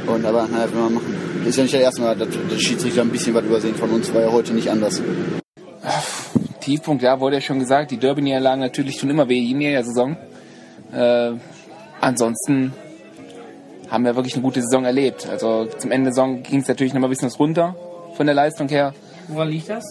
Und 0.06 0.24
aber, 0.24 0.48
naja, 0.48 0.72
will 0.72 0.80
man 0.80 0.94
machen. 0.94 1.21
Ist 1.44 1.56
ja 1.56 1.62
nicht 1.64 1.74
der 1.74 1.80
erste 1.80 2.00
Mal, 2.00 2.16
dass 2.16 2.28
der 2.28 2.58
Schiedsrichter 2.58 3.02
ein 3.02 3.10
bisschen 3.10 3.34
was 3.34 3.44
übersehen 3.44 3.74
von 3.74 3.90
uns, 3.90 4.12
war 4.14 4.22
ja 4.22 4.32
heute 4.32 4.52
nicht 4.54 4.70
anders. 4.70 5.02
Tiefpunkt, 6.60 7.02
ja, 7.02 7.18
wurde 7.20 7.36
ja 7.36 7.40
schon 7.40 7.58
gesagt, 7.58 7.90
die 7.90 7.96
Derby-Niederlagen 7.98 8.60
natürlich 8.60 8.96
tun 8.98 9.10
immer 9.10 9.28
weh, 9.28 9.52
mehr 9.54 9.72
der 9.72 9.84
Saison. 9.84 10.16
Äh, 10.92 11.32
ansonsten 12.00 12.72
haben 13.90 14.04
wir 14.04 14.16
wirklich 14.16 14.34
eine 14.34 14.42
gute 14.42 14.62
Saison 14.62 14.84
erlebt. 14.84 15.28
Also 15.28 15.66
zum 15.66 15.90
Ende 15.90 16.06
der 16.06 16.14
Saison 16.14 16.42
ging 16.42 16.60
es 16.60 16.68
natürlich 16.68 16.94
noch 16.94 17.00
mal 17.00 17.08
ein 17.08 17.10
bisschen 17.10 17.28
was 17.28 17.38
runter 17.38 17.76
von 18.16 18.26
der 18.26 18.34
Leistung 18.34 18.68
her. 18.68 18.94
Woran 19.28 19.48
liegt 19.48 19.68
das? 19.68 19.84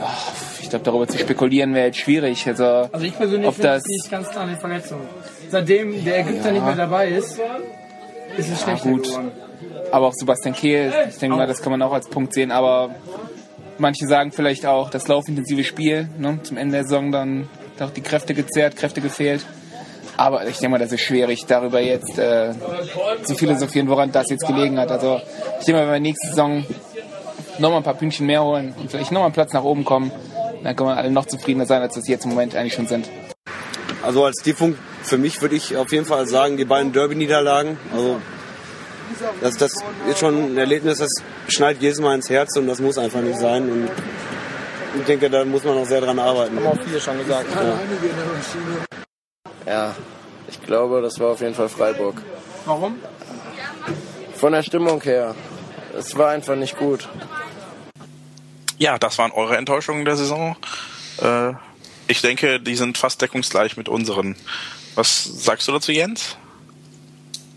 Ach, 0.00 0.32
ich 0.60 0.70
glaube, 0.70 0.84
darüber 0.84 1.06
zu 1.06 1.18
spekulieren 1.18 1.74
wäre 1.74 1.86
jetzt 1.86 1.98
schwierig. 1.98 2.46
Also, 2.48 2.64
also 2.64 3.04
ich 3.04 3.16
persönlich 3.16 3.50
finde 3.52 3.68
das 3.68 3.84
nicht 3.86 4.10
ganz 4.10 4.28
klar 4.30 4.44
eine 4.44 4.56
Verletzung. 4.56 5.00
Seitdem 5.48 6.04
der 6.04 6.20
Ägypter 6.20 6.46
ja. 6.46 6.52
nicht 6.52 6.64
mehr 6.64 6.74
dabei 6.74 7.08
ist, 7.08 7.38
ist 8.36 8.50
es 8.50 8.62
schlechter 8.62 8.88
ja, 8.88 8.92
gut. 8.92 9.04
geworden. 9.04 9.32
Aber 9.92 10.08
auch 10.08 10.12
Sebastian 10.14 10.54
Kehl, 10.54 10.92
ich 11.08 11.18
denke 11.18 11.36
mal, 11.36 11.46
das 11.46 11.62
kann 11.62 11.70
man 11.70 11.82
auch 11.82 11.92
als 11.92 12.08
Punkt 12.08 12.34
sehen. 12.34 12.50
Aber 12.50 12.94
manche 13.78 14.06
sagen 14.06 14.32
vielleicht 14.32 14.66
auch, 14.66 14.90
das 14.90 15.08
laufintensive 15.08 15.64
Spiel 15.64 16.08
ne, 16.18 16.40
zum 16.42 16.56
Ende 16.56 16.72
der 16.78 16.82
Saison 16.84 17.12
dann 17.12 17.48
auch 17.80 17.90
die 17.90 18.00
Kräfte 18.00 18.34
gezerrt, 18.34 18.76
Kräfte 18.76 19.00
gefehlt. 19.00 19.44
Aber 20.16 20.46
ich 20.46 20.58
denke 20.58 20.70
mal, 20.70 20.78
das 20.78 20.92
ist 20.92 21.00
schwierig, 21.00 21.44
darüber 21.46 21.80
jetzt 21.80 22.18
äh, 22.18 22.52
zu 23.24 23.34
philosophieren, 23.34 23.88
woran 23.88 24.12
das 24.12 24.30
jetzt 24.30 24.46
gelegen 24.46 24.78
hat. 24.78 24.90
Also 24.90 25.20
ich 25.58 25.64
denke 25.64 25.80
mal, 25.80 25.86
wenn 25.86 25.94
wir 25.94 26.00
nächste 26.00 26.28
Saison 26.28 26.64
nochmal 27.58 27.78
ein 27.78 27.84
paar 27.84 27.94
Pünktchen 27.94 28.26
mehr 28.26 28.42
holen 28.44 28.74
und 28.78 28.90
vielleicht 28.90 29.10
nochmal 29.10 29.26
einen 29.26 29.34
Platz 29.34 29.52
nach 29.52 29.64
oben 29.64 29.84
kommen, 29.84 30.12
dann 30.62 30.76
können 30.76 30.90
wir 30.90 30.96
alle 30.96 31.10
noch 31.10 31.26
zufriedener 31.26 31.66
sein, 31.66 31.82
als 31.82 31.94
das 31.94 32.06
jetzt 32.06 32.24
im 32.24 32.30
Moment 32.30 32.54
eigentlich 32.54 32.74
schon 32.74 32.86
sind. 32.86 33.08
Also 34.02 34.24
als 34.24 34.36
Tiefpunkt 34.42 34.78
für 35.04 35.18
mich 35.18 35.40
würde 35.42 35.54
ich 35.54 35.76
auf 35.76 35.92
jeden 35.92 36.06
Fall 36.06 36.26
sagen, 36.26 36.56
die 36.56 36.64
beiden 36.64 36.92
Derby-Niederlagen. 36.92 37.78
Also 37.92 38.20
das, 39.40 39.56
das 39.56 39.72
ist 40.08 40.18
schon 40.18 40.52
ein 40.52 40.56
Erlebnis, 40.56 40.98
das 40.98 41.10
schneidet 41.48 41.82
jedes 41.82 42.00
Mal 42.00 42.14
ins 42.14 42.30
Herz 42.30 42.56
und 42.56 42.66
das 42.66 42.80
muss 42.80 42.98
einfach 42.98 43.20
nicht 43.20 43.38
sein. 43.38 43.70
Und 43.70 43.90
ich 44.98 45.04
denke, 45.04 45.28
da 45.28 45.44
muss 45.44 45.64
man 45.64 45.76
noch 45.76 45.86
sehr 45.86 46.00
dran 46.00 46.18
arbeiten. 46.18 46.56
Haben 46.56 46.66
auch 46.66 46.82
viele 46.82 47.00
schon 47.00 47.18
gesagt. 47.18 47.46
Ja. 49.66 49.72
ja, 49.72 49.94
ich 50.48 50.60
glaube, 50.62 51.02
das 51.02 51.18
war 51.20 51.32
auf 51.32 51.40
jeden 51.40 51.54
Fall 51.54 51.68
Freiburg. 51.68 52.22
Warum? 52.64 52.98
Von 54.36 54.52
der 54.52 54.62
Stimmung 54.62 55.02
her. 55.02 55.34
Es 55.96 56.16
war 56.16 56.30
einfach 56.30 56.56
nicht 56.56 56.76
gut. 56.76 57.08
Ja, 58.78 58.98
das 58.98 59.18
waren 59.18 59.30
eure 59.32 59.56
Enttäuschungen 59.56 60.04
der 60.04 60.16
Saison. 60.16 60.56
Äh, 61.22 61.52
ich 62.06 62.20
denke, 62.20 62.60
die 62.60 62.74
sind 62.74 62.98
fast 62.98 63.22
deckungsgleich 63.22 63.76
mit 63.76 63.88
unseren. 63.88 64.36
Was 64.94 65.24
sagst 65.24 65.66
du 65.68 65.72
dazu, 65.72 65.92
Jens? 65.92 66.36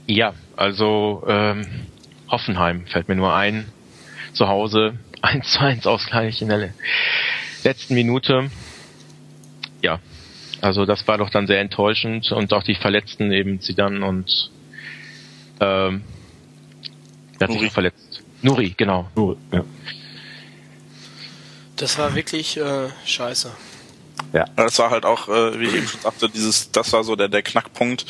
Ja, 0.07 0.33
also 0.55 1.23
ähm, 1.27 1.87
Hoffenheim 2.29 2.87
fällt 2.87 3.07
mir 3.07 3.15
nur 3.15 3.33
ein. 3.33 3.71
Zu 4.33 4.47
Hause 4.47 4.97
1 5.21 5.51
zu 5.51 5.59
1 5.59 5.87
Ausgleich 5.87 6.41
in 6.41 6.49
der 6.49 6.73
letzten 7.63 7.93
Minute. 7.93 8.49
Ja, 9.81 9.99
also 10.61 10.85
das 10.85 11.07
war 11.07 11.17
doch 11.17 11.29
dann 11.29 11.47
sehr 11.47 11.59
enttäuschend 11.59 12.31
und 12.31 12.53
auch 12.53 12.63
die 12.63 12.75
Verletzten 12.75 13.31
eben 13.31 13.59
sie 13.59 13.75
dann 13.75 14.03
und 14.03 14.51
ähm, 15.59 16.03
wer 17.37 17.47
hat 17.47 17.59
sich 17.59 17.71
verletzt? 17.71 18.23
Nuri, 18.41 18.73
genau. 18.75 19.09
Nuri, 19.15 19.37
ja. 19.51 19.63
Das 21.75 21.97
war 21.97 22.15
wirklich 22.15 22.57
äh, 22.57 22.89
scheiße. 23.05 23.51
Ja. 24.33 24.45
Das 24.55 24.77
war 24.79 24.89
halt 24.89 25.05
auch, 25.05 25.29
äh, 25.29 25.59
wie 25.59 25.65
ich 25.65 25.75
eben 25.75 25.87
schon 25.87 26.01
sagte, 26.01 26.29
dieses, 26.29 26.71
das 26.71 26.93
war 26.93 27.03
so 27.03 27.15
der, 27.15 27.29
der 27.29 27.41
Knackpunkt. 27.41 28.05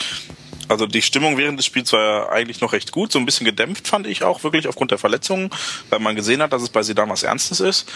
Also 0.68 0.86
die 0.86 1.02
Stimmung 1.02 1.38
während 1.38 1.58
des 1.60 1.66
Spiels 1.66 1.94
war 1.94 2.02
ja 2.02 2.30
eigentlich 2.30 2.60
noch 2.60 2.74
recht 2.74 2.92
gut, 2.92 3.12
so 3.12 3.20
ein 3.20 3.26
bisschen 3.26 3.46
gedämpft 3.46 3.88
fand 3.88 4.06
ich 4.06 4.24
auch, 4.24 4.44
wirklich 4.44 4.68
aufgrund 4.68 4.92
der 4.92 4.98
Verletzungen, 4.98 5.50
weil 5.90 6.00
man 6.00 6.16
gesehen 6.16 6.42
hat, 6.42 6.52
dass 6.52 6.62
es 6.62 6.70
bei 6.70 6.84
Sidan 6.84 7.10
was 7.10 7.24
Ernstes 7.24 7.60
ist. 7.60 7.90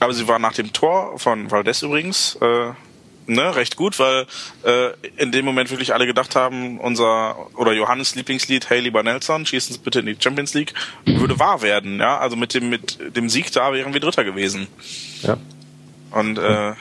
Aber 0.00 0.12
sie 0.12 0.28
war 0.28 0.38
nach 0.38 0.52
dem 0.52 0.72
Tor 0.72 1.18
von 1.18 1.50
Valdez 1.50 1.82
übrigens 1.82 2.36
äh, 2.42 2.72
ne, 3.26 3.56
recht 3.56 3.76
gut, 3.76 3.98
weil 3.98 4.26
äh, 4.64 4.90
in 5.16 5.32
dem 5.32 5.44
Moment 5.44 5.70
wirklich 5.70 5.94
alle 5.94 6.06
gedacht 6.06 6.36
haben, 6.36 6.78
unser 6.78 7.36
oder 7.56 7.72
Johannes 7.72 8.14
Lieblingslied 8.14 8.68
Hey 8.68 8.80
lieber 8.80 9.02
Nelson, 9.02 9.46
schießen 9.46 9.74
Sie 9.74 9.80
bitte 9.80 10.00
in 10.00 10.06
die 10.06 10.16
Champions 10.18 10.54
League, 10.54 10.74
würde 11.04 11.38
wahr 11.38 11.62
werden, 11.62 11.98
ja. 11.98 12.18
Also 12.18 12.36
mit 12.36 12.54
dem 12.54 12.68
mit 12.70 13.16
dem 13.16 13.28
Sieg 13.28 13.52
da 13.52 13.72
wären 13.72 13.92
wir 13.92 14.00
Dritter 14.00 14.24
gewesen. 14.24 14.66
Ja. 15.22 15.36
Und 16.10 16.38
äh, 16.38 16.72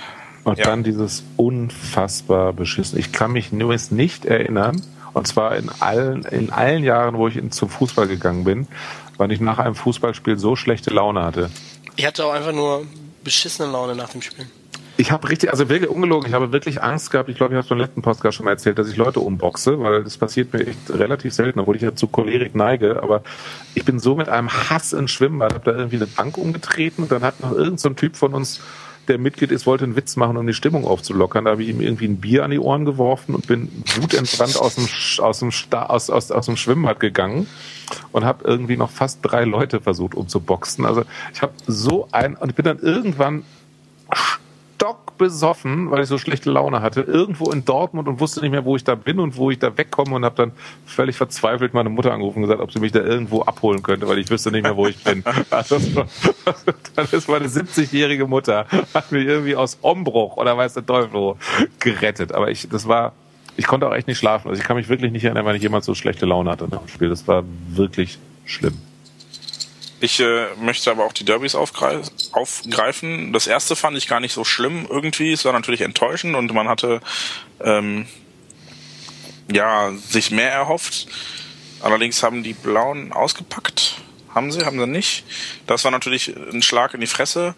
und 0.44 0.57
ja. 0.57 0.65
dann 0.65 0.84
dieses 0.84 1.24
unfassbar 1.38 2.53
beschissen. 2.53 2.99
Ich 2.99 3.11
kann 3.11 3.32
mich 3.32 3.52
übrigens 3.52 3.91
nicht 3.91 4.26
erinnern, 4.26 4.82
und 5.14 5.28
zwar 5.28 5.56
in 5.56 5.70
allen, 5.80 6.24
in 6.26 6.49
allen 6.49 6.84
Jahren, 6.84 7.18
wo 7.18 7.28
ich 7.28 7.38
in, 7.38 7.52
zum 7.52 7.70
Fußball 7.70 8.07
gegangen 8.07 8.44
bin, 8.44 8.68
wann 9.18 9.30
ich 9.30 9.40
nach 9.40 9.60
einem 9.60 9.76
Fußballspiel 9.76 10.38
so 10.38 10.56
schlechte 10.56 10.90
Laune 10.90 11.24
hatte. 11.24 11.49
Ich 11.95 12.06
hatte 12.06 12.26
auch 12.26 12.34
einfach 12.34 12.53
nur 12.53 12.86
beschissene 13.24 13.72
Laune 13.72 13.95
nach 13.95 14.10
dem 14.10 14.22
Spiel. 14.22 14.48
Ich 14.95 15.11
habe 15.11 15.28
richtig, 15.30 15.49
also 15.49 15.70
wirklich 15.70 15.90
ungelogen, 15.90 16.28
ich 16.28 16.34
habe 16.34 16.52
wirklich 16.52 16.84
Angst 16.84 17.10
gehabt, 17.10 17.28
ich 17.28 17.36
glaube, 17.36 17.53
ich 17.53 17.57
habe 17.57 17.64
es 17.64 17.70
beim 17.70 17.80
letzten 17.80 18.03
Podcast 18.03 18.38
schon 18.38 18.45
mal 18.45 18.52
erzählt, 18.52 18.78
dass 18.78 18.88
ich 18.90 18.95
Leute 18.95 19.22
umboxe, 19.22 19.80
weil 19.80 20.03
das 20.03 20.18
passiert 20.18 20.53
mir 20.53 20.68
echt 20.68 20.78
relativ 20.90 21.34
selten, 21.34 21.60
obwohl 21.60 21.76
ich 21.76 21.82
ja 21.82 21.95
zu 21.95 22.06
Cholerik 22.06 22.53
neige, 22.53 23.02
aber 23.02 23.24
ich 23.74 23.86
bin 23.86 23.99
so 23.99 24.15
mit 24.15 24.30
einem 24.30 24.52
Hass 24.52 24.94
ins 24.94 25.10
Schwimmbad, 25.10 25.56
habe 25.56 25.72
da 25.72 25.78
irgendwie 25.78 25.95
eine 25.95 26.06
Bank 26.06 26.38
umgetreten 26.38 27.03
und 27.03 27.11
dann 27.11 27.24
hat 27.24 27.40
noch 27.40 27.53
irgendein 27.53 27.78
so 27.80 27.90
Typ 27.90 28.15
von 28.15 28.36
uns 28.36 28.60
der 29.08 29.18
Mitglied 29.18 29.52
ist, 29.52 29.66
wollte 29.66 29.84
einen 29.84 29.96
Witz 29.96 30.16
machen, 30.16 30.38
um 30.38 30.48
die 30.48 30.54
Stimmung 30.54 30.86
aufzulockern. 30.86 31.46
Da 31.46 31.52
habe 31.52 31.64
ich 31.64 31.70
ihm 31.70 31.82
irgendwie 31.82 32.08
ein 32.08 32.18
Bier 32.18 32.44
an 32.44 32.52
die 32.52 32.60
Ohren 32.60 32.86
geworfen 32.86 33.36
und 33.36 33.48
bin 33.48 33.70
wutentbrannt 33.96 34.58
aus 34.58 34.76
dem, 34.76 34.88
aus 35.24 35.40
dem, 35.40 35.52
aus, 35.72 36.10
aus, 36.10 36.32
aus 36.32 36.46
dem 36.46 36.58
Schwimmbad 36.58 37.00
gegangen 37.00 37.48
und 38.12 38.26
habe 38.26 38.46
irgendwie 38.46 38.78
noch 38.78 38.90
fast 38.90 39.20
drei 39.22 39.44
Leute 39.44 39.82
versucht 39.82 40.16
umzuboxen. 40.16 40.86
Also 40.86 41.04
ich 41.34 41.42
habe 41.42 41.54
so 41.68 42.08
ein 42.12 42.36
und 42.36 42.50
ich 42.50 42.56
bin 42.56 42.66
dann 42.66 42.80
irgendwann 42.80 43.44
stockbesoffen, 45.14 45.91
weil 45.91 46.03
ich 46.03 46.10
so 46.10 46.18
schlechte 46.18 46.52
Laune 46.52 46.81
hatte, 46.81 47.02
irgendwo 47.02 47.52
in 47.52 47.65
Dortmund 47.65 48.07
und 48.07 48.19
wusste 48.19 48.41
nicht 48.41 48.52
mehr, 48.52 48.65
wo 48.65 48.76
ich 48.76 48.84
da 48.84 48.95
bin 48.95 49.19
und 49.19 49.38
wo 49.38 49.52
ich 49.52 49.60
da 49.60 49.76
wegkomme 49.77 50.15
und 50.15 50.26
habe 50.26 50.35
dann 50.35 50.52
völlig 50.85 51.15
verzweifelt 51.15 51.73
meine 51.73 51.90
Mutter 51.90 52.11
angerufen 52.11 52.40
und 52.40 52.44
gesagt, 52.44 52.61
ob 52.61 52.72
sie 52.72 52.80
mich 52.80 52.91
da 52.91 52.99
irgendwo 52.99 53.41
abholen 53.41 53.84
könnte, 53.84 54.07
weil 54.07 54.19
ich 54.19 54.30
wüsste 54.30 54.52
nicht 54.52 54.64
mehr, 54.64 54.76
wo 54.76 54.88
ich 54.88 55.03
bin. 55.03 55.23
Also, 55.49 55.77
dann 56.95 57.07
ist 57.11 57.30
meine 57.30 57.48
70-jährige 57.48 58.27
Mutter, 58.27 58.65
hat 58.94 59.11
mich 59.11 59.26
irgendwie 59.26 59.56
aus 59.56 59.77
Ombruch 59.81 60.38
oder 60.38 60.57
weiß 60.57 60.73
der 60.73 60.85
Teufel 60.85 61.14
wo 61.14 61.38
gerettet. 61.80 62.34
Aber 62.34 62.49
ich, 62.49 62.68
das 62.69 62.88
war, 62.88 63.14
ich 63.56 63.68
konnte 63.68 63.88
auch 63.88 63.94
echt 63.94 64.07
nicht 64.07 64.18
schlafen. 64.18 64.49
Also 64.49 64.60
ich 64.60 64.68
kann 64.68 64.76
mich 64.76 64.90
wirklich 64.90 65.11
nicht 65.11 65.23
erinnern, 65.23 65.45
weil 65.45 65.56
ich 65.56 65.61
jemals 65.61 65.85
so 65.85 65.95
schlechte 65.95 66.26
Laune 66.26 66.49
hatte 66.49 66.68
nach 66.68 66.80
dem 66.80 66.88
Spiel. 66.88 67.10
Das 67.10 67.27
war 67.27 67.44
wirklich 67.69 68.19
schlimm. 68.45 68.77
Ich 70.04 70.20
äh, 70.20 70.48
möchte 70.58 70.92
aber 70.92 71.06
auch 71.06 71.14
die 71.14 71.24
Derbys 71.24 71.56
aufgreifen. 71.56 73.32
Das 73.32 73.48
erste 73.48 73.78
fand 73.78 73.98
ich 73.98 74.10
gar 74.10 74.20
nicht 74.20 74.34
so 74.34 74.44
schlimm 74.44 74.86
irgendwie. 74.90 75.32
Es 75.32 75.46
war 75.46 75.54
natürlich 75.54 75.80
enttäuschend 75.80 76.36
und 76.36 76.54
man 76.54 76.68
hatte 76.68 77.00
ähm, 77.62 78.06
ja 79.50 79.94
sich 79.94 80.30
mehr 80.30 80.52
erhofft. 80.52 81.08
Allerdings 81.80 82.22
haben 82.22 82.44
die 82.44 82.52
Blauen 82.52 83.14
ausgepackt. 83.14 83.96
Haben 84.36 84.52
sie, 84.52 84.66
haben 84.66 84.78
sie 84.78 84.88
nicht. 84.88 85.24
Das 85.68 85.86
war 85.86 85.92
natürlich 85.92 86.36
ein 86.36 86.64
Schlag 86.64 86.94
in 86.94 87.00
die 87.00 87.08
Fresse. 87.08 87.56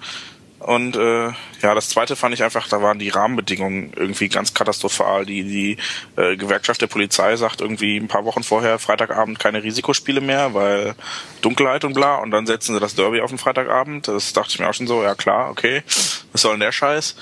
Und 0.66 0.96
äh, 0.96 1.28
ja, 1.62 1.76
das 1.76 1.90
zweite 1.90 2.16
fand 2.16 2.34
ich 2.34 2.42
einfach, 2.42 2.68
da 2.68 2.82
waren 2.82 2.98
die 2.98 3.10
Rahmenbedingungen 3.10 3.94
irgendwie 3.96 4.30
ganz 4.30 4.56
katastrophal. 4.56 5.24
Die, 5.24 5.44
die 5.44 5.78
äh, 6.20 6.36
Gewerkschaft 6.38 6.82
der 6.82 6.88
Polizei 6.88 7.36
sagt 7.36 7.62
irgendwie 7.62 7.98
ein 7.98 8.08
paar 8.08 8.26
Wochen 8.26 8.42
vorher, 8.42 8.80
Freitagabend 8.80 9.38
keine 9.38 9.62
Risikospiele 9.62 10.22
mehr, 10.22 10.56
weil 10.56 10.96
Dunkelheit 11.42 11.86
und 11.86 11.94
bla. 11.94 12.16
Und 12.16 12.32
dann 12.32 12.48
setzen 12.48 12.74
sie 12.74 12.80
das 12.80 12.96
Derby 12.96 13.22
auf 13.22 13.30
den 13.30 13.38
Freitagabend. 13.38 14.08
Das 14.08 14.34
dachte 14.34 14.54
ich 14.54 14.60
mir 14.60 14.68
auch 14.68 14.74
schon 14.74 14.88
so, 14.88 15.04
ja 15.04 15.14
klar, 15.14 15.52
okay, 15.52 15.84
was 16.32 16.42
soll 16.42 16.54
denn 16.54 16.62
der 16.62 16.72
Scheiß? 16.72 17.16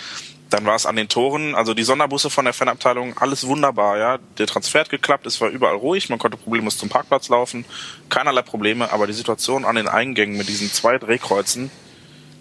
Dann 0.49 0.65
war 0.65 0.75
es 0.75 0.85
an 0.85 0.95
den 0.95 1.09
Toren, 1.09 1.53
also 1.53 1.73
die 1.73 1.83
Sonderbusse 1.83 2.29
von 2.29 2.45
der 2.45 2.53
Fanabteilung, 2.53 3.17
alles 3.17 3.45
wunderbar, 3.45 3.97
ja. 3.97 4.19
Der 4.37 4.47
Transfer 4.47 4.81
hat 4.81 4.89
geklappt, 4.89 5.25
es 5.25 5.41
war 5.41 5.49
überall 5.49 5.75
ruhig, 5.75 6.09
man 6.09 6.19
konnte 6.19 6.37
problemlos 6.37 6.77
zum 6.77 6.87
Parkplatz 6.87 7.27
laufen, 7.27 7.65
keinerlei 8.07 8.43
Probleme, 8.43 8.93
aber 8.93 9.05
die 9.05 9.13
Situation 9.13 9.65
an 9.65 9.75
den 9.75 9.89
Eingängen 9.89 10.37
mit 10.37 10.47
diesen 10.47 10.71
zwei 10.71 10.97
Drehkreuzen, 10.97 11.71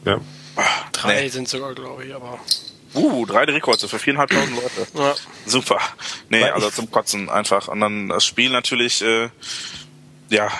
ja. 0.05 0.21
Ach, 0.57 0.91
drei 0.93 1.23
nee. 1.23 1.29
sind 1.29 1.49
sogar, 1.49 1.75
glaube 1.75 2.05
ich, 2.05 2.15
aber. 2.15 2.39
Uh, 2.95 3.25
drei 3.25 3.47
Drehkreuze 3.47 3.89
für 3.89 3.99
viereinhalbtausend 3.99 4.55
Leute. 4.55 4.87
Ja. 4.95 5.15
Super. 5.47 5.81
Nee, 6.29 6.45
also 6.45 6.71
zum 6.71 6.91
Kotzen 6.91 7.31
einfach. 7.31 7.69
Und 7.69 7.81
dann 7.81 8.09
das 8.09 8.25
Spiel 8.25 8.51
natürlich, 8.51 9.01
äh, 9.01 9.31
ja, 10.29 10.51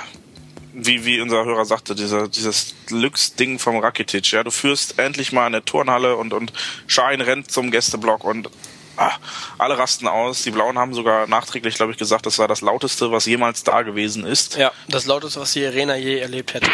wie, 0.73 1.05
wie 1.05 1.21
unser 1.21 1.45
Hörer 1.45 1.67
sagte, 1.67 1.95
dieser, 1.95 2.29
dieses 2.29 2.75
Lux-Ding 2.89 3.59
vom 3.59 3.79
Rakitic. 3.79 4.33
Ja, 4.33 4.43
du 4.43 4.51
führst 4.51 4.99
endlich 4.99 5.33
mal 5.33 5.47
eine 5.47 5.63
Turnhalle 5.65 6.17
und, 6.17 6.33
und 6.33 6.53
Schein 6.87 7.21
rennt 7.21 7.51
zum 7.51 7.71
Gästeblock 7.71 8.25
und 8.25 8.49
ah, 8.97 9.13
alle 9.59 9.77
rasten 9.77 10.09
aus. 10.09 10.43
Die 10.43 10.51
Blauen 10.51 10.79
haben 10.79 10.95
sogar 10.95 11.27
nachträglich, 11.27 11.75
glaube 11.75 11.93
ich, 11.93 11.99
gesagt, 11.99 12.25
das 12.25 12.39
war 12.39 12.49
das 12.49 12.63
lauteste, 12.63 13.13
was 13.13 13.27
jemals 13.27 13.65
da 13.65 13.83
gewesen 13.83 14.25
ist. 14.25 14.57
Ja, 14.57 14.73
das 14.89 15.05
lauteste, 15.05 15.41
was 15.41 15.53
die 15.53 15.67
Arena 15.67 15.97
je 15.97 16.19
erlebt 16.19 16.55
hätte. 16.55 16.71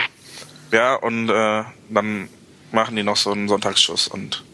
Ja, 0.70 0.94
und 0.94 1.28
äh, 1.30 1.64
dann 1.88 2.28
machen 2.72 2.96
die 2.96 3.02
noch 3.02 3.16
so 3.16 3.32
einen 3.32 3.48
Sonntagsschuss 3.48 4.08
und 4.08 4.44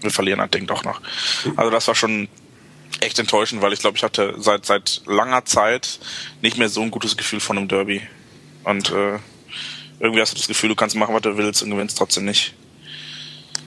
wir 0.00 0.10
verlieren 0.10 0.38
das 0.40 0.50
Ding 0.50 0.66
doch 0.66 0.84
noch. 0.84 1.00
Also 1.56 1.70
das 1.70 1.88
war 1.88 1.94
schon 1.94 2.28
echt 3.00 3.18
enttäuschend, 3.18 3.62
weil 3.62 3.72
ich 3.72 3.80
glaube, 3.80 3.96
ich 3.96 4.02
hatte 4.02 4.34
seit 4.38 4.66
seit 4.66 5.02
langer 5.06 5.44
Zeit 5.44 5.98
nicht 6.40 6.58
mehr 6.58 6.68
so 6.68 6.82
ein 6.82 6.90
gutes 6.90 7.16
Gefühl 7.16 7.40
von 7.40 7.58
einem 7.58 7.68
Derby. 7.68 8.02
Und 8.64 8.90
äh, 8.90 9.18
irgendwie 10.00 10.20
hast 10.20 10.32
du 10.32 10.36
das 10.36 10.48
Gefühl, 10.48 10.68
du 10.68 10.74
kannst 10.74 10.96
machen, 10.96 11.14
was 11.14 11.22
du 11.22 11.36
willst 11.36 11.62
und 11.62 11.70
gewinnst 11.70 11.98
trotzdem 11.98 12.24
nicht. 12.24 12.54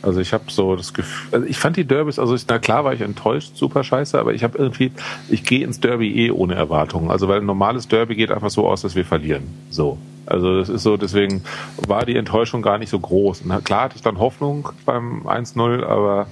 Also 0.01 0.19
ich 0.19 0.33
habe 0.33 0.45
so 0.47 0.75
das 0.75 0.93
Gefühl, 0.93 1.33
also 1.33 1.47
ich 1.47 1.57
fand 1.57 1.77
die 1.77 1.85
Derbys, 1.85 2.19
also 2.19 2.35
na 2.47 2.59
klar 2.59 2.83
war 2.83 2.93
ich 2.93 3.01
enttäuscht, 3.01 3.55
super 3.55 3.83
scheiße, 3.83 4.19
aber 4.19 4.33
ich 4.33 4.43
habe 4.43 4.57
irgendwie, 4.57 4.91
ich 5.29 5.43
gehe 5.43 5.63
ins 5.63 5.79
Derby 5.79 6.25
eh 6.25 6.31
ohne 6.31 6.55
Erwartungen. 6.55 7.09
Also 7.09 7.27
weil 7.27 7.39
ein 7.39 7.45
normales 7.45 7.87
Derby 7.87 8.15
geht 8.15 8.31
einfach 8.31 8.49
so 8.49 8.67
aus, 8.67 8.81
dass 8.81 8.95
wir 8.95 9.05
verlieren. 9.05 9.43
So. 9.69 9.97
Also 10.25 10.57
das 10.57 10.69
ist 10.69 10.83
so, 10.83 10.97
deswegen 10.97 11.43
war 11.87 12.05
die 12.05 12.15
Enttäuschung 12.15 12.61
gar 12.61 12.77
nicht 12.77 12.89
so 12.89 12.99
groß. 12.99 13.41
Und 13.41 13.63
klar 13.63 13.83
hatte 13.83 13.95
ich 13.95 14.01
dann 14.01 14.17
Hoffnung 14.19 14.69
beim 14.85 15.27
1-0, 15.27 15.83
aber 15.83 16.27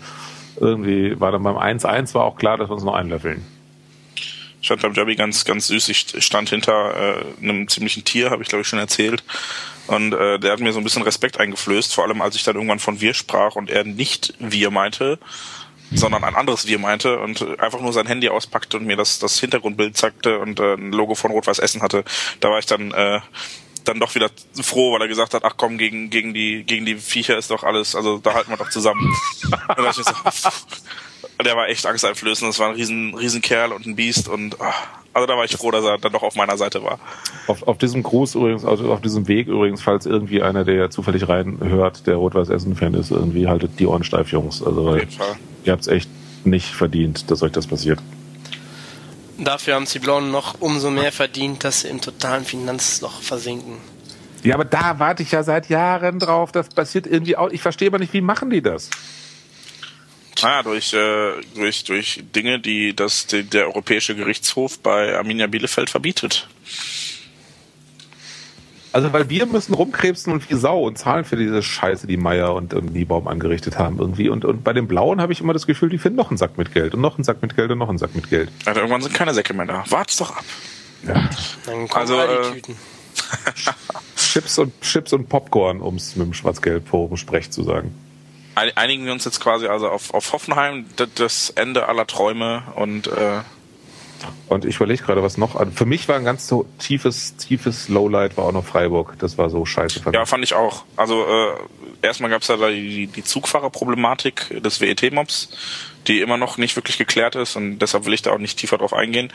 irgendwie 0.59 1.19
war 1.19 1.31
dann 1.31 1.43
beim 1.43 1.57
1-1 1.57 2.13
war 2.13 2.23
auch 2.25 2.37
klar, 2.37 2.57
dass 2.57 2.69
wir 2.69 2.73
uns 2.73 2.83
noch 2.83 2.95
einlöffeln. 2.95 3.45
Ich 4.61 4.69
fand 4.69 4.81
beim 4.81 4.93
Derby 4.93 5.15
ganz, 5.15 5.43
ganz 5.45 5.67
süß. 5.67 5.89
Ich 5.89 6.05
stand 6.19 6.49
hinter 6.49 6.93
äh, 6.95 7.23
einem 7.41 7.67
ziemlichen 7.67 8.05
Tier, 8.05 8.29
habe 8.29 8.43
ich 8.43 8.49
glaube 8.49 8.61
ich 8.61 8.67
schon 8.67 8.79
erzählt. 8.79 9.23
Und 9.87 10.13
äh, 10.13 10.39
der 10.39 10.53
hat 10.53 10.59
mir 10.59 10.71
so 10.71 10.79
ein 10.79 10.83
bisschen 10.83 11.03
Respekt 11.03 11.39
eingeflößt, 11.39 11.93
vor 11.93 12.05
allem 12.05 12.21
als 12.21 12.35
ich 12.35 12.43
dann 12.43 12.55
irgendwann 12.55 12.79
von 12.79 13.01
wir 13.01 13.13
sprach 13.13 13.55
und 13.55 13.69
er 13.69 13.83
nicht 13.83 14.33
wir 14.39 14.71
meinte, 14.71 15.19
sondern 15.91 16.23
ein 16.23 16.35
anderes 16.35 16.67
wir 16.67 16.79
meinte 16.79 17.19
und 17.19 17.59
einfach 17.59 17.81
nur 17.81 17.93
sein 17.93 18.07
Handy 18.07 18.29
auspackte 18.29 18.77
und 18.77 18.85
mir 18.85 18.95
das, 18.95 19.19
das 19.19 19.39
Hintergrundbild 19.39 19.97
zeigte 19.97 20.39
und 20.39 20.59
äh, 20.59 20.75
ein 20.75 20.91
Logo 20.91 21.15
von 21.15 21.31
Rot-Weiß 21.31 21.59
Essen 21.59 21.81
hatte. 21.81 22.03
Da 22.39 22.49
war 22.49 22.59
ich 22.59 22.65
dann 22.65 22.91
äh, 22.91 23.19
dann 23.83 23.99
doch 23.99 24.15
wieder 24.15 24.29
froh, 24.61 24.93
weil 24.93 25.01
er 25.01 25.07
gesagt 25.07 25.33
hat, 25.33 25.43
ach 25.43 25.55
komm, 25.57 25.77
gegen, 25.77 26.09
gegen 26.09 26.33
die, 26.33 26.63
gegen 26.63 26.85
die 26.85 26.95
Viecher 26.95 27.37
ist 27.37 27.51
doch 27.51 27.63
alles, 27.63 27.95
also 27.95 28.17
da 28.17 28.33
halten 28.33 28.51
wir 28.51 28.57
doch 28.57 28.69
zusammen. 28.69 29.13
und 29.77 29.85
ich 29.85 29.93
so, 29.93 30.03
der 31.43 31.55
war 31.55 31.67
echt 31.67 31.85
angsteinflößend, 31.85 32.49
das 32.49 32.59
war 32.59 32.69
ein 32.69 32.75
riesen, 32.75 33.13
riesen 33.15 33.41
Kerl 33.41 33.73
und 33.73 33.85
ein 33.85 33.95
Biest 33.95 34.29
und 34.29 34.59
ach, 34.61 34.87
also 35.13 35.27
da 35.27 35.37
war 35.37 35.45
ich 35.45 35.55
froh, 35.55 35.71
dass 35.71 35.85
er 35.85 35.97
dann 35.97 36.11
doch 36.11 36.23
auf 36.23 36.35
meiner 36.35 36.57
Seite 36.57 36.83
war. 36.83 36.99
Auf, 37.47 37.63
auf 37.67 37.77
diesem 37.77 38.01
Gruß 38.03 38.35
übrigens, 38.35 38.65
also 38.65 38.91
auf 38.91 39.01
diesem 39.01 39.27
Weg 39.27 39.47
übrigens, 39.47 39.81
falls 39.81 40.05
irgendwie 40.05 40.41
einer, 40.41 40.63
der 40.63 40.89
zufällig 40.89 41.29
reinhört, 41.29 42.07
der 42.07 42.15
Rot-Weiß-Essen-Fan 42.15 42.95
ist, 42.95 43.11
irgendwie 43.11 43.47
haltet 43.47 43.79
die 43.79 43.85
Ohren 43.85 44.03
steif, 44.03 44.31
Jungs. 44.31 44.63
Also 44.63 44.85
weil 44.85 45.07
ihr 45.63 45.71
habt's 45.71 45.87
echt 45.87 46.09
nicht 46.45 46.73
verdient, 46.73 47.29
dass 47.29 47.43
euch 47.43 47.51
das 47.51 47.67
passiert. 47.67 47.99
Dafür 49.37 49.75
haben 49.75 49.85
die 49.85 49.99
Blauen 49.99 50.31
noch 50.31 50.55
umso 50.59 50.89
mehr 50.89 51.11
verdient, 51.11 51.63
dass 51.63 51.81
sie 51.81 51.89
im 51.89 52.01
totalen 52.01 52.45
Finanzloch 52.45 53.21
versinken. 53.21 53.77
Ja, 54.43 54.55
aber 54.55 54.65
da 54.65 54.99
warte 54.99 55.23
ich 55.23 55.31
ja 55.31 55.43
seit 55.43 55.69
Jahren 55.69 56.19
drauf. 56.19 56.51
Das 56.51 56.69
passiert 56.69 57.07
irgendwie 57.07 57.37
auch. 57.37 57.49
Ich 57.49 57.61
verstehe 57.61 57.87
aber 57.87 57.99
nicht, 57.99 58.13
wie 58.13 58.21
machen 58.21 58.49
die 58.49 58.61
das? 58.61 58.89
Naja, 60.41 60.63
durch, 60.63 60.93
äh, 60.93 61.31
durch, 61.55 61.83
durch 61.83 62.23
Dinge, 62.35 62.59
die 62.59 62.95
das, 62.95 63.27
die, 63.27 63.43
der 63.43 63.67
Europäische 63.67 64.15
Gerichtshof 64.15 64.79
bei 64.79 65.15
Arminia 65.15 65.47
Bielefeld 65.47 65.89
verbietet. 65.89 66.47
Also, 68.93 69.11
weil 69.11 69.27
wir 69.27 69.47
müssen 69.47 69.73
rumkrebsen 69.73 70.31
und 70.31 70.47
wie 70.49 70.53
Sau 70.53 70.83
und 70.83 70.99
zahlen 70.99 71.25
für 71.25 71.35
diese 71.35 71.63
Scheiße, 71.63 72.05
die 72.05 72.15
Meier 72.17 72.53
und 72.53 72.73
ähm, 72.73 72.85
Niebaum 72.85 73.27
angerichtet 73.27 73.79
haben 73.79 73.97
irgendwie. 73.97 74.29
Und, 74.29 74.45
und 74.45 74.63
bei 74.63 74.71
den 74.71 74.87
Blauen 74.87 75.19
habe 75.19 75.33
ich 75.33 75.41
immer 75.41 75.53
das 75.53 75.65
Gefühl, 75.65 75.89
die 75.89 75.97
finden 75.97 76.17
noch 76.17 76.29
einen 76.29 76.37
Sack 76.37 76.59
mit 76.59 76.73
Geld 76.73 76.93
und 76.93 77.01
noch 77.01 77.15
einen 77.15 77.23
Sack 77.23 77.41
mit 77.41 77.55
Geld 77.55 77.71
und 77.71 77.79
noch 77.79 77.89
einen 77.89 77.97
Sack 77.97 78.13
mit 78.13 78.29
Geld. 78.29 78.51
Also 78.65 78.81
irgendwann 78.81 79.01
sind 79.01 79.15
keine 79.15 79.33
Säcke 79.33 79.55
mehr 79.55 79.65
da. 79.65 79.83
Wart's 79.89 80.17
doch 80.17 80.37
ab. 80.37 80.45
Ja. 81.07 81.27
Dann 81.65 81.87
kommen 81.87 82.01
also, 82.01 82.19
äh, 82.19 82.27
die 82.53 82.61
Tüten. 82.61 82.75
Chips 84.15 84.59
und, 84.59 84.79
Chips 84.81 85.11
und 85.11 85.27
Popcorn, 85.27 85.81
um 85.81 85.95
es 85.95 86.15
mit 86.15 86.27
dem 86.27 86.33
Schwarz-Gelb-Forum 86.35 87.17
Sprech 87.17 87.49
zu 87.49 87.63
sagen. 87.63 87.95
Einigen 88.55 89.05
wir 89.05 89.11
uns 89.11 89.25
jetzt 89.25 89.39
quasi 89.39 89.67
also 89.67 89.89
auf, 89.89 90.13
auf 90.13 90.31
Hoffenheim, 90.33 90.85
das 91.15 91.49
Ende 91.51 91.87
aller 91.87 92.05
Träume 92.05 92.63
und 92.75 93.07
äh, 93.07 93.41
und 94.47 94.65
ich 94.65 94.77
überlege 94.77 95.03
gerade, 95.03 95.23
was 95.23 95.37
noch. 95.37 95.59
Für 95.73 95.85
mich 95.85 96.07
war 96.07 96.15
ein 96.15 96.23
ganz 96.23 96.47
so 96.47 96.65
tiefes, 96.79 97.35
tiefes 97.35 97.89
Lowlight 97.89 98.37
war 98.37 98.45
auch 98.45 98.51
noch 98.51 98.65
Freiburg. 98.65 99.15
Das 99.19 99.37
war 99.37 99.49
so 99.49 99.65
scheiße. 99.65 100.01
Fand 100.01 100.15
ja, 100.15 100.25
fand 100.25 100.43
ich 100.43 100.53
auch. 100.53 100.85
Also 100.95 101.25
äh, 101.25 101.55
erstmal 102.01 102.29
gab 102.29 102.41
es 102.41 102.47
ja 102.47 102.57
da 102.57 102.69
die, 102.69 103.07
die 103.07 103.23
Zugfahrerproblematik 103.23 104.61
des 104.61 104.81
WET-Mobs, 104.81 105.49
die 106.07 106.21
immer 106.21 106.37
noch 106.37 106.57
nicht 106.57 106.75
wirklich 106.75 106.97
geklärt 106.97 107.35
ist 107.35 107.55
und 107.55 107.79
deshalb 107.79 108.05
will 108.05 108.13
ich 108.13 108.21
da 108.21 108.31
auch 108.31 108.37
nicht 108.37 108.57
tiefer 108.59 108.77
drauf 108.77 108.93
eingehen. 108.93 109.31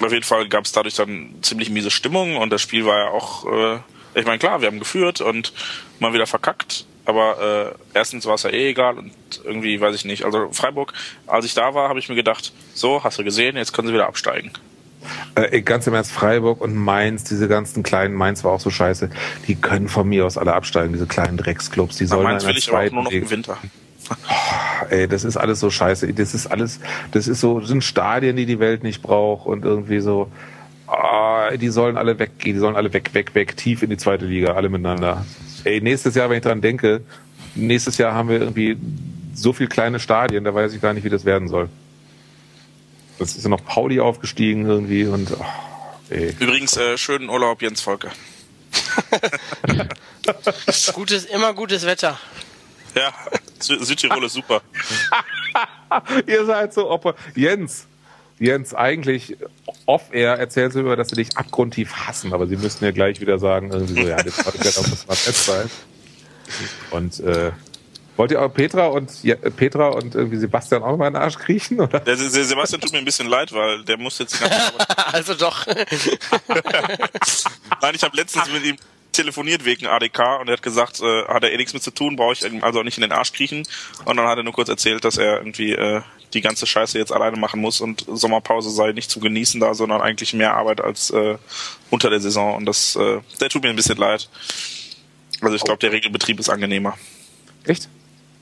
Auf 0.00 0.12
jeden 0.12 0.24
Fall 0.24 0.48
gab 0.48 0.64
es 0.64 0.72
dadurch 0.72 0.94
dann 0.94 1.34
ziemlich 1.42 1.70
miese 1.70 1.90
Stimmung 1.90 2.36
und 2.36 2.50
das 2.50 2.62
Spiel 2.62 2.86
war 2.86 2.98
ja 2.98 3.10
auch, 3.10 3.46
äh, 3.46 3.78
ich 4.14 4.26
meine 4.26 4.38
klar, 4.38 4.60
wir 4.60 4.68
haben 4.68 4.78
geführt 4.78 5.20
und 5.20 5.52
mal 6.00 6.12
wieder 6.12 6.26
verkackt, 6.26 6.86
aber 7.04 7.74
äh, 7.94 7.98
erstens 7.98 8.26
war 8.26 8.34
es 8.34 8.44
ja 8.44 8.50
eh 8.50 8.70
egal 8.70 8.98
und 8.98 9.12
irgendwie 9.44 9.80
weiß 9.80 9.94
ich 9.94 10.04
nicht. 10.04 10.24
Also 10.24 10.48
Freiburg, 10.52 10.92
als 11.26 11.44
ich 11.44 11.54
da 11.54 11.74
war, 11.74 11.88
habe 11.88 11.98
ich 11.98 12.08
mir 12.08 12.14
gedacht, 12.14 12.52
so, 12.74 13.02
hast 13.02 13.18
du 13.18 13.24
gesehen, 13.24 13.56
jetzt 13.56 13.72
können 13.72 13.88
sie 13.88 13.94
wieder 13.94 14.06
absteigen. 14.06 14.52
Äh, 15.34 15.62
ganz 15.62 15.86
im 15.86 15.94
Ernst, 15.94 16.12
Freiburg 16.12 16.60
und 16.60 16.76
Mainz, 16.76 17.24
diese 17.24 17.48
ganzen 17.48 17.82
kleinen, 17.82 18.14
Mainz 18.14 18.44
war 18.44 18.52
auch 18.52 18.60
so 18.60 18.70
scheiße, 18.70 19.10
die 19.48 19.56
können 19.56 19.88
von 19.88 20.08
mir 20.08 20.26
aus 20.26 20.38
alle 20.38 20.52
absteigen, 20.52 20.92
diese 20.92 21.06
kleinen 21.06 21.36
Drecksclubs, 21.36 21.96
die 21.96 22.06
sollen 22.06 22.22
Mainz 22.22 22.46
will 22.46 22.56
ich 22.56 22.68
aber 22.72 22.86
auch 22.86 22.90
nur 22.92 23.02
noch 23.04 23.10
im 23.12 23.30
Winter. 23.30 23.58
Oh, 24.10 24.86
ey, 24.90 25.08
das 25.08 25.24
ist 25.24 25.36
alles 25.36 25.60
so 25.60 25.70
scheiße. 25.70 26.12
Das 26.12 26.34
ist 26.34 26.46
alles, 26.46 26.80
das 27.12 27.28
ist 27.28 27.40
so, 27.40 27.60
das 27.60 27.68
sind 27.68 27.82
Stadien, 27.82 28.36
die 28.36 28.46
die 28.46 28.58
Welt 28.58 28.82
nicht 28.82 29.02
braucht 29.02 29.46
und 29.46 29.64
irgendwie 29.64 30.00
so, 30.00 30.30
oh, 30.88 31.56
die 31.56 31.68
sollen 31.68 31.96
alle 31.96 32.18
weggehen, 32.18 32.54
die 32.54 32.60
sollen 32.60 32.76
alle 32.76 32.92
weg, 32.92 33.14
weg, 33.14 33.34
weg, 33.34 33.56
tief 33.56 33.82
in 33.82 33.90
die 33.90 33.96
zweite 33.96 34.26
Liga, 34.26 34.54
alle 34.54 34.68
miteinander. 34.68 35.24
Ey, 35.64 35.80
nächstes 35.80 36.14
Jahr, 36.14 36.28
wenn 36.30 36.38
ich 36.38 36.42
dran 36.42 36.60
denke, 36.60 37.02
nächstes 37.54 37.98
Jahr 37.98 38.14
haben 38.14 38.28
wir 38.28 38.40
irgendwie 38.40 38.76
so 39.34 39.52
viele 39.52 39.68
kleine 39.68 40.00
Stadien, 40.00 40.44
da 40.44 40.54
weiß 40.54 40.74
ich 40.74 40.80
gar 40.80 40.92
nicht, 40.92 41.04
wie 41.04 41.10
das 41.10 41.24
werden 41.24 41.48
soll. 41.48 41.68
Das 43.18 43.36
ist 43.36 43.44
ja 43.44 43.50
noch 43.50 43.64
Pauli 43.64 44.00
aufgestiegen 44.00 44.66
irgendwie 44.66 45.04
und 45.04 45.30
oh, 45.30 45.44
ey. 46.10 46.34
Übrigens, 46.38 46.76
äh, 46.76 46.98
schönen 46.98 47.28
Urlaub, 47.28 47.62
Jens 47.62 47.80
Volke. 47.80 48.10
gutes, 50.94 51.24
immer 51.26 51.54
gutes 51.54 51.86
Wetter. 51.86 52.18
Ja, 52.94 53.12
Südtirol 53.60 54.24
ist 54.24 54.34
super. 54.34 54.62
Ihr 56.26 56.44
seid 56.44 56.74
so 56.74 56.90
opfer. 56.90 57.14
Jens, 57.34 57.86
Jens, 58.38 58.74
eigentlich 58.74 59.36
off-air 59.86 60.34
erzählst 60.34 60.76
du 60.76 60.80
über, 60.80 60.96
dass 60.96 61.08
sie 61.08 61.16
dich 61.16 61.36
abgrundtief 61.36 61.92
hassen, 61.92 62.32
aber 62.32 62.46
sie 62.46 62.56
müssten 62.56 62.84
ja 62.84 62.90
gleich 62.90 63.20
wieder 63.20 63.38
sagen, 63.38 63.70
irgendwie 63.70 64.02
so, 64.02 64.08
ja, 64.08 64.18
jetzt 64.18 64.44
war 64.44 64.54
ich 64.54 64.64
ja 64.64 64.80
auf 64.80 64.90
das 64.90 65.06
Match 65.06 65.38
sein. 65.38 65.70
Und 66.90 67.20
äh, 67.20 67.52
wollt 68.16 68.30
ihr 68.30 68.42
auch 68.42 68.52
Petra 68.52 68.86
und 68.86 69.22
ja, 69.22 69.36
Petra 69.36 69.88
und 69.88 70.14
irgendwie 70.14 70.36
Sebastian 70.36 70.82
auch 70.82 70.96
mal 70.96 71.08
in 71.08 71.14
den 71.14 71.22
Arsch 71.22 71.38
kriechen? 71.38 71.80
Oder? 71.80 72.00
Der, 72.00 72.16
der 72.16 72.28
Sebastian 72.28 72.80
tut 72.80 72.92
mir 72.92 72.98
ein 72.98 73.04
bisschen 73.04 73.26
leid, 73.26 73.52
weil 73.52 73.84
der 73.84 73.96
muss 73.96 74.18
jetzt 74.18 74.42
Also 75.12 75.34
doch. 75.34 75.66
Nein, 77.80 77.94
ich 77.94 78.02
habe 78.02 78.16
letztens 78.16 78.52
mit 78.52 78.64
ihm 78.64 78.76
telefoniert 79.12 79.64
wegen 79.64 79.86
ADK 79.86 80.40
und 80.40 80.48
er 80.48 80.54
hat 80.54 80.62
gesagt, 80.62 81.00
äh, 81.00 81.24
hat 81.26 81.42
er 81.42 81.52
eh 81.52 81.56
nichts 81.56 81.74
mit 81.74 81.82
zu 81.82 81.90
tun, 81.90 82.16
brauche 82.16 82.32
ich 82.32 82.62
also 82.62 82.80
auch 82.80 82.84
nicht 82.84 82.98
in 82.98 83.02
den 83.02 83.12
Arsch 83.12 83.32
kriechen. 83.32 83.66
Und 84.04 84.16
dann 84.16 84.26
hat 84.26 84.38
er 84.38 84.42
nur 84.42 84.52
kurz 84.52 84.68
erzählt, 84.68 85.04
dass 85.04 85.16
er 85.16 85.38
irgendwie 85.38 85.72
äh, 85.72 86.02
die 86.34 86.40
ganze 86.40 86.66
Scheiße 86.66 86.98
jetzt 86.98 87.12
alleine 87.12 87.36
machen 87.36 87.60
muss 87.60 87.80
und 87.80 88.04
Sommerpause 88.08 88.70
sei 88.70 88.92
nicht 88.92 89.10
zu 89.10 89.20
genießen 89.20 89.60
da, 89.60 89.74
sondern 89.74 90.00
eigentlich 90.00 90.34
mehr 90.34 90.54
Arbeit 90.54 90.80
als 90.80 91.10
äh, 91.10 91.36
unter 91.90 92.10
der 92.10 92.20
Saison. 92.20 92.56
Und 92.56 92.66
das, 92.66 92.96
äh, 92.96 93.20
der 93.40 93.48
tut 93.48 93.62
mir 93.62 93.70
ein 93.70 93.76
bisschen 93.76 93.98
leid. 93.98 94.28
Also 95.40 95.56
ich 95.56 95.62
glaube, 95.62 95.78
der 95.80 95.92
Regelbetrieb 95.92 96.38
ist 96.38 96.48
angenehmer. 96.48 96.96
Echt? 97.64 97.88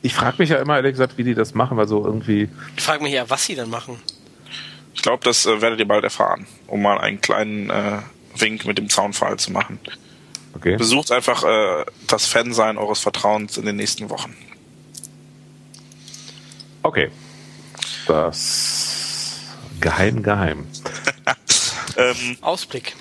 Ich 0.03 0.15
frage 0.15 0.37
mich 0.39 0.51
ja 0.51 0.59
immer 0.59 0.77
ehrlich 0.77 0.93
gesagt, 0.93 1.19
wie 1.19 1.25
die 1.25 1.35
das 1.35 1.55
machen, 1.55 1.77
weil 1.77 1.89
so 1.89 2.05
irgendwie. 2.05 2.49
Ich 2.77 2.83
frage 2.83 3.03
mich 3.03 3.13
ja, 3.13 3.29
was 3.29 3.45
sie 3.45 3.55
dann 3.55 3.71
machen. 3.71 4.01
Ich 4.95 5.03
glaube, 5.03 5.23
das 5.25 5.47
äh, 5.47 5.61
werdet 5.61 5.79
ihr 5.79 5.89
bald 5.89 6.05
erfahren, 6.05 6.47
um 6.67 6.83
mal 6.83 6.99
einen 6.99 7.21
kleinen 7.21 7.71
äh, 7.71 7.99
Wink 8.37 8.67
mit 8.67 8.79
dem 8.79 8.89
Zaunfall 8.89 9.39
zu 9.39 9.53
machen. 9.53 9.79
Okay. 10.55 10.77
Besucht 10.77 11.13
einfach 11.13 11.45
äh, 11.45 11.85
das 12.07 12.27
Fansein 12.27 12.77
eures 12.77 13.01
Vertrauens 13.01 13.57
in 13.57 13.67
den 13.67 13.77
nächsten 13.77 14.11
Wochen. 14.11 14.35
Okay. 16.83 17.11
Das 18.11 19.39
geheim, 19.81 20.25
geheim. 20.25 20.67
ähm, 21.97 22.39
Ausblick. 22.41 22.97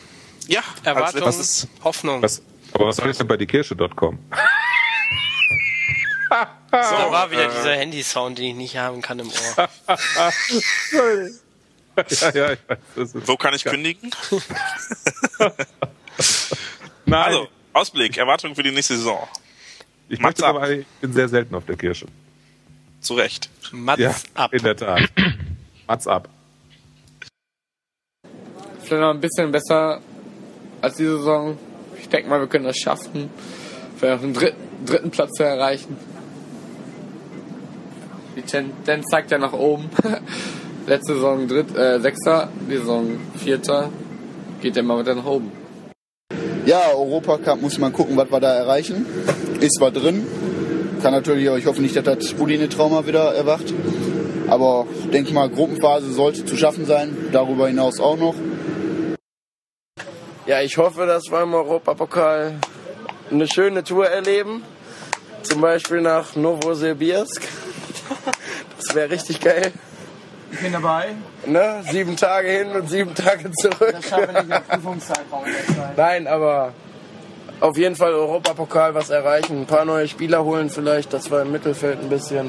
Ja, 0.48 0.62
Erwartung, 0.84 1.22
was 1.24 1.40
ist, 1.40 1.68
Hoffnung. 1.84 2.22
Was, 2.22 2.44
aber 2.74 2.86
was 2.86 2.98
soll 2.98 3.10
ich 3.10 3.18
denn 3.18 3.28
bei 3.28 3.36
diekirche.com? 3.36 3.90
so, 6.30 6.38
da 6.70 7.12
war 7.12 7.32
wieder 7.32 7.48
dieser 7.48 7.76
Handy-Sound, 7.76 8.38
den 8.38 8.46
ich 8.46 8.56
nicht 8.56 8.78
haben 8.78 9.02
kann 9.02 9.18
im 9.18 9.30
Ohr. 9.30 9.70
ja, 12.12 12.30
ja, 12.36 12.54
ich 12.54 12.60
weiß, 12.96 13.16
Wo 13.26 13.36
kann 13.36 13.56
ich 13.56 13.64
kündigen? 13.64 14.12
Nein. 17.08 17.24
Also, 17.24 17.48
Ausblick, 17.74 18.16
Erwartungen 18.18 18.54
für 18.54 18.62
die 18.62 18.72
nächste 18.72 18.96
Saison. 18.96 19.28
Ich 20.08 20.20
möchte 20.20 20.46
aber, 20.46 20.70
ich 20.70 20.86
bin 21.02 21.14
sehr 21.14 21.30
selten 21.30 21.56
auf 21.56 21.66
der 21.66 21.78
Kirche. 21.78 22.06
Zu 23.02 23.14
Recht. 23.14 23.50
Mats 23.72 24.00
ja, 24.00 24.16
ab. 24.34 24.54
In 24.54 24.64
der 24.64 24.76
Tat. 24.76 25.02
Mats 25.88 26.08
ab. 26.08 26.30
Vielleicht 28.84 29.02
noch 29.02 29.14
ein 29.14 29.22
bisschen 29.22 29.52
besser 29.52 30.02
als 30.82 30.98
die 30.98 31.06
Saison. 31.06 31.58
Ich 32.00 32.10
denke 32.10 32.30
mal, 32.30 32.40
wir 32.40 32.48
können 32.48 32.66
das 32.66 32.78
schaffen, 32.78 33.30
vielleicht 33.98 34.24
den 34.24 34.34
dritten, 34.34 34.86
dritten 34.86 35.12
Platz 35.12 35.32
zu 35.34 35.44
erreichen. 35.44 35.98
Die 38.36 38.42
Tendenz 38.42 39.06
zeigt 39.12 39.32
ja 39.32 39.38
nach 39.38 39.54
oben. 39.54 39.90
Letzte 40.88 41.14
Saison 41.14 41.48
dritt, 41.48 41.76
äh, 41.76 42.00
Sechster, 42.00 42.50
die 42.70 42.78
Saison 42.78 43.20
Vierter. 43.36 43.90
Geht 44.62 44.76
ja 44.76 44.82
mal 44.82 45.00
wieder 45.00 45.16
nach 45.16 45.26
oben. 45.26 45.52
Ja, 46.66 46.92
Europacup 46.94 47.62
muss 47.62 47.78
man 47.78 47.94
gucken, 47.94 48.18
was 48.18 48.32
wir 48.32 48.40
da 48.40 48.54
erreichen. 48.54 49.06
Ist 49.60 49.78
zwar 49.78 49.92
drin. 49.92 50.26
Kann 51.02 51.14
natürlich, 51.14 51.48
ich 51.48 51.66
hoffe 51.66 51.82
nicht, 51.82 51.96
dass 51.96 52.04
das 52.04 52.34
Udine-Trauma 52.34 53.06
wieder 53.06 53.34
erwacht. 53.34 53.74
Aber 54.48 54.86
ich 55.06 55.12
denke 55.12 55.34
mal, 55.34 55.50
Gruppenphase 55.50 56.12
sollte 56.12 56.44
zu 56.46 56.58
schaffen 56.58 56.86
sein. 56.86 57.16
Darüber 57.32 57.68
hinaus 57.68 58.00
auch 58.00 58.18
noch. 58.18 58.36
Ja, 60.46 60.62
ich 60.62 60.78
hoffe, 60.78 61.06
dass 61.06 61.26
wir 61.30 61.44
im 61.44 61.54
Europapokal 61.54 62.56
eine 63.32 63.48
schöne 63.48 63.84
Tour 63.84 64.08
erleben. 64.08 64.64
Zum 65.44 65.62
Beispiel 65.62 66.02
nach 66.02 66.36
Novosibirsk. 66.36 67.44
Das 68.78 68.96
wäre 68.96 69.12
richtig 69.12 69.42
geil. 69.42 69.74
Ich 70.52 70.62
bin 70.62 70.72
dabei. 70.72 71.10
Ne? 71.46 71.84
Sieben 71.92 72.16
Tage 72.16 72.50
hin 72.50 72.70
und 72.70 72.90
sieben 72.90 73.14
Tage 73.14 73.52
zurück. 73.52 73.92
Das 73.92 74.08
schaffen 74.08 74.34
wir 74.34 74.44
nicht 74.44 74.56
in 74.56 74.64
Prüfungszeitraum 74.68 75.46
in 75.46 75.52
der 75.52 75.76
Zeit. 75.76 75.98
Nein, 75.98 76.28
aber 76.28 76.74
auf 77.60 77.78
jeden 77.78 77.96
Fall 77.96 78.14
Europapokal 78.14 78.94
was 78.94 79.10
erreichen. 79.10 79.62
Ein 79.62 79.66
paar 79.66 79.86
neue 79.86 80.08
Spieler 80.08 80.44
holen 80.44 80.70
vielleicht, 80.70 81.14
dass 81.14 81.30
wir 81.30 81.42
im 81.42 81.52
Mittelfeld 81.52 82.00
ein 82.02 82.10
bisschen, 82.10 82.48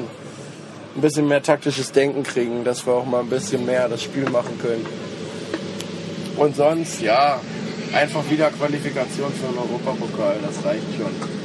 ein 0.95 1.01
bisschen 1.01 1.27
mehr 1.27 1.43
taktisches 1.43 1.91
Denken 1.91 2.23
kriegen, 2.23 2.63
dass 2.63 2.85
wir 2.85 2.93
auch 2.93 3.05
mal 3.05 3.21
ein 3.21 3.29
bisschen 3.29 3.65
mehr 3.65 3.89
das 3.89 4.03
Spiel 4.03 4.29
machen 4.29 4.57
können. 4.61 4.85
Und 6.37 6.55
sonst, 6.55 7.01
ja, 7.01 7.39
einfach 7.93 8.29
wieder 8.29 8.49
Qualifikation 8.51 9.31
für 9.33 9.47
den 9.47 9.57
Europapokal, 9.57 10.37
das 10.41 10.65
reicht 10.65 10.85
schon. 10.97 11.40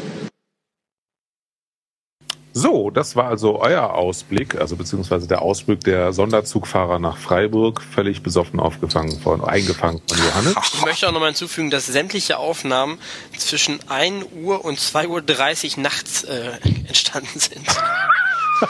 So, 2.59 2.89
das 2.89 3.17
war 3.17 3.27
also 3.27 3.61
euer 3.61 3.93
Ausblick, 3.93 4.59
also 4.59 4.77
beziehungsweise 4.77 5.29
der 5.29 5.43
Ausblick 5.43 5.81
der 5.81 6.15
Sonderzugfahrer 6.15 6.99
nach 6.99 7.19
Freiburg, 7.19 7.83
völlig 7.83 8.23
besoffen 8.23 8.61
aufgefangen 8.61 9.21
von, 9.21 9.45
eingefangen 9.45 10.01
von 10.09 10.17
Johannes. 10.17 10.55
Ich 10.73 10.83
möchte 10.83 11.07
auch 11.07 11.13
nochmal 11.13 11.29
hinzufügen, 11.29 11.69
dass 11.69 11.85
sämtliche 11.85 12.39
Aufnahmen 12.39 12.97
zwischen 13.37 13.79
1 13.91 14.25
Uhr 14.43 14.65
und 14.65 14.81
2 14.81 15.09
Uhr 15.09 15.21
30 15.21 15.77
nachts 15.77 16.25
äh, 16.25 16.53
entstanden 16.89 17.39
sind. 17.39 17.67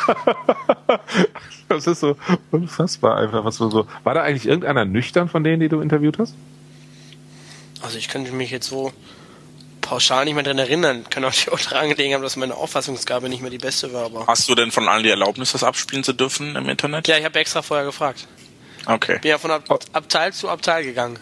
das 1.69 1.87
ist 1.87 2.01
so 2.01 2.17
unfassbar 2.51 3.19
einfach, 3.19 3.45
was 3.45 3.55
so. 3.55 3.87
War 4.03 4.15
da 4.15 4.23
eigentlich 4.23 4.47
irgendeiner 4.47 4.85
nüchtern 4.85 5.29
von 5.29 5.45
denen, 5.45 5.61
die 5.61 5.69
du 5.69 5.81
interviewt 5.81 6.19
hast? 6.19 6.35
Also 7.83 7.99
ich 7.99 8.09
könnte 8.09 8.33
mich 8.33 8.51
jetzt 8.51 8.67
so 8.67 8.93
pauschal 9.87 10.25
nicht 10.25 10.35
mehr 10.35 10.43
dran 10.43 10.59
erinnern. 10.59 11.05
Kann 11.09 11.25
auch 11.25 11.33
daran 11.71 11.89
gelegen 11.89 12.15
haben, 12.15 12.23
dass 12.23 12.37
meine 12.37 12.55
Auffassungsgabe 12.55 13.29
nicht 13.29 13.41
mehr 13.41 13.51
die 13.51 13.59
beste 13.59 13.93
war. 13.93 14.07
Aber 14.07 14.27
Hast 14.27 14.49
du 14.49 14.55
denn 14.55 14.73
von 14.73 14.89
allen 14.89 15.05
die 15.05 15.11
Erlaubnis, 15.11 15.53
das 15.53 15.63
abspielen 15.63 16.05
zu 16.05 16.13
dürfen 16.13 16.57
im 16.57 16.69
Internet? 16.69 17.09
Ja, 17.09 17.17
ich 17.17 17.25
habe 17.25 17.39
extra 17.39 17.63
vorher 17.63 17.87
gefragt. 17.87 18.27
Okay. 18.87 19.19
Bin 19.21 19.31
ja 19.31 19.39
von 19.39 19.51
Ab 19.51 19.81
Abteil 19.93 20.33
zu 20.33 20.49
Abteil 20.49 20.85
gegangen. 20.85 21.19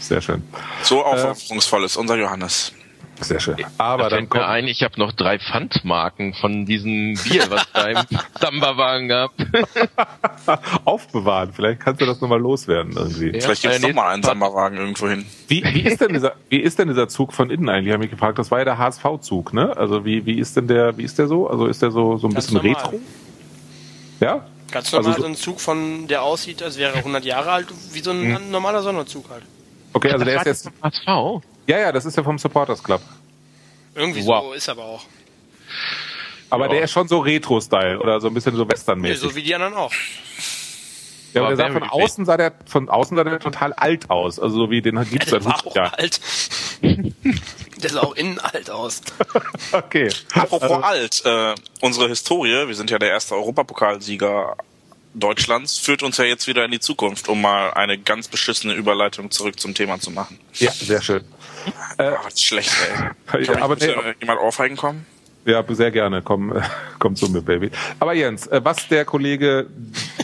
Sehr 0.00 0.20
schön. 0.20 0.42
So 0.82 1.04
aufopferungsvoll 1.04 1.82
äh, 1.82 1.86
ist 1.86 1.96
unser 1.96 2.16
Johannes. 2.16 2.72
Sehr 3.20 3.40
schön. 3.40 3.56
Aber 3.78 4.04
da 4.04 4.08
dann 4.10 4.28
kommt 4.28 4.44
mir 4.44 4.48
ein, 4.48 4.66
ich 4.66 4.82
habe 4.82 4.98
noch 4.98 5.12
drei 5.12 5.38
Pfandmarken 5.38 6.34
von 6.34 6.66
diesem 6.66 7.14
Bier, 7.14 7.44
was 7.50 7.70
da 7.72 7.86
im 7.88 7.98
Samba-Wagen 8.40 9.08
gab. 9.08 9.32
Aufbewahren, 10.84 11.52
vielleicht 11.52 11.80
kannst 11.80 12.00
du 12.00 12.06
das 12.06 12.20
nochmal 12.20 12.40
loswerden 12.40 12.92
irgendwie. 12.96 13.32
Ja, 13.34 13.40
vielleicht 13.40 13.62
gibt 13.62 13.74
es 13.74 13.82
nochmal 13.82 14.14
einen 14.14 14.22
Samba-Wagen 14.22 14.76
irgendwo 14.76 15.08
hin. 15.08 15.26
Wie, 15.48 15.64
wie, 15.64 15.80
ist 15.80 16.00
denn 16.00 16.12
dieser, 16.12 16.34
wie 16.48 16.60
ist 16.60 16.78
denn 16.78 16.88
dieser 16.88 17.08
Zug 17.08 17.32
von 17.32 17.50
innen 17.50 17.68
eigentlich? 17.68 17.86
Ich 17.86 17.92
habe 17.92 18.02
mich 18.02 18.10
gefragt, 18.10 18.38
das 18.38 18.50
war 18.50 18.58
ja 18.58 18.64
der 18.64 18.78
HSV-Zug, 18.78 19.52
ne? 19.52 19.76
Also 19.76 20.04
wie, 20.04 20.24
wie 20.26 20.38
ist 20.38 20.56
denn 20.56 20.68
der, 20.68 20.96
wie 20.96 21.04
ist 21.04 21.18
der 21.18 21.26
so? 21.26 21.48
Also 21.48 21.66
ist 21.66 21.82
der 21.82 21.90
so, 21.90 22.16
so 22.18 22.28
ein 22.28 22.34
Ganz 22.34 22.46
bisschen 22.46 22.62
normal. 22.62 22.82
retro? 22.82 23.00
Ja? 24.20 24.46
Ganz 24.70 24.92
normal 24.92 25.08
also 25.08 25.16
so, 25.16 25.22
so 25.22 25.28
ein 25.28 25.36
Zug 25.36 25.60
von, 25.60 26.06
der 26.08 26.22
aussieht, 26.22 26.62
als 26.62 26.78
wäre 26.78 26.92
er 26.92 26.98
100 26.98 27.24
Jahre 27.24 27.50
alt, 27.50 27.68
wie 27.92 28.00
so 28.00 28.10
ein 28.10 28.36
hm. 28.36 28.50
normaler 28.50 28.82
Sonderzug 28.82 29.30
halt. 29.30 29.42
Okay, 29.92 30.12
also 30.12 30.24
der 30.24 30.36
ist 30.36 30.46
jetzt. 30.46 30.70
HSV? 30.82 31.42
Ja, 31.68 31.78
ja, 31.78 31.92
das 31.92 32.06
ist 32.06 32.16
ja 32.16 32.22
vom 32.22 32.38
Supporters 32.38 32.82
Club. 32.82 33.02
Irgendwie 33.94 34.24
wow. 34.24 34.46
so 34.46 34.52
ist 34.54 34.68
aber 34.70 34.84
auch. 34.84 35.04
Aber 36.48 36.64
ja. 36.64 36.72
der 36.72 36.82
ist 36.84 36.92
schon 36.92 37.08
so 37.08 37.18
Retro-Style 37.18 38.00
oder 38.00 38.22
so 38.22 38.28
ein 38.28 38.34
bisschen 38.34 38.56
so 38.56 38.66
Western-mäßig. 38.66 39.22
Nee, 39.22 39.28
so 39.28 39.36
wie 39.36 39.42
die 39.42 39.54
anderen 39.54 39.74
auch. 39.74 39.92
Ja, 41.34 41.42
aber 41.42 41.54
der 41.54 41.66
sah 41.66 41.72
von 41.72 41.82
außen 41.82 42.24
sah 42.24 42.38
der 42.38 42.54
von 42.64 42.88
außen 42.88 43.18
sah 43.18 43.22
der 43.22 43.38
total 43.38 43.74
alt 43.74 44.08
aus. 44.08 44.40
Also 44.40 44.56
so 44.56 44.70
wie 44.70 44.80
den 44.80 44.98
gibt 45.10 45.24
es 45.24 45.30
ja, 45.30 45.40
seit 45.40 45.54
100 45.54 45.74
Jahren. 45.74 45.94
alt. 45.94 46.20
der 47.82 47.90
sah 47.90 48.00
auch 48.00 48.16
innen 48.16 48.38
alt 48.38 48.70
aus. 48.70 49.02
okay. 49.72 50.08
Apropos 50.32 50.62
also, 50.62 50.76
alt, 50.76 51.22
äh, 51.26 51.54
unsere 51.82 52.08
Historie, 52.08 52.66
wir 52.66 52.74
sind 52.74 52.90
ja 52.90 52.98
der 52.98 53.10
erste 53.10 53.34
Europapokalsieger 53.34 54.56
Deutschlands 55.14 55.78
führt 55.78 56.02
uns 56.02 56.16
ja 56.16 56.24
jetzt 56.24 56.46
wieder 56.46 56.64
in 56.64 56.70
die 56.70 56.80
Zukunft, 56.80 57.28
um 57.28 57.40
mal 57.40 57.72
eine 57.72 57.98
ganz 57.98 58.28
beschissene 58.28 58.74
Überleitung 58.74 59.30
zurück 59.30 59.58
zum 59.58 59.74
Thema 59.74 59.98
zu 60.00 60.10
machen. 60.10 60.38
Ja, 60.54 60.70
sehr 60.70 61.02
schön. 61.02 61.24
Äh, 61.98 62.10
oh, 62.12 62.24
was 62.24 62.42
schlecht, 62.42 62.72
ey. 62.88 63.10
Kann 63.26 63.44
ja, 63.44 63.62
aber 63.62 63.76
nee, 63.76 63.94
jemand 64.20 64.40
aufheigen 64.40 64.76
kommen? 64.76 65.06
Ja, 65.48 65.64
sehr 65.66 65.90
gerne. 65.90 66.20
Komm, 66.20 66.52
komm 66.98 67.16
zu 67.16 67.30
mir, 67.30 67.40
Baby. 67.40 67.70
Aber 67.98 68.12
Jens, 68.12 68.46
äh, 68.48 68.60
was 68.62 68.86
der 68.88 69.06
Kollege, 69.06 69.66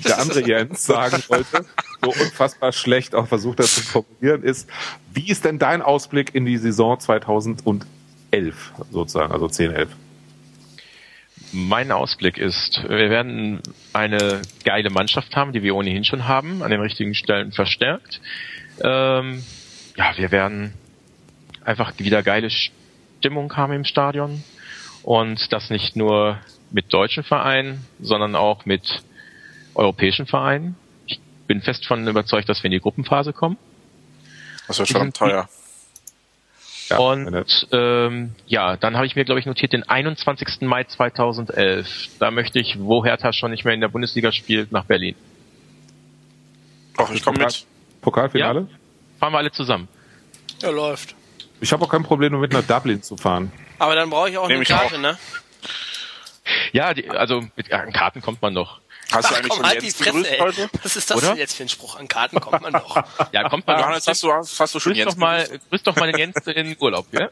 der 0.05 0.21
andere 0.21 0.41
Jens, 0.47 0.85
sagen 0.85 1.23
wollte, 1.29 1.65
so 2.03 2.11
unfassbar 2.11 2.73
schlecht 2.73 3.15
auch 3.15 3.27
versucht 3.27 3.59
hat 3.59 3.67
zu 3.67 3.81
formulieren, 3.81 4.43
ist, 4.43 4.69
wie 5.15 5.31
ist 5.31 5.47
denn 5.47 5.59
dein 5.59 5.81
Ausblick 5.81 6.35
in 6.35 6.45
die 6.45 6.59
Saison 6.59 7.01
2011 7.01 7.87
sozusagen, 8.91 9.33
also 9.33 9.49
10, 9.49 9.73
11? 9.73 9.89
Mein 11.53 11.91
Ausblick 11.91 12.37
ist, 12.37 12.83
wir 12.83 13.11
werden 13.11 13.63
eine 13.93 14.43
geile 14.65 14.91
Mannschaft 14.91 15.37
haben, 15.37 15.53
die 15.53 15.63
wir 15.63 15.75
ohnehin 15.75 16.05
schon 16.05 16.29
haben, 16.29 16.63
an 16.63 16.71
den 16.71 16.81
richtigen 16.81 17.15
Stellen 17.15 17.53
verstärkt. 17.53 18.21
Ähm, 18.83 19.43
ja, 19.97 20.13
wir 20.17 20.33
werden 20.33 20.75
einfach 21.65 21.93
wieder 21.99 22.23
geile 22.23 22.51
Stimmung 22.51 23.57
haben 23.57 23.73
im 23.73 23.85
Stadion 23.85 24.43
und 25.03 25.53
das 25.53 25.71
nicht 25.71 25.97
nur 25.97 26.39
mit 26.71 26.93
deutschen 26.93 27.25
Vereinen, 27.25 27.87
sondern 28.01 28.35
auch 28.35 28.65
mit 28.67 29.03
europäischen 29.75 30.27
Vereinen. 30.27 30.77
Ich 31.07 31.21
bin 31.47 31.63
fest 31.63 31.87
von 31.87 32.07
überzeugt, 32.07 32.49
dass 32.49 32.63
wir 32.63 32.67
in 32.67 32.73
die 32.73 32.81
Gruppenphase 32.81 33.33
kommen. 33.33 33.57
Das 34.67 34.79
wird 34.79 34.89
schon 34.89 35.13
teuer. 35.13 35.49
Ja, 36.89 36.99
und 36.99 37.67
ähm, 37.73 38.35
ja, 38.47 38.77
dann 38.77 38.97
habe 38.97 39.07
ich 39.07 39.17
mir, 39.17 39.25
glaube 39.25 39.41
ich, 39.41 39.47
notiert 39.47 39.73
den 39.73 39.89
21. 39.89 40.61
Mai 40.63 40.85
2011. 40.85 42.11
Da 42.19 42.31
möchte 42.31 42.59
ich, 42.59 42.79
wo 42.79 43.05
Hertha 43.05 43.33
schon 43.33 43.51
nicht 43.53 43.65
mehr 43.65 43.73
in 43.73 43.81
der 43.81 43.89
Bundesliga 43.89 44.33
spielt, 44.33 44.71
nach 44.71 44.85
Berlin. 44.85 45.15
Ach, 46.99 47.11
ich 47.11 47.25
komme 47.25 47.39
mit. 47.39 47.67
Pokalfinale? 48.03 48.61
Ja, 48.61 48.79
fahren 49.19 49.33
wir 49.33 49.39
alle 49.39 49.51
zusammen. 49.51 49.89
Ja, 50.61 50.69
läuft. 50.71 51.15
Ich 51.61 51.73
habe 51.73 51.85
auch 51.85 51.89
kein 51.89 52.03
Problem, 52.03 52.39
mit 52.41 52.53
nach 52.53 52.63
Dublin 52.63 53.03
zu 53.03 53.17
fahren. 53.17 53.53
Aber 53.79 53.95
dann 53.95 54.11
brauche 54.11 54.31
ich 54.31 54.39
auch 54.39 54.49
Nehm 54.49 54.57
eine 54.57 54.65
Karte, 54.65 54.99
ne? 54.99 55.19
Ja, 56.73 56.93
die, 56.93 57.09
also 57.09 57.43
mit 57.57 57.73
an 57.73 57.93
Karten 57.93 58.21
kommt 58.21 58.43
man 58.43 58.53
noch. 58.53 58.81
Hast 59.13 59.31
du 59.31 59.35
eigentlich 59.35 59.49
komm, 59.49 59.59
schon 59.59 59.67
halt 59.67 59.83
Jens 59.83 59.97
die 59.97 60.03
Fresse, 60.03 60.39
heute? 60.41 60.71
Was 60.83 60.97
ist 60.97 61.11
das 61.11 61.17
Oder? 61.17 61.37
jetzt 61.37 61.57
für 61.57 61.63
ein 61.63 61.69
Spruch? 61.69 61.97
An 61.99 62.09
Karten 62.09 62.41
kommt 62.41 62.63
man 62.63 62.73
noch. 62.73 62.97
ja, 63.33 63.49
kommt 63.49 63.67
man 63.67 63.79
Johannes, 63.79 64.07
hast 64.07 64.23
du, 64.23 64.33
hast 64.33 64.75
du 64.75 64.81
schon 64.81 64.95
Jens 64.95 65.13
doch 65.13 65.21
mal, 65.21 65.47
grüß 65.71 65.83
doch 65.83 65.97
mal 65.97 66.11
den 66.11 66.19
Jens 66.19 66.37
in 66.47 66.77
Urlaub, 66.79 67.07
ja? 67.13 67.29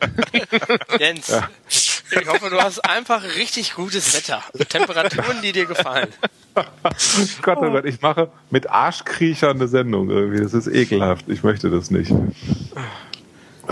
Jens, 0.99 1.29
ja. 1.29 1.49
ich 1.69 2.29
hoffe, 2.29 2.51
du 2.51 2.61
hast 2.61 2.81
einfach 2.81 3.23
richtig 3.37 3.75
gutes 3.75 4.15
Wetter. 4.15 4.43
Temperaturen, 4.69 5.41
die 5.43 5.53
dir 5.53 5.67
gefallen. 5.67 6.13
Gott, 7.43 7.59
oh 7.59 7.71
Gott, 7.71 7.87
ich 7.87 8.01
mache 8.03 8.31
mit 8.51 8.69
Arschkriechern 8.69 9.57
eine 9.57 9.69
Sendung 9.69 10.11
irgendwie. 10.11 10.43
Das 10.43 10.53
ist 10.53 10.67
ekelhaft. 10.67 11.27
Ich 11.29 11.43
möchte 11.43 11.71
das 11.71 11.91
nicht. 11.91 12.13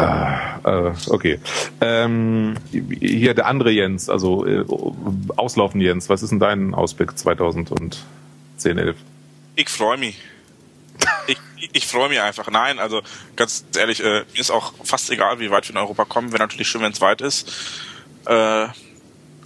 Ah, 0.00 0.60
äh, 0.64 0.92
okay. 1.08 1.40
Ähm, 1.80 2.56
hier 2.70 3.34
der 3.34 3.46
andere 3.46 3.70
Jens, 3.70 4.08
also 4.08 4.46
äh, 4.46 4.64
auslaufen 5.36 5.80
Jens. 5.80 6.08
Was 6.08 6.22
ist 6.22 6.30
denn 6.30 6.40
dein 6.40 6.74
Ausblick 6.74 7.18
2010, 7.18 7.98
11? 8.78 8.96
Ich 9.56 9.68
freue 9.68 9.98
mich. 9.98 10.18
Ich, 11.26 11.38
ich 11.72 11.86
freue 11.86 12.08
mich 12.08 12.20
einfach. 12.20 12.50
Nein, 12.50 12.78
also 12.78 13.02
ganz 13.36 13.64
ehrlich, 13.76 14.00
äh, 14.00 14.24
mir 14.32 14.40
ist 14.40 14.50
auch 14.50 14.72
fast 14.84 15.10
egal, 15.10 15.38
wie 15.38 15.50
weit 15.50 15.68
wir 15.68 15.74
in 15.74 15.80
Europa 15.80 16.04
kommen. 16.06 16.32
Wäre 16.32 16.42
natürlich 16.42 16.68
schön, 16.68 16.80
wenn 16.80 16.92
es 16.92 17.00
weit 17.00 17.20
ist. 17.20 17.52
Äh, 18.26 18.66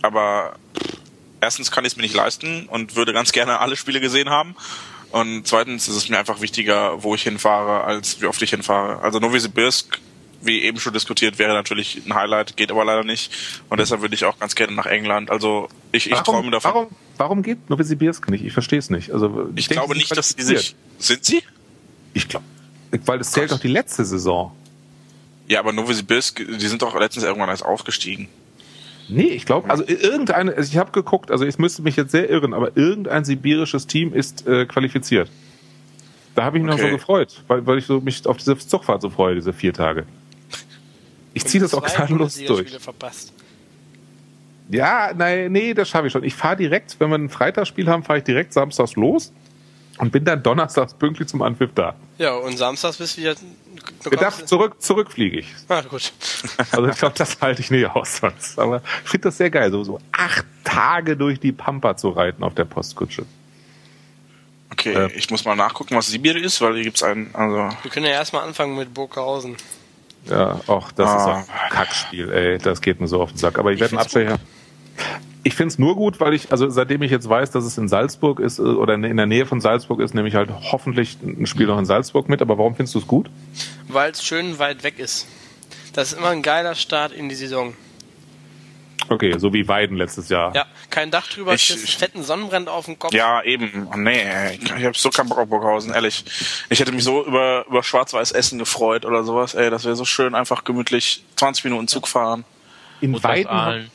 aber 0.03 0.55
erstens 1.41 1.71
kann 1.71 1.85
ich 1.85 1.93
es 1.93 1.97
mir 1.97 2.03
nicht 2.03 2.15
leisten 2.15 2.67
und 2.69 2.95
würde 2.95 3.13
ganz 3.13 3.33
gerne 3.33 3.61
alle 3.61 3.77
Spiele 3.77 4.01
gesehen 4.01 4.31
haben. 4.31 4.55
Und 5.11 5.47
zweitens 5.47 5.89
ist 5.89 5.97
es 5.97 6.09
mir 6.09 6.19
einfach 6.19 6.41
wichtiger, 6.41 7.03
wo 7.03 7.15
ich 7.15 7.23
hinfahre, 7.23 7.85
als 7.85 8.21
wie 8.21 8.27
oft 8.27 8.43
ich 8.43 8.51
hinfahre. 8.51 9.01
Also 9.03 9.21
Novosibirsk 9.21 10.01
wie 10.47 10.63
eben 10.63 10.79
schon 10.79 10.93
diskutiert, 10.93 11.39
wäre 11.39 11.55
natürlich 11.55 12.03
ein 12.07 12.15
Highlight, 12.15 12.57
geht 12.57 12.71
aber 12.71 12.85
leider 12.85 13.05
nicht. 13.05 13.33
Und 13.69 13.81
deshalb 13.81 14.01
würde 14.01 14.15
ich 14.15 14.25
auch 14.25 14.39
ganz 14.39 14.55
gerne 14.55 14.75
nach 14.75 14.87
England. 14.87 15.31
Also 15.31 15.69
ich, 15.93 16.11
ich 16.11 16.19
träume 16.19 16.51
davon. 16.51 16.73
Warum, 16.73 16.87
warum 17.17 17.43
geht 17.43 17.71
Novosibirsk 17.71 18.31
nicht? 18.31 18.45
Ich 18.45 18.53
verstehe 18.53 18.79
es 18.79 18.91
nicht. 18.91 19.11
Also 19.13 19.49
ich, 19.55 19.61
ich 19.61 19.69
denke, 19.69 19.85
glaube 19.85 19.97
nicht, 19.97 20.17
dass 20.17 20.31
sie 20.31 20.43
sich. 20.43 20.75
Sind 20.99 21.25
sie? 21.25 21.43
Ich 22.13 22.29
glaube. 22.29 22.45
Weil 23.05 23.21
es 23.21 23.33
zählt 23.33 23.51
doch 23.51 23.59
die 23.59 23.69
letzte 23.69 24.05
Saison. 24.05 24.53
Ja, 25.49 25.61
aber 25.61 25.73
Novosibirsk, 25.73 26.45
die 26.59 26.67
sind 26.67 26.81
doch 26.81 26.99
letztens 26.99 27.25
irgendwann 27.25 27.49
erst 27.49 27.65
aufgestiegen. 27.65 28.29
Nee, 29.09 29.23
ich 29.25 29.45
glaube, 29.45 29.69
also 29.69 29.85
irgendeine, 29.87 30.55
also 30.55 30.71
ich 30.71 30.79
habe 30.79 30.91
geguckt, 30.93 31.31
also 31.31 31.45
ich 31.45 31.59
müsste 31.59 31.83
mich 31.83 31.97
jetzt 31.97 32.13
sehr 32.13 32.31
irren, 32.31 32.55
aber 32.55 32.77
irgendein 32.77 33.25
sibirisches 33.25 33.87
Team 33.87 34.15
ist 34.15 34.47
äh, 34.47 34.65
qualifiziert. 34.65 35.31
Da 36.35 36.45
habe 36.45 36.59
ich 36.59 36.65
mich 36.65 36.73
okay. 36.73 36.83
noch 36.83 36.89
so 36.89 36.97
gefreut, 36.97 37.43
weil, 37.47 37.67
weil 37.67 37.79
ich 37.79 37.87
so 37.87 38.01
mich 38.01 38.27
auf 38.27 38.39
diese 38.39 38.57
Zugfahrt 38.57 39.03
so 39.03 39.11
freue, 39.11 39.35
diese 39.35 39.53
vier 39.53 39.73
Tage. 39.73 40.07
Ich 41.35 41.45
ziehe 41.47 41.61
das 41.61 41.75
auch 41.75 41.85
gnadenlos 41.85 42.37
durch. 42.47 42.71
Verpasst. 42.79 43.33
Ja, 44.71 45.13
nein, 45.15 45.53
nee, 45.53 45.75
das 45.75 45.89
schaffe 45.89 46.07
ich 46.07 46.13
schon. 46.13 46.25
Ich 46.25 46.35
fahre 46.35 46.57
direkt, 46.57 46.97
wenn 46.99 47.11
wir 47.11 47.17
ein 47.17 47.29
Freitagsspiel 47.29 47.89
haben, 47.89 48.03
fahre 48.03 48.21
ich 48.21 48.25
direkt 48.25 48.53
samstags 48.53 48.97
los 48.97 49.33
und 49.99 50.11
bin 50.11 50.25
dann 50.25 50.43
donnerstags 50.43 50.95
pünktlich 50.95 51.29
zum 51.29 51.43
Anpfiff 51.43 51.71
da. 51.75 51.95
Ja, 52.19 52.35
und 52.35 52.57
samstags 52.57 52.97
bist 52.97 53.17
du 53.17 53.21
wieder. 53.21 53.35
Gedacht, 54.05 54.49
zurück, 54.49 54.81
zurück 54.81 55.11
fliege 55.11 55.41
ich. 55.41 55.55
Ah, 55.69 55.83
gut. 55.83 56.13
Also 56.71 56.89
ich 56.89 56.97
glaube, 56.97 57.15
das 57.19 57.41
halte 57.41 57.61
ich 57.61 57.71
nicht 57.71 57.87
aus 57.87 58.17
sonst. 58.19 58.59
Aber 58.59 58.83
ich 59.05 59.11
finde 59.11 59.29
das 59.29 59.37
sehr 59.37 59.51
geil, 59.51 59.71
so, 59.71 59.85
so 59.85 60.01
acht 60.13 60.47
Tage 60.63 61.17
durch 61.17 61.39
die 61.41 61.53
Pampa 61.53 61.97
zu 61.97 62.11
reiten 62.11 62.43
auf 62.43 62.55
der 62.55 62.65
Postkutsche. 62.65 63.27
Okay, 64.73 64.95
äh, 64.95 65.13
ich 65.13 65.31
muss 65.31 65.45
mal 65.45 65.55
nachgucken, 65.55 65.97
was 65.97 66.09
Sibir 66.09 66.37
ist, 66.37 66.61
weil 66.61 66.75
hier 66.75 66.85
gibt 66.85 66.97
es 66.97 67.03
einen. 67.03 67.35
Also 67.35 67.77
Wir 67.83 67.91
können 67.91 68.07
ja 68.07 68.13
erstmal 68.13 68.45
anfangen 68.45 68.77
mit 68.77 68.95
Burghausen. 68.95 69.57
Ja, 70.29 70.61
auch 70.67 70.93
das 70.93 71.09
ah. 71.09 71.17
ist 71.17 71.23
auch 71.27 71.37
ein 71.37 71.71
Kackspiel, 71.71 72.33
ey. 72.33 72.59
Das 72.59 72.81
geht 72.81 73.01
mir 73.01 73.09
so 73.09 73.21
auf 73.21 73.31
den 73.31 73.39
Sack. 73.39 73.59
Aber 73.59 73.71
ich, 73.71 73.77
ich 73.77 73.81
werde 73.81 73.93
einen 73.93 74.03
Abstecher. 74.03 74.39
Ich 75.43 75.55
finde 75.55 75.69
es 75.69 75.79
nur 75.79 75.95
gut, 75.95 76.21
weil 76.21 76.33
ich, 76.33 76.53
also 76.53 76.71
seitdem 76.71 77.03
ich 77.03 77.11
jetzt 77.11 77.29
weiß, 77.29 77.51
dass 77.51 77.65
es 77.65 77.77
in 77.77 77.89
Salzburg 77.89 78.41
ist 78.41 78.61
oder 78.61 78.95
in 78.95 79.17
der 79.17 79.27
Nähe 79.27 79.45
von 79.45 79.61
Salzburg 79.61 80.01
ist, 80.01 80.15
nehme 80.15 80.27
ich 80.27 80.35
halt 80.35 80.49
hoffentlich 80.73 81.19
ein 81.23 81.47
Spiel 81.47 81.67
noch 81.67 81.79
in 81.79 81.85
Salzburg 81.85 82.29
mit. 82.31 82.41
Aber 82.41 82.57
warum 82.57 82.75
findest 82.75 82.95
du 82.95 83.01
es 83.01 83.07
gut? 83.07 83.31
Weil 83.89 84.13
es 84.13 84.25
schön 84.25 84.59
weit 84.59 84.83
weg 84.85 84.99
ist. 84.99 85.27
Das 85.93 86.13
ist 86.13 86.19
immer 86.19 86.31
ein 86.31 86.43
geiler 86.43 86.75
Start 86.75 87.13
in 87.13 87.29
die 87.29 87.35
Saison. 87.35 87.75
Okay, 89.09 89.39
so 89.39 89.53
wie 89.53 89.69
Weiden 89.69 89.97
letztes 89.97 90.29
Jahr. 90.29 90.55
Ja, 90.55 90.67
kein 90.91 91.11
Dach 91.11 91.27
drüber, 91.29 91.55
ich, 91.55 91.73
einen 91.73 91.81
fetten 91.81 92.23
Sonnenbrand 92.23 92.69
auf 92.69 92.87
dem 92.87 92.99
Kopf. 92.99 93.13
Ja, 93.13 93.43
eben. 93.43 93.89
Oh, 93.93 93.97
nee, 93.97 94.23
ich 94.61 94.85
habe 94.85 94.97
so 94.97 95.11
keinen 95.11 95.29
Bock 95.29 95.39
auf 95.39 95.49
Burghausen, 95.49 95.93
ehrlich. 95.93 96.25
Ich 96.71 96.81
hätte 96.81 96.93
mich 96.93 97.05
so 97.05 97.25
über, 97.25 97.67
über 97.69 97.83
Schwarz-Weiß 97.83 98.33
Essen 98.33 98.59
gefreut 98.59 99.05
oder 99.05 99.25
sowas. 99.25 99.55
Ey, 99.55 99.71
das 99.71 99.85
wäre 99.85 99.97
so 99.97 100.05
schön, 100.05 100.35
einfach 100.35 100.65
gemütlich 100.65 101.25
20 101.37 101.65
Minuten 101.65 101.89
Zug 101.89 102.09
fahren. 102.09 102.45
In 103.01 103.23
Weiden, 103.23 103.91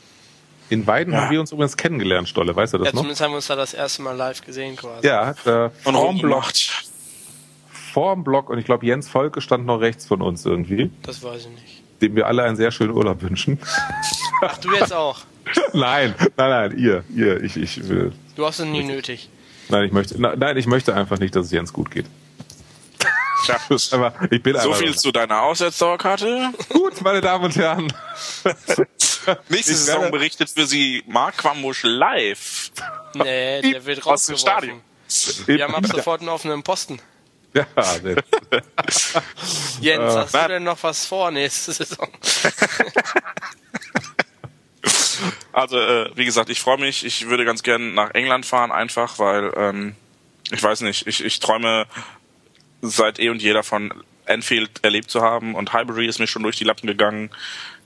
in 0.70 0.86
Weiden 0.86 1.12
ja. 1.12 1.22
haben 1.22 1.30
wir 1.30 1.40
uns 1.40 1.50
übrigens 1.50 1.76
kennengelernt, 1.76 2.28
Stolle, 2.28 2.54
weißt 2.54 2.74
du 2.74 2.78
das 2.78 2.86
ja, 2.86 2.92
noch? 2.92 3.00
Zumindest 3.00 3.20
haben 3.20 3.32
wir 3.32 3.36
uns 3.36 3.48
da 3.48 3.56
das 3.56 3.74
erste 3.74 4.02
Mal 4.02 4.16
live 4.16 4.40
gesehen 4.42 4.76
quasi. 4.76 5.06
Ja, 5.06 5.34
da 5.44 5.70
vorm 5.82 6.18
Block. 6.18 6.44
Vorm 7.92 8.22
Block 8.22 8.50
und 8.50 8.58
ich 8.58 8.64
glaube 8.64 8.86
Jens 8.86 9.08
Volke 9.08 9.40
stand 9.40 9.66
noch 9.66 9.80
rechts 9.80 10.06
von 10.06 10.22
uns 10.22 10.46
irgendwie. 10.46 10.90
Das 11.02 11.24
weiß 11.24 11.46
ich 11.46 11.60
nicht. 11.60 11.79
Dem 12.00 12.16
wir 12.16 12.26
alle 12.26 12.42
einen 12.42 12.56
sehr 12.56 12.70
schönen 12.70 12.92
Urlaub 12.92 13.22
wünschen. 13.22 13.58
Ach, 14.42 14.58
du 14.58 14.72
jetzt 14.72 14.92
auch? 14.92 15.20
nein, 15.72 16.14
nein, 16.36 16.50
nein, 16.50 16.78
ihr, 16.78 17.04
ihr, 17.14 17.42
ich, 17.42 17.56
ich 17.56 17.88
will. 17.88 18.12
Du 18.36 18.46
hast 18.46 18.58
es 18.58 18.66
nie 18.66 18.82
nötig. 18.82 19.28
Nein, 19.68 19.84
ich 19.84 19.92
möchte, 19.92 20.20
nein, 20.20 20.56
ich 20.56 20.66
möchte 20.66 20.94
einfach 20.94 21.18
nicht, 21.18 21.34
dass 21.36 21.46
es 21.46 21.52
Jens 21.52 21.72
gut 21.72 21.90
geht. 21.90 22.06
Tja, 23.44 23.58
aber 23.92 24.14
ich 24.30 24.42
bin 24.42 24.58
so 24.58 24.72
viel 24.74 24.96
zu 24.96 25.12
deiner 25.12 25.42
Aussetzdauerkarte. 25.42 26.52
Gut, 26.68 27.00
meine 27.02 27.20
Damen 27.20 27.44
und 27.44 27.56
Herren. 27.56 27.92
Nächste 29.48 29.74
Saison 29.74 30.10
berichtet 30.10 30.50
für 30.50 30.66
Sie 30.66 31.02
Mark 31.06 31.38
Quambusch 31.38 31.82
live. 31.84 32.70
Nee, 33.14 33.62
der 33.62 33.84
wird 33.84 34.04
raus 34.06 34.26
dem 34.26 34.36
Stadion. 34.36 34.80
Wir 35.46 35.64
haben 35.64 35.74
ab 35.74 35.86
sofort 35.86 36.20
einen 36.20 36.28
offenen 36.28 36.62
Posten. 36.62 37.00
Ja, 37.52 37.66
Jens, 39.80 40.14
hast 40.14 40.34
du 40.34 40.48
denn 40.48 40.62
noch 40.62 40.80
was 40.82 41.06
vor 41.06 41.30
nächste 41.30 41.72
Saison? 41.72 42.08
Also, 45.52 45.78
äh, 45.78 46.10
wie 46.14 46.24
gesagt, 46.24 46.48
ich 46.48 46.60
freue 46.60 46.78
mich. 46.78 47.04
Ich 47.04 47.28
würde 47.28 47.44
ganz 47.44 47.62
gern 47.62 47.92
nach 47.92 48.12
England 48.12 48.46
fahren, 48.46 48.72
einfach, 48.72 49.18
weil, 49.18 49.52
ähm, 49.56 49.94
ich 50.50 50.62
weiß 50.62 50.80
nicht, 50.82 51.06
ich, 51.06 51.24
ich 51.24 51.40
träume 51.40 51.86
seit 52.80 53.18
eh 53.18 53.28
und 53.28 53.42
je 53.42 53.52
davon, 53.52 53.92
Enfield 54.26 54.70
erlebt 54.82 55.10
zu 55.10 55.20
haben 55.20 55.54
und 55.54 55.72
Highbury 55.72 56.06
ist 56.06 56.20
mir 56.20 56.26
schon 56.26 56.44
durch 56.44 56.56
die 56.56 56.64
Lappen 56.64 56.86
gegangen. 56.86 57.30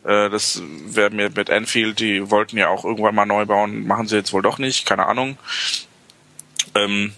Äh, 0.05 0.31
das 0.31 0.63
wäre 0.63 1.11
mir 1.11 1.31
mit 1.31 1.49
Enfield, 1.49 1.99
die 1.99 2.31
wollten 2.31 2.59
ja 2.59 2.69
auch 2.69 2.85
irgendwann 2.85 3.15
mal 3.15 3.27
neu 3.27 3.47
bauen, 3.47 3.87
machen 3.87 4.07
sie 4.07 4.17
jetzt 4.17 4.33
wohl 4.33 4.43
doch 4.43 4.59
nicht, 4.59 4.87
keine 4.87 5.07
Ahnung. 5.07 5.39
Ähm, 6.75 7.15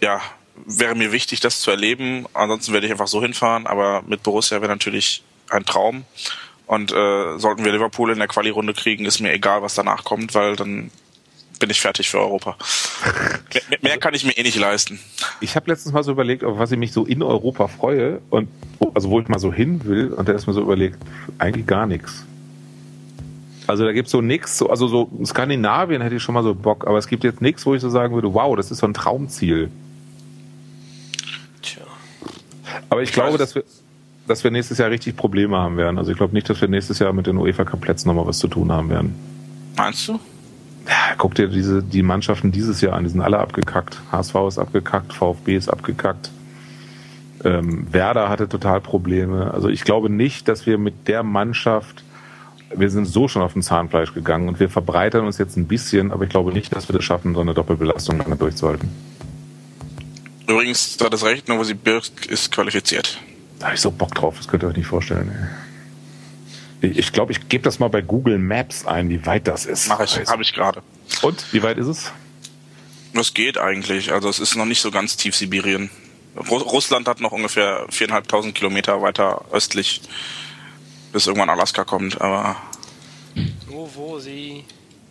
ja, 0.00 0.22
wäre 0.66 0.94
mir 0.94 1.12
wichtig, 1.12 1.40
das 1.40 1.60
zu 1.60 1.70
erleben. 1.70 2.26
Ansonsten 2.34 2.72
werde 2.72 2.86
ich 2.86 2.92
einfach 2.92 3.06
so 3.06 3.20
hinfahren, 3.22 3.66
aber 3.66 4.02
mit 4.06 4.22
Borussia 4.22 4.60
wäre 4.60 4.72
natürlich 4.72 5.22
ein 5.50 5.64
Traum. 5.64 6.04
Und 6.66 6.92
äh, 6.92 7.38
sollten 7.38 7.64
wir 7.64 7.72
Liverpool 7.72 8.10
in 8.10 8.18
der 8.18 8.28
Quali-Runde 8.28 8.72
kriegen, 8.72 9.04
ist 9.04 9.20
mir 9.20 9.32
egal, 9.32 9.62
was 9.62 9.74
danach 9.74 10.04
kommt, 10.04 10.34
weil 10.34 10.56
dann 10.56 10.90
bin 11.60 11.70
ich 11.70 11.80
fertig 11.80 12.10
für 12.10 12.18
Europa. 12.18 12.56
mehr, 13.68 13.78
mehr, 13.82 13.98
kann 13.98 14.14
ich 14.14 14.24
mir 14.24 14.36
eh 14.36 14.42
nicht 14.42 14.56
leisten. 14.56 14.98
Ich 15.40 15.56
habe 15.56 15.70
letztens 15.70 15.92
mal 15.92 16.02
so 16.02 16.12
überlegt, 16.12 16.42
auf 16.42 16.58
was 16.58 16.72
ich 16.72 16.78
mich 16.78 16.92
so 16.92 17.04
in 17.04 17.22
Europa 17.22 17.68
freue 17.68 18.20
und 18.30 18.48
also 18.94 19.10
wo 19.10 19.20
ich 19.20 19.28
mal 19.28 19.38
so 19.38 19.52
hin 19.52 19.84
will 19.84 20.08
und 20.08 20.28
da 20.28 20.32
ist 20.32 20.46
mir 20.46 20.52
so 20.52 20.62
überlegt, 20.62 20.98
eigentlich 21.38 21.66
gar 21.66 21.86
nichts. 21.86 22.24
Also 23.66 23.84
da 23.84 23.92
gibt's 23.92 24.10
so 24.10 24.20
nichts, 24.20 24.58
so, 24.58 24.68
also 24.68 24.88
so 24.88 25.10
Skandinavien 25.24 26.02
hätte 26.02 26.16
ich 26.16 26.22
schon 26.22 26.34
mal 26.34 26.42
so 26.42 26.54
Bock, 26.54 26.86
aber 26.86 26.98
es 26.98 27.06
gibt 27.06 27.24
jetzt 27.24 27.40
nichts, 27.40 27.64
wo 27.64 27.74
ich 27.74 27.80
so 27.80 27.88
sagen 27.88 28.14
würde, 28.14 28.34
wow, 28.34 28.56
das 28.56 28.70
ist 28.70 28.78
so 28.78 28.86
ein 28.86 28.94
Traumziel. 28.94 29.70
Aber 32.88 33.02
ich, 33.02 33.10
ich 33.10 33.14
glaube, 33.14 33.38
dass 33.38 33.54
wir 33.54 33.64
dass 34.26 34.42
wir 34.42 34.50
nächstes 34.50 34.78
Jahr 34.78 34.90
richtig 34.90 35.16
Probleme 35.16 35.56
haben 35.58 35.76
werden. 35.76 35.98
Also 35.98 36.10
ich 36.10 36.16
glaube 36.16 36.32
nicht, 36.32 36.48
dass 36.48 36.60
wir 36.60 36.68
nächstes 36.68 36.98
Jahr 36.98 37.12
mit 37.12 37.26
den 37.26 37.36
UEFA 37.36 37.64
Cup 37.64 37.80
Plätzen 37.80 38.08
nochmal 38.08 38.26
was 38.26 38.38
zu 38.38 38.48
tun 38.48 38.72
haben 38.72 38.88
werden. 38.90 39.14
Meinst 39.76 40.08
du? 40.08 40.18
Ja, 40.86 41.14
guck 41.16 41.34
dir 41.34 41.48
diese, 41.48 41.82
die 41.82 42.02
Mannschaften 42.02 42.52
dieses 42.52 42.80
Jahr 42.80 42.94
an, 42.94 43.04
die 43.04 43.10
sind 43.10 43.20
alle 43.20 43.38
abgekackt. 43.38 44.00
HSV 44.12 44.34
ist 44.48 44.58
abgekackt, 44.58 45.12
VfB 45.12 45.56
ist 45.56 45.68
abgekackt. 45.68 46.30
Ähm, 47.42 47.86
Werder 47.92 48.28
hatte 48.28 48.48
total 48.48 48.80
Probleme. 48.80 49.52
Also 49.52 49.68
ich 49.68 49.84
glaube 49.84 50.10
nicht, 50.10 50.48
dass 50.48 50.66
wir 50.66 50.78
mit 50.78 51.08
der 51.08 51.22
Mannschaft, 51.22 52.04
wir 52.74 52.90
sind 52.90 53.06
so 53.06 53.28
schon 53.28 53.42
auf 53.42 53.54
dem 53.54 53.62
Zahnfleisch 53.62 54.14
gegangen 54.14 54.48
und 54.48 54.60
wir 54.60 54.68
verbreitern 54.68 55.26
uns 55.26 55.38
jetzt 55.38 55.56
ein 55.56 55.66
bisschen, 55.66 56.12
aber 56.12 56.24
ich 56.24 56.30
glaube 56.30 56.52
nicht, 56.52 56.74
dass 56.74 56.88
wir 56.88 56.94
das 56.94 57.04
schaffen, 57.04 57.34
so 57.34 57.40
eine 57.40 57.54
Doppelbelastung 57.54 58.18
lange 58.18 58.36
durchzuhalten. 58.36 58.88
Übrigens, 60.46 60.96
da 60.96 61.08
das 61.08 61.24
Recht, 61.24 61.48
Novosibirsk 61.48 62.26
ist 62.26 62.52
qualifiziert. 62.52 63.18
Da 63.58 63.66
habe 63.66 63.76
ich 63.76 63.80
so 63.80 63.90
Bock 63.90 64.14
drauf, 64.14 64.36
das 64.36 64.48
könnt 64.48 64.62
ihr 64.62 64.68
euch 64.68 64.76
nicht 64.76 64.86
vorstellen. 64.86 65.30
Ey. 66.80 66.90
Ich 66.90 67.12
glaube, 67.12 67.32
ich 67.32 67.48
gebe 67.48 67.64
das 67.64 67.78
mal 67.78 67.88
bei 67.88 68.02
Google 68.02 68.38
Maps 68.38 68.84
ein, 68.84 69.08
wie 69.08 69.24
weit 69.24 69.46
das 69.48 69.64
ist. 69.64 69.88
Mach 69.88 70.00
ich, 70.00 70.18
habe 70.26 70.42
ich 70.42 70.52
gerade. 70.52 70.82
Und, 71.22 71.52
wie 71.52 71.62
weit 71.62 71.78
ist 71.78 71.86
es? 71.86 72.12
Das 73.14 73.32
geht 73.32 73.56
eigentlich. 73.58 74.12
Also 74.12 74.28
es 74.28 74.38
ist 74.38 74.56
noch 74.56 74.66
nicht 74.66 74.80
so 74.80 74.90
ganz 74.90 75.16
tief 75.16 75.34
Sibirien. 75.34 75.88
Russland 76.36 77.06
hat 77.06 77.20
noch 77.20 77.32
ungefähr 77.32 77.86
viereinhalbtausend 77.88 78.54
Kilometer 78.54 79.00
weiter 79.00 79.44
östlich, 79.52 80.02
bis 81.12 81.26
irgendwann 81.26 81.48
Alaska 81.48 81.84
kommt, 81.84 82.20
aber. 82.20 82.56
Wo, 83.68 83.88
wo 83.94 84.18
sie. 84.18 84.64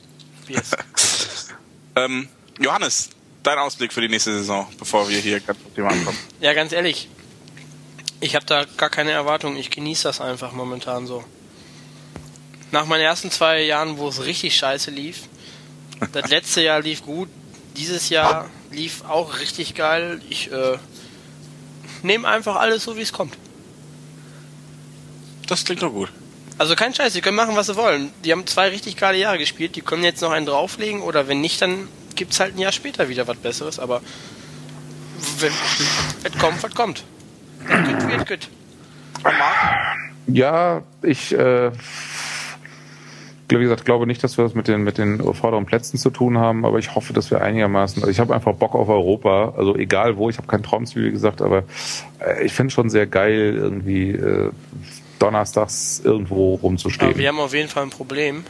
Biersk. 0.48 0.84
ähm, 1.96 2.28
Johannes, 2.60 3.12
dein 3.44 3.60
Ausblick 3.60 3.94
für 3.94 4.02
die 4.02 4.10
nächste 4.10 4.34
Saison, 4.34 4.68
bevor 4.80 5.08
wir 5.10 5.20
hier 5.20 5.40
ganz 5.40 5.60
Thema 5.76 5.90
ankommen. 5.90 6.18
Ja, 6.40 6.54
ganz 6.54 6.72
ehrlich, 6.72 7.10
ich 8.20 8.36
habe 8.36 8.46
da 8.46 8.66
gar 8.78 8.90
keine 8.90 9.12
Erwartung. 9.12 9.58
Ich 9.58 9.70
genieße 9.70 10.04
das 10.04 10.22
einfach 10.22 10.54
momentan 10.54 11.06
so. 11.06 11.24
Nach 12.72 12.86
meinen 12.86 13.02
ersten 13.02 13.30
zwei 13.30 13.62
Jahren, 13.62 13.98
wo 13.98 14.08
es 14.08 14.26
richtig 14.26 14.56
scheiße 14.56 14.90
lief, 14.90 15.24
das 16.12 16.30
letzte 16.30 16.62
Jahr 16.62 16.82
lief 16.82 17.04
gut, 17.04 17.30
dieses 17.78 18.10
Jahr 18.10 18.50
lief 18.72 19.04
auch 19.08 19.40
richtig 19.40 19.76
geil. 19.76 20.22
Ich 20.30 20.52
äh, 20.52 20.78
nehme 22.02 22.28
einfach 22.28 22.56
alles 22.56 22.84
so, 22.84 22.98
wie 22.98 23.02
es 23.02 23.14
kommt. 23.14 23.38
Das 25.48 25.66
klingt 25.66 25.84
doch 25.84 25.92
gut. 25.92 26.10
Also 26.58 26.76
kein 26.76 26.94
Scheiß, 26.94 27.14
sie 27.14 27.22
können 27.22 27.36
machen, 27.36 27.56
was 27.56 27.68
sie 27.68 27.76
wollen. 27.76 28.14
Die 28.24 28.32
haben 28.32 28.48
zwei 28.48 28.70
richtig 28.70 28.96
geile 28.96 29.18
Jahre 29.18 29.38
gespielt, 29.38 29.76
die 29.76 29.82
können 29.82 30.04
jetzt 30.04 30.22
noch 30.22 30.32
einen 30.32 30.46
drauflegen 30.46 31.02
oder 31.02 31.28
wenn 31.28 31.42
nicht, 31.42 31.62
dann 31.62 31.88
gibt 32.16 32.34
es 32.34 32.40
halt 32.40 32.56
ein 32.56 32.60
Jahr 32.60 32.72
später 32.72 33.10
wieder 33.10 33.28
was 33.28 33.38
Besseres, 33.38 33.80
aber 33.80 34.02
wenn 35.40 35.54
es 36.24 36.38
kommt, 36.38 36.64
was 36.64 36.74
kommt. 36.74 37.04
Gut 37.68 38.08
wird 38.10 38.28
gut. 38.28 38.50
Ja, 40.28 40.84
ich 41.02 41.34
äh, 41.34 41.72
wie 43.60 43.64
gesagt, 43.64 43.86
glaube 43.86 44.08
nicht, 44.08 44.24
dass 44.24 44.38
wir 44.38 44.44
das 44.44 44.56
mit 44.56 44.68
den, 44.68 44.84
mit 44.84 44.98
den 44.98 45.22
vorderen 45.34 45.66
Plätzen 45.66 45.98
zu 45.98 46.10
tun 46.10 46.38
haben, 46.38 46.66
aber 46.66 46.80
ich 46.80 46.96
hoffe, 46.96 47.14
dass 47.14 47.32
wir 47.32 47.42
einigermaßen, 47.42 48.02
also 48.02 48.12
ich 48.12 48.20
habe 48.20 48.34
einfach 48.34 48.54
Bock 48.54 48.76
auf 48.76 48.90
Europa, 48.90 49.54
also 49.58 49.76
egal 49.76 50.18
wo, 50.18 50.30
ich 50.30 50.38
habe 50.38 50.48
kein 50.48 50.64
Traumziel, 50.64 51.06
wie 51.06 51.12
gesagt, 51.12 51.42
aber 51.42 51.64
äh, 52.20 52.46
ich 52.46 52.54
finde 52.54 52.68
es 52.70 52.74
schon 52.74 52.90
sehr 52.90 53.08
geil, 53.08 53.56
irgendwie 53.56 54.12
äh, 54.12 54.50
donnerstags 55.20 56.02
irgendwo 56.04 56.56
rumzustehen. 56.56 57.12
Aber 57.12 57.20
wir 57.20 57.28
haben 57.28 57.40
auf 57.40 57.54
jeden 57.54 57.70
Fall 57.70 57.84
ein 57.84 57.90
Problem. 57.90 58.44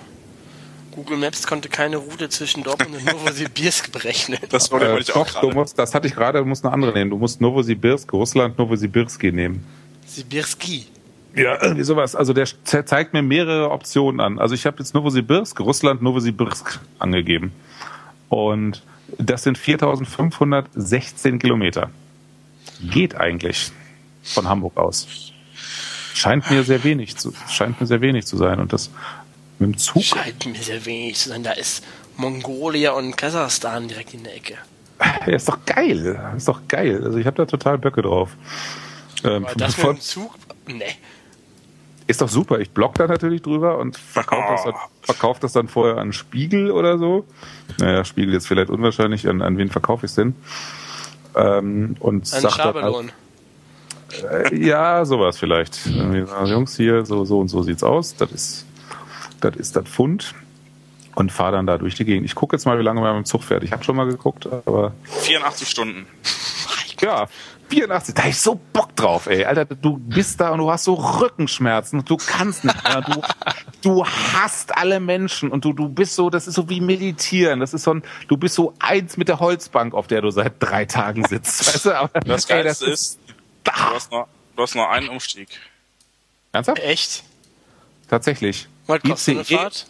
Google 0.95 1.17
Maps 1.17 1.47
konnte 1.47 1.69
keine 1.69 1.97
Route 1.97 2.29
zwischen 2.29 2.63
Dortmund 2.63 2.95
und 2.95 3.05
Novosibirsk 3.05 3.91
berechnen. 3.91 4.39
Das 4.49 4.71
wollte 4.71 4.87
äh, 4.87 4.99
ich 4.99 5.15
auch 5.15 5.27
doch, 5.27 5.41
du 5.41 5.49
musst, 5.51 5.77
Das 5.77 5.93
hatte 5.95 6.07
ich 6.07 6.15
gerade, 6.15 6.39
du 6.39 6.45
musst 6.45 6.63
eine 6.65 6.73
andere 6.73 6.93
nehmen. 6.93 7.09
Du 7.09 7.17
musst 7.17 7.41
Novosibirsk, 7.41 8.11
Russland, 8.13 8.57
Novosibirski 8.57 9.31
nehmen. 9.31 9.65
Sibirski. 10.05 10.85
Ja, 11.35 11.61
irgendwie 11.61 11.83
sowas. 11.83 12.15
Also 12.15 12.33
der 12.33 12.45
zeigt 12.85 13.13
mir 13.13 13.23
mehrere 13.23 13.71
Optionen 13.71 14.19
an. 14.21 14.37
Also 14.37 14.53
ich 14.53 14.65
habe 14.65 14.77
jetzt 14.79 14.93
Novosibirsk, 14.93 15.59
Russland, 15.59 16.01
Novosibirsk 16.01 16.79
angegeben. 16.99 17.51
Und 18.29 18.83
das 19.17 19.43
sind 19.43 19.57
4516 19.57 21.39
Kilometer. 21.39 21.89
Geht 22.81 23.15
eigentlich 23.15 23.71
von 24.23 24.47
Hamburg 24.47 24.77
aus. 24.77 25.31
Scheint 26.13 26.49
mir 26.51 26.63
sehr 26.63 26.83
wenig 26.83 27.17
zu, 27.17 27.33
scheint 27.49 27.81
mir 27.81 27.87
sehr 27.87 28.01
wenig 28.01 28.25
zu 28.25 28.37
sein. 28.37 28.59
Und 28.59 28.71
das 28.71 28.91
mit 29.59 29.69
dem 29.69 29.77
Zug. 29.77 30.03
Scheint 30.03 30.45
mir 30.45 30.61
sehr 30.61 30.85
wenig 30.85 31.17
zu 31.17 31.29
sein. 31.29 31.43
Da 31.43 31.51
ist 31.51 31.83
Mongolia 32.17 32.91
und 32.91 33.15
Kasachstan 33.15 33.87
direkt 33.87 34.13
in 34.13 34.23
der 34.23 34.35
Ecke. 34.35 34.55
Ja, 35.25 35.33
ist 35.33 35.49
doch 35.49 35.59
geil. 35.65 36.19
Ist 36.37 36.47
doch 36.47 36.61
geil. 36.67 37.01
Also 37.03 37.17
ich 37.17 37.25
habe 37.25 37.35
da 37.35 37.45
total 37.45 37.77
Böcke 37.77 38.01
drauf. 38.01 38.29
Ähm, 39.23 39.45
das 39.57 39.77
mit 39.77 39.87
dem 39.87 39.99
Zug? 39.99 40.33
Nee. 40.67 40.85
Ist 42.07 42.21
doch 42.21 42.29
super. 42.29 42.59
Ich 42.59 42.71
blog 42.71 42.95
da 42.95 43.07
natürlich 43.07 43.41
drüber 43.41 43.77
und 43.77 43.97
verkaufe 43.97 44.47
das, 44.49 44.63
dann, 44.63 44.73
verkauf 45.01 45.39
das 45.39 45.53
dann 45.53 45.67
vorher 45.67 45.97
an 45.97 46.13
Spiegel 46.13 46.71
oder 46.71 46.97
so. 46.97 47.25
Naja, 47.79 48.03
Spiegel 48.03 48.33
ist 48.33 48.47
vielleicht 48.47 48.69
unwahrscheinlich. 48.69 49.27
An, 49.27 49.41
an 49.41 49.57
wen 49.57 49.69
verkaufe 49.69 50.05
ich 50.05 50.11
es 50.11 50.15
denn? 50.15 50.35
Ähm, 51.35 51.95
und 51.99 52.31
an 52.33 52.49
Schabelon. 52.49 53.11
Halt, 54.21 54.51
äh, 54.51 54.55
ja, 54.55 55.05
sowas 55.05 55.37
vielleicht. 55.37 55.79
Jungs, 55.85 56.75
hier, 56.77 57.05
so, 57.05 57.25
so 57.25 57.39
und 57.39 57.47
so 57.47 57.63
sieht's 57.63 57.83
aus. 57.83 58.15
Das 58.15 58.31
ist, 58.31 58.65
das 59.43 59.55
ist 59.55 59.75
das 59.75 59.85
Pfund. 59.85 60.33
Und 61.15 61.31
fahre 61.31 61.51
dann 61.51 61.67
da 61.67 61.77
durch 61.77 61.93
die 61.93 62.05
Gegend. 62.05 62.25
Ich 62.25 62.33
gucke 62.33 62.55
jetzt 62.55 62.65
mal, 62.65 62.79
wie 62.79 62.81
lange 62.81 62.99
man 62.99 63.15
mit 63.15 63.25
dem 63.25 63.29
Zug 63.29 63.43
fährt. 63.43 63.63
Ich 63.63 63.71
habe 63.71 63.83
schon 63.83 63.95
mal 63.95 64.07
geguckt, 64.07 64.47
aber. 64.47 64.93
84 65.03 65.69
Stunden. 65.69 66.07
Ja, 66.99 67.27
84, 67.69 68.15
da 68.15 68.23
hab 68.23 68.29
ich 68.29 68.37
so 68.37 68.59
Bock 68.71 68.95
drauf, 68.95 69.27
ey. 69.27 69.45
Alter, 69.45 69.65
du 69.65 69.97
bist 69.97 70.39
da 70.39 70.51
und 70.51 70.59
du 70.59 70.71
hast 70.71 70.83
so 70.83 70.93
Rückenschmerzen 70.93 71.99
und 71.99 72.09
du 72.09 72.17
kannst 72.17 72.63
nicht 72.63 72.83
mehr. 72.83 73.01
Du, 73.01 73.21
du 73.81 74.05
hast 74.05 74.77
alle 74.77 74.99
Menschen 74.99 75.49
und 75.51 75.65
du, 75.65 75.73
du 75.73 75.89
bist 75.89 76.15
so, 76.15 76.29
das 76.29 76.47
ist 76.47 76.55
so 76.55 76.69
wie 76.69 76.81
meditieren. 76.81 77.59
Das 77.59 77.73
ist 77.73 77.83
so 77.83 77.95
ein, 77.95 78.03
du 78.27 78.37
bist 78.37 78.55
so 78.55 78.73
eins 78.79 79.17
mit 79.17 79.27
der 79.27 79.39
Holzbank, 79.39 79.93
auf 79.93 80.07
der 80.07 80.21
du 80.21 80.29
seit 80.29 80.53
drei 80.59 80.85
Tagen 80.85 81.25
sitzt. 81.25 81.67
Weißt 81.67 81.85
du? 81.85 81.97
Aber, 81.97 82.19
das 82.21 82.45
ey, 82.45 82.63
das 82.63 82.81
ist, 82.81 83.19
du 83.63 83.71
hast, 83.71 84.11
nur, 84.11 84.27
du 84.55 84.63
hast 84.63 84.75
nur 84.75 84.89
einen 84.89 85.09
Umstieg. 85.09 85.49
Ernsthaft? 86.51 86.79
Echt? 86.79 87.23
Tatsächlich. 88.07 88.67
Was 88.87 89.01
kostet 89.01 89.35
eine 89.35 89.45
Fahrt? 89.45 89.87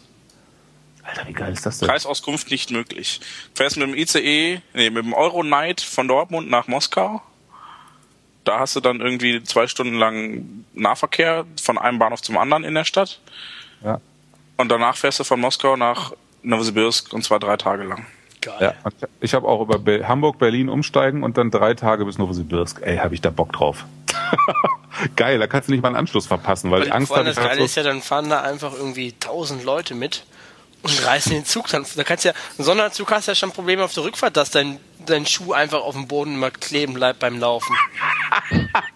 Alter, 1.02 1.28
wie 1.28 1.32
geil 1.32 1.52
ist 1.52 1.66
das 1.66 1.78
denn? 1.78 1.88
Preisauskunft 1.88 2.50
nicht 2.50 2.70
möglich. 2.70 3.20
Du 3.54 3.62
fährst 3.62 3.76
mit 3.76 3.86
dem 3.86 3.94
ICE, 3.94 4.62
nee, 4.72 4.90
mit 4.90 5.04
dem 5.04 5.12
Euronight 5.12 5.80
von 5.80 6.08
Dortmund 6.08 6.48
nach 6.48 6.66
Moskau 6.66 7.22
da 8.44 8.60
hast 8.60 8.76
du 8.76 8.80
dann 8.80 9.00
irgendwie 9.00 9.42
zwei 9.42 9.66
Stunden 9.66 9.94
lang 9.94 10.64
Nahverkehr 10.74 11.46
von 11.60 11.78
einem 11.78 11.98
Bahnhof 11.98 12.22
zum 12.22 12.38
anderen 12.38 12.64
in 12.64 12.74
der 12.74 12.84
Stadt. 12.84 13.20
Ja. 13.82 14.00
Und 14.56 14.68
danach 14.68 14.96
fährst 14.96 15.20
du 15.20 15.24
von 15.24 15.40
Moskau 15.40 15.76
nach 15.76 16.12
Novosibirsk 16.42 17.12
und 17.12 17.24
zwar 17.24 17.40
drei 17.40 17.56
Tage 17.56 17.84
lang. 17.84 18.06
Geil. 18.44 18.74
Ja, 18.84 19.08
ich 19.20 19.32
habe 19.32 19.48
auch 19.48 19.62
über 19.62 19.78
Be 19.78 20.06
Hamburg, 20.06 20.38
Berlin 20.38 20.68
umsteigen 20.68 21.22
und 21.22 21.38
dann 21.38 21.50
drei 21.50 21.72
Tage 21.74 22.04
bis 22.04 22.18
Novosibirsk. 22.18 22.82
Ey, 22.82 22.98
habe 22.98 23.14
ich 23.14 23.22
da 23.22 23.30
Bock 23.30 23.52
drauf. 23.52 23.86
Geil, 25.16 25.38
da 25.38 25.46
kannst 25.46 25.68
du 25.68 25.72
nicht 25.72 25.82
mal 25.82 25.88
einen 25.88 25.96
Anschluss 25.96 26.26
verpassen, 26.26 26.70
weil, 26.70 26.80
weil 26.80 26.88
ich 26.88 26.92
Angst 26.92 27.10
habe. 27.10 27.24
Das 27.24 27.36
Geile 27.36 27.64
ist 27.64 27.74
ja, 27.74 27.82
dann 27.82 28.02
fahren 28.02 28.28
da 28.28 28.42
einfach 28.42 28.74
irgendwie 28.74 29.12
tausend 29.12 29.64
Leute 29.64 29.94
mit 29.94 30.24
und 30.82 31.06
reißen 31.06 31.32
den 31.32 31.46
Zug 31.46 31.68
dann. 31.68 31.86
Da 31.96 32.04
kannst 32.04 32.24
ja, 32.24 32.32
ein 32.58 32.64
Sonderzug 32.64 33.10
hast 33.10 33.26
ja 33.26 33.34
schon 33.34 33.50
Probleme 33.50 33.82
auf 33.82 33.94
der 33.94 34.04
Rückfahrt, 34.04 34.36
dass 34.36 34.50
dein, 34.50 34.78
dein 35.06 35.24
Schuh 35.24 35.54
einfach 35.54 35.80
auf 35.80 35.94
dem 35.94 36.06
Boden 36.06 36.34
immer 36.34 36.50
kleben 36.50 36.92
bleibt 36.92 37.20
beim 37.20 37.40
Laufen. 37.40 37.74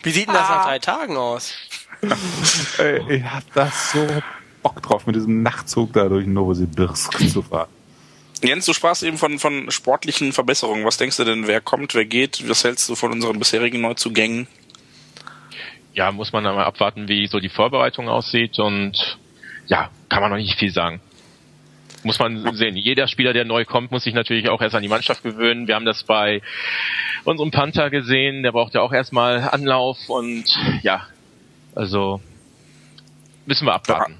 Wie 0.02 0.10
sieht 0.10 0.28
denn 0.28 0.34
das 0.34 0.48
nach 0.48 0.66
drei 0.66 0.78
Tagen 0.78 1.16
aus? 1.16 1.54
Ey, 2.76 3.16
ich 3.16 3.24
hab 3.24 3.42
das 3.54 3.92
so 3.92 4.06
Bock 4.62 4.82
drauf, 4.82 5.06
mit 5.06 5.16
diesem 5.16 5.42
Nachtzug 5.42 5.94
da 5.94 6.08
durch 6.08 6.26
Novosibirsk 6.26 7.30
zu 7.30 7.42
fahren. 7.42 7.77
Jens, 8.42 8.66
du 8.66 8.72
sprachst 8.72 9.02
eben 9.02 9.18
von, 9.18 9.38
von 9.38 9.70
sportlichen 9.70 10.32
Verbesserungen. 10.32 10.84
Was 10.84 10.96
denkst 10.96 11.16
du 11.16 11.24
denn, 11.24 11.46
wer 11.46 11.60
kommt, 11.60 11.94
wer 11.94 12.04
geht? 12.04 12.48
Was 12.48 12.64
hältst 12.64 12.88
du 12.88 12.94
von 12.94 13.12
unseren 13.12 13.38
bisherigen 13.38 13.80
Neuzugängen? 13.80 14.46
Ja, 15.94 16.12
muss 16.12 16.32
man 16.32 16.46
einmal 16.46 16.64
abwarten, 16.64 17.08
wie 17.08 17.26
so 17.26 17.40
die 17.40 17.48
Vorbereitung 17.48 18.08
aussieht 18.08 18.58
und 18.58 19.18
ja, 19.66 19.90
kann 20.08 20.22
man 20.22 20.30
noch 20.30 20.38
nicht 20.38 20.58
viel 20.58 20.70
sagen 20.70 21.00
muss 22.04 22.18
man 22.18 22.54
sehen. 22.54 22.76
Jeder 22.76 23.08
Spieler, 23.08 23.32
der 23.32 23.44
neu 23.44 23.64
kommt, 23.64 23.90
muss 23.90 24.04
sich 24.04 24.14
natürlich 24.14 24.48
auch 24.48 24.60
erst 24.60 24.74
an 24.74 24.82
die 24.82 24.88
Mannschaft 24.88 25.22
gewöhnen. 25.22 25.66
Wir 25.66 25.74
haben 25.74 25.84
das 25.84 26.04
bei 26.04 26.42
unserem 27.24 27.50
Panther 27.50 27.90
gesehen, 27.90 28.42
der 28.42 28.52
braucht 28.52 28.74
ja 28.74 28.80
auch 28.80 28.92
erstmal 28.92 29.48
Anlauf 29.48 29.98
und 30.08 30.44
ja, 30.82 31.06
also 31.74 32.20
müssen 33.46 33.66
wir 33.66 33.74
abwarten. 33.74 34.16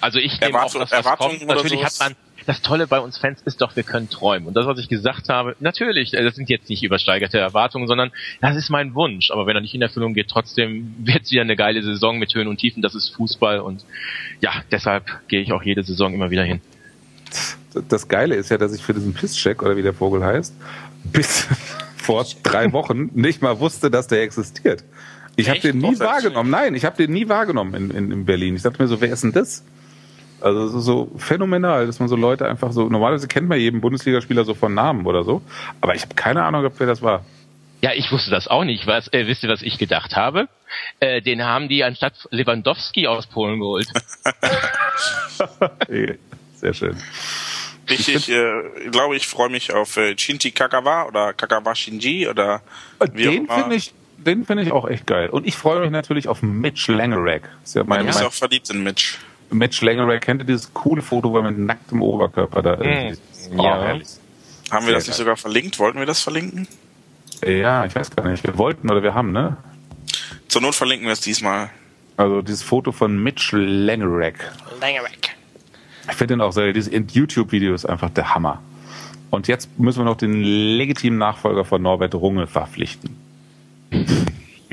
Also 0.00 0.18
ich 0.18 0.40
nehme 0.40 0.62
auch, 0.62 0.72
dass 0.72 0.90
das 0.90 1.04
kommt. 1.18 1.46
Natürlich 1.46 1.84
hat 1.84 1.98
man 1.98 2.16
das 2.50 2.62
Tolle 2.62 2.88
bei 2.88 2.98
uns 2.98 3.16
Fans 3.16 3.40
ist 3.44 3.60
doch, 3.60 3.76
wir 3.76 3.84
können 3.84 4.10
träumen. 4.10 4.48
Und 4.48 4.54
das, 4.54 4.66
was 4.66 4.78
ich 4.80 4.88
gesagt 4.88 5.28
habe, 5.28 5.54
natürlich, 5.60 6.14
äh, 6.14 6.24
das 6.24 6.34
sind 6.34 6.50
jetzt 6.50 6.68
nicht 6.68 6.82
übersteigerte 6.82 7.38
Erwartungen, 7.38 7.86
sondern 7.86 8.10
das 8.40 8.56
ist 8.56 8.70
mein 8.70 8.94
Wunsch. 8.96 9.30
Aber 9.30 9.46
wenn 9.46 9.54
er 9.54 9.60
nicht 9.60 9.74
in 9.74 9.82
Erfüllung 9.82 10.14
geht, 10.14 10.28
trotzdem 10.28 10.92
wird 10.98 11.22
es 11.22 11.30
wieder 11.30 11.42
eine 11.42 11.54
geile 11.54 11.80
Saison 11.80 12.18
mit 12.18 12.34
Höhen 12.34 12.48
und 12.48 12.56
Tiefen. 12.56 12.82
Das 12.82 12.96
ist 12.96 13.10
Fußball 13.10 13.60
und 13.60 13.84
ja, 14.40 14.50
deshalb 14.72 15.04
gehe 15.28 15.40
ich 15.40 15.52
auch 15.52 15.62
jede 15.62 15.84
Saison 15.84 16.12
immer 16.12 16.30
wieder 16.30 16.42
hin 16.42 16.60
das 17.88 18.08
Geile 18.08 18.34
ist 18.34 18.50
ja, 18.50 18.58
dass 18.58 18.74
ich 18.74 18.82
für 18.82 18.94
diesen 18.94 19.14
Pisscheck 19.14 19.62
oder 19.62 19.76
wie 19.76 19.82
der 19.82 19.94
Vogel 19.94 20.24
heißt, 20.24 20.52
bis 21.04 21.46
vor 21.96 22.26
drei 22.42 22.72
Wochen 22.72 23.10
nicht 23.14 23.42
mal 23.42 23.60
wusste, 23.60 23.92
dass 23.92 24.08
der 24.08 24.22
existiert. 24.22 24.82
Ich 25.36 25.48
habe 25.48 25.60
den 25.60 25.78
nie 25.78 25.98
wahrgenommen. 26.00 26.50
Nein, 26.50 26.74
ich 26.74 26.84
habe 26.84 26.96
den 26.96 27.12
nie 27.12 27.28
wahrgenommen 27.28 27.74
in, 27.74 27.90
in, 27.90 28.10
in 28.10 28.24
Berlin. 28.24 28.56
Ich 28.56 28.62
dachte 28.62 28.82
mir 28.82 28.88
so, 28.88 29.00
wer 29.00 29.12
ist 29.12 29.22
denn 29.22 29.32
das? 29.32 29.62
Also 30.40 30.80
so 30.80 31.10
phänomenal, 31.16 31.86
dass 31.86 32.00
man 32.00 32.08
so 32.08 32.16
Leute 32.16 32.48
einfach 32.48 32.72
so, 32.72 32.88
normalerweise 32.88 33.28
kennt 33.28 33.48
man 33.48 33.58
jeden 33.58 33.80
Bundesligaspieler 33.80 34.44
so 34.44 34.54
von 34.54 34.74
Namen 34.74 35.06
oder 35.06 35.24
so, 35.24 35.42
aber 35.80 35.94
ich 35.94 36.02
habe 36.02 36.14
keine 36.14 36.44
Ahnung, 36.44 36.70
wer 36.76 36.86
das 36.86 37.02
war. 37.02 37.24
Ja, 37.82 37.92
ich 37.94 38.12
wusste 38.12 38.30
das 38.30 38.46
auch 38.46 38.64
nicht. 38.64 38.86
Was, 38.86 39.10
äh, 39.12 39.26
wisst 39.26 39.42
ihr, 39.42 39.48
was 39.48 39.62
ich 39.62 39.78
gedacht 39.78 40.14
habe? 40.14 40.48
Äh, 41.00 41.22
den 41.22 41.42
haben 41.42 41.68
die 41.68 41.82
anstatt 41.82 42.28
Lewandowski 42.30 43.06
aus 43.06 43.26
Polen 43.26 43.58
geholt. 43.58 43.88
Sehr 46.56 46.74
schön. 46.74 46.96
Ich, 47.88 48.08
ich 48.08 48.30
äh, 48.30 48.90
glaube, 48.90 49.16
ich 49.16 49.26
freue 49.26 49.48
mich 49.48 49.72
auf 49.72 49.96
äh, 49.96 50.16
Shinji 50.16 50.52
Kagawa 50.52 51.04
oder 51.04 51.32
Kagawa 51.32 51.74
Shinji 51.74 52.28
oder 52.28 52.62
wie 53.12 53.24
Den 53.24 53.48
finde 53.48 53.74
ich, 53.74 53.92
den 54.18 54.44
finde 54.44 54.62
ich 54.62 54.72
auch 54.72 54.88
echt 54.88 55.06
geil. 55.06 55.30
Und 55.30 55.46
ich 55.46 55.56
freue 55.56 55.80
mich 55.80 55.90
natürlich 55.90 56.28
auf 56.28 56.42
Mitch 56.42 56.92
Langerack. 56.92 57.48
Ist 57.64 57.74
ja 57.74 57.84
mein, 57.84 58.00
du 58.00 58.06
bist 58.06 58.22
auch 58.22 58.32
verliebt 58.32 58.70
in 58.70 58.82
Mitch. 58.82 59.16
Mitch 59.50 59.84
Langerack, 59.84 60.22
kennt 60.22 60.42
ihr 60.42 60.46
dieses 60.46 60.72
coole 60.72 61.02
Foto, 61.02 61.32
wo 61.32 61.38
er 61.38 61.50
mit 61.50 61.58
nacktem 61.58 62.02
Oberkörper 62.02 62.62
da 62.62 62.76
mm. 62.76 63.08
ist? 63.10 63.22
Oh, 63.56 63.62
ja. 63.62 63.82
Herrlich. 63.82 64.08
Haben 64.70 64.86
wir 64.86 64.94
das 64.94 65.06
nicht 65.06 65.16
sogar 65.16 65.36
verlinkt? 65.36 65.78
Wollten 65.78 65.98
wir 65.98 66.06
das 66.06 66.20
verlinken? 66.20 66.68
Ja, 67.44 67.84
ich 67.84 67.94
weiß 67.94 68.14
gar 68.14 68.28
nicht. 68.28 68.44
Wir 68.44 68.56
wollten 68.58 68.90
oder 68.90 69.02
wir 69.02 69.14
haben, 69.14 69.32
ne? 69.32 69.56
Zur 70.48 70.62
Not 70.62 70.74
verlinken 70.74 71.06
wir 71.06 71.12
es 71.12 71.20
diesmal. 71.20 71.70
Also 72.16 72.42
dieses 72.42 72.62
Foto 72.62 72.92
von 72.92 73.20
Mitch 73.22 73.56
Langerack. 73.56 74.52
Langerack. 74.80 75.36
Ich 76.08 76.16
finde 76.16 76.34
den 76.34 76.40
auch 76.40 76.52
sehr, 76.52 76.72
dieses 76.72 76.92
YouTube-Video 77.14 77.74
ist 77.74 77.86
einfach 77.86 78.10
der 78.10 78.34
Hammer. 78.34 78.62
Und 79.30 79.48
jetzt 79.48 79.78
müssen 79.78 80.00
wir 80.00 80.04
noch 80.04 80.16
den 80.16 80.42
legitimen 80.42 81.18
Nachfolger 81.18 81.64
von 81.64 81.80
Norbert 81.82 82.14
Runge 82.14 82.46
verpflichten. 82.46 83.16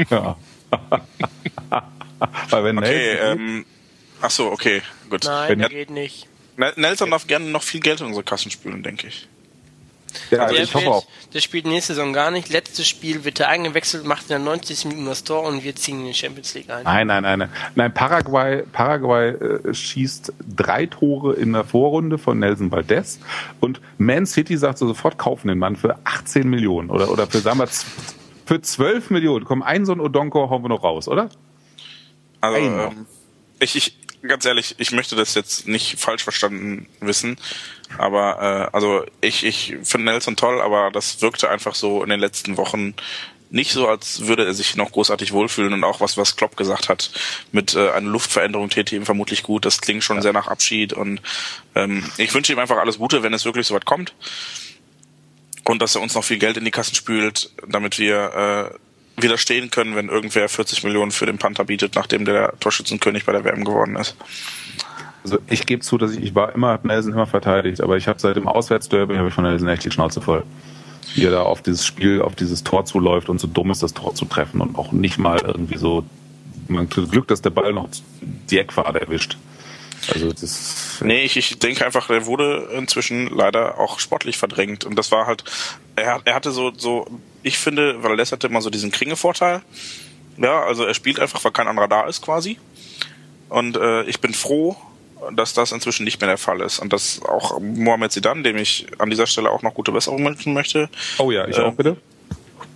ja. 0.10 0.36
Weil 2.50 2.64
wenn 2.64 2.78
okay, 2.80 3.18
ähm, 3.22 3.66
ach 4.22 4.32
so, 4.32 4.52
okay, 4.52 4.82
gut. 5.10 5.24
Nein, 5.26 5.60
wenn, 5.60 5.70
geht 5.70 5.90
nicht. 5.90 6.28
Nelson 6.76 7.12
darf 7.12 7.28
gerne 7.28 7.46
noch 7.46 7.64
viel 7.64 7.82
Geld 7.82 8.02
in 8.02 8.08
unsere 8.08 8.24
Kassen 8.24 8.50
spülen, 8.50 8.82
denke 8.82 9.08
ich. 9.08 9.28
Ja, 10.32 10.40
also 10.44 10.56
ich 10.56 10.74
hoffe 10.74 10.90
auch. 10.90 11.08
Der 11.34 11.42
spielt 11.42 11.66
nächste 11.66 11.94
Saison 11.94 12.14
gar 12.14 12.32
nicht. 12.32 12.50
Letztes 12.50 12.88
Spiel 12.88 13.24
wird 13.24 13.40
er 13.40 13.50
eingewechselt, 13.50 14.06
macht 14.06 14.24
in 14.24 14.30
der 14.30 14.40
90. 14.40 14.86
Minute 14.86 15.10
das 15.10 15.24
Tor 15.24 15.44
und 15.44 15.64
wir 15.64 15.76
ziehen 15.76 16.00
in 16.00 16.08
die 16.08 16.14
Champions 16.14 16.54
League 16.54 16.70
ein. 16.70 16.84
Nein, 16.84 17.08
nein, 17.08 17.24
nein. 17.24 17.50
Nein, 17.76 17.94
Paraguay, 17.94 18.64
Paraguay 18.72 19.30
äh, 19.30 19.74
schießt 19.74 20.34
drei 20.56 20.86
Tore 20.86 21.36
in 21.36 21.54
der 21.54 21.64
Vorrunde 21.64 22.18
von 22.18 22.40
Nelson 22.40 22.72
Valdez 22.72 23.20
und 23.60 23.82
Man 23.98 24.26
City 24.26 24.58
sagt 24.58 24.78
so 24.78 24.88
sofort, 24.88 25.18
kaufen 25.18 25.50
den 25.50 25.60
Mann 25.60 25.76
für 25.76 25.98
18 26.06 26.50
Millionen 26.50 26.90
oder, 26.90 27.12
oder 27.12 27.28
für, 27.28 27.40
sagen 27.40 27.60
wir, 27.60 27.68
für 28.46 28.62
12 28.62 29.10
Millionen. 29.10 29.46
Komm, 29.46 29.62
ein 29.62 29.86
so 29.86 29.92
ein 29.92 30.00
Odonko 30.00 30.50
hauen 30.50 30.64
wir 30.64 30.70
noch 30.70 30.84
raus, 30.84 31.08
oder? 31.08 31.30
Also, 32.42 32.58
ähm, 32.58 33.06
ich, 33.60 33.76
ich, 33.76 33.98
ganz 34.22 34.46
ehrlich, 34.46 34.76
ich 34.78 34.92
möchte 34.92 35.16
das 35.16 35.36
jetzt 35.36 35.68
nicht 35.68 36.00
falsch 36.00 36.24
verstanden 36.24 36.88
wissen, 37.00 37.38
aber 37.98 38.70
äh, 38.72 38.76
also 38.76 39.06
ich, 39.22 39.46
ich 39.46 39.76
finde 39.84 40.06
Nelson 40.06 40.36
toll, 40.36 40.62
aber 40.62 40.92
das 40.92 41.22
wirkte 41.22 41.50
einfach 41.50 41.76
so 41.76 42.04
in 42.04 42.10
den 42.10 42.20
letzten 42.20 42.58
Wochen 42.58 42.94
nicht 43.50 43.72
so, 43.72 43.88
als 43.88 44.28
würde 44.28 44.46
er 44.46 44.54
sich 44.54 44.76
noch 44.76 44.92
großartig 44.92 45.32
wohlfühlen 45.32 45.74
und 45.74 45.84
auch 45.84 46.02
was, 46.02 46.18
was 46.18 46.36
Klopp 46.36 46.58
gesagt 46.58 46.90
hat, 46.90 47.12
mit 47.52 47.76
äh, 47.76 47.92
einer 47.92 48.10
Luftveränderung 48.10 48.70
täte 48.70 48.96
ihm 48.96 49.06
vermutlich 49.06 49.44
gut. 49.44 49.66
Das 49.66 49.80
klingt 49.80 50.04
schon 50.04 50.18
ja. 50.18 50.22
sehr 50.22 50.34
nach 50.34 50.48
Abschied 50.48 50.92
und 50.92 51.22
ähm, 51.76 52.04
ich 52.18 52.34
wünsche 52.34 52.52
ihm 52.52 52.60
einfach 52.60 52.78
alles 52.78 52.98
Gute, 52.98 53.24
wenn 53.24 53.34
es 53.34 53.46
wirklich 53.46 53.66
so 53.66 53.74
weit 53.74 53.86
kommt 53.86 54.14
und 55.64 55.82
dass 55.82 55.96
er 55.96 56.02
uns 56.02 56.16
noch 56.16 56.24
viel 56.24 56.38
Geld 56.40 56.58
in 56.58 56.66
die 56.66 56.72
Kassen 56.72 56.96
spült, 56.96 57.52
damit 57.68 58.00
wir 58.00 58.72
äh, 58.74 58.78
widerstehen 59.18 59.72
können, 59.72 59.96
wenn 59.96 60.10
irgendwer 60.10 60.48
40 60.48 60.84
Millionen 60.84 61.12
für 61.12 61.26
den 61.26 61.38
Panther 61.38 61.66
bietet, 61.66 61.96
nachdem 61.96 62.26
der 62.26 62.54
Torschützenkönig 62.60 63.26
bei 63.26 63.32
der 63.32 63.44
WM 63.44 63.64
geworden 63.64 63.96
ist. 63.96 64.16
Also 65.24 65.40
ich 65.50 65.66
gebe 65.66 65.82
zu, 65.82 65.98
dass 65.98 66.14
ich, 66.14 66.24
ich 66.24 66.36
war 66.36 66.54
immer, 66.54 66.70
habe 66.70 66.88
Nelson 66.88 67.14
immer 67.14 67.28
verteidigt, 67.28 67.82
aber 67.82 67.98
ich 67.98 68.08
habe 68.08 68.20
seit 68.20 68.36
dem 68.36 68.48
Auswärtsderby 68.48 69.16
habe 69.16 69.28
ich 69.28 69.34
von 69.34 69.44
Nelson 69.44 69.68
echt 69.68 69.84
die 69.84 69.92
Schnauze 69.92 70.22
voll. 70.22 70.44
Wie 71.16 71.26
er 71.26 71.32
da 71.32 71.42
auf 71.42 71.62
dieses 71.62 71.86
Spiel, 71.86 72.22
auf 72.22 72.36
dieses 72.36 72.64
Tor 72.64 72.86
zuläuft 72.86 73.28
und 73.28 73.40
so 73.40 73.48
dumm 73.48 73.72
ist, 73.72 73.82
das 73.82 73.94
Tor 73.94 74.14
zu 74.14 74.26
treffen 74.26 74.62
und 74.62 74.78
auch 74.78 74.92
nicht 74.92 75.18
mal 75.18 75.40
irgendwie 75.40 75.78
so, 75.78 76.06
man 76.68 76.88
Glück, 76.90 77.28
dass 77.28 77.42
der 77.42 77.50
Ball 77.50 77.74
noch 77.74 77.90
die 78.22 78.60
Eckfahne 78.60 79.02
erwischt. 79.02 79.38
Also 80.14 80.32
das. 80.32 81.00
Nee, 81.02 81.24
ich, 81.24 81.38
ich 81.38 81.60
denke 81.60 81.86
einfach, 81.86 82.10
er 82.10 82.26
wurde 82.26 82.70
inzwischen 82.78 83.28
leider 83.28 83.80
auch 83.80 84.00
sportlich 84.00 84.38
verdrängt. 84.38 84.86
Und 84.86 84.96
das 84.98 85.12
war 85.12 85.26
halt, 85.26 85.44
er, 85.96 86.22
er 86.24 86.36
hatte 86.36 86.52
so, 86.52 86.72
so, 86.76 87.08
ich 87.48 87.58
finde, 87.58 88.04
weil 88.04 88.12
Valdez 88.12 88.32
hatte 88.32 88.48
immer 88.48 88.62
so 88.62 88.70
diesen 88.70 88.92
Kringe-Vorteil. 88.92 89.62
Ja, 90.38 90.64
also 90.64 90.84
er 90.86 90.94
spielt 90.94 91.20
einfach, 91.20 91.44
weil 91.44 91.52
kein 91.52 91.68
anderer 91.68 91.88
da 91.88 92.08
ist 92.08 92.22
quasi. 92.22 92.60
Und 93.50 93.78
äh, 93.78 94.04
ich 94.04 94.20
bin 94.20 94.34
froh, 94.34 94.76
dass 95.34 95.54
das 95.54 95.72
inzwischen 95.72 96.04
nicht 96.04 96.22
mehr 96.22 96.28
der 96.28 96.38
Fall 96.38 96.62
ist. 96.62 96.80
Und 96.80 96.94
dass 96.94 97.22
auch 97.24 97.60
Mohamed 97.60 98.12
Sidan, 98.12 98.44
dem 98.44 98.58
ich 98.58 98.88
an 99.00 99.10
dieser 99.10 99.26
Stelle 99.26 99.50
auch 99.50 99.64
noch 99.64 99.74
gute 99.74 99.92
Besserung 99.92 100.24
wünschen 100.26 100.54
möchte. 100.54 100.90
Oh 101.18 101.32
ja, 101.32 101.48
ich 101.48 101.58
äh, 101.58 101.62
auch 101.62 101.74
bitte 101.74 101.98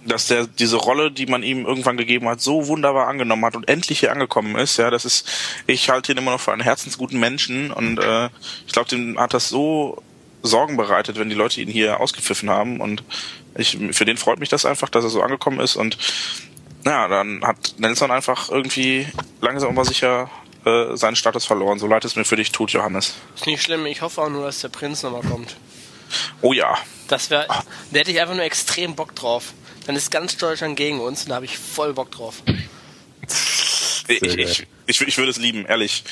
dass 0.06 0.28
der 0.28 0.48
diese 0.48 0.78
Rolle, 0.78 1.12
die 1.12 1.28
man 1.28 1.44
ihm 1.44 1.66
irgendwann 1.66 1.98
gegeben 1.98 2.28
hat, 2.28 2.42
so 2.42 2.68
wunderbar 2.68 3.08
angenommen 3.08 3.46
hat 3.46 3.56
und 3.56 3.68
endlich 3.68 4.00
hier 4.00 4.12
angekommen 4.12 4.56
ist. 4.56 4.78
Ja, 4.78 4.90
das 4.90 5.06
ist, 5.06 5.30
ich 5.68 5.90
halte 5.90 6.12
ihn 6.12 6.18
immer 6.18 6.32
noch 6.32 6.40
für 6.40 6.52
einen 6.52 6.62
herzensguten 6.62 7.20
Menschen 7.20 7.72
und 7.72 8.00
äh, 8.00 8.30
ich 8.66 8.74
glaube, 8.74 8.90
dem 8.90 9.20
hat 9.20 9.34
das 9.34 9.50
so 9.50 10.02
Sorgen 10.44 10.76
bereitet, 10.76 11.20
wenn 11.20 11.30
die 11.30 11.36
Leute 11.36 11.62
ihn 11.62 11.70
hier 11.70 12.00
ausgepfiffen 12.00 12.50
haben 12.50 12.82
und 12.82 13.04
ich, 13.56 13.78
für 13.92 14.06
den 14.06 14.18
freut 14.18 14.40
mich 14.40 14.50
das 14.50 14.66
einfach, 14.66 14.90
dass 14.90 15.04
er 15.04 15.10
so 15.10 15.22
angekommen 15.22 15.60
ist 15.60 15.76
und 15.76 15.98
ja, 16.86 17.08
dann 17.08 17.46
hat 17.46 17.76
Nelson 17.78 18.10
einfach 18.12 18.50
irgendwie 18.50 19.08
langsam 19.40 19.70
aber 19.70 19.86
sicher 19.86 20.32
äh, 20.66 20.96
seinen 20.96 21.16
Status 21.16 21.46
verloren. 21.46 21.78
So 21.78 21.86
leid 21.86 22.04
es 22.06 22.16
mir 22.16 22.26
für 22.26 22.38
dich 22.38 22.52
tut, 22.52 22.72
Johannes. 22.72 23.16
Ist 23.36 23.46
nicht 23.46 23.62
schlimm, 23.62 23.86
ich 23.86 24.02
hoffe 24.02 24.22
auch 24.22 24.30
nur, 24.30 24.46
dass 24.46 24.62
der 24.62 24.70
Prinz 24.70 25.04
nochmal 25.04 25.22
kommt. 25.22 25.58
Oh 26.42 26.54
ja. 26.54 26.78
Das 27.08 27.30
wäre, 27.30 27.46
da 27.48 28.00
hätte 28.00 28.12
ich 28.12 28.20
einfach 28.20 28.36
nur 28.36 28.44
extrem 28.44 28.96
Bock 28.96 29.16
drauf 29.16 29.54
dann 29.86 29.96
ist 29.96 30.12
ganz 30.12 30.38
Deutschland 30.38 30.78
gegen 30.78 31.00
uns 31.00 31.24
und 31.24 31.30
da 31.30 31.36
habe 31.36 31.46
ich 31.46 31.58
voll 31.58 31.94
Bock 31.94 32.12
drauf. 32.12 32.44
Ich, 34.08 34.22
ich, 34.22 34.68
ich, 34.88 35.02
ich 35.02 35.18
würde 35.18 35.32
es 35.32 35.38
lieben, 35.38 35.66
ehrlich. 35.66 36.04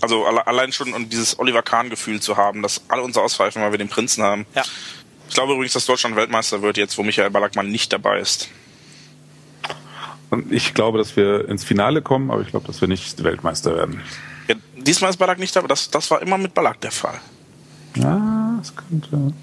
Also 0.00 0.26
allein 0.26 0.72
schon 0.72 0.92
um 0.92 1.08
dieses 1.08 1.38
Oliver 1.38 1.62
Kahn-Gefühl 1.62 2.20
zu 2.20 2.36
haben, 2.36 2.62
dass 2.62 2.82
alle 2.88 3.02
uns 3.02 3.16
auspfeifen, 3.16 3.62
weil 3.62 3.70
wir 3.70 3.78
den 3.78 3.88
Prinzen 3.88 4.22
haben. 4.22 4.46
Ja. 4.54 4.62
Ich 5.36 5.38
glaube 5.38 5.52
übrigens, 5.52 5.74
dass 5.74 5.84
Deutschland 5.84 6.16
Weltmeister 6.16 6.62
wird 6.62 6.78
jetzt, 6.78 6.96
wo 6.96 7.02
Michael 7.02 7.28
Ballackmann 7.28 7.70
nicht 7.70 7.92
dabei 7.92 8.20
ist. 8.20 8.48
Und 10.30 10.50
ich 10.50 10.72
glaube, 10.72 10.96
dass 10.96 11.14
wir 11.14 11.46
ins 11.46 11.62
Finale 11.62 12.00
kommen, 12.00 12.30
aber 12.30 12.40
ich 12.40 12.48
glaube, 12.48 12.66
dass 12.66 12.80
wir 12.80 12.88
nicht 12.88 13.22
Weltmeister 13.22 13.76
werden. 13.76 14.00
Ja, 14.48 14.54
diesmal 14.78 15.10
ist 15.10 15.18
Ballack 15.18 15.38
nicht 15.38 15.54
dabei. 15.54 15.68
Das, 15.68 15.90
das 15.90 16.10
war 16.10 16.22
immer 16.22 16.38
mit 16.38 16.54
Ballack 16.54 16.80
der 16.80 16.90
Fall. 16.90 17.20
Ja, 17.96 18.58
es 18.62 18.74
könnte. 18.74 19.34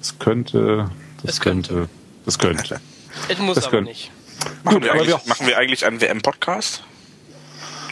Es 0.00 0.16
könnte. 0.20 0.88
Das 1.24 1.32
es 1.32 1.40
könnte. 1.40 1.74
könnte 1.74 1.88
das 2.24 2.38
könnte. 2.38 2.80
Es 3.28 3.38
muss 3.40 3.56
das 3.56 3.64
aber 3.64 3.78
könnte. 3.78 3.90
nicht. 3.90 4.12
Machen, 4.62 4.82
Gut, 4.82 4.84
wir 4.84 5.04
wir 5.04 5.20
machen 5.26 5.48
wir 5.48 5.58
eigentlich 5.58 5.84
einen 5.84 6.00
WM-Podcast? 6.00 6.84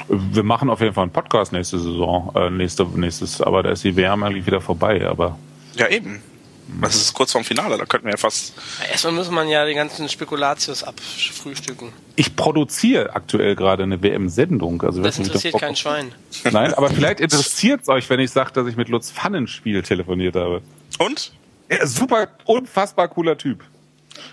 Wir 0.06 0.44
machen 0.44 0.70
auf 0.70 0.80
jeden 0.80 0.94
Fall 0.94 1.02
einen 1.02 1.12
Podcast 1.12 1.52
nächste 1.52 1.80
Saison, 1.80 2.32
äh, 2.36 2.50
nächste, 2.50 2.84
nächstes, 2.84 3.40
aber 3.40 3.64
da 3.64 3.70
ist 3.70 3.82
die 3.82 3.96
WM 3.96 4.22
eigentlich 4.22 4.46
wieder 4.46 4.60
vorbei, 4.60 5.04
aber. 5.04 5.36
Ja, 5.74 5.88
eben. 5.88 6.22
Das 6.80 6.96
ist 6.96 7.12
kurz 7.14 7.32
vorm 7.32 7.44
Finale, 7.44 7.76
da 7.76 7.84
könnten 7.84 8.06
wir 8.06 8.12
ja 8.12 8.16
fast. 8.16 8.54
Erstmal 8.90 9.12
muss 9.12 9.30
man 9.30 9.48
ja 9.48 9.66
die 9.66 9.74
ganzen 9.74 10.08
Spekulatius 10.08 10.82
abfrühstücken. 10.82 11.92
Ich 12.16 12.34
produziere 12.34 13.14
aktuell 13.14 13.54
gerade 13.54 13.82
eine 13.82 14.02
WM-Sendung. 14.02 14.82
Also 14.82 15.02
das 15.02 15.18
interessiert 15.18 15.58
kein 15.58 15.76
Schwein. 15.76 16.12
Nein, 16.50 16.74
aber 16.74 16.90
vielleicht 16.94 17.20
interessiert 17.20 17.82
es 17.82 17.88
euch, 17.88 18.08
wenn 18.10 18.20
ich 18.20 18.30
sage, 18.30 18.52
dass 18.52 18.66
ich 18.66 18.76
mit 18.76 18.88
Lutz 18.88 19.10
Pfannenspiel 19.10 19.82
telefoniert 19.82 20.36
habe. 20.36 20.62
Und? 20.98 21.32
Ja, 21.70 21.86
super, 21.86 22.28
unfassbar 22.44 23.08
cooler 23.08 23.36
Typ. 23.36 23.64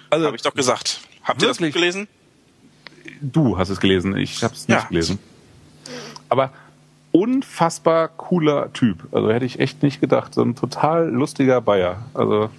Also, 0.10 0.26
Habe 0.26 0.36
ich 0.36 0.42
doch 0.42 0.54
gesagt. 0.54 1.02
Habt 1.24 1.42
ihr 1.42 1.48
das 1.48 1.58
gelesen? 1.58 2.08
Du 3.22 3.58
hast 3.58 3.70
es 3.70 3.80
gelesen, 3.80 4.16
ich 4.18 4.44
habe 4.44 4.54
es 4.54 4.68
nicht 4.68 4.78
ja. 4.78 4.88
gelesen. 4.88 5.20
Aber 6.30 6.54
unfassbar 7.12 8.08
cooler 8.10 8.72
Typ. 8.74 9.08
Also 9.12 9.32
hätte 9.32 9.46
ich 9.46 9.60
echt 9.60 9.84
nicht 9.84 10.02
gedacht. 10.02 10.34
So 10.34 10.44
ein 10.44 10.56
total 10.56 11.10
lustiger 11.10 11.62
Bayer. 11.62 12.04
Also 12.14 12.50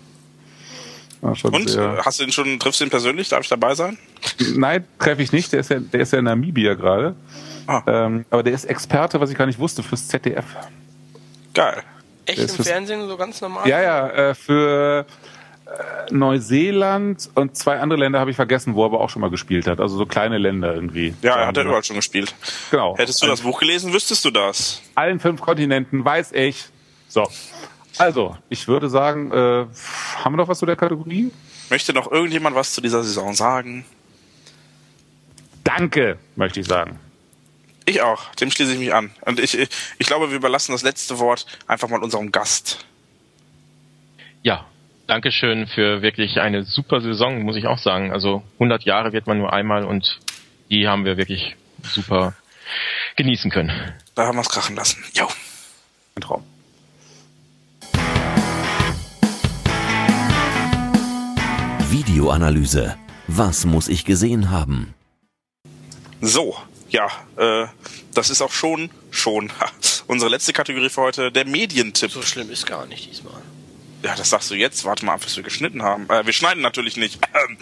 und 1.23 1.69
sehr... 1.69 2.01
hast 2.05 2.19
du 2.19 2.25
ihn 2.25 2.33
schon, 2.33 2.59
triffst 2.59 2.81
du 2.81 2.85
ihn 2.85 2.91
persönlich? 2.91 3.29
Darf 3.29 3.43
ich 3.43 3.49
dabei 3.49 3.75
sein? 3.75 3.99
Nein, 4.57 4.85
treffe 4.99 5.23
ich 5.23 5.33
nicht. 5.33 5.53
Der 5.53 5.61
ist 5.61 5.71
ja, 5.71 5.79
der 5.79 6.01
ist 6.01 6.13
ja 6.13 6.19
in 6.19 6.25
Namibia 6.25 6.75
gerade. 6.75 7.15
Ah. 7.67 7.83
Ähm, 7.87 8.25
aber 8.31 8.43
der 8.43 8.55
ist 8.55 8.65
Experte, 8.65 9.21
was 9.21 9.31
ich 9.31 9.37
gar 9.37 9.47
nicht 9.47 9.59
wusste, 9.59 9.83
fürs 9.83 10.09
ZDF. 10.09 10.47
Geil. 11.53 11.83
Echt 12.25 12.59
im 12.59 12.65
Fernsehen 12.65 13.07
so 13.09 13.17
ganz 13.17 13.41
normal? 13.41 13.69
Ja, 13.69 13.83
ja, 13.83 14.09
äh, 14.09 14.35
für 14.35 15.07
äh, 15.07 15.13
Neuseeland 16.11 17.31
und 17.35 17.57
zwei 17.57 17.79
andere 17.79 18.01
Länder 18.01 18.21
habe 18.21 18.31
ich 18.31 18.37
vergessen, 18.37 18.75
wo 18.75 18.83
er 18.83 18.87
aber 18.87 19.01
auch 19.01 19.11
schon 19.11 19.21
mal 19.21 19.31
gespielt 19.31 19.67
hat. 19.67 19.81
Also 19.81 19.97
so 19.97 20.07
kleine 20.07 20.39
Länder 20.39 20.75
irgendwie. 20.75 21.15
Ja, 21.23 21.37
er 21.37 21.47
hat 21.47 21.57
ja 21.57 21.63
überall 21.63 21.85
schon 21.85 21.97
gespielt. 21.97 22.35
Genau. 22.71 22.97
Hättest 22.97 23.23
du 23.23 23.27
das 23.27 23.43
Buch 23.43 23.61
gelesen, 23.61 23.93
wüsstest 23.93 24.25
du 24.25 24.31
das. 24.31 24.83
Allen 24.95 25.21
fünf 25.21 25.41
Kontinenten, 25.41 26.05
weiß 26.05 26.33
ich. 26.33 26.67
So. 27.09 27.29
Also, 27.99 28.37
ich 28.49 28.67
würde 28.69 28.89
sagen, 28.89 29.31
äh, 29.33 29.67
haben 30.25 30.33
wir 30.33 30.37
noch 30.37 30.49
was 30.49 30.59
zu 30.59 30.67
der 30.67 30.77
Kategorie? 30.77 31.31
Möchte 31.69 31.93
noch 31.93 32.11
irgendjemand 32.11 32.57
was 32.57 32.73
zu 32.73 32.81
dieser 32.81 33.03
Saison 33.03 33.35
sagen? 33.35 33.85
Danke, 35.65 36.19
möchte 36.37 36.61
ich 36.61 36.67
sagen. 36.67 36.99
Ich 37.85 38.03
auch, 38.03 38.35
dem 38.37 38.51
schließe 38.51 38.73
ich 38.73 38.79
mich 38.79 38.95
an. 38.95 39.11
Und 39.23 39.41
ich, 39.41 39.59
ich, 39.59 39.69
ich 39.99 40.07
glaube, 40.07 40.31
wir 40.31 40.37
überlassen 40.37 40.73
das 40.73 40.83
letzte 40.83 41.19
Wort 41.19 41.47
einfach 41.67 41.89
mal 41.89 42.03
unserem 42.03 42.33
Gast. 42.33 42.85
Ja, 44.43 44.65
Dankeschön 45.11 45.67
für 45.67 46.03
wirklich 46.03 46.41
eine 46.41 46.63
super 46.63 47.01
Saison, 47.01 47.43
muss 47.43 47.57
ich 47.57 47.67
auch 47.67 47.79
sagen. 47.79 48.13
Also 48.13 48.45
100 48.61 48.85
Jahre 48.85 49.13
wird 49.13 49.27
man 49.27 49.39
nur 49.39 49.53
einmal 49.53 49.85
und 49.85 50.21
die 50.71 50.87
haben 50.87 51.05
wir 51.05 51.17
wirklich 51.17 51.57
super 51.83 52.35
genießen 53.17 53.51
können. 53.51 53.73
Da 54.15 54.27
haben 54.27 54.37
wir 54.37 54.43
es 54.43 54.49
krachen 54.49 54.77
lassen. 54.77 55.03
Jo. 55.15 55.27
Ein 56.15 56.21
Traum. 56.21 56.45
Videoanalyse. 61.91 62.97
Was 63.27 63.65
muss 63.65 63.89
ich 63.89 64.05
gesehen 64.05 64.53
haben? 64.53 64.95
So, 66.21 66.57
ja, 66.89 67.09
äh, 67.37 67.67
das 68.15 68.31
ist 68.31 68.43
auch 68.43 68.53
schon, 68.53 68.91
schon 69.11 69.51
unsere 70.07 70.31
letzte 70.31 70.53
Kategorie 70.53 70.89
für 70.89 71.01
heute, 71.01 71.33
der 71.33 71.47
Medientipp. 71.47 72.13
So 72.13 72.23
schlimm 72.23 72.49
ist 72.49 72.65
gar 72.65 72.87
nicht 72.87 73.11
diesmal. 73.11 73.43
Ja, 74.03 74.15
das 74.15 74.31
sagst 74.31 74.51
du 74.51 74.55
jetzt. 74.55 74.85
Warte 74.85 75.05
mal 75.05 75.15
ab, 75.15 75.21
was 75.25 75.37
wir 75.37 75.43
geschnitten 75.43 75.83
haben. 75.83 76.09
Äh, 76.09 76.25
wir 76.25 76.33
schneiden 76.33 76.63
natürlich 76.63 76.97
nicht. 76.97 77.19
Ähm, 77.35 77.59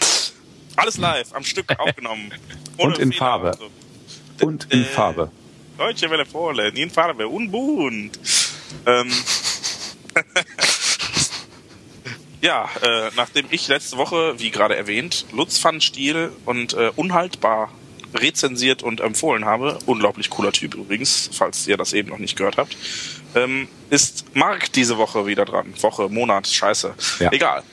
alles 0.75 0.97
live, 0.97 1.33
am 1.33 1.43
Stück 1.43 1.77
aufgenommen. 1.77 2.33
und 2.77 2.97
in 2.97 3.11
Fehler 3.11 3.19
Farbe. 3.19 3.51
Und, 3.51 3.57
so. 4.37 4.45
und 4.47 4.73
in 4.73 4.81
äh, 4.81 4.85
Farbe. 4.85 5.31
Deutsche 5.77 6.09
Welle 6.09 6.25
vorlesen, 6.25 6.77
in 6.77 6.89
Farbe, 6.89 7.27
unbunt. 7.27 8.19
Ähm, 8.85 9.11
ja, 12.41 12.69
äh, 12.81 13.11
nachdem 13.15 13.45
ich 13.49 13.67
letzte 13.67 13.97
Woche, 13.97 14.39
wie 14.39 14.51
gerade 14.51 14.75
erwähnt, 14.75 15.25
Lutz 15.31 15.63
van 15.63 15.81
Stiel 15.81 16.31
und 16.45 16.73
äh, 16.73 16.91
Unhaltbar 16.95 17.71
rezensiert 18.13 18.83
und 18.83 19.01
empfohlen 19.01 19.45
habe, 19.45 19.79
unglaublich 19.85 20.29
cooler 20.29 20.51
Typ 20.51 20.75
übrigens, 20.75 21.29
falls 21.33 21.67
ihr 21.67 21.77
das 21.77 21.93
eben 21.93 22.09
noch 22.09 22.17
nicht 22.17 22.37
gehört 22.37 22.57
habt, 22.57 22.75
ähm, 23.35 23.67
ist 23.89 24.25
Marc 24.35 24.71
diese 24.73 24.97
Woche 24.97 25.27
wieder 25.27 25.45
dran. 25.45 25.73
Woche, 25.81 26.09
Monat, 26.09 26.47
scheiße. 26.47 26.93
Ja. 27.19 27.31
Egal. 27.31 27.63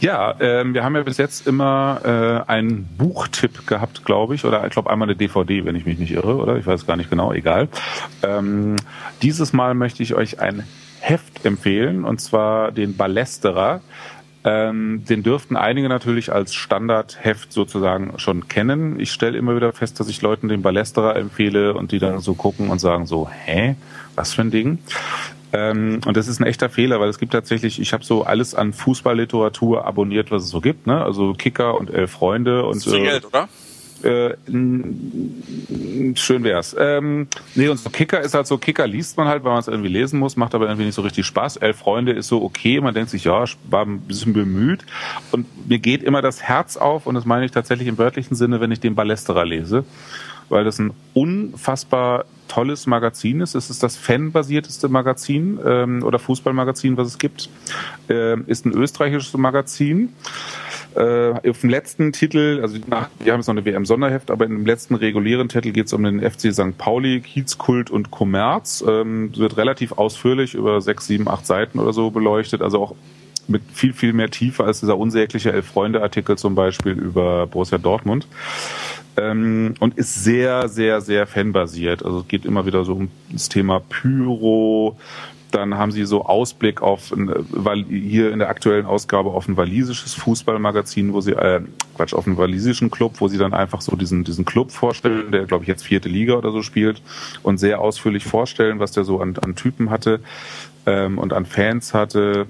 Ja, 0.00 0.34
ähm, 0.40 0.74
wir 0.74 0.84
haben 0.84 0.96
ja 0.96 1.02
bis 1.02 1.18
jetzt 1.18 1.46
immer 1.46 2.44
äh, 2.46 2.50
einen 2.50 2.88
Buchtipp 2.96 3.66
gehabt, 3.66 4.04
glaube 4.04 4.34
ich, 4.34 4.44
oder 4.44 4.64
ich 4.66 4.72
glaube 4.72 4.90
einmal 4.90 5.08
eine 5.08 5.16
DVD, 5.16 5.64
wenn 5.64 5.76
ich 5.76 5.84
mich 5.84 5.98
nicht 5.98 6.12
irre, 6.12 6.36
oder? 6.36 6.56
Ich 6.56 6.66
weiß 6.66 6.86
gar 6.86 6.96
nicht 6.96 7.10
genau, 7.10 7.32
egal. 7.32 7.68
Ähm, 8.22 8.76
dieses 9.22 9.52
Mal 9.52 9.74
möchte 9.74 10.02
ich 10.02 10.14
euch 10.14 10.40
ein 10.40 10.66
Heft 11.00 11.44
empfehlen, 11.44 12.04
und 12.04 12.20
zwar 12.20 12.72
den 12.72 12.96
Ballesterer. 12.96 13.80
Ähm, 14.42 15.04
den 15.04 15.22
dürften 15.22 15.56
einige 15.56 15.88
natürlich 15.88 16.32
als 16.32 16.54
Standardheft 16.54 17.52
sozusagen 17.52 18.18
schon 18.18 18.48
kennen. 18.48 18.98
Ich 18.98 19.12
stelle 19.12 19.36
immer 19.36 19.54
wieder 19.54 19.72
fest, 19.72 20.00
dass 20.00 20.08
ich 20.08 20.22
Leuten 20.22 20.48
den 20.48 20.62
Ballesterer 20.62 21.16
empfehle 21.16 21.74
und 21.74 21.92
die 21.92 21.98
dann 21.98 22.20
so 22.20 22.34
gucken 22.34 22.70
und 22.70 22.78
sagen 22.78 23.06
so, 23.06 23.28
hä, 23.28 23.76
was 24.14 24.32
für 24.32 24.40
ein 24.40 24.50
Ding? 24.50 24.78
Ähm, 25.52 26.00
und 26.06 26.16
das 26.16 26.28
ist 26.28 26.40
ein 26.40 26.46
echter 26.46 26.70
Fehler, 26.70 27.00
weil 27.00 27.08
es 27.08 27.18
gibt 27.18 27.32
tatsächlich, 27.32 27.80
ich 27.80 27.92
habe 27.92 28.04
so 28.04 28.22
alles 28.22 28.54
an 28.54 28.72
Fußballliteratur 28.72 29.84
abonniert, 29.84 30.30
was 30.30 30.44
es 30.44 30.50
so 30.50 30.60
gibt, 30.60 30.86
ne? 30.86 31.02
Also 31.04 31.34
Kicker 31.34 31.78
und 31.78 31.90
Elf 31.90 32.12
Freunde 32.12 32.64
und 32.64 32.80
so. 32.80 32.92
Viel 32.92 33.02
Geld, 33.02 33.26
oder? 33.26 33.48
Äh, 34.02 34.34
schön 36.14 36.44
wär's. 36.44 36.74
Ähm, 36.78 37.28
nee, 37.54 37.68
und 37.68 37.78
so 37.78 37.90
Kicker 37.90 38.20
ist 38.20 38.34
halt 38.34 38.46
so, 38.46 38.56
Kicker 38.58 38.86
liest 38.86 39.16
man 39.16 39.28
halt, 39.28 39.44
weil 39.44 39.52
man 39.52 39.60
es 39.60 39.68
irgendwie 39.68 39.90
lesen 39.90 40.18
muss, 40.18 40.36
macht 40.36 40.54
aber 40.54 40.66
irgendwie 40.66 40.86
nicht 40.86 40.94
so 40.94 41.02
richtig 41.02 41.26
Spaß. 41.26 41.58
Elf 41.58 41.78
Freunde 41.78 42.12
ist 42.12 42.28
so 42.28 42.42
okay, 42.42 42.80
man 42.80 42.94
denkt 42.94 43.10
sich, 43.10 43.24
ja, 43.24 43.44
war 43.68 43.84
ein 43.84 44.00
bisschen 44.00 44.32
bemüht. 44.32 44.84
Und 45.32 45.46
mir 45.68 45.78
geht 45.78 46.02
immer 46.02 46.22
das 46.22 46.42
Herz 46.42 46.76
auf, 46.76 47.06
und 47.06 47.14
das 47.14 47.24
meine 47.24 47.44
ich 47.44 47.50
tatsächlich 47.50 47.88
im 47.88 47.98
wörtlichen 47.98 48.36
Sinne, 48.36 48.60
wenn 48.60 48.70
ich 48.70 48.80
den 48.80 48.94
Ballesterer 48.94 49.44
lese, 49.44 49.84
weil 50.48 50.64
das 50.64 50.78
ein 50.78 50.92
unfassbar 51.14 52.24
tolles 52.48 52.86
Magazin 52.86 53.40
ist. 53.40 53.54
Es 53.54 53.70
ist 53.70 53.82
das 53.82 53.96
fanbasierteste 53.96 54.88
Magazin 54.88 55.60
ähm, 55.64 56.02
oder 56.02 56.18
Fußballmagazin, 56.18 56.96
was 56.96 57.08
es 57.08 57.18
gibt. 57.18 57.48
Ähm, 58.08 58.44
ist 58.46 58.66
ein 58.66 58.72
österreichisches 58.72 59.32
Magazin. 59.34 60.12
Äh, 60.94 61.48
auf 61.48 61.60
dem 61.60 61.70
letzten 61.70 62.12
Titel, 62.12 62.60
also 62.62 62.78
nach, 62.86 63.08
wir 63.20 63.32
haben 63.32 63.40
jetzt 63.40 63.46
noch 63.46 63.54
eine 63.54 63.64
WM-Sonderheft, 63.64 64.30
aber 64.30 64.46
dem 64.46 64.66
letzten 64.66 64.94
regulären 64.94 65.48
Titel 65.48 65.70
geht 65.70 65.86
es 65.86 65.92
um 65.92 66.02
den 66.02 66.20
FC 66.20 66.52
St. 66.52 66.76
Pauli, 66.78 67.20
Kiezkult 67.20 67.90
und 67.90 68.10
Kommerz. 68.10 68.84
Ähm, 68.86 69.30
wird 69.36 69.56
relativ 69.56 69.92
ausführlich 69.92 70.54
über 70.54 70.80
sechs, 70.80 71.06
sieben, 71.06 71.28
acht 71.28 71.46
Seiten 71.46 71.78
oder 71.78 71.92
so 71.92 72.10
beleuchtet, 72.10 72.62
also 72.62 72.82
auch 72.82 72.94
mit 73.46 73.62
viel, 73.72 73.92
viel 73.92 74.12
mehr 74.12 74.30
Tiefe 74.30 74.64
als 74.64 74.80
dieser 74.80 74.96
unsägliche 74.96 75.52
Elf-Freunde-Artikel 75.52 76.38
zum 76.38 76.54
Beispiel 76.54 76.92
über 76.92 77.46
Borussia 77.46 77.78
Dortmund. 77.78 78.26
Ähm, 79.16 79.74
und 79.80 79.96
ist 79.98 80.24
sehr, 80.24 80.68
sehr, 80.68 81.00
sehr 81.00 81.26
fanbasiert. 81.26 82.04
Also 82.04 82.20
es 82.20 82.28
geht 82.28 82.44
immer 82.44 82.66
wieder 82.66 82.84
so 82.84 82.94
um 82.94 83.10
das 83.30 83.48
Thema 83.48 83.80
Pyro, 83.80 84.96
dann 85.50 85.76
haben 85.76 85.92
sie 85.92 86.04
so 86.04 86.24
Ausblick 86.24 86.82
auf 86.82 87.12
weil 87.14 87.84
hier 87.84 88.32
in 88.32 88.38
der 88.38 88.48
aktuellen 88.48 88.86
Ausgabe 88.86 89.30
auf 89.30 89.48
ein 89.48 89.56
walisisches 89.56 90.14
Fußballmagazin, 90.14 91.12
wo 91.12 91.20
sie 91.20 91.32
äh, 91.32 91.60
Quatsch 91.96 92.14
auf 92.14 92.26
einen 92.26 92.36
walisischen 92.36 92.90
Club, 92.90 93.14
wo 93.18 93.28
sie 93.28 93.38
dann 93.38 93.54
einfach 93.54 93.80
so 93.80 93.96
diesen 93.96 94.24
diesen 94.24 94.44
Club 94.44 94.70
vorstellen, 94.70 95.32
der 95.32 95.46
glaube 95.46 95.64
ich 95.64 95.68
jetzt 95.68 95.84
vierte 95.84 96.08
Liga 96.08 96.34
oder 96.34 96.52
so 96.52 96.62
spielt 96.62 97.02
und 97.42 97.58
sehr 97.58 97.80
ausführlich 97.80 98.24
vorstellen, 98.24 98.78
was 98.78 98.92
der 98.92 99.04
so 99.04 99.20
an, 99.20 99.36
an 99.42 99.54
Typen 99.54 99.90
hatte 99.90 100.20
ähm, 100.86 101.18
und 101.18 101.32
an 101.32 101.46
Fans 101.46 101.94
hatte 101.94 102.46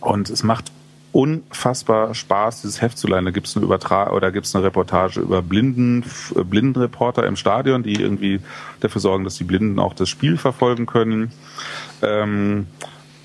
und 0.00 0.30
es 0.30 0.42
macht 0.42 0.70
unfassbar 1.16 2.14
Spaß, 2.14 2.60
dieses 2.60 2.82
Heft 2.82 2.98
zu 2.98 3.06
leihen. 3.06 3.24
Da 3.24 3.30
gibt 3.30 3.46
es 3.46 3.56
eine 3.56 3.64
Übertrag 3.64 4.12
oder 4.12 4.30
gibt 4.30 4.44
es 4.44 4.54
eine 4.54 4.66
Reportage 4.66 5.18
über 5.20 5.40
Blinden, 5.40 6.04
äh, 6.34 6.44
Blindenreporter 6.44 7.26
im 7.26 7.36
Stadion, 7.36 7.82
die 7.82 7.94
irgendwie 7.94 8.40
dafür 8.80 9.00
sorgen, 9.00 9.24
dass 9.24 9.36
die 9.36 9.44
Blinden 9.44 9.78
auch 9.78 9.94
das 9.94 10.10
Spiel 10.10 10.36
verfolgen 10.36 10.84
können. 10.84 11.32
Ähm, 12.02 12.66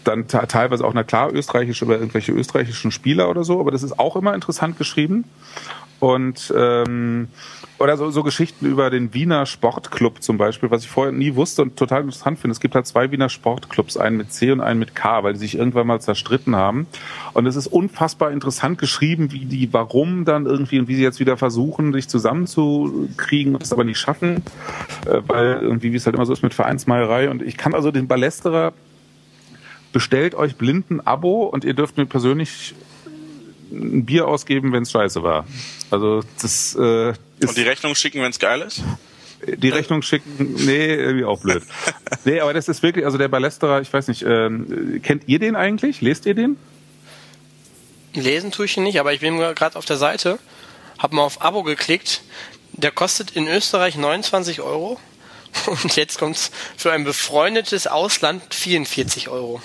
dann 0.04 0.28
teilweise 0.28 0.84
auch, 0.86 0.94
na 0.94 1.04
klar, 1.04 1.32
österreichisch 1.32 1.82
über 1.82 1.94
irgendwelche 1.94 2.32
österreichischen 2.32 2.92
Spieler 2.92 3.30
oder 3.30 3.44
so, 3.44 3.60
aber 3.60 3.72
das 3.72 3.84
ist 3.84 4.00
auch 4.00 4.16
immer 4.16 4.34
interessant 4.34 4.78
geschrieben. 4.78 5.26
Und 6.02 6.52
ähm, 6.58 7.28
oder 7.78 7.96
so, 7.96 8.10
so 8.10 8.24
Geschichten 8.24 8.66
über 8.66 8.90
den 8.90 9.14
Wiener 9.14 9.46
Sportclub 9.46 10.24
zum 10.24 10.40
Beispiel, 10.40 10.72
was 10.72 10.84
ich 10.84 10.90
vorher 10.90 11.12
nie 11.14 11.36
wusste 11.36 11.62
und 11.62 11.78
total 11.78 12.02
interessant 12.02 12.40
finde. 12.40 12.54
Es 12.54 12.60
gibt 12.60 12.74
halt 12.74 12.88
zwei 12.88 13.12
Wiener 13.12 13.30
Sportclubs, 13.30 13.98
einen 13.98 14.18
mit 14.18 14.34
C 14.34 14.52
und 14.52 14.62
einen 14.62 14.80
mit 14.80 14.96
K, 14.96 15.24
weil 15.24 15.34
die 15.34 15.40
sich 15.40 15.56
irgendwann 15.56 15.86
mal 15.86 16.02
zerstritten 16.02 16.56
haben. 16.56 16.88
Und 17.34 17.46
es 17.46 17.56
ist 17.56 17.68
unfassbar 17.68 18.32
interessant 18.32 18.80
geschrieben, 18.80 19.32
wie 19.32 19.46
die, 19.46 19.72
warum 19.74 20.26
dann 20.26 20.48
irgendwie 20.48 20.80
und 20.80 20.88
wie 20.88 20.96
sie 20.96 21.04
jetzt 21.04 21.20
wieder 21.20 21.38
versuchen, 21.38 21.94
sich 21.94 22.10
zusammenzukriegen 22.10 23.54
und 23.54 23.62
es 23.62 23.72
aber 23.72 23.84
nicht 23.84 24.00
schaffen, 24.00 24.44
äh, 25.06 25.22
weil 25.28 25.60
irgendwie, 25.62 25.92
wie 25.94 25.98
es 25.98 26.08
halt 26.08 26.16
immer 26.16 26.26
so 26.26 26.34
ist 26.34 26.42
mit 26.42 26.56
Vereinsmeierei. 26.56 27.30
Und 27.30 27.44
ich 27.44 27.58
kann 27.58 27.76
also 27.76 27.92
den 27.92 28.08
Ballesterer 28.08 28.74
bestellt 29.94 30.34
euch 30.34 30.56
blinden 30.56 31.00
Abo 31.02 31.44
und 31.44 31.64
ihr 31.64 31.76
dürft 31.76 31.98
mir 31.98 32.08
persönlich 32.08 32.74
ein 33.72 34.06
Bier 34.06 34.28
ausgeben, 34.28 34.74
wenn 34.74 34.84
es 34.84 34.92
scheiße 34.92 35.24
war. 35.24 35.46
Also 35.90 36.22
das 36.42 36.76
äh, 36.80 37.12
ist 37.12 37.50
Und 37.50 37.58
die 37.58 37.64
Rechnung 37.64 37.96
schicken, 37.96 38.22
wenn 38.22 38.32
es 38.32 38.40
geil 38.40 38.62
ist? 38.62 38.84
Die 39.46 39.70
Rechnung 39.70 40.04
schicken, 40.04 40.54
nee, 40.66 40.94
irgendwie 40.94 41.26
auch 41.26 41.42
blöd. 41.42 41.64
nee, 42.26 42.40
aber 42.40 42.54
das 42.54 42.68
ist 42.68 42.84
wirklich, 42.84 43.06
also 43.06 43.18
der 43.18 43.28
Ballesterer, 43.28 43.82
ich 43.82 43.92
weiß 43.92 44.08
nicht, 44.08 44.24
ähm, 44.24 45.02
kennt 45.02 45.28
ihr 45.28 45.40
den 45.40 45.56
eigentlich? 45.56 46.02
Lest 46.02 46.28
ihr 46.28 46.36
den? 46.36 46.58
Lesen 48.14 48.52
tue 48.52 48.66
ich 48.66 48.78
ihn 48.78 48.84
nicht, 48.84 49.00
aber 49.00 49.14
ich 49.14 49.22
bin 49.22 49.38
gerade 49.38 49.76
auf 49.78 49.86
der 49.86 49.98
Seite, 49.98 50.38
habe 51.00 51.16
mal 51.16 51.24
auf 51.24 51.42
Abo 51.42 51.64
geklickt. 51.64 52.22
Der 52.74 52.92
kostet 52.92 53.32
in 53.32 53.48
Österreich 53.48 53.96
29 53.96 54.62
Euro 54.62 55.00
und 55.66 55.96
jetzt 55.96 56.20
kommt's 56.20 56.52
für 56.78 56.92
ein 56.92 57.04
befreundetes 57.04 57.88
Ausland 57.88 58.54
44 58.54 59.30
Euro. 59.30 59.62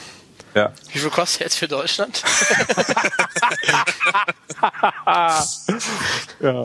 Ja. 0.56 0.72
Wie 0.90 0.98
viel 0.98 1.10
kostet 1.10 1.42
jetzt 1.42 1.58
für 1.58 1.68
Deutschland? 1.68 2.22
ja. 6.40 6.64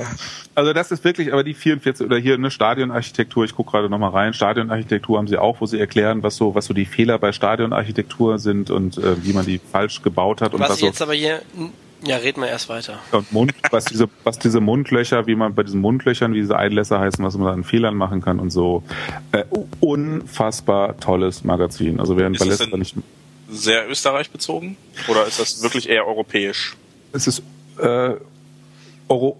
Also 0.56 0.72
das 0.72 0.92
ist 0.92 1.04
wirklich, 1.04 1.34
aber 1.34 1.44
die 1.44 1.54
44 1.54 2.06
oder 2.06 2.18
hier 2.18 2.36
eine 2.36 2.52
Stadionarchitektur, 2.52 3.44
ich 3.44 3.54
gucke 3.54 3.72
gerade 3.72 3.90
nochmal 3.90 4.12
rein, 4.12 4.34
Stadionarchitektur 4.34 5.18
haben 5.18 5.28
sie 5.28 5.38
auch, 5.38 5.60
wo 5.60 5.66
sie 5.66 5.78
erklären, 5.78 6.24
was 6.24 6.38
so, 6.38 6.56
was 6.56 6.68
so 6.68 6.74
die 6.74 6.86
Fehler 6.86 7.20
bei 7.20 7.34
Stadionarchitektur 7.34 8.40
sind 8.40 8.72
und 8.72 8.98
äh, 8.98 9.22
wie 9.26 9.34
man 9.34 9.46
die 9.46 9.60
falsch 9.60 10.02
gebaut 10.02 10.40
hat. 10.40 10.54
Was, 10.54 10.62
und 10.62 10.70
was 10.70 10.80
jetzt 10.80 11.00
so 11.00 11.04
aber 11.04 11.14
hier 11.14 11.42
ja, 12.04 12.16
red 12.16 12.38
mal 12.38 12.48
erst 12.48 12.70
weiter. 12.70 12.98
Und 13.12 13.32
Mund, 13.34 13.54
was 13.72 13.86
diese, 13.86 14.10
was 14.24 14.40
diese 14.40 14.62
Mundlöcher, 14.62 15.28
wie 15.28 15.36
man 15.36 15.54
bei 15.54 15.64
diesen 15.64 15.82
Mundlöchern, 15.82 16.34
wie 16.34 16.40
diese 16.40 16.58
Einlässe 16.58 16.98
heißen, 16.98 17.24
was 17.24 17.36
man 17.36 17.48
da 17.48 17.54
an 17.54 17.66
Fehlern 17.66 17.96
machen 17.96 18.22
kann 18.22 18.40
und 18.40 18.52
so. 18.52 18.84
Äh, 19.34 19.44
unfassbar 19.82 20.98
tolles 20.98 21.44
Magazin. 21.44 22.00
Also 22.00 22.18
wer 22.18 22.26
ein 22.26 22.34
Ballester 22.34 22.78
nicht 22.78 22.96
sehr 23.52 23.90
Österreich 23.90 24.32
bezogen? 24.32 24.78
Oder 25.08 25.26
ist 25.28 25.40
das 25.40 25.62
wirklich 25.62 25.90
eher 25.90 26.08
europäisch? 26.08 26.76
Es 27.14 27.28
ist 27.28 27.44
äh, 27.78 28.16
Euro 29.08 29.38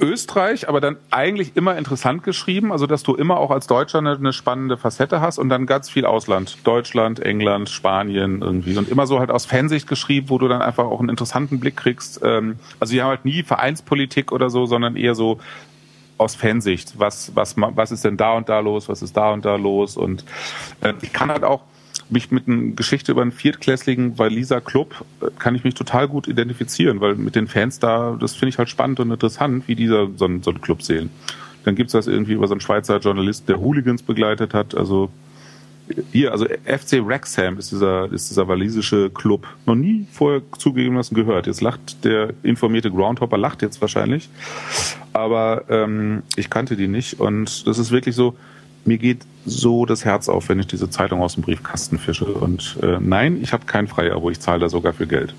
Österreich, 0.00 0.68
aber 0.68 0.80
dann 0.80 0.96
eigentlich 1.10 1.52
immer 1.54 1.78
interessant 1.78 2.24
geschrieben, 2.24 2.72
also 2.72 2.86
dass 2.86 3.04
du 3.04 3.14
immer 3.14 3.36
auch 3.38 3.52
als 3.52 3.68
Deutscher 3.68 3.98
eine, 3.98 4.16
eine, 4.16 4.32
spannende 4.32 4.76
Facette 4.76 5.20
hast 5.20 5.38
und 5.38 5.48
dann 5.48 5.66
ganz 5.66 5.88
viel 5.88 6.04
Ausland. 6.04 6.58
Deutschland, 6.64 7.20
England, 7.20 7.70
Spanien 7.70 8.42
irgendwie. 8.42 8.76
Und 8.76 8.88
immer 8.88 9.06
so 9.06 9.20
halt 9.20 9.30
aus 9.30 9.46
Fansicht 9.46 9.86
geschrieben, 9.86 10.28
wo 10.28 10.38
du 10.38 10.48
dann 10.48 10.60
einfach 10.60 10.84
auch 10.84 10.98
einen 10.98 11.08
interessanten 11.08 11.60
Blick 11.60 11.76
kriegst. 11.76 12.20
Ähm, 12.24 12.56
also 12.80 12.94
wir 12.94 13.04
haben 13.04 13.10
halt 13.10 13.24
nie 13.24 13.44
Vereinspolitik 13.44 14.32
oder 14.32 14.50
so, 14.50 14.66
sondern 14.66 14.96
eher 14.96 15.14
so 15.14 15.38
aus 16.18 16.34
Fansicht. 16.34 16.98
Was, 16.98 17.34
was, 17.36 17.54
was 17.56 17.92
ist 17.92 18.04
denn 18.04 18.16
da 18.16 18.32
und 18.32 18.48
da 18.48 18.58
los? 18.58 18.88
Was 18.88 19.02
ist 19.02 19.16
da 19.16 19.30
und 19.30 19.44
da 19.44 19.54
los? 19.54 19.96
Und 19.96 20.24
äh, 20.80 20.94
ich 21.00 21.12
kann 21.12 21.30
halt 21.30 21.44
auch 21.44 21.60
mich 22.10 22.30
mit 22.30 22.48
einer 22.48 22.72
Geschichte 22.72 23.12
über 23.12 23.22
einen 23.22 23.32
viertklässlichen 23.32 24.18
Waliser 24.18 24.60
Club 24.60 25.04
äh, 25.20 25.26
kann 25.38 25.54
ich 25.54 25.64
mich 25.64 25.74
total 25.74 26.08
gut 26.08 26.28
identifizieren, 26.28 27.00
weil 27.00 27.14
mit 27.14 27.34
den 27.34 27.48
Fans 27.48 27.78
da, 27.78 28.16
das 28.20 28.34
finde 28.34 28.50
ich 28.50 28.58
halt 28.58 28.68
spannend 28.68 29.00
und 29.00 29.10
interessant, 29.10 29.68
wie 29.68 29.74
dieser 29.74 30.06
so, 30.16 30.28
so 30.40 30.50
einen 30.50 30.60
Club 30.60 30.82
sehen. 30.82 31.10
Dann 31.64 31.74
gibt's 31.74 31.92
das 31.92 32.06
irgendwie 32.06 32.32
über 32.32 32.48
so 32.48 32.54
einen 32.54 32.60
Schweizer 32.60 32.98
Journalist, 32.98 33.48
der 33.48 33.60
Hooligans 33.60 34.02
begleitet 34.02 34.52
hat. 34.54 34.74
Also 34.74 35.10
hier, 36.10 36.32
also 36.32 36.46
FC 36.46 37.04
Wrexham 37.04 37.58
ist 37.58 37.72
dieser, 37.72 38.10
ist 38.12 38.30
dieser 38.30 38.48
walisische 38.48 39.10
Club. 39.10 39.46
Noch 39.66 39.74
nie 39.74 40.06
vorher 40.10 40.42
zugegebenermaßen 40.58 41.14
gehört. 41.14 41.46
Jetzt 41.46 41.60
lacht 41.60 42.04
der 42.04 42.30
informierte 42.42 42.90
Groundhopper, 42.90 43.36
lacht 43.36 43.62
jetzt 43.62 43.80
wahrscheinlich. 43.80 44.28
Aber 45.12 45.64
ähm, 45.68 46.22
ich 46.36 46.50
kannte 46.50 46.76
die 46.76 46.88
nicht. 46.88 47.20
Und 47.20 47.66
das 47.66 47.78
ist 47.78 47.90
wirklich 47.90 48.14
so, 48.14 48.36
mir 48.84 48.98
geht 48.98 49.20
so 49.44 49.86
das 49.86 50.04
Herz 50.04 50.28
auf, 50.28 50.48
wenn 50.48 50.58
ich 50.60 50.66
diese 50.66 50.90
Zeitung 50.90 51.22
aus 51.22 51.34
dem 51.34 51.42
Briefkasten 51.42 51.98
fische. 51.98 52.26
Und 52.26 52.78
äh, 52.82 52.98
nein, 53.00 53.40
ich 53.42 53.52
habe 53.52 53.64
kein 53.66 53.88
Freiabo, 53.88 54.30
ich 54.30 54.40
zahle 54.40 54.60
da 54.60 54.68
sogar 54.68 54.92
für 54.92 55.06
Geld. 55.06 55.34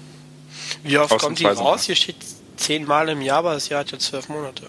Wie 0.84 0.98
oft 0.98 1.18
kommt 1.18 1.40
die 1.40 1.46
raus? 1.46 1.84
Hier 1.84 1.96
steht 1.96 2.18
zehnmal 2.58 3.10
im 3.10 3.22
Jahr, 3.22 3.40
aber 3.40 3.54
das 3.54 3.70
Jahr 3.70 3.82
hat 3.82 3.92
ja 3.92 4.00
zwölf 4.00 4.30
Monate. 4.30 4.68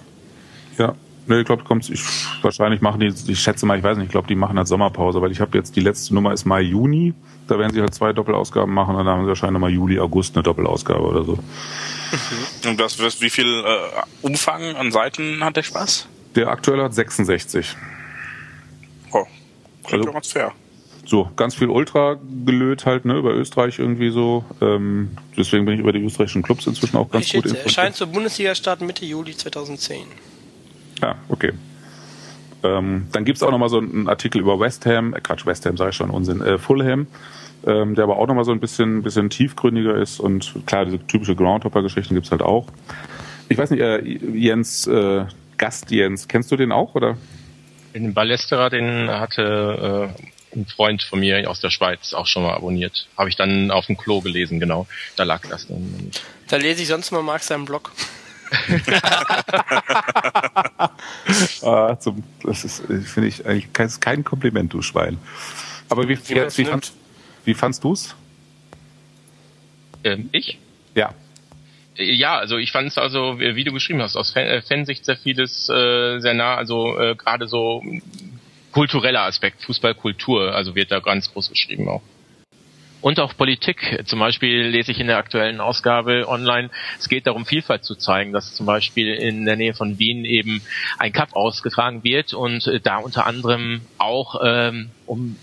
Ja, 0.78 0.94
Nee, 1.26 1.40
ich 1.40 1.46
glaube, 1.46 1.64
kommt 1.64 1.88
ich 1.88 2.02
wahrscheinlich 2.42 2.82
machen 2.82 3.00
die, 3.00 3.32
ich 3.32 3.40
schätze 3.40 3.64
mal, 3.64 3.78
ich 3.78 3.84
weiß 3.84 3.96
nicht, 3.96 4.06
ich 4.06 4.10
glaube, 4.10 4.28
die 4.28 4.34
machen 4.34 4.58
halt 4.58 4.68
Sommerpause, 4.68 5.22
weil 5.22 5.32
ich 5.32 5.40
habe 5.40 5.56
jetzt 5.56 5.74
die 5.74 5.80
letzte 5.80 6.14
Nummer 6.14 6.32
ist 6.32 6.44
Mai 6.44 6.60
Juni, 6.60 7.14
da 7.48 7.58
werden 7.58 7.72
sie 7.72 7.80
halt 7.80 7.94
zwei 7.94 8.12
Doppelausgaben 8.12 8.72
machen 8.72 8.94
und 8.94 9.06
dann 9.06 9.14
haben 9.14 9.24
sie 9.24 9.28
wahrscheinlich 9.28 9.60
mal 9.60 9.70
Juli, 9.70 9.98
August 9.98 10.36
eine 10.36 10.42
Doppelausgabe 10.42 11.00
oder 11.00 11.24
so. 11.24 11.32
Mhm. 11.32 12.70
Und 12.70 12.80
das, 12.80 12.98
wie 13.20 13.30
viel 13.30 13.64
äh, 13.64 14.02
Umfang 14.20 14.76
an 14.76 14.92
Seiten 14.92 15.42
hat 15.42 15.56
der 15.56 15.62
Spaß? 15.62 16.08
Der 16.36 16.48
aktuelle 16.48 16.84
hat 16.84 16.94
66. 16.94 17.74
Klingt 19.84 20.02
also, 20.02 20.12
ganz 20.12 20.32
fair. 20.32 20.52
So, 21.06 21.30
ganz 21.36 21.54
viel 21.54 21.68
Ultra 21.68 22.16
gelöt 22.44 22.86
halt, 22.86 23.04
ne, 23.04 23.18
über 23.18 23.34
Österreich 23.34 23.78
irgendwie 23.78 24.10
so. 24.10 24.44
Ähm, 24.60 25.10
deswegen 25.36 25.66
bin 25.66 25.74
ich 25.74 25.80
über 25.80 25.92
die 25.92 26.02
österreichischen 26.02 26.42
Clubs 26.42 26.66
inzwischen 26.66 26.96
auch 26.96 27.10
ganz 27.10 27.26
ich 27.26 27.34
gut 27.34 27.44
informiert. 27.44 27.66
Erscheint 27.66 27.94
zur 27.94 28.06
Bundesliga-Start 28.06 28.80
Mitte 28.80 29.04
Juli 29.04 29.36
2010. 29.36 30.06
Ja, 31.02 31.16
okay. 31.28 31.52
Ähm, 32.62 33.08
dann 33.12 33.26
gibt's 33.26 33.42
auch 33.42 33.50
nochmal 33.50 33.68
so 33.68 33.78
einen 33.78 34.08
Artikel 34.08 34.40
über 34.40 34.58
West 34.58 34.86
Ham, 34.86 35.12
äh, 35.12 35.20
Quatsch, 35.20 35.44
West 35.44 35.66
Ham 35.66 35.76
sage 35.76 35.90
ich 35.90 35.96
schon, 35.96 36.08
Unsinn, 36.08 36.40
äh, 36.40 36.56
Fulham, 36.56 37.06
ähm, 37.66 37.94
der 37.94 38.04
aber 38.04 38.16
auch 38.16 38.26
nochmal 38.26 38.44
so 38.44 38.52
ein 38.52 38.60
bisschen, 38.60 39.02
bisschen 39.02 39.28
tiefgründiger 39.28 39.94
ist 39.96 40.18
und 40.18 40.54
klar, 40.64 40.86
diese 40.86 41.06
typische 41.06 41.36
Groundhopper-Geschichten 41.36 42.14
gibt's 42.14 42.30
halt 42.30 42.40
auch. 42.40 42.66
Ich 43.50 43.58
weiß 43.58 43.70
nicht, 43.70 43.80
äh, 43.80 44.00
Jens, 44.00 44.86
äh, 44.86 45.26
Gast 45.58 45.90
Jens, 45.90 46.26
kennst 46.26 46.50
du 46.50 46.56
den 46.56 46.72
auch, 46.72 46.94
oder? 46.94 47.18
Den 47.94 48.12
Ballesterer, 48.12 48.70
den 48.70 49.08
hatte 49.08 50.12
äh, 50.52 50.56
ein 50.58 50.66
Freund 50.66 51.02
von 51.04 51.20
mir 51.20 51.48
aus 51.48 51.60
der 51.60 51.70
Schweiz 51.70 52.12
auch 52.12 52.26
schon 52.26 52.42
mal 52.42 52.54
abonniert. 52.54 53.06
Habe 53.16 53.28
ich 53.28 53.36
dann 53.36 53.70
auf 53.70 53.86
dem 53.86 53.96
Klo 53.96 54.20
gelesen, 54.20 54.58
genau. 54.58 54.88
Da 55.16 55.22
lag 55.22 55.46
das 55.48 55.68
dann. 55.68 56.10
Da 56.48 56.56
lese 56.56 56.82
ich 56.82 56.88
sonst 56.88 57.12
mal 57.12 57.22
Max 57.22 57.46
seinen 57.46 57.64
Blog. 57.66 57.92
ah, 61.62 61.96
zum, 61.98 62.24
das 62.42 62.64
ist, 62.64 62.82
finde 62.86 63.28
ich, 63.28 63.46
eigentlich 63.46 63.72
kein, 63.72 63.88
kein 64.00 64.24
Kompliment, 64.24 64.72
du 64.72 64.82
Schwein. 64.82 65.18
Aber 65.88 66.08
wie, 66.08 66.18
wie, 66.28 66.34
wie, 66.56 66.64
fand, 66.64 66.92
wie 67.44 67.54
fandst 67.54 67.84
du's? 67.84 68.16
Ähm, 70.02 70.28
ich? 70.32 70.58
Ja. 70.94 71.14
Ja, 71.96 72.38
also 72.38 72.58
ich 72.58 72.72
fand 72.72 72.88
es 72.88 72.98
also, 72.98 73.38
wie 73.38 73.64
du 73.64 73.72
geschrieben 73.72 74.02
hast, 74.02 74.16
aus 74.16 74.34
äh, 74.34 74.62
Fansicht 74.62 75.04
sehr 75.04 75.16
vieles 75.16 75.68
äh, 75.68 76.18
sehr 76.18 76.34
nah, 76.34 76.56
also 76.56 76.98
äh, 76.98 77.14
gerade 77.14 77.46
so 77.46 77.84
kultureller 78.72 79.22
Aspekt, 79.22 79.62
Fußballkultur, 79.62 80.54
also 80.54 80.74
wird 80.74 80.90
da 80.90 80.98
ganz 80.98 81.32
groß 81.32 81.50
geschrieben 81.50 81.88
auch 81.88 82.02
und 83.04 83.20
auch 83.20 83.36
Politik. 83.36 84.02
Zum 84.06 84.18
Beispiel 84.18 84.62
lese 84.62 84.90
ich 84.90 84.98
in 84.98 85.08
der 85.08 85.18
aktuellen 85.18 85.60
Ausgabe 85.60 86.26
online, 86.26 86.70
es 86.98 87.10
geht 87.10 87.26
darum, 87.26 87.44
Vielfalt 87.44 87.84
zu 87.84 87.96
zeigen, 87.96 88.32
dass 88.32 88.54
zum 88.54 88.64
Beispiel 88.64 89.12
in 89.12 89.44
der 89.44 89.56
Nähe 89.56 89.74
von 89.74 89.98
Wien 89.98 90.24
eben 90.24 90.62
ein 90.98 91.12
Cup 91.12 91.36
ausgetragen 91.36 92.02
wird 92.02 92.32
und 92.32 92.66
äh, 92.66 92.80
da 92.80 92.96
unter 92.96 93.26
anderem 93.26 93.82
auch 93.98 94.40
ähm, 94.42 94.88
um 95.04 95.36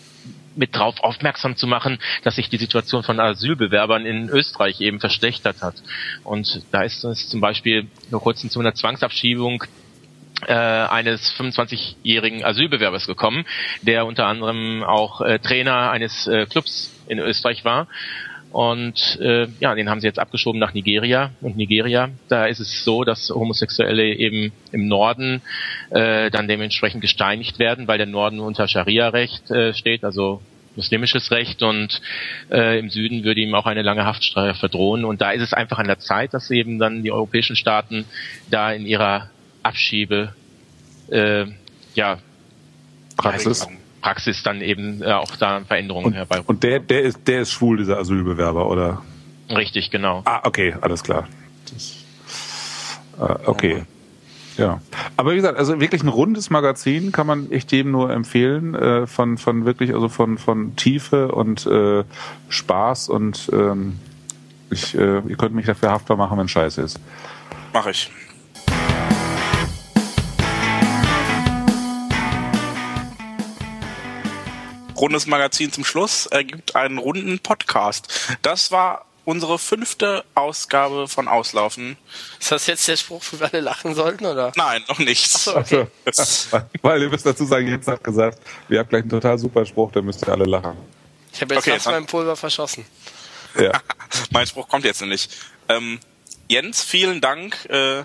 mit 0.56 0.76
drauf 0.76 1.00
aufmerksam 1.02 1.56
zu 1.56 1.68
machen, 1.68 2.00
dass 2.24 2.36
sich 2.36 2.50
die 2.50 2.58
Situation 2.58 3.04
von 3.04 3.20
Asylbewerbern 3.20 4.06
in 4.06 4.30
Österreich 4.30 4.82
eben 4.82 5.00
verschlechtert 5.00 5.62
hat. 5.62 5.76
Und 6.24 6.62
da 6.72 6.84
ist 6.84 7.04
es 7.04 7.30
zum 7.30 7.42
Beispiel 7.42 7.88
nur 8.10 8.22
kurz 8.22 8.42
zu 8.42 8.60
einer 8.60 8.74
Zwangsabschiebung 8.74 9.64
äh, 10.48 10.54
eines 10.54 11.34
25-jährigen 11.36 12.44
Asylbewerbers 12.44 13.08
gekommen, 13.08 13.46
der 13.82 14.06
unter 14.06 14.26
anderem 14.26 14.84
auch 14.84 15.22
äh, 15.22 15.40
Trainer 15.40 15.92
eines 15.92 16.28
äh, 16.28 16.46
Clubs 16.46 16.92
in 17.08 17.20
Österreich 17.20 17.64
war. 17.66 17.88
Und 18.52 19.18
äh, 19.22 19.48
ja, 19.60 19.76
den 19.76 19.90
haben 19.90 20.02
sie 20.02 20.08
jetzt 20.08 20.20
abgeschoben 20.20 20.60
nach 20.60 20.74
Nigeria. 20.74 21.32
Und 21.42 21.56
Nigeria, 21.56 22.10
da 22.28 22.46
ist 22.48 22.60
es 22.60 22.84
so, 22.84 23.04
dass 23.04 23.30
Homosexuelle 23.30 24.14
eben 24.14 24.52
im 24.72 24.88
Norden 24.88 25.42
äh, 25.90 26.30
dann 26.30 26.48
dementsprechend 26.48 27.02
gesteinigt 27.02 27.60
werden, 27.60 27.88
weil 27.88 27.98
der 27.98 28.08
Norden 28.08 28.40
unter 28.40 28.68
Scharia-Recht 28.68 29.50
äh, 29.52 29.74
steht, 29.74 30.04
also 30.04 30.42
muslimisches 30.76 31.32
Recht 31.32 31.64
und 31.64 32.02
äh, 32.50 32.80
im 32.80 32.90
Süden 32.90 33.24
würde 33.24 33.42
ihm 33.42 33.54
auch 33.56 33.66
eine 33.66 33.82
lange 33.82 34.06
Haftstrafe 34.06 34.58
verdrohen. 34.58 35.06
Und 35.06 35.22
da 35.22 35.32
ist 35.32 35.42
es 35.42 35.54
einfach 35.54 35.80
an 35.80 35.88
der 35.88 36.00
Zeit, 36.00 36.34
dass 36.34 36.50
eben 36.52 36.80
dann 36.80 37.04
die 37.04 37.12
europäischen 37.12 37.56
Staaten 37.56 38.06
da 38.50 38.72
in 38.72 38.86
ihrer 38.86 39.30
Abschiebe 39.64 40.34
äh, 41.10 41.46
ja 41.96 42.20
Praxis. 43.18 43.68
Praxis 44.02 44.44
dann 44.44 44.62
eben 44.62 45.02
äh, 45.02 45.12
auch 45.12 45.36
da 45.36 45.62
Veränderungen 45.62 46.08
und, 46.08 46.14
herbei. 46.14 46.42
Und 46.46 46.64
der, 46.64 46.80
der 46.80 47.02
ist, 47.02 47.28
der 47.28 47.42
ist 47.42 47.52
schwul, 47.52 47.78
dieser 47.78 48.00
Asylbewerber, 48.00 48.68
oder? 48.68 49.02
Richtig, 49.50 49.92
genau. 49.92 50.22
Ah, 50.26 50.42
okay, 50.44 50.76
alles 50.82 51.04
klar. 51.04 51.28
Das, 51.72 52.06
äh, 53.20 53.36
okay. 53.46 53.84
Ja. 54.58 54.82
Aber 55.18 55.32
wie 55.32 55.36
gesagt, 55.36 55.58
also 55.58 55.80
wirklich 55.80 56.04
ein 56.04 56.08
rundes 56.08 56.50
Magazin 56.50 57.12
kann 57.12 57.26
man 57.26 57.52
echt 57.52 57.72
jedem 57.72 57.92
nur 57.92 58.12
empfehlen, 58.12 58.76
äh, 58.76 59.08
von, 59.08 59.38
von 59.38 59.66
wirklich, 59.66 59.94
also 59.94 60.10
von, 60.10 60.38
von 60.38 60.76
Tiefe 60.76 61.30
und 61.30 61.66
äh, 61.66 62.04
Spaß 62.50 63.10
und 63.10 63.50
ähm, 63.54 64.00
ich, 64.70 64.96
äh, 64.96 65.22
ihr 65.28 65.36
könnt 65.38 65.56
mich 65.56 65.66
dafür 65.66 65.92
haftbar 65.92 66.18
machen, 66.18 66.38
wenn 66.38 66.48
Scheiße 66.48 66.82
ist. 66.82 67.00
Mach 67.74 67.88
ich. 67.88 68.12
Rundes 75.02 75.26
Magazin 75.26 75.72
zum 75.74 75.84
Schluss 75.84 76.28
ergibt 76.28 76.76
einen 76.76 76.98
runden 76.98 77.40
Podcast. 77.40 78.08
Das 78.44 78.72
war 78.72 79.06
unsere 79.26 79.60
fünfte 79.60 80.24
Ausgabe 80.36 81.08
von 81.08 81.28
Auslaufen. 81.28 81.98
Ist 82.40 82.52
das 82.52 82.68
jetzt 82.68 82.88
der 82.88 82.98
Spruch, 82.98 83.24
wo 83.32 83.40
wir 83.40 83.52
alle 83.52 83.62
lachen 83.62 83.96
sollten, 83.96 84.26
oder? 84.26 84.52
Nein, 84.56 84.84
noch 84.88 85.00
nicht. 85.00 85.30
So, 85.32 85.58
okay. 85.58 85.88
Weil 86.82 87.02
ihr 87.02 87.10
müsst 87.10 87.26
dazu 87.26 87.46
sagen, 87.46 87.68
jetzt 87.68 87.88
hat 87.88 88.04
gesagt, 88.04 88.40
wir 88.68 88.80
haben 88.80 88.90
gleich 88.90 89.02
einen 89.02 89.10
total 89.10 89.38
super 89.38 89.66
Spruch, 89.66 89.92
da 89.92 90.02
müsst 90.02 90.26
ihr 90.26 90.30
alle 90.30 90.46
lachen. 90.46 90.78
Ich 91.34 91.42
habe 91.42 91.56
jetzt 91.56 91.68
okay, 91.68 91.74
fast 91.74 91.88
mein 91.88 92.06
Pulver 92.06 92.36
verschossen. 92.36 92.86
Ja. 93.60 93.72
mein 94.32 94.48
Spruch 94.48 94.68
kommt 94.68 94.86
jetzt 94.86 95.02
nämlich. 95.02 95.30
Ähm, 95.70 96.00
Jens, 96.48 96.84
vielen 96.84 97.22
Dank, 97.22 97.66
äh, 97.70 98.04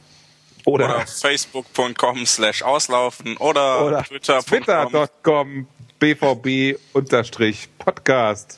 oder, 0.66 0.95
oder 0.95 1.06
facebook.com 1.06 2.26
slash 2.26 2.64
auslaufen 2.64 3.38
oder, 3.38 3.85
oder 3.85 4.03
twitter.com 4.03 5.68
bvb 6.00 6.77
unterstrich 6.93 7.68
podcast. 7.77 8.58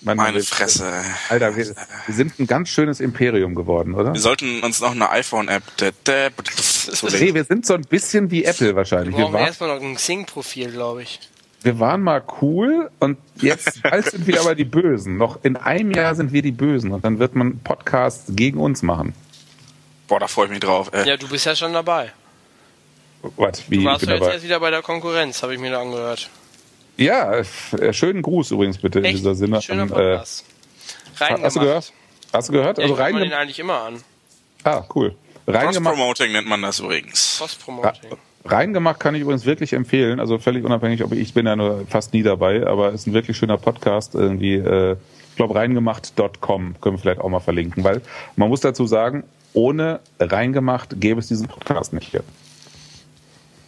Meine 0.00 0.40
Fresse. 0.42 0.92
Alter, 1.28 1.56
wir, 1.56 1.66
wir, 1.66 2.14
sind 2.14 2.38
ein 2.38 2.46
ganz 2.46 2.68
schönes 2.68 3.00
Imperium 3.00 3.56
geworden, 3.56 3.94
oder? 3.94 4.12
Wir 4.12 4.20
sollten 4.20 4.60
uns 4.62 4.80
noch 4.80 4.92
eine 4.92 5.10
iPhone-App. 5.10 5.62
nee, 6.06 7.34
wir 7.34 7.44
sind 7.44 7.66
so 7.66 7.74
ein 7.74 7.82
bisschen 7.82 8.30
wie 8.30 8.44
Apple 8.44 8.76
wahrscheinlich. 8.76 9.16
Wir 9.16 9.24
brauchen 9.24 9.38
erstmal 9.38 9.74
noch 9.76 9.84
ein 9.84 9.96
Xing-Profil, 9.96 10.70
glaube 10.70 11.02
ich 11.02 11.18
wir 11.62 11.80
waren 11.80 12.02
mal 12.02 12.22
cool 12.40 12.90
und 13.00 13.18
jetzt 13.36 13.82
bald 13.84 14.06
sind 14.06 14.26
wir 14.26 14.40
aber 14.40 14.54
die 14.54 14.64
Bösen. 14.64 15.16
Noch 15.16 15.42
in 15.42 15.56
einem 15.56 15.90
Jahr 15.90 16.14
sind 16.14 16.32
wir 16.32 16.42
die 16.42 16.52
Bösen 16.52 16.92
und 16.92 17.04
dann 17.04 17.18
wird 17.18 17.34
man 17.34 17.58
Podcasts 17.60 18.32
gegen 18.34 18.60
uns 18.60 18.82
machen. 18.82 19.14
Boah, 20.06 20.20
da 20.20 20.28
freue 20.28 20.46
ich 20.46 20.50
mich 20.52 20.60
drauf. 20.60 20.90
Ey. 20.92 21.06
Ja, 21.06 21.16
du 21.16 21.28
bist 21.28 21.44
ja 21.46 21.54
schon 21.54 21.72
dabei. 21.72 22.12
Was, 23.36 23.68
wie? 23.68 23.78
Du 23.78 23.84
warst 23.84 24.06
ja 24.06 24.14
jetzt 24.14 24.28
erst 24.28 24.44
wieder 24.44 24.60
bei 24.60 24.70
der 24.70 24.82
Konkurrenz, 24.82 25.42
habe 25.42 25.54
ich 25.54 25.60
mir 25.60 25.72
da 25.72 25.80
angehört. 25.80 26.30
Ja, 26.96 27.32
äh, 27.32 27.92
schönen 27.92 28.22
Gruß 28.22 28.52
übrigens 28.52 28.78
bitte 28.78 29.00
Echt? 29.00 29.10
in 29.10 29.16
dieser 29.16 29.34
Sinne. 29.34 29.60
Schöner 29.60 29.86
Podcast. 29.86 30.44
Äh, 31.20 31.36
hast 31.42 31.56
du 31.56 31.60
gehört? 31.60 31.92
Hast 32.32 32.48
du 32.48 32.52
gehört? 32.52 32.78
Also 32.78 32.94
rein. 32.94 33.12
man 33.12 33.22
den 33.22 33.32
eigentlich 33.32 33.58
immer 33.58 33.82
an. 33.82 34.02
Ah, 34.64 34.84
cool. 34.94 35.14
Cross-Promoting 35.46 36.32
nennt 36.32 36.46
man 36.46 36.62
das 36.62 36.80
übrigens. 36.80 37.36
Cross-Promoting. 37.38 38.18
Reingemacht 38.50 39.00
kann 39.00 39.14
ich 39.14 39.22
übrigens 39.22 39.46
wirklich 39.46 39.72
empfehlen, 39.72 40.20
also 40.20 40.38
völlig 40.38 40.64
unabhängig, 40.64 41.04
ob 41.04 41.12
ich, 41.12 41.20
ich 41.20 41.34
bin 41.34 41.46
ja 41.46 41.56
nur 41.56 41.86
fast 41.88 42.12
nie 42.12 42.22
dabei, 42.22 42.66
aber 42.66 42.88
es 42.88 43.02
ist 43.02 43.06
ein 43.06 43.14
wirklich 43.14 43.36
schöner 43.36 43.58
Podcast 43.58 44.14
irgendwie. 44.14 44.54
Äh, 44.54 44.96
ich 45.30 45.36
glaube 45.36 45.54
reingemacht.com 45.54 46.74
können 46.80 46.96
wir 46.96 46.98
vielleicht 46.98 47.20
auch 47.20 47.28
mal 47.28 47.40
verlinken, 47.40 47.84
weil 47.84 48.02
man 48.36 48.48
muss 48.48 48.60
dazu 48.60 48.86
sagen, 48.86 49.22
ohne 49.52 50.00
reingemacht 50.18 51.00
gäbe 51.00 51.20
es 51.20 51.28
diesen 51.28 51.46
Podcast 51.46 51.92
nicht 51.92 52.10
hier. 52.10 52.24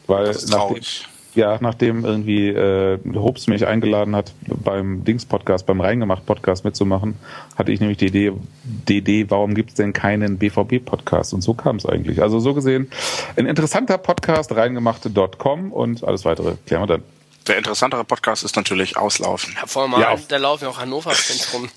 Weil 0.07 0.27
das 0.27 0.45
ist 0.45 0.53
traurig 0.53 1.07
ja, 1.35 1.59
nachdem 1.61 2.05
irgendwie 2.05 2.49
äh, 2.49 2.99
Hobbs 3.15 3.47
mich 3.47 3.67
eingeladen 3.67 4.17
hat, 4.17 4.33
beim 4.47 5.05
Dings-Podcast, 5.05 5.67
beim 5.67 5.81
Reingemacht-Podcast 5.81 6.65
mitzumachen, 6.65 7.17
hatte 7.57 7.73
ich 7.73 7.81
nämlich 7.81 7.99
die 7.99 8.07
Idee, 8.07 8.33
die 8.65 8.99
Idee 8.99 9.27
warum 9.29 9.55
gibt 9.55 9.71
es 9.71 9.77
denn 9.77 9.93
keinen 9.93 10.39
BVB-Podcast? 10.39 11.35
Und 11.35 11.43
so 11.43 11.55
kam 11.55 11.77
es 11.77 11.87
eigentlich. 11.87 12.23
Also 12.23 12.41
so 12.41 12.55
gesehen, 12.55 12.91
ein 13.37 13.47
interessanter 13.47 13.99
Podcast, 13.99 14.55
reingemacht.com 14.55 15.73
und 15.73 16.05
alles 16.05 16.25
weitere 16.25 16.55
klären 16.67 16.83
wir 16.83 16.87
dann. 16.87 17.03
Der 17.47 17.57
interessantere 17.59 18.05
Podcast 18.05 18.45
ist 18.45 18.57
natürlich 18.57 18.97
Auslaufen. 18.97 19.55
Ja, 19.59 19.67
vor 19.67 19.83
allem, 19.83 19.93
ja, 20.01 20.17
da 20.29 20.37
laufen 20.37 20.65
ja 20.65 20.71
auch 20.71 20.79
Hannover-Fans 20.79 21.55
rum. 21.55 21.69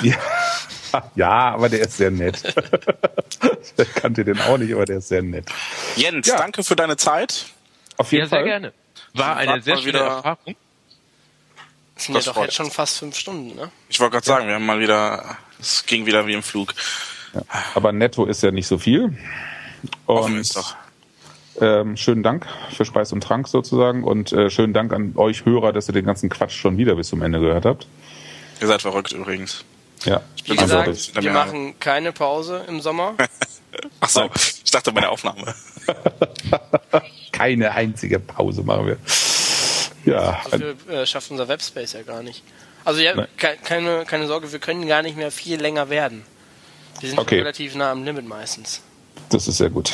ja. 0.02 0.16
ja, 1.14 1.54
aber 1.54 1.68
der 1.68 1.80
ist 1.80 1.96
sehr 1.96 2.10
nett. 2.10 2.42
ich 3.78 3.94
kannte 3.94 4.24
den 4.24 4.40
auch 4.40 4.58
nicht, 4.58 4.74
aber 4.74 4.84
der 4.84 4.98
ist 4.98 5.08
sehr 5.08 5.22
nett. 5.22 5.46
Jens, 5.96 6.26
ja. 6.26 6.36
danke 6.36 6.62
für 6.62 6.76
deine 6.76 6.96
Zeit. 6.96 7.46
Auf 8.02 8.10
jeden 8.10 8.24
ja, 8.24 8.28
Fall. 8.28 8.38
sehr 8.40 8.44
gerne. 8.44 8.72
War 9.14 9.36
eine 9.36 9.62
sehr 9.62 9.76
schöne 9.76 9.98
Erfahrung. 9.98 10.56
Das 11.94 12.04
sind 12.04 12.14
das 12.16 12.26
ja 12.26 12.32
doch 12.32 12.42
jetzt 12.42 12.54
schon 12.54 12.70
fast 12.70 12.98
fünf 12.98 13.16
Stunden, 13.16 13.54
ne? 13.54 13.70
Ich 13.88 14.00
wollte 14.00 14.14
gerade 14.14 14.26
sagen, 14.26 14.48
wir 14.48 14.56
haben 14.56 14.66
mal 14.66 14.80
wieder, 14.80 15.36
es 15.60 15.86
ging 15.86 16.04
wieder 16.04 16.26
wie 16.26 16.32
im 16.32 16.42
Flug. 16.42 16.74
Ja, 17.32 17.42
aber 17.76 17.92
netto 17.92 18.24
ist 18.24 18.42
ja 18.42 18.50
nicht 18.50 18.66
so 18.66 18.76
viel. 18.76 19.16
Und 20.06 20.36
ist 20.36 20.56
doch. 20.56 20.74
Ähm, 21.60 21.96
schönen 21.96 22.24
Dank 22.24 22.48
für 22.74 22.84
Speis 22.84 23.12
und 23.12 23.22
Trank 23.22 23.46
sozusagen 23.46 24.02
und 24.02 24.32
äh, 24.32 24.50
schönen 24.50 24.72
Dank 24.72 24.92
an 24.92 25.12
euch 25.14 25.44
Hörer, 25.44 25.72
dass 25.72 25.88
ihr 25.88 25.92
den 25.92 26.06
ganzen 26.06 26.28
Quatsch 26.28 26.56
schon 26.56 26.76
wieder 26.76 26.96
bis 26.96 27.08
zum 27.08 27.22
Ende 27.22 27.38
gehört 27.38 27.66
habt. 27.66 27.86
Ihr 28.60 28.66
seid 28.66 28.82
verrückt 28.82 29.12
übrigens. 29.12 29.64
Ja. 30.04 30.22
Ich 30.34 30.42
bin 30.42 30.56
Wie 30.56 30.62
gesagt, 30.62 31.14
wir 31.14 31.30
machen 31.30 31.78
keine 31.78 32.10
Pause 32.10 32.64
im 32.66 32.80
Sommer. 32.80 33.14
Ach 34.00 34.08
so, 34.08 34.30
ich 34.64 34.70
dachte 34.70 34.92
bei 34.92 35.00
der 35.00 35.10
Aufnahme. 35.10 35.54
keine 37.32 37.72
einzige 37.72 38.18
Pause 38.18 38.62
machen 38.62 38.86
wir. 38.86 38.96
Ja. 40.04 40.40
So 40.50 40.58
viel 40.58 40.76
äh, 40.90 41.06
schafft 41.06 41.30
unser 41.30 41.48
Webspace 41.48 41.94
ja 41.94 42.02
gar 42.02 42.22
nicht. 42.22 42.42
Also 42.84 43.00
ja, 43.00 43.26
ke 43.36 43.56
keine, 43.62 44.04
keine 44.04 44.26
Sorge, 44.26 44.50
wir 44.50 44.58
können 44.58 44.86
gar 44.86 45.02
nicht 45.02 45.16
mehr 45.16 45.30
viel 45.30 45.60
länger 45.60 45.88
werden. 45.88 46.24
Wir 47.00 47.08
sind 47.08 47.18
okay. 47.18 47.38
relativ 47.38 47.74
nah 47.74 47.90
am 47.90 48.04
Limit 48.04 48.26
meistens. 48.26 48.82
Das 49.28 49.48
ist 49.48 49.58
sehr 49.58 49.70
gut. 49.70 49.92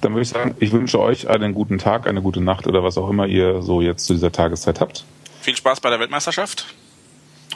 Dann 0.00 0.12
würde 0.12 0.22
ich 0.22 0.30
sagen, 0.30 0.56
ich 0.58 0.72
wünsche 0.72 0.98
euch 0.98 1.28
einen 1.28 1.54
guten 1.54 1.78
Tag, 1.78 2.06
eine 2.06 2.22
gute 2.22 2.40
Nacht 2.40 2.66
oder 2.66 2.82
was 2.82 2.96
auch 2.96 3.10
immer 3.10 3.26
ihr 3.26 3.62
so 3.62 3.82
jetzt 3.82 4.06
zu 4.06 4.14
dieser 4.14 4.32
Tageszeit 4.32 4.80
habt. 4.80 5.04
Viel 5.42 5.56
Spaß 5.56 5.80
bei 5.80 5.90
der 5.90 6.00
Weltmeisterschaft. 6.00 6.66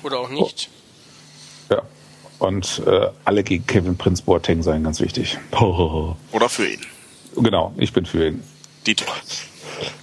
Oder 0.02 0.18
auch 0.18 0.28
nicht. 0.28 0.68
Oh. 1.70 1.74
Ja. 1.74 1.82
Und 2.38 2.82
äh, 2.86 3.08
alle 3.24 3.42
gegen 3.44 3.66
Kevin 3.66 3.96
Prince 3.96 4.22
Boateng 4.22 4.62
sein, 4.62 4.84
ganz 4.84 5.00
wichtig. 5.00 5.38
Oder 5.52 6.48
für 6.48 6.66
ihn. 6.66 6.80
Genau, 7.36 7.72
ich 7.76 7.92
bin 7.92 8.06
für 8.06 8.28
ihn. 8.28 8.42
Dieter. 8.86 9.06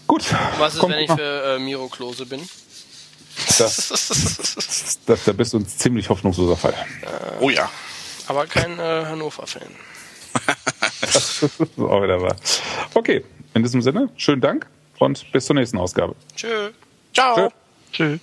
Gut. 0.08 0.24
Was 0.58 0.74
ist, 0.74 0.80
Komm, 0.80 0.92
wenn 0.92 1.00
ich 1.00 1.12
für 1.12 1.56
äh, 1.56 1.60
Miro 1.60 1.88
Klose 1.88 2.26
bin? 2.26 2.42
Das, 3.58 4.98
das, 5.06 5.24
da 5.24 5.32
bist 5.32 5.54
du 5.54 5.60
ein 5.60 5.68
ziemlich 5.68 6.10
hoffnungsloser 6.10 6.58
Fall. 6.58 6.74
Äh, 6.74 7.40
oh 7.40 7.50
ja. 7.50 7.70
Aber 8.28 8.46
kein 8.46 8.78
äh, 8.80 9.06
Hannover-Fan. 9.06 9.68
das 11.02 11.44
ist 11.44 11.62
auch 11.78 12.04
wieder 12.04 12.22
wahr. 12.22 12.36
Okay, 12.94 13.24
in 13.54 13.64
diesem 13.64 13.82
Sinne, 13.82 14.10
schönen 14.16 14.42
Dank 14.42 14.68
und 15.00 15.30
bis 15.32 15.46
zur 15.46 15.56
nächsten 15.56 15.78
Ausgabe. 15.78 16.16
Tschö. 16.36 16.72
Ciao. 17.14 17.36
Tschö. 17.36 17.50
Tschüss. 17.92 18.20